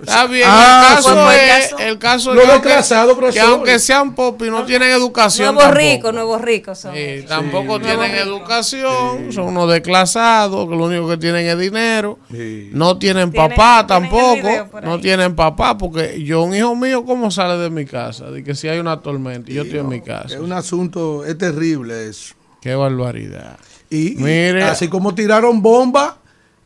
Está 0.00 0.26
bien, 0.26 0.48
Ah, 0.50 0.94
el 0.96 0.96
caso 0.96 1.30
es, 1.30 1.50
caso. 1.68 1.78
el 1.78 1.98
caso 1.98 2.34
Los 2.34 2.44
es 2.44 2.48
que 2.48 2.52
aunque- 2.54 2.68
desclasados, 2.70 3.14
que, 3.14 3.20
profesor. 3.20 3.48
aunque 3.50 3.78
sean 3.78 4.14
popi 4.14 4.44
no 4.48 4.64
tienen 4.64 4.90
educación 4.92 5.54
Nuevos 5.54 5.74
ricos, 5.74 6.14
nuevos 6.14 6.40
ricos 6.40 6.78
son. 6.78 6.94
Sí, 6.94 7.24
tampoco 7.28 7.78
tienen 7.80 8.14
educación, 8.14 9.30
son 9.30 9.48
unos 9.48 9.70
desclasados, 9.70 10.66
que 10.70 10.74
lo 10.74 10.84
único 10.84 11.06
que 11.06 11.18
tienen 11.18 11.46
es 11.46 11.58
dinero. 11.58 12.18
Sí. 12.30 12.70
No 12.72 12.96
tienen 12.96 13.30
Tienen- 13.30 13.50
papá 13.50 13.86
tienen 13.86 14.10
tampoco, 14.10 14.80
no 14.82 15.00
tienen 15.00 15.36
papá, 15.36 15.76
porque 15.76 16.22
yo, 16.24 16.42
un 16.44 16.54
hijo 16.54 16.74
mío, 16.74 17.04
¿cómo 17.04 17.30
sale 17.30 17.58
de 17.58 17.68
mi 17.68 17.84
casa? 17.84 18.30
De 18.30 18.42
que 18.42 18.54
si 18.54 18.68
hay 18.68 18.78
una 18.78 19.00
tormenta 19.02 19.50
y 19.50 19.54
yo 19.54 19.62
estoy 19.64 19.80
en 19.80 19.88
mi 19.90 20.00
casa. 20.00 20.34
Es 20.34 20.40
un 20.40 20.52
asunto, 20.54 21.26
es 21.26 21.36
terrible 21.36 22.08
eso. 22.08 22.34
Qué 22.60 22.74
barbaridad. 22.74 23.58
Y, 23.88 24.12
y 24.12 24.16
Mire. 24.16 24.62
así 24.64 24.88
como 24.88 25.14
tiraron 25.14 25.62
bombas 25.62 26.14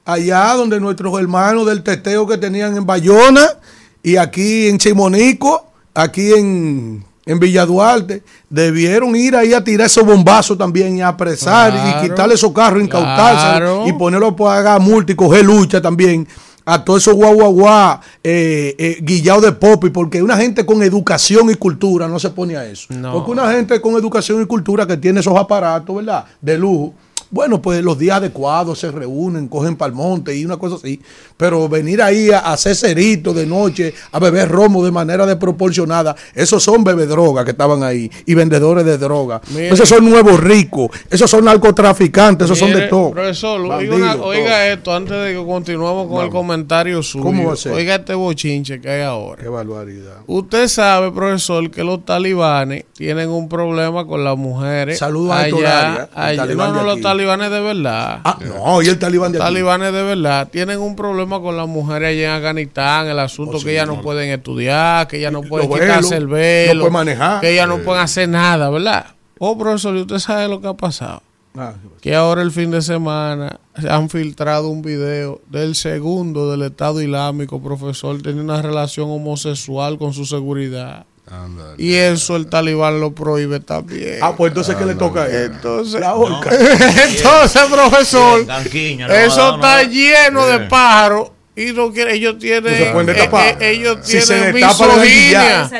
allá 0.04 0.52
donde 0.54 0.78
nuestros 0.80 1.18
hermanos 1.18 1.66
del 1.66 1.82
teteo 1.82 2.26
que 2.26 2.36
tenían 2.36 2.76
en 2.76 2.84
Bayona 2.86 3.46
y 4.02 4.16
aquí 4.16 4.66
en 4.68 4.76
Chimonico, 4.78 5.66
aquí 5.94 6.32
en, 6.32 7.02
en 7.24 7.38
Villa 7.40 7.64
Duarte, 7.64 8.22
debieron 8.50 9.16
ir 9.16 9.34
ahí 9.34 9.54
a 9.54 9.64
tirar 9.64 9.86
esos 9.86 10.04
bombazos 10.04 10.58
también 10.58 10.98
y 10.98 11.00
apresar 11.02 11.72
Claro. 11.72 11.98
y 12.04 12.08
quitarle 12.10 12.34
esos 12.34 12.52
carros, 12.52 12.82
incautarse 12.82 13.46
Claro. 13.46 13.84
y 13.86 13.92
ponerlos 13.94 14.32
a 14.32 14.36
pagar 14.36 14.80
multa 14.80 15.12
y 15.12 15.14
coger 15.14 15.44
lucha 15.44 15.80
también. 15.80 16.28
A 16.66 16.82
todos 16.82 17.02
esos 17.02 17.14
guau 17.14 17.34
guau 17.34 17.52
guau, 17.52 18.00
eh, 18.22 18.74
eh, 18.78 18.98
guillados 19.02 19.42
de 19.42 19.52
popi, 19.52 19.90
porque 19.90 20.22
una 20.22 20.36
gente 20.36 20.64
con 20.64 20.82
educación 20.82 21.50
y 21.50 21.54
cultura 21.54 22.08
no 22.08 22.18
se 22.18 22.30
pone 22.30 22.56
a 22.56 22.64
eso. 22.64 22.86
No. 22.88 23.12
Porque 23.12 23.30
una 23.32 23.52
gente 23.52 23.80
con 23.80 23.94
educación 23.94 24.40
y 24.40 24.46
cultura 24.46 24.86
que 24.86 24.96
tiene 24.96 25.20
esos 25.20 25.36
aparatos, 25.36 25.94
¿verdad? 25.94 26.24
De 26.40 26.56
lujo. 26.56 26.94
Bueno, 27.34 27.60
pues 27.60 27.82
los 27.82 27.98
días 27.98 28.18
adecuados 28.18 28.78
se 28.78 28.92
reúnen, 28.92 29.48
cogen 29.48 29.74
pa'l 29.74 29.92
monte 29.92 30.36
y 30.36 30.44
una 30.44 30.56
cosa 30.56 30.76
así. 30.76 31.00
Pero 31.36 31.68
venir 31.68 32.00
ahí 32.00 32.30
a, 32.30 32.38
hacer 32.52 32.76
cerito 32.76 33.34
de 33.34 33.44
noche, 33.44 33.92
a 34.12 34.20
beber 34.20 34.48
romo 34.48 34.84
de 34.84 34.92
manera 34.92 35.26
desproporcionada, 35.26 36.14
esos 36.32 36.62
son 36.62 36.84
bebedrogas 36.84 37.44
que 37.44 37.50
estaban 37.50 37.82
ahí 37.82 38.08
y 38.24 38.34
vendedores 38.34 38.84
de 38.84 38.98
droga. 38.98 39.40
Mire. 39.48 39.70
Esos 39.70 39.88
son 39.88 40.08
nuevos 40.08 40.38
ricos, 40.38 40.90
esos 41.10 41.28
son 41.28 41.46
narcotraficantes, 41.46 42.44
esos 42.44 42.56
son 42.56 42.72
de 42.72 42.82
todo. 42.82 43.10
Profesor, 43.10 43.60
oiga, 43.62 44.14
todo. 44.14 44.32
esto 44.32 44.94
antes 44.94 45.24
de 45.24 45.32
que 45.32 45.44
continuemos 45.44 46.08
con 46.08 46.24
el 46.24 46.30
comentario 46.30 47.02
suyo. 47.02 47.24
¿Cómo 47.24 47.48
va 47.48 47.54
a 47.54 47.56
ser? 47.56 47.72
Oiga 47.72 47.96
este 47.96 48.14
bochinche 48.14 48.80
que 48.80 48.88
hay 48.88 49.02
ahora. 49.02 49.42
Qué 49.42 49.48
barbaridad. 49.48 50.18
Usted 50.28 50.68
sabe, 50.68 51.10
profesor, 51.10 51.68
que 51.68 51.82
los 51.82 52.04
talibanes 52.04 52.84
tienen 52.92 53.28
un 53.28 53.48
problema 53.48 54.06
con 54.06 54.22
las 54.22 54.36
mujeres. 54.38 55.00
Saludos 55.00 55.32
a 55.32 55.40
allá, 55.40 56.08
el 56.30 56.40
allá. 56.40 56.54
No, 56.54 56.72
no, 56.72 56.84
los 56.84 56.98
aquí. 56.98 57.23
Talibanes 57.26 57.50
de 57.50 57.60
verdad. 57.60 58.20
Ah, 58.24 58.38
no, 58.44 58.82
y 58.82 58.86
el 58.88 58.98
talibán 58.98 59.32
de 59.32 59.38
Los 59.38 59.46
aquí. 59.46 59.54
talibanes 59.54 59.92
de 59.92 60.02
verdad 60.02 60.48
tienen 60.50 60.80
un 60.80 60.94
problema 60.96 61.40
con 61.40 61.56
las 61.56 61.66
mujeres 61.66 62.10
allá 62.10 62.30
en 62.30 62.36
Afganistán, 62.36 63.06
el 63.08 63.18
asunto 63.18 63.56
Oh, 63.58 63.60
que 63.64 63.72
ellas 63.72 63.86
no 63.86 64.00
pueden 64.02 64.30
estudiar, 64.30 65.08
que 65.08 65.18
ellas 65.18 65.32
no 65.32 65.42
pueden 65.42 65.68
Los 65.70 65.78
quitarse 65.80 66.16
el 66.16 66.26
velo, 66.26 66.74
no 66.74 66.80
pueden 66.80 66.92
manejar. 66.92 67.40
que 67.40 67.52
ellas 67.52 67.68
no 67.68 67.78
pueden 67.78 68.02
hacer 68.02 68.28
nada, 68.28 68.68
¿verdad? 68.70 69.06
Oh, 69.38 69.56
profesor, 69.58 69.96
¿y 69.96 70.00
usted 70.02 70.18
sabe 70.18 70.48
lo 70.48 70.60
que 70.60 70.68
ha 70.68 70.74
pasado? 70.74 71.22
Ah, 71.56 71.72
que 72.00 72.14
ahora 72.14 72.42
el 72.42 72.50
fin 72.50 72.70
de 72.72 72.82
semana 72.82 73.60
se 73.80 73.88
han 73.88 74.10
filtrado 74.10 74.68
un 74.68 74.82
video 74.82 75.40
del 75.48 75.76
segundo 75.76 76.50
del 76.50 76.62
Estado 76.62 77.00
Islámico, 77.00 77.62
profesor, 77.62 78.20
tiene 78.22 78.40
una 78.40 78.60
relación 78.60 79.08
homosexual 79.10 79.96
con 79.98 80.12
su 80.12 80.24
seguridad. 80.26 81.06
Y 81.78 81.94
eso 81.94 82.36
el 82.36 82.46
talibán 82.46 83.00
lo 83.00 83.12
prohíbe 83.14 83.60
también. 83.60 84.18
Ah, 84.20 84.34
pues 84.36 84.50
entonces, 84.50 84.76
¿qué 84.76 84.84
le 84.84 84.94
toca 84.94 85.22
a 85.22 85.26
él? 85.26 85.52
Entonces, 85.54 86.00
La 86.00 86.14
horca. 86.14 86.50
entonces, 87.08 87.62
profesor, 87.70 88.44
Bien, 88.44 88.46
Canquiña, 88.46 89.08
no, 89.08 89.14
eso 89.14 89.48
no, 89.48 89.54
está 89.56 89.82
no. 89.84 89.90
lleno 89.90 90.46
de 90.46 90.60
pájaros 90.60 91.30
y 91.56 91.66
no 91.72 91.92
quiere, 91.92 92.14
ellos 92.14 92.38
tienen, 92.38 92.72
No 92.72 92.78
se 92.78 92.90
pueden 92.92 93.08
eh, 93.10 93.56
eh, 93.60 93.70
ellos 93.70 93.98
Si 94.02 94.20
se 94.20 94.34
tienen 94.34 94.54
le 94.54 94.60
dan 94.60 94.70
misoginia. 94.70 95.70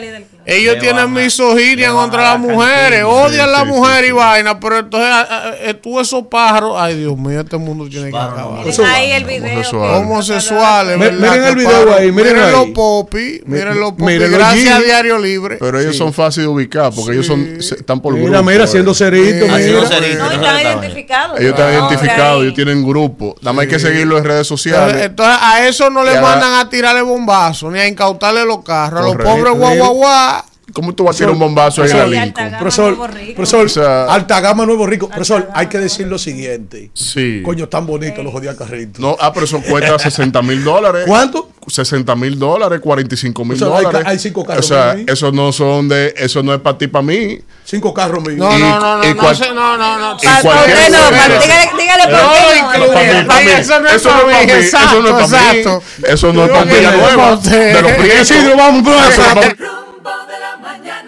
Ellos 0.47 0.79
tienen 0.79 1.13
misoginia 1.13 1.93
contra 1.93 2.23
las 2.23 2.33
la 2.33 2.39
mujeres, 2.39 3.03
odian 3.05 3.47
Sí, 3.47 3.53
la 3.53 3.61
sí, 3.61 3.67
mujer 3.67 3.99
sí, 4.01 4.05
y 4.05 4.07
sí. 4.09 4.13
vaina, 4.13 4.61
pero 4.61 4.79
entonces 4.79 5.09
ah, 5.11 5.27
ah, 5.31 5.51
eh, 5.61 5.75
tú 5.75 5.99
esos 6.01 6.27
pájaros, 6.27 6.75
ay 6.79 6.97
Dios 6.99 7.17
mío, 7.17 7.41
este 7.41 7.57
mundo 7.57 7.89
tiene 7.89 8.11
que 8.11 8.17
acabar. 8.17 8.65
ahí 8.87 9.11
el 9.13 9.25
video. 9.25 9.63
Homosexuales, 9.73 10.99
miren 10.99 11.45
el 11.45 11.57
video 11.57 11.95
ahí, 11.95 12.13
miren 12.13 12.35
miren 12.35 12.39
ahí. 12.47 12.53
los 12.53 12.67
popis, 12.69 13.41
miren 13.47 13.81
los 13.81 13.95
los 13.99 14.31
gracias 14.31 14.75
a. 14.79 14.81
Diario 14.83 15.19
Libre. 15.19 15.57
Pero 15.59 15.81
ellos 15.81 15.97
son 15.97 16.13
fáciles 16.13 16.47
de 16.47 16.53
ubicar 16.53 16.93
porque 16.95 17.13
ellos 17.13 17.27
son 17.27 17.57
están 17.59 18.01
por 18.01 18.15
Mira, 18.15 18.27
grupo, 18.39 18.43
mira, 18.45 18.61
eh. 18.61 18.65
haciendo 18.65 18.95
cerito, 18.95 19.47
Haciendo 19.53 19.83
mira. 19.83 19.89
cerito. 20.01 20.25
No, 20.25 20.31
están 20.33 20.61
identificados. 20.61 21.41
Ellos 21.41 21.51
están 21.53 21.73
identificados, 21.73 22.43
ellos 22.43 22.55
tienen 22.55 22.87
grupo. 22.87 23.35
Nada 23.41 23.53
más 23.53 23.63
hay 23.65 23.69
que 23.69 23.79
seguirlo 23.79 24.19
en 24.19 24.25
redes 24.25 24.51
Entonces, 24.51 24.73
sociales. 24.73 25.03
entonces, 25.05 25.37
a 25.41 25.67
eso 25.67 25.91
no 25.91 26.05
le 26.05 26.21
mandan 26.21 26.55
a 26.55 26.69
tirarle 26.69 27.03
bombazos 27.03 27.73
ni 27.73 27.79
a 27.79 27.87
incautarle 27.89 28.45
los 28.45 28.63
carros. 28.63 29.01
A 29.01 29.03
los 29.05 29.17
pobres 29.17 29.55
guau 29.55 29.77
guau 29.77 29.95
guau 29.95 30.34
¿Cómo 30.73 30.95
tú 30.95 31.05
vas 31.05 31.15
a 31.15 31.19
tirar 31.19 31.33
un 31.33 31.39
bombazo 31.39 31.83
ahí 31.83 31.91
en 31.91 31.99
la 31.99 32.07
Lincoln? 32.07 32.51
Profesor, 32.59 32.97
profesor, 33.35 33.67
O 33.67 33.69
sea- 33.69 34.05
Alta 34.07 34.41
Gama 34.41 34.65
Nuevo 34.67 34.87
Rico. 34.87 35.09
Profesor, 35.09 35.49
hay 35.55 35.67
que 35.69 35.79
decir 35.79 36.07
lo 36.07 36.19
siguiente. 36.19 36.91
Sí. 36.95 37.43
Coño, 37.45 37.69
tan 37.69 37.87
bonito 37.87 38.23
los 38.23 38.33
jodía 38.33 38.57
carritos. 38.57 38.99
No, 38.99 39.17
ah, 39.21 39.33
pero 39.33 39.45
eso 39.47 39.61
cuesta 39.61 39.99
60 40.01 40.41
mil 40.43 40.65
dólares. 40.65 41.05
¿Cuánto? 41.07 41.51
60 41.67 42.15
mil 42.17 42.39
dólares, 42.39 42.81
45 42.81 43.45
mil 43.45 43.55
O 43.55 43.57
sea, 43.59 43.69
hay 43.79 43.85
dólares. 43.85 44.03
ca- 44.05 44.11
hay 44.11 44.19
cinco 44.19 44.45
carros 44.45 44.65
O 44.65 44.69
sea, 44.69 44.97
eso 45.07 45.33
no 45.33 45.51
son 45.53 45.89
de, 45.89 46.13
eso 46.17 46.43
no 46.43 46.53
es 46.55 46.61
para 46.61 46.77
ti, 46.77 46.89
para 46.89 47.03
mí. 47.03 47.39
Cinco 47.65 47.95
carros 47.95 48.23
míos. 48.23 48.39
No, 48.39 48.57
Y- 48.57 48.61
no, 48.61 48.81
no, 48.81 48.99
no, 48.99 49.05
y 49.05 49.15
no, 49.15 49.17
cual- 49.23 49.39
no, 49.55 49.77
no, 49.79 49.99
no. 49.99 50.17
y 50.17 50.43
cualquier 50.43 50.91
no, 50.91 50.99
para- 51.11 51.41
dígale- 51.41 51.71
dígale 51.79 52.03
por 52.05 52.13
No 52.13 52.33
qué 52.33 52.79
no, 52.79 52.89
mí, 52.89 53.45
mí. 53.45 53.51
Eso 53.59 53.81
no 53.81 53.89
es 53.89 53.95
Eso 53.95 54.11
no 54.11 54.23
para 54.23 54.41
es 54.43 54.47
mí. 54.47 54.47
para 54.47 54.59
mí. 54.59 54.65
Eso 54.67 54.73
no 55.03 55.05
es 55.07 55.13
para 55.31 55.45
mí. 55.55 55.71
Eso 56.05 56.33
no 56.33 56.45
es 56.45 56.51
para 56.51 57.31
no 57.31 57.43
sé. 57.43 57.57
De 57.59 57.83
los 57.83 57.93
prietos. 57.99 58.31
Isidro, 58.31 58.57
vamos, 58.57 58.83
Eso 58.83 59.23
profesor. 59.23 59.84
No 60.05 60.11
es 60.11 60.61
para 60.61 61.03
mí. 61.03 61.04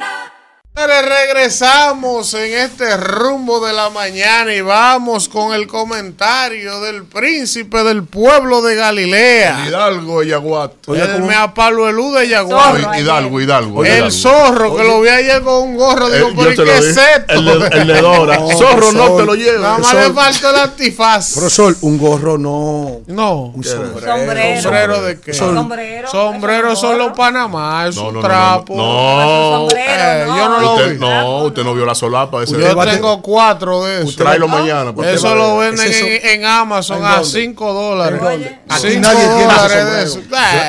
Señores, 0.78 1.06
regresamos 1.08 2.34
en 2.34 2.52
este 2.52 2.98
rumbo 2.98 3.64
de 3.66 3.72
la 3.72 3.88
mañana 3.88 4.52
y 4.52 4.60
vamos 4.60 5.26
con 5.26 5.54
el 5.54 5.66
comentario 5.66 6.80
del 6.82 7.04
príncipe 7.04 7.82
del 7.82 8.04
pueblo 8.04 8.60
de 8.60 8.74
Galilea. 8.74 9.64
Hidalgo 9.68 10.22
y 10.22 10.28
Yaguato. 10.28 10.94
El 10.94 11.22
Meapalhuelú 11.22 12.12
de 12.12 12.28
Yaguar. 12.28 12.78
Zorro, 12.78 12.94
Hidalgo, 12.94 13.40
Hidalgo. 13.40 13.84
El 13.86 13.90
Hidalgo. 13.94 14.10
zorro 14.10 14.76
que 14.76 14.84
lo 14.84 15.00
vi 15.00 15.08
ayer 15.08 15.40
con 15.40 15.54
un 15.62 15.76
gorro. 15.78 16.10
Digo, 16.10 16.28
pero 16.36 16.50
yo 16.50 16.52
¿y 16.52 16.56
te 16.56 16.64
qué 16.64 16.76
es 16.78 16.86
esto? 16.88 17.32
El 17.32 17.44
de- 17.46 17.68
el 17.68 17.86
de 17.86 18.00
Dora. 18.02 18.38
Zorro, 18.58 18.92
no 18.92 19.16
te 19.16 19.24
lo 19.24 19.34
lleves. 19.34 19.60
Nada 19.62 19.78
más 19.78 19.94
le 19.94 20.12
falta 20.12 20.50
el 20.50 20.56
antifaz. 20.56 21.32
Profesor, 21.36 21.74
un 21.80 21.96
gorro 21.96 22.36
no. 22.36 23.00
No. 23.06 23.44
Un 23.46 23.64
sombrero. 23.64 24.14
Sombrero. 24.14 24.60
¿Sombrero 24.62 25.02
de 25.04 25.20
qué? 25.20 25.32
Sol- 25.32 25.54
Sombrero. 25.56 26.08
Sombrero 26.10 26.76
son 26.76 26.98
los 26.98 27.12
Panamá, 27.16 27.86
es 27.88 27.96
No, 27.96 28.08
un 28.08 28.14
no, 28.14 28.20
no, 28.20 28.26
trapo. 28.28 28.76
no. 28.76 29.68
Eh, 29.74 30.24
yo 30.26 30.48
no 30.50 30.65
lo 30.66 30.74
Usted, 30.76 30.93
vi. 30.94 30.98
no, 30.98 31.38
usted 31.44 31.64
no 31.64 31.74
vio 31.74 31.86
la 31.86 31.94
solapa. 31.94 32.43
Ese 32.43 32.59
Yo 32.59 32.76
tengo 32.84 33.22
cuatro 33.22 33.84
de 33.84 34.01
esos. 34.02 34.16
Tráelo 34.16 34.48
mañana. 34.48 34.93
porque 34.94 35.14
Eso 35.14 35.26
va 35.26 35.32
a 35.32 35.36
lo 35.36 35.56
venden 35.59 35.93
en, 35.93 36.26
en 36.28 36.44
Amazon 36.44 36.98
¿En 36.98 37.05
a 37.05 37.14
dónde? 37.16 37.28
5 37.30 37.72
dólares. 37.72 38.20
Aquí 38.68 38.88
5 38.88 39.01
nadie 39.01 39.28
tiene 39.36 39.84
de 39.84 40.02
eso. 40.02 40.20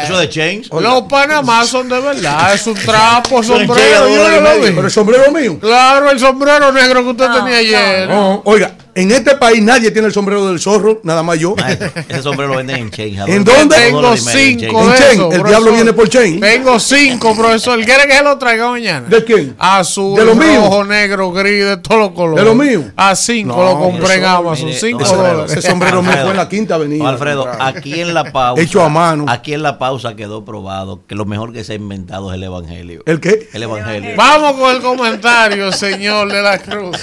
Eso 0.04 0.18
de 0.20 0.30
change. 0.30 0.70
Los 0.72 1.04
Panamá 1.04 1.66
son 1.66 1.90
de 1.90 2.00
verdad. 2.00 2.54
Es 2.54 2.66
un 2.68 2.74
trapo, 2.86 3.44
sombrero. 3.44 4.08
Yo 4.10 4.42
no 4.42 4.54
lo 4.54 4.60
vi. 4.62 4.72
Pero 4.72 4.86
el 4.86 4.92
sombrero 4.92 5.32
mío. 5.32 5.60
Claro, 5.60 6.10
el 6.12 6.20
sombrero 6.20 6.72
negro 6.72 7.04
que 7.04 7.10
usted 7.10 7.28
No, 7.30 7.36
tenía 7.44 7.58
ayer. 7.58 8.10
No, 8.10 8.42
oiga, 8.46 8.72
en 8.98 9.12
este 9.12 9.36
país 9.36 9.62
nadie 9.62 9.92
tiene 9.92 10.08
el 10.08 10.14
sombrero 10.14 10.48
del 10.48 10.60
zorro, 10.60 11.02
nada 11.04 11.22
más 11.22 11.38
yo. 11.38 11.56
Maestro, 11.56 11.92
ese 12.10 12.24
sombrero 12.24 12.54
lo 12.54 12.58
venden 12.58 12.90
en 12.92 13.20
a 13.20 13.26
¿En 13.26 13.44
dónde? 13.44 13.76
Tengo 13.76 14.18
cinco 14.18 14.82
En 14.82 14.98
Chain, 14.98 15.32
el 15.34 15.44
diablo 15.44 15.72
viene 15.72 15.94
por 15.94 16.10
Chain. 16.10 16.40
Tengo 16.40 16.80
cinco, 16.80 17.36
profesor. 17.36 17.80
¿Quiere 17.86 18.08
que 18.08 18.14
se 18.14 18.24
lo 18.24 18.40
traiga 18.40 18.72
mañana? 18.72 19.08
¿De 19.08 19.24
quién? 19.24 19.56
Azul, 19.60 20.18
¿De 20.18 20.26
lo 20.26 20.34
mío? 20.34 20.62
rojo, 20.62 20.84
negro, 20.84 21.32
gris, 21.32 21.64
de 21.64 21.78
todos 21.78 22.00
los 22.00 22.12
colores. 22.14 22.44
¿De 22.44 22.50
lo 22.50 22.56
mío? 22.56 22.92
A 22.96 23.16
cinco 23.16 23.56
No, 23.56 23.64
lo 23.64 23.80
compré 23.80 24.16
en 24.16 24.26
Amazon. 24.26 24.74
cinco 24.74 25.02
Alfredo, 25.04 25.22
dólares. 25.22 25.52
Ese 25.52 25.70
sombrero 25.70 26.02
mío 26.02 26.14
fue 26.20 26.32
en 26.32 26.38
la 26.38 26.50
quinta 26.50 26.74
avenida. 26.74 27.08
Alfredo, 27.08 27.48
aquí 27.60 28.02
en 28.02 28.16
la 28.16 28.32
pausa. 28.32 28.64
Hecho 28.64 28.82
a 28.82 28.90
mano. 28.90 29.26
Aquí 29.28 29.54
en 29.54 29.62
la 29.62 29.78
pausa 29.78 30.16
quedó 30.16 30.44
probado 30.44 31.06
que 31.06 31.14
lo 31.14 31.26
mejor 31.26 31.54
que 31.54 31.64
se 31.64 31.74
ha 31.74 31.76
inventado 31.76 32.32
es 32.32 32.36
el 32.38 32.44
evangelio. 32.44 33.04
¿El 33.06 33.20
qué? 33.20 33.48
El 33.54 33.62
evangelio. 33.62 34.16
Vamos 34.18 34.54
con 34.54 34.76
el 34.76 34.82
comentario, 34.82 35.72
señor 35.72 36.32
de 36.32 36.42
la 36.42 36.58
Cruz. 36.58 36.98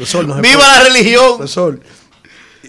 Profesor, 0.00 0.26
no 0.26 0.34
se 0.36 0.40
¡Viva 0.40 0.54
puede- 0.56 0.78
la 0.78 0.84
religión! 0.84 1.36
Profesor, 1.36 1.80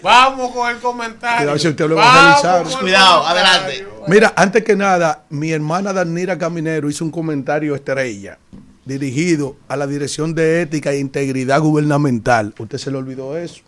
Vamos 0.02 0.50
con 0.52 0.68
el 0.68 0.78
comentario. 0.78 1.38
Cuidado 1.38 1.58
si 1.58 1.68
usted 1.68 1.88
lo 1.88 1.94
Vamos 1.94 2.76
Cuidado, 2.76 3.26
adelante. 3.26 3.86
Mira, 4.08 4.32
antes 4.36 4.64
que 4.64 4.74
nada, 4.76 5.24
mi 5.30 5.52
hermana 5.52 5.92
Danira 5.92 6.36
Caminero 6.36 6.90
hizo 6.90 7.04
un 7.04 7.10
comentario 7.10 7.74
estrella 7.74 8.38
dirigido 8.84 9.56
a 9.68 9.76
la 9.76 9.86
Dirección 9.86 10.34
de 10.34 10.62
Ética 10.62 10.90
e 10.92 10.98
Integridad 10.98 11.60
Gubernamental. 11.60 12.52
¿Usted 12.58 12.78
se 12.78 12.90
le 12.90 12.98
olvidó 12.98 13.36
eso? 13.38 13.62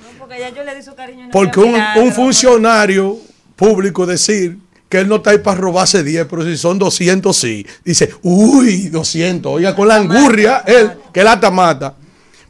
No, 0.00 0.18
porque 0.18 0.38
ya 0.38 0.50
yo 0.50 0.62
le 0.62 0.74
di 0.76 0.82
su 0.82 0.94
cariño. 0.94 1.24
no 1.24 1.30
Porque 1.32 1.58
un, 1.58 2.12
funcionario 2.12 3.18
público 3.56 4.06
decir 4.06 4.58
que 4.88 5.00
él 5.00 5.08
no 5.08 5.16
está 5.16 5.30
ahí 5.30 5.38
para 5.38 5.60
robarse 5.60 6.04
10, 6.04 6.26
pero 6.30 6.44
si 6.44 6.56
son 6.56 6.78
200 6.78 7.36
sí. 7.36 7.66
Dice, 7.84 8.14
uy, 8.22 8.88
200. 8.88 9.52
Oiga, 9.52 9.74
con 9.74 9.88
la 9.88 9.96
angurria, 9.96 10.62
él, 10.64 10.92
que 11.12 11.24
la 11.24 11.36
mata. 11.50 11.96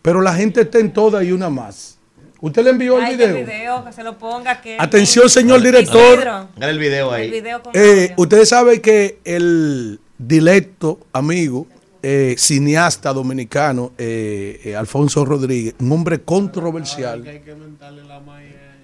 Pero 0.02 0.20
la 0.20 0.34
gente 0.34 0.62
está 0.62 0.78
en 0.78 0.92
toda 0.92 1.22
y 1.24 1.32
una 1.32 1.48
más. 1.48 1.98
¿Usted 2.40 2.64
le 2.64 2.70
envió 2.70 2.98
el 2.98 3.04
Ay, 3.04 3.16
video? 3.16 3.36
el 3.36 3.44
video, 3.46 3.84
que 3.84 3.92
se 3.92 4.02
lo 4.02 4.18
ponga. 4.18 4.60
Que 4.60 4.76
Atención, 4.78 5.28
señor 5.30 5.62
director. 5.62 6.48
El 6.60 6.78
video 6.78 7.14
el 7.14 7.22
ahí. 7.22 7.30
video 7.30 7.62
Eh, 7.72 8.12
ustedes 8.16 8.48
saben 8.48 8.80
que 8.80 9.20
el 9.24 10.00
directo 10.18 10.98
amigo, 11.12 11.68
eh, 12.02 12.34
cineasta 12.36 13.12
dominicano, 13.12 13.92
eh, 13.96 14.60
eh, 14.64 14.74
Alfonso 14.76 15.24
Rodríguez, 15.24 15.74
un 15.78 15.92
hombre 15.92 16.22
controversial. 16.22 17.24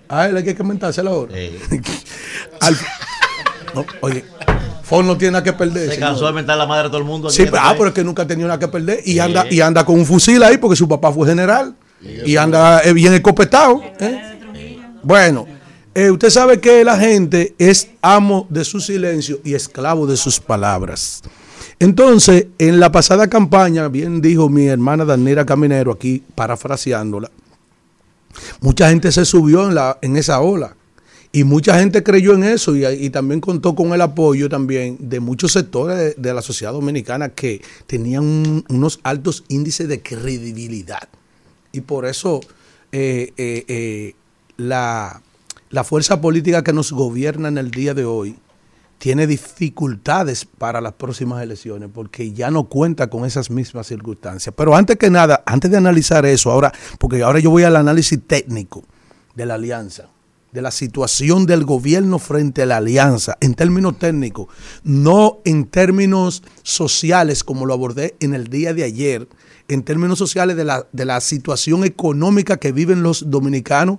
A 0.09 0.27
él 0.29 0.37
hay 0.37 0.45
que 0.45 0.55
comentársela 0.55 1.11
ahora. 1.11 1.33
Eh, 1.37 1.59
Al- 2.61 2.77
No, 3.75 3.85
oye, 4.03 4.25
Fon 4.89 5.07
no 5.07 5.19
tiene 5.19 5.33
nada 5.33 5.45
que 5.45 5.53
perder. 5.53 5.91
se 5.93 5.99
cansó 5.99 6.27
de 6.27 6.33
mentar 6.33 6.57
la 6.57 6.67
madre 6.67 6.85
de 6.85 6.89
todo 6.89 6.99
el 6.99 7.05
mundo. 7.05 7.29
aquí 7.29 7.37
Sí, 7.37 7.43
en 7.43 7.49
este 7.49 7.59
pero, 7.59 7.85
ah, 7.85 7.89
es 7.89 7.95
que 7.95 8.05
nunca 8.05 8.23
ha 8.23 8.27
tenido 8.27 8.49
nada 8.49 8.59
que 8.59 8.69
perder. 8.69 9.01
Y 9.05 9.13
Sí. 9.13 9.19
anda, 9.19 9.47
y 9.51 9.61
anda 9.61 9.85
con 9.85 9.97
un 9.99 10.07
fusil 10.07 10.43
ahí 10.43 10.57
porque 10.57 10.77
su 10.77 10.89
papá 10.89 11.13
fue 11.13 11.27
general. 11.29 11.75
Y 12.25 12.37
anda 12.37 12.81
eh, 12.83 12.93
bien 12.93 13.13
escopetado. 13.13 13.83
¿eh? 14.01 14.21
Bueno, 15.03 15.47
eh, 15.95 16.11
usted 16.11 16.31
sabe 16.31 16.61
que 16.61 16.85
la 16.85 16.97
gente 16.99 17.55
es 17.59 17.89
amo 18.03 18.47
de 18.49 18.65
su 18.65 18.81
silencio 18.81 19.41
y 19.45 19.55
esclavo 19.55 20.07
de 20.07 20.17
sus 20.17 20.41
palabras. 20.41 21.23
Entonces, 21.81 22.47
en 22.59 22.81
la 22.81 22.91
pasada 22.91 23.29
campaña, 23.29 23.89
bien 23.89 24.21
dijo 24.21 24.49
mi 24.49 24.67
hermana 24.67 25.05
Danira 25.05 25.45
Caminero, 25.45 25.93
aquí 25.93 26.23
parafraseándola, 26.35 27.31
mucha 28.61 28.89
gente 28.89 29.13
se 29.13 29.25
subió 29.25 29.69
en, 29.69 29.75
la, 29.75 29.99
en 30.03 30.17
esa 30.17 30.41
ola. 30.41 30.75
Y 31.31 31.45
mucha 31.45 31.79
gente 31.79 32.03
creyó 32.03 32.35
en 32.35 32.43
eso 32.45 32.75
y, 32.75 33.11
también 33.11 33.41
contó 33.41 33.75
con 33.75 33.93
el 33.93 34.01
apoyo 34.01 34.49
también 34.49 34.97
de 34.99 35.21
muchos 35.21 35.53
sectores 35.53 36.15
de, 36.17 36.35
la 36.35 36.41
sociedad 36.41 36.73
dominicana 36.73 37.29
que 37.29 37.61
tenían 37.87 38.25
un- 38.25 38.65
unos 38.71 38.99
altos 39.03 39.45
índices 39.49 39.89
de 39.89 40.03
credibilidad. 40.03 41.09
Y 41.71 41.83
por 41.83 42.07
eso 42.07 42.41
eh, 42.93 43.33
eh, 43.37 43.65
eh, 43.69 44.15
la, 44.57 45.21
la 45.69 45.85
fuerza 45.85 46.21
política 46.21 46.65
que 46.65 46.73
nos 46.73 46.93
gobierna 46.93 47.49
en 47.49 47.59
el 47.59 47.71
día 47.71 47.93
de 47.93 48.07
hoy 48.07 48.37
tiene 48.97 49.27
dificultades 49.27 50.45
para 50.45 50.81
las 50.81 50.95
próximas 50.95 51.43
elecciones 51.43 51.91
porque 51.93 52.33
ya 52.33 52.51
no 52.51 52.65
cuenta 52.65 53.09
con 53.09 53.25
esas 53.25 53.51
mismas 53.51 53.87
circunstancias. 53.87 54.55
Pero 54.57 54.75
antes 54.75 54.97
que 54.97 55.11
nada, 55.11 55.43
antes 55.47 55.71
de 55.71 55.77
analizar 55.77 56.25
eso, 56.27 56.51
ahora, 56.51 56.73
porque 56.99 57.23
ahora 57.23 57.39
yo 57.39 57.51
voy 57.51 57.63
al 57.65 57.77
análisis 57.77 58.19
técnico 58.27 58.83
de 59.35 59.47
la 59.47 59.55
alianza, 59.55 60.09
de 60.59 60.63
la 60.63 60.73
situación 60.73 61.47
del 61.47 61.65
gobierno 61.65 62.19
frente 62.19 62.63
a 62.63 62.67
la 62.67 62.79
alianza, 62.79 63.39
en 63.41 63.55
términos 63.55 63.97
técnicos, 63.97 64.49
no 64.83 65.39
en 65.45 65.67
términos 65.67 66.43
sociales 66.65 67.45
como 67.45 67.65
lo 67.65 67.75
abordé 67.75 68.17
en 68.19 68.35
el 68.35 68.49
día 68.49 68.75
de 68.75 68.83
ayer, 68.83 69.29
en 69.69 69.85
términos 69.85 70.19
sociales 70.19 70.57
de 70.57 70.65
la, 70.65 70.89
de 70.91 71.05
la 71.05 71.21
situación 71.21 71.85
económica 71.85 72.57
que 72.57 72.73
viven 72.73 73.05
los 73.05 73.31
dominicanos 73.31 73.99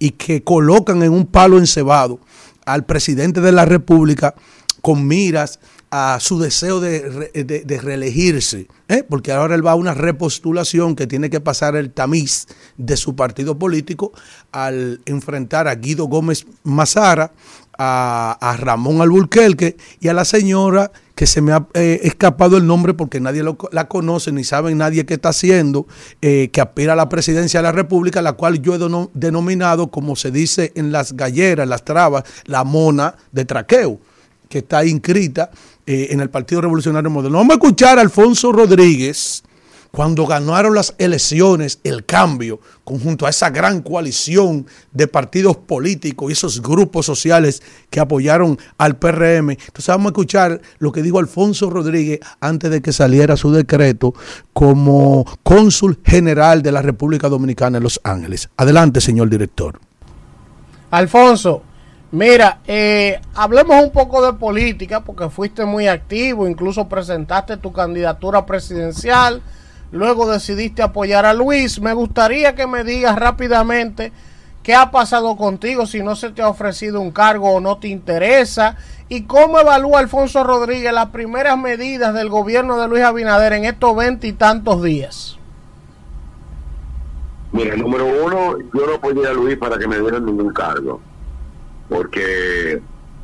y 0.00 0.10
que 0.10 0.42
colocan 0.42 1.04
en 1.04 1.12
un 1.12 1.26
palo 1.26 1.58
encebado 1.58 2.18
al 2.66 2.86
presidente 2.86 3.40
de 3.40 3.52
la 3.52 3.64
República 3.64 4.34
con 4.82 5.06
miras 5.06 5.60
a 5.90 6.18
su 6.20 6.38
deseo 6.38 6.78
de, 6.80 7.30
de- 7.34 7.78
reelegirse, 7.80 8.68
¿eh? 8.88 9.02
porque 9.08 9.32
ahora 9.32 9.56
él 9.56 9.66
va 9.66 9.72
a 9.72 9.74
una 9.76 9.92
repostulación 9.94 10.94
que 10.94 11.06
tiene 11.08 11.30
que 11.30 11.40
pasar 11.40 11.74
el 11.74 11.90
tamiz 11.90 12.46
de 12.76 12.96
su 12.96 13.16
partido 13.16 13.58
político 13.58 14.12
al 14.52 15.00
enfrentar 15.04 15.66
a 15.66 15.74
Guido 15.74 16.04
Gómez 16.06 16.46
Mazara, 16.62 17.32
a, 17.82 18.56
Ramón 18.58 19.00
Alburquerque 19.00 19.76
y 20.00 20.08
a 20.08 20.12
la 20.12 20.24
señora 20.26 20.92
que 21.14 21.26
se 21.26 21.40
me 21.40 21.52
ha 21.52 21.66
eh, 21.74 22.00
escapado 22.04 22.56
el 22.58 22.66
nombre 22.66 22.92
porque 22.94 23.20
nadie 23.20 23.42
lo- 23.42 23.56
la 23.72 23.88
conoce 23.88 24.32
ni 24.32 24.44
sabe 24.44 24.74
nadie 24.74 25.06
qué 25.06 25.14
está 25.14 25.30
haciendo, 25.30 25.86
eh, 26.22 26.50
que 26.52 26.60
aspira 26.60 26.92
a 26.92 26.96
la 26.96 27.08
presidencia 27.08 27.60
de 27.60 27.64
la 27.64 27.72
República, 27.72 28.22
la 28.22 28.34
cual 28.34 28.60
yo 28.62 28.74
he 28.74 28.78
deno- 28.78 29.10
denominado, 29.14 29.90
como 29.90 30.14
se 30.14 30.30
dice 30.30 30.72
en 30.76 30.92
las 30.92 31.14
galleras, 31.14 31.66
las 31.66 31.84
trabas, 31.84 32.24
la 32.44 32.64
mona 32.64 33.16
de 33.32 33.44
traqueo, 33.46 33.98
que 34.50 34.58
está 34.58 34.84
inscrita 34.84 35.50
eh, 35.86 36.08
en 36.10 36.20
el 36.20 36.30
Partido 36.30 36.60
Revolucionario 36.60 37.10
Moderno. 37.10 37.38
Vamos 37.38 37.52
a 37.52 37.58
escuchar 37.58 37.98
a 37.98 38.02
Alfonso 38.02 38.52
Rodríguez 38.52 39.42
cuando 39.90 40.24
ganaron 40.26 40.74
las 40.74 40.94
elecciones, 40.98 41.80
el 41.82 42.04
cambio, 42.04 42.60
conjunto 42.84 43.26
a 43.26 43.30
esa 43.30 43.50
gran 43.50 43.82
coalición 43.82 44.66
de 44.92 45.08
partidos 45.08 45.56
políticos 45.56 46.30
y 46.30 46.32
esos 46.32 46.62
grupos 46.62 47.06
sociales 47.06 47.62
que 47.90 48.00
apoyaron 48.00 48.58
al 48.78 48.96
PRM. 48.96 49.50
Entonces 49.50 49.88
vamos 49.88 50.06
a 50.06 50.10
escuchar 50.10 50.60
lo 50.78 50.92
que 50.92 51.02
dijo 51.02 51.18
Alfonso 51.18 51.70
Rodríguez 51.70 52.20
antes 52.40 52.70
de 52.70 52.80
que 52.80 52.92
saliera 52.92 53.36
su 53.36 53.52
decreto 53.52 54.14
como 54.52 55.24
cónsul 55.42 55.98
general 56.04 56.62
de 56.62 56.72
la 56.72 56.82
República 56.82 57.28
Dominicana 57.28 57.78
en 57.78 57.82
Los 57.82 58.00
Ángeles. 58.04 58.48
Adelante, 58.56 59.00
señor 59.00 59.28
director. 59.28 59.80
Alfonso, 60.92 61.62
Mira, 62.12 62.58
eh, 62.66 63.20
hablemos 63.34 63.80
un 63.80 63.92
poco 63.92 64.20
de 64.26 64.32
política 64.32 65.00
porque 65.00 65.30
fuiste 65.30 65.64
muy 65.64 65.86
activo, 65.86 66.48
incluso 66.48 66.88
presentaste 66.88 67.56
tu 67.56 67.72
candidatura 67.72 68.46
presidencial, 68.46 69.42
luego 69.92 70.28
decidiste 70.28 70.82
apoyar 70.82 71.24
a 71.24 71.34
Luis. 71.34 71.80
Me 71.80 71.92
gustaría 71.92 72.56
que 72.56 72.66
me 72.66 72.82
digas 72.82 73.16
rápidamente 73.16 74.12
qué 74.64 74.74
ha 74.74 74.90
pasado 74.90 75.36
contigo, 75.36 75.86
si 75.86 76.02
no 76.02 76.16
se 76.16 76.30
te 76.30 76.42
ha 76.42 76.48
ofrecido 76.48 77.00
un 77.00 77.12
cargo 77.12 77.52
o 77.52 77.60
no 77.60 77.78
te 77.78 77.86
interesa, 77.86 78.76
y 79.08 79.22
cómo 79.22 79.60
evalúa 79.60 80.00
Alfonso 80.00 80.42
Rodríguez 80.42 80.92
las 80.92 81.10
primeras 81.10 81.56
medidas 81.56 82.12
del 82.12 82.28
gobierno 82.28 82.76
de 82.76 82.88
Luis 82.88 83.04
Abinader 83.04 83.52
en 83.52 83.66
estos 83.66 83.96
veinte 83.96 84.26
y 84.26 84.32
tantos 84.32 84.82
días. 84.82 85.38
Mira, 87.52 87.76
número 87.76 88.06
uno, 88.06 88.58
yo 88.58 88.86
no 88.86 88.94
apoyé 88.94 89.28
a 89.28 89.32
Luis 89.32 89.56
para 89.58 89.78
que 89.78 89.86
me 89.86 89.98
dieran 89.98 90.26
ningún 90.26 90.52
cargo, 90.52 91.00
porque 91.90 92.80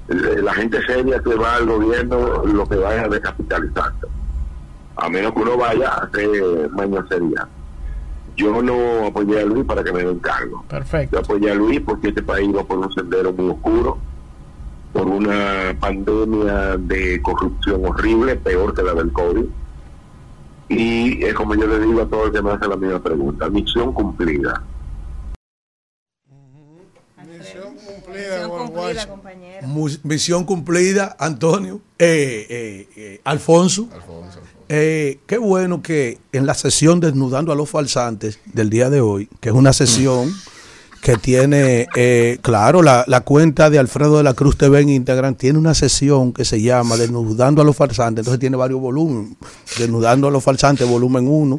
la 0.09 0.55
gente 0.55 0.85
seria 0.86 1.20
que 1.20 1.35
va 1.35 1.55
al 1.55 1.67
gobierno 1.67 2.45
lo 2.45 2.69
que 2.69 2.77
va 2.77 2.95
es 2.95 3.05
a 3.05 3.09
descapitalizar, 3.09 3.93
a 4.97 5.09
menos 5.09 5.33
que 5.33 5.41
uno 5.41 5.57
vaya 5.57 5.89
a 5.89 6.05
hacer 6.05 6.70
mañacería. 6.73 7.49
Yo 8.36 8.61
no 8.61 9.07
apoyé 9.07 9.41
a 9.41 9.47
Luis 9.47 9.65
para 9.65 9.83
que 9.83 9.93
me 9.93 10.05
den 10.05 10.19
cargo. 10.19 10.62
Perfecto. 10.69 11.17
Yo 11.17 11.25
apoyé 11.25 11.51
a 11.51 11.55
Luis 11.55 11.81
porque 11.81 12.09
este 12.09 12.23
país 12.23 12.55
va 12.55 12.65
por 12.65 12.78
un 12.78 12.93
sendero 12.93 13.33
muy 13.33 13.51
oscuro, 13.51 13.99
por 14.93 15.07
una 15.07 15.75
pandemia 15.81 16.77
de 16.77 17.23
corrupción 17.23 17.83
horrible, 17.86 18.36
peor 18.36 18.75
que 18.75 18.83
la 18.83 18.95
del 18.95 19.12
COVID. 19.12 19.47
Y 20.69 21.25
es 21.25 21.35
como 21.35 21.55
yo 21.55 21.67
le 21.67 21.78
digo 21.78 22.03
a 22.03 22.07
todos 22.07 22.27
los 22.27 22.35
que 22.35 22.43
me 22.43 22.51
hacen 22.51 22.69
la 22.69 22.77
misma 22.77 22.99
pregunta, 22.99 23.49
misión 23.49 23.93
cumplida. 23.93 24.62
Mu- 29.66 29.89
Misión 30.02 30.44
cumplida, 30.44 31.16
Antonio, 31.18 31.81
eh, 31.99 32.47
eh, 32.49 32.89
eh, 32.97 33.20
Alfonso. 33.25 33.89
Eh, 34.68 35.20
qué 35.26 35.39
bueno 35.39 35.81
que 35.81 36.18
en 36.33 36.44
la 36.44 36.55
sesión 36.55 36.99
Desnudando 36.99 37.52
a 37.52 37.55
los 37.55 37.70
Falsantes 37.70 38.41
del 38.52 38.68
día 38.70 38.91
de 38.91 39.00
hoy, 39.00 39.28
que 39.41 39.50
es 39.50 39.55
una 39.55 39.73
sesión 39.73 40.33
que 41.02 41.16
tiene, 41.16 41.86
eh, 41.94 42.39
claro, 42.42 42.83
la, 42.83 43.05
la 43.07 43.20
cuenta 43.20 43.70
de 43.70 43.78
Alfredo 43.78 44.16
de 44.16 44.25
la 44.25 44.34
Cruz 44.34 44.57
TV 44.58 44.81
en 44.81 44.89
Instagram 44.89 45.36
tiene 45.36 45.57
una 45.57 45.73
sesión 45.75 46.33
que 46.33 46.44
se 46.44 46.60
llama 46.60 46.97
Desnudando 46.97 47.62
a 47.62 47.65
los 47.65 47.76
Falsantes, 47.76 48.23
entonces 48.23 48.41
tiene 48.41 48.57
varios 48.57 48.81
volúmenes. 48.81 49.36
Desnudando 49.78 50.26
a 50.26 50.31
los 50.33 50.42
Falsantes, 50.42 50.89
volumen 50.89 51.28
1, 51.28 51.58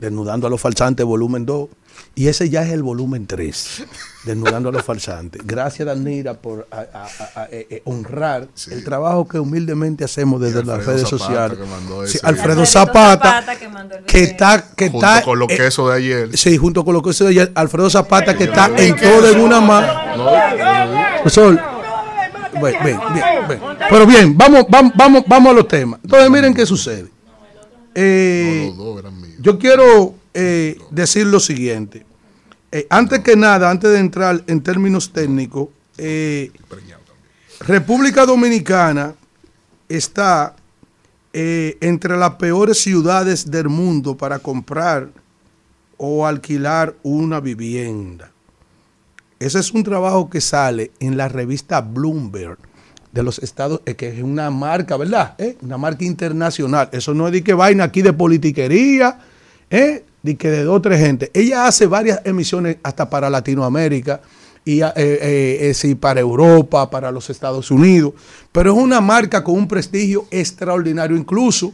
Desnudando 0.00 0.48
a 0.48 0.50
los 0.50 0.60
Falsantes, 0.60 1.06
volumen 1.06 1.46
2, 1.46 1.68
y 2.20 2.28
ese 2.28 2.50
ya 2.50 2.62
es 2.62 2.70
el 2.72 2.82
volumen 2.82 3.26
3, 3.26 3.84
Desnudando 4.26 4.68
a 4.68 4.72
los 4.72 4.82
Falsantes. 4.82 5.40
Gracias, 5.46 5.86
Danira, 5.86 6.34
por 6.34 6.68
a- 6.70 6.80
a- 6.92 7.40
a- 7.42 7.48
eh, 7.50 7.66
eh, 7.70 7.82
honrar 7.86 8.48
el 8.70 8.84
trabajo 8.84 9.26
que 9.26 9.38
humildemente 9.38 10.04
hacemos 10.04 10.38
desde 10.38 10.62
las 10.62 10.76
Alfredo 10.80 10.96
redes 10.98 11.08
Zapata, 11.08 11.24
sociales. 11.24 11.58
que 11.58 11.64
mandó 11.64 12.06
Sí, 12.06 12.18
ese 12.18 12.26
Alfredo 12.26 12.54
video. 12.56 12.66
Zapata, 12.66 13.44
que 14.06 14.22
está, 14.22 14.62
que 14.76 14.90
Junto 14.90 15.06
está 15.06 15.22
con 15.22 15.38
los 15.38 15.50
eh, 15.50 15.56
quesos 15.56 15.88
de 15.90 15.96
ayer. 15.96 16.36
Sí, 16.36 16.58
junto 16.58 16.84
con 16.84 16.92
los 16.92 17.02
quesos 17.02 17.26
de 17.28 17.30
ayer. 17.30 17.52
Alfredo 17.54 17.88
Zapata, 17.88 18.36
que 18.36 18.44
está 18.44 18.70
en 18.76 18.94
todo 18.96 19.30
en 19.30 19.40
una 19.40 19.60
mano. 19.62 19.88
Profesor, 21.22 21.58
ven, 22.62 22.74
ven, 22.84 23.00
bien, 23.14 23.24
ven. 23.48 23.60
Pero 23.88 24.06
bien, 24.06 24.36
vamos, 24.36 24.66
vamos, 24.68 24.92
vamos, 24.94 25.24
vamos 25.26 25.50
a 25.52 25.54
los 25.54 25.66
temas. 25.68 25.98
Entonces, 26.04 26.28
miren 26.30 26.52
qué 26.52 26.66
sucede. 26.66 27.08
Eh, 27.94 28.70
yo 29.40 29.58
quiero 29.58 30.14
eh, 30.34 30.76
decir 30.90 31.26
lo 31.26 31.40
siguiente. 31.40 32.04
Eh, 32.72 32.86
antes 32.88 33.20
que 33.20 33.34
nada, 33.34 33.68
antes 33.68 33.90
de 33.90 33.98
entrar 33.98 34.42
en 34.46 34.60
términos 34.62 35.12
técnicos, 35.12 35.68
eh, 35.98 36.52
República 37.60 38.24
Dominicana 38.24 39.14
está 39.88 40.54
eh, 41.32 41.76
entre 41.80 42.16
las 42.16 42.34
peores 42.34 42.80
ciudades 42.80 43.50
del 43.50 43.68
mundo 43.68 44.16
para 44.16 44.38
comprar 44.38 45.08
o 45.96 46.26
alquilar 46.26 46.94
una 47.02 47.40
vivienda. 47.40 48.30
Ese 49.40 49.58
es 49.58 49.72
un 49.72 49.82
trabajo 49.82 50.30
que 50.30 50.40
sale 50.40 50.92
en 51.00 51.16
la 51.16 51.28
revista 51.28 51.80
Bloomberg 51.80 52.58
de 53.10 53.22
los 53.24 53.40
Estados, 53.40 53.80
que 53.80 54.08
es 54.08 54.22
una 54.22 54.50
marca, 54.50 54.96
¿verdad? 54.96 55.34
Una 55.62 55.76
marca 55.76 56.04
internacional. 56.04 56.88
Eso 56.92 57.14
no 57.14 57.26
es 57.26 57.32
de 57.32 57.42
que 57.42 57.54
vaina 57.54 57.84
aquí 57.84 58.02
de 58.02 58.12
politiquería, 58.12 59.18
¿eh? 59.70 60.04
De 60.22 60.36
que 60.36 60.50
de 60.50 60.64
dos 60.64 60.76
o 60.76 60.80
tres 60.82 61.00
gente. 61.00 61.30
Ella 61.34 61.66
hace 61.66 61.86
varias 61.86 62.20
emisiones 62.24 62.76
hasta 62.82 63.08
para 63.08 63.30
Latinoamérica 63.30 64.20
y 64.64 64.82
eh, 64.82 64.92
eh, 64.96 65.72
eh, 65.82 65.96
para 65.96 66.20
Europa, 66.20 66.90
para 66.90 67.10
los 67.10 67.30
Estados 67.30 67.70
Unidos. 67.70 68.12
Pero 68.52 68.72
es 68.72 68.78
una 68.78 69.00
marca 69.00 69.42
con 69.42 69.54
un 69.54 69.66
prestigio 69.66 70.26
extraordinario. 70.30 71.16
Incluso, 71.16 71.72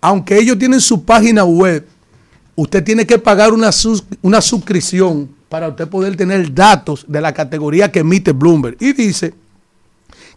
aunque 0.00 0.38
ellos 0.38 0.58
tienen 0.58 0.80
su 0.80 1.04
página 1.04 1.44
web, 1.44 1.84
usted 2.54 2.84
tiene 2.84 3.04
que 3.06 3.18
pagar 3.18 3.52
una, 3.52 3.72
sus- 3.72 4.04
una 4.22 4.40
suscripción 4.40 5.28
para 5.48 5.68
usted 5.68 5.88
poder 5.88 6.14
tener 6.16 6.54
datos 6.54 7.04
de 7.08 7.20
la 7.20 7.32
categoría 7.32 7.90
que 7.90 8.00
emite 8.00 8.32
Bloomberg. 8.32 8.76
Y 8.80 8.92
dice 8.92 9.34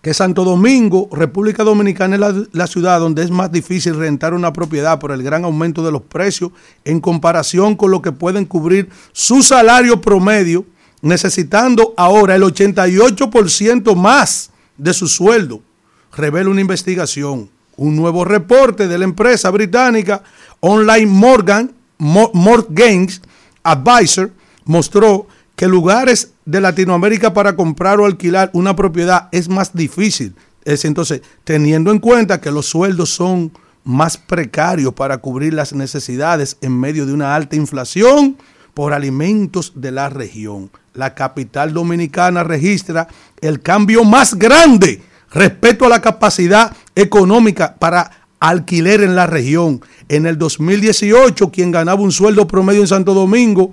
que 0.02 0.14
Santo 0.16 0.44
Domingo, 0.44 1.08
República 1.12 1.64
Dominicana, 1.64 2.16
es 2.16 2.48
la, 2.54 2.68
ciudad 2.68 3.00
donde 3.00 3.24
es 3.24 3.30
más 3.30 3.52
difícil 3.52 3.96
rentar 3.96 4.34
una 4.34 4.52
propiedad 4.52 4.98
por 5.00 5.12
el 5.12 5.22
gran 5.22 5.44
aumento 5.46 5.84
de 5.84 5.92
los 5.92 6.02
precios 6.02 6.52
en 6.86 7.00
comparación 7.00 7.76
con 7.76 7.92
lo 7.92 8.02
que 8.02 8.12
pueden 8.12 8.46
cubrir 8.46 8.90
su 9.12 9.44
salario 9.44 10.02
promedio, 10.02 10.66
necesitando 11.04 11.94
ahora 11.98 12.36
el 12.36 12.42
88% 12.44 13.96
más 13.96 14.50
de 14.78 14.94
su 14.94 15.08
sueldo, 15.08 15.62
revela 16.16 16.50
una 16.50 16.62
investigación. 16.62 17.50
Un 17.78 17.96
nuevo 17.96 18.26
reporte 18.26 18.88
de 18.88 18.98
la 18.98 19.06
empresa 19.06 19.50
británica 19.50 20.24
Online 20.60 21.06
Morgan, 21.08 21.72
Mo- 21.98 22.32
Mortgage 22.34 23.20
Advisor 23.64 24.32
mostró 24.66 25.28
que 25.56 25.68
lugares 25.68 26.32
de 26.52 26.62
Latinoamérica 26.62 27.34
para 27.34 27.56
comprar 27.56 28.00
o 28.00 28.06
alquilar 28.06 28.50
una 28.54 28.76
propiedad 28.76 29.30
es 29.32 29.48
más 29.48 29.74
difícil. 29.74 30.36
Es 30.66 30.84
entonces, 30.86 31.22
teniendo 31.46 31.92
en 31.92 32.00
cuenta 32.00 32.42
que 32.42 32.52
los 32.52 32.68
sueldos 32.68 33.10
son 33.10 33.52
más 33.84 34.18
precarios 34.18 34.94
para 34.94 35.18
cubrir 35.18 35.54
las 35.54 35.74
necesidades 35.74 36.58
en 36.62 36.78
medio 36.78 37.06
de 37.06 37.14
una 37.14 37.34
alta 37.36 37.56
inflación 37.56 38.38
por 38.74 38.94
alimentos 38.94 39.74
de 39.76 39.92
la 39.92 40.10
región. 40.10 40.70
La 40.94 41.16
capital 41.16 41.74
dominicana 41.74 42.44
registra 42.44 43.08
el 43.40 43.62
cambio 43.62 44.04
más 44.04 44.36
grande 44.36 45.02
respecto 45.32 45.86
a 45.86 45.90
la 45.90 46.02
capacidad 46.02 46.76
económica 46.96 47.76
para 47.80 48.28
alquiler 48.42 49.02
en 49.04 49.16
la 49.16 49.26
región. 49.26 49.82
En 50.10 50.26
el 50.26 50.38
2018, 50.38 51.50
quien 51.50 51.72
ganaba 51.72 52.02
un 52.02 52.12
sueldo 52.12 52.46
promedio 52.46 52.82
en 52.82 52.88
Santo 52.88 53.14
Domingo 53.14 53.72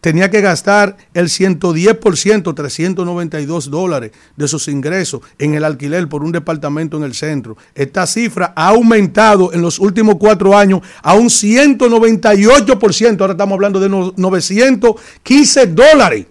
tenía 0.00 0.30
que 0.30 0.40
gastar 0.40 0.96
el 1.14 1.26
110%, 1.28 2.54
392 2.54 3.70
dólares 3.70 4.12
de 4.36 4.48
sus 4.48 4.68
ingresos 4.68 5.20
en 5.38 5.54
el 5.54 5.64
alquiler 5.64 6.08
por 6.08 6.22
un 6.24 6.32
departamento 6.32 6.96
en 6.96 7.02
el 7.04 7.14
centro. 7.14 7.56
Esta 7.74 8.06
cifra 8.06 8.52
ha 8.56 8.68
aumentado 8.68 9.52
en 9.52 9.60
los 9.60 9.78
últimos 9.78 10.16
cuatro 10.18 10.56
años 10.56 10.80
a 11.02 11.14
un 11.14 11.28
198%. 11.30 13.20
Ahora 13.20 13.32
estamos 13.32 13.54
hablando 13.56 13.80
de 13.80 13.88
no- 13.88 14.12
915 14.16 15.66
dólares. 15.66 16.26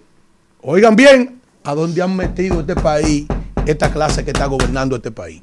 Oigan 0.62 0.96
bien, 0.96 1.40
¿a 1.64 1.74
dónde 1.74 2.02
han 2.02 2.16
metido 2.16 2.60
este 2.60 2.74
país, 2.74 3.26
esta 3.66 3.90
clase 3.92 4.24
que 4.24 4.30
está 4.30 4.46
gobernando 4.46 4.96
este 4.96 5.10
país? 5.10 5.42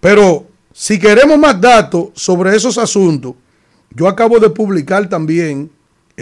Pero 0.00 0.46
si 0.72 0.98
queremos 0.98 1.38
más 1.38 1.60
datos 1.60 2.08
sobre 2.14 2.56
esos 2.56 2.78
asuntos, 2.78 3.34
yo 3.90 4.08
acabo 4.08 4.40
de 4.40 4.48
publicar 4.50 5.08
también 5.08 5.70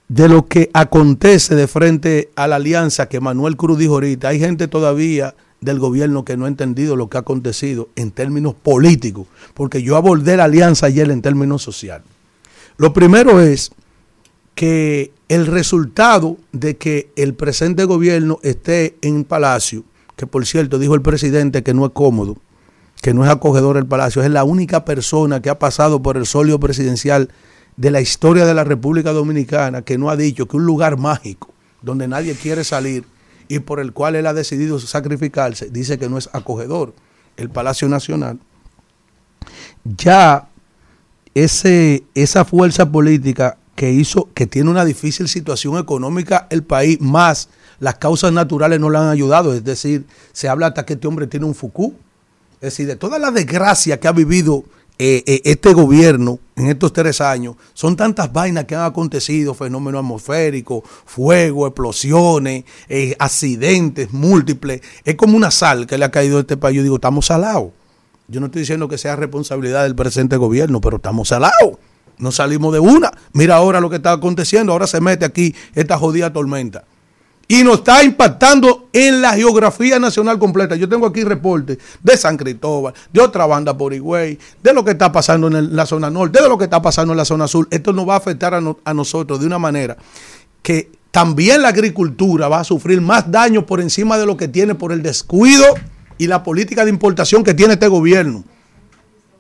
de 0.08 0.30
lo 0.30 0.48
que 0.48 0.70
acontece 0.74 1.56
de 1.56 1.68
frente 1.68 2.30
a 2.36 2.48
la 2.48 2.58
alianza 2.58 3.10
que 3.10 3.20
Manuel 3.20 3.58
Cruz 3.58 3.80
dijo 3.80 3.96
ahorita. 3.96 4.30
Hay 4.30 4.40
gente 4.40 4.68
todavía 4.68 5.34
del 5.66 5.80
gobierno 5.80 6.24
que 6.24 6.38
no 6.38 6.46
ha 6.46 6.48
entendido 6.48 6.96
lo 6.96 7.10
que 7.10 7.18
ha 7.18 7.22
acontecido 7.22 7.90
en 7.96 8.12
términos 8.12 8.54
políticos, 8.54 9.28
porque 9.54 9.82
yo 9.82 9.98
abordé 9.98 10.38
la 10.38 10.46
alianza 10.46 10.86
ayer 10.86 11.10
en 11.12 11.22
términos 11.22 11.64
sociales. 11.64 12.08
Lo 12.78 12.94
primero 12.94 13.42
es 13.42 13.72
que 14.54 15.12
el 15.28 15.48
resultado 15.48 16.38
de 16.52 16.78
que 16.78 17.10
el 17.16 17.34
presente 17.34 17.84
gobierno 17.86 18.40
esté 18.44 18.96
en 19.02 19.24
Palacio, 19.24 19.84
que 20.16 20.28
por 20.28 20.46
cierto 20.46 20.80
dijo 20.80 20.96
el 20.96 21.02
presidente 21.02 21.64
que 21.64 21.74
no 21.74 21.86
es 21.86 21.92
cómodo, 21.92 22.38
que 23.02 23.14
no 23.14 23.26
es 23.26 23.30
acogedor 23.30 23.78
el 23.78 23.86
Palacio, 23.86 24.24
es 24.24 24.30
la 24.30 24.44
única 24.44 24.86
persona 24.86 25.42
que 25.42 25.50
ha 25.50 25.60
pasado 25.60 26.02
por 26.02 26.16
el 26.16 26.26
solio 26.26 26.60
presidencial 26.60 27.30
de 27.76 27.92
la 27.92 28.02
historia 28.02 28.46
de 28.46 28.54
la 28.54 28.64
República 28.64 29.12
Dominicana 29.12 29.82
que 29.82 29.98
no 29.98 30.10
ha 30.10 30.16
dicho 30.16 30.48
que 30.48 30.58
un 30.58 30.66
lugar 30.66 30.98
mágico 30.98 31.50
donde 31.82 32.08
nadie 32.08 32.36
quiere 32.36 32.64
salir 32.64 33.04
y 33.48 33.60
por 33.60 33.80
el 33.80 33.94
cual 33.94 34.16
él 34.16 34.28
ha 34.28 34.34
decidido 34.34 34.80
sacrificarse, 34.80 35.70
dice 35.70 35.98
que 35.98 36.10
no 36.10 36.18
es 36.18 36.30
acogedor 36.34 36.94
el 37.38 37.50
Palacio 37.50 37.88
Nacional. 37.88 38.40
Ya 39.84 40.48
ese, 41.34 42.04
esa 42.16 42.46
fuerza 42.46 42.92
política 42.92 43.58
que 43.76 43.92
hizo, 43.92 44.30
que 44.34 44.48
tiene 44.48 44.70
una 44.70 44.86
difícil 44.86 45.28
situación 45.28 45.78
económica 45.78 46.48
el 46.50 46.64
país, 46.64 47.00
más 47.02 47.50
las 47.80 47.96
causas 47.96 48.32
naturales 48.32 48.80
no 48.80 48.90
le 48.90 48.98
han 48.98 49.10
ayudado. 49.10 49.54
Es 49.54 49.64
decir, 49.64 50.06
se 50.32 50.48
habla 50.48 50.68
hasta 50.68 50.86
que 50.86 50.94
este 50.94 51.08
hombre 51.08 51.28
tiene 51.28 51.46
un 51.46 51.56
Foucault. 51.56 51.96
Es 52.56 52.72
decir, 52.72 52.88
de 52.88 52.96
toda 52.96 53.20
la 53.20 53.32
desgracia 53.32 54.00
que 54.00 54.08
ha 54.08 54.14
vivido 54.14 54.64
eh, 54.98 55.24
eh, 55.26 55.42
este 55.44 55.74
gobierno 55.74 56.40
en 56.56 56.68
estos 56.68 56.94
tres 56.94 57.20
años, 57.20 57.56
son 57.74 57.98
tantas 57.98 58.32
vainas 58.32 58.64
que 58.64 58.76
han 58.76 58.86
acontecido, 58.86 59.54
fenómenos 59.54 60.00
atmosféricos, 60.00 60.84
fuego, 61.06 61.68
explosiones, 61.68 62.64
eh, 62.88 63.16
accidentes 63.20 64.14
múltiples. 64.14 64.82
Es 65.04 65.16
como 65.16 65.36
una 65.36 65.52
sal 65.52 65.86
que 65.86 65.98
le 65.98 66.06
ha 66.06 66.12
caído 66.12 66.38
a 66.38 66.42
este 66.42 66.56
país. 66.56 66.78
Yo 66.78 66.84
digo, 66.84 66.96
estamos 66.96 67.26
salados. 67.26 67.72
Yo 68.28 68.40
no 68.40 68.46
estoy 68.48 68.62
diciendo 68.62 68.88
que 68.88 68.98
sea 68.98 69.16
responsabilidad 69.16 69.84
del 69.84 69.96
presente 69.96 70.38
gobierno, 70.38 70.80
pero 70.80 70.96
estamos 70.96 71.28
salados. 71.28 71.78
No 72.18 72.32
salimos 72.32 72.74
de 72.74 72.80
una. 72.80 73.12
Mira 73.34 73.58
ahora 73.58 73.82
lo 73.82 73.90
que 73.90 73.98
está 73.98 74.14
aconteciendo. 74.14 74.72
Ahora 74.72 74.88
se 74.88 75.02
mete 75.02 75.26
aquí 75.26 75.54
esta 75.74 75.98
jodida 75.98 76.32
tormenta. 76.32 76.86
Y 77.48 77.64
nos 77.64 77.76
está 77.80 78.04
impactando 78.04 78.90
en 78.92 79.22
la 79.22 79.34
geografía 79.34 80.00
nacional 80.00 80.40
completa. 80.40 80.76
Yo 80.76 80.90
tengo 80.90 81.06
aquí 81.06 81.24
reportes 81.24 81.78
de 82.02 82.18
San 82.18 82.38
Cristóbal, 82.38 82.94
de 83.14 83.22
otra 83.22 83.46
banda 83.46 83.78
por 83.78 83.94
Higüey, 83.94 84.40
de 84.64 84.74
lo 84.74 84.84
que 84.84 84.92
está 84.92 85.12
pasando 85.12 85.48
en 85.48 85.76
la 85.76 85.86
zona 85.86 86.10
norte, 86.10 86.42
de 86.42 86.50
lo 86.50 86.58
que 86.58 86.64
está 86.64 86.82
pasando 86.82 87.14
en 87.14 87.18
la 87.18 87.26
zona 87.26 87.48
sur. 87.48 87.68
Esto 87.70 87.94
nos 87.94 88.10
va 88.10 88.16
a 88.16 88.18
afectar 88.18 88.56
a, 88.56 88.62
a 88.84 88.94
nosotros 88.94 89.40
de 89.40 89.46
una 89.46 89.60
manera 89.60 89.96
que 90.64 90.92
también 91.12 91.62
la 91.62 91.70
agricultura 91.70 92.48
va 92.48 92.60
a 92.60 92.64
sufrir 92.64 93.00
más 93.00 93.32
daño 93.32 93.66
por 93.66 93.80
encima 93.80 94.18
de 94.18 94.26
lo 94.26 94.36
que 94.36 94.48
tiene 94.48 94.76
por 94.76 94.92
el 94.92 95.04
descuido 95.04 95.64
y 96.18 96.28
la 96.28 96.44
política 96.44 96.84
de 96.84 96.90
importación 96.90 97.44
que 97.44 97.54
tiene 97.54 97.74
este 97.74 97.88
gobierno, 97.88 98.44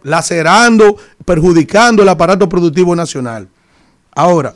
lacerando, 0.03 0.97
perjudicando 1.25 2.03
el 2.03 2.09
aparato 2.09 2.47
productivo 2.47 2.95
nacional. 2.95 3.49
Ahora, 4.11 4.53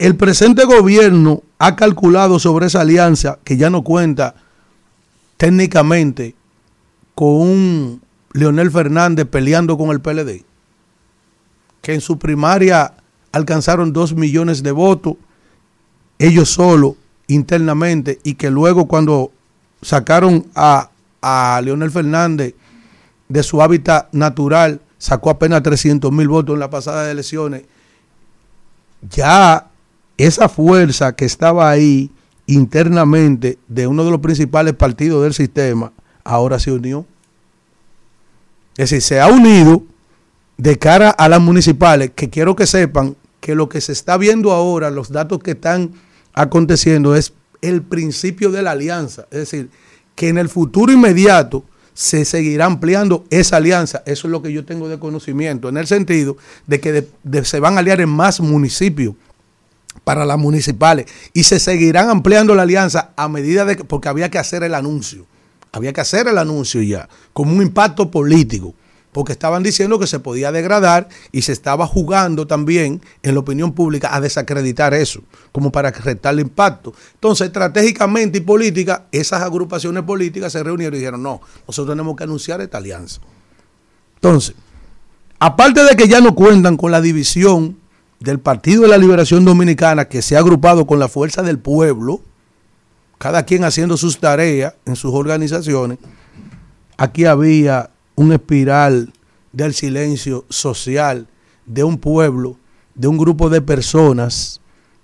el 0.00 0.16
presente 0.16 0.64
gobierno 0.64 1.42
ha 1.58 1.76
calculado 1.76 2.38
sobre 2.38 2.68
esa 2.68 2.80
alianza 2.80 3.38
que 3.44 3.58
ya 3.58 3.68
no 3.68 3.84
cuenta 3.84 4.34
técnicamente 5.36 6.34
con 7.14 7.28
un 7.28 8.02
Leonel 8.32 8.70
Fernández 8.70 9.26
peleando 9.26 9.76
con 9.76 9.90
el 9.90 10.00
PLD, 10.00 10.46
que 11.82 11.92
en 11.92 12.00
su 12.00 12.18
primaria 12.18 12.94
alcanzaron 13.30 13.92
dos 13.92 14.14
millones 14.14 14.62
de 14.62 14.72
votos, 14.72 15.16
ellos 16.18 16.48
solo 16.48 16.96
internamente, 17.26 18.20
y 18.24 18.36
que 18.36 18.50
luego 18.50 18.88
cuando 18.88 19.32
sacaron 19.82 20.46
a, 20.54 20.88
a 21.20 21.60
Leonel 21.62 21.90
Fernández 21.90 22.54
de 23.28 23.42
su 23.42 23.60
hábitat 23.60 24.10
natural, 24.14 24.80
sacó 24.96 25.28
apenas 25.28 25.62
300 25.62 26.10
mil 26.10 26.28
votos 26.28 26.54
en 26.54 26.60
las 26.60 26.70
pasadas 26.70 27.10
elecciones, 27.10 27.64
ya 29.02 29.69
esa 30.26 30.48
fuerza 30.48 31.14
que 31.14 31.24
estaba 31.24 31.70
ahí 31.70 32.10
internamente 32.46 33.58
de 33.68 33.86
uno 33.86 34.04
de 34.04 34.10
los 34.10 34.20
principales 34.20 34.74
partidos 34.74 35.22
del 35.22 35.34
sistema, 35.34 35.92
ahora 36.24 36.58
se 36.58 36.72
unió. 36.72 37.06
Es 38.76 38.90
decir, 38.90 39.02
se 39.02 39.20
ha 39.20 39.28
unido 39.28 39.82
de 40.56 40.78
cara 40.78 41.10
a 41.10 41.28
las 41.28 41.40
municipales, 41.40 42.10
que 42.14 42.28
quiero 42.28 42.56
que 42.56 42.66
sepan 42.66 43.16
que 43.40 43.54
lo 43.54 43.68
que 43.68 43.80
se 43.80 43.92
está 43.92 44.16
viendo 44.16 44.52
ahora, 44.52 44.90
los 44.90 45.10
datos 45.10 45.38
que 45.38 45.52
están 45.52 45.92
aconteciendo, 46.34 47.14
es 47.14 47.32
el 47.62 47.82
principio 47.82 48.50
de 48.50 48.62
la 48.62 48.72
alianza. 48.72 49.26
Es 49.30 49.38
decir, 49.38 49.70
que 50.14 50.28
en 50.28 50.38
el 50.38 50.48
futuro 50.48 50.92
inmediato 50.92 51.64
se 51.94 52.24
seguirá 52.24 52.66
ampliando 52.66 53.24
esa 53.30 53.56
alianza. 53.56 54.02
Eso 54.06 54.26
es 54.26 54.32
lo 54.32 54.42
que 54.42 54.52
yo 54.52 54.64
tengo 54.64 54.88
de 54.88 54.98
conocimiento, 54.98 55.68
en 55.68 55.76
el 55.76 55.86
sentido 55.86 56.36
de 56.66 56.80
que 56.80 57.06
se 57.44 57.60
van 57.60 57.76
a 57.76 57.80
aliar 57.80 58.00
en 58.00 58.08
más 58.08 58.40
municipios 58.40 59.14
para 60.04 60.24
las 60.24 60.38
municipales 60.38 61.06
y 61.32 61.44
se 61.44 61.58
seguirán 61.58 62.10
ampliando 62.10 62.54
la 62.54 62.62
alianza 62.62 63.12
a 63.16 63.28
medida 63.28 63.64
de 63.64 63.76
que, 63.76 63.84
porque 63.84 64.08
había 64.08 64.30
que 64.30 64.38
hacer 64.38 64.62
el 64.62 64.74
anuncio, 64.74 65.26
había 65.72 65.92
que 65.92 66.00
hacer 66.00 66.28
el 66.28 66.38
anuncio 66.38 66.82
ya, 66.82 67.08
como 67.32 67.52
un 67.52 67.62
impacto 67.62 68.10
político, 68.10 68.74
porque 69.12 69.32
estaban 69.32 69.62
diciendo 69.62 69.98
que 69.98 70.06
se 70.06 70.20
podía 70.20 70.52
degradar 70.52 71.08
y 71.32 71.42
se 71.42 71.52
estaba 71.52 71.86
jugando 71.86 72.46
también 72.46 73.02
en 73.22 73.34
la 73.34 73.40
opinión 73.40 73.72
pública 73.72 74.14
a 74.14 74.20
desacreditar 74.20 74.94
eso, 74.94 75.22
como 75.50 75.72
para 75.72 75.90
restarle 75.90 76.42
impacto. 76.42 76.94
Entonces, 77.14 77.48
estratégicamente 77.48 78.38
y 78.38 78.42
política, 78.42 79.06
esas 79.10 79.42
agrupaciones 79.42 80.04
políticas 80.04 80.52
se 80.52 80.62
reunieron 80.62 80.94
y 80.94 80.98
dijeron, 80.98 81.22
no, 81.22 81.40
nosotros 81.66 81.92
tenemos 81.94 82.16
que 82.16 82.22
anunciar 82.22 82.60
esta 82.60 82.78
alianza. 82.78 83.20
Entonces, 84.14 84.54
aparte 85.40 85.82
de 85.82 85.96
que 85.96 86.06
ya 86.06 86.20
no 86.20 86.34
cuentan 86.36 86.76
con 86.76 86.92
la 86.92 87.00
división 87.00 87.79
del 88.20 88.38
Partido 88.38 88.82
de 88.82 88.88
la 88.88 88.98
Liberación 88.98 89.44
Dominicana 89.44 90.06
que 90.06 90.22
se 90.22 90.36
ha 90.36 90.40
agrupado 90.40 90.86
con 90.86 90.98
la 90.98 91.08
fuerza 91.08 91.42
del 91.42 91.58
pueblo, 91.58 92.20
cada 93.18 93.44
quien 93.44 93.64
haciendo 93.64 93.96
sus 93.96 94.18
tareas 94.18 94.74
en 94.86 94.94
sus 94.94 95.12
organizaciones, 95.14 95.98
aquí 96.96 97.24
había 97.24 97.90
una 98.14 98.34
espiral 98.34 99.12
del 99.52 99.74
silencio 99.74 100.44
social 100.50 101.26
de 101.66 101.82
un 101.82 101.98
pueblo, 101.98 102.56
de 102.94 103.08
un 103.08 103.16
grupo 103.16 103.48
de 103.48 103.62
personas 103.62 104.60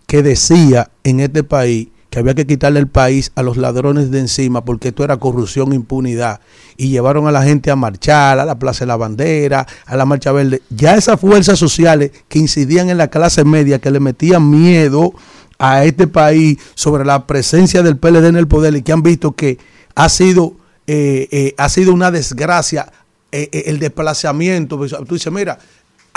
que 0.07 0.23
decía 0.23 0.91
en 1.03 1.21
este 1.21 1.43
país 1.43 1.89
que 2.17 2.21
había 2.21 2.35
que 2.35 2.47
quitarle 2.47 2.81
el 2.81 2.87
país 2.87 3.31
a 3.35 3.43
los 3.43 3.59
ladrones 3.59 4.11
de 4.11 4.21
encima 4.21 4.65
porque 4.65 4.89
esto 4.89 5.05
era 5.05 5.19
corrupción, 5.19 5.75
impunidad. 5.75 6.41
Y 6.79 6.89
llevaron 6.89 7.27
a 7.27 7.31
la 7.31 7.43
gente 7.43 7.71
a 7.71 7.77
marchar, 7.77 8.39
a 8.39 8.47
la 8.47 8.59
Plaza 8.59 8.81
de 8.81 8.87
la 8.87 8.97
Bandera, 8.97 9.67
a 9.85 9.97
la 9.97 10.07
Marcha 10.07 10.33
Verde. 10.33 10.63
Ya 10.71 10.95
esas 10.95 11.21
fuerzas 11.21 11.59
sociales 11.59 12.13
que 12.29 12.39
incidían 12.39 12.89
en 12.89 12.97
la 12.97 13.09
clase 13.09 13.45
media, 13.45 13.81
que 13.81 13.91
le 13.91 14.01
metían 14.01 14.49
miedo 14.49 15.13
a 15.59 15.85
este 15.85 16.07
país 16.07 16.57
sobre 16.75 17.05
la 17.05 17.27
presencia 17.27 17.83
del 17.83 17.99
PLD 17.99 18.29
en 18.29 18.37
el 18.37 18.49
poder 18.49 18.75
y 18.77 18.81
que 18.81 18.93
han 18.93 19.03
visto 19.03 19.33
que 19.33 19.59
ha 19.95 20.09
sido, 20.09 20.55
eh, 20.87 21.29
eh, 21.31 21.55
ha 21.59 21.69
sido 21.69 21.93
una 21.93 22.11
desgracia 22.11 22.91
eh, 23.31 23.51
eh, 23.53 23.65
el 23.67 23.79
desplazamiento. 23.79 24.79
Pues, 24.79 24.97
Tú 25.07 25.17
dices, 25.17 25.31
mira, 25.31 25.59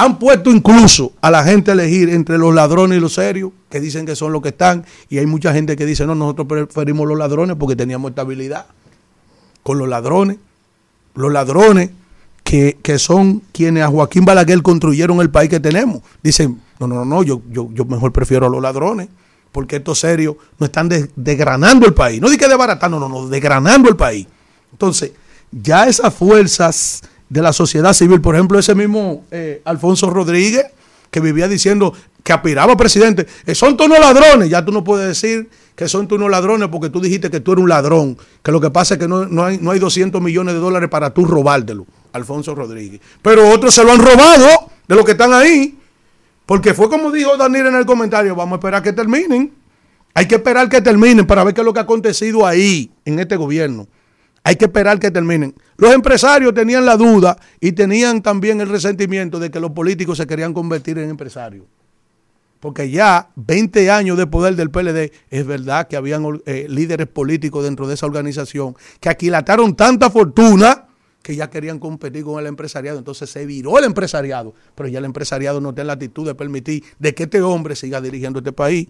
Han 0.01 0.17
puesto 0.17 0.49
incluso 0.49 1.11
a 1.19 1.29
la 1.29 1.43
gente 1.43 1.71
a 1.71 1.73
elegir 1.73 2.09
entre 2.09 2.37
los 2.37 2.53
ladrones 2.55 2.97
y 2.97 3.01
los 3.01 3.13
serios, 3.15 3.51
que 3.69 3.81
dicen 3.81 4.05
que 4.05 4.15
son 4.15 4.31
los 4.31 4.41
que 4.41 4.49
están, 4.49 4.85
y 5.09 5.17
hay 5.17 5.25
mucha 5.25 5.51
gente 5.53 5.75
que 5.75 5.85
dice, 5.85 6.05
no, 6.05 6.15
nosotros 6.15 6.47
preferimos 6.47 7.05
los 7.05 7.17
ladrones 7.17 7.57
porque 7.59 7.75
teníamos 7.75 8.11
estabilidad 8.11 8.67
con 9.61 9.77
los 9.77 9.89
ladrones. 9.89 10.37
Los 11.15 11.33
ladrones 11.33 11.89
que, 12.45 12.77
que 12.81 12.97
son 12.97 13.41
quienes 13.51 13.83
a 13.83 13.87
Joaquín 13.89 14.23
Balaguer 14.23 14.61
construyeron 14.61 15.19
el 15.19 15.29
país 15.29 15.49
que 15.49 15.59
tenemos. 15.59 16.01
Dicen, 16.23 16.61
no, 16.79 16.87
no, 16.87 17.03
no, 17.03 17.21
yo, 17.23 17.41
yo, 17.51 17.69
yo 17.73 17.83
mejor 17.83 18.13
prefiero 18.13 18.45
a 18.47 18.49
los 18.49 18.61
ladrones, 18.61 19.09
porque 19.51 19.75
estos 19.77 19.99
serios 19.99 20.35
no 20.59 20.65
están 20.67 20.87
de- 20.87 21.09
desgranando 21.17 21.85
el 21.85 21.93
país. 21.93 22.21
No 22.21 22.29
di 22.29 22.37
que 22.37 22.47
desbaratando, 22.47 22.99
no, 23.01 23.09
no, 23.09 23.27
desgranando 23.27 23.89
el 23.89 23.97
país. 23.97 24.27
Entonces, 24.71 25.11
ya 25.51 25.87
esas 25.87 26.13
fuerzas 26.13 27.01
de 27.29 27.41
la 27.41 27.53
sociedad 27.53 27.93
civil, 27.93 28.21
por 28.21 28.35
ejemplo, 28.35 28.59
ese 28.59 28.75
mismo 28.75 29.23
eh, 29.31 29.61
Alfonso 29.65 30.09
Rodríguez, 30.09 30.65
que 31.11 31.19
vivía 31.19 31.47
diciendo 31.47 31.93
que 32.23 32.33
aspiraba 32.33 32.75
presidente, 32.75 33.27
eh, 33.45 33.55
son 33.55 33.77
todos 33.77 33.89
unos 33.89 33.99
ladrones, 33.99 34.49
ya 34.49 34.63
tú 34.65 34.71
no 34.71 34.83
puedes 34.83 35.07
decir 35.07 35.49
que 35.75 35.87
son 35.87 36.07
todos 36.07 36.19
unos 36.19 36.31
ladrones 36.31 36.67
porque 36.69 36.89
tú 36.89 36.99
dijiste 36.99 37.29
que 37.29 37.39
tú 37.39 37.53
eres 37.53 37.63
un 37.63 37.69
ladrón, 37.69 38.17
que 38.43 38.51
lo 38.51 38.59
que 38.59 38.69
pasa 38.69 38.95
es 38.95 38.99
que 38.99 39.07
no, 39.07 39.25
no 39.25 39.45
hay, 39.45 39.57
no 39.59 39.71
hay 39.71 39.79
200 39.79 40.21
millones 40.21 40.53
de 40.55 40.59
dólares 40.59 40.89
para 40.89 41.13
tú 41.13 41.25
robártelo, 41.25 41.85
Alfonso 42.13 42.53
Rodríguez. 42.53 42.99
Pero 43.21 43.49
otros 43.49 43.73
se 43.73 43.83
lo 43.83 43.91
han 43.91 43.99
robado 43.99 44.71
de 44.87 44.95
los 44.95 45.05
que 45.05 45.11
están 45.11 45.33
ahí, 45.33 45.77
porque 46.45 46.73
fue 46.73 46.89
como 46.89 47.11
dijo 47.11 47.37
Daniel 47.37 47.67
en 47.67 47.75
el 47.75 47.85
comentario, 47.85 48.35
vamos 48.35 48.53
a 48.53 48.55
esperar 48.57 48.83
que 48.83 48.93
terminen. 48.93 49.53
Hay 50.15 50.27
que 50.27 50.35
esperar 50.35 50.67
que 50.67 50.81
terminen 50.81 51.25
para 51.27 51.43
ver 51.43 51.53
qué 51.53 51.61
es 51.61 51.65
lo 51.65 51.71
que 51.71 51.79
ha 51.79 51.83
acontecido 51.83 52.45
ahí, 52.45 52.91
en 53.05 53.19
este 53.19 53.35
gobierno. 53.35 53.87
Hay 54.43 54.55
que 54.55 54.65
esperar 54.65 54.99
que 54.99 55.11
terminen. 55.11 55.53
Los 55.77 55.93
empresarios 55.93 56.53
tenían 56.53 56.85
la 56.85 56.97
duda 56.97 57.37
y 57.59 57.71
tenían 57.73 58.21
también 58.21 58.61
el 58.61 58.69
resentimiento 58.69 59.39
de 59.39 59.51
que 59.51 59.59
los 59.59 59.71
políticos 59.71 60.17
se 60.17 60.27
querían 60.27 60.53
convertir 60.53 60.97
en 60.97 61.09
empresarios. 61.09 61.65
Porque 62.59 62.89
ya 62.89 63.29
20 63.35 63.89
años 63.89 64.17
de 64.17 64.27
poder 64.27 64.55
del 64.55 64.69
PLD, 64.69 65.11
es 65.29 65.45
verdad 65.45 65.87
que 65.87 65.95
habían 65.95 66.41
eh, 66.45 66.65
líderes 66.69 67.07
políticos 67.07 67.63
dentro 67.63 67.87
de 67.87 67.93
esa 67.93 68.05
organización 68.05 68.75
que 68.99 69.09
aquilataron 69.09 69.75
tanta 69.75 70.09
fortuna 70.09 70.85
que 71.21 71.35
ya 71.35 71.49
querían 71.49 71.79
competir 71.79 72.23
con 72.23 72.39
el 72.39 72.47
empresariado. 72.47 72.97
Entonces 72.97 73.29
se 73.29 73.45
viró 73.45 73.77
el 73.77 73.85
empresariado, 73.85 74.53
pero 74.75 74.89
ya 74.89 74.99
el 74.99 75.05
empresariado 75.05 75.61
no 75.61 75.73
tiene 75.73 75.87
la 75.87 75.93
actitud 75.93 76.25
de 76.25 76.35
permitir 76.35 76.83
de 76.97 77.13
que 77.13 77.23
este 77.23 77.41
hombre 77.41 77.75
siga 77.75 78.01
dirigiendo 78.01 78.39
este 78.39 78.51
país. 78.51 78.89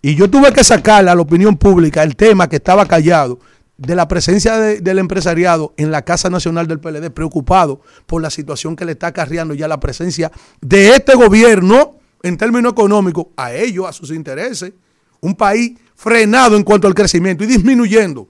Y 0.00 0.14
yo 0.14 0.30
tuve 0.30 0.52
que 0.52 0.62
sacarle 0.62 1.10
a 1.10 1.14
la 1.14 1.22
opinión 1.22 1.56
pública 1.56 2.02
el 2.02 2.14
tema 2.14 2.48
que 2.48 2.56
estaba 2.56 2.86
callado 2.86 3.40
de 3.78 3.94
la 3.94 4.08
presencia 4.08 4.58
de- 4.58 4.80
del 4.80 4.98
empresariado 4.98 5.72
en 5.76 5.90
la 5.90 6.02
Casa 6.02 6.28
Nacional 6.28 6.66
del 6.66 6.80
PLD, 6.80 7.10
preocupado 7.10 7.80
por 8.06 8.20
la 8.20 8.28
situación 8.28 8.74
que 8.76 8.84
le 8.84 8.92
está 8.92 9.06
acarreando 9.08 9.54
ya 9.54 9.68
la 9.68 9.78
presencia 9.80 10.30
de 10.60 10.90
este 10.96 11.14
gobierno 11.14 11.94
en 12.22 12.36
términos 12.36 12.72
económicos 12.72 13.26
a 13.36 13.52
ellos, 13.52 13.86
a 13.86 13.92
sus 13.92 14.10
intereses. 14.10 14.72
Un 15.20 15.34
país 15.34 15.78
frenado 15.94 16.56
en 16.56 16.64
cuanto 16.64 16.86
al 16.88 16.94
crecimiento 16.94 17.44
y 17.44 17.46
disminuyendo. 17.46 18.28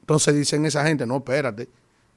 Entonces 0.00 0.34
dicen 0.34 0.64
esa 0.66 0.84
gente, 0.86 1.06
no, 1.06 1.16
espérate, 1.18 1.68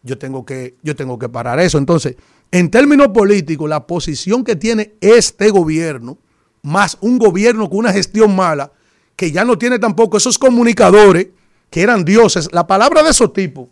yo 0.04 0.18
tengo 0.18 0.46
que, 0.46 0.76
yo 0.82 0.96
tengo 0.96 1.18
que 1.20 1.28
parar 1.28 1.60
eso. 1.60 1.78
Entonces, 1.78 2.16
en 2.52 2.70
términos 2.72 3.10
políticos, 3.10 3.70
la 3.70 3.86
posición 3.86 4.44
que 4.44 4.56
tiene 4.56 4.94
este 5.02 5.50
gobierno, 5.50 6.18
más 6.62 6.98
un 7.02 7.18
gobierno 7.20 7.70
con 7.70 7.80
una 7.80 7.92
gestión 7.92 8.36
mala, 8.36 8.72
que 9.16 9.32
ya 9.32 9.44
no 9.44 9.58
tiene 9.58 9.80
tampoco 9.80 10.18
esos 10.18 10.38
comunicadores 10.38 11.28
que 11.70 11.82
eran 11.82 12.06
dioses. 12.06 12.50
La 12.52 12.68
palabra 12.68 13.04
de 13.04 13.12
esos 13.12 13.34
tipos 13.34 13.68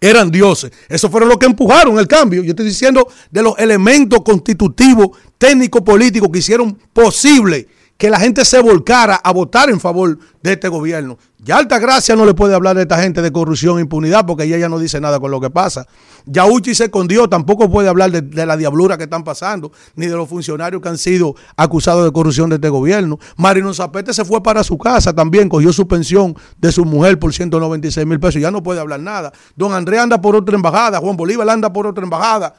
eran 0.00 0.30
dioses. 0.30 0.72
Eso 0.88 1.08
fueron 1.08 1.28
los 1.28 1.38
que 1.38 1.46
empujaron 1.46 1.98
el 1.98 2.08
cambio. 2.08 2.42
Yo 2.42 2.50
estoy 2.50 2.66
diciendo 2.66 3.06
de 3.30 3.42
los 3.42 3.56
elementos 3.58 4.20
constitutivos, 4.22 5.10
técnicos, 5.38 5.82
políticos 5.82 6.28
que 6.32 6.40
hicieron 6.40 6.76
posible 6.92 7.68
que 7.96 8.10
la 8.10 8.18
gente 8.18 8.44
se 8.44 8.60
volcara 8.60 9.14
a 9.14 9.32
votar 9.32 9.70
en 9.70 9.78
favor 9.78 10.18
de 10.42 10.52
este 10.52 10.66
gobierno. 10.66 11.18
Ya 11.44 11.58
Altagracia 11.58 12.14
no 12.14 12.24
le 12.24 12.34
puede 12.34 12.54
hablar 12.54 12.76
de 12.76 12.82
esta 12.82 13.02
gente 13.02 13.20
de 13.20 13.32
corrupción 13.32 13.78
e 13.78 13.80
impunidad 13.80 14.24
porque 14.24 14.44
ella 14.44 14.58
ya 14.58 14.68
no 14.68 14.78
dice 14.78 15.00
nada 15.00 15.18
con 15.18 15.32
lo 15.32 15.40
que 15.40 15.50
pasa. 15.50 15.88
Ya 16.24 16.46
Uchi 16.46 16.72
se 16.72 16.84
escondió, 16.84 17.28
tampoco 17.28 17.68
puede 17.68 17.88
hablar 17.88 18.12
de, 18.12 18.22
de 18.22 18.46
la 18.46 18.56
diablura 18.56 18.96
que 18.96 19.04
están 19.04 19.24
pasando, 19.24 19.72
ni 19.96 20.06
de 20.06 20.14
los 20.14 20.28
funcionarios 20.28 20.80
que 20.80 20.88
han 20.88 20.98
sido 20.98 21.34
acusados 21.56 22.04
de 22.04 22.12
corrupción 22.12 22.48
de 22.48 22.56
este 22.56 22.68
gobierno. 22.68 23.18
Marino 23.36 23.74
Zapete 23.74 24.14
se 24.14 24.24
fue 24.24 24.40
para 24.40 24.62
su 24.62 24.78
casa 24.78 25.12
también, 25.12 25.48
cogió 25.48 25.72
su 25.72 25.88
pensión 25.88 26.36
de 26.58 26.70
su 26.70 26.84
mujer 26.84 27.18
por 27.18 27.34
196 27.34 28.06
mil 28.06 28.20
pesos, 28.20 28.40
ya 28.40 28.52
no 28.52 28.62
puede 28.62 28.78
hablar 28.78 29.00
nada. 29.00 29.32
Don 29.56 29.72
Andrés 29.72 29.98
anda 29.98 30.20
por 30.20 30.36
otra 30.36 30.54
embajada, 30.54 31.00
Juan 31.00 31.16
Bolívar 31.16 31.50
anda 31.50 31.72
por 31.72 31.88
otra 31.88 32.04
embajada. 32.04 32.54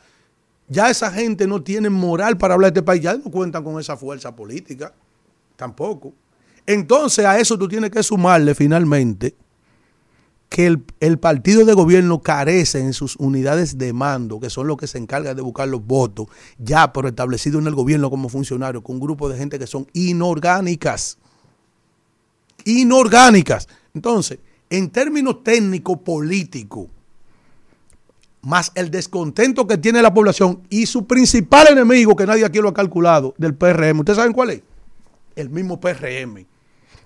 Ya 0.67 0.89
esa 0.89 1.09
gente 1.09 1.47
no 1.47 1.63
tiene 1.63 1.89
moral 1.89 2.37
para 2.37 2.55
hablar 2.55 2.73
de 2.73 2.79
este 2.79 2.85
país, 2.85 3.01
ya 3.01 3.13
no 3.13 3.31
cuentan 3.31 3.63
con 3.63 3.79
esa 3.79 3.95
fuerza 3.95 4.35
política, 4.35 4.91
tampoco. 5.55 6.11
Entonces 6.65 7.25
a 7.25 7.39
eso 7.39 7.57
tú 7.57 7.67
tienes 7.67 7.91
que 7.91 8.03
sumarle 8.03 8.55
finalmente 8.55 9.35
que 10.53 10.67
el, 10.67 10.83
el 10.99 11.17
partido 11.17 11.65
de 11.65 11.73
gobierno 11.73 12.21
carece 12.21 12.79
en 12.79 12.93
sus 12.93 13.15
unidades 13.15 13.79
de 13.79 13.91
mando, 13.91 14.39
que 14.39 14.51
son 14.51 14.67
los 14.67 14.77
que 14.77 14.85
se 14.85 14.99
encargan 14.99 15.35
de 15.35 15.41
buscar 15.41 15.67
los 15.67 15.83
votos, 15.83 16.27
ya 16.59 16.93
por 16.93 17.07
establecido 17.07 17.57
en 17.57 17.65
el 17.65 17.73
gobierno 17.73 18.11
como 18.11 18.29
funcionario, 18.29 18.83
con 18.83 18.97
un 18.97 19.01
grupo 19.01 19.27
de 19.29 19.37
gente 19.39 19.57
que 19.57 19.65
son 19.65 19.87
inorgánicas. 19.93 21.17
Inorgánicas. 22.65 23.67
Entonces, 23.95 24.37
en 24.69 24.91
términos 24.91 25.43
técnicos 25.43 25.97
políticos, 25.97 26.87
más 28.43 28.71
el 28.75 28.91
descontento 28.91 29.65
que 29.65 29.79
tiene 29.79 30.03
la 30.03 30.13
población 30.13 30.61
y 30.69 30.85
su 30.85 31.07
principal 31.07 31.69
enemigo, 31.69 32.15
que 32.15 32.27
nadie 32.27 32.45
aquí 32.45 32.59
lo 32.59 32.69
ha 32.69 32.73
calculado, 32.75 33.33
del 33.39 33.55
PRM, 33.55 34.01
¿ustedes 34.01 34.17
saben 34.17 34.33
cuál 34.33 34.51
es? 34.51 34.61
El 35.35 35.49
mismo 35.49 35.79
PRM 35.79 36.52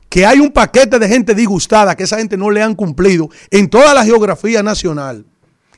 que 0.10 0.26
hay 0.26 0.40
un 0.40 0.52
paquete 0.52 1.00
de 1.00 1.08
gente 1.08 1.36
disgustada 1.36 1.96
que 1.96 2.04
esa 2.04 2.18
gente 2.18 2.38
no 2.38 2.50
le 2.50 2.62
han 2.62 2.76
cumplido 2.76 3.30
en 3.52 3.70
toda 3.70 3.94
la 3.94 4.06
geografía 4.06 4.64
nacional 4.64 5.26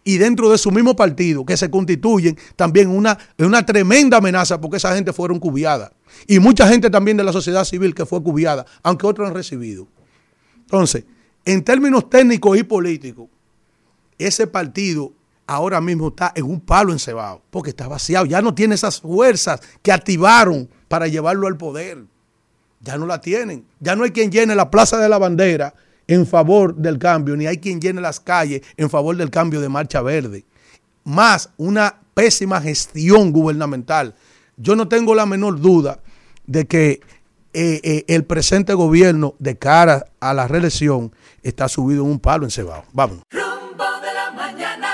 y 0.03 0.17
dentro 0.17 0.49
de 0.49 0.57
su 0.57 0.71
mismo 0.71 0.95
partido, 0.95 1.45
que 1.45 1.57
se 1.57 1.69
constituyen 1.69 2.37
también 2.55 2.89
una, 2.89 3.17
una 3.37 3.65
tremenda 3.65 4.17
amenaza 4.17 4.59
porque 4.59 4.77
esa 4.77 4.95
gente 4.95 5.13
fueron 5.13 5.39
cubiadas. 5.39 5.91
Y 6.25 6.39
mucha 6.39 6.67
gente 6.67 6.89
también 6.89 7.17
de 7.17 7.23
la 7.23 7.33
sociedad 7.33 7.63
civil 7.65 7.93
que 7.93 8.05
fue 8.05 8.23
cubiada, 8.23 8.65
aunque 8.81 9.05
otros 9.05 9.27
han 9.27 9.35
recibido. 9.35 9.87
Entonces, 10.61 11.05
en 11.45 11.63
términos 11.63 12.09
técnicos 12.09 12.57
y 12.57 12.63
políticos, 12.63 13.27
ese 14.17 14.47
partido 14.47 15.13
ahora 15.47 15.81
mismo 15.81 16.09
está 16.09 16.31
en 16.35 16.45
un 16.45 16.59
palo 16.59 16.91
encebado, 16.91 17.41
porque 17.49 17.71
está 17.71 17.87
vaciado, 17.87 18.25
ya 18.25 18.41
no 18.41 18.53
tiene 18.53 18.75
esas 18.75 19.01
fuerzas 19.01 19.61
que 19.81 19.91
activaron 19.91 20.69
para 20.87 21.07
llevarlo 21.07 21.47
al 21.47 21.57
poder 21.57 22.05
ya 22.81 22.97
no 22.97 23.05
la 23.05 23.21
tienen. 23.21 23.65
Ya 23.79 23.95
no 23.95 24.03
hay 24.03 24.11
quien 24.11 24.31
llene 24.31 24.55
la 24.55 24.71
Plaza 24.71 24.97
de 24.97 25.09
la 25.09 25.17
Bandera 25.17 25.73
en 26.07 26.25
favor 26.25 26.75
del 26.75 26.97
cambio, 26.97 27.35
ni 27.35 27.45
hay 27.45 27.57
quien 27.57 27.79
llene 27.79 28.01
las 28.01 28.19
calles 28.19 28.61
en 28.77 28.89
favor 28.89 29.15
del 29.15 29.29
cambio 29.29 29.61
de 29.61 29.69
Marcha 29.69 30.01
Verde. 30.01 30.43
Más 31.03 31.49
una 31.57 31.99
pésima 32.13 32.61
gestión 32.61 33.31
gubernamental. 33.31 34.15
Yo 34.57 34.75
no 34.75 34.87
tengo 34.87 35.13
la 35.15 35.25
menor 35.25 35.59
duda 35.59 35.99
de 36.47 36.65
que 36.65 37.01
eh, 37.53 37.79
eh, 37.83 38.05
el 38.07 38.25
presente 38.25 38.73
gobierno 38.73 39.35
de 39.39 39.57
cara 39.57 40.07
a 40.19 40.33
la 40.33 40.47
reelección 40.47 41.13
está 41.43 41.67
subido 41.69 42.03
en 42.03 42.11
un 42.11 42.19
palo 42.19 42.45
encebado. 42.45 42.83
Vamos. 42.91 43.19
Rumbo 43.29 43.85
de 44.01 44.13
la 44.13 44.31
mañana. 44.31 44.87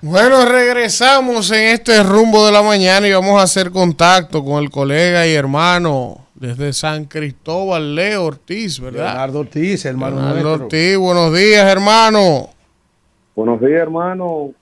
Bueno, 0.00 0.44
regresamos 0.44 1.50
en 1.50 1.64
este 1.68 2.02
rumbo 2.02 2.46
de 2.46 2.52
la 2.52 2.62
mañana 2.62 3.06
y 3.06 3.12
vamos 3.12 3.40
a 3.40 3.44
hacer 3.44 3.70
contacto 3.70 4.44
con 4.44 4.62
el 4.62 4.70
colega 4.70 5.26
y 5.26 5.34
hermano 5.34 6.29
desde 6.40 6.72
San 6.72 7.04
Cristóbal, 7.04 7.94
Leo 7.94 8.24
Ortiz, 8.24 8.80
¿verdad? 8.80 9.08
Leonardo 9.08 9.40
Ortiz, 9.40 9.84
hermano 9.84 10.16
Leonardo 10.16 10.42
nuestro. 10.42 10.64
Ortiz, 10.64 10.96
buenos 10.96 11.36
días, 11.36 11.70
hermano. 11.70 12.48
Buenos 13.36 13.60
días, 13.60 13.82
hermano. 13.82 14.54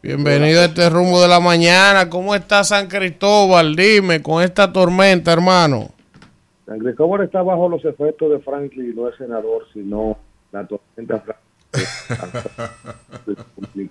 Bienvenido 0.00 0.60
a 0.60 0.66
este 0.66 0.88
rumbo 0.88 1.20
de 1.20 1.26
la 1.26 1.40
mañana. 1.40 2.08
¿Cómo 2.08 2.32
está 2.32 2.62
San 2.62 2.86
Cristóbal? 2.86 3.74
Dime, 3.74 4.22
con 4.22 4.40
esta 4.40 4.72
tormenta, 4.72 5.32
hermano. 5.32 5.90
San 6.64 6.78
Cristóbal 6.78 7.24
está 7.24 7.42
bajo 7.42 7.68
los 7.68 7.84
efectos 7.84 8.30
de 8.30 8.38
Franklin, 8.38 8.94
no 8.94 9.08
es 9.08 9.16
senador, 9.16 9.66
sino 9.72 10.16
la 10.52 10.66
tormenta. 10.66 11.24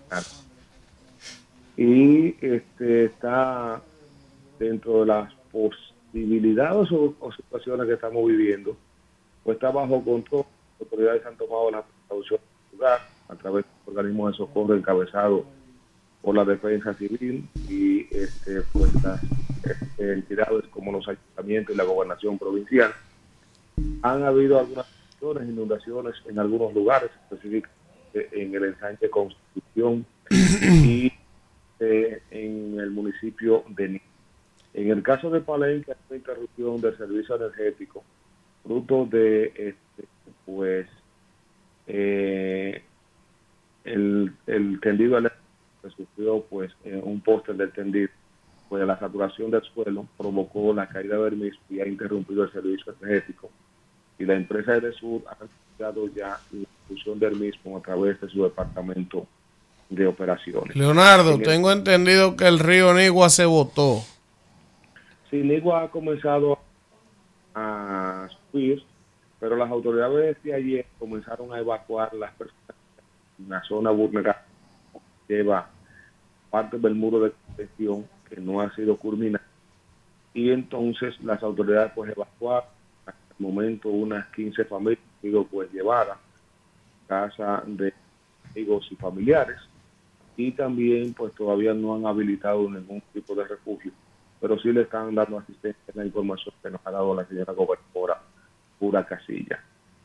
Y 1.79 2.29
este 2.43 3.05
está 3.05 3.79
dentro 4.57 5.01
de 5.01 5.05
las 5.05 5.31
posibilidades 6.07 6.91
o, 6.91 7.15
o 7.19 7.31
situaciones 7.31 7.87
que 7.87 7.93
estamos 7.93 8.25
viviendo, 8.27 8.75
pues 9.43 9.55
está 9.55 9.71
bajo 9.71 10.03
control. 10.03 10.45
Las 10.79 10.81
autoridades 10.81 11.25
han 11.25 11.37
tomado 11.37 11.71
la 11.71 11.83
precaución 11.83 12.39
del 12.39 12.79
lugar 12.79 12.99
a 13.29 13.35
través 13.35 13.65
de 13.65 13.91
organismos 13.91 14.31
de 14.31 14.37
socorro 14.37 14.75
encabezados 14.75 15.43
por 16.21 16.35
la 16.35 16.45
defensa 16.45 16.93
civil 16.93 17.47
y 17.69 18.01
este, 18.15 18.61
pues 18.73 18.93
las 19.03 19.21
este, 19.63 20.13
entidades 20.13 20.65
como 20.71 20.91
los 20.91 21.07
ayuntamientos 21.07 21.73
y 21.73 21.77
la 21.77 21.83
gobernación 21.83 22.37
provincial. 22.37 22.91
Han 24.01 24.23
habido 24.23 24.59
algunas 24.59 24.85
inundaciones, 25.21 26.15
en 26.27 26.39
algunos 26.39 26.73
lugares, 26.73 27.09
específicamente 27.23 27.77
en 28.13 28.55
el 28.55 28.63
ensanche 28.65 29.09
Constitución 29.09 30.05
y 30.29 31.11
eh, 31.79 32.21
en 32.31 32.79
el 32.79 32.91
municipio 32.91 33.63
de 33.69 33.89
Ni. 33.89 34.01
En 34.77 34.91
el 34.91 35.01
caso 35.01 35.31
de 35.31 35.41
Palenque, 35.41 35.91
hay 35.91 35.97
una 36.09 36.17
interrupción 36.17 36.79
del 36.81 36.95
servicio 36.97 37.35
energético, 37.35 38.03
fruto 38.63 39.07
de, 39.09 39.45
este, 39.47 40.07
pues, 40.45 40.85
eh, 41.87 42.83
el, 43.85 44.31
el 44.45 44.79
tendido 44.79 45.17
eléctrico 45.17 45.43
que 45.81 45.89
sufrió, 45.89 46.41
pues, 46.47 46.71
eh, 46.85 47.01
un 47.03 47.21
poste 47.21 47.53
del 47.53 47.71
tendido, 47.71 48.09
pues 48.69 48.85
la 48.85 48.99
saturación 48.99 49.49
del 49.49 49.63
suelo 49.63 50.05
provocó 50.15 50.71
la 50.75 50.87
caída 50.87 51.17
del 51.17 51.37
mismo 51.37 51.59
y 51.71 51.79
ha 51.79 51.87
interrumpido 51.87 52.43
el 52.43 52.51
servicio 52.51 52.93
energético. 53.01 53.49
Y 54.19 54.25
la 54.25 54.35
empresa 54.35 54.79
de 54.79 54.91
Sur 54.93 55.23
ha 55.27 55.37
anunciado 55.41 56.07
ya 56.13 56.37
la 56.51 56.67
inclusión 56.83 57.17
del 57.17 57.35
mismo 57.35 57.77
a 57.77 57.81
través 57.81 58.21
de 58.21 58.29
su 58.29 58.43
departamento 58.43 59.25
de 59.89 60.05
operaciones. 60.05 60.75
Leonardo, 60.75 61.31
En 61.33 61.41
el- 61.41 61.47
tengo 61.47 61.71
entendido 61.71 62.35
que 62.35 62.45
el 62.47 62.59
río 62.59 62.93
Nigua 62.93 63.29
se 63.29 63.45
votó. 63.45 64.01
Sí, 65.29 65.37
Nigua 65.37 65.83
ha 65.83 65.89
comenzado 65.89 66.57
a 67.53 68.29
subir, 68.51 68.83
pero 69.39 69.55
las 69.55 69.69
autoridades 69.69 70.41
de 70.41 70.53
ayer 70.53 70.85
comenzaron 70.97 71.53
a 71.53 71.59
evacuar 71.59 72.13
las 72.13 72.33
personas 72.33 72.75
en 73.39 73.49
la 73.49 73.61
zona 73.63 73.91
vulnerable 73.91 74.41
que 75.27 75.35
lleva 75.35 75.69
parte 76.49 76.77
del 76.77 76.95
muro 76.95 77.19
de 77.19 77.31
contención 77.31 78.05
que 78.29 78.39
no 78.39 78.61
ha 78.61 78.73
sido 78.75 78.95
culminado. 78.95 79.43
Y 80.33 80.51
entonces 80.51 81.19
las 81.21 81.41
autoridades 81.43 81.91
pues 81.93 82.11
evacuaron. 82.11 82.69
Hasta 83.05 83.19
el 83.39 83.45
momento 83.45 83.89
unas 83.89 84.27
15 84.33 84.65
familias, 84.65 85.03
digo, 85.21 85.45
pues 85.45 85.71
llevadas 85.71 86.17
a 86.17 87.07
casa 87.07 87.63
de 87.65 87.93
amigos 88.51 88.87
y 88.91 88.95
familiares. 88.95 89.57
Y 90.37 90.51
también 90.51 91.13
pues 91.13 91.33
todavía 91.33 91.73
no 91.73 91.95
han 91.95 92.05
habilitado 92.05 92.69
ningún 92.69 93.01
tipo 93.13 93.33
de 93.35 93.45
refugio, 93.45 93.91
pero 94.39 94.59
sí 94.59 94.71
le 94.71 94.81
están 94.81 95.15
dando 95.15 95.39
asistencia 95.39 95.83
en 95.87 95.99
la 95.99 96.05
información 96.05 96.53
que 96.61 96.69
nos 96.69 96.81
ha 96.85 96.91
dado 96.91 97.15
la 97.15 97.25
señora 97.25 97.53
gobernadora 97.53 98.21
Pura 98.79 99.05
Casilla. 99.05 99.63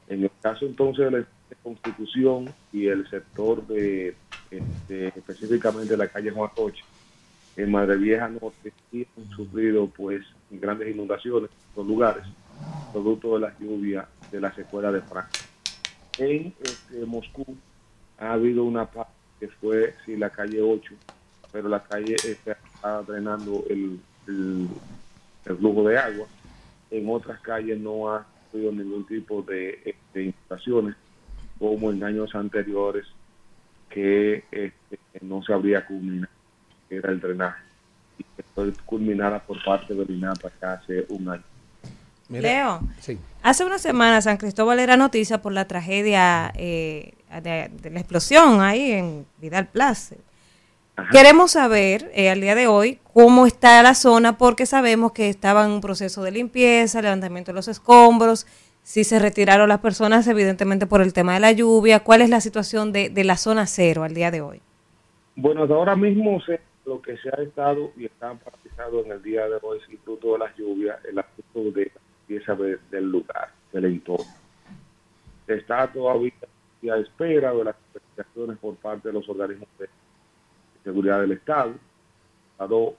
En 0.09 0.23
el 0.25 0.31
caso 0.41 0.67
entonces 0.67 1.11
de 1.11 1.21
la 1.21 1.27
Constitución 1.63 2.53
y 2.73 2.87
el 2.87 3.09
sector 3.09 3.67
de, 3.67 4.17
este, 4.51 5.09
específicamente 5.09 5.97
la 5.97 6.09
calle 6.09 6.31
Juan 6.31 6.51
en 7.57 7.71
Madre 7.71 7.97
Vieja 7.97 8.29
Norte, 8.29 8.73
sí 8.91 9.07
han 9.17 9.29
sufrido 9.31 9.87
pues 9.87 10.25
grandes 10.51 10.95
inundaciones 10.95 11.51
en 11.51 11.69
estos 11.69 11.87
lugares, 11.87 12.25
producto 12.93 13.35
de 13.35 13.41
la 13.41 13.59
lluvia 13.59 14.09
de 14.31 14.41
la 14.41 14.55
secuela 14.55 14.91
de 14.91 15.03
Francia. 15.03 15.47
En 16.19 16.55
este, 16.63 17.05
Moscú 17.07 17.45
ha 18.19 18.33
habido 18.33 18.65
una 18.65 18.87
parte 18.87 19.13
que 19.39 19.49
fue 19.49 19.95
sí, 20.07 20.17
la 20.17 20.31
calle 20.31 20.63
8, 20.63 20.95
pero 21.53 21.69
la 21.69 21.83
calle 21.83 22.15
está 22.15 23.03
drenando 23.03 23.65
el, 23.69 24.01
el, 24.27 24.69
el 25.47 25.57
flujo 25.57 25.89
de 25.89 25.99
agua. 25.99 26.27
En 26.91 27.09
otras 27.09 27.41
calles 27.41 27.79
no 27.81 28.11
ha 28.13 28.27
habido 28.53 28.71
ningún 28.73 29.07
tipo 29.07 29.43
de, 29.43 29.95
de 30.15 30.23
inundaciones, 30.25 30.95
como 31.59 31.91
en 31.91 32.03
años 32.05 32.35
anteriores, 32.35 33.07
que 33.89 34.45
este, 34.51 34.99
no 35.21 35.43
se 35.43 35.53
habría 35.53 35.85
culminado, 35.87 36.33
que 36.89 36.97
era 36.97 37.11
el 37.11 37.21
drenaje. 37.21 37.63
Y 38.19 38.25
que 38.37 38.43
fue 38.55 38.73
culminada 38.85 39.39
por 39.39 39.63
parte 39.65 39.95
del 39.95 40.11
INAPA 40.11 40.51
ya 40.61 40.73
hace 40.75 41.07
un 41.09 41.29
año. 41.29 41.43
Leo, 42.29 42.81
Sí. 43.01 43.19
hace 43.43 43.65
una 43.65 43.79
semana 43.79 44.23
San 44.23 44.39
Cristóbal 44.39 44.79
era 44.79 44.97
noticia 44.97 45.43
por 45.43 45.53
la 45.53 45.67
tragedia 45.67 46.51
eh, 46.57 47.13
de, 47.43 47.71
de 47.83 47.91
la 47.91 48.01
explosión 48.01 48.63
ahí 48.63 48.93
en 48.93 49.27
Vidal 49.39 49.67
Queremos 51.11 51.53
saber 51.53 52.11
eh, 52.15 52.29
al 52.31 52.41
día 52.41 52.55
de 52.55 52.67
hoy 52.67 52.99
cómo 53.15 53.47
está 53.47 53.83
la 53.83 53.95
zona 53.95 54.37
porque 54.37 54.67
sabemos 54.67 55.13
que 55.13 55.29
estaba 55.31 55.65
en 55.65 55.71
un 55.73 55.81
proceso 55.81 56.23
de 56.23 56.31
limpieza, 56.31 57.01
levantamiento 57.01 57.51
de 57.51 57.57
los 57.57 57.69
escombros, 57.69 58.47
si 58.83 59.05
se 59.05 59.19
retiraron 59.19 59.69
las 59.69 59.79
personas 59.81 60.27
evidentemente 60.29 60.87
por 60.87 61.01
el 61.01 61.13
tema 61.13 61.35
de 61.35 61.41
la 61.41 61.53
lluvia, 61.53 62.01
cuál 62.01 62.21
es 62.21 62.29
la 62.31 62.41
situación 62.41 62.93
de, 62.93 63.09
de 63.09 63.25
la 63.25 63.37
zona 63.37 63.67
cero 63.67 64.03
al 64.05 64.13
día 64.15 64.31
de 64.31 64.43
hoy. 64.43 64.61
Bueno, 65.35 65.63
hasta 65.63 65.75
ahora 65.75 65.97
mismo 65.97 66.41
sé 66.43 66.61
lo 66.85 67.01
que 67.01 67.17
se 67.19 67.31
ha 67.31 67.41
estado 67.43 67.93
y 67.97 68.05
está 68.07 68.35
paralizado 68.35 69.05
en 69.05 69.13
el 69.13 69.23
día 69.23 69.49
de 69.49 69.59
hoy, 69.63 69.79
sin 69.89 69.99
fruto 70.01 70.33
de 70.35 70.39
las 70.41 70.57
lluvias, 70.57 70.99
el 71.09 71.19
aspecto 71.19 71.61
de 71.71 71.85
la 71.95 72.01
limpieza 72.29 72.55
de- 72.55 72.79
del 72.91 73.11
lugar, 73.11 73.51
del 73.73 73.85
entorno. 73.87 74.27
Se 75.47 75.55
está 75.55 75.91
todavía 75.91 76.33
a 76.93 76.97
espera 76.99 77.53
de 77.55 77.65
las 77.65 77.77
investigaciones 77.95 78.59
por 78.59 78.75
parte 78.77 79.09
de 79.09 79.15
los 79.15 79.27
organismos 79.29 79.69
de 79.79 79.89
seguridad 80.85 81.21
del 81.21 81.33
Estado, 81.33 81.75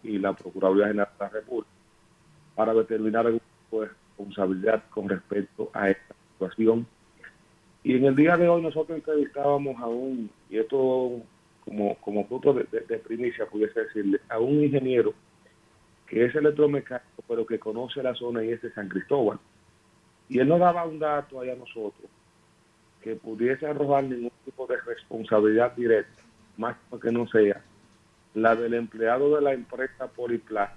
y 0.03 0.17
la 0.17 0.33
Procuraduría 0.33 0.87
General 0.87 1.09
de 1.17 1.25
la 1.25 1.29
República, 1.29 1.69
para 2.55 2.73
determinar 2.73 3.25
algún 3.25 3.41
tipo 3.65 3.81
de 3.81 3.87
responsabilidad 3.87 4.83
con 4.89 5.07
respecto 5.07 5.69
a 5.73 5.89
esta 5.89 6.15
situación. 6.33 6.85
Y 7.83 7.95
en 7.95 8.05
el 8.05 8.15
día 8.15 8.35
de 8.37 8.49
hoy 8.49 8.61
nosotros 8.61 8.97
entrevistábamos 8.97 9.79
a 9.81 9.87
un, 9.87 10.29
y 10.49 10.57
esto 10.57 11.21
como, 11.63 11.95
como 12.01 12.27
de, 12.53 12.63
de- 12.71 12.85
de 12.85 12.97
primicia, 12.99 13.45
pudiese 13.45 13.79
decirle, 13.85 14.19
a 14.29 14.37
un 14.39 14.63
ingeniero 14.63 15.13
que 16.07 16.25
es 16.25 16.35
electromecánico, 16.35 17.23
pero 17.27 17.45
que 17.45 17.57
conoce 17.57 18.03
la 18.03 18.13
zona 18.15 18.43
y 18.43 18.51
es 18.51 18.61
de 18.61 18.71
San 18.73 18.89
Cristóbal. 18.89 19.39
Y 20.27 20.39
él 20.39 20.47
nos 20.47 20.59
daba 20.59 20.85
un 20.85 20.99
dato 20.99 21.39
ahí 21.39 21.49
a 21.49 21.55
nosotros 21.55 22.09
que 23.01 23.15
pudiese 23.15 23.65
arrojar 23.65 24.03
ningún 24.03 24.31
tipo 24.45 24.67
de 24.67 24.77
responsabilidad 24.81 25.73
directa, 25.75 26.21
más 26.57 26.75
que 27.01 27.11
no 27.11 27.27
sea 27.27 27.61
la 28.33 28.55
del 28.55 28.73
empleado 28.73 29.35
de 29.35 29.41
la 29.41 29.53
empresa 29.53 30.07
Poliplas 30.07 30.71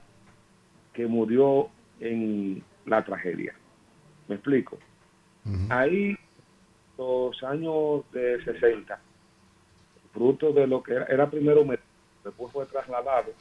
que 0.92 1.06
murió 1.06 1.68
en 2.00 2.62
la 2.84 3.04
tragedia. 3.04 3.54
¿Me 4.28 4.36
explico? 4.36 4.78
Ahí, 5.68 6.16
los 6.98 7.42
años 7.44 8.02
de 8.12 8.42
60, 8.42 8.98
fruto 10.12 10.52
de 10.52 10.66
lo 10.66 10.82
que 10.82 10.94
era, 10.94 11.04
era 11.04 11.30
primero 11.30 11.64
mercado, 11.64 11.88
después 12.24 12.52
fue 12.52 12.66
trasladado 12.66 13.32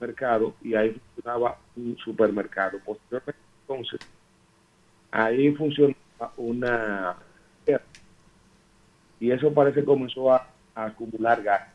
al 0.00 0.08
mercado 0.08 0.54
y 0.62 0.74
ahí 0.74 0.90
funcionaba 0.90 1.58
un 1.76 1.96
supermercado. 1.98 2.80
Posteriormente, 2.84 3.40
entonces, 3.62 4.00
ahí 5.12 5.54
funcionaba 5.54 6.32
una 6.36 7.16
y 9.20 9.30
eso 9.30 9.52
parece 9.52 9.80
que 9.80 9.86
comenzó 9.86 10.32
a, 10.32 10.48
a 10.74 10.86
acumular 10.86 11.42
gas, 11.42 11.68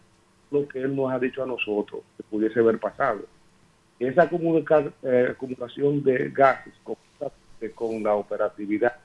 lo 0.62 0.68
que 0.68 0.80
él 0.80 0.96
nos 0.96 1.12
ha 1.12 1.20
dicho 1.20 1.44
a 1.44 1.46
nosotros 1.46 2.02
que 2.18 2.24
pudiese 2.24 2.60
haber 2.60 2.80
pasado. 2.80 3.22
Esa 4.00 4.30
eh, 5.04 5.28
acumulación 5.32 6.04
de 6.04 6.30
gases 6.30 6.74
con, 6.84 6.98
con 7.74 8.04
la 8.04 8.16
operatividad 8.16 8.96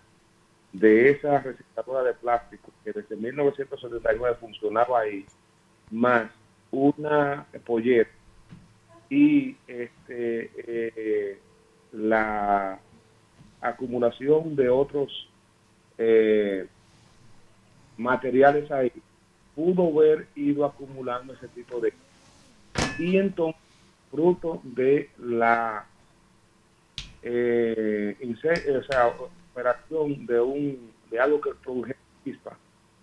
de 0.72 1.10
esa 1.10 1.40
recicladora 1.40 2.04
de 2.04 2.14
plástico 2.14 2.70
que 2.84 2.92
desde 2.92 3.16
1979 3.16 4.36
funcionaba 4.40 5.00
ahí, 5.00 5.24
más 5.90 6.30
una 6.70 7.46
pollera 7.64 8.08
y 9.08 9.56
este 9.66 10.50
eh, 10.56 11.38
la 11.92 12.78
acumulación 13.60 14.54
de 14.54 14.68
otros 14.68 15.28
eh, 15.98 16.66
materiales 17.96 18.70
ahí, 18.70 18.92
pudo 19.54 19.98
haber 19.98 20.26
ido 20.34 20.64
acumulando 20.64 21.32
ese 21.32 21.48
tipo 21.48 21.80
de... 21.80 21.92
Y 22.98 23.16
entonces, 23.16 23.60
fruto 24.10 24.60
de 24.64 25.10
la 25.18 25.86
eh, 27.22 28.16
o 28.22 28.82
sea, 28.84 29.08
operación 29.52 30.26
de 30.26 30.40
un 30.40 30.90
de 31.10 31.20
algo 31.20 31.40
que 31.40 31.50
produjo 31.62 31.90
chispa, 32.24 32.56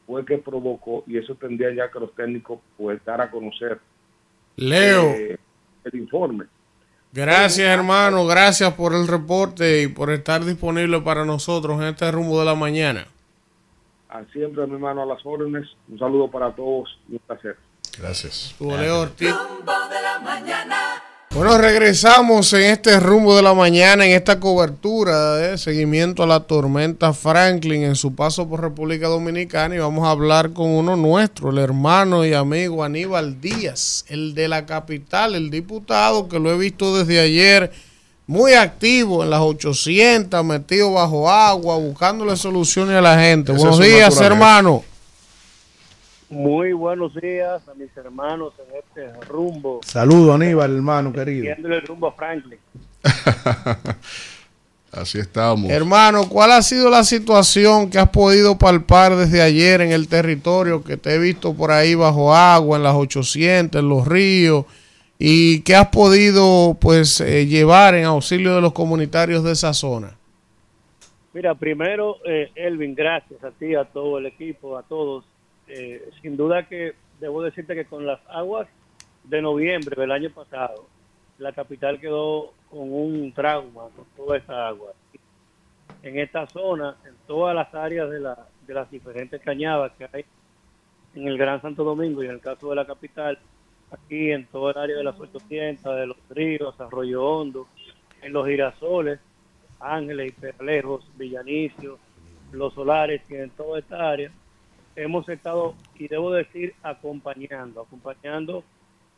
fue 0.05 0.25
que 0.25 0.37
provocó, 0.37 1.03
y 1.07 1.17
eso 1.17 1.35
tendría 1.35 1.73
ya 1.73 1.91
que 1.91 1.99
los 1.99 2.15
técnicos 2.15 2.59
pues 2.77 3.03
dar 3.03 3.19
a 3.19 3.29
conocer 3.29 3.79
Leo. 4.55 5.09
eh, 5.11 5.37
el 5.83 5.99
informe. 5.99 6.45
Gracias, 7.11 7.67
hermano. 7.67 8.25
Gracias 8.25 8.73
por 8.73 8.93
el 8.93 9.07
reporte 9.07 9.81
y 9.81 9.87
por 9.87 10.11
estar 10.11 10.43
disponible 10.45 11.01
para 11.01 11.25
nosotros 11.25 11.81
en 11.81 11.87
este 11.87 12.11
rumbo 12.11 12.39
de 12.39 12.45
la 12.45 12.55
mañana. 12.55 13.07
A 14.09 14.23
siempre, 14.31 14.65
mi 14.67 14.73
hermano, 14.73 15.03
a 15.03 15.05
las 15.05 15.25
órdenes. 15.25 15.67
Un 15.89 15.99
saludo 15.99 16.29
para 16.29 16.55
todos 16.55 16.89
y 17.09 17.13
un 17.13 17.19
placer. 17.19 17.57
Gracias. 17.99 18.55
Leo 18.59 19.01
Ortiz. 19.01 19.31
Rumbo 19.31 19.73
de 19.89 20.01
la 20.01 20.19
mañana. 20.19 21.03
Bueno, 21.31 21.57
regresamos 21.57 22.51
en 22.53 22.63
este 22.63 22.99
rumbo 22.99 23.35
de 23.35 23.43
la 23.43 23.53
mañana, 23.53 24.05
en 24.05 24.13
esta 24.13 24.39
cobertura 24.39 25.35
de 25.35 25.57
seguimiento 25.57 26.23
a 26.23 26.27
la 26.27 26.39
tormenta 26.39 27.13
Franklin 27.13 27.83
en 27.83 27.95
su 27.95 28.15
paso 28.15 28.47
por 28.47 28.61
República 28.61 29.07
Dominicana 29.07 29.75
y 29.75 29.77
vamos 29.79 30.07
a 30.07 30.11
hablar 30.11 30.53
con 30.53 30.69
uno 30.71 30.95
nuestro, 30.95 31.51
el 31.51 31.59
hermano 31.59 32.25
y 32.25 32.33
amigo 32.33 32.83
Aníbal 32.83 33.39
Díaz, 33.39 34.05
el 34.07 34.33
de 34.33 34.47
la 34.47 34.65
capital, 34.65 35.35
el 35.35 35.51
diputado 35.51 36.27
que 36.27 36.39
lo 36.39 36.49
he 36.49 36.57
visto 36.57 36.97
desde 36.97 37.19
ayer 37.19 37.71
muy 38.27 38.53
activo 38.53 39.23
en 39.23 39.29
las 39.29 39.39
800, 39.39 40.43
metido 40.43 40.93
bajo 40.93 41.29
agua, 41.29 41.77
buscándole 41.77 42.35
soluciones 42.35 42.97
a 42.97 43.01
la 43.01 43.17
gente. 43.17 43.53
Esa 43.53 43.61
Buenos 43.69 43.79
días, 43.79 44.21
hermano. 44.21 44.83
Muy 46.29 46.73
buenos 46.73 47.15
días 47.15 47.61
a 47.69 47.73
mis 47.73 47.95
hermanos 47.95 48.53
en 48.59 48.75
este 48.77 49.25
rumbo. 49.27 49.79
Saludo, 49.85 50.33
Aníbal, 50.33 50.75
hermano 50.75 51.13
querido. 51.13 51.43
Siguiéndole 51.43 51.77
el 51.77 51.87
rumbo 51.87 52.07
a 52.07 52.11
Franklin. 52.11 52.59
Así 54.91 55.19
estamos. 55.19 55.71
Hermano, 55.71 56.27
¿cuál 56.27 56.51
ha 56.51 56.61
sido 56.61 56.89
la 56.89 57.05
situación 57.05 57.89
que 57.89 57.97
has 57.97 58.09
podido 58.09 58.57
palpar 58.57 59.15
desde 59.15 59.41
ayer 59.41 59.79
en 59.79 59.93
el 59.93 60.09
territorio 60.09 60.83
que 60.83 60.97
te 60.97 61.15
he 61.15 61.17
visto 61.17 61.53
por 61.53 61.71
ahí 61.71 61.95
bajo 61.95 62.35
agua, 62.35 62.75
en 62.75 62.83
las 62.83 62.95
800, 62.95 63.79
en 63.79 63.87
los 63.87 64.05
ríos? 64.05 64.65
¿Y 65.19 65.63
qué 65.63 65.75
has 65.75 65.87
podido 65.87 66.77
pues 66.79 67.21
eh, 67.21 67.47
llevar 67.47 67.95
en 67.95 68.05
auxilio 68.05 68.53
de 68.55 68.61
los 68.61 68.73
comunitarios 68.73 69.43
de 69.43 69.53
esa 69.53 69.73
zona? 69.73 70.15
Mira, 71.33 71.55
primero, 71.55 72.17
eh, 72.25 72.51
Elvin, 72.55 72.93
gracias 72.93 73.43
a 73.43 73.51
ti, 73.51 73.73
a 73.73 73.85
todo 73.85 74.19
el 74.19 74.27
equipo, 74.27 74.77
a 74.77 74.83
todos. 74.83 75.25
Eh, 75.67 76.09
sin 76.21 76.37
duda 76.37 76.67
que 76.67 76.93
debo 77.19 77.41
decirte 77.41 77.73
que 77.75 77.85
con 77.85 78.05
las 78.05 78.19
aguas 78.29 78.67
de 79.23 79.41
noviembre 79.41 79.99
del 79.99 80.11
año 80.11 80.29
pasado, 80.29 80.85
la 81.39 81.51
capital 81.51 81.99
quedó 81.99 82.53
con 82.69 82.91
un 82.93 83.31
trauma 83.33 83.83
con 83.95 84.05
toda 84.15 84.37
esa 84.37 84.67
agua. 84.67 84.93
En 86.03 86.19
esta 86.19 86.45
zona, 86.47 86.95
en 87.05 87.15
todas 87.25 87.55
las 87.55 87.73
áreas 87.73 88.09
de, 88.09 88.19
la, 88.19 88.47
de 88.67 88.73
las 88.73 88.89
diferentes 88.91 89.41
cañadas 89.41 89.91
que 89.97 90.07
hay 90.11 90.25
en 91.15 91.27
el 91.27 91.37
Gran 91.37 91.61
Santo 91.61 91.83
Domingo 91.83 92.21
y 92.21 92.27
en 92.27 92.33
el 92.33 92.39
caso 92.39 92.69
de 92.69 92.75
la 92.75 92.85
capital, 92.85 93.39
aquí 93.91 94.31
en 94.31 94.45
todo 94.47 94.71
el 94.71 94.77
área 94.77 94.97
de 94.97 95.03
las 95.03 95.19
800, 95.19 95.95
de 95.95 96.07
los 96.07 96.17
ríos, 96.29 96.79
Arroyo 96.79 97.23
Hondo, 97.23 97.67
en 98.21 98.33
los 98.33 98.47
girasoles, 98.47 99.19
Ángeles 99.79 100.29
y 100.29 100.41
Perlejos, 100.41 101.05
Villanicio, 101.15 101.99
Los 102.51 102.73
Solares 102.73 103.21
y 103.29 103.35
en 103.35 103.49
toda 103.51 103.79
esta 103.79 104.09
área, 104.09 104.31
hemos 104.95 105.29
estado, 105.29 105.75
y 105.95 106.07
debo 106.07 106.31
decir, 106.31 106.73
acompañando, 106.83 107.81
acompañando 107.81 108.63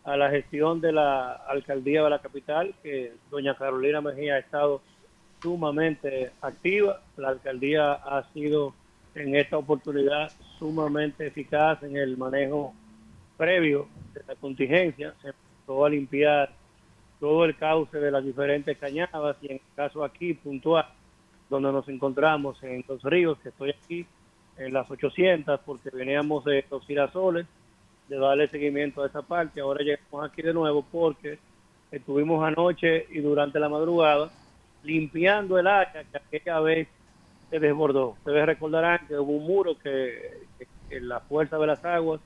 a 0.04 0.18
la 0.18 0.30
gestión 0.30 0.82
de 0.82 0.92
la 0.92 1.34
alcaldía 1.34 2.04
de 2.04 2.10
la 2.10 2.20
capital, 2.20 2.74
que 2.84 3.14
doña 3.32 3.56
Carolina 3.56 4.02
Mejía 4.02 4.36
ha 4.36 4.40
estado 4.40 4.82
sumamente 5.42 6.32
activa. 6.42 7.02
La 7.18 7.30
alcaldía 7.30 7.94
ha 7.94 8.24
sido 8.34 8.74
en 9.16 9.36
esta 9.36 9.58
oportunidad 9.58 10.32
sumamente 10.58 11.28
eficaz 11.28 11.82
en 11.84 11.96
el 11.98 12.18
manejo 12.18 12.74
previo 13.40 13.88
de 14.14 14.22
la 14.28 14.36
contingencia. 14.36 15.14
Se 15.22 15.30
empezó 15.30 15.86
a 15.86 15.90
limpiar 15.90 16.52
todo 17.20 17.46
el 17.46 17.56
cauce 17.56 17.98
de 17.98 18.12
las 18.12 18.24
diferentes 18.24 18.78
cañadas 18.78 19.38
y 19.42 19.48
en 19.48 19.54
el 19.54 19.62
caso 19.76 20.04
aquí 20.04 20.34
puntual, 20.34 20.86
donde 21.50 21.72
nos 21.72 21.88
encontramos 21.90 22.62
en 22.64 22.84
los 22.88 23.02
ríos, 23.04 23.40
que 23.40 23.50
estoy 23.50 23.72
aquí 23.72 24.06
en 24.58 24.74
las 24.74 24.92
800 24.92 25.60
porque 25.66 25.90
veníamos 25.90 26.44
de 26.44 26.66
los 26.70 26.86
girasoles, 26.86 27.48
de 28.10 28.18
darle 28.18 28.48
seguimiento 28.50 29.02
a 29.04 29.08
esa 29.08 29.22
parte. 29.22 29.62
Ahora 29.62 29.84
llegamos 29.84 30.30
aquí 30.30 30.42
de 30.42 30.54
nuevo 30.54 30.84
porque 30.92 31.40
estuvimos 31.92 32.44
anoche 32.46 33.06
y 33.10 33.20
durante 33.20 33.60
la 33.60 33.70
madrugada 33.70 34.30
limpiando 34.84 35.58
el 35.60 35.68
área 35.68 36.04
que 36.04 36.18
aquella 36.18 36.60
vez 36.60 36.88
se 37.50 37.60
desbordó. 37.60 38.10
Ustedes 38.10 38.46
recordarán 38.46 39.06
que 39.08 39.16
hubo 39.18 39.32
un 39.34 39.46
muro 39.48 39.78
que, 39.78 40.42
que- 40.58 40.68
que 40.90 41.00
la 41.02 41.20
fuerza 41.20 41.58
de 41.58 41.68
las 41.68 41.84
aguas 41.86 42.20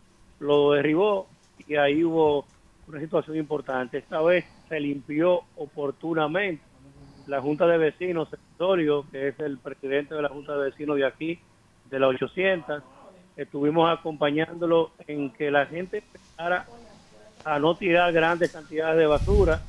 lo 0.44 0.72
derribó 0.72 1.28
y 1.68 1.76
ahí 1.76 2.04
hubo 2.04 2.46
una 2.88 3.00
situación 3.00 3.38
importante. 3.38 3.98
Esta 3.98 4.22
vez 4.22 4.46
se 4.68 4.80
limpió 4.80 5.42
oportunamente. 5.56 6.64
La 7.28 7.42
Junta 7.42 7.66
de 7.66 7.78
Vecinos, 7.78 8.30
Sertorio, 8.30 9.06
que 9.10 9.30
es 9.30 9.40
el 9.40 9.58
presidente 9.58 10.14
de 10.14 10.22
la 10.22 10.30
Junta 10.30 10.58
de 10.58 10.66
Vecinos 10.66 10.98
de 10.98 11.06
aquí, 11.06 11.40
de 11.90 12.00
la 12.00 12.08
800, 12.08 12.84
estuvimos 13.38 13.90
acompañándolo 13.90 14.92
en 15.08 15.30
que 15.32 15.50
la 15.50 15.66
gente 15.66 16.00
empezara 16.00 16.66
a 17.46 17.60
no 17.60 17.76
tirar 17.76 18.12
grandes 18.12 18.52
cantidades 18.52 18.98
de 18.98 19.08
basura 19.08 19.62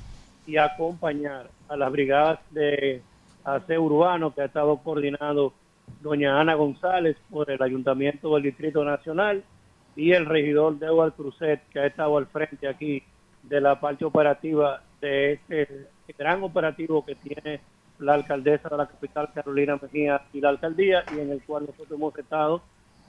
y 0.47 0.57
acompañar 0.57 1.49
a 1.69 1.77
las 1.77 1.93
brigadas 1.93 2.41
de 2.51 3.03
aseo 3.45 3.83
urbano 3.83 4.35
que 4.35 4.43
ha 4.43 4.47
estado 4.47 4.77
coordinando 4.79 5.53
doña 6.01 6.41
Ana 6.41 6.55
González 6.55 7.17
por 7.31 7.51
el 7.51 7.63
Ayuntamiento 7.63 8.35
del 8.35 8.43
Distrito 8.43 8.85
Nacional 8.85 9.45
y 9.97 10.13
el 10.13 10.27
regidor 10.27 10.79
de 10.79 10.87
Eduardo 10.87 11.15
Cruzet 11.15 11.63
que 11.71 11.81
ha 11.81 11.87
estado 11.87 12.17
al 12.17 12.27
frente 12.27 12.69
aquí 12.69 13.03
de 13.43 13.61
la 13.61 13.79
parte 13.79 14.05
operativa 14.05 14.83
de 15.01 15.35
este 15.35 15.89
gran 16.19 16.43
operativo 16.43 17.05
que 17.05 17.15
tiene 17.15 17.61
la 17.99 18.15
alcaldesa 18.15 18.69
de 18.69 18.77
la 18.77 18.87
capital 18.87 19.31
Carolina 19.33 19.79
Mejía 19.81 20.23
y 20.33 20.41
la 20.41 20.49
alcaldía 20.51 21.05
y 21.15 21.21
en 21.21 21.31
el 21.31 21.43
cual 21.43 21.67
nosotros 21.67 21.91
hemos 21.93 22.19
estado 22.19 22.63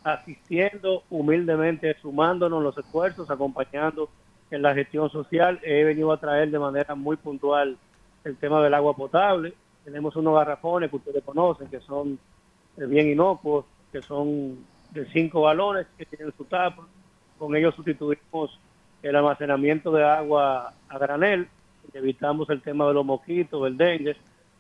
asistiendo 0.04 1.04
humildemente, 1.10 1.96
sumándonos 2.00 2.62
los 2.62 2.78
esfuerzos, 2.78 3.30
acompañando 3.32 4.10
en 4.52 4.62
la 4.62 4.76
gestión 4.76 5.10
social. 5.10 5.60
He 5.64 5.84
venido 5.84 6.12
a 6.12 6.20
traer 6.20 6.52
de 6.52 6.60
manera 6.60 6.94
muy 6.94 7.18
puntual 7.18 7.76
el 8.24 8.38
tema 8.38 8.64
del 8.64 8.76
agua 8.76 8.96
potable. 8.96 9.54
Tenemos 9.84 10.16
unos 10.16 10.36
garrafones 10.36 10.92
que 10.92 10.98
ustedes 10.98 11.24
conocen, 11.24 11.68
que 11.70 11.80
son 11.80 12.20
eh, 12.78 12.86
bien 12.86 13.10
inocuos, 13.10 13.66
que 13.92 14.02
son 14.04 14.60
de 14.96 15.06
cinco 15.12 15.42
balones, 15.42 15.86
que 15.98 16.06
tienen 16.06 16.34
su 16.36 16.46
tapa. 16.46 16.88
Con 17.38 17.56
ellos 17.56 17.76
sustituimos 17.76 18.60
el 19.04 19.16
almacenamiento 19.16 19.92
de 19.92 20.04
agua 20.04 20.74
a 20.90 20.98
granel, 20.98 21.48
evitamos 21.94 22.50
el 22.50 22.62
tema 22.62 22.88
de 22.88 22.94
los 22.94 23.06
mosquitos, 23.06 23.68
el 23.68 23.78
dengue, 23.78 24.16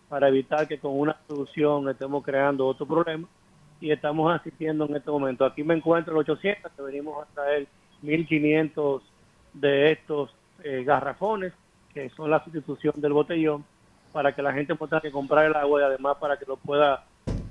para 0.09 0.27
evitar 0.27 0.67
que 0.67 0.77
con 0.77 0.99
una 0.99 1.17
solución 1.27 1.89
estemos 1.89 2.23
creando 2.23 2.67
otro 2.67 2.85
problema 2.85 3.27
y 3.81 3.91
estamos 3.91 4.33
asistiendo 4.33 4.85
en 4.85 4.95
este 4.95 5.09
momento. 5.09 5.45
Aquí 5.45 5.63
me 5.63 5.73
encuentro 5.73 6.13
el 6.13 6.19
800, 6.19 6.71
que 6.71 6.81
venimos 6.81 7.23
a 7.23 7.33
traer 7.33 7.67
1.500 8.03 9.01
de 9.53 9.91
estos 9.91 10.35
eh, 10.63 10.83
garrafones, 10.85 11.53
que 11.93 12.09
son 12.11 12.29
la 12.29 12.43
sustitución 12.43 12.93
del 12.97 13.13
botellón, 13.13 13.65
para 14.11 14.33
que 14.33 14.41
la 14.41 14.53
gente 14.53 14.75
pueda 14.75 15.01
comprar 15.11 15.45
el 15.45 15.55
agua 15.55 15.81
y 15.81 15.83
además 15.85 16.17
para 16.19 16.37
que 16.37 16.45
lo 16.45 16.57
pueda 16.57 17.03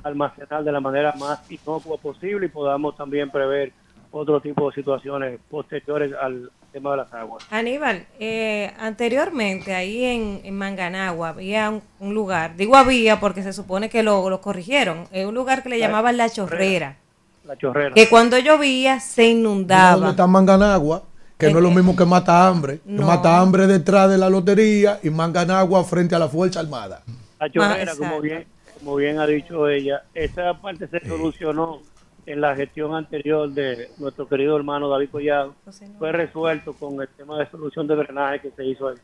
almacenar 0.04 0.62
de 0.62 0.70
la 0.72 0.80
manera 0.80 1.12
más 1.18 1.40
inocua 1.50 1.96
posible 1.98 2.46
y 2.46 2.48
podamos 2.48 2.96
también 2.96 3.30
prever 3.30 3.72
otro 4.12 4.40
tipo 4.40 4.68
de 4.68 4.74
situaciones 4.76 5.40
posteriores 5.50 6.12
al 6.20 6.50
tema 6.72 6.92
de 6.92 6.96
las 6.98 7.12
aguas. 7.12 7.44
Aníbal, 7.50 8.06
eh, 8.20 8.72
anteriormente 8.78 9.74
ahí 9.74 10.04
en, 10.04 10.40
en 10.44 10.56
Manganagua 10.56 11.30
había 11.30 11.70
un, 11.70 11.82
un 12.00 12.14
lugar, 12.14 12.54
digo 12.56 12.76
había 12.76 13.18
porque 13.18 13.42
se 13.42 13.52
supone 13.52 13.88
que 13.88 14.02
lo, 14.02 14.28
lo 14.30 14.40
corrigieron, 14.40 15.06
es 15.10 15.26
un 15.26 15.34
lugar 15.34 15.62
que 15.62 15.68
le 15.70 15.78
La 15.78 15.86
llamaban 15.88 16.16
La 16.16 16.28
Chorrera, 16.30 16.96
La 17.44 17.56
chorrera. 17.56 17.94
que 17.94 18.08
cuando 18.08 18.38
llovía 18.38 19.00
se 19.00 19.22
¿Dónde 19.22 19.40
inundaba. 19.40 20.10
está 20.10 20.26
Manganagua? 20.26 21.02
Que 21.36 21.50
no 21.50 21.58
es 21.58 21.64
lo 21.64 21.70
mismo 21.72 21.96
que 21.96 22.04
Mata 22.04 22.46
Hambre. 22.46 22.78
Que. 22.86 23.04
Mata 23.04 23.40
Hambre 23.40 23.66
detrás 23.66 24.08
de 24.08 24.16
la 24.16 24.30
lotería 24.30 25.00
y 25.02 25.10
Manganagua 25.10 25.82
frente 25.82 26.14
a 26.14 26.18
la 26.20 26.28
Fuerza 26.28 26.60
Armada. 26.60 27.02
La 27.40 27.50
chorrera, 27.50 27.92
como 27.96 28.20
bien, 28.20 28.46
como 28.84 28.96
bien 28.96 29.18
ha 29.18 29.26
dicho 29.26 29.66
ella, 29.66 30.04
esa 30.12 30.60
parte 30.60 30.86
se 30.88 31.00
solucionó 31.08 31.80
en 32.26 32.40
la 32.40 32.54
gestión 32.54 32.94
anterior 32.94 33.48
de 33.48 33.88
nuestro 33.98 34.28
querido 34.28 34.56
hermano 34.56 34.88
David 34.90 35.08
Collado. 35.10 35.54
Fue 35.98 36.12
resuelto 36.12 36.74
con 36.74 37.00
el 37.00 37.08
tema 37.08 37.38
de 37.38 37.46
solución 37.50 37.86
de 37.86 37.96
drenaje 37.96 38.40
que 38.40 38.50
se 38.50 38.64
hizo 38.64 38.88
ahí. 38.88 38.96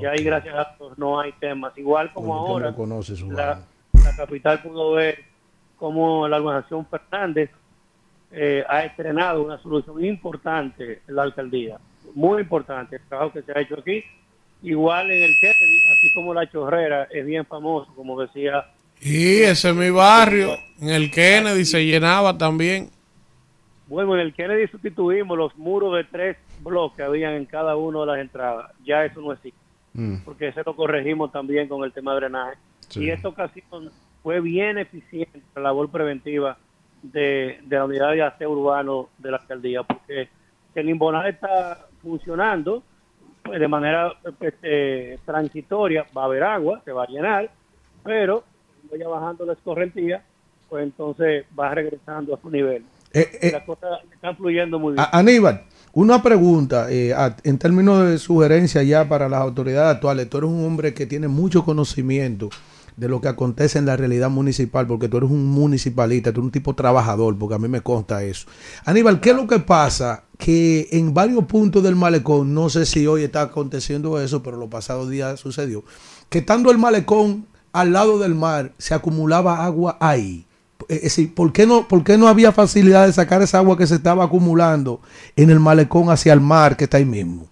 Y 0.00 0.06
ahí, 0.06 0.24
gracias 0.24 0.54
a 0.54 0.74
Dios, 0.78 0.98
no 0.98 1.20
hay 1.20 1.32
temas. 1.32 1.76
Igual 1.76 2.12
como 2.12 2.34
ahora, 2.34 2.70
no 2.70 2.76
conoce 2.76 3.16
su 3.16 3.30
la, 3.30 3.46
vaina. 3.46 3.66
la 4.04 4.16
capital 4.16 4.62
pudo 4.62 4.92
ver 4.92 5.18
cómo 5.76 6.26
la 6.26 6.38
organización 6.38 6.86
Fernández 6.86 7.50
eh, 8.32 8.64
ha 8.66 8.84
estrenado 8.84 9.42
una 9.44 9.58
solución 9.58 10.02
importante 10.04 11.02
en 11.06 11.14
la 11.14 11.22
alcaldía. 11.22 11.78
Muy 12.14 12.42
importante 12.42 12.96
el 12.96 13.02
trabajo 13.02 13.32
que 13.32 13.42
se 13.42 13.52
ha 13.52 13.60
hecho 13.60 13.78
aquí. 13.78 14.02
Igual 14.62 15.10
en 15.10 15.22
el 15.22 15.34
Kennedy, 15.38 15.82
así 15.92 16.14
como 16.14 16.34
la 16.34 16.50
chorrera 16.50 17.04
es 17.10 17.24
bien 17.24 17.44
famoso, 17.46 17.92
como 17.94 18.20
decía 18.20 18.66
Y 19.00 19.42
ese 19.42 19.70
es 19.70 19.74
mi 19.74 19.90
barrio, 19.90 20.50
en 20.80 20.88
el 20.88 21.10
Kennedy 21.10 21.64
se 21.64 21.84
llenaba 21.84 22.36
también. 22.36 22.90
Bueno, 23.86 24.14
en 24.14 24.20
el 24.20 24.34
Kennedy 24.34 24.66
sustituimos 24.68 25.38
los 25.38 25.56
muros 25.56 25.96
de 25.96 26.04
tres 26.04 26.36
bloques 26.60 26.96
que 26.96 27.02
habían 27.04 27.34
en 27.34 27.46
cada 27.46 27.76
una 27.76 28.00
de 28.00 28.06
las 28.06 28.18
entradas. 28.18 28.72
Ya 28.84 29.04
eso 29.04 29.20
no 29.20 29.32
existe, 29.32 29.58
porque 30.24 30.48
ese 30.48 30.62
lo 30.64 30.76
corregimos 30.76 31.32
también 31.32 31.68
con 31.68 31.84
el 31.84 31.92
tema 31.92 32.12
de 32.12 32.20
drenaje. 32.20 32.58
Sí. 32.88 33.04
Y 33.04 33.10
esta 33.10 33.28
ocasión 33.28 33.90
fue 34.22 34.40
bien 34.40 34.78
eficiente 34.78 35.40
la 35.54 35.62
labor 35.62 35.90
preventiva 35.90 36.58
de, 37.02 37.60
de 37.64 37.76
la 37.76 37.84
unidad 37.84 38.12
de 38.12 38.22
aseo 38.22 38.50
urbano 38.50 39.08
de 39.18 39.30
la 39.30 39.36
alcaldía, 39.38 39.82
porque 39.82 40.28
si 40.74 40.80
el 40.80 40.90
imbonaje 40.90 41.30
está 41.30 41.86
funcionando 42.02 42.82
pues 43.42 43.60
de 43.60 43.68
manera 43.68 44.12
este, 44.40 45.18
transitoria, 45.24 46.06
va 46.16 46.22
a 46.22 46.24
haber 46.26 46.42
agua, 46.42 46.82
se 46.84 46.92
va 46.92 47.04
a 47.04 47.06
llenar, 47.06 47.50
pero 48.04 48.44
vaya 48.90 49.08
bajando 49.08 49.44
la 49.46 49.54
escorrentía, 49.54 50.22
pues 50.68 50.84
entonces 50.84 51.44
va 51.58 51.74
regresando 51.74 52.34
a 52.34 52.40
su 52.40 52.50
nivel. 52.50 52.84
Eh, 53.12 53.38
eh, 53.40 53.50
Las 53.52 53.64
cosas 53.64 54.00
están 54.12 54.36
fluyendo 54.36 54.78
muy 54.78 54.94
bien. 54.94 55.06
Aníbal, 55.12 55.64
una 55.92 56.22
pregunta, 56.22 56.90
eh, 56.90 57.14
en 57.42 57.58
términos 57.58 58.06
de 58.06 58.18
sugerencia 58.18 58.82
ya 58.82 59.08
para 59.08 59.28
las 59.28 59.40
autoridades 59.40 59.96
actuales, 59.96 60.28
tú 60.28 60.38
eres 60.38 60.50
un 60.50 60.64
hombre 60.64 60.92
que 60.92 61.06
tiene 61.06 61.28
mucho 61.28 61.64
conocimiento, 61.64 62.50
de 62.98 63.08
lo 63.08 63.20
que 63.20 63.28
acontece 63.28 63.78
en 63.78 63.86
la 63.86 63.96
realidad 63.96 64.28
municipal, 64.28 64.86
porque 64.86 65.08
tú 65.08 65.18
eres 65.18 65.30
un 65.30 65.46
municipalista, 65.46 66.32
tú 66.32 66.40
eres 66.40 66.46
un 66.46 66.50
tipo 66.50 66.74
trabajador, 66.74 67.38
porque 67.38 67.54
a 67.54 67.58
mí 67.58 67.68
me 67.68 67.80
consta 67.80 68.24
eso. 68.24 68.48
Aníbal, 68.84 69.20
¿qué 69.20 69.30
es 69.30 69.36
lo 69.36 69.46
que 69.46 69.60
pasa? 69.60 70.24
Que 70.36 70.88
en 70.90 71.14
varios 71.14 71.44
puntos 71.44 71.82
del 71.84 71.94
malecón, 71.94 72.52
no 72.52 72.68
sé 72.68 72.86
si 72.86 73.06
hoy 73.06 73.22
está 73.22 73.42
aconteciendo 73.42 74.20
eso, 74.20 74.42
pero 74.42 74.56
los 74.56 74.68
pasados 74.68 75.08
días 75.08 75.38
sucedió, 75.38 75.84
que 76.28 76.38
estando 76.38 76.72
el 76.72 76.78
malecón 76.78 77.46
al 77.72 77.92
lado 77.92 78.18
del 78.18 78.34
mar, 78.34 78.72
se 78.78 78.94
acumulaba 78.94 79.64
agua 79.64 79.96
ahí. 80.00 80.44
Es 80.88 81.02
decir, 81.02 81.34
¿por 81.34 81.52
qué, 81.52 81.66
no, 81.66 81.86
¿por 81.88 82.04
qué 82.04 82.16
no 82.16 82.28
había 82.28 82.52
facilidad 82.52 83.06
de 83.06 83.12
sacar 83.12 83.42
esa 83.42 83.58
agua 83.58 83.76
que 83.76 83.86
se 83.86 83.96
estaba 83.96 84.24
acumulando 84.24 85.00
en 85.36 85.50
el 85.50 85.60
malecón 85.60 86.08
hacia 86.10 86.32
el 86.32 86.40
mar 86.40 86.76
que 86.76 86.84
está 86.84 86.96
ahí 86.98 87.04
mismo? 87.04 87.48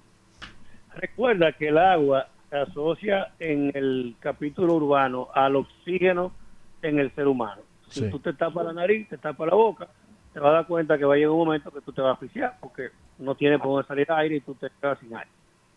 Recuerda 0.95 1.53
que 1.53 1.69
el 1.69 1.78
agua 1.78 2.28
se 2.51 2.57
asocia 2.57 3.33
en 3.39 3.70
el 3.75 4.17
capítulo 4.20 4.75
urbano 4.75 5.28
al 5.35 5.57
oxígeno 5.57 6.33
en 6.83 6.99
el 6.99 7.15
ser 7.15 7.27
humano. 7.27 7.62
Si 7.91 8.01
Sí. 8.01 8.11
tú 8.11 8.19
te 8.20 8.33
tapas 8.33 8.65
la 8.67 8.73
nariz, 8.73 9.09
te 9.09 9.19
tapas 9.19 9.49
la 9.49 9.55
boca, 9.55 9.89
te 10.33 10.41
vas 10.41 10.51
a 10.51 10.55
dar 10.55 10.67
cuenta 10.67 10.97
que 10.99 11.05
va 11.05 11.15
a 11.15 11.17
llegar 11.17 11.31
un 11.33 11.47
momento 11.47 11.70
que 11.70 11.81
tú 11.81 11.93
te 11.93 12.01
vas 12.01 12.11
a 12.11 12.15
asfixiar 12.15 12.57
porque 12.61 12.89
no 13.19 13.35
tienes 13.35 13.59
por 13.61 13.69
dónde 13.73 13.86
salir 13.89 14.11
aire 14.11 14.36
y 14.36 14.41
tú 14.41 14.55
te 14.55 14.69
quedas 14.81 14.99
sin 15.01 15.15
aire. 15.15 15.31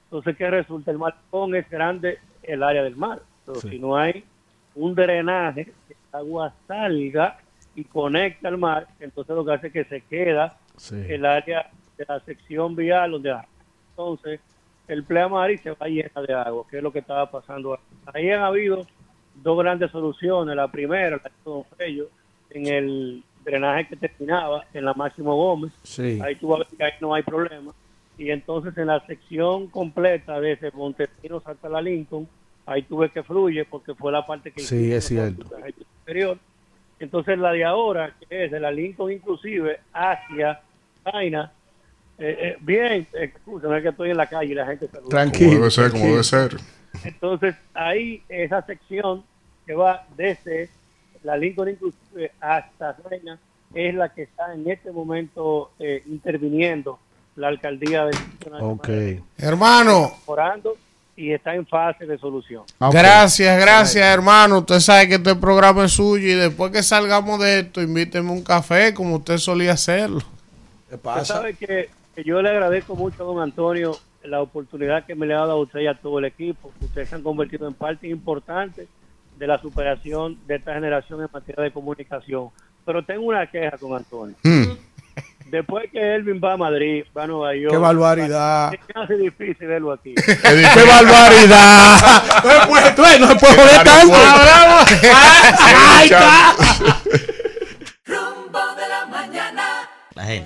Entonces, 0.05 0.37
¿qué 0.37 0.49
resulta? 0.49 0.91
El 0.91 0.97
malecón 0.97 1.55
es 1.55 1.69
grande 1.69 2.19
el 2.43 2.63
área 2.63 2.83
del 2.83 2.95
mar. 2.95 3.21
Pero 3.49 3.61
Sí. 3.61 3.69
si 3.69 3.79
no 3.79 3.97
hay 3.97 4.23
un 4.75 4.93
drenaje, 4.93 5.65
que 5.65 5.93
el 5.93 5.97
agua 6.19 6.53
salga 6.67 7.39
y 7.75 7.83
conecta 7.83 8.47
al 8.47 8.59
mar, 8.59 8.87
entonces 8.99 9.35
lo 9.35 9.43
que 9.43 9.53
hace 9.53 9.67
es 9.67 9.73
que 9.73 9.83
se 9.85 10.01
queda 10.01 10.55
Sí. 10.77 10.95
el 11.09 11.25
área 11.25 11.69
de 11.97 12.05
la 12.07 12.19
sección 12.19 12.75
vial 12.75 13.11
donde 13.11 13.31
hay. 13.31 13.45
Entonces, 13.91 14.39
el 14.87 15.03
pleamar 15.03 15.49
y 15.49 15.57
se 15.57 15.71
va 15.71 15.87
llena 15.87 16.21
de 16.27 16.33
agua, 16.33 16.63
que 16.69 16.77
es 16.77 16.83
lo 16.83 16.91
que 16.93 16.99
estaba 16.99 17.29
pasando. 17.29 17.73
ahí. 17.73 17.79
Ahí 18.25 18.29
han 18.31 18.43
habido 18.43 18.85
dos 19.35 19.57
grandes 19.57 19.89
soluciones. 19.91 20.55
La 20.55 20.67
primera, 20.67 21.17
la 21.17 21.23
de 21.23 21.31
Don 21.43 21.63
Fello, 21.75 22.07
en 22.51 22.67
el 22.67 23.23
drenaje 23.43 23.87
que 23.87 23.95
terminaba 23.95 24.63
en 24.73 24.85
la 24.85 24.93
Máximo 24.93 25.35
Gómez. 25.35 25.71
Sí. 25.83 26.19
Ahí 26.23 26.35
tú 26.35 26.49
vas 26.49 26.61
a 26.61 26.63
ver 26.65 26.77
que 26.77 26.83
ahí 26.83 26.91
no 27.01 27.13
hay 27.15 27.23
problema. 27.23 27.71
Y 28.17 28.29
entonces 28.31 28.77
en 28.77 28.87
la 28.87 28.99
sección 29.07 29.67
completa 29.67 30.39
desde 30.39 30.71
Montesinos 30.71 31.41
hasta 31.47 31.67
la 31.69 31.81
Lincoln, 31.81 32.27
ahí 32.69 32.83
tuve 32.83 33.09
que 33.09 33.23
fluye 33.23 33.65
porque 33.65 33.95
fue 33.95 34.11
la 34.11 34.25
parte 34.25 34.51
que 34.51 34.61
Sí, 34.61 34.91
es 34.91 35.05
cierto. 35.07 35.45
superior. 35.99 36.37
Entonces 36.99 37.37
la 37.39 37.51
de 37.51 37.63
ahora, 37.65 38.13
que 38.19 38.45
es 38.45 38.51
de 38.51 38.59
la 38.59 38.71
Lincoln 38.71 39.11
inclusive 39.11 39.79
hacia 39.91 40.61
China, 41.03 41.51
eh, 42.19 42.37
eh, 42.39 42.57
bien, 42.59 43.07
escúchame 43.13 43.81
que 43.81 43.89
estoy 43.89 44.11
en 44.11 44.17
la 44.17 44.27
calle 44.27 44.51
y 44.51 44.55
la 44.55 44.65
gente 44.67 44.87
saluda. 44.87 45.31
Como 45.31 45.51
debe 45.51 45.71
ser, 45.71 45.91
como 45.91 46.05
debe 46.05 46.23
ser. 46.23 46.57
Entonces, 47.03 47.55
ahí 47.73 48.21
esa 48.27 48.61
sección 48.65 49.23
que 49.65 49.73
va 49.73 50.05
desde 50.15 50.69
la 51.23 51.37
Lincoln 51.37 51.69
inclusive 51.69 52.31
hasta 52.39 52.97
Reina 53.09 53.39
es 53.73 53.95
la 53.95 54.09
que 54.13 54.23
está 54.23 54.53
en 54.53 54.69
este 54.69 54.91
momento 54.91 55.71
eh, 55.79 56.03
interviniendo 56.07 56.99
la 57.35 57.47
alcaldía 57.47 58.05
de 58.05 58.17
Ok. 58.59 58.89
Hermano, 59.37 60.09
mejorando 60.19 60.75
y 61.19 61.33
está 61.33 61.53
en 61.53 61.67
fase 61.67 62.05
de 62.05 62.17
solución. 62.17 62.63
Gracias, 62.79 63.59
gracias, 63.59 64.05
hermano. 64.05 64.59
Usted 64.59 64.79
sabe 64.79 65.09
que 65.09 65.15
este 65.15 65.35
programa 65.35 65.83
es 65.83 65.91
suyo 65.91 66.25
y 66.25 66.33
después 66.33 66.71
que 66.71 66.81
salgamos 66.81 67.41
de 67.41 67.59
esto, 67.59 67.81
invíteme 67.81 68.31
un 68.31 68.41
café 68.41 68.93
como 68.93 69.17
usted 69.17 69.37
solía 69.37 69.73
hacerlo. 69.73 70.21
Usted 70.89 71.23
sabe 71.25 71.55
que, 71.55 71.89
que 72.15 72.23
yo 72.23 72.41
le 72.41 72.49
agradezco 72.49 72.95
mucho 72.95 73.23
a 73.23 73.25
don 73.25 73.41
Antonio 73.41 73.97
la 74.23 74.41
oportunidad 74.41 75.05
que 75.05 75.13
me 75.13 75.25
le 75.25 75.33
ha 75.33 75.39
dado 75.39 75.51
a 75.51 75.55
usted 75.61 75.81
y 75.81 75.87
a 75.87 75.93
todo 75.93 76.19
el 76.19 76.25
equipo. 76.25 76.71
Ustedes 76.79 77.09
se 77.09 77.15
han 77.15 77.21
convertido 77.21 77.67
en 77.67 77.73
parte 77.73 78.07
importante 78.07 78.87
de 79.37 79.47
la 79.47 79.59
superación 79.59 80.37
de 80.47 80.55
esta 80.55 80.73
generación 80.73 81.21
en 81.21 81.27
materia 81.33 81.65
de 81.65 81.71
comunicación. 81.71 82.49
Pero 82.85 83.03
tengo 83.03 83.23
una 83.25 83.45
queja 83.45 83.77
con 83.77 83.93
Antonio. 83.93 84.35
Después 85.51 85.89
que 85.91 86.15
Elvin 86.15 86.39
va 86.43 86.53
a 86.53 86.57
Madrid, 86.57 87.05
va 87.17 87.23
a 87.23 87.27
Nueva 87.27 87.55
York. 87.55 87.71
¡Qué 87.71 87.77
barbaridad! 87.77 88.71
Me 88.71 89.01
hace 89.01 89.15
difícil 89.15 89.67
verlo 89.67 89.93
aquí. 89.93 90.13
¡Qué 90.25 90.83
barbaridad! 90.87 91.97
Tú, 92.95 93.01
no 93.19 93.27
se 93.27 93.35
puede 93.35 93.55
joder 93.55 93.83
tanto. 93.83 94.15
Ahí 95.59 96.09
está. 96.09 96.55
Rumbo 98.05 98.59
de 98.75 98.87
la 98.87 99.05
mañana. 99.09 99.89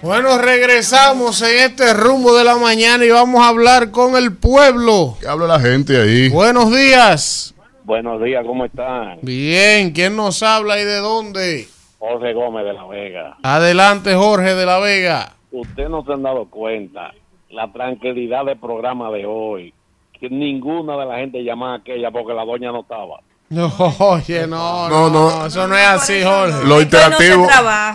Bueno, 0.01 0.37
regresamos 0.37 1.41
en 1.41 1.59
este 1.59 1.93
rumbo 1.93 2.37
de 2.37 2.45
la 2.45 2.55
mañana 2.55 3.03
y 3.03 3.09
vamos 3.09 3.43
a 3.43 3.49
hablar 3.49 3.91
con 3.91 4.15
el 4.15 4.37
pueblo. 4.37 5.17
¿Qué 5.19 5.27
habla 5.27 5.47
la 5.47 5.59
gente 5.59 5.99
ahí? 5.99 6.29
Buenos 6.29 6.73
días. 6.73 7.53
Buenos 7.83 8.23
días, 8.23 8.45
¿cómo 8.45 8.63
están? 8.63 9.19
Bien, 9.21 9.91
¿quién 9.91 10.15
nos 10.15 10.41
habla 10.41 10.79
y 10.79 10.85
de 10.85 10.97
dónde? 10.97 11.67
José 12.05 12.33
Gómez 12.33 12.65
de 12.65 12.73
La 12.73 12.85
Vega. 12.85 13.37
Adelante, 13.43 14.13
Jorge 14.15 14.55
de 14.55 14.65
la 14.65 14.79
Vega. 14.79 15.33
Usted 15.51 15.87
no 15.87 16.03
se 16.03 16.11
han 16.13 16.23
dado 16.23 16.45
cuenta 16.49 17.13
la 17.49 17.71
tranquilidad 17.71 18.43
del 18.45 18.59
programa 18.59 19.09
de 19.11 19.25
hoy. 19.25 19.73
Que 20.19 20.29
ninguna 20.29 20.97
de 20.97 21.05
la 21.05 21.15
gente 21.17 21.43
llamaba 21.43 21.73
a 21.73 21.77
aquella 21.77 22.11
porque 22.11 22.33
la 22.33 22.43
doña 22.43 22.71
no 22.73 22.81
estaba. 22.81 23.21
No, 23.49 23.71
oye, 23.99 24.47
no, 24.47 24.89
No, 24.89 25.09
no, 25.09 25.29
no. 25.39 25.45
eso 25.45 25.67
no 25.67 25.77
es 25.77 25.85
así, 25.87 26.21
Jorge. 26.23 26.65
Lo 26.65 26.81
interactivo, 26.81 27.47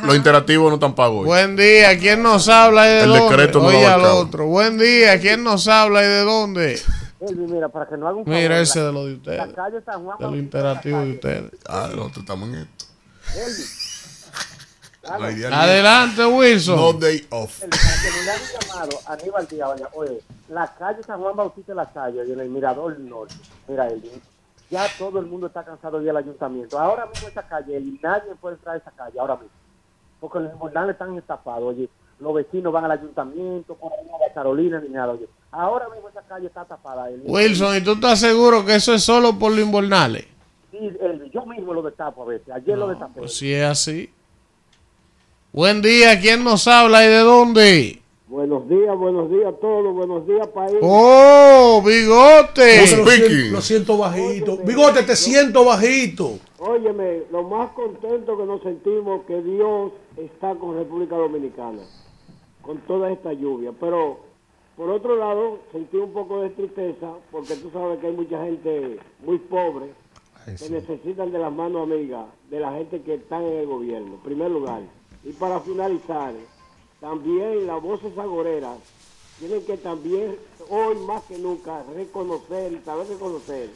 lo 0.05 0.15
interactivo 0.15 0.69
no 0.69 0.75
están 0.77 0.95
pago 0.95 1.21
hoy. 1.21 1.27
Buen 1.27 1.57
día, 1.57 1.99
¿quién 1.99 2.23
nos 2.23 2.49
habla 2.49 2.87
y 2.87 2.91
de 2.91 3.03
El 3.03 3.09
dónde? 3.11 3.25
decreto 3.29 3.59
no 3.59 3.71
lo 3.71 3.77
Oye 3.77 3.87
al 3.87 4.05
otro. 4.05 4.47
Buen 4.47 4.79
día, 4.79 5.19
¿quién 5.21 5.43
nos 5.45 5.67
habla 5.69 6.03
y 6.03 6.07
de 6.07 6.21
dónde? 6.25 6.79
Mira, 7.37 7.69
para 7.69 7.87
que 7.89 7.97
no 7.97 8.07
haga 8.09 8.17
un 8.19 8.25
Mira 8.27 8.41
favor, 8.49 8.63
ese 8.63 8.79
la- 8.79 8.85
de 8.87 8.93
lo 8.93 9.07
de 9.07 9.15
ustedes. 9.15 9.39
La 9.39 9.53
calle 9.53 9.81
San 9.85 10.05
Juan 10.05 10.17
De 10.19 10.27
lo 10.27 10.37
interactivo 10.37 11.01
de 11.01 11.11
ustedes. 11.13 11.45
Ah, 11.69 11.89
nosotros 11.91 12.19
estamos 12.19 12.49
en 12.51 12.55
esto. 12.55 12.85
Adelante, 15.11 16.25
Wilson. 16.27 16.77
No 16.77 16.93
day 16.93 17.27
off. 17.31 17.63
El, 17.63 17.71
para 17.71 17.83
que 18.03 18.25
le 18.25 18.31
hagan 18.31 18.43
llamado 18.61 18.99
a 19.07 19.13
Aníbal 19.15 19.47
Díaz, 19.49 19.69
vaya, 19.71 19.89
oye, 19.95 20.21
la 20.49 20.75
calle 20.75 21.03
San 21.03 21.21
Juan 21.21 21.37
Bautista 21.37 21.73
de 21.73 21.77
la 21.77 21.93
Salle 21.93 22.25
y 22.27 22.33
en 22.33 22.41
el 22.41 22.49
Mirador 22.49 22.99
Norte, 22.99 23.35
mira, 23.67 23.89
Elvin, 23.89 24.21
ya 24.71 24.87
todo 24.99 25.19
el 25.19 25.27
mundo 25.27 25.47
está 25.47 25.65
cansado 25.65 25.99
de 25.99 26.05
ir 26.05 26.11
al 26.11 26.19
ayuntamiento. 26.19 26.79
Ahora 26.79 27.07
mismo 27.07 27.29
esa 27.29 27.43
calle, 27.43 27.77
Elvin, 27.77 27.99
nadie 28.03 28.35
puede 28.41 28.57
entrar 28.57 28.75
a 28.75 28.79
esa 28.79 28.91
calle, 28.91 29.19
ahora 29.19 29.35
mismo. 29.35 29.51
Porque 30.21 30.41
los 30.41 30.55
mornales 30.57 30.93
están 30.93 31.17
estafados, 31.17 31.65
oye, 31.65 31.89
los 32.21 32.35
vecinos 32.35 32.73
van 32.73 32.85
al 32.85 32.91
ayuntamiento, 32.93 33.75
por 33.75 33.93
ahí 33.93 34.05
no 34.07 34.13
va 34.13 34.33
Carolina 34.35 34.81
ni 34.81 34.89
nada, 34.89 35.13
oye. 35.13 35.29
Ahora 35.51 35.89
mismo 35.89 36.09
esa 36.09 36.23
calle 36.23 36.49
está 36.49 36.65
tapada. 36.65 37.09
Wilson, 37.25 37.77
¿y 37.77 37.81
tú 37.81 37.93
estás 37.93 38.21
seguro 38.21 38.65
que 38.65 38.75
eso 38.75 38.93
es 38.93 39.03
solo 39.03 39.39
por 39.39 39.53
los 39.53 39.61
invernales? 39.61 40.27
Sí, 40.71 40.79
yo 41.33 41.47
mismo 41.47 41.73
lo 41.73 41.83
destapo 41.83 42.23
a 42.23 42.27
veces, 42.27 42.51
ayer 42.51 42.77
lo 42.77 42.89
destapé. 42.89 43.21
Pues 43.21 43.37
si 43.37 43.53
es 43.53 43.65
así. 43.65 44.13
Buen 45.51 45.81
día, 45.81 46.21
¿quién 46.21 46.45
nos 46.45 46.69
habla 46.69 47.07
y 47.07 47.09
de 47.09 47.21
dónde? 47.21 48.03
Buenos 48.27 48.69
días, 48.69 48.95
buenos 48.95 49.31
días 49.31 49.47
a 49.47 49.57
todos, 49.57 49.95
buenos 49.95 50.27
días 50.27 50.47
país. 50.49 50.77
¡Oh, 50.83 51.83
bigote! 51.83 52.83
Lo 52.83 52.87
siento, 52.87 53.53
lo 53.53 53.61
siento 53.63 53.97
bajito. 53.97 54.59
Bigote, 54.59 55.05
te 55.05 55.17
siento 55.17 55.65
bajito. 55.65 56.39
Óyeme, 56.59 57.23
lo 57.33 57.45
más 57.45 57.71
contento 57.71 58.37
que 58.37 58.45
nos 58.45 58.63
sentimos 58.63 59.23
que 59.27 59.41
Dios 59.41 59.93
está 60.19 60.55
con 60.55 60.77
República 60.77 61.17
Dominicana, 61.17 61.81
con 62.61 62.77
toda 62.83 63.11
esta 63.11 63.33
lluvia. 63.33 63.73
Pero 63.81 64.21
por 64.77 64.91
otro 64.91 65.17
lado, 65.17 65.61
sentí 65.73 65.97
un 65.97 66.13
poco 66.13 66.43
de 66.43 66.51
tristeza 66.51 67.09
porque 67.31 67.55
tú 67.55 67.71
sabes 67.73 67.99
que 68.01 68.09
hay 68.09 68.13
mucha 68.13 68.45
gente 68.45 68.99
muy 69.25 69.39
pobre 69.39 69.87
que 70.45 70.69
necesitan 70.69 71.33
de 71.33 71.39
las 71.39 71.53
manos 71.53 71.85
amigas 71.91 72.27
de 72.51 72.61
la 72.61 72.73
gente 72.73 73.01
que 73.01 73.15
está 73.15 73.39
en 73.39 73.61
el 73.61 73.67
gobierno, 73.67 74.17
en 74.17 74.21
primer 74.21 74.51
lugar. 74.51 74.83
Y 75.25 75.33
para 75.33 75.61
finalizar, 75.61 76.35
también 77.01 77.67
las 77.67 77.83
voces 77.83 78.17
agoreras 78.19 78.79
tienen 79.39 79.65
que 79.65 79.77
también, 79.77 80.37
hoy 80.69 80.97
más 81.07 81.23
que 81.25 81.39
nunca, 81.39 81.83
reconocer 81.95 82.73
y 82.73 82.79
saber 82.85 83.07
reconocer 83.09 83.71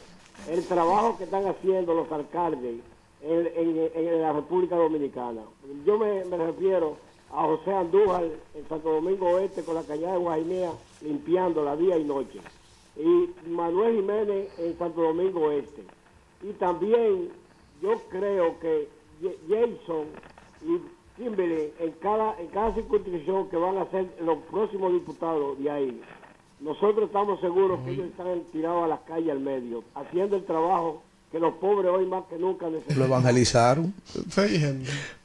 el 0.49 0.65
trabajo 0.67 1.17
que 1.17 1.23
están 1.25 1.45
haciendo 1.47 1.93
los 1.93 2.11
alcaldes 2.11 2.79
en, 3.21 3.47
en- 3.55 3.91
en 3.93 4.21
la 4.21 4.33
República 4.33 4.75
Dominicana. 4.75 5.41
Yo 5.85 5.97
me, 5.97 6.25
me 6.25 6.37
refiero 6.37 6.97
a 7.31 7.43
José 7.45 7.71
Andújar 7.73 8.25
en 8.53 8.67
Santo 8.67 8.91
Domingo 8.91 9.27
Oeste 9.31 9.63
con 9.63 9.75
la 9.75 9.83
cañada 9.83 10.13
de 10.13 10.19
Guainea 10.19 10.71
limpiándola 11.01 11.75
día 11.77 11.97
y 11.97 12.03
noche. 12.03 12.39
Y 12.97 13.29
Manuel 13.49 13.95
Jiménez 13.95 14.49
en 14.59 14.77
Santo 14.77 15.01
Domingo 15.01 15.45
Oeste. 15.45 15.83
Y 16.43 16.51
también 16.53 17.29
yo 17.81 17.93
creo 18.09 18.59
que 18.59 18.87
Jason 19.47 20.07
y 20.65 20.77
Kimberly 21.15 21.73
en 21.79 21.91
cada, 21.93 22.39
en 22.39 22.47
cada 22.47 22.73
circunscripción 22.73 23.49
que 23.49 23.57
van 23.57 23.77
a 23.77 23.85
ser 23.91 24.07
los 24.21 24.39
próximos 24.51 24.93
diputados 24.93 25.59
de 25.59 25.69
ahí, 25.69 26.01
nosotros 26.59 27.07
estamos 27.07 27.39
seguros 27.39 27.79
que 27.81 27.91
ellos 27.91 28.07
están 28.07 28.41
tirados 28.51 28.85
a 28.85 28.87
las 28.87 28.99
calles 29.01 29.31
al 29.31 29.39
medio, 29.39 29.83
haciendo 29.95 30.37
el 30.37 30.45
trabajo 30.45 31.03
que 31.33 31.39
los 31.39 31.55
pobres 31.55 31.91
hoy 31.91 32.05
más 32.05 32.25
que 32.29 32.37
nunca 32.37 32.67
necesitan. 32.69 32.99
Lo 32.99 33.05
evangelizaron. 33.05 33.91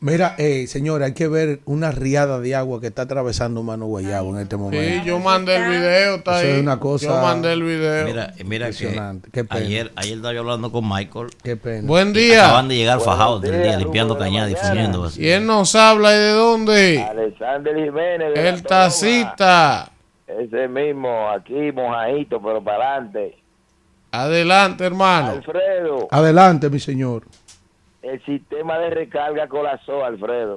Mira, 0.01 0.35
eh, 0.39 0.67
señora, 0.67 1.05
hay 1.05 1.13
que 1.13 1.29
ver 1.29 1.61
una 1.67 1.91
riada 1.91 2.41
de 2.41 2.55
agua 2.55 2.81
que 2.81 2.87
está 2.87 3.03
atravesando 3.03 3.63
Mano 3.63 3.85
Guayabo 3.85 4.35
en 4.35 4.41
este 4.41 4.57
momento. 4.57 5.03
Sí, 5.03 5.07
yo 5.07 5.19
mandé 5.19 5.57
el 5.57 5.69
video, 5.69 6.15
está 6.17 6.39
Eso 6.41 6.47
ahí. 6.49 6.55
es 6.57 6.63
una 6.63 6.81
cosa 6.81 7.07
Yo 7.09 7.13
mandé 7.21 7.53
el 7.53 7.63
video. 7.63 8.07
Mira, 8.07 8.33
mira 8.43 8.71
que 8.71 8.73
Impresionante. 8.85 9.29
Qué 9.31 9.45
pena. 9.45 9.61
ayer, 9.61 9.93
ayer 9.97 10.17
estaba 10.17 10.33
yo 10.33 10.41
hablando 10.41 10.73
con 10.73 10.89
Michael. 10.89 11.27
Qué 11.43 11.57
pena. 11.57 11.87
Buen 11.87 12.09
y 12.09 12.13
día. 12.21 12.47
Acaban 12.47 12.69
de 12.69 12.77
llegar 12.77 13.01
fajados 13.01 13.43
del 13.43 13.63
día, 13.63 13.77
limpiando 13.77 14.15
Rubén, 14.15 14.29
cañada 14.31 14.51
y 14.51 14.55
fundiendo. 14.55 15.05
así. 15.05 15.21
¿Quién 15.21 15.47
nos 15.47 15.75
habla 15.75 16.15
y 16.15 16.19
de 16.19 16.31
dónde? 16.31 17.03
Alexander 17.03 17.77
Jiménez. 17.77 18.35
de 18.35 18.49
El 18.49 18.63
tacita. 18.63 19.93
Ese 20.27 20.69
mismo, 20.69 21.29
aquí 21.31 21.71
mojadito, 21.73 22.41
pero 22.41 22.65
para 22.65 22.95
adelante. 22.95 23.37
Adelante, 24.11 24.85
hermano. 24.85 25.31
Alfredo, 25.33 26.09
Adelante, 26.11 26.71
mi 26.71 26.81
señor. 26.81 27.25
el 28.03 28.25
sistema 28.25 28.79
de 28.79 28.91
recarga 28.91 29.47
colapsó, 29.49 30.05
Alfredo. 30.05 30.57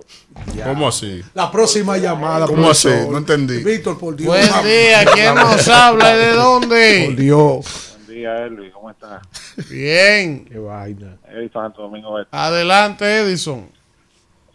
¿Cómo 0.64 0.88
así? 0.88 1.22
La 1.34 1.52
próxima 1.52 1.98
llamada. 1.98 2.48
¿Cómo 2.48 2.70
así? 2.70 2.90
No 3.10 3.18
entendí. 3.18 3.62
Víctor, 3.64 4.00
por 4.00 4.16
Dios. 4.16 4.28
Buen 4.30 4.66
día, 4.66 5.04
¿quién 5.14 5.36
nos 5.36 5.68
habla 5.68 6.16
y 6.16 6.18
de 6.20 6.32
dónde? 6.32 7.04
Por 7.08 7.16
Dios. 7.18 7.98
Buen 8.06 8.18
día, 8.20 8.36
Elvis. 8.46 8.72
¿Cómo 8.74 8.90
estás? 8.90 9.22
Bien. 9.70 10.46
Qué 10.46 10.58
vaina. 10.58 11.18
Edison 11.30 11.64
Santo 11.64 11.82
Domingo 11.82 12.20
Este. 12.20 12.36
Adelante, 12.36 13.18
Edison. 13.20 13.70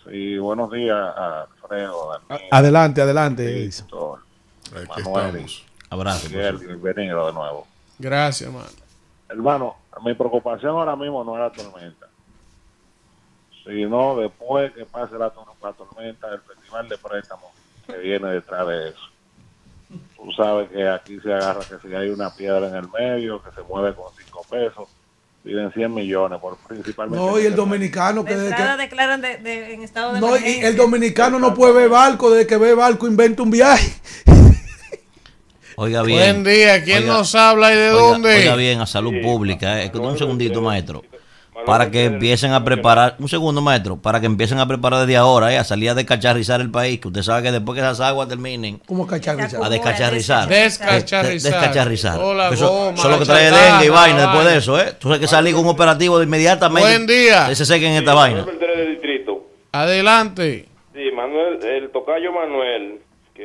Sí, 0.08 0.38
buenos 0.38 0.70
días, 0.70 0.96
Alfredo, 1.16 2.12
Daniel, 2.28 2.48
Adelante, 2.52 3.02
adelante. 3.02 3.42
Edison. 3.44 3.86
Víctor, 3.88 4.18
Aquí 4.92 5.02
Manuel, 5.02 5.26
estamos. 5.26 5.64
Abrazo. 5.90 6.28
Bienvenido 6.30 7.26
de 7.26 7.32
nuevo. 7.32 7.66
Gracias, 7.98 8.48
hermano. 8.48 8.68
Hermano, 9.28 9.76
mi 10.04 10.14
preocupación 10.14 10.70
ahora 10.72 10.94
mismo 10.96 11.24
no 11.24 11.34
es 11.34 11.40
la 11.40 11.50
tormenta, 11.50 12.06
sino 13.64 14.16
después 14.16 14.72
que 14.72 14.84
pase 14.84 15.14
la, 15.14 15.32
la 15.62 15.72
tormenta, 15.72 16.28
el 16.32 16.40
festival 16.40 16.88
de 16.88 16.98
préstamos 16.98 17.46
que 17.86 17.96
viene 17.98 18.28
detrás 18.28 18.66
de 18.68 18.88
eso. 18.90 19.00
Tú 20.16 20.32
sabes 20.32 20.68
que 20.70 20.88
aquí 20.88 21.18
se 21.20 21.32
agarra 21.32 21.60
que 21.60 21.76
si 21.86 21.94
hay 21.94 22.08
una 22.10 22.34
piedra 22.34 22.68
en 22.68 22.74
el 22.76 22.88
medio, 22.88 23.42
que 23.42 23.50
se 23.52 23.62
mueve 23.62 23.94
con 23.94 24.06
5 24.24 24.46
pesos, 24.50 24.88
piden 25.44 25.72
100 25.72 25.94
millones, 25.94 26.40
por 26.40 26.56
principalmente... 26.56 27.24
No, 27.24 27.38
y 27.38 27.46
el 27.46 27.54
dominicano 27.54 28.24
que, 28.24 28.36
De 28.36 28.52
que- 28.54 28.76
declaran 28.78 29.20
de, 29.20 29.36
de- 29.38 29.74
en 29.74 29.82
estado 29.82 30.14
de 30.14 30.20
no, 30.20 30.36
y 30.36 30.58
el 30.60 30.76
dominicano 30.76 31.38
no 31.38 31.54
puede 31.54 31.72
ver 31.72 31.88
barco, 31.88 32.30
desde 32.30 32.46
que 32.48 32.56
ve 32.56 32.74
barco 32.74 33.06
inventa 33.06 33.42
un 33.44 33.50
viaje. 33.50 33.92
Oiga 35.76 36.02
bien. 36.02 36.42
Buen 36.42 36.44
día, 36.44 36.82
¿quién 36.82 37.02
Oiga- 37.04 37.12
nos 37.14 37.34
habla 37.34 37.72
y 37.72 37.76
de 37.76 37.90
oiga- 37.90 38.00
dónde? 38.02 38.34
Oiga 38.36 38.56
bien, 38.56 38.80
a 38.80 38.86
salud 38.86 39.12
pública. 39.22 39.82
eh, 39.82 39.90
un 39.94 40.16
segundito, 40.18 40.60
maestro. 40.62 41.02
Para 41.64 41.90
que 41.90 42.04
empiecen 42.04 42.52
a 42.52 42.62
preparar, 42.62 43.16
un 43.18 43.28
segundo, 43.28 43.60
maestro, 43.62 43.96
para 43.96 44.20
que 44.20 44.26
empiecen 44.26 44.58
a 44.58 44.68
preparar 44.68 45.00
desde 45.00 45.16
ahora, 45.16 45.52
eh, 45.52 45.58
a 45.58 45.64
salir 45.64 45.88
a 45.90 45.94
descacharrizar 45.94 46.60
el 46.60 46.70
país, 46.70 47.00
que 47.00 47.08
usted 47.08 47.22
sabe 47.22 47.42
que 47.42 47.50
después 47.50 47.74
que 47.74 47.80
esas 47.80 47.98
aguas 48.00 48.28
terminen, 48.28 48.78
¿Cómo 48.86 49.06
cacharrizar? 49.06 49.62
a 49.64 49.68
descacharrizar. 49.68 50.48
Descacharrizar. 50.48 51.24
Eh, 51.26 51.32
descacharrizar. 51.56 52.18
Hola, 52.20 52.50
eso, 52.50 52.68
goma, 52.68 52.94
eso 52.94 53.04
es 53.08 53.10
lo 53.14 53.18
que 53.18 53.24
trae 53.24 53.50
dengue 53.50 53.86
y 53.86 53.88
vaina 53.88 54.20
después 54.22 54.44
de 54.46 54.56
eso, 54.58 54.78
¿eh? 54.80 54.92
Tú 54.98 55.08
sabes 55.08 55.20
que 55.20 55.26
salir 55.26 55.54
con 55.54 55.64
un 55.64 55.70
operativo 55.70 56.18
de 56.18 56.24
inmediatamente. 56.26 56.88
Buen 56.88 57.06
día. 57.06 57.46
que 57.48 57.54
Se 57.56 57.64
sequen 57.64 57.92
esta 57.94 58.14
vaina. 58.14 58.44
del 58.44 58.90
distrito. 58.92 59.46
Adelante. 59.72 60.66
Sí, 60.94 61.00
Manuel, 61.14 61.58
el 61.64 61.90
tocayo 61.90 62.32
Manuel, 62.32 62.95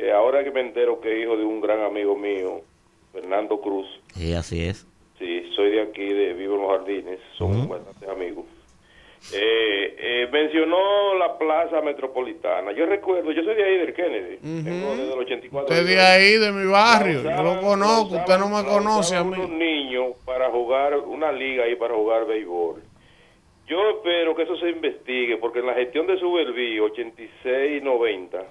que 0.02 0.10
ahora 0.10 0.42
que 0.42 0.50
me 0.50 0.60
entero 0.62 1.00
que 1.00 1.12
es 1.16 1.22
hijo 1.22 1.36
de 1.36 1.44
un 1.44 1.60
gran 1.60 1.80
amigo 1.80 2.16
mío, 2.16 2.62
Fernando 3.12 3.60
Cruz. 3.60 3.86
Sí, 4.14 4.34
así 4.34 4.64
es. 4.64 4.84
Sí, 5.16 5.48
soy 5.54 5.70
de 5.70 5.82
aquí, 5.82 6.04
de 6.04 6.32
Vivo 6.32 6.56
en 6.56 6.62
los 6.62 6.70
Jardines, 6.72 7.20
somos 7.38 7.58
Ujú. 7.58 7.68
bastantes 7.68 8.08
amigos. 8.08 8.44
Eh, 9.32 9.94
eh, 9.96 10.28
mencionó 10.32 11.14
la 11.14 11.38
plaza 11.38 11.80
metropolitana. 11.82 12.72
Yo 12.72 12.84
recuerdo, 12.86 13.30
yo 13.30 13.44
soy 13.44 13.54
de 13.54 13.62
ahí 13.62 13.76
del 13.78 13.94
Kennedy, 13.94 14.36
tengo 14.38 14.90
desde 14.96 15.12
el 15.12 15.18
84. 15.20 15.72
Usted 15.72 15.86
de 15.86 16.00
ahí, 16.00 16.32
de 16.38 16.50
mi 16.50 16.66
barrio. 16.68 17.22
Yo 17.22 17.42
lo 17.44 17.60
conozco, 17.60 18.16
usted 18.16 18.38
no 18.38 18.48
me 18.48 18.64
conoce 18.68 19.14
a 19.14 19.22
mí. 19.22 19.34
unos 19.36 19.50
niños 19.50 20.16
para 20.24 20.50
jugar 20.50 20.98
una 20.98 21.30
liga 21.30 21.62
ahí 21.64 21.76
para 21.76 21.94
jugar 21.94 22.26
béisbol. 22.26 22.82
Yo 23.68 23.90
espero 23.90 24.34
que 24.34 24.42
eso 24.42 24.56
se 24.56 24.70
investigue, 24.70 25.36
porque 25.36 25.60
en 25.60 25.66
la 25.66 25.74
gestión 25.74 26.08
de 26.08 26.18
Subelví, 26.18 26.80
86-90, 26.80 28.42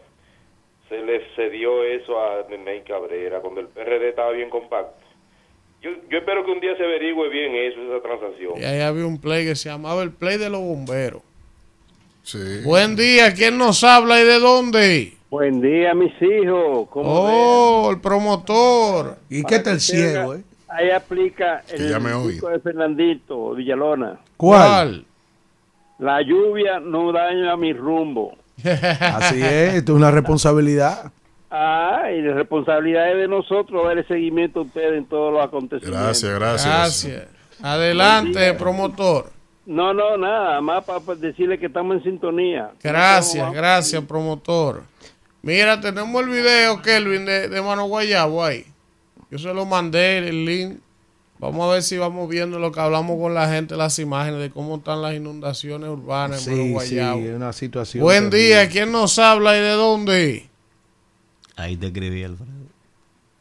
se 0.91 1.01
le 1.01 1.21
cedió 1.37 1.85
eso 1.85 2.19
a 2.19 2.45
Ney 2.49 2.81
Cabrera, 2.81 3.39
cuando 3.39 3.61
el 3.61 3.67
PRD 3.67 4.09
estaba 4.09 4.31
bien 4.31 4.49
compacto. 4.49 4.99
Yo, 5.81 5.89
yo 6.09 6.17
espero 6.17 6.45
que 6.45 6.51
un 6.51 6.59
día 6.59 6.75
se 6.75 6.83
averigüe 6.83 7.29
bien 7.29 7.55
eso, 7.55 7.81
esa 7.81 8.03
transacción. 8.03 8.59
Y 8.59 8.63
ahí 8.65 8.81
había 8.81 9.05
un 9.05 9.19
play 9.19 9.45
que 9.45 9.55
se 9.55 9.69
llamaba 9.69 10.03
el 10.03 10.11
play 10.11 10.37
de 10.37 10.49
los 10.49 10.59
bomberos. 10.59 11.21
Sí. 12.23 12.61
Buen 12.65 12.97
día, 12.97 13.33
¿quién 13.33 13.57
nos 13.57 13.85
habla 13.85 14.19
y 14.21 14.25
de 14.25 14.39
dónde? 14.39 15.13
Buen 15.29 15.61
día, 15.61 15.93
mis 15.93 16.11
hijos. 16.21 16.89
¿Cómo 16.89 17.09
Oh, 17.09 17.89
el 17.89 18.01
promotor. 18.01 19.15
¿Y 19.29 19.43
qué 19.43 19.59
tal 19.59 19.75
el 19.75 19.79
ciego, 19.79 20.35
eh? 20.35 20.41
Ahí 20.67 20.91
aplica 20.91 21.63
el 21.69 22.27
disco 22.27 22.49
de 22.49 22.59
Fernandito 22.59 23.51
Villalona. 23.55 24.19
¿Cuál? 24.35 25.05
La 25.99 26.21
lluvia 26.21 26.81
no 26.81 27.13
daña 27.13 27.55
mi 27.55 27.71
rumbo. 27.71 28.35
Así 28.65 29.41
es, 29.41 29.75
esto 29.75 29.91
es 29.93 29.97
una 29.97 30.11
responsabilidad. 30.11 31.11
Ah, 31.49 32.03
y 32.15 32.21
la 32.21 32.33
responsabilidad 32.33 33.11
es 33.11 33.17
de 33.17 33.27
nosotros 33.27 33.83
dar 33.85 33.97
el 33.97 34.07
seguimiento 34.07 34.59
a 34.59 34.63
ustedes 34.63 34.97
en 34.97 35.05
todos 35.05 35.33
los 35.33 35.43
acontecimientos. 35.43 36.01
Gracias, 36.01 36.33
gracias. 36.33 36.73
Gracias. 36.73 37.27
Adelante, 37.61 38.53
promotor. 38.53 39.29
No, 39.65 39.93
no, 39.93 40.17
nada, 40.17 40.59
más 40.61 40.83
para 40.85 40.99
decirle 41.15 41.59
que 41.59 41.67
estamos 41.67 41.97
en 41.97 42.03
sintonía. 42.03 42.71
Gracias, 42.81 43.53
gracias, 43.53 44.03
promotor. 44.05 44.83
Mira, 45.41 45.79
tenemos 45.79 46.23
el 46.23 46.29
video, 46.29 46.81
Kelvin, 46.81 47.25
de, 47.25 47.47
de 47.47 47.61
Mano 47.61 47.85
Guayabo 47.85 48.43
ahí. 48.43 48.65
Yo 49.29 49.37
se 49.37 49.53
lo 49.53 49.65
mandé, 49.65 50.17
el 50.19 50.45
link. 50.45 50.79
Vamos 51.41 51.67
a 51.67 51.73
ver 51.73 51.81
si 51.81 51.97
vamos 51.97 52.29
viendo 52.29 52.59
lo 52.59 52.71
que 52.71 52.79
hablamos 52.79 53.19
con 53.19 53.33
la 53.33 53.49
gente, 53.49 53.75
las 53.75 53.97
imágenes 53.97 54.39
de 54.41 54.51
cómo 54.51 54.75
están 54.75 55.01
las 55.01 55.15
inundaciones 55.15 55.89
urbanas 55.89 56.45
en 56.47 56.55
Sí, 56.55 56.63
sí, 56.65 56.71
Guayabo. 56.71 57.19
es 57.21 57.35
una 57.35 57.51
situación. 57.51 58.03
Buen 58.03 58.29
terrible. 58.29 58.47
día, 58.47 58.69
¿quién 58.69 58.91
nos 58.91 59.17
habla 59.17 59.57
y 59.57 59.59
de 59.61 59.71
dónde? 59.71 60.49
Ahí 61.55 61.75
te 61.77 61.87
escribí, 61.87 62.23
Alfredo. 62.23 62.51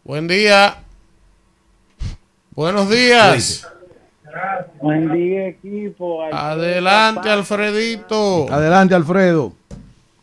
Buen 0.03 0.27
día. 0.29 0.79
Buenos 2.55 2.89
días. 2.89 3.69
Buen 4.81 5.13
día, 5.13 5.49
equipo. 5.49 6.23
Adelante, 6.33 7.29
Alfredito. 7.29 8.51
Adelante, 8.51 8.95
Alfredo. 8.95 9.53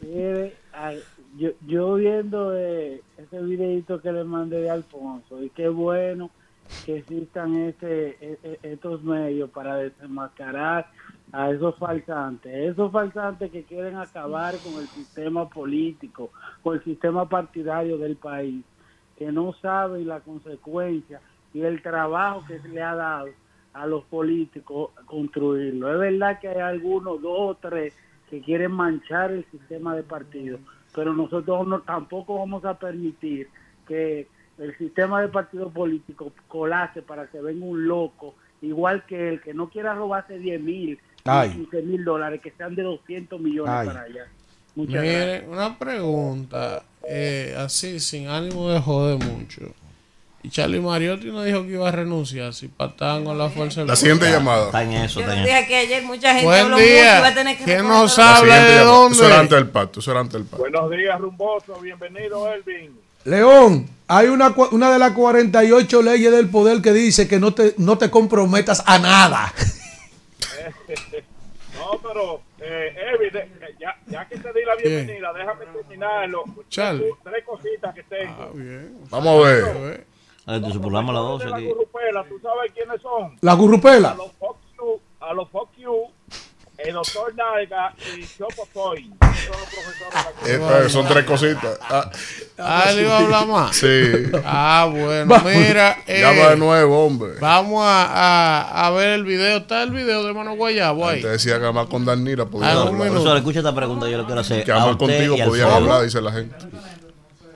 Mire, 0.01 0.55
ay, 0.73 0.99
yo, 1.37 1.49
yo 1.67 1.93
viendo 1.93 2.57
eh, 2.57 3.01
ese 3.19 3.39
videito 3.39 4.01
que 4.01 4.11
le 4.11 4.23
mandé 4.23 4.61
de 4.61 4.69
Alfonso, 4.71 5.43
y 5.43 5.51
qué 5.51 5.67
bueno 5.69 6.31
que 6.83 6.97
existan 6.97 7.55
este, 7.57 8.17
e- 8.21 8.39
e- 8.43 8.59
estos 8.63 9.03
medios 9.03 9.49
para 9.51 9.75
desenmascarar 9.75 10.87
a 11.31 11.51
esos 11.51 11.75
falsantes, 11.77 12.53
esos 12.53 12.91
falsantes 12.91 13.51
que 13.51 13.65
quieren 13.65 13.97
acabar 13.97 14.61
con 14.61 14.81
el 14.81 14.89
sistema 14.91 15.49
político, 15.49 16.31
con 16.63 16.75
el 16.75 16.83
sistema 16.83 17.27
partidario 17.27 17.97
del 17.97 18.15
país, 18.15 18.63
que 19.17 19.31
no 19.31 19.53
saben 19.61 20.07
la 20.07 20.21
consecuencia 20.21 21.19
y 21.53 21.61
el 21.61 21.81
trabajo 21.81 22.45
que 22.47 22.59
se 22.59 22.69
le 22.69 22.81
ha 22.81 22.95
dado 22.95 23.29
a 23.73 23.85
los 23.85 24.05
políticos 24.05 24.91
construirlo. 25.05 25.91
Es 25.91 25.99
verdad 25.99 26.39
que 26.39 26.47
hay 26.47 26.59
algunos, 26.59 27.21
dos 27.21 27.51
o 27.51 27.55
tres, 27.55 27.93
que 28.29 28.41
quieren 28.41 28.71
manchar 28.71 29.31
el 29.31 29.45
sistema 29.51 29.95
de 29.95 30.03
partido, 30.03 30.59
pero 30.93 31.13
nosotros 31.13 31.67
no, 31.67 31.81
tampoco 31.81 32.39
vamos 32.39 32.63
a 32.65 32.77
permitir 32.77 33.49
que 33.87 34.27
el 34.59 34.77
sistema 34.77 35.21
de 35.21 35.27
partido 35.27 35.69
político 35.69 36.31
colase 36.47 37.01
para 37.01 37.27
que 37.27 37.39
venga 37.41 37.65
un 37.65 37.87
loco, 37.87 38.35
igual 38.61 39.05
que 39.05 39.29
el 39.29 39.41
que 39.41 39.53
no 39.53 39.69
quiera 39.69 39.93
robarse 39.93 40.37
10 40.39 40.61
mil, 40.61 40.99
Ay. 41.25 41.51
15 41.51 41.81
mil 41.83 42.03
dólares, 42.03 42.41
que 42.41 42.51
sean 42.51 42.75
de 42.75 42.83
200 42.83 43.39
millones 43.39 43.73
Ay. 43.73 43.87
para 43.87 44.01
allá. 44.01 44.25
Muchas 44.75 44.93
gracias. 45.03 45.41
Mire, 45.43 45.47
una 45.49 45.77
pregunta, 45.77 46.83
eh, 47.07 47.55
así, 47.57 47.99
sin 47.99 48.27
ánimo 48.27 48.69
de 48.69 48.79
joder 48.79 49.17
mucho. 49.23 49.61
Y 50.43 50.49
Charlie 50.49 50.79
Mariotti 50.79 51.27
no 51.31 51.43
dijo 51.43 51.63
que 51.63 51.71
iba 51.73 51.89
a 51.89 51.91
renunciar 51.91 52.53
si 52.53 52.67
pataban 52.67 53.25
con 53.25 53.37
la 53.37 53.49
fuerza 53.49 53.81
del 53.81 53.87
La 53.89 53.95
siguiente 53.95 54.29
llamada. 54.31 54.67
Está 54.67 54.83
en 54.83 54.93
eso, 54.93 55.19
Yo 55.19 55.25
está 55.25 55.35
en 55.37 55.43
dije 55.43 55.59
eso. 55.59 55.67
que 55.67 55.75
ayer 55.75 56.03
mucha 56.03 56.29
gente 56.29 56.45
Buen 56.45 56.61
habló 56.61 56.77
día. 56.77 56.85
mucho 56.87 57.17
y 57.17 57.21
va 57.21 57.27
a 57.27 57.33
tener 57.33 57.57
que 57.57 57.63
¿Quién 57.65 57.87
nos. 57.87 58.17
La 58.17 58.37
habla 58.37 58.55
de 58.55 58.61
llamada. 58.69 58.83
dónde? 58.85 59.15
Eso 59.17 59.25
era 59.27 59.39
antes 59.39 59.57
del 59.57 59.69
pacto. 59.69 59.99
Eso 59.99 60.11
era 60.11 60.19
antes 60.21 60.33
del 60.33 60.43
pacto. 60.43 60.57
Buenos 60.59 60.91
días, 60.91 61.19
Rumboso. 61.19 61.81
Bienvenido, 61.81 62.53
Elvin. 62.53 62.97
León, 63.27 63.89
hay 64.07 64.27
una, 64.27 64.55
cua- 64.55 64.69
una 64.71 64.89
de 64.89 64.99
las 64.99 65.11
48 65.11 66.01
leyes 66.01 66.31
del 66.31 66.49
poder 66.49 66.81
que 66.81 66.93
dice 66.93 67.27
que 67.27 67.39
no 67.41 67.53
te, 67.53 67.75
no 67.77 67.97
te 67.97 68.09
comprometas 68.09 68.81
a 68.85 68.97
nada. 68.99 69.53
No, 71.77 71.99
pero, 72.01 72.41
eh, 72.59 72.93
Elvin, 73.13 73.31
de- 73.31 73.39
eh, 73.39 73.75
ya, 73.79 73.95
ya 74.07 74.27
que 74.27 74.37
te 74.37 74.51
di 74.51 74.65
la 74.65 74.75
bienvenida, 74.75 75.31
déjame 75.31 75.65
terminarlo. 75.67 76.43
Charlie. 76.69 77.11
Tres 77.23 77.43
cositas 77.45 77.93
que 77.95 78.03
tengo. 78.03 78.51
Vamos 79.09 79.45
a 79.45 79.47
ver. 79.47 80.07
A 80.47 80.51
ver, 80.53 80.71
tu 80.73 80.81
programa 80.81 81.11
a 81.11 81.15
las 81.15 81.23
12 81.23 81.45
La 81.49 81.55
aquí. 81.57 81.65
Gurrupela, 81.67 82.25
¿tú 82.27 82.39
sabes 82.41 82.71
quiénes 82.73 83.01
son? 83.01 83.37
¿La 83.41 83.53
gurrupela? 83.53 84.09
A 84.11 84.15
los 84.15 84.31
Fox 84.33 84.59
a 85.19 85.33
los 85.33 85.49
Fuck 85.49 85.69
You, 85.77 85.93
el 86.77 86.93
doctor 86.93 87.33
Nalga 87.35 87.93
y 88.17 88.25
Chopo 88.37 88.67
aquí. 88.93 89.09
Eh, 90.45 90.59
eh, 90.85 90.89
son 90.89 91.07
tres 91.07 91.25
cositas. 91.25 91.77
Ah, 91.81 92.09
Ah, 92.59 92.85
él 92.89 93.01
iba 93.01 93.15
a 93.15 93.19
hablar 93.19 93.47
más. 93.47 93.75
Sí. 93.75 93.87
Ah, 94.43 94.87
bueno, 94.89 95.25
Vamos. 95.27 95.51
mira. 95.53 95.97
eh, 96.07 96.21
Llama 96.21 96.49
de 96.51 96.57
nuevo, 96.57 97.05
hombre. 97.05 97.33
Vamos 97.39 97.83
a, 97.85 98.05
a, 98.05 98.87
a 98.87 98.89
ver 98.91 99.09
el 99.09 99.23
video. 99.25 99.57
Está 99.57 99.83
el 99.83 99.91
video 99.91 100.25
de 100.25 100.33
Mano 100.33 100.55
Guayabo 100.55 101.07
ahí. 101.07 101.21
Te 101.21 101.27
decía 101.29 101.59
que 101.59 101.71
más 101.71 101.85
con 101.87 102.03
Danira 102.05 102.45
podía 102.45 102.69
Ah, 102.69 102.81
hablar. 102.83 102.95
Profesor, 103.09 103.37
escucha 103.37 103.59
esta 103.59 103.75
pregunta, 103.75 104.09
yo 104.09 104.17
le 104.17 104.25
quiero 104.25 104.41
hacer. 104.41 104.63
Que 104.63 104.71
usted 104.73 104.97
contigo 104.97 105.35
podían 105.45 105.69
hablar, 105.71 106.03
dice 106.03 106.19
la 106.21 106.31
gente. 106.31 106.55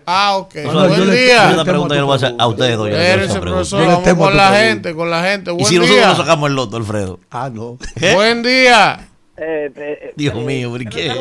Ah, 0.05 0.35
ok. 0.37 0.53
Buen 0.65 0.93
yo 0.95 1.05
le- 1.05 1.15
día. 1.15 1.51
Esta 1.51 1.63
pregunta 1.63 1.95
yo 1.95 2.01
le 2.01 2.05
voy 2.05 2.13
a 2.13 2.15
hacer 2.17 2.35
a 2.37 2.47
ustedes 2.47 2.77
dos. 2.77 2.89
yo 2.89 2.95
le 2.95 3.07
Espérense, 3.09 3.39
profesor. 3.39 3.85
Vamos 3.85 4.13
con 4.17 4.35
la 4.37 4.49
gente, 4.51 4.95
con 4.95 5.09
la 5.09 5.23
gente. 5.23 5.51
Y 5.57 5.65
si 5.65 5.77
nosotros 5.79 6.05
nos 6.07 6.17
sacamos 6.17 6.49
el 6.49 6.55
loto, 6.55 6.77
Alfredo. 6.77 7.19
Ah, 7.31 7.49
no. 7.51 7.77
Buen 8.13 8.43
día. 8.43 9.07
Eh, 9.43 9.71
eh, 9.75 10.13
Dios 10.15 10.35
eh, 10.35 10.39
mío, 10.45 10.69
¿por 10.69 10.87
qué? 10.87 11.11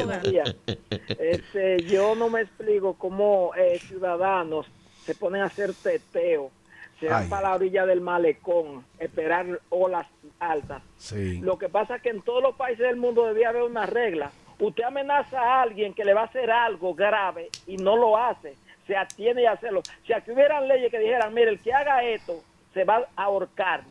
Este, 1.19 1.83
yo 1.85 2.15
no 2.15 2.29
me 2.29 2.43
explico 2.43 2.93
cómo 2.93 3.53
eh, 3.57 3.79
ciudadanos 3.79 4.67
se 5.05 5.15
ponen 5.15 5.41
a 5.41 5.47
hacer 5.47 5.73
teteo, 5.73 6.51
se 6.99 7.09
van 7.09 7.23
Ay. 7.23 7.29
para 7.31 7.49
la 7.49 7.55
orilla 7.55 7.87
del 7.87 8.03
malecón, 8.03 8.85
esperar 8.99 9.47
olas 9.71 10.07
altas. 10.39 10.83
Sí. 10.99 11.39
Lo 11.41 11.57
que 11.57 11.71
pasa 11.71 11.97
es 11.97 12.03
que 12.03 12.11
en 12.11 12.21
todos 12.21 12.43
los 12.43 12.57
países 12.57 12.87
del 12.87 12.97
mundo 12.97 13.27
debía 13.27 13.49
haber 13.49 13.63
una 13.63 13.87
regla. 13.87 14.31
Usted 14.59 14.85
amenaza 14.85 15.41
a 15.41 15.63
alguien 15.63 15.95
que 15.95 16.05
le 16.05 16.13
va 16.13 16.21
a 16.21 16.27
hacer 16.27 16.51
algo 16.51 16.95
grave 16.95 17.49
y 17.67 17.79
no 17.79 17.97
lo 17.97 18.19
hace, 18.19 18.55
se 18.87 18.99
atiene 18.99 19.47
a 19.47 19.53
hacerlo. 19.53 19.81
Si 20.07 20.13
aquí 20.13 20.31
hubieran 20.33 20.69
leyes 20.69 20.91
que 20.91 20.99
dijeran, 20.99 21.33
mire, 21.33 21.49
el 21.49 21.61
que 21.61 21.73
haga 21.73 22.05
esto 22.05 22.45
se 22.75 22.85
va 22.85 23.09
a 23.17 23.23
ahorcar. 23.25 23.83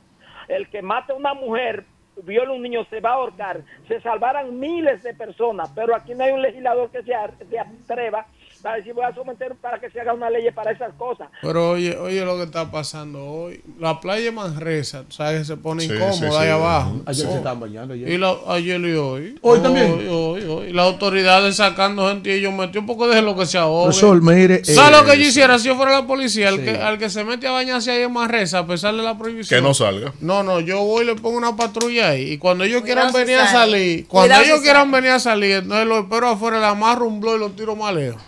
El 0.47 0.69
que 0.69 0.83
mate 0.83 1.13
a 1.13 1.15
una 1.15 1.33
mujer, 1.33 1.83
viola 2.23 2.51
un 2.51 2.61
niño, 2.61 2.85
se 2.85 2.99
va 2.99 3.11
a 3.11 3.13
ahorcar. 3.13 3.61
Se 3.87 3.99
salvaran 4.01 4.59
miles 4.59 5.03
de 5.03 5.13
personas, 5.13 5.71
pero 5.75 5.95
aquí 5.95 6.13
no 6.15 6.23
hay 6.23 6.31
un 6.31 6.41
legislador 6.41 6.89
que 6.91 7.03
se 7.03 7.13
atreva 7.13 8.25
para 8.61 8.75
decir, 8.77 8.93
voy 8.93 9.03
a 9.05 9.13
someter 9.13 9.55
para 9.55 9.79
que 9.79 9.89
se 9.89 9.99
haga 10.01 10.13
una 10.13 10.29
ley 10.29 10.49
para 10.51 10.71
esas 10.71 10.93
cosas. 10.95 11.29
Pero 11.41 11.71
oye, 11.71 11.95
oye 11.97 12.23
lo 12.25 12.37
que 12.37 12.43
está 12.43 12.69
pasando 12.71 13.23
hoy. 13.25 13.61
La 13.79 13.99
playa 13.99 14.25
de 14.25 14.31
Manresa, 14.31 15.05
sabes 15.09 15.39
que 15.39 15.45
se 15.45 15.57
pone 15.57 15.83
Sí, 15.83 15.93
incómoda 15.93 16.13
sí, 16.13 16.25
ahí 16.25 16.43
sí. 16.47 16.49
abajo. 16.49 17.01
Ayer 17.05 17.25
se 17.25 17.31
Oh. 17.33 17.37
estaban 17.37 17.59
bañando, 17.59 17.93
ayer. 17.93 18.09
Y 18.09 18.17
la, 18.17 18.35
ayer 18.47 18.81
y 18.81 18.93
hoy. 18.93 19.39
¿Hoy 19.41 19.59
también? 19.59 19.91
Hoy, 19.93 20.07
hoy, 20.09 20.43
hoy. 20.45 20.67
Y 20.69 20.73
las 20.73 20.85
autoridades 20.85 21.55
sacando 21.55 22.07
gente 22.09 22.29
y 22.29 22.33
ellos 22.39 22.53
metió 22.53 22.81
un 22.81 22.87
poco 22.87 23.07
de 23.07 23.21
lo 23.21 23.35
que 23.35 23.45
se 23.45 23.57
ahogue. 23.57 23.93
Mire, 24.21 24.63
¿Sabes 24.65 24.91
eh, 24.91 25.01
lo 25.03 25.05
que 25.09 25.17
yo 25.19 25.25
hiciera 25.27 25.57
si 25.59 25.67
yo 25.67 25.75
fuera 25.75 25.91
la 25.91 26.05
policía? 26.07 26.49
Al, 26.49 26.57
Sí. 26.57 26.63
que, 26.65 26.71
al 26.77 26.97
que 26.97 27.09
se 27.09 27.23
mete 27.23 27.47
a 27.47 27.51
bañarse 27.51 27.91
ahí 27.91 28.01
en 28.03 28.11
Manresa, 28.13 28.59
a 28.59 28.67
pesar 28.67 28.95
de 28.95 29.03
la 29.03 29.17
prohibición. 29.17 29.59
Que 29.59 29.65
no 29.67 29.73
salga. 29.73 30.13
No, 30.21 30.43
no, 30.43 30.59
yo 30.59 30.81
voy 30.83 31.03
y 31.03 31.07
le 31.07 31.15
pongo 31.15 31.37
una 31.37 31.55
patrulla 31.55 32.09
ahí. 32.09 32.33
Y 32.33 32.37
cuando 32.37 32.63
ellos 32.63 32.81
quieran 32.83 33.11
venir 33.13 33.37
a 33.37 33.47
salir, 33.47 34.05
cuando 34.07 34.27
Cuidado 34.35 34.43
ellos 34.45 34.61
quieran 34.61 34.83
sale. 34.87 34.97
venir 34.97 35.11
a 35.11 35.19
salir, 35.19 35.51
entonces 35.55 35.87
lo 35.87 35.99
espero 35.99 36.27
afuera, 36.29 36.59
le 36.59 36.65
amarro 36.65 37.05
un 37.07 37.19
blog 37.19 37.35
y 37.35 37.39
lo 37.39 37.49
tiro 37.51 37.75
más 37.75 37.93
lejos. 37.93 38.21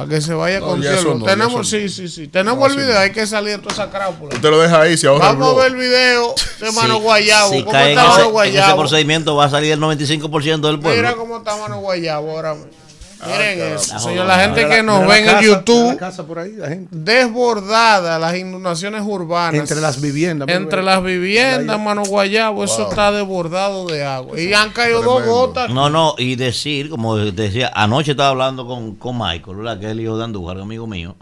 Para 0.00 0.08
que 0.12 0.20
se 0.22 0.32
vaya 0.32 0.60
No, 0.60 0.66
con 0.68 0.80
cielo. 0.82 1.14
no, 1.16 1.26
Tenemos, 1.26 1.68
sí, 1.68 1.86
sí, 1.90 2.08
sí. 2.08 2.26
Tenemos 2.28 2.58
No, 2.58 2.66
el 2.68 2.74
video, 2.80 2.94
no. 2.94 3.00
hay 3.00 3.12
que 3.12 3.26
salir 3.26 3.56
de 3.56 3.58
toda 3.58 3.74
esa 3.74 3.90
crápula. 3.90 4.34
Usted 4.34 4.48
lo 4.50 4.58
deja 4.58 4.80
ahí, 4.80 4.96
se 4.96 5.06
ahorra 5.06 5.26
Vamos 5.34 5.52
a 5.52 5.56
ver 5.62 5.72
el 5.72 5.76
video 5.76 6.34
de 6.58 6.72
Mano 6.72 6.94
Si- 6.96 7.00
Guayabo. 7.02 7.50
Si 7.52 7.58
¿Cómo 7.64 7.70
está 7.76 7.86
ese, 7.86 7.94
Mano 7.96 8.14
en 8.14 8.20
ese 8.22 8.30
Guayabo? 8.30 8.78
procedimiento 8.78 9.36
va 9.36 9.44
a 9.44 9.50
salir 9.50 9.72
el 9.72 9.78
95% 9.78 10.68
del 10.68 10.80
pueblo. 10.80 10.96
Mira 11.02 11.14
cómo 11.16 11.36
está 11.36 11.54
Mano 11.58 11.80
Guayabo 11.80 12.30
ahora 12.30 12.54
mismo. 12.54 12.70
Miren 13.26 13.58
caramba. 13.58 13.80
eso, 13.80 13.92
Ah, 13.94 13.98
señor. 13.98 14.26
La 14.26 14.38
gente 14.40 14.68
que 14.68 14.82
nos 14.82 15.06
ve 15.06 15.18
en 15.18 15.28
el 15.28 15.44
YouTube. 15.44 15.96
casa 15.96 16.26
por 16.26 16.38
ahí, 16.38 16.52
la 16.52 16.68
gente. 16.68 16.88
Desbordada 16.96 18.18
las 18.18 18.36
inundaciones 18.36 19.02
urbanas. 19.04 19.58
Entre 19.60 19.80
las 19.80 20.00
viviendas. 20.00 20.48
Entre 20.48 20.82
las 20.82 21.02
viviendas, 21.02 21.78
Mano 21.80 22.02
Guayabo, 22.04 22.64
eso 22.64 22.88
está 22.88 23.12
desbordado 23.12 23.86
de 23.86 24.04
agua. 24.04 24.40
Y 24.40 24.52
han 24.52 24.70
caído 24.70 25.02
dos 25.02 25.24
gotas. 25.24 25.70
No, 25.70 25.90
no, 25.90 26.14
y 26.18 26.36
decir, 26.36 26.90
como 26.90 27.16
decía, 27.16 27.70
anoche 27.74 28.12
estaba 28.12 28.30
hablando 28.30 28.66
con, 28.66 28.94
con 28.96 29.16
Michael, 29.18 29.56
¿verdad? 29.56 29.78
que 29.80 29.86
es 29.86 29.92
el 29.92 30.00
hijo 30.00 30.16
de 30.16 30.24
Andújar, 30.24 30.58
amigo 30.58 30.86
mío. 30.86 31.16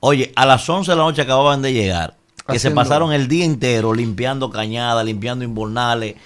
Oye, 0.00 0.32
a 0.34 0.46
las 0.46 0.68
11 0.68 0.90
de 0.90 0.96
la 0.96 1.02
noche 1.04 1.22
acababan 1.22 1.62
de 1.62 1.72
llegar. 1.72 2.14
Que 2.46 2.56
Haciendo- 2.56 2.80
se 2.80 2.84
pasaron 2.84 3.12
el 3.12 3.28
día 3.28 3.44
entero 3.44 3.94
limpiando 3.94 4.50
cañadas, 4.50 5.04
limpiando 5.04 5.44
invernales, 5.44 6.16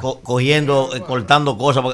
co- 0.00 0.20
cogiendo, 0.20 0.90
eh, 0.94 1.00
cortando 1.00 1.58
cosas. 1.58 1.84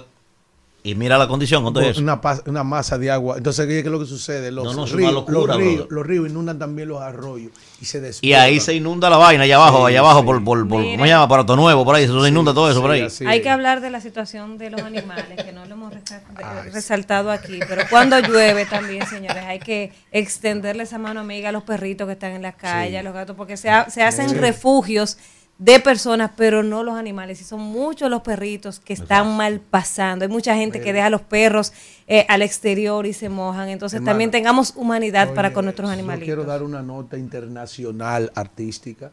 Y 0.86 0.94
mira 0.94 1.18
la 1.18 1.26
condición 1.26 1.64
con 1.64 1.74
todo 1.74 1.82
eso. 1.82 2.00
Una, 2.00 2.20
una 2.46 2.62
masa 2.62 2.96
de 2.96 3.10
agua. 3.10 3.36
Entonces, 3.38 3.66
¿qué 3.66 3.80
es 3.80 3.86
lo 3.86 3.98
que 3.98 4.06
sucede? 4.06 4.52
Los, 4.52 4.76
No, 4.76 4.86
ríos, 4.86 5.12
locura, 5.12 5.34
los, 5.40 5.56
ríos, 5.56 5.74
brother. 5.78 5.86
los 5.92 6.06
ríos 6.06 6.28
inundan 6.30 6.58
también 6.60 6.88
los 6.88 7.00
arroyos 7.02 7.50
y 7.80 7.84
se 7.86 7.98
Y 7.98 8.00
desbordan. 8.02 8.40
ahí 8.40 8.60
se 8.60 8.74
inunda 8.74 9.10
la 9.10 9.16
vaina, 9.16 9.42
allá 9.42 9.56
abajo, 9.56 9.78
Sí, 9.80 9.84
allá 9.92 9.98
abajo, 9.98 10.20
sí. 10.20 10.26
por, 10.26 10.44
por, 10.44 10.68
por-. 10.68 10.82
¿cómo 10.84 11.02
se 11.04 11.08
llama? 11.08 11.26
Parato 11.28 11.56
Nuevo, 11.56 11.84
por 11.84 11.96
ahí, 11.96 12.06
se 12.06 12.12
inunda 12.28 12.54
todo 12.54 12.70
eso 12.70 12.80
por 12.80 12.92
ahí. 12.92 13.06
Hay 13.26 13.42
que 13.42 13.50
hablar 13.50 13.80
de 13.80 13.90
la 13.90 14.00
situación 14.00 14.58
de 14.58 14.70
los 14.70 14.80
animales, 14.82 15.44
que 15.44 15.52
no 15.52 15.66
lo 15.66 15.74
hemos 15.74 15.92
resa- 15.92 16.22
de- 16.64 16.70
resaltado 16.70 17.32
aquí, 17.32 17.58
pero 17.68 17.82
cuando 17.90 18.20
llueve 18.20 18.64
también, 18.66 19.04
señores, 19.08 19.42
hay 19.44 19.58
que 19.58 19.92
extenderle 20.12 20.84
esa 20.84 20.98
mano 20.98 21.20
amiga 21.20 21.48
a 21.48 21.52
los 21.52 21.64
perritos 21.64 22.06
que 22.06 22.12
están 22.12 22.30
en 22.32 22.42
la 22.42 22.52
calle, 22.52 22.96
a 22.98 23.02
los 23.02 23.12
gatos, 23.12 23.34
porque 23.36 23.56
se, 23.56 23.70
ha- 23.70 23.90
se 23.90 24.02
hacen 24.04 24.28
Sí. 24.30 24.36
refugios 24.36 25.18
de 25.58 25.80
personas, 25.80 26.32
pero 26.36 26.62
no 26.62 26.82
los 26.82 26.96
animales. 26.96 27.40
Y 27.40 27.44
son 27.44 27.60
muchos 27.60 28.10
los 28.10 28.20
perritos 28.22 28.78
que 28.78 28.92
están 28.92 29.36
mal 29.36 29.60
pasando. 29.60 30.24
Hay 30.24 30.30
mucha 30.30 30.54
gente 30.54 30.80
que 30.80 30.92
deja 30.92 31.06
a 31.06 31.10
los 31.10 31.22
perros 31.22 31.72
eh, 32.06 32.26
al 32.28 32.42
exterior 32.42 33.06
y 33.06 33.12
se 33.12 33.28
mojan. 33.28 33.68
Entonces 33.70 33.96
Hermana, 33.98 34.12
también 34.12 34.30
tengamos 34.30 34.74
humanidad 34.76 35.32
para 35.34 35.52
con 35.52 35.64
nuestros 35.64 35.88
yo 35.88 35.92
animalitos. 35.94 36.26
quiero 36.26 36.44
dar 36.44 36.62
una 36.62 36.82
nota 36.82 37.16
internacional 37.16 38.30
artística 38.34 39.10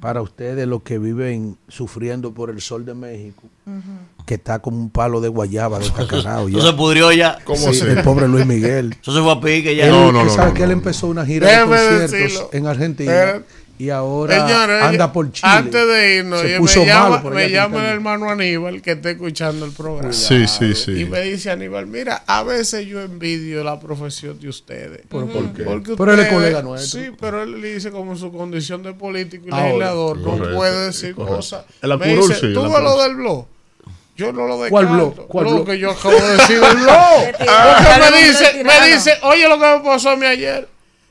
para 0.00 0.22
ustedes 0.22 0.68
los 0.68 0.82
que 0.82 0.98
viven 0.98 1.56
sufriendo 1.66 2.32
por 2.32 2.48
el 2.50 2.60
sol 2.60 2.84
de 2.84 2.94
México, 2.94 3.42
que 4.24 4.34
está 4.34 4.60
como 4.60 4.76
un 4.76 4.88
palo 4.90 5.20
de 5.20 5.28
guayaba 5.28 5.80
de 5.80 5.90
cacarao. 5.96 6.48
Eso 6.48 6.60
se 6.64 6.72
pudrió 6.74 7.10
ya. 7.10 7.38
¿Cómo 7.44 7.72
sí, 7.72 7.80
el 7.80 8.00
pobre 8.02 8.28
Luis 8.28 8.46
Miguel. 8.46 8.94
Eso 9.02 9.12
se 9.12 9.20
fue 9.20 9.32
a 9.32 9.40
pique 9.40 9.74
ya. 9.74 9.86
Él, 9.86 9.90
No, 9.90 10.12
no, 10.12 10.22
no, 10.24 10.30
sabe 10.30 10.50
no, 10.50 10.54
que 10.54 10.62
él 10.62 10.68
no. 10.68 10.74
empezó 10.74 11.08
una 11.08 11.26
gira 11.26 11.48
Déjeme 11.48 11.76
de 11.76 11.88
conciertos 11.88 12.10
decirlo. 12.12 12.50
en 12.52 12.66
Argentina 12.68 13.42
y 13.80 13.88
ahora 13.90 14.46
Señores, 14.46 14.82
anda 14.82 15.10
por 15.12 15.32
Chile. 15.32 15.48
Antes 15.52 15.86
de 15.86 16.16
irnos, 16.16 16.40
se 16.42 16.58
puso 16.58 16.80
me 16.80 16.86
llama, 16.86 17.08
malo 17.08 17.22
por 17.22 17.34
me 17.34 17.48
llama 17.50 17.78
el 17.78 17.94
hermano 17.94 18.28
Aníbal 18.28 18.82
que 18.82 18.92
está 18.92 19.10
escuchando 19.10 19.64
el 19.64 19.72
programa. 19.72 20.12
Sí, 20.12 20.46
sí, 20.46 20.74
sí. 20.74 21.00
Y 21.00 21.04
me 21.06 21.22
dice 21.22 21.50
Aníbal, 21.50 21.86
mira, 21.86 22.22
a 22.26 22.42
veces 22.42 22.86
yo 22.86 23.00
envidio 23.00 23.64
la 23.64 23.80
profesión 23.80 24.38
de 24.38 24.48
ustedes. 24.50 25.00
¿Por- 25.08 25.26
por 25.30 25.52
qué? 25.54 25.62
Porque 25.64 25.94
Pero 25.96 26.12
él 26.12 26.20
es 26.20 26.28
colega 26.28 26.60
nuestro. 26.62 27.00
Sí, 27.00 27.08
pero 27.18 27.42
él 27.42 27.60
le 27.60 27.74
dice 27.74 27.90
como 27.90 28.14
su 28.16 28.30
condición 28.30 28.82
de 28.82 28.92
político 28.92 29.46
y 29.48 29.50
Ahora, 29.50 29.66
legislador, 29.68 30.18
no 30.18 30.24
correcto, 30.32 30.56
puede 30.56 30.86
decir 30.86 31.14
correcto. 31.14 31.36
cosas. 31.36 31.64
El 31.80 31.98
Me 31.98 32.16
dice, 32.16 32.34
sí, 32.34 32.52
tú 32.52 32.62
ves 32.62 32.82
lo 32.82 33.02
del 33.02 33.14
blog. 33.16 33.46
Yo 34.16 34.32
no 34.34 34.46
lo 34.46 34.60
descarto. 34.60 34.70
¿Cuál 34.70 34.86
blog? 34.88 35.26
¿Cuál 35.28 35.44
Lo 35.46 35.50
blog? 35.54 35.66
que 35.66 35.78
yo 35.78 35.90
acabo 35.92 36.14
de 36.14 36.32
decir 36.36 36.60
del 36.60 36.76
blog. 36.76 37.22
Porque 37.38 38.10
me 38.12 38.28
dice, 38.28 38.64
me 38.64 38.86
dice, 38.92 39.14
oye 39.22 39.48
lo 39.48 39.58
que 39.58 39.66
me 39.78 39.80
pasó 39.82 40.10
a 40.10 40.16
mí 40.16 40.26
ayer. 40.26 40.68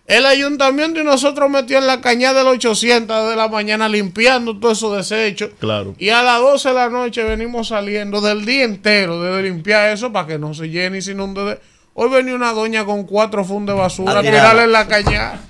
El 0.10 0.26
ayuntamiento 0.26 1.00
y 1.00 1.04
nosotros 1.04 1.50
metió 1.52 1.78
en 1.78 1.86
la 1.86 2.02
cañada 2.02 2.40
del 2.40 2.48
800 2.48 3.30
de 3.30 3.36
la 3.36 3.48
mañana 3.48 3.88
limpiando 3.88 4.58
todos 4.60 4.80
esos 4.80 4.98
desechos. 4.98 5.52
Claro. 5.60 5.94
Y 6.00 6.10
a 6.10 6.24
las 6.24 6.40
12 6.40 6.70
de 6.70 6.74
la 6.76 6.90
noche 6.90 7.24
venimos 7.24 7.68
saliendo 7.68 8.20
del 8.20 8.44
día 8.44 8.64
entero 8.64 9.22
de 9.22 9.44
limpiar 9.44 9.90
eso 9.92 10.12
para 10.12 10.26
que 10.26 10.40
no 10.40 10.54
se 10.56 10.68
llene 10.70 10.98
y 10.98 11.02
se 11.04 11.12
inunde. 11.12 11.44
de- 11.46 11.60
Hoy 11.94 12.10
venía 12.10 12.34
una 12.34 12.54
doña 12.54 12.86
con 12.86 13.04
cuatro 13.04 13.46
fundos 13.46 13.76
de 13.76 13.82
basura 13.82 14.20
a 14.20 14.22
tirarle 14.22 14.64
en 14.64 14.72
la 14.72 14.88
cañada. 14.88 15.42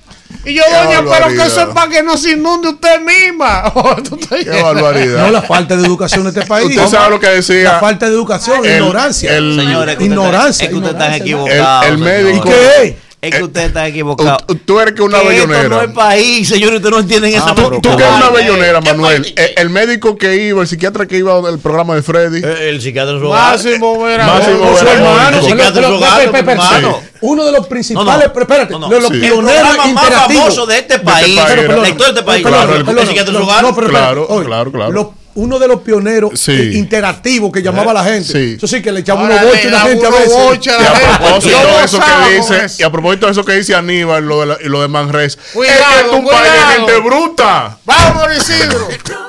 Y 0.46 0.54
yo, 0.54 0.64
Qué 0.68 0.74
doña, 0.74 1.04
pero 1.10 1.28
que 1.30 1.46
eso 1.48 1.62
es 1.62 1.68
para 1.68 1.90
que 1.92 2.04
no 2.04 2.18
se 2.18 2.32
inunde 2.32 2.70
usted 2.70 3.00
misma. 3.02 3.72
Te- 4.30 4.44
Qué 4.46 4.62
barbaridad. 4.62 5.26
No 5.26 5.32
la 5.32 5.42
falta 5.42 5.76
de 5.78 5.84
educación 5.86 6.22
en 6.22 6.28
este 6.30 6.46
país. 6.46 6.68
Usted 6.68 6.88
sabe 6.88 7.12
lo 7.12 7.20
que 7.20 7.28
decía. 7.28 7.64
La 7.74 7.80
falta 7.80 8.08
de 8.08 8.12
educación, 8.14 8.66
El- 8.66 8.74
ignorancia. 8.78 9.36
el- 9.38 9.56
Señores, 9.56 9.98
ignorancia. 10.02 10.66
es 10.66 10.70
que 10.70 10.76
usted 10.76 10.92
está 10.92 11.16
ignorancia, 11.18 11.24
equivocado. 11.24 11.84
El- 11.84 11.90
el 11.94 11.98
médico- 11.98 12.50
¿Qué? 12.50 12.98
Eh, 13.22 13.28
Es 13.28 13.36
que 13.36 13.44
usted 13.44 13.62
está 13.66 13.86
equivocado. 13.86 14.38
Tú- 14.48 14.56
Tú 14.56 14.80
eres 14.80 14.94
que 14.94 15.02
una 15.02 15.20
Que 15.20 15.36
esto 15.36 15.48
bellonera. 15.48 15.68
no 15.70 15.82
es 15.82 15.90
país, 15.92 16.48
señor, 16.48 16.74
usted 16.76 16.90
no 16.90 17.00
entiende 17.00 17.36
esa 17.36 17.54
Tú, 17.54 17.70
tú 17.82 17.82
que 17.98 18.04
eres 18.04 18.16
una 18.16 18.30
bellonera, 18.30 18.80
eh. 18.80 18.82
¿Qué 18.82 18.92
Manuel. 18.94 19.22
país? 19.24 19.34
El, 19.36 19.52
el 19.58 19.70
médico 19.72 20.18
que 20.18 20.36
iba, 20.38 20.62
el 20.62 20.68
psiquiatra 20.70 21.06
que 21.06 21.18
iba 21.18 21.42
del 21.42 21.60
programa 21.60 21.96
de 21.96 22.02
Freddy. 22.04 22.40
Eh, 22.42 22.70
El 22.70 22.82
psiquiatra 22.82 23.20
su 23.20 23.26
hogar. 23.26 23.52
Máximo 23.52 24.02
Vera. 24.04 24.26
Máximo 24.26 24.78
Su 24.78 24.88
hermano, 24.88 25.38
El 25.38 25.44
psiquiatra 25.44 25.88
su 25.88 25.94
hogar, 25.96 26.32
uno 27.22 27.44
de 27.46 27.52
los 27.52 27.68
principales, 27.68 28.06
No, 28.08 28.34
no. 28.34 28.42
espérate, 28.42 28.72
No, 28.74 28.80
no. 28.80 28.88
de 28.90 29.00
los 29.02 29.10
Sí. 29.10 29.16
El 29.16 29.22
pioneros 29.22 29.62
programa 29.76 29.94
más 29.94 30.10
famoso 30.10 30.66
de 30.66 30.78
este 30.78 31.00
país, 31.00 31.38
país, 31.38 31.56
de 31.62 31.68
perdón. 31.68 31.98
todo 31.98 32.08
este 32.08 32.24
país. 32.24 32.46
Claro, 32.48 32.76
el- 32.76 32.88
el 33.00 33.08
psiquiatra 33.08 33.34
en 33.34 33.38
su 33.38 33.44
hogar. 33.44 33.66
Claro, 33.90 34.28
claro, 34.46 34.72
claro. 34.72 35.14
Uno 35.36 35.60
de 35.60 35.68
los 35.68 35.82
pioneros 35.82 36.40
Sí. 36.40 36.52
eh, 36.52 36.72
interactivos 36.76 37.52
que 37.52 37.62
llamaba 37.62 37.92
a 37.92 37.94
la 37.94 38.04
gente. 38.04 38.32
Sí. 38.32 38.54
Eso 38.58 38.68
sí, 38.68 38.82
que 38.82 38.92
le 38.92 39.02
echaba 39.02 39.24
unos 39.24 39.42
boches 39.42 39.66
a 39.66 39.70
la 39.70 39.80
gente 39.82 40.06
a 40.06 40.10
veces. 40.10 40.30
Y 40.68 40.74
a 40.74 41.20
propósito 41.20 41.78
de 41.78 41.84
eso 41.86 42.00
que 42.00 42.36
dice, 42.36 42.68
y 42.80 42.84
a 42.84 42.92
propósito 42.92 43.26
de 43.28 43.32
eso 43.32 43.46
que 43.46 43.54
dice 43.54 43.76
Aníbal, 43.76 44.26
lo 44.26 44.40
de, 44.42 44.46
la- 44.48 44.58
lo 44.64 44.82
de 44.82 44.88
Manres, 44.88 45.38
es 45.38 45.54
que 45.54 45.62
es 45.68 46.12
un 46.12 46.26
país 46.26 46.52
de 46.52 46.76
gente 46.78 47.00
bruta. 47.00 47.78
Vamos, 47.86 48.28
Isidro. 48.38 48.88